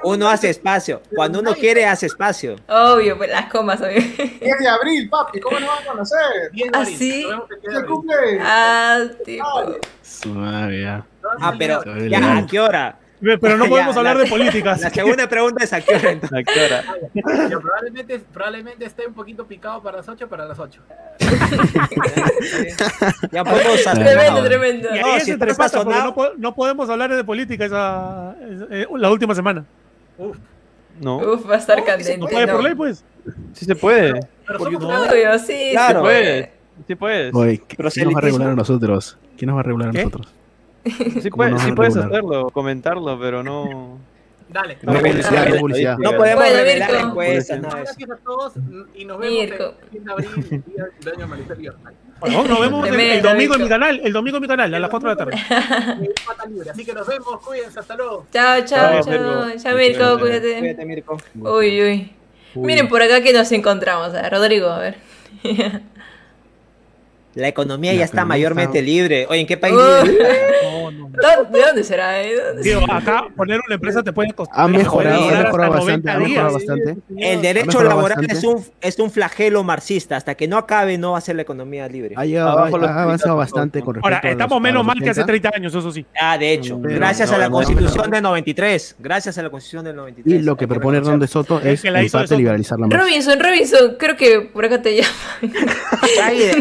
Uno 0.05 0.29
hace 0.29 0.51
espacio. 0.51 1.03
Cuando 1.15 1.41
uno 1.41 1.55
quiere, 1.55 1.87
hace 1.87 2.07
espacio. 2.07 2.57
Obvio, 2.69 3.17
pues 3.17 3.31
las 3.31 3.51
comas, 3.51 3.81
obvio. 3.81 4.01
10 4.01 4.41
de 4.41 4.69
abril, 4.69 5.09
papi. 5.09 5.41
¿Cómo 5.41 5.59
no 5.59 5.67
van 5.67 5.83
a 5.83 5.87
conocer? 5.87 6.53
¿Ah, 6.73 6.85
sí? 6.85 7.27
Se 7.69 7.85
cumple. 7.85 8.39
Ah, 8.41 9.05
tipo. 9.25 9.79
Suave, 10.03 10.83
ya. 10.83 11.07
Ah, 11.41 11.55
pero 11.59 11.83
ya, 12.09 12.39
¿a 12.39 12.47
qué 12.47 12.61
hora? 12.61 12.99
Pero 13.21 13.57
no 13.57 13.67
podemos 13.69 13.97
hablar 13.97 14.19
de 14.19 14.27
políticas. 14.27 14.81
La 14.81 14.91
segunda 14.91 15.29
pregunta 15.29 15.65
es 15.65 15.73
¿a 15.73 15.81
qué 15.81 15.95
hora? 15.95 16.11
¿A 16.39 16.43
qué 16.43 16.61
hora? 16.61 16.85
Yo 17.49 17.61
probablemente, 17.61 18.19
probablemente 18.33 18.85
esté 18.85 19.07
un 19.07 19.15
poquito 19.15 19.47
picado 19.47 19.83
para 19.83 19.99
las 19.99 20.09
8, 20.09 20.29
para 20.29 20.45
las 20.47 20.59
8. 20.59 20.83
ya 23.33 23.45
podemos 23.45 23.83
Tremendo, 23.83 24.45
tremendo. 24.45 24.89
No, 24.91 25.21
si 25.21 25.37
pasa, 25.37 25.85
no, 25.85 26.15
no, 26.37 26.55
podemos 26.55 26.91
hablar 26.91 27.15
de 27.15 27.25
política 27.25 27.65
esa, 27.65 28.37
eh, 28.71 28.87
la 28.97 29.11
última 29.11 29.35
semana. 29.35 29.65
Uf. 30.19 30.37
No. 31.01 31.17
Uf, 31.19 31.49
va 31.51 31.57
a 31.57 31.59
estar 31.59 31.83
candente. 31.85 32.19
¿No 32.19 32.27
puede 32.27 32.47
por 32.47 32.63
ley, 32.63 32.75
pues? 32.75 33.05
Sí 33.53 33.65
se 33.65 33.75
puede. 33.75 34.21
Pero 34.47 34.59
Por 34.59 34.71
YouTube. 34.71 34.93
sí, 35.45 35.71
claro. 35.73 36.01
Se 36.01 36.05
puede. 36.05 36.53
Sí 36.87 36.95
puedes. 36.95 37.35
Oye, 37.35 37.63
¿quién 37.67 38.05
nos 38.05 38.15
va 38.15 38.19
a 38.19 38.21
regular 38.21 38.51
a 38.51 38.55
nosotros? 38.55 39.19
¿Quién 39.37 39.49
nos 39.49 39.57
va 39.57 39.61
a 39.61 39.65
regular 39.65 39.89
a 39.89 39.93
nosotros? 39.93 40.33
Sí, 41.23 41.31
puedes 41.31 41.97
hacerlo, 41.97 42.51
comentarlo, 42.51 43.19
pero 43.19 43.43
no. 43.43 43.99
Dale. 44.49 44.77
No, 44.83 44.93
publicidad, 44.93 45.49
no, 45.49 45.57
publicidad. 45.57 45.99
no 45.99 46.17
podemos 46.17 46.45
revelar 46.45 46.95
encuestas. 46.95 47.61
Gracias 47.61 48.11
a 48.11 48.17
todos 48.17 48.53
y 48.95 49.05
nos 49.05 49.19
vemos 49.19 49.41
Mirko. 49.41 49.75
el 49.93 50.05
de 50.05 50.13
abril, 50.13 50.63
día 50.67 50.85
de 51.01 51.11
año 51.11 51.75
bueno, 52.21 52.45
nos 52.45 52.61
vemos 52.61 52.89
el, 52.89 53.01
el, 53.01 53.23
domingo 53.23 53.55
en 53.57 53.63
mi 53.63 53.69
canal, 53.69 54.01
el 54.03 54.13
domingo 54.13 54.37
en 54.37 54.43
mi 54.43 54.49
canal, 54.49 54.73
a 54.73 54.79
las 54.79 54.91
4 54.91 55.09
de 55.09 55.15
la 55.15 55.19
tarde. 55.19 56.11
Así 56.71 56.85
que 56.85 56.93
nos 56.95 57.07
vemos, 57.07 57.41
cuídense, 57.45 57.81
hasta 57.81 57.97
luego. 57.97 58.27
Chao, 58.33 58.65
chao, 58.65 59.03
chao. 59.03 59.51
Chao, 59.59 59.77
Mirko, 59.77 60.19
cuídate. 60.19 60.59
Cuídate, 60.59 60.85
Mirko. 60.85 61.19
Uy, 61.41 61.83
uy. 61.83 62.13
Miren 62.55 62.89
por 62.89 63.03
acá 63.03 63.21
que 63.21 63.33
nos 63.33 63.51
encontramos, 63.53 64.15
a 64.15 64.31
Rodrigo, 64.31 64.69
a 64.69 64.79
ver. 64.79 64.97
La 67.35 67.49
economía 67.49 67.93
ya 67.95 68.05
está 68.05 68.25
mayormente 68.25 68.83
libre. 68.83 69.27
Oye, 69.29 69.41
¿en 69.41 69.47
qué 69.47 69.57
país 69.57 69.75
¿De 71.15 71.61
dónde 71.61 71.85
será? 71.85 72.11
¿De 72.11 72.35
dónde 72.73 72.93
acá 72.93 73.27
poner 73.37 73.61
una 73.67 73.75
empresa 73.77 74.03
te 74.03 74.13
puede 74.13 74.33
costar. 74.33 74.61
Ha 74.61 74.69
mejorado, 74.69 75.29
ha 75.29 75.43
mejorado 75.43 75.73
bastante, 75.73 76.11
ha 76.11 76.19
mejorado 76.19 76.55
bastante. 76.55 76.97
El 77.17 77.43
derecho 77.43 77.83
laboral 77.83 78.27
es 78.29 78.45
un, 78.45 78.65
es 78.81 78.99
un 78.99 79.11
flagelo 79.11 79.63
marxista. 79.63 80.17
Hasta 80.17 80.35
que 80.35 80.49
no 80.49 80.57
acabe, 80.59 80.99
no 80.99 81.13
va 81.13 81.19
a 81.19 81.21
ser 81.21 81.37
la 81.37 81.43
economía 81.43 81.89
libre. 81.89 82.15
Ha, 82.17 82.23
ha 82.23 83.03
avanzado 83.03 83.37
bastante 83.37 83.81
con 83.81 83.95
respecto 83.95 84.17
Ahora, 84.17 84.31
estamos 84.31 84.61
menos 84.61 84.85
mal 84.85 85.01
que 85.01 85.11
hace 85.11 85.25
30 85.25 85.51
años, 85.55 85.75
eso 85.75 85.91
sí. 85.91 86.05
Ah, 86.21 86.39
de 86.39 86.53
hecho. 86.53 86.79
gracias 86.81 87.31
a 87.33 87.39
la 87.39 87.51
Constitución 87.51 88.11
del 88.11 88.23
93. 88.23 88.97
Gracias 88.99 89.39
a 89.39 89.43
la 89.43 89.51
Constitución 89.51 89.85
del 89.85 89.97
93. 89.97 90.41
Y 90.41 90.45
lo 90.45 90.57
que 90.57 90.69
propone 90.69 90.99
Hernán 90.99 91.27
Soto 91.29 91.61
es, 91.61 91.85
en 91.85 92.11
parte 92.11 92.37
liberalizar 92.37 92.79
la 92.79 92.89
Robinson, 92.89 93.39
Robinson, 93.41 93.97
creo 93.99 94.17
que 94.17 94.41
por 94.41 94.65
acá 94.65 94.83
te 94.83 94.97
llaman. 94.97 95.55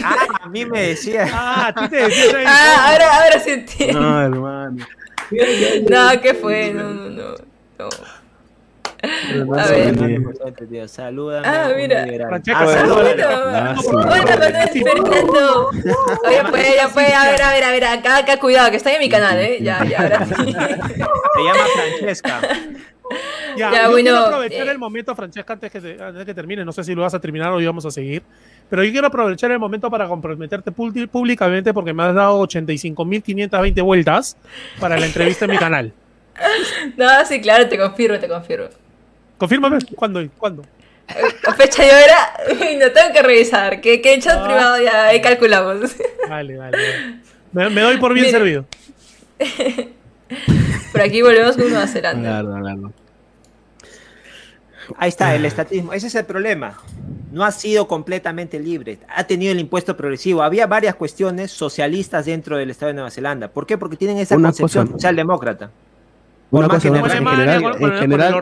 ah, 0.04 0.16
a 0.44 0.50
mí 0.64 0.72
me 0.72 0.88
decía. 0.88 1.28
Ah, 1.34 1.68
a 1.68 1.74
ti 1.74 1.90
te 1.90 1.96
decía. 1.98 2.44
Ah, 2.46 2.92
ahora, 2.92 3.24
ahora 3.24 3.40
sí 3.40 3.52
entiendo. 3.52 4.00
No, 4.00 4.22
hermano. 4.22 4.86
No, 5.90 6.22
¿qué 6.22 6.34
fue? 6.34 6.74
No, 6.74 6.94
no, 6.94 7.10
no. 7.10 7.90
A 9.60 9.68
ver. 9.68 10.88
Salúdame. 10.88 11.48
Ah, 11.48 11.70
mira. 11.76 12.06
Ah, 12.32 12.40
salúdame. 12.44 13.22
saludito. 13.22 14.00
Hola, 14.00 14.38
Manuel 14.40 14.70
Fernando. 14.70 15.70
Oye, 15.70 16.44
pues, 16.50 16.76
ya 16.76 16.90
pues, 16.90 17.14
a 17.14 17.32
ver, 17.32 17.42
a 17.42 17.52
ver, 17.52 17.64
a 17.64 17.72
ver, 17.72 17.86
acá, 17.86 18.18
acá, 18.20 18.40
cuidado, 18.40 18.72
que 18.72 18.78
está 18.78 18.94
en 18.94 19.00
mi 19.00 19.10
canal, 19.10 19.38
¿eh? 19.40 19.60
Ya, 19.62 19.84
ya, 19.84 20.04
ahora 20.04 20.26
sí. 20.26 20.34
Se 20.36 21.44
llama 21.44 21.66
Francesca. 21.76 22.42
Ya, 23.58 23.72
Ya, 23.72 23.84
yo 23.84 23.92
bueno, 23.92 24.10
quiero 24.10 24.26
aprovechar 24.26 24.68
eh. 24.68 24.72
el 24.72 24.80
momento, 24.80 25.16
Francesca, 25.16 25.54
antes 25.54 25.72
que, 25.72 25.80
te- 25.80 26.02
antes 26.04 26.26
que 26.26 26.34
termine. 26.34 26.66
No 26.66 26.72
sé 26.72 26.84
si 26.84 26.96
lo 26.96 27.04
vas 27.04 27.14
a 27.14 27.20
terminar 27.20 27.52
o 27.52 27.62
íbamos 27.62 27.86
a 27.86 27.92
seguir. 27.92 28.24
Pero 28.70 28.84
yo 28.84 28.92
quiero 28.92 29.08
aprovechar 29.08 29.52
el 29.52 29.60
momento 29.60 29.92
para 29.92 30.08
comprometerte 30.08 30.72
públi- 30.72 31.08
públicamente 31.08 31.72
porque 31.74 31.94
me 31.94 32.02
has 32.04 32.16
dado 32.16 32.42
85.520 32.48 33.84
vueltas 33.84 34.36
para 34.80 34.98
la 34.98 35.06
entrevista 35.06 35.46
en 35.46 35.52
mi 35.52 35.58
canal. 35.58 35.94
No, 36.98 37.08
sí, 37.28 37.40
claro, 37.42 37.68
te 37.70 37.78
confirmo, 37.78 38.18
te 38.18 38.28
confirmo. 38.28 38.66
Confírmame 39.38 39.78
cuándo. 39.96 40.28
cuándo. 40.38 40.64
Fecha 41.58 41.86
y 41.86 41.90
hora, 41.90 42.34
no 42.80 42.92
tengo 42.92 43.14
que 43.14 43.22
revisar, 43.22 43.82
que, 43.82 44.02
que 44.02 44.14
en 44.16 44.22
chat 44.22 44.44
privado 44.44 44.82
ya 44.82 45.06
ahí 45.08 45.22
calculamos. 45.22 45.96
Vale, 46.28 46.58
vale. 46.58 46.72
vale. 46.78 47.20
Me, 47.52 47.70
me 47.70 47.82
doy 47.82 47.98
por 47.98 48.14
bien 48.16 48.32
servido. 48.32 48.66
Por 50.92 51.02
aquí 51.02 51.22
volvemos 51.22 51.56
con 51.58 51.70
Nueva 51.70 51.88
Zelanda. 51.88 52.44
Ahí 54.98 55.10
está, 55.10 55.34
el 55.36 55.46
estatismo. 55.46 55.94
Ese 55.94 56.08
es 56.08 56.16
el 56.16 56.26
problema. 56.26 56.78
No 57.32 57.44
ha 57.44 57.52
sido 57.52 57.88
completamente 57.88 58.60
libre. 58.60 59.00
Ha 59.16 59.24
tenido 59.24 59.52
el 59.52 59.60
impuesto 59.60 59.96
progresivo. 59.98 60.44
Había 60.44 60.68
varias 60.68 60.96
cuestiones 60.96 61.52
socialistas 61.52 62.26
dentro 62.26 62.58
del 62.58 62.70
Estado 62.70 62.90
de 62.90 62.96
Nueva 62.96 63.10
Zelanda. 63.10 63.48
¿Por 63.48 63.66
qué? 63.66 63.78
Porque 63.78 63.96
tienen 63.96 64.18
esa 64.18 64.36
Una 64.36 64.50
concepción 64.50 64.86
cosa. 64.88 64.98
socialdemócrata. 64.98 65.72
Una 66.52 66.68
cosa, 66.68 66.90
cosa, 66.90 67.18
en 67.18 67.26
general, 67.26 67.64
en 67.80 67.98
general, 67.98 68.34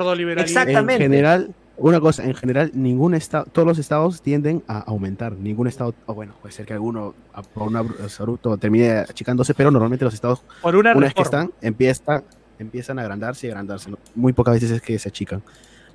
en 0.90 0.98
general, 0.98 1.54
una 1.77 1.99
cosa, 1.99 2.23
en 2.23 2.35
general, 2.35 2.72
ningún 2.73 3.14
estado, 3.15 3.45
todos 3.52 3.68
los 3.68 3.80
estados 3.80 4.22
tienden 4.22 4.64
a 4.68 4.80
aumentar. 4.80 5.34
Ningún 5.34 5.68
estado, 5.68 5.95
o 6.06 6.14
bueno, 6.14 6.34
puede 6.41 6.53
ser 6.53 6.65
que 6.65 6.73
alguno 6.73 7.15
por 7.53 7.68
un 7.68 7.76
abrupto 7.77 8.57
termine 8.57 8.89
achicándose, 8.91 9.53
pero 9.53 9.72
normalmente 9.72 10.06
los 10.06 10.14
estados, 10.14 10.43
Por 10.61 10.76
una 10.76 10.93
vez 10.93 11.14
que 11.14 11.22
están, 11.23 11.52
empiezan, 11.61 12.23
empiezan 12.60 12.99
a 12.99 13.02
agrandarse 13.02 13.48
y 13.48 13.49
agrandarse. 13.49 13.89
Muy 14.14 14.34
pocas 14.34 14.53
veces 14.56 14.72
es 14.72 14.81
que 14.81 14.99
se 14.99 15.10
achican. 15.10 15.41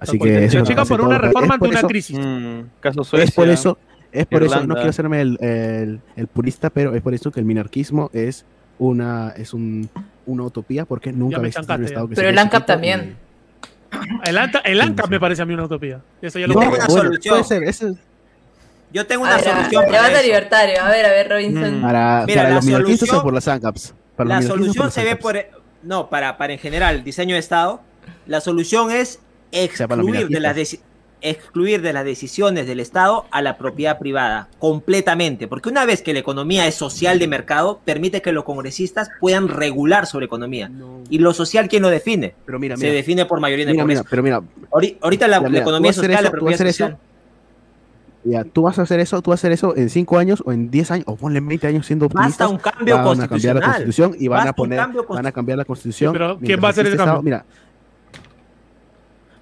Así 0.01 0.19
que 0.19 0.29
se 0.29 0.45
eso 0.47 0.59
achican 0.61 0.87
por 0.87 1.01
una 1.01 1.19
reforma 1.19 1.55
ante 1.55 1.69
una 1.69 1.79
eso- 1.79 1.89
crisis. 1.89 2.19
Mm, 2.19 2.61
caso 2.81 3.01
es 3.03 3.07
por 3.09 3.21
Suecia, 3.21 3.53
eso, 3.53 3.79
es 4.13 4.27
por 4.27 4.43
eso, 4.43 4.67
no 4.67 4.75
quiero 4.75 4.91
hacerme 4.91 5.21
el, 5.21 5.39
el- 5.41 6.01
el 6.17 6.27
purista, 6.27 6.69
pero 6.71 6.95
es 6.95 7.03
por 7.03 7.15
eso 7.15 7.31
que 7.31 7.41
el 7.41 7.47
minarquismo 7.47 8.11
es 8.13 8.45
una, 8.79 9.31
es 9.37 9.55
un, 9.55 9.89
una 10.27 10.43
utopía, 10.43 10.85
porque 10.85 11.13
nunca 11.13 11.41
existir 11.47 11.77
un 11.77 11.85
estado 11.85 12.09
que 12.09 12.15
Pero 12.17 12.29
el 12.29 12.39
ANCAP 12.39 12.63
y- 12.63 12.67
también. 12.67 13.17
El 14.25 14.39
ANCAP, 14.39 14.63
el 14.67 14.81
ANCAP 14.81 15.09
me 15.11 15.21
parece 15.21 15.43
a 15.43 15.45
mí 15.47 15.55
una 15.55 15.65
utopía. 15.65 16.01
Eso 16.23 16.39
ya 16.39 16.47
lo 16.47 16.55
No, 16.55 16.61
tengo 16.61 16.75
una 16.77 16.87
solución. 16.87 17.33
puede 17.35 17.45
ser, 17.45 17.63
eso 17.65 17.89
es 17.89 17.97
Yo 18.93 19.07
tengo 19.07 19.23
una 19.25 19.37
ver, 19.37 19.45
solución 19.45 19.85
eso. 19.95 20.23
libertario, 20.23 20.83
a 20.83 20.89
ver, 20.89 21.07
a 21.07 21.11
ver, 21.11 21.29
Robinson. 21.31 21.81
para, 21.83 22.25
Mira, 22.27 22.43
para 22.43 22.49
la 22.51 22.55
los 22.57 22.65
solución- 22.65 23.17
o 23.19 23.23
por 23.23 23.35
las 23.35 23.49
ANCAPs. 23.49 23.95
Para 24.17 24.29
La 24.31 24.43
solución 24.43 24.91
se 24.91 25.05
ve 25.05 25.17
por... 25.17 25.37
No, 25.83 26.09
para, 26.09 26.37
para 26.39 26.53
en 26.55 26.59
general, 26.59 27.05
diseño 27.05 27.35
de 27.35 27.41
Estado. 27.41 27.81
La 28.27 28.41
solución 28.41 28.91
es 28.91 29.21
excluir 29.53 30.29
de, 30.29 30.41
las 30.41 30.57
deci- 30.57 30.81
excluir 31.31 31.83
de 31.83 31.93
las 31.93 32.05
decisiones 32.05 32.67
del 32.67 32.81
Estado 32.81 33.27
a 33.31 33.43
la 33.43 33.57
propiedad 33.59 33.99
privada, 33.99 34.49
completamente. 34.59 35.49
Porque 35.49 35.69
una 35.69 35.85
vez 35.85 36.03
que 36.03 36.13
la 36.13 36.19
economía 36.21 36.67
es 36.67 36.75
social 36.75 37.19
de 37.19 37.29
mercado, 37.29 37.81
permite 37.85 38.23
que 38.23 38.33
los 38.33 38.45
congresistas 38.45 39.11
puedan 39.21 39.49
regular 39.49 40.07
sobre 40.07 40.27
economía. 40.27 40.71
Y 41.11 41.19
lo 41.19 41.33
social, 41.35 41.69
¿quién 41.69 41.83
lo 41.83 41.89
define? 41.91 42.35
Pero 42.45 42.59
mira, 42.59 42.77
Se 42.77 42.85
mira. 42.85 42.95
define 42.97 43.27
por 43.27 43.41
mayoría 43.41 43.65
en 43.65 43.69
el 43.71 43.75
Mira, 43.75 43.87
mira, 43.87 44.03
pero 44.09 44.23
mira, 44.23 44.41
Ahori- 44.71 44.97
Ahorita 45.01 45.29
la, 45.29 45.41
la 45.41 45.59
economía 45.59 45.93
social, 45.93 46.13
la 46.13 46.19
eso, 46.21 46.23
tú 46.23 46.25
vas 46.25 46.29
a 46.29 46.31
propiedad 46.33 46.55
hacer 46.55 46.67
social. 46.73 46.91
eso. 46.91 47.01
ya, 48.25 48.45
tú 48.45 48.63
vas 48.63 48.79
a 48.79 48.83
hacer 48.83 48.99
eso, 49.01 49.23
tú 49.23 49.31
vas 49.31 49.39
a 49.39 49.41
hacer 49.41 49.53
eso 49.53 49.77
en 49.77 49.89
5 49.89 50.19
años 50.19 50.43
o 50.45 50.53
en 50.53 50.71
10 50.71 50.91
años, 50.91 51.05
o 51.09 51.17
ponle 51.17 51.41
20 51.41 51.67
años 51.69 51.87
siendo 51.87 52.09
Basta 52.09 52.47
optimistas. 52.47 52.51
un 52.51 52.59
cambio 52.59 52.97
van 52.97 53.21
a 53.21 53.29
cambiar 53.29 53.55
la 53.57 53.61
constitucional. 53.63 53.63
constitución 53.63 54.17
y 54.19 54.29
van 54.29 54.37
Basta 54.39 54.51
a 54.51 54.53
poner, 54.55 54.81
van 55.09 55.27
a 55.27 55.33
cambiar 55.33 55.59
la 55.59 55.65
constitución. 55.65 56.13
Sí, 56.13 56.19
pero 56.19 56.39
¿quién 56.39 56.61
va 56.63 56.69
a 56.69 56.71
hacer 56.73 56.87
ese 56.87 56.97
cambio? 56.97 57.13
Estado- 57.13 57.23
Mira, 57.23 57.45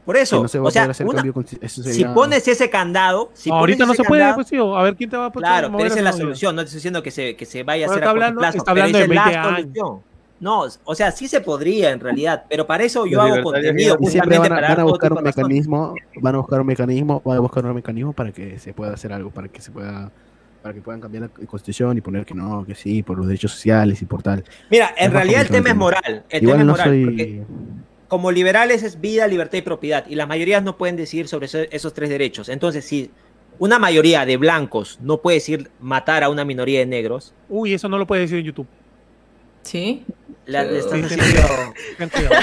Por 0.05 0.17
eso, 0.19 0.37
que 0.37 0.43
no 0.43 0.49
se 0.49 0.59
va 0.59 0.69
o 0.69 0.71
sea, 0.71 0.85
hacer 0.85 1.07
una- 1.07 1.23
si 1.67 2.05
pones 2.05 2.47
ese 2.47 2.69
candado, 2.69 3.31
si 3.33 3.51
Ahorita 3.51 3.79
pones 3.85 3.87
no 3.89 3.93
ese 3.95 4.03
se 4.03 4.09
puede, 4.09 4.35
pues 4.35 4.47
tío. 4.49 4.77
A 4.77 4.83
ver 4.83 4.97
quién 4.97 5.09
te 5.11 5.17
va 5.17 5.27
a 5.27 5.33
poner 5.33 5.49
Claro, 5.49 5.73
pero 5.77 5.87
esa 5.89 5.99
es 5.99 6.05
la 6.05 6.13
solución. 6.13 6.55
No 6.57 6.63
te 6.63 6.67
estoy 6.67 6.79
diciendo 6.79 7.03
que 7.03 7.11
se, 7.11 7.37
que 7.37 7.47
se 7.47 7.63
vaya 7.63 7.87
a 7.87 7.89
hacer 7.89 7.99
está 8.03 8.11
a 8.11 8.13
corto 8.13 8.25
hablando- 8.25 8.41
plazo, 8.41 8.59
está 8.59 8.73
pero 8.75 8.85
hablando 8.85 8.99
esa 8.99 9.07
de 9.09 9.15
es 9.15 9.17
la 9.17 9.25
20 9.25 9.39
años. 9.39 9.61
solución. 9.75 10.15
No, 10.41 10.65
o 10.85 10.95
sea, 10.95 11.11
sí 11.13 11.27
se 11.29 11.41
podría 11.41 11.91
en 11.93 12.01
realidad, 12.01 12.45
pero 12.51 12.67
para 12.67 12.85
eso 12.85 13.07
yo 13.07 13.23
hago 13.23 13.43
contenido 13.43 13.97
y 14.01 14.07
siempre 14.09 14.37
justamente 14.37 14.49
van 14.63 14.65
a, 14.73 14.75
van 14.75 14.87
buscar 14.87 15.13
un 15.15 15.23
mecanismo, 15.23 15.95
van 16.21 16.35
a 16.35 16.39
buscar 16.39 16.61
un 16.61 16.67
mecanismo, 16.67 17.23
van 17.25 17.37
a 17.37 17.41
buscar 17.41 17.65
un 17.65 17.75
mecanismo 17.75 18.13
para 18.13 18.31
que 18.33 18.59
se 18.59 18.75
pueda 18.75 18.93
hacer 18.93 19.13
algo, 19.13 19.31
para 19.31 19.49
que 19.49 19.63
se 19.63 19.71
pueda, 19.71 20.11
para 20.61 20.75
que 20.75 20.81
puedan 20.83 21.01
cambiar 21.01 21.23
la 21.39 21.47
constitución 21.47 21.97
y 21.97 22.01
poner 22.03 22.27
que 22.27 22.35
no, 22.35 22.65
que 22.67 22.75
sí, 22.75 23.03
por 23.03 23.17
los 23.17 23.27
derechos 23.27 23.53
sociales 23.53 24.03
y 24.03 24.05
por 24.07 24.23
tal. 24.23 24.45
Mira, 24.71 24.93
en 24.99 25.13
realidad 25.13 25.43
el 25.43 25.49
tema 25.49 25.71
es 25.71 25.77
moral. 25.77 26.25
El 26.29 26.43
Igual 26.43 26.59
tema 26.59 26.61
es 26.61 26.67
no 26.67 26.73
moral, 26.73 26.89
soy- 26.89 27.05
porque 27.05 27.43
como 28.09 28.31
liberales 28.33 28.83
es 28.83 29.01
vida, 29.01 29.27
libertad 29.27 29.59
y 29.59 29.63
propiedad, 29.63 30.05
y 30.09 30.15
las 30.15 30.29
mayorías 30.29 30.63
no 30.63 30.77
pueden 30.77 30.97
decidir 30.97 31.29
sobre 31.29 31.47
eso- 31.47 31.59
esos 31.71 31.95
tres 31.95 32.09
derechos. 32.11 32.49
Entonces, 32.49 32.85
si 32.85 33.11
una 33.59 33.79
mayoría 33.79 34.27
de 34.27 34.37
blancos 34.37 34.99
no 35.01 35.19
puede 35.21 35.37
decir 35.37 35.71
matar 35.81 36.23
a 36.25 36.29
una 36.29 36.45
minoría 36.45 36.81
de 36.81 36.87
negros, 36.87 37.33
Uy, 37.49 37.75
eso 37.75 37.89
no 37.89 37.99
lo 37.99 38.07
puedes 38.07 38.25
decir 38.25 38.39
en 38.41 38.47
YouTube. 38.47 38.67
¿Sí? 39.63 40.05
la, 40.47 40.63
le 40.63 40.79
estás 40.81 41.01
Sí, 41.01 41.09
sí, 41.09 41.21
haciendo- 41.21 41.73
Ten 41.97 42.09
cuidado. 42.11 42.35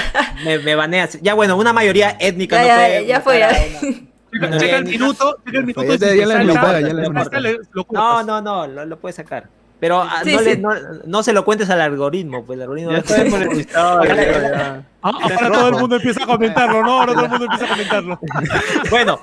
me, 0.44 0.58
me 0.58 0.74
baneas. 0.74 1.20
Ya 1.22 1.34
bueno, 1.34 1.56
una 1.56 1.72
mayoría 1.72 2.16
étnica 2.18 2.56
Ya, 2.56 2.62
no 2.62 2.66
ya, 2.68 2.74
puede 2.76 3.06
ya 3.06 3.20
fue, 3.20 3.38
ya. 3.38 3.48
a 3.48 4.46
una 4.48 4.58
Checa 4.58 4.76
el 4.78 4.84
minuto, 4.86 5.36
checa 5.44 5.58
el 5.58 5.66
minuto. 5.66 5.94
Ya 5.94 6.14
ya 6.14 6.14
ya 6.26 7.56
No, 7.92 8.22
no, 8.24 8.40
no, 8.40 8.66
lo, 8.66 8.84
lo 8.86 8.98
puedes 8.98 9.16
sacar. 9.16 9.48
Pero 9.82 10.00
ah, 10.00 10.20
Sí, 10.22 10.32
no, 10.36 10.40
le- 10.42 10.54
sí. 10.54 10.60
no, 10.60 10.70
no 11.06 11.22
se 11.24 11.32
lo 11.32 11.44
cuentes 11.44 11.68
al 11.68 11.80
algoritmo, 11.80 12.44
pues 12.44 12.56
el 12.56 12.62
algoritmo 12.62 12.92
Ya 12.92 12.98
va 12.98 12.98
a- 12.98 13.00
está 13.00 13.24
desmonetizado. 13.24 14.00
Ah, 14.00 14.82
ahora 15.02 15.50
todo 15.50 15.68
el 15.70 15.74
mundo 15.74 15.96
empieza 15.96 16.22
a 16.22 16.26
comentarlo, 16.28 16.82
¿no? 16.84 17.00
Ahora 17.00 17.14
todo 17.14 17.24
el 17.24 17.30
mundo 17.30 17.44
empieza 17.46 17.64
a 17.64 17.68
comentarlo. 17.68 18.20
Bueno, 18.90 19.18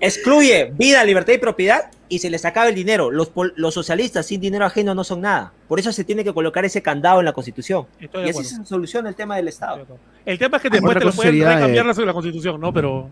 excluye 0.00 0.72
vida, 0.78 1.02
libertad 1.02 1.32
y 1.32 1.38
propiedad 1.38 1.90
y 2.08 2.20
se 2.20 2.30
les 2.30 2.44
acaba 2.44 2.68
el 2.68 2.76
dinero. 2.76 3.10
Los, 3.10 3.32
los 3.56 3.74
socialistas 3.74 4.24
sin 4.26 4.40
dinero 4.40 4.64
ajeno 4.64 4.94
no 4.94 5.02
son 5.02 5.22
nada. 5.22 5.52
Por 5.66 5.80
eso 5.80 5.90
se 5.90 6.04
tiene 6.04 6.22
que 6.22 6.32
colocar 6.32 6.64
ese 6.64 6.80
candado 6.80 7.18
en 7.18 7.24
la 7.24 7.32
Constitución. 7.32 7.88
Estoy 7.98 8.26
Y 8.26 8.30
así 8.30 8.44
se 8.44 8.64
soluciona 8.64 9.08
el 9.08 9.16
tema 9.16 9.34
del 9.34 9.48
Estado. 9.48 9.84
El 10.24 10.38
tema 10.38 10.58
es 10.58 10.62
que 10.62 10.70
después 10.70 10.96
te 10.96 11.04
lo 11.06 11.12
pueden 11.12 11.32
sería, 11.32 11.54
recambiar 11.56 11.86
eh, 11.86 12.06
la, 12.06 12.12
constitución, 12.12 12.60
¿no? 12.60 12.72
Pero 12.72 13.10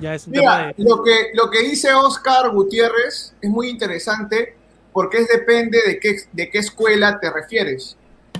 ya 0.00 0.16
es 0.16 0.26
un 0.26 0.32
tema 0.32 0.56
Mira, 0.56 0.74
de. 0.76 0.82
lo 0.82 1.04
que, 1.04 1.12
lo 1.34 1.48
que 1.48 1.62
dice 1.62 1.94
Oscar 1.94 2.50
Gutiérrez 2.50 3.32
es 3.40 3.48
muy 3.48 3.68
interesante 3.68 4.56
porque 4.92 5.18
es 5.18 5.28
depende 5.28 5.78
de 5.86 5.98
qué, 5.98 6.16
de 6.32 6.50
qué 6.50 6.58
escuela 6.58 7.18
te 7.20 7.30
refieres. 7.30 7.96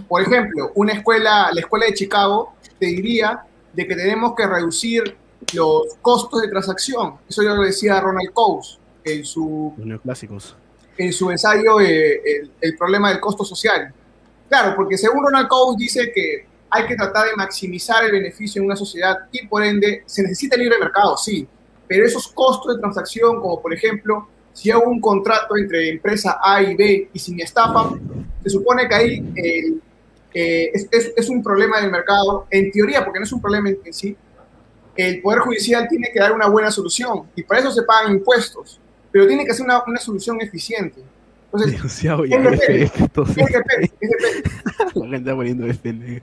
Por 0.09 0.23
ejemplo, 0.23 0.73
una 0.75 0.93
escuela, 0.93 1.51
la 1.53 1.61
escuela 1.61 1.87
de 1.87 1.95
Chicago, 1.95 2.55
te 2.79 2.87
diría 2.87 3.43
de 3.73 3.87
que 3.87 3.95
tenemos 3.95 4.35
que 4.35 4.47
reducir 4.47 5.17
los 5.55 5.95
costos 6.03 6.43
de 6.43 6.49
transacción. 6.49 7.15
Eso 7.29 7.43
ya 7.43 7.51
lo 7.55 7.63
decía 7.63 8.01
Ronald 8.01 8.33
Coase 8.33 8.79
en 9.05 9.25
su, 9.25 9.73
Los 9.77 9.87
neoclásicos. 9.87 10.57
en 10.99 11.13
su 11.13 11.31
ensayo 11.31 11.81
eh, 11.81 12.21
el, 12.25 12.51
el 12.61 12.77
problema 12.77 13.11
del 13.11 13.21
costo 13.21 13.45
social. 13.45 13.93
Claro, 14.49 14.75
porque 14.77 14.99
según 14.99 15.25
Ronald 15.25 15.49
Coase 15.49 15.77
dice 15.79 16.13
que 16.13 16.47
hay 16.71 16.87
que 16.87 16.97
tratar 16.97 17.27
de 17.27 17.37
maximizar 17.37 18.05
el 18.05 18.13
beneficio 18.13 18.61
en 18.61 18.67
una 18.67 18.77
sociedad 18.77 19.17
y 19.33 19.47
por 19.47 19.63
ende 19.63 20.03
se 20.07 20.23
necesita 20.23 20.57
el 20.57 20.63
libre 20.63 20.79
mercado, 20.79 21.17
sí, 21.17 21.47
pero 21.89 22.07
esos 22.07 22.29
costos 22.29 22.75
de 22.75 22.81
transacción, 22.81 23.41
como 23.41 23.61
por 23.61 23.75
ejemplo, 23.75 24.29
si 24.53 24.71
hago 24.71 24.85
un 24.91 25.01
contrato 25.01 25.57
entre 25.57 25.89
empresa 25.91 26.39
A 26.43 26.63
y 26.63 26.75
B 26.75 27.11
y 27.13 27.19
si 27.19 27.35
me 27.35 27.43
estafan, 27.43 28.01
se 28.43 28.51
supone 28.51 28.89
que 28.89 28.95
ahí 28.95 29.33
el- 29.37 29.81
eh, 30.33 30.71
es, 30.73 30.87
es- 30.93 31.13
es 31.17 31.29
un 31.29 31.43
problema 31.43 31.81
del 31.81 31.91
mercado, 31.91 32.47
en 32.51 32.71
teoría, 32.71 33.05
porque 33.05 33.19
no 33.19 33.25
es 33.25 33.33
un 33.33 33.41
problema 33.41 33.69
en, 33.69 33.79
en 33.85 33.93
sí, 33.93 34.17
el 34.97 35.21
Poder 35.23 35.41
Judicial 35.41 35.89
tiene 35.89 36.11
que 36.13 36.21
dar 36.21 36.33
una 36.33 36.47
buena 36.49 36.71
solución 36.71 37.25
y 37.35 37.43
para 37.43 37.61
eso 37.61 37.71
se 37.73 37.83
pagan 37.83 38.13
impuestos, 38.13 38.79
pero 39.11 39.27
tiene 39.27 39.45
que 39.45 39.55
ser 39.55 39.65
una, 39.65 39.83
una 39.87 39.99
solución 39.99 40.41
eficiente. 40.41 41.01
Entonces, 41.47 41.73
Denunciado 41.73 42.25
ya, 42.27 42.37
F, 42.37 42.91
entonces, 42.99 43.37
la 44.95 45.07
gente 45.09 45.17
está 45.17 45.35
poniendo 45.35 45.67
F. 45.67 46.23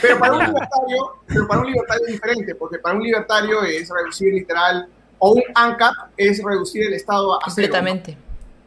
Pero 0.00 0.18
para 0.18 0.32
un 0.34 0.38
libertario, 0.40 1.12
pero 1.26 1.48
para 1.48 1.60
un 1.62 1.66
libertario 1.68 2.06
es 2.06 2.12
diferente, 2.12 2.54
porque 2.54 2.78
para 2.78 2.96
un 2.96 3.02
libertario 3.02 3.62
es 3.62 3.88
reducir 3.88 4.32
literal, 4.34 4.88
o 5.24 5.32
un 5.34 5.42
ANCAP 5.54 5.94
es 6.16 6.42
reducir 6.42 6.82
el 6.82 6.94
Estado 6.94 7.34
a 7.34 7.38
cero, 7.44 7.68
Completamente. 7.68 8.16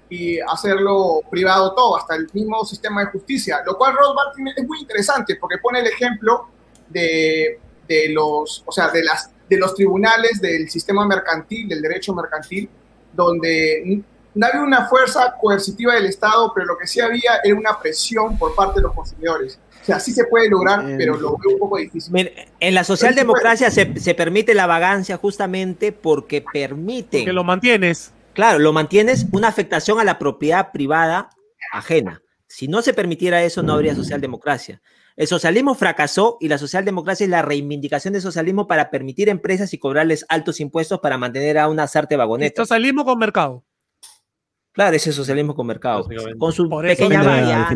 y 0.10 0.40
hacerlo 0.40 1.22
privado 1.30 1.73
todo, 1.76 1.98
hasta 1.98 2.15
el 2.15 2.30
mismo 2.32 2.64
sistema 2.64 3.02
de 3.03 3.07
justicia, 3.11 3.61
lo 3.65 3.77
cual 3.77 3.94
tiene- 4.34 4.53
es 4.56 4.65
muy 4.65 4.80
interesante 4.80 5.36
porque 5.36 5.57
pone 5.57 5.80
el 5.82 5.88
ejemplo 5.88 6.48
de, 6.88 7.60
de 7.88 8.10
los, 8.10 8.64
o 8.65 8.72
sea, 8.72 8.90
de 8.90 9.03
las 9.03 9.32
de 9.49 9.57
los 9.57 9.76
tribunales 9.76 10.41
del 10.41 10.69
sistema 10.72 11.06
mercantil, 11.06 11.68
del 11.68 11.80
derecho 11.82 12.15
mercantil, 12.15 12.68
donde 13.14 14.02
no 14.34 14.48
había 14.48 14.61
una 14.61 14.88
fuerza 14.88 15.36
coercitiva 15.40 15.94
del 15.94 16.07
Estado, 16.07 16.52
pero 16.53 16.65
lo 16.65 16.77
que 16.77 16.88
sí 16.88 16.99
había 16.99 17.41
era 17.44 17.53
una 17.56 17.80
presión 17.80 18.38
por 18.40 18.56
parte 18.56 18.80
de 18.80 18.84
los 18.84 18.94
consumidores. 18.94 19.60
O 19.86 19.88
sea, 19.88 19.99
sí 19.99 20.14
se 20.14 20.26
puede 20.26 20.49
lograr, 20.49 20.84
pero 20.98 21.16
lo 21.16 21.38
veo 21.38 21.53
un 21.53 21.60
poco 21.60 21.78
difícil. 21.78 22.32
En 22.60 22.74
la 22.74 22.84
socialdemocracia 22.84 23.70
se, 23.70 23.99
se, 23.99 24.16
permite 24.16 24.56
la 24.56 24.66
vagancia 24.66 25.18
justamente 25.18 25.91
porque 25.91 26.44
permite... 26.52 27.24
Que 27.24 27.32
lo 27.32 27.44
mantienes. 27.44 28.12
Claro, 28.34 28.57
lo 28.57 28.74
mantienes 28.74 29.28
una 29.32 29.48
afectación 29.48 29.99
a 29.99 30.03
la 30.03 30.18
propiedad 30.18 30.72
privada 30.72 31.30
ajena. 31.72 32.24
Si 32.48 32.68
no 32.68 32.82
se 32.82 32.95
permitiera 32.95 33.44
eso, 33.44 33.62
no 33.62 33.74
habría 33.74 33.94
socialdemocracia. 33.94 34.82
El 35.16 35.28
socialismo 35.28 35.76
fracasó 35.76 36.38
y 36.41 36.48
la 36.48 36.57
socialdemocracia 36.57 37.26
es 37.26 37.30
la 37.30 37.44
reivindicación 37.44 38.14
del 38.14 38.24
socialismo 38.24 38.68
para 38.68 38.90
permitir 38.90 39.30
empresas 39.30 39.72
y 39.74 39.78
cobrarles 39.78 40.26
altos 40.30 40.60
impuestos 40.60 40.99
para 40.99 41.20
mantener 41.20 41.60
a 41.60 41.70
una 41.70 41.86
sarte 41.86 42.16
vagoneta. 42.16 42.64
Socialismo 42.64 43.06
con 43.06 43.20
mercado. 43.20 43.64
Claro, 44.76 44.93
ese 44.93 45.14
socialismo 45.14 45.56
con 45.56 45.65
mercado. 45.65 46.06
Con 46.38 46.52
su 46.52 46.68
por 46.68 46.85
pequeña 46.85 47.69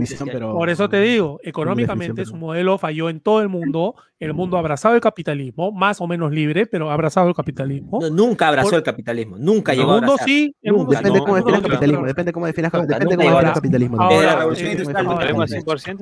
Por 0.52 0.70
eso 0.70 0.90
te 0.90 1.00
digo, 1.00 1.40
económicamente 1.44 2.26
su 2.26 2.36
modelo 2.36 2.78
falló 2.78 3.10
en 3.10 3.22
todo 3.22 3.42
el 3.42 3.48
mundo. 3.48 3.96
El 4.20 4.34
mundo 4.34 4.58
ha 4.58 4.60
abrazado 4.60 4.96
el 4.96 5.02
capitalismo, 5.02 5.72
más 5.72 6.02
o 6.02 6.08
menos 6.08 6.34
libre, 6.34 6.66
pero 6.66 6.92
ha 6.92 6.94
abrazado 6.94 7.30
el 7.30 7.36
capitalismo. 7.36 8.02
nunca 8.12 8.50
abrazó 8.50 8.76
el 8.76 8.84
capitalismo, 8.84 9.38
nunca 9.38 9.74
llegó 9.74 9.96
el 9.96 10.02
mundo 10.02 10.16
a 10.20 10.26
Sí, 10.26 10.54
el 10.62 10.74
mundo 10.74 10.92
depende 10.92 11.20
cómo 11.20 11.36
definas 11.38 11.62
capitalismo, 11.62 12.06
depende 12.06 12.34
cómo 12.34 12.46
definas 12.46 12.72
depende 12.74 13.16
cómo 13.16 13.30
definas 13.30 13.54
capitalismo. 13.54 13.98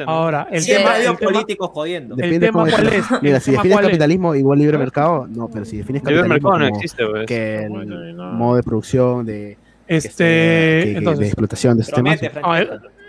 Ahora, 0.08 0.48
el 0.52 0.66
tema 0.66 0.98
de 0.98 1.06
los 1.06 1.20
políticos 1.20 1.70
jodiendo. 1.72 2.16
El 2.18 2.40
tema 2.40 2.68
cuál 2.68 2.88
es. 2.88 3.06
Mira, 3.22 3.40
si 3.40 3.52
defines 3.52 3.78
capitalismo 3.78 4.34
igual 4.34 4.58
libre 4.58 4.80
mercado, 4.80 5.28
no, 5.28 5.48
pero 5.48 5.64
si 5.64 5.78
defines 5.78 6.02
capitalismo 6.02 6.34
mercado 6.34 6.58
no 6.58 6.66
existe, 6.66 7.06
pues. 7.06 7.28
que 7.28 7.66
el 7.66 8.16
modo 8.16 8.56
de 8.56 8.64
producción 8.64 9.28
de 9.28 9.60
este, 9.88 10.98
entonces, 10.98 11.20
de 11.20 11.26
explotación 11.28 11.78
de 11.78 11.84
sistemas. 11.84 12.20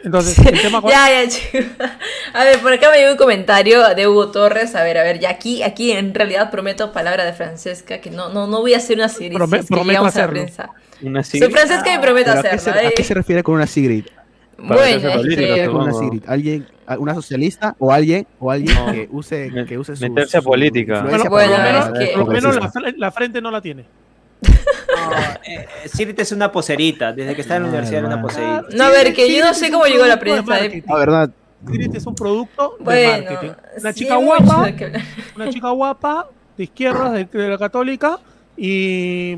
entonces, 0.05 0.38
el 0.38 0.60
tema 0.62 0.82
ya, 0.88 1.24
ya, 1.24 1.62
A 2.34 2.44
ver, 2.44 2.59
por 2.60 2.72
acá 2.72 2.90
me 2.90 2.98
llegó 2.98 3.12
un 3.12 3.18
comentario 3.18 3.94
de 3.94 4.06
Hugo 4.06 4.30
Torres. 4.30 4.74
A 4.74 4.84
ver, 4.84 4.98
a 4.98 5.02
ver, 5.02 5.18
ya 5.18 5.30
aquí, 5.30 5.62
aquí 5.62 5.92
en 5.92 6.14
realidad 6.14 6.50
prometo 6.50 6.92
palabra 6.92 7.24
de 7.24 7.32
Francesca 7.32 8.00
que 8.00 8.10
no, 8.10 8.28
no, 8.28 8.46
no 8.46 8.60
voy 8.60 8.74
a 8.74 8.78
hacer 8.78 8.96
una 8.96 9.09
Sigrid. 9.09 9.36
Prome, 9.36 9.64
prometo 9.64 10.05
hacerlo. 10.05 10.46
Una 11.02 11.22
Soy 11.22 11.40
Francesca 11.40 11.94
y 11.94 11.98
prometo 11.98 12.30
hacerlo. 12.30 12.50
¿a 12.50 12.52
qué, 12.52 12.59
se, 12.59 12.70
¿A 12.70 12.90
qué 12.90 13.05
se 13.05 13.14
refiere 13.14 13.42
con 13.42 13.56
una 13.56 13.66
Sigrid? 13.66 14.05
Bueno, 14.59 15.09
es 15.09 15.36
que... 15.36 15.68
una 15.68 15.92
Sigrid? 15.92 16.22
¿Alguien, 16.26 16.66
una 16.98 17.14
socialista 17.14 17.76
o 17.78 17.92
alguien, 17.92 18.26
o 18.40 18.50
alguien 18.50 18.76
que 18.92 19.09
use, 19.10 19.52
que 19.68 19.78
use 19.78 19.94
su, 19.94 20.02
meterse 20.02 20.38
a 20.38 20.42
política? 20.42 21.02
Bueno, 21.02 21.24
por 21.24 21.46
lo 21.46 21.59
menos, 21.59 21.88
por 21.88 22.18
lo 22.18 22.26
menos 22.26 22.56
la, 22.56 22.94
la 22.96 23.12
frente 23.12 23.40
no 23.40 23.50
la 23.50 23.60
tiene. 23.60 23.84
No, 24.43 25.12
eh, 25.44 25.66
es 26.16 26.32
una 26.32 26.52
poserita. 26.52 27.12
Desde 27.12 27.35
que 27.35 27.40
está 27.40 27.56
en 27.56 27.62
la 27.62 27.69
universidad 27.69 28.01
era 28.01 28.09
una 28.09 28.23
poserita. 28.23 28.65
No, 28.74 28.85
a 28.85 28.90
ver, 28.90 29.15
que 29.15 29.35
yo 29.35 29.44
no 29.44 29.55
sé 29.55 29.70
cómo 29.70 29.85
llegó 29.85 30.06
la 30.06 30.19
prensa. 30.19 30.60
La 30.60 30.70
ah, 30.89 30.98
verdad. 30.98 31.31
Sirit 31.66 31.94
es 31.94 32.06
un 32.06 32.15
producto 32.15 32.77
de 32.81 33.24
marketing. 33.27 33.52
Una 33.81 33.93
chica 33.93 34.16
guapa, 34.16 34.73
una 35.35 35.51
chica 35.51 35.70
guapa 35.70 36.28
de 36.56 36.65
izquierda, 36.65 37.10
de, 37.10 37.28
la 37.48 37.59
católica 37.59 38.19
y 38.56 39.36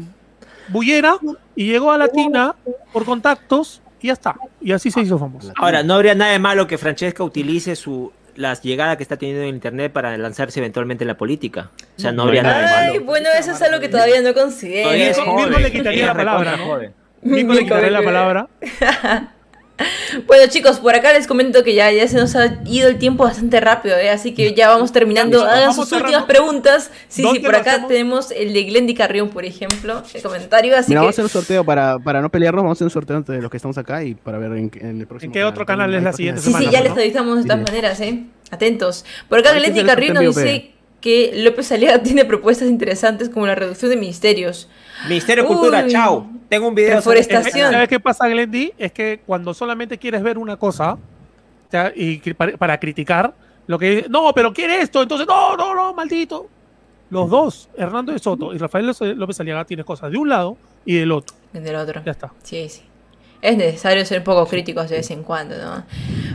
bullera 0.69 1.17
y 1.57 1.67
llegó 1.67 1.93
a 1.93 1.99
Latina 1.99 2.55
por 2.93 3.05
contactos 3.05 3.81
y 4.01 4.09
ya 4.09 4.15
está. 4.15 4.37
Y 4.61 4.73
así 4.73 4.91
se 4.91 5.01
hizo 5.01 5.19
famosa. 5.19 5.53
Ahora, 5.57 5.83
no 5.83 5.95
habría 5.95 6.15
nada 6.15 6.33
de 6.33 6.39
malo 6.39 6.67
que 6.67 6.79
Francesca 6.79 7.23
utilice 7.25 7.77
su 7.77 8.13
las 8.37 8.63
llegadas 8.63 8.97
que 8.97 9.03
está 9.03 9.17
teniendo 9.17 9.43
en 9.43 9.49
internet 9.51 9.93
para 9.93 10.17
lanzarse 10.17 10.61
eventualmente 10.61 11.05
en 11.05 11.09
la 11.09 11.17
política. 11.17 11.71
O 11.97 12.01
sea, 12.01 12.13
no, 12.13 12.23
habría 12.23 12.43
nada 12.43 12.61
de 12.61 12.93
malo. 12.93 13.05
bueno, 13.05 13.29
eso 13.39 13.53
es 13.53 13.63
algo 13.63 13.81
que 13.81 13.89
todavía 13.89 14.21
no 14.21 14.35
considero. 14.35 14.91
Mismo 14.91 15.59
le 15.59 15.73
quitaría 15.73 16.07
la 16.07 16.15
palabra, 16.15 16.57
¿no? 16.57 16.79
Mismo 17.23 17.53
le 17.53 17.65
quitaría 17.65 17.91
la 17.91 18.03
palabra. 18.03 18.49
Bueno 20.27 20.45
chicos, 20.49 20.79
por 20.79 20.95
acá 20.95 21.13
les 21.13 21.27
comento 21.27 21.63
que 21.63 21.75
ya, 21.75 21.91
ya 21.91 22.07
se 22.09 22.17
nos 22.17 22.35
ha 22.37 22.61
ido 22.67 22.89
el 22.89 22.99
tiempo 22.99 23.25
bastante 23.25 23.61
rápido, 23.61 23.97
¿eh? 23.97 24.11
así 24.11 24.33
que 24.33 24.55
ya 24.55 24.69
vamos 24.69 24.93
terminando. 25.01 25.45
Hagan 25.45 25.75
sus 25.75 25.91
últimas 25.93 26.25
preguntas. 26.25 26.91
Sí, 27.09 27.25
sí, 27.33 27.39
por 27.41 27.55
acá 27.55 27.87
tenemos 27.87 28.31
el 28.31 28.53
de 28.53 28.65
Glendy 28.65 28.95
Carrión, 28.95 29.31
por 29.31 29.45
ejemplo, 29.45 30.03
el 30.13 30.23
comentario. 30.23 30.77
Así 30.77 30.91
Mira, 30.91 31.01
vamos 31.01 31.13
a 31.13 31.15
hacer 31.15 31.25
un 31.25 31.31
sorteo 31.31 31.65
para, 31.65 31.99
para 31.99 32.21
no 32.21 32.31
pelearnos, 32.31 32.63
vamos 32.63 32.77
a 32.77 32.79
hacer 32.79 32.87
un 32.87 32.91
sorteo 32.91 33.17
entre 33.17 33.41
los 33.41 33.51
que 33.51 33.57
estamos 33.57 33.79
acá 33.79 34.03
y 34.03 34.15
para 34.15 34.39
ver 34.39 34.53
en, 34.53 35.01
el 35.01 35.07
próximo. 35.07 35.31
¿En 35.31 35.33
qué 35.33 35.45
otro 35.45 35.67
canal 35.67 35.95
es 35.95 36.03
la 36.03 36.13
siguiente 36.13 36.41
semana? 36.41 36.59
Sí, 36.59 36.67
sí, 36.67 36.73
ya 36.73 36.81
les 36.81 36.93
avisamos 36.93 37.39
de 37.39 37.45
todas 37.45 37.63
maneras, 37.63 38.01
¿eh? 38.01 38.25
Atentos. 38.51 39.05
Por 39.29 39.39
acá 39.39 39.53
Glendy 39.53 39.85
Carrión 39.85 40.15
nos 40.15 40.37
dice 40.37 40.73
que 41.01 41.33
López 41.35 41.71
Aliaga 41.73 42.03
tiene 42.03 42.25
propuestas 42.25 42.69
interesantes 42.69 43.29
como 43.29 43.47
la 43.47 43.55
reducción 43.55 43.91
de 43.91 43.97
ministerios. 43.97 44.69
Ministerio 45.09 45.45
de 45.45 45.49
Cultura, 45.49 45.87
chao. 45.89 46.29
Tengo 46.49 46.69
un 46.69 46.75
video. 46.75 46.97
Reforestación. 46.97 47.73
¿Sabes 47.73 47.89
qué 47.89 48.01
pasa, 48.01 48.29
Glendy? 48.29 48.73
Es 48.77 48.93
que 48.93 49.21
cuando 49.27 49.55
solamente 49.55 49.99
quieres 49.99 50.23
ver 50.23 50.39
una 50.39 50.57
cosa 50.57 50.99
y 51.95 52.19
para, 52.35 52.81
criticar, 52.81 53.33
lo 53.67 53.79
que 53.79 54.07
no, 54.11 54.33
pero 54.35 54.53
quiere 54.53 54.81
esto, 54.81 55.03
entonces 55.03 55.27
no, 55.27 55.57
no, 55.57 55.75
no, 55.75 55.95
maldito. 55.95 56.49
Los 57.11 57.31
dos, 57.31 57.69
Hernando 57.77 58.13
de 58.13 58.19
Soto 58.19 58.55
y 58.55 58.59
Rafael 58.59 58.87
López 59.17 59.41
Aliaga, 59.41 59.65
tienen 59.65 59.85
cosas 59.85 60.11
de 60.11 60.19
un 60.19 60.29
lado 60.29 60.57
y 60.85 60.97
del 60.97 61.13
otro. 61.13 61.37
Del 61.53 61.75
otro. 61.77 62.03
Ya 62.05 62.13
está. 62.13 62.33
Sí, 62.43 62.69
sí 62.69 62.90
es 63.43 63.57
necesario 63.57 64.05
ser 64.05 64.19
un 64.19 64.25
poco 64.25 64.47
críticos 64.47 64.91
de 64.91 64.97
vez 64.97 65.11
en 65.11 65.23
cuando, 65.23 65.57
¿no? 65.57 65.85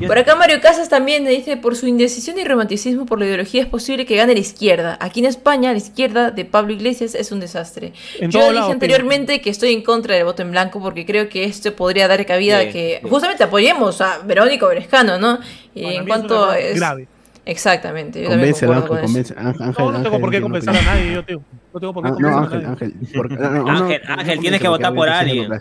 Por 0.07 0.18
acá 0.18 0.36
Mario 0.36 0.60
Casas 0.60 0.90
también 0.90 1.26
dice, 1.26 1.56
por 1.57 1.76
su 1.76 1.88
indecisión 1.88 2.38
y 2.40 2.44
romanticismo 2.44 3.06
por 3.06 3.19
la 3.19 3.26
ideología 3.26 3.61
es 3.61 3.68
posible 3.68 4.06
que 4.06 4.15
gane 4.15 4.34
la 4.34 4.40
izquierda. 4.40 4.98
Aquí 4.99 5.19
en 5.19 5.27
España, 5.27 5.72
la 5.72 5.77
izquierda 5.77 6.32
de 6.32 6.45
Pablo 6.45 6.73
Iglesias 6.73 7.15
es 7.15 7.32
un 7.32 7.40
desastre. 7.40 7.94
Yo 8.22 8.52
dije 8.52 8.72
anteriormente 8.72 9.40
que 9.41 9.49
estoy 9.49 9.73
en 9.73 9.84
contra 9.84 10.15
del 10.15 10.26
voto 10.26 10.41
en 10.41 10.52
blanco 10.52 10.82
porque 10.82 11.06
creo 11.06 11.30
que 11.30 11.44
esto 11.44 11.76
podría 11.76 12.07
dar 12.07 12.26
cabida 12.26 12.60
a 12.60 12.69
que 12.69 13.02
justamente 13.03 13.44
apoyemos 13.44 14.02
a 14.02 14.19
Verónica 14.19 14.65
Orescano, 14.65 15.19
¿no? 15.19 15.40
Y 15.73 15.86
en 15.86 16.07
cuanto 16.07 16.53
es... 16.53 16.77
Grave. 16.77 17.07
Exactamente. 17.48 18.23
Yo 18.23 18.30
convence, 18.30 18.65
Ángel, 18.65 18.88
convence. 18.88 19.36
Ángel, 19.38 19.76
no, 19.77 19.91
no 19.91 20.02
tengo 20.02 20.19
por 20.19 20.32
qué 20.32 20.41
convencer 20.41 20.76
a 20.76 20.82
nadie, 20.82 21.14
yo 21.14 21.23
tío. 21.23 21.41
No 21.72 21.80
tengo 21.80 21.94
por 21.94 22.03
qué 22.03 22.10
convencer 22.10 22.32
no, 22.32 22.40
Ángel, 22.40 22.65
Ángel, 22.65 23.68
Ángel, 23.68 24.02
Ángel, 24.07 24.40
tienes 24.40 24.60
que 24.60 24.68
votar 24.68 24.95
por 24.95 25.07
alguien 25.07 25.52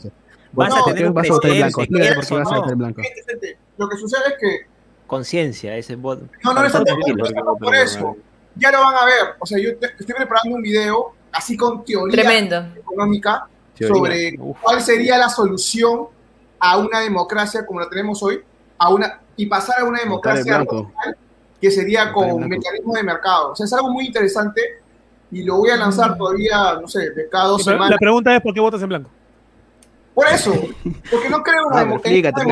vas 0.54 0.74
a 0.74 0.84
tener 0.84 1.08
un 1.08 1.14
vas 1.14 1.28
a 1.30 1.38
blanco? 1.38 1.82
vas 2.30 2.52
a 2.52 2.56
votar 2.56 2.76
blanco. 2.76 3.02
Lo 3.76 3.88
que 3.88 3.96
sucede 3.96 4.22
es 4.28 4.34
que 4.40 4.74
conciencia 5.06 5.76
ese 5.76 5.96
voto. 5.96 6.26
No, 6.42 6.54
no, 6.54 6.62
no, 6.62 7.56
por 7.58 7.74
eso. 7.74 8.16
Ya 8.56 8.70
lo 8.70 8.78
van 8.80 8.94
a 8.94 9.04
ver. 9.04 9.34
O 9.38 9.46
sea, 9.46 9.58
yo 9.58 9.70
estoy 9.70 10.14
preparando 10.16 10.56
un 10.56 10.62
video 10.62 11.12
así 11.32 11.56
con 11.56 11.84
teoría 11.84 12.72
económica 12.76 13.48
sobre 13.78 14.36
cuál 14.60 14.80
sería 14.80 15.18
la 15.18 15.28
solución 15.28 16.06
a 16.60 16.78
una 16.78 17.00
democracia 17.00 17.66
como 17.66 17.80
la 17.80 17.88
tenemos 17.88 18.22
hoy, 18.22 18.40
a 18.78 18.88
una 18.88 19.20
y 19.36 19.46
pasar 19.46 19.80
a 19.80 19.84
una 19.84 20.00
democracia 20.00 20.64
que 21.60 21.70
sería 21.70 22.12
con 22.12 22.48
mecanismos 22.48 22.94
de 22.94 23.02
mercado. 23.02 23.52
O 23.52 23.56
sea, 23.56 23.66
es 23.66 23.72
algo 23.72 23.90
muy 23.90 24.06
interesante 24.06 24.60
y 25.30 25.42
lo 25.42 25.56
voy 25.56 25.70
a 25.70 25.76
lanzar 25.76 26.16
todavía, 26.16 26.78
no 26.80 26.86
sé, 26.86 27.10
de 27.10 27.28
cada 27.28 27.46
dos 27.46 27.64
semanas. 27.64 27.90
La 27.90 27.98
pregunta 27.98 28.34
es 28.34 28.40
por 28.40 28.54
qué 28.54 28.60
votas 28.60 28.80
en 28.82 28.88
blanco. 28.88 29.10
Por 30.14 30.28
eso, 30.28 30.52
porque 31.10 31.28
no 31.28 31.42
creo 31.42 31.72
en 31.72 31.86
una 31.86 31.94
explícate, 31.96 32.42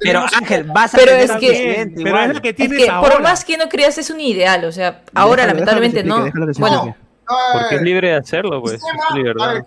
Pero 0.00 0.26
Ángel, 0.38 0.64
vas 0.64 0.94
a 0.94 0.98
pero 0.98 1.12
es 1.12 1.32
que, 1.32 1.90
pero 1.96 2.20
es 2.20 2.34
lo 2.34 2.42
que 2.42 2.52
tienes 2.52 2.80
es 2.80 2.84
que 2.84 2.92
por 2.92 3.22
más 3.22 3.44
que 3.46 3.56
no 3.56 3.68
creas 3.70 3.96
es 3.96 4.10
un 4.10 4.20
ideal, 4.20 4.64
o 4.66 4.72
sea, 4.72 5.02
ahora 5.14 5.46
lamentablemente 5.46 6.04
no. 6.04 6.30
Bueno, 6.58 6.94
porque 7.52 7.76
es 7.76 7.82
libre 7.82 8.08
de 8.08 8.16
hacerlo, 8.16 8.60
pues. 8.60 8.74
es 8.74 9.14
libertad. 9.14 9.64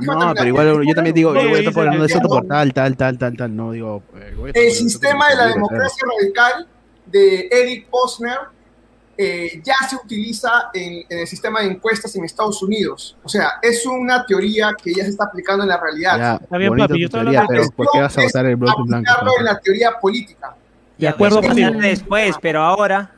no, 0.00 0.34
pero 0.34 0.48
igual 0.48 0.82
yo 0.86 0.94
también 0.94 1.14
digo, 1.14 1.34
yo 1.34 1.48
voy 1.48 1.54
a 1.54 1.58
estar 1.60 1.78
hablando 1.78 2.04
de 2.04 2.12
eso 2.12 2.20
por 2.20 2.44
tal, 2.46 2.74
tal, 2.74 2.96
tal, 2.96 3.16
tal, 3.16 3.36
tal, 3.36 3.56
no 3.56 3.70
digo. 3.70 4.02
Eh, 4.16 4.50
el 4.54 4.72
sistema 4.72 5.28
de 5.28 5.36
la 5.36 5.46
democracia 5.46 6.04
radical 6.18 6.66
de 7.06 7.48
Eric 7.50 7.86
Posner 7.88 8.38
eh, 9.22 9.60
ya 9.62 9.74
se 9.86 9.96
utiliza 9.96 10.70
en, 10.72 11.04
el 11.06 11.26
sistema 11.26 11.60
de 11.60 11.66
encuestas 11.66 12.16
en 12.16 12.24
Estados 12.24 12.62
Unidos. 12.62 13.18
O 13.22 13.28
sea, 13.28 13.58
es 13.60 13.84
una 13.84 14.24
teoría 14.24 14.70
que 14.82 14.94
ya 14.94 15.04
se 15.04 15.10
está 15.10 15.24
aplicando 15.24 15.62
en 15.64 15.68
la 15.68 15.78
realidad. 15.78 16.40
está 16.42 16.56
bien, 16.56 16.74
papi, 16.74 17.02
yo 17.02 17.10
teoría, 17.10 17.44
pero 17.46 17.64
¿por 17.76 17.86
qué 17.92 18.00
vas 18.00 18.16
a 18.16 18.22
votar 18.22 18.46
el 18.46 18.56
bloque 18.56 18.82
blanco? 18.86 19.12
en 19.38 19.44
la 19.44 19.60
teoría 19.60 19.90
política. 20.00 20.54
De 20.96 21.06
acuerdo 21.06 21.42
contigo. 21.42 21.70
Después, 21.72 22.36
pero 22.40 22.62
ahora... 22.62 23.10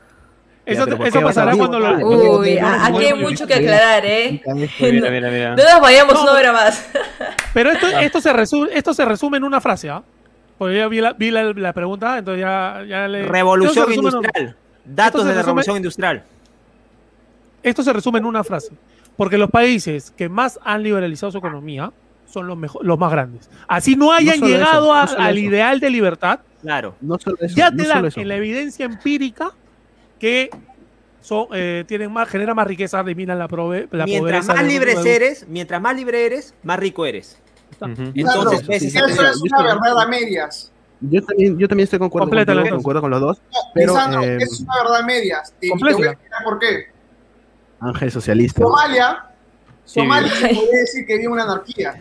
Eso, 0.66 0.87
eso 1.05 1.20
pasará 1.20 1.57
cuando 1.57 1.79
lo. 1.79 2.39
Uy, 2.39 2.57
aquí 2.59 3.05
hay 3.05 3.15
mucho 3.15 3.49
que 3.49 3.55
aclarar, 3.55 4.05
¿eh? 4.07 4.41
Mira, 4.81 5.11
mira, 5.11 5.31
mira. 5.31 5.57
No 5.57 5.65
nos 5.65 5.81
vayamos 5.81 6.15
no, 6.15 6.23
una 6.23 6.33
hora 6.33 6.53
más. 6.53 6.89
Pero 7.55 7.73
esto, 7.73 7.89
esto, 7.99 8.20
se 8.20 8.33
resume, 8.33 8.69
esto 8.73 8.95
se 8.95 9.05
resume 9.05 9.39
en 9.39 9.45
una 9.45 9.61
frase, 9.61 9.91
¿ah? 9.91 10.05
Porque 10.59 10.77
ya 10.77 10.87
vi 10.87 11.01
la, 11.01 11.15
vi 11.15 11.33
la, 11.33 11.53
la 11.53 11.73
pregunta, 11.73 12.16
entonces 12.16 12.43
ya, 12.43 12.85
ya 12.87 13.09
le. 13.09 13.24
Revolución 13.24 13.93
industrial. 13.93 14.57
Datos 14.85 15.25
de 15.25 15.35
la 15.35 15.43
revolución 15.43 15.77
industrial. 15.77 16.25
Esto 17.63 17.83
se 17.83 17.93
resume 17.93 18.19
en 18.19 18.25
una 18.25 18.43
frase. 18.43 18.73
Porque 19.17 19.39
los 19.39 19.51
países 19.51 20.11
que 20.11 20.29
más 20.29 20.59
han 20.65 20.83
liberalizado 20.83 21.33
su 21.33 21.39
economía 21.39 21.93
son 22.27 22.47
los, 22.47 22.57
mejor, 22.57 22.85
los 22.85 22.99
más 22.99 23.13
grandes. 23.13 23.51
Así 23.69 23.95
no 23.95 24.13
hayan 24.13 24.41
llegado 24.41 24.93
al 24.93 25.39
ideal 25.39 25.81
de 25.81 25.91
libertad. 25.91 26.41
Claro. 26.63 26.95
ya 27.55 27.71
te 27.71 27.87
dan 27.87 28.09
en 28.15 28.29
la 28.29 28.37
evidencia 28.37 28.87
empírica 28.87 29.53
que 30.19 30.51
son, 31.21 31.49
eh, 31.53 31.85
tienen 31.87 32.13
más, 32.13 32.29
más 32.55 32.67
riqueza, 32.67 33.01
eliminan 33.01 33.39
la, 33.39 33.49
prove, 33.49 33.89
mientras 34.07 34.47
Más 34.47 34.65
libres 34.65 35.05
eres, 35.05 35.47
mientras 35.49 35.81
más 35.81 35.95
libre 35.97 36.25
eres, 36.25 36.55
más 36.63 36.79
rico 36.79 37.05
eres. 37.05 37.39
Entonces, 37.81 38.63
eso 38.69 39.07
es 39.07 39.41
una 39.43 39.63
verdad 39.63 40.01
a 40.01 40.07
medias. 40.07 40.72
Yo 41.03 41.23
también, 41.23 41.59
yo 41.59 41.69
también 41.69 41.85
estoy 41.85 41.99
concuerdo, 41.99 42.31
con, 42.31 42.69
concuerdo 42.69 43.01
con 43.01 43.11
los 43.11 43.20
dos. 43.20 43.43
Pero, 43.74 43.97
eh, 44.23 44.39
es 44.41 44.61
una 44.61 44.74
verdad 44.83 44.97
a 45.01 45.03
medias. 45.05 45.53
Y 45.61 45.70
te 45.70 45.79
voy 45.79 46.07
a 46.07 46.11
explicar 46.11 46.45
por 46.45 46.59
qué. 46.59 46.87
Ángel 47.81 48.12
socialista. 48.12 48.62
Somalia, 48.62 49.27
Somalia 49.85 50.31
se 50.33 50.49
puede 50.55 50.81
decir 50.81 51.07
que 51.07 51.19
vive 51.19 51.29
una 51.29 51.43
anarquía. 51.43 51.95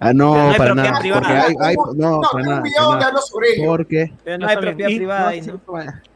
Ah, 0.00 0.12
no, 0.12 0.50
no 0.50 0.56
para 0.56 0.74
nada. 0.74 0.98
Porque 1.00 1.32
hay, 1.32 1.54
hay, 1.60 1.76
no, 1.94 2.20
no, 2.20 2.28
para 2.30 2.44
nada. 2.44 2.56
Un 2.56 2.62
video 2.64 2.82
donde 2.82 3.04
hablo 3.04 3.20
sobre 3.20 3.54
ello. 3.54 3.66
Porque 3.66 4.12
no 4.38 4.46
hay 4.48 4.56
propiedad 4.56 4.88
privada 4.88 5.28
ahí, 5.28 5.40
¿no? 5.42 5.60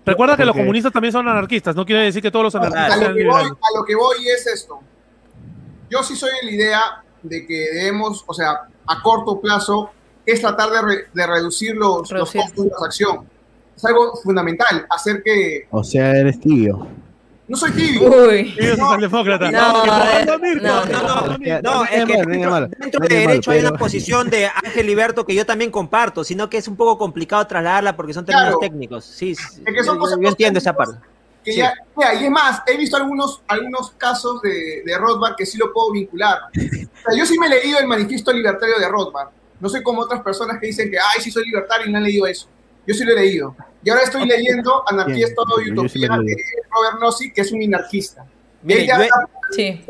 Recuerda 0.05 0.37
que 0.37 0.45
los 0.45 0.57
comunistas 0.57 0.93
también 0.93 1.13
son 1.13 1.29
anarquistas, 1.29 1.77
no 1.77 1.87
quiere 1.87 2.03
decir 2.03 2.21
que 2.21 2.31
todos 2.31 2.45
los 2.45 2.55
anarquistas 2.55 2.93
a 2.93 2.97
lo, 2.97 3.15
que 3.15 3.27
voy, 3.27 3.45
a 3.45 3.79
lo 3.79 3.85
que 3.85 3.95
voy 3.95 4.29
es 4.29 4.47
esto. 4.47 4.81
Yo 5.89 6.03
sí 6.03 6.17
soy 6.17 6.31
en 6.43 6.47
la 6.49 6.53
idea 6.53 6.83
de 7.23 7.47
que 7.47 7.69
debemos, 7.73 8.25
o 8.27 8.35
sea, 8.35 8.63
a 8.87 9.03
corto 9.03 9.41
plazo, 9.41 9.91
es 10.27 10.41
tratar 10.41 10.71
de, 10.71 10.83
re, 10.83 11.05
de 11.13 11.27
reducir 11.27 11.75
los, 11.75 12.11
los 12.11 12.33
costos 12.33 12.65
de 12.65 12.71
transacción. 12.71 13.27
Es 13.77 13.85
algo 13.85 14.15
fundamental, 14.23 14.87
hacer 14.91 15.23
que... 15.23 15.67
O 15.71 15.83
sea, 15.83 16.11
eres 16.13 16.39
tibio. 16.39 16.87
No 17.51 17.57
soy 17.57 17.73
tibio. 17.73 18.09
Uy. 18.09 18.55
Tibio 18.55 18.77
socialdemócrata. 18.77 19.51
No, 19.51 19.85
no, 19.85 19.97
no, 20.25 20.85
no, 20.85 21.39
No, 21.39 21.61
no, 21.63 21.85
es 21.85 22.05
que 22.05 22.17
dentro, 22.79 23.09
de 23.09 23.15
derecho 23.17 23.51
hay 23.51 23.59
una 23.59 23.73
posición 23.73 24.31
de 24.31 24.47
Ángel 24.47 24.87
Liberto 24.87 25.27
que 25.27 25.35
yo 25.35 25.45
también 25.45 25.73
comparto, 25.73 26.23
sino 26.23 26.49
que 26.49 26.59
es 26.59 26.69
un 26.69 26.77
poco 26.77 26.97
complicado 26.97 27.45
trasladarla 27.49 27.97
porque 27.97 28.15
son 28.15 28.25
términos 28.25 28.61
técnicos. 28.61 29.05
Sí, 29.05 29.35
yo, 29.35 30.29
entiendo 30.29 30.61
esa 30.61 30.77
parte. 30.77 30.99
Que 31.43 31.53
Sí. 31.53 31.59
ya, 31.59 31.73
mira, 31.97 32.15
y 32.15 32.25
es 32.27 32.31
más, 32.31 32.63
he 32.67 32.77
visto 32.77 32.97
algunos, 32.99 33.43
algunos 33.49 33.91
casos 33.93 34.43
de, 34.43 34.83
de 34.85 34.99
Rothbard 34.99 35.35
que 35.37 35.47
sí 35.47 35.59
lo 35.59 35.73
puedo 35.73 35.91
vincular. 35.91 36.39
O 36.53 37.11
sea, 37.11 37.19
yo 37.19 37.27
sí 37.27 37.37
me 37.37 37.47
he 37.47 37.51
leído 37.51 37.81
el 37.81 37.87
manifiesto 37.89 38.31
libertario 38.31 38.79
de 38.79 38.87
Rothbard. 38.87 39.31
No 39.61 39.69
soy 39.69 39.82
como 39.82 40.01
otras 40.03 40.23
personas 40.23 40.59
que 40.59 40.66
dicen 40.66 40.91
que, 40.91 40.99
ay, 40.99 41.20
sí 41.20 41.31
soy 41.31 41.45
libertario 41.45 41.87
y 41.87 41.93
no 41.93 41.99
han 41.99 42.05
leído 42.05 42.27
eso. 42.27 42.49
Yo 42.87 42.95
sí 42.95 43.05
lo 43.05 43.12
he 43.12 43.16
leído. 43.16 43.55
Y 43.85 43.91
ahora 43.91 44.03
estoy 44.03 44.27
leyendo 44.27 44.82
Anarquía, 44.89 45.15
Bien, 45.16 45.28
Estado 45.28 45.61
y 45.61 45.65
sí 45.66 45.70
Utopía 45.73 46.16
lo 46.16 46.23
de 46.23 46.37
Robert 46.70 47.01
Nozick, 47.01 47.35
que 47.35 47.41
es 47.43 47.53
un 47.53 47.59
minarquista. 47.59 48.24
Mire, 48.62 48.87
yo- 48.87 48.95
está- 48.95 49.28
Sí. 49.53 49.85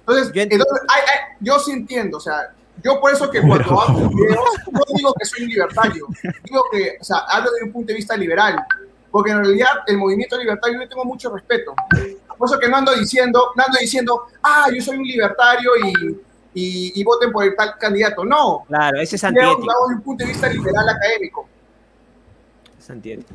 Entonces, 0.00 0.32
Yo 0.32 0.42
ent- 0.42 0.48
entonces, 0.52 0.80
ay, 0.88 1.02
ay, 1.06 1.36
yo 1.40 1.58
sí 1.58 1.72
entiendo, 1.72 2.16
o 2.18 2.20
sea, 2.20 2.52
yo 2.82 3.00
por 3.00 3.12
eso 3.12 3.30
que 3.30 3.40
cuando 3.42 3.80
hago 3.80 4.08
videos, 4.08 4.38
no 4.72 4.80
digo 4.96 5.12
que 5.18 5.24
soy 5.24 5.44
un 5.44 5.48
libertario, 5.50 6.06
digo 6.44 6.64
que, 6.72 6.96
o 7.00 7.04
sea, 7.04 7.18
hablo 7.28 7.50
desde 7.52 7.66
un 7.66 7.72
punto 7.72 7.88
de 7.88 7.94
vista 7.94 8.16
liberal, 8.16 8.56
porque 9.10 9.30
en 9.32 9.38
realidad 9.44 9.68
el 9.86 9.98
movimiento 9.98 10.36
libertario 10.38 10.74
yo 10.76 10.80
le 10.80 10.88
tengo 10.88 11.04
mucho 11.04 11.30
respeto. 11.34 11.74
Por 12.38 12.48
eso 12.48 12.58
que 12.58 12.68
no 12.68 12.76
ando 12.78 12.92
diciendo, 12.94 13.50
no 13.54 13.62
ando 13.64 13.78
diciendo, 13.80 14.22
ah, 14.42 14.66
yo 14.74 14.82
soy 14.82 14.96
un 14.96 15.04
libertario 15.04 15.70
y, 15.84 16.20
y, 16.54 16.92
y 17.00 17.04
voten 17.04 17.30
por 17.32 17.44
el 17.44 17.54
tal 17.56 17.76
candidato. 17.78 18.24
No, 18.24 18.64
Claro, 18.68 19.00
ese 19.00 19.16
es 19.16 19.24
antiético. 19.24 19.60
desde 19.60 19.94
un 19.96 20.02
punto 20.02 20.24
de 20.24 20.30
vista 20.30 20.48
liberal 20.48 20.88
académico. 20.88 21.48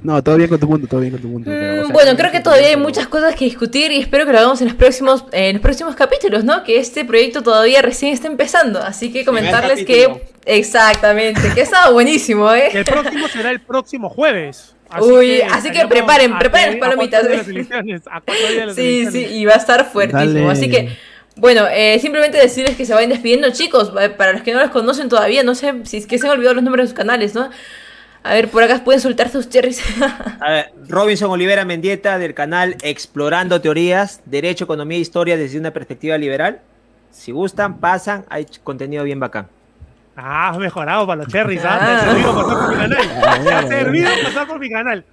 No, 0.03 0.21
todo 0.21 0.35
bien 0.35 0.49
con 0.49 0.59
tu 0.59 0.67
punto, 0.67 0.85
todo 0.85 0.99
bien 0.99 1.13
con 1.13 1.21
tu 1.21 1.31
punto. 1.31 1.49
pero, 1.49 1.59
o 1.59 1.83
Mm, 1.83 1.85
sea, 1.85 1.93
Bueno, 1.93 2.11
no 2.11 2.17
creo 2.17 2.29
que 2.31 2.41
todavía 2.41 2.67
hay 2.67 2.75
muchas 2.75 3.07
cosas 3.07 3.35
que 3.35 3.45
discutir 3.45 3.89
y 3.89 3.99
espero 4.01 4.25
que 4.25 4.33
lo 4.33 4.39
hagamos 4.39 4.59
en 4.59 4.67
los 4.67 4.75
próximos, 4.75 5.23
en 5.31 5.53
los 5.53 5.61
próximos 5.61 5.95
capítulos, 5.95 6.43
¿no? 6.43 6.61
Que 6.65 6.77
este 6.77 7.05
proyecto 7.05 7.41
todavía 7.41 7.81
recién 7.81 8.11
está 8.11 8.27
empezando, 8.27 8.81
así 8.81 9.13
que 9.13 9.23
comentarles 9.23 9.85
que 9.85 10.23
exactamente, 10.45 11.39
que 11.53 11.61
estaba 11.61 11.89
buenísimo, 11.91 12.51
¿eh? 12.53 12.69
El 12.73 12.83
próximo 12.83 13.27
será 13.29 13.51
el 13.51 13.61
próximo 13.61 14.09
jueves. 14.09 14.73
Uy, 15.01 15.41
así 15.41 15.71
que 15.71 15.87
preparen, 15.87 16.37
preparen 16.37 16.71
tres- 16.71 16.79
las 16.79 16.89
palomitas. 16.89 17.23
A 18.11 18.21
de 18.21 18.65
las 18.65 18.75
Sí, 18.75 19.07
sí, 19.11 19.25
y 19.25 19.45
va 19.45 19.53
a 19.53 19.57
estar 19.57 19.85
fuertísimo. 19.89 20.47
Dale. 20.47 20.51
Así 20.51 20.69
que, 20.69 20.89
bueno, 21.35 21.65
eh, 21.69 21.97
simplemente 21.99 22.37
decirles 22.37 22.75
que 22.77 22.85
se 22.85 22.93
vayan 22.93 23.09
despidiendo, 23.09 23.49
chicos. 23.51 23.91
eh, 23.99 24.09
Para 24.09 24.33
los 24.33 24.41
que 24.41 24.53
no 24.53 24.59
los 24.59 24.71
conocen 24.71 25.09
todavía, 25.09 25.43
no 25.43 25.55
sé 25.55 25.73
si 25.85 25.97
es 25.97 26.07
que 26.07 26.17
se 26.17 26.25
han 26.27 26.33
olvidado 26.33 26.55
los 26.55 26.63
nombres 26.63 26.83
de 26.85 26.87
sus 26.89 26.97
canales, 26.97 27.33
¿no? 27.35 27.49
A 28.23 28.33
ver, 28.33 28.49
por 28.49 28.63
acá 28.63 28.83
pueden 28.83 28.99
soltar 29.01 29.29
sus 29.29 29.49
cherries. 29.49 29.81
A 30.39 30.49
ver, 30.49 30.71
Robinson 30.87 31.29
Olivera 31.29 31.63
Mendieta 31.63 32.17
del 32.17 32.33
canal 32.33 32.75
Explorando 32.81 33.61
Teorías, 33.61 34.21
Derecho, 34.25 34.63
Economía 34.63 34.97
e 34.97 35.01
Historia 35.01 35.37
desde 35.37 35.59
una 35.59 35.71
perspectiva 35.71 36.17
liberal. 36.17 36.59
Si 37.11 37.31
gustan, 37.31 37.77
pasan, 37.79 38.25
hay 38.29 38.47
contenido 38.63 39.03
bien 39.03 39.19
bacán. 39.19 39.47
Ah, 40.17 40.49
has 40.49 40.57
mejorado 40.57 41.05
para 41.05 41.23
los 41.23 41.27
cherries, 41.31 41.61
¿ah? 41.65 41.77
Me 41.81 41.87
Ah. 41.91 41.99
ha 41.99 42.03
servido 42.07 42.33
pasar 42.33 42.57
por 42.57 42.69
mi 42.69 42.77
canal. 42.79 43.05
Me 43.43 43.53
ha 43.53 43.67
servido 43.67 44.09
pasar 44.23 44.47
por 44.47 44.59
mi 44.59 44.69
canal. 44.69 45.05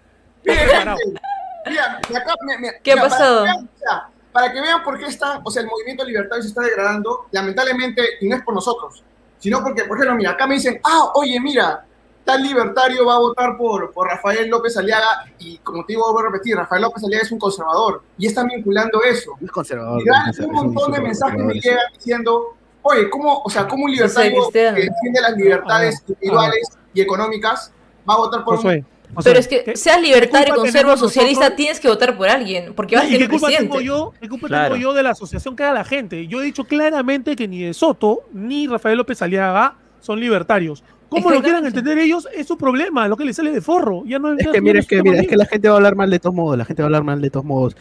Mira, 0.45 1.99
me- 2.47 2.59
me- 2.59 2.73
¿Qué 2.83 2.93
ha 2.93 2.97
mira, 2.97 3.09
pasado? 3.09 3.45
Para 3.45 4.09
para 4.33 4.53
que 4.53 4.61
vean 4.61 4.83
por 4.83 4.99
qué 4.99 5.07
está, 5.07 5.41
o 5.45 5.51
sea, 5.51 5.63
el 5.63 5.69
movimiento 5.69 6.05
libertario 6.05 6.43
se 6.43 6.49
está 6.49 6.63
degradando, 6.63 7.27
lamentablemente, 7.31 8.03
y 8.21 8.29
no 8.29 8.37
es 8.37 8.43
por 8.43 8.55
nosotros, 8.55 9.05
sino 9.39 9.63
porque, 9.63 9.85
por 9.85 9.97
ejemplo, 9.97 10.17
mira, 10.17 10.31
acá 10.31 10.47
me 10.47 10.55
dicen, 10.55 10.81
ah, 10.85 11.13
oye, 11.15 11.39
mira, 11.39 11.85
tal 12.25 12.43
libertario 12.43 13.05
va 13.05 13.17
a 13.17 13.19
votar 13.19 13.57
por, 13.57 13.93
por 13.93 14.09
Rafael 14.09 14.49
López 14.49 14.77
Aliaga, 14.77 15.27
y 15.39 15.59
como 15.59 15.85
te 15.85 15.93
digo, 15.93 16.11
voy 16.13 16.23
a 16.23 16.31
repetir, 16.31 16.57
Rafael 16.57 16.83
López 16.83 17.05
Aliaga 17.05 17.25
es 17.25 17.33
un 17.33 17.39
conservador, 17.39 18.03
y 18.17 18.27
están 18.27 18.49
vinculando 18.49 19.03
eso. 19.03 19.33
Es 19.41 19.51
conservador. 19.51 20.01
Y 20.01 20.05
dan 20.07 20.33
un 20.49 20.53
montón 20.53 20.93
de 20.93 21.01
mensajes 21.01 21.43
me 21.43 21.55
llegan 21.55 21.85
diciendo, 21.93 22.57
oye, 22.83 23.11
¿cómo, 23.11 23.43
o 23.45 23.51
sea, 23.51 23.69
cómo 23.69 23.85
un 23.85 23.93
libertario 23.93 24.49
que 24.51 24.61
defiende 24.61 25.21
las 25.21 25.37
libertades 25.37 26.03
individuales 26.09 26.69
y 26.95 27.01
económicas 27.01 27.73
va 28.09 28.15
a 28.15 28.19
votar 28.19 28.45
por 28.45 28.59
un 28.59 28.87
Pero 29.23 29.39
es 29.39 29.47
que 29.49 29.63
¿qué- 29.65 29.77
seas 29.77 30.01
libertario, 30.01 30.55
conservo, 30.55 30.97
socialista, 30.97 31.41
nosotros? 31.41 31.57
tienes 31.57 31.81
que 31.81 31.89
votar 31.89 32.17
por 32.17 32.29
alguien, 32.29 32.73
porque 32.75 32.97
vas 32.97 33.05
a 33.05 33.09
¿Y 33.09 33.11
ser 33.13 33.21
qué 33.21 33.29
culpa 33.29 33.47
presidente. 33.49 33.79
tengo 33.79 33.81
yo? 33.85 34.13
¿Qué 34.21 34.29
culpa 34.29 34.49
Claro. 34.49 34.75
tengo 34.75 34.83
yo 34.83 34.95
de 34.95 35.03
la 35.03 35.11
asociación 35.11 35.55
que 35.55 35.65
haga 35.65 35.75
la 35.75 35.85
gente? 35.85 36.27
Yo 36.27 36.41
he 36.41 36.45
dicho 36.45 36.65
claramente 36.65 37.37
que 37.37 37.47
ni 37.49 37.63
de 37.63 37.75
Soto 37.75 38.21
ni 38.33 38.67
Rafael 38.67 38.97
López 38.97 39.21
Aliaga 39.23 39.75
son 40.01 40.19
libertarios. 40.21 40.83
¿Cómo 41.11 41.31
lo 41.31 41.43
quieran 41.43 41.67
entender 41.67 41.99
ellos? 41.99 42.27
Es 42.35 42.47
su 42.47 42.57
problema, 42.57 43.07
lo 43.07 43.19
que 43.19 43.27
les 43.27 43.37
sale 43.37 43.51
de 43.51 43.61
forro. 43.61 44.03
Ya 44.07 44.19
no 44.19 44.33
Es 44.33 44.49
que 44.49 44.63
mira, 44.63 44.79
es 44.79 44.87
es 44.87 44.89
que 44.89 45.03
mira, 45.03 45.21
es 45.21 45.29
que 45.29 45.37
la 45.37 45.45
gente 45.45 45.69
va 45.69 45.75
a 45.75 45.77
hablar 45.77 45.95
mal 45.95 46.09
de 46.09 46.19
todos 46.19 46.35
modos, 46.35 46.57
la 46.57 46.65
gente 46.65 46.81
va 46.81 46.87
a 46.87 46.89
hablar 46.89 47.05
mal 47.05 47.21
de 47.21 47.29
todos 47.29 47.45
modos. 47.45 47.77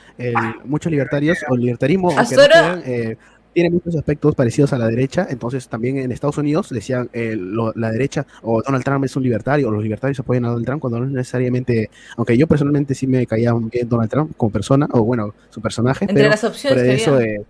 Muchos 0.65 0.91
libertarios 0.91 1.37
o 1.49 1.55
el 1.55 1.61
libertarismo 1.61 2.11
aunque 2.11 2.35
no 2.35 2.43
eh, 2.83 3.17
tiene 3.53 3.69
muchos 3.69 3.95
aspectos 3.95 4.33
parecidos 4.35 4.71
a 4.73 4.77
la 4.77 4.87
derecha, 4.87 5.27
entonces 5.29 5.67
también 5.67 5.97
en 5.97 6.11
Estados 6.11 6.37
Unidos 6.37 6.69
decían 6.69 7.09
eh, 7.13 7.35
lo- 7.37 7.73
la 7.75 7.91
derecha 7.91 8.25
o 8.43 8.61
Donald 8.61 8.83
Trump 8.83 9.03
es 9.05 9.15
un 9.15 9.23
libertario 9.23 9.67
o 9.67 9.71
los 9.71 9.83
libertarios 9.83 10.19
apoyan 10.19 10.45
a 10.45 10.49
Donald 10.49 10.65
Trump 10.65 10.81
cuando 10.81 10.99
no 10.99 11.05
es 11.05 11.11
necesariamente, 11.11 11.89
aunque 12.17 12.37
yo 12.37 12.47
personalmente 12.47 12.95
sí 12.95 13.07
me 13.07 13.25
caía 13.27 13.53
bien 13.53 13.89
Donald 13.89 14.09
Trump 14.09 14.31
como 14.37 14.51
persona 14.51 14.87
o 14.91 15.03
bueno, 15.03 15.33
su 15.49 15.61
personaje, 15.61 16.05
Entre 16.05 16.15
pero 16.15 16.29
las 16.29 16.43
opciones 16.43 16.81
de 16.83 16.93
eso 16.93 17.19
eh, 17.19 17.41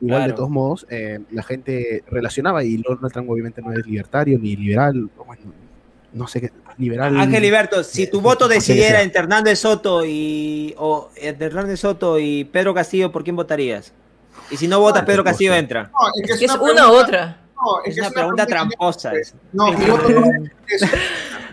igual 0.00 0.26
de 0.28 0.32
todos 0.34 0.50
modos 0.50 0.86
eh, 0.90 1.20
la 1.30 1.42
gente 1.42 2.02
relacionaba 2.10 2.64
y 2.64 2.76
Donald 2.78 3.12
Trump 3.12 3.30
obviamente 3.30 3.62
no 3.62 3.72
es 3.72 3.86
libertario 3.86 4.38
ni 4.38 4.56
liberal, 4.56 5.08
o 5.16 5.24
bueno, 5.24 5.42
no 6.12 6.26
sé 6.26 6.40
qué, 6.40 6.50
liberal. 6.78 7.16
Ángel 7.16 7.42
Liberto, 7.42 7.84
si 7.84 8.08
tu 8.08 8.20
voto 8.20 8.48
decidiera 8.48 9.02
entre 9.02 9.20
Hernández 9.20 9.60
Soto 9.60 10.04
y 10.04 10.74
o 10.78 11.10
entre 11.16 11.46
Hernández 11.46 11.80
Soto 11.80 12.18
y 12.18 12.44
Pedro 12.44 12.74
Castillo, 12.74 13.12
¿por 13.12 13.22
quién 13.22 13.36
votarías? 13.36 13.92
Y 14.50 14.56
si 14.56 14.68
no 14.68 14.80
votas, 14.80 15.02
Ah, 15.02 15.06
Pedro 15.06 15.24
Castillo 15.24 15.54
entra. 15.54 15.90
No, 15.92 16.08
es 16.08 16.26
que 16.26 16.32
Es 16.32 16.38
que 16.38 16.44
es 16.46 16.50
una 16.52 16.62
una 16.62 16.72
u 16.72 16.74
pregunta- 16.74 17.02
otra. 17.06 17.36
No, 17.56 17.80
es, 17.82 17.88
Es 17.88 17.94
que 17.94 18.00
una 18.02 18.10
pregunta 18.10 18.46
tramposa. 18.46 19.12
No, 19.52 19.72
mi 19.78 19.84
voto 19.86 20.08
no 20.10 20.26
es 20.68 20.82
eso. 20.82 20.96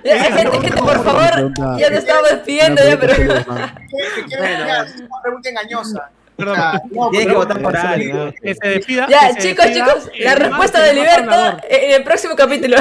Ya, 0.03 0.17
gente, 0.23 0.59
gente, 0.59 0.77
por 0.81 1.03
favor, 1.03 1.31
pregunta- 1.31 1.77
ya 1.79 1.89
te 1.89 1.97
estamos 1.97 2.29
despidiendo, 2.31 2.81
ya, 2.83 2.99
pero... 2.99 3.13
Una 3.23 5.21
pregunta 5.21 5.49
engañosa. 5.49 6.09
Perdón. 6.35 6.53
O 6.53 6.55
sea, 6.59 6.81
no, 6.89 7.09
Tienes 7.11 7.27
que 7.27 7.33
votar 7.35 7.61
por 7.61 7.77
alguien. 7.77 8.33
Que 8.41 8.55
se 8.55 8.67
despida. 8.67 9.07
Ya, 9.07 9.31
se 9.33 9.39
chicos, 9.49 9.65
despida 9.65 9.85
chicos, 9.93 10.09
la 10.19 10.33
respuesta 10.35 10.81
de 10.81 10.93
Liberto 10.95 11.57
en 11.69 11.91
el 11.91 12.03
próximo 12.03 12.35
capítulo. 12.35 12.77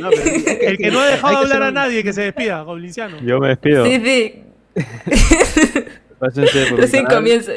No, 0.00 0.10
pero 0.10 0.22
El 0.60 0.78
que 0.78 0.90
no 0.92 1.00
ha 1.00 1.06
dejado 1.06 1.38
hablar 1.38 1.52
ser 1.52 1.62
a 1.64 1.70
nadie, 1.72 2.04
que 2.04 2.12
se 2.12 2.22
despida, 2.22 2.62
Goblinciano. 2.62 3.18
Yo 3.20 3.40
me 3.40 3.48
despido. 3.48 3.84
Sí, 3.84 4.00
sí, 4.04 4.44
Pásense 6.20 6.66
por 6.70 6.80
recién 6.80 7.04
comienza. 7.04 7.52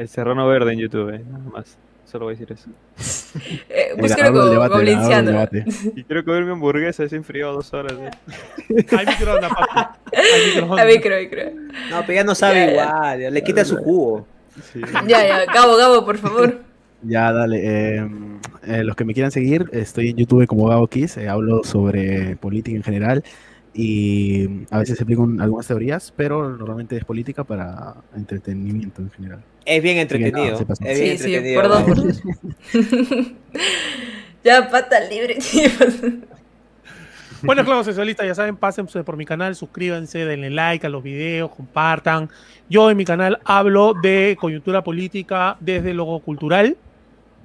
El 0.00 0.08
Serrano 0.08 0.46
Verde 0.48 0.72
en 0.72 0.78
YouTube, 0.78 1.10
eh, 1.14 1.22
nada 1.30 1.44
más. 1.52 1.76
Solo 2.06 2.24
voy 2.24 2.34
a 2.34 2.38
decir 2.38 2.52
eso. 2.52 2.70
Eh, 3.68 3.90
el 3.96 4.32
como 4.32 4.46
debate. 4.46 5.64
Y 5.96 6.02
quiero 6.02 6.24
comer 6.24 6.44
mi 6.44 6.50
hamburguesa, 6.50 7.04
es 7.04 7.12
enfriado 7.12 7.52
dos 7.54 7.72
horas. 7.72 7.92
eh. 7.92 8.10
Hay 8.98 9.06
microondas, 9.06 9.52
papi. 9.52 9.98
Hay 10.16 10.54
microondas. 10.56 10.96
Creo, 11.00 11.30
creo. 11.30 11.50
No, 11.90 12.00
pero 12.00 12.12
ya 12.14 12.24
no 12.24 12.34
sabe 12.34 12.54
Ya, 12.54 12.66
ya. 12.66 13.16
igual, 13.16 13.34
le 13.34 13.42
quita 13.44 13.64
su 13.64 13.76
jugo. 13.76 14.26
Sí. 14.72 14.80
Ya, 15.06 15.24
ya, 15.26 15.44
Gabo, 15.52 15.76
Gabo, 15.76 16.04
por 16.04 16.18
favor. 16.18 16.58
Ya, 17.02 17.30
dale. 17.32 17.60
eh, 17.62 18.08
eh, 18.66 18.82
los 18.84 18.96
que 18.96 19.04
me 19.04 19.14
quieran 19.14 19.30
seguir, 19.30 19.68
estoy 19.72 20.08
en 20.10 20.16
YouTube 20.16 20.44
como 20.48 20.66
Gabo 20.66 20.88
Kiss, 20.88 21.16
eh, 21.18 21.28
hablo 21.28 21.62
sobre 21.62 22.34
política 22.36 22.76
en 22.76 22.82
general 22.82 23.22
y 23.72 24.64
a 24.70 24.78
veces 24.80 24.96
explico 24.98 25.22
un- 25.22 25.40
algunas 25.40 25.68
teorías, 25.68 26.12
pero 26.16 26.48
normalmente 26.56 26.96
es 26.96 27.04
política 27.04 27.44
para 27.44 27.94
entretenimiento 28.16 29.02
en 29.02 29.10
general. 29.12 29.40
Es 29.64 29.82
bien 29.82 29.98
entretenido. 29.98 30.58
es 30.80 30.98
bien 31.00 31.18
Sí, 31.18 31.24
sí, 31.24 31.34
entretenido. 31.34 31.60
perdón 31.62 31.84
por 31.86 31.98
eso. 32.08 32.22
Ya, 34.44 34.70
pata 34.70 34.98
libre. 35.00 35.36
Bueno, 37.42 37.64
claro, 37.64 37.82
socialistas, 37.84 38.26
ya 38.26 38.34
saben, 38.34 38.56
pásense 38.56 39.02
por 39.02 39.16
mi 39.16 39.24
canal, 39.24 39.54
suscríbanse, 39.56 40.24
denle 40.26 40.50
like 40.50 40.86
a 40.86 40.90
los 40.90 41.02
videos, 41.02 41.50
compartan. 41.54 42.28
Yo 42.68 42.90
en 42.90 42.96
mi 42.96 43.04
canal 43.04 43.38
hablo 43.44 43.94
de 44.02 44.36
coyuntura 44.38 44.82
política 44.84 45.56
desde 45.60 45.94
lo 45.94 46.18
cultural, 46.20 46.76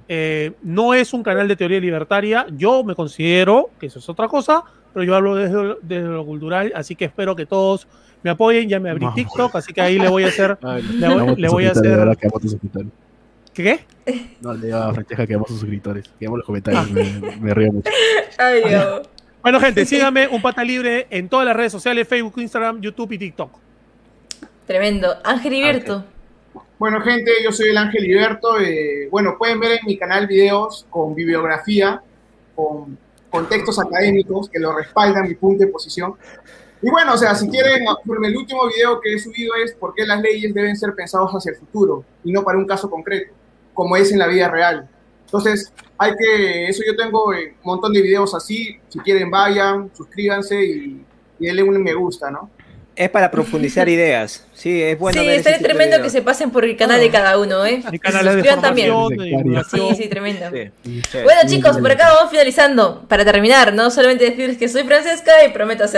Eh, 0.08 0.52
no 0.62 0.94
es 0.94 1.12
un 1.12 1.24
canal 1.24 1.48
de 1.48 1.56
teoría 1.56 1.80
libertaria. 1.80 2.46
Yo 2.56 2.84
me 2.84 2.94
considero 2.94 3.70
que 3.80 3.86
eso 3.86 3.98
es 3.98 4.08
otra 4.08 4.28
cosa, 4.28 4.62
pero 4.94 5.02
yo 5.04 5.16
hablo 5.16 5.34
desde, 5.34 5.74
desde 5.82 6.06
lo 6.08 6.24
cultural, 6.24 6.72
así 6.76 6.94
que 6.94 7.06
espero 7.06 7.34
que 7.34 7.44
todos 7.44 7.88
me 8.22 8.30
apoyen. 8.30 8.68
Ya 8.68 8.80
me 8.80 8.90
abrí 8.90 9.06
TikTok, 9.14 9.56
así 9.56 9.72
que 9.72 9.80
ahí 9.80 9.98
le 9.98 10.08
voy 10.08 10.24
a 10.24 10.28
hacer. 10.28 10.58
le, 10.62 11.08
voy, 11.08 11.36
le 11.36 11.48
voy 11.48 11.66
a 11.66 11.70
hacer. 11.72 12.18
¿Qué? 13.52 13.80
No, 14.40 14.52
le 14.52 14.66
digo 14.66 14.78
a 14.78 14.92
Francesca 14.92 15.26
que 15.26 15.34
amo 15.34 15.44
a 15.46 15.48
sus 15.48 15.60
suscriptores. 15.60 16.04
Que 16.20 16.26
los 16.26 16.44
comentarios. 16.44 16.90
me, 16.90 17.36
me, 17.40 17.54
río 17.54 17.72
mucho. 17.72 17.90
Ay, 18.38 18.62
Dios. 18.68 19.08
Bueno, 19.42 19.60
gente, 19.60 19.86
síganme 19.86 20.28
un 20.28 20.42
pata 20.42 20.62
libre 20.62 21.06
en 21.10 21.28
todas 21.28 21.46
las 21.46 21.56
redes 21.56 21.72
sociales: 21.72 22.06
Facebook, 22.06 22.34
Instagram, 22.36 22.80
YouTube 22.80 23.12
y 23.12 23.18
TikTok. 23.18 23.50
Tremendo. 24.66 25.16
Ángel 25.24 25.54
Iberto. 25.54 26.04
Bueno, 26.78 27.00
gente, 27.00 27.30
yo 27.42 27.52
soy 27.52 27.70
el 27.70 27.78
Ángel 27.78 28.04
Iberto. 28.04 28.60
Eh, 28.60 29.08
bueno, 29.10 29.36
pueden 29.38 29.58
ver 29.60 29.72
en 29.72 29.86
mi 29.86 29.96
canal 29.96 30.26
videos 30.26 30.86
con 30.90 31.14
bibliografía, 31.14 32.02
con, 32.54 32.98
con 33.30 33.48
textos 33.48 33.78
académicos 33.78 34.50
que 34.50 34.58
lo 34.58 34.76
respaldan 34.76 35.28
mi 35.28 35.34
punto 35.34 35.64
de 35.64 35.70
posición. 35.70 36.14
Y 36.86 36.90
bueno, 36.90 37.14
o 37.14 37.16
sea, 37.16 37.34
si 37.34 37.48
quieren, 37.48 37.82
el 37.82 38.36
último 38.36 38.68
video 38.68 39.00
que 39.00 39.14
he 39.14 39.18
subido 39.18 39.56
es 39.56 39.74
por 39.74 39.92
qué 39.92 40.06
las 40.06 40.20
leyes 40.20 40.54
deben 40.54 40.76
ser 40.76 40.94
pensadas 40.94 41.32
hacia 41.32 41.50
el 41.50 41.56
futuro 41.56 42.04
y 42.22 42.30
no 42.30 42.44
para 42.44 42.58
un 42.58 42.64
caso 42.64 42.88
concreto, 42.88 43.34
como 43.74 43.96
es 43.96 44.12
en 44.12 44.20
la 44.20 44.28
vida 44.28 44.48
real. 44.48 44.88
Entonces, 45.24 45.72
hay 45.98 46.12
que, 46.16 46.68
eso 46.68 46.84
yo 46.86 46.94
tengo 46.94 47.24
un 47.24 47.56
montón 47.64 47.92
de 47.92 48.02
videos 48.02 48.36
así, 48.36 48.78
si 48.88 49.00
quieren 49.00 49.28
vayan, 49.32 49.90
suscríbanse 49.96 50.64
y, 50.64 51.04
y 51.40 51.46
denle 51.46 51.64
un 51.64 51.82
me 51.82 51.92
gusta, 51.92 52.30
¿no? 52.30 52.50
Es 52.96 53.10
para 53.10 53.30
profundizar 53.30 53.86
ideas. 53.90 54.42
Sí, 54.54 54.82
es 54.82 54.98
bueno. 54.98 55.20
Sí, 55.20 55.28
está 55.28 55.58
tremendo 55.58 56.02
que 56.02 56.08
se 56.08 56.22
pasen 56.22 56.50
por 56.50 56.64
el 56.64 56.78
canal 56.78 56.98
de 56.98 57.10
cada 57.10 57.38
uno, 57.38 57.66
¿eh? 57.66 57.82
Mi 57.92 57.98
canal 57.98 58.42
de 58.42 58.56
también. 58.56 58.90
Sí, 59.70 59.80
sí, 59.94 60.08
tremendo. 60.08 60.46
Sí. 60.82 61.18
Bueno, 61.22 61.42
chicos, 61.46 61.76
por 61.76 61.90
acá 61.92 62.14
vamos 62.14 62.30
finalizando. 62.30 63.06
Para 63.06 63.22
terminar, 63.26 63.74
no 63.74 63.90
solamente 63.90 64.24
decirles 64.24 64.56
que 64.56 64.66
soy 64.68 64.84
Francesca 64.84 65.44
y 65.46 65.50
prometo 65.50 65.84
hacer 65.84 65.94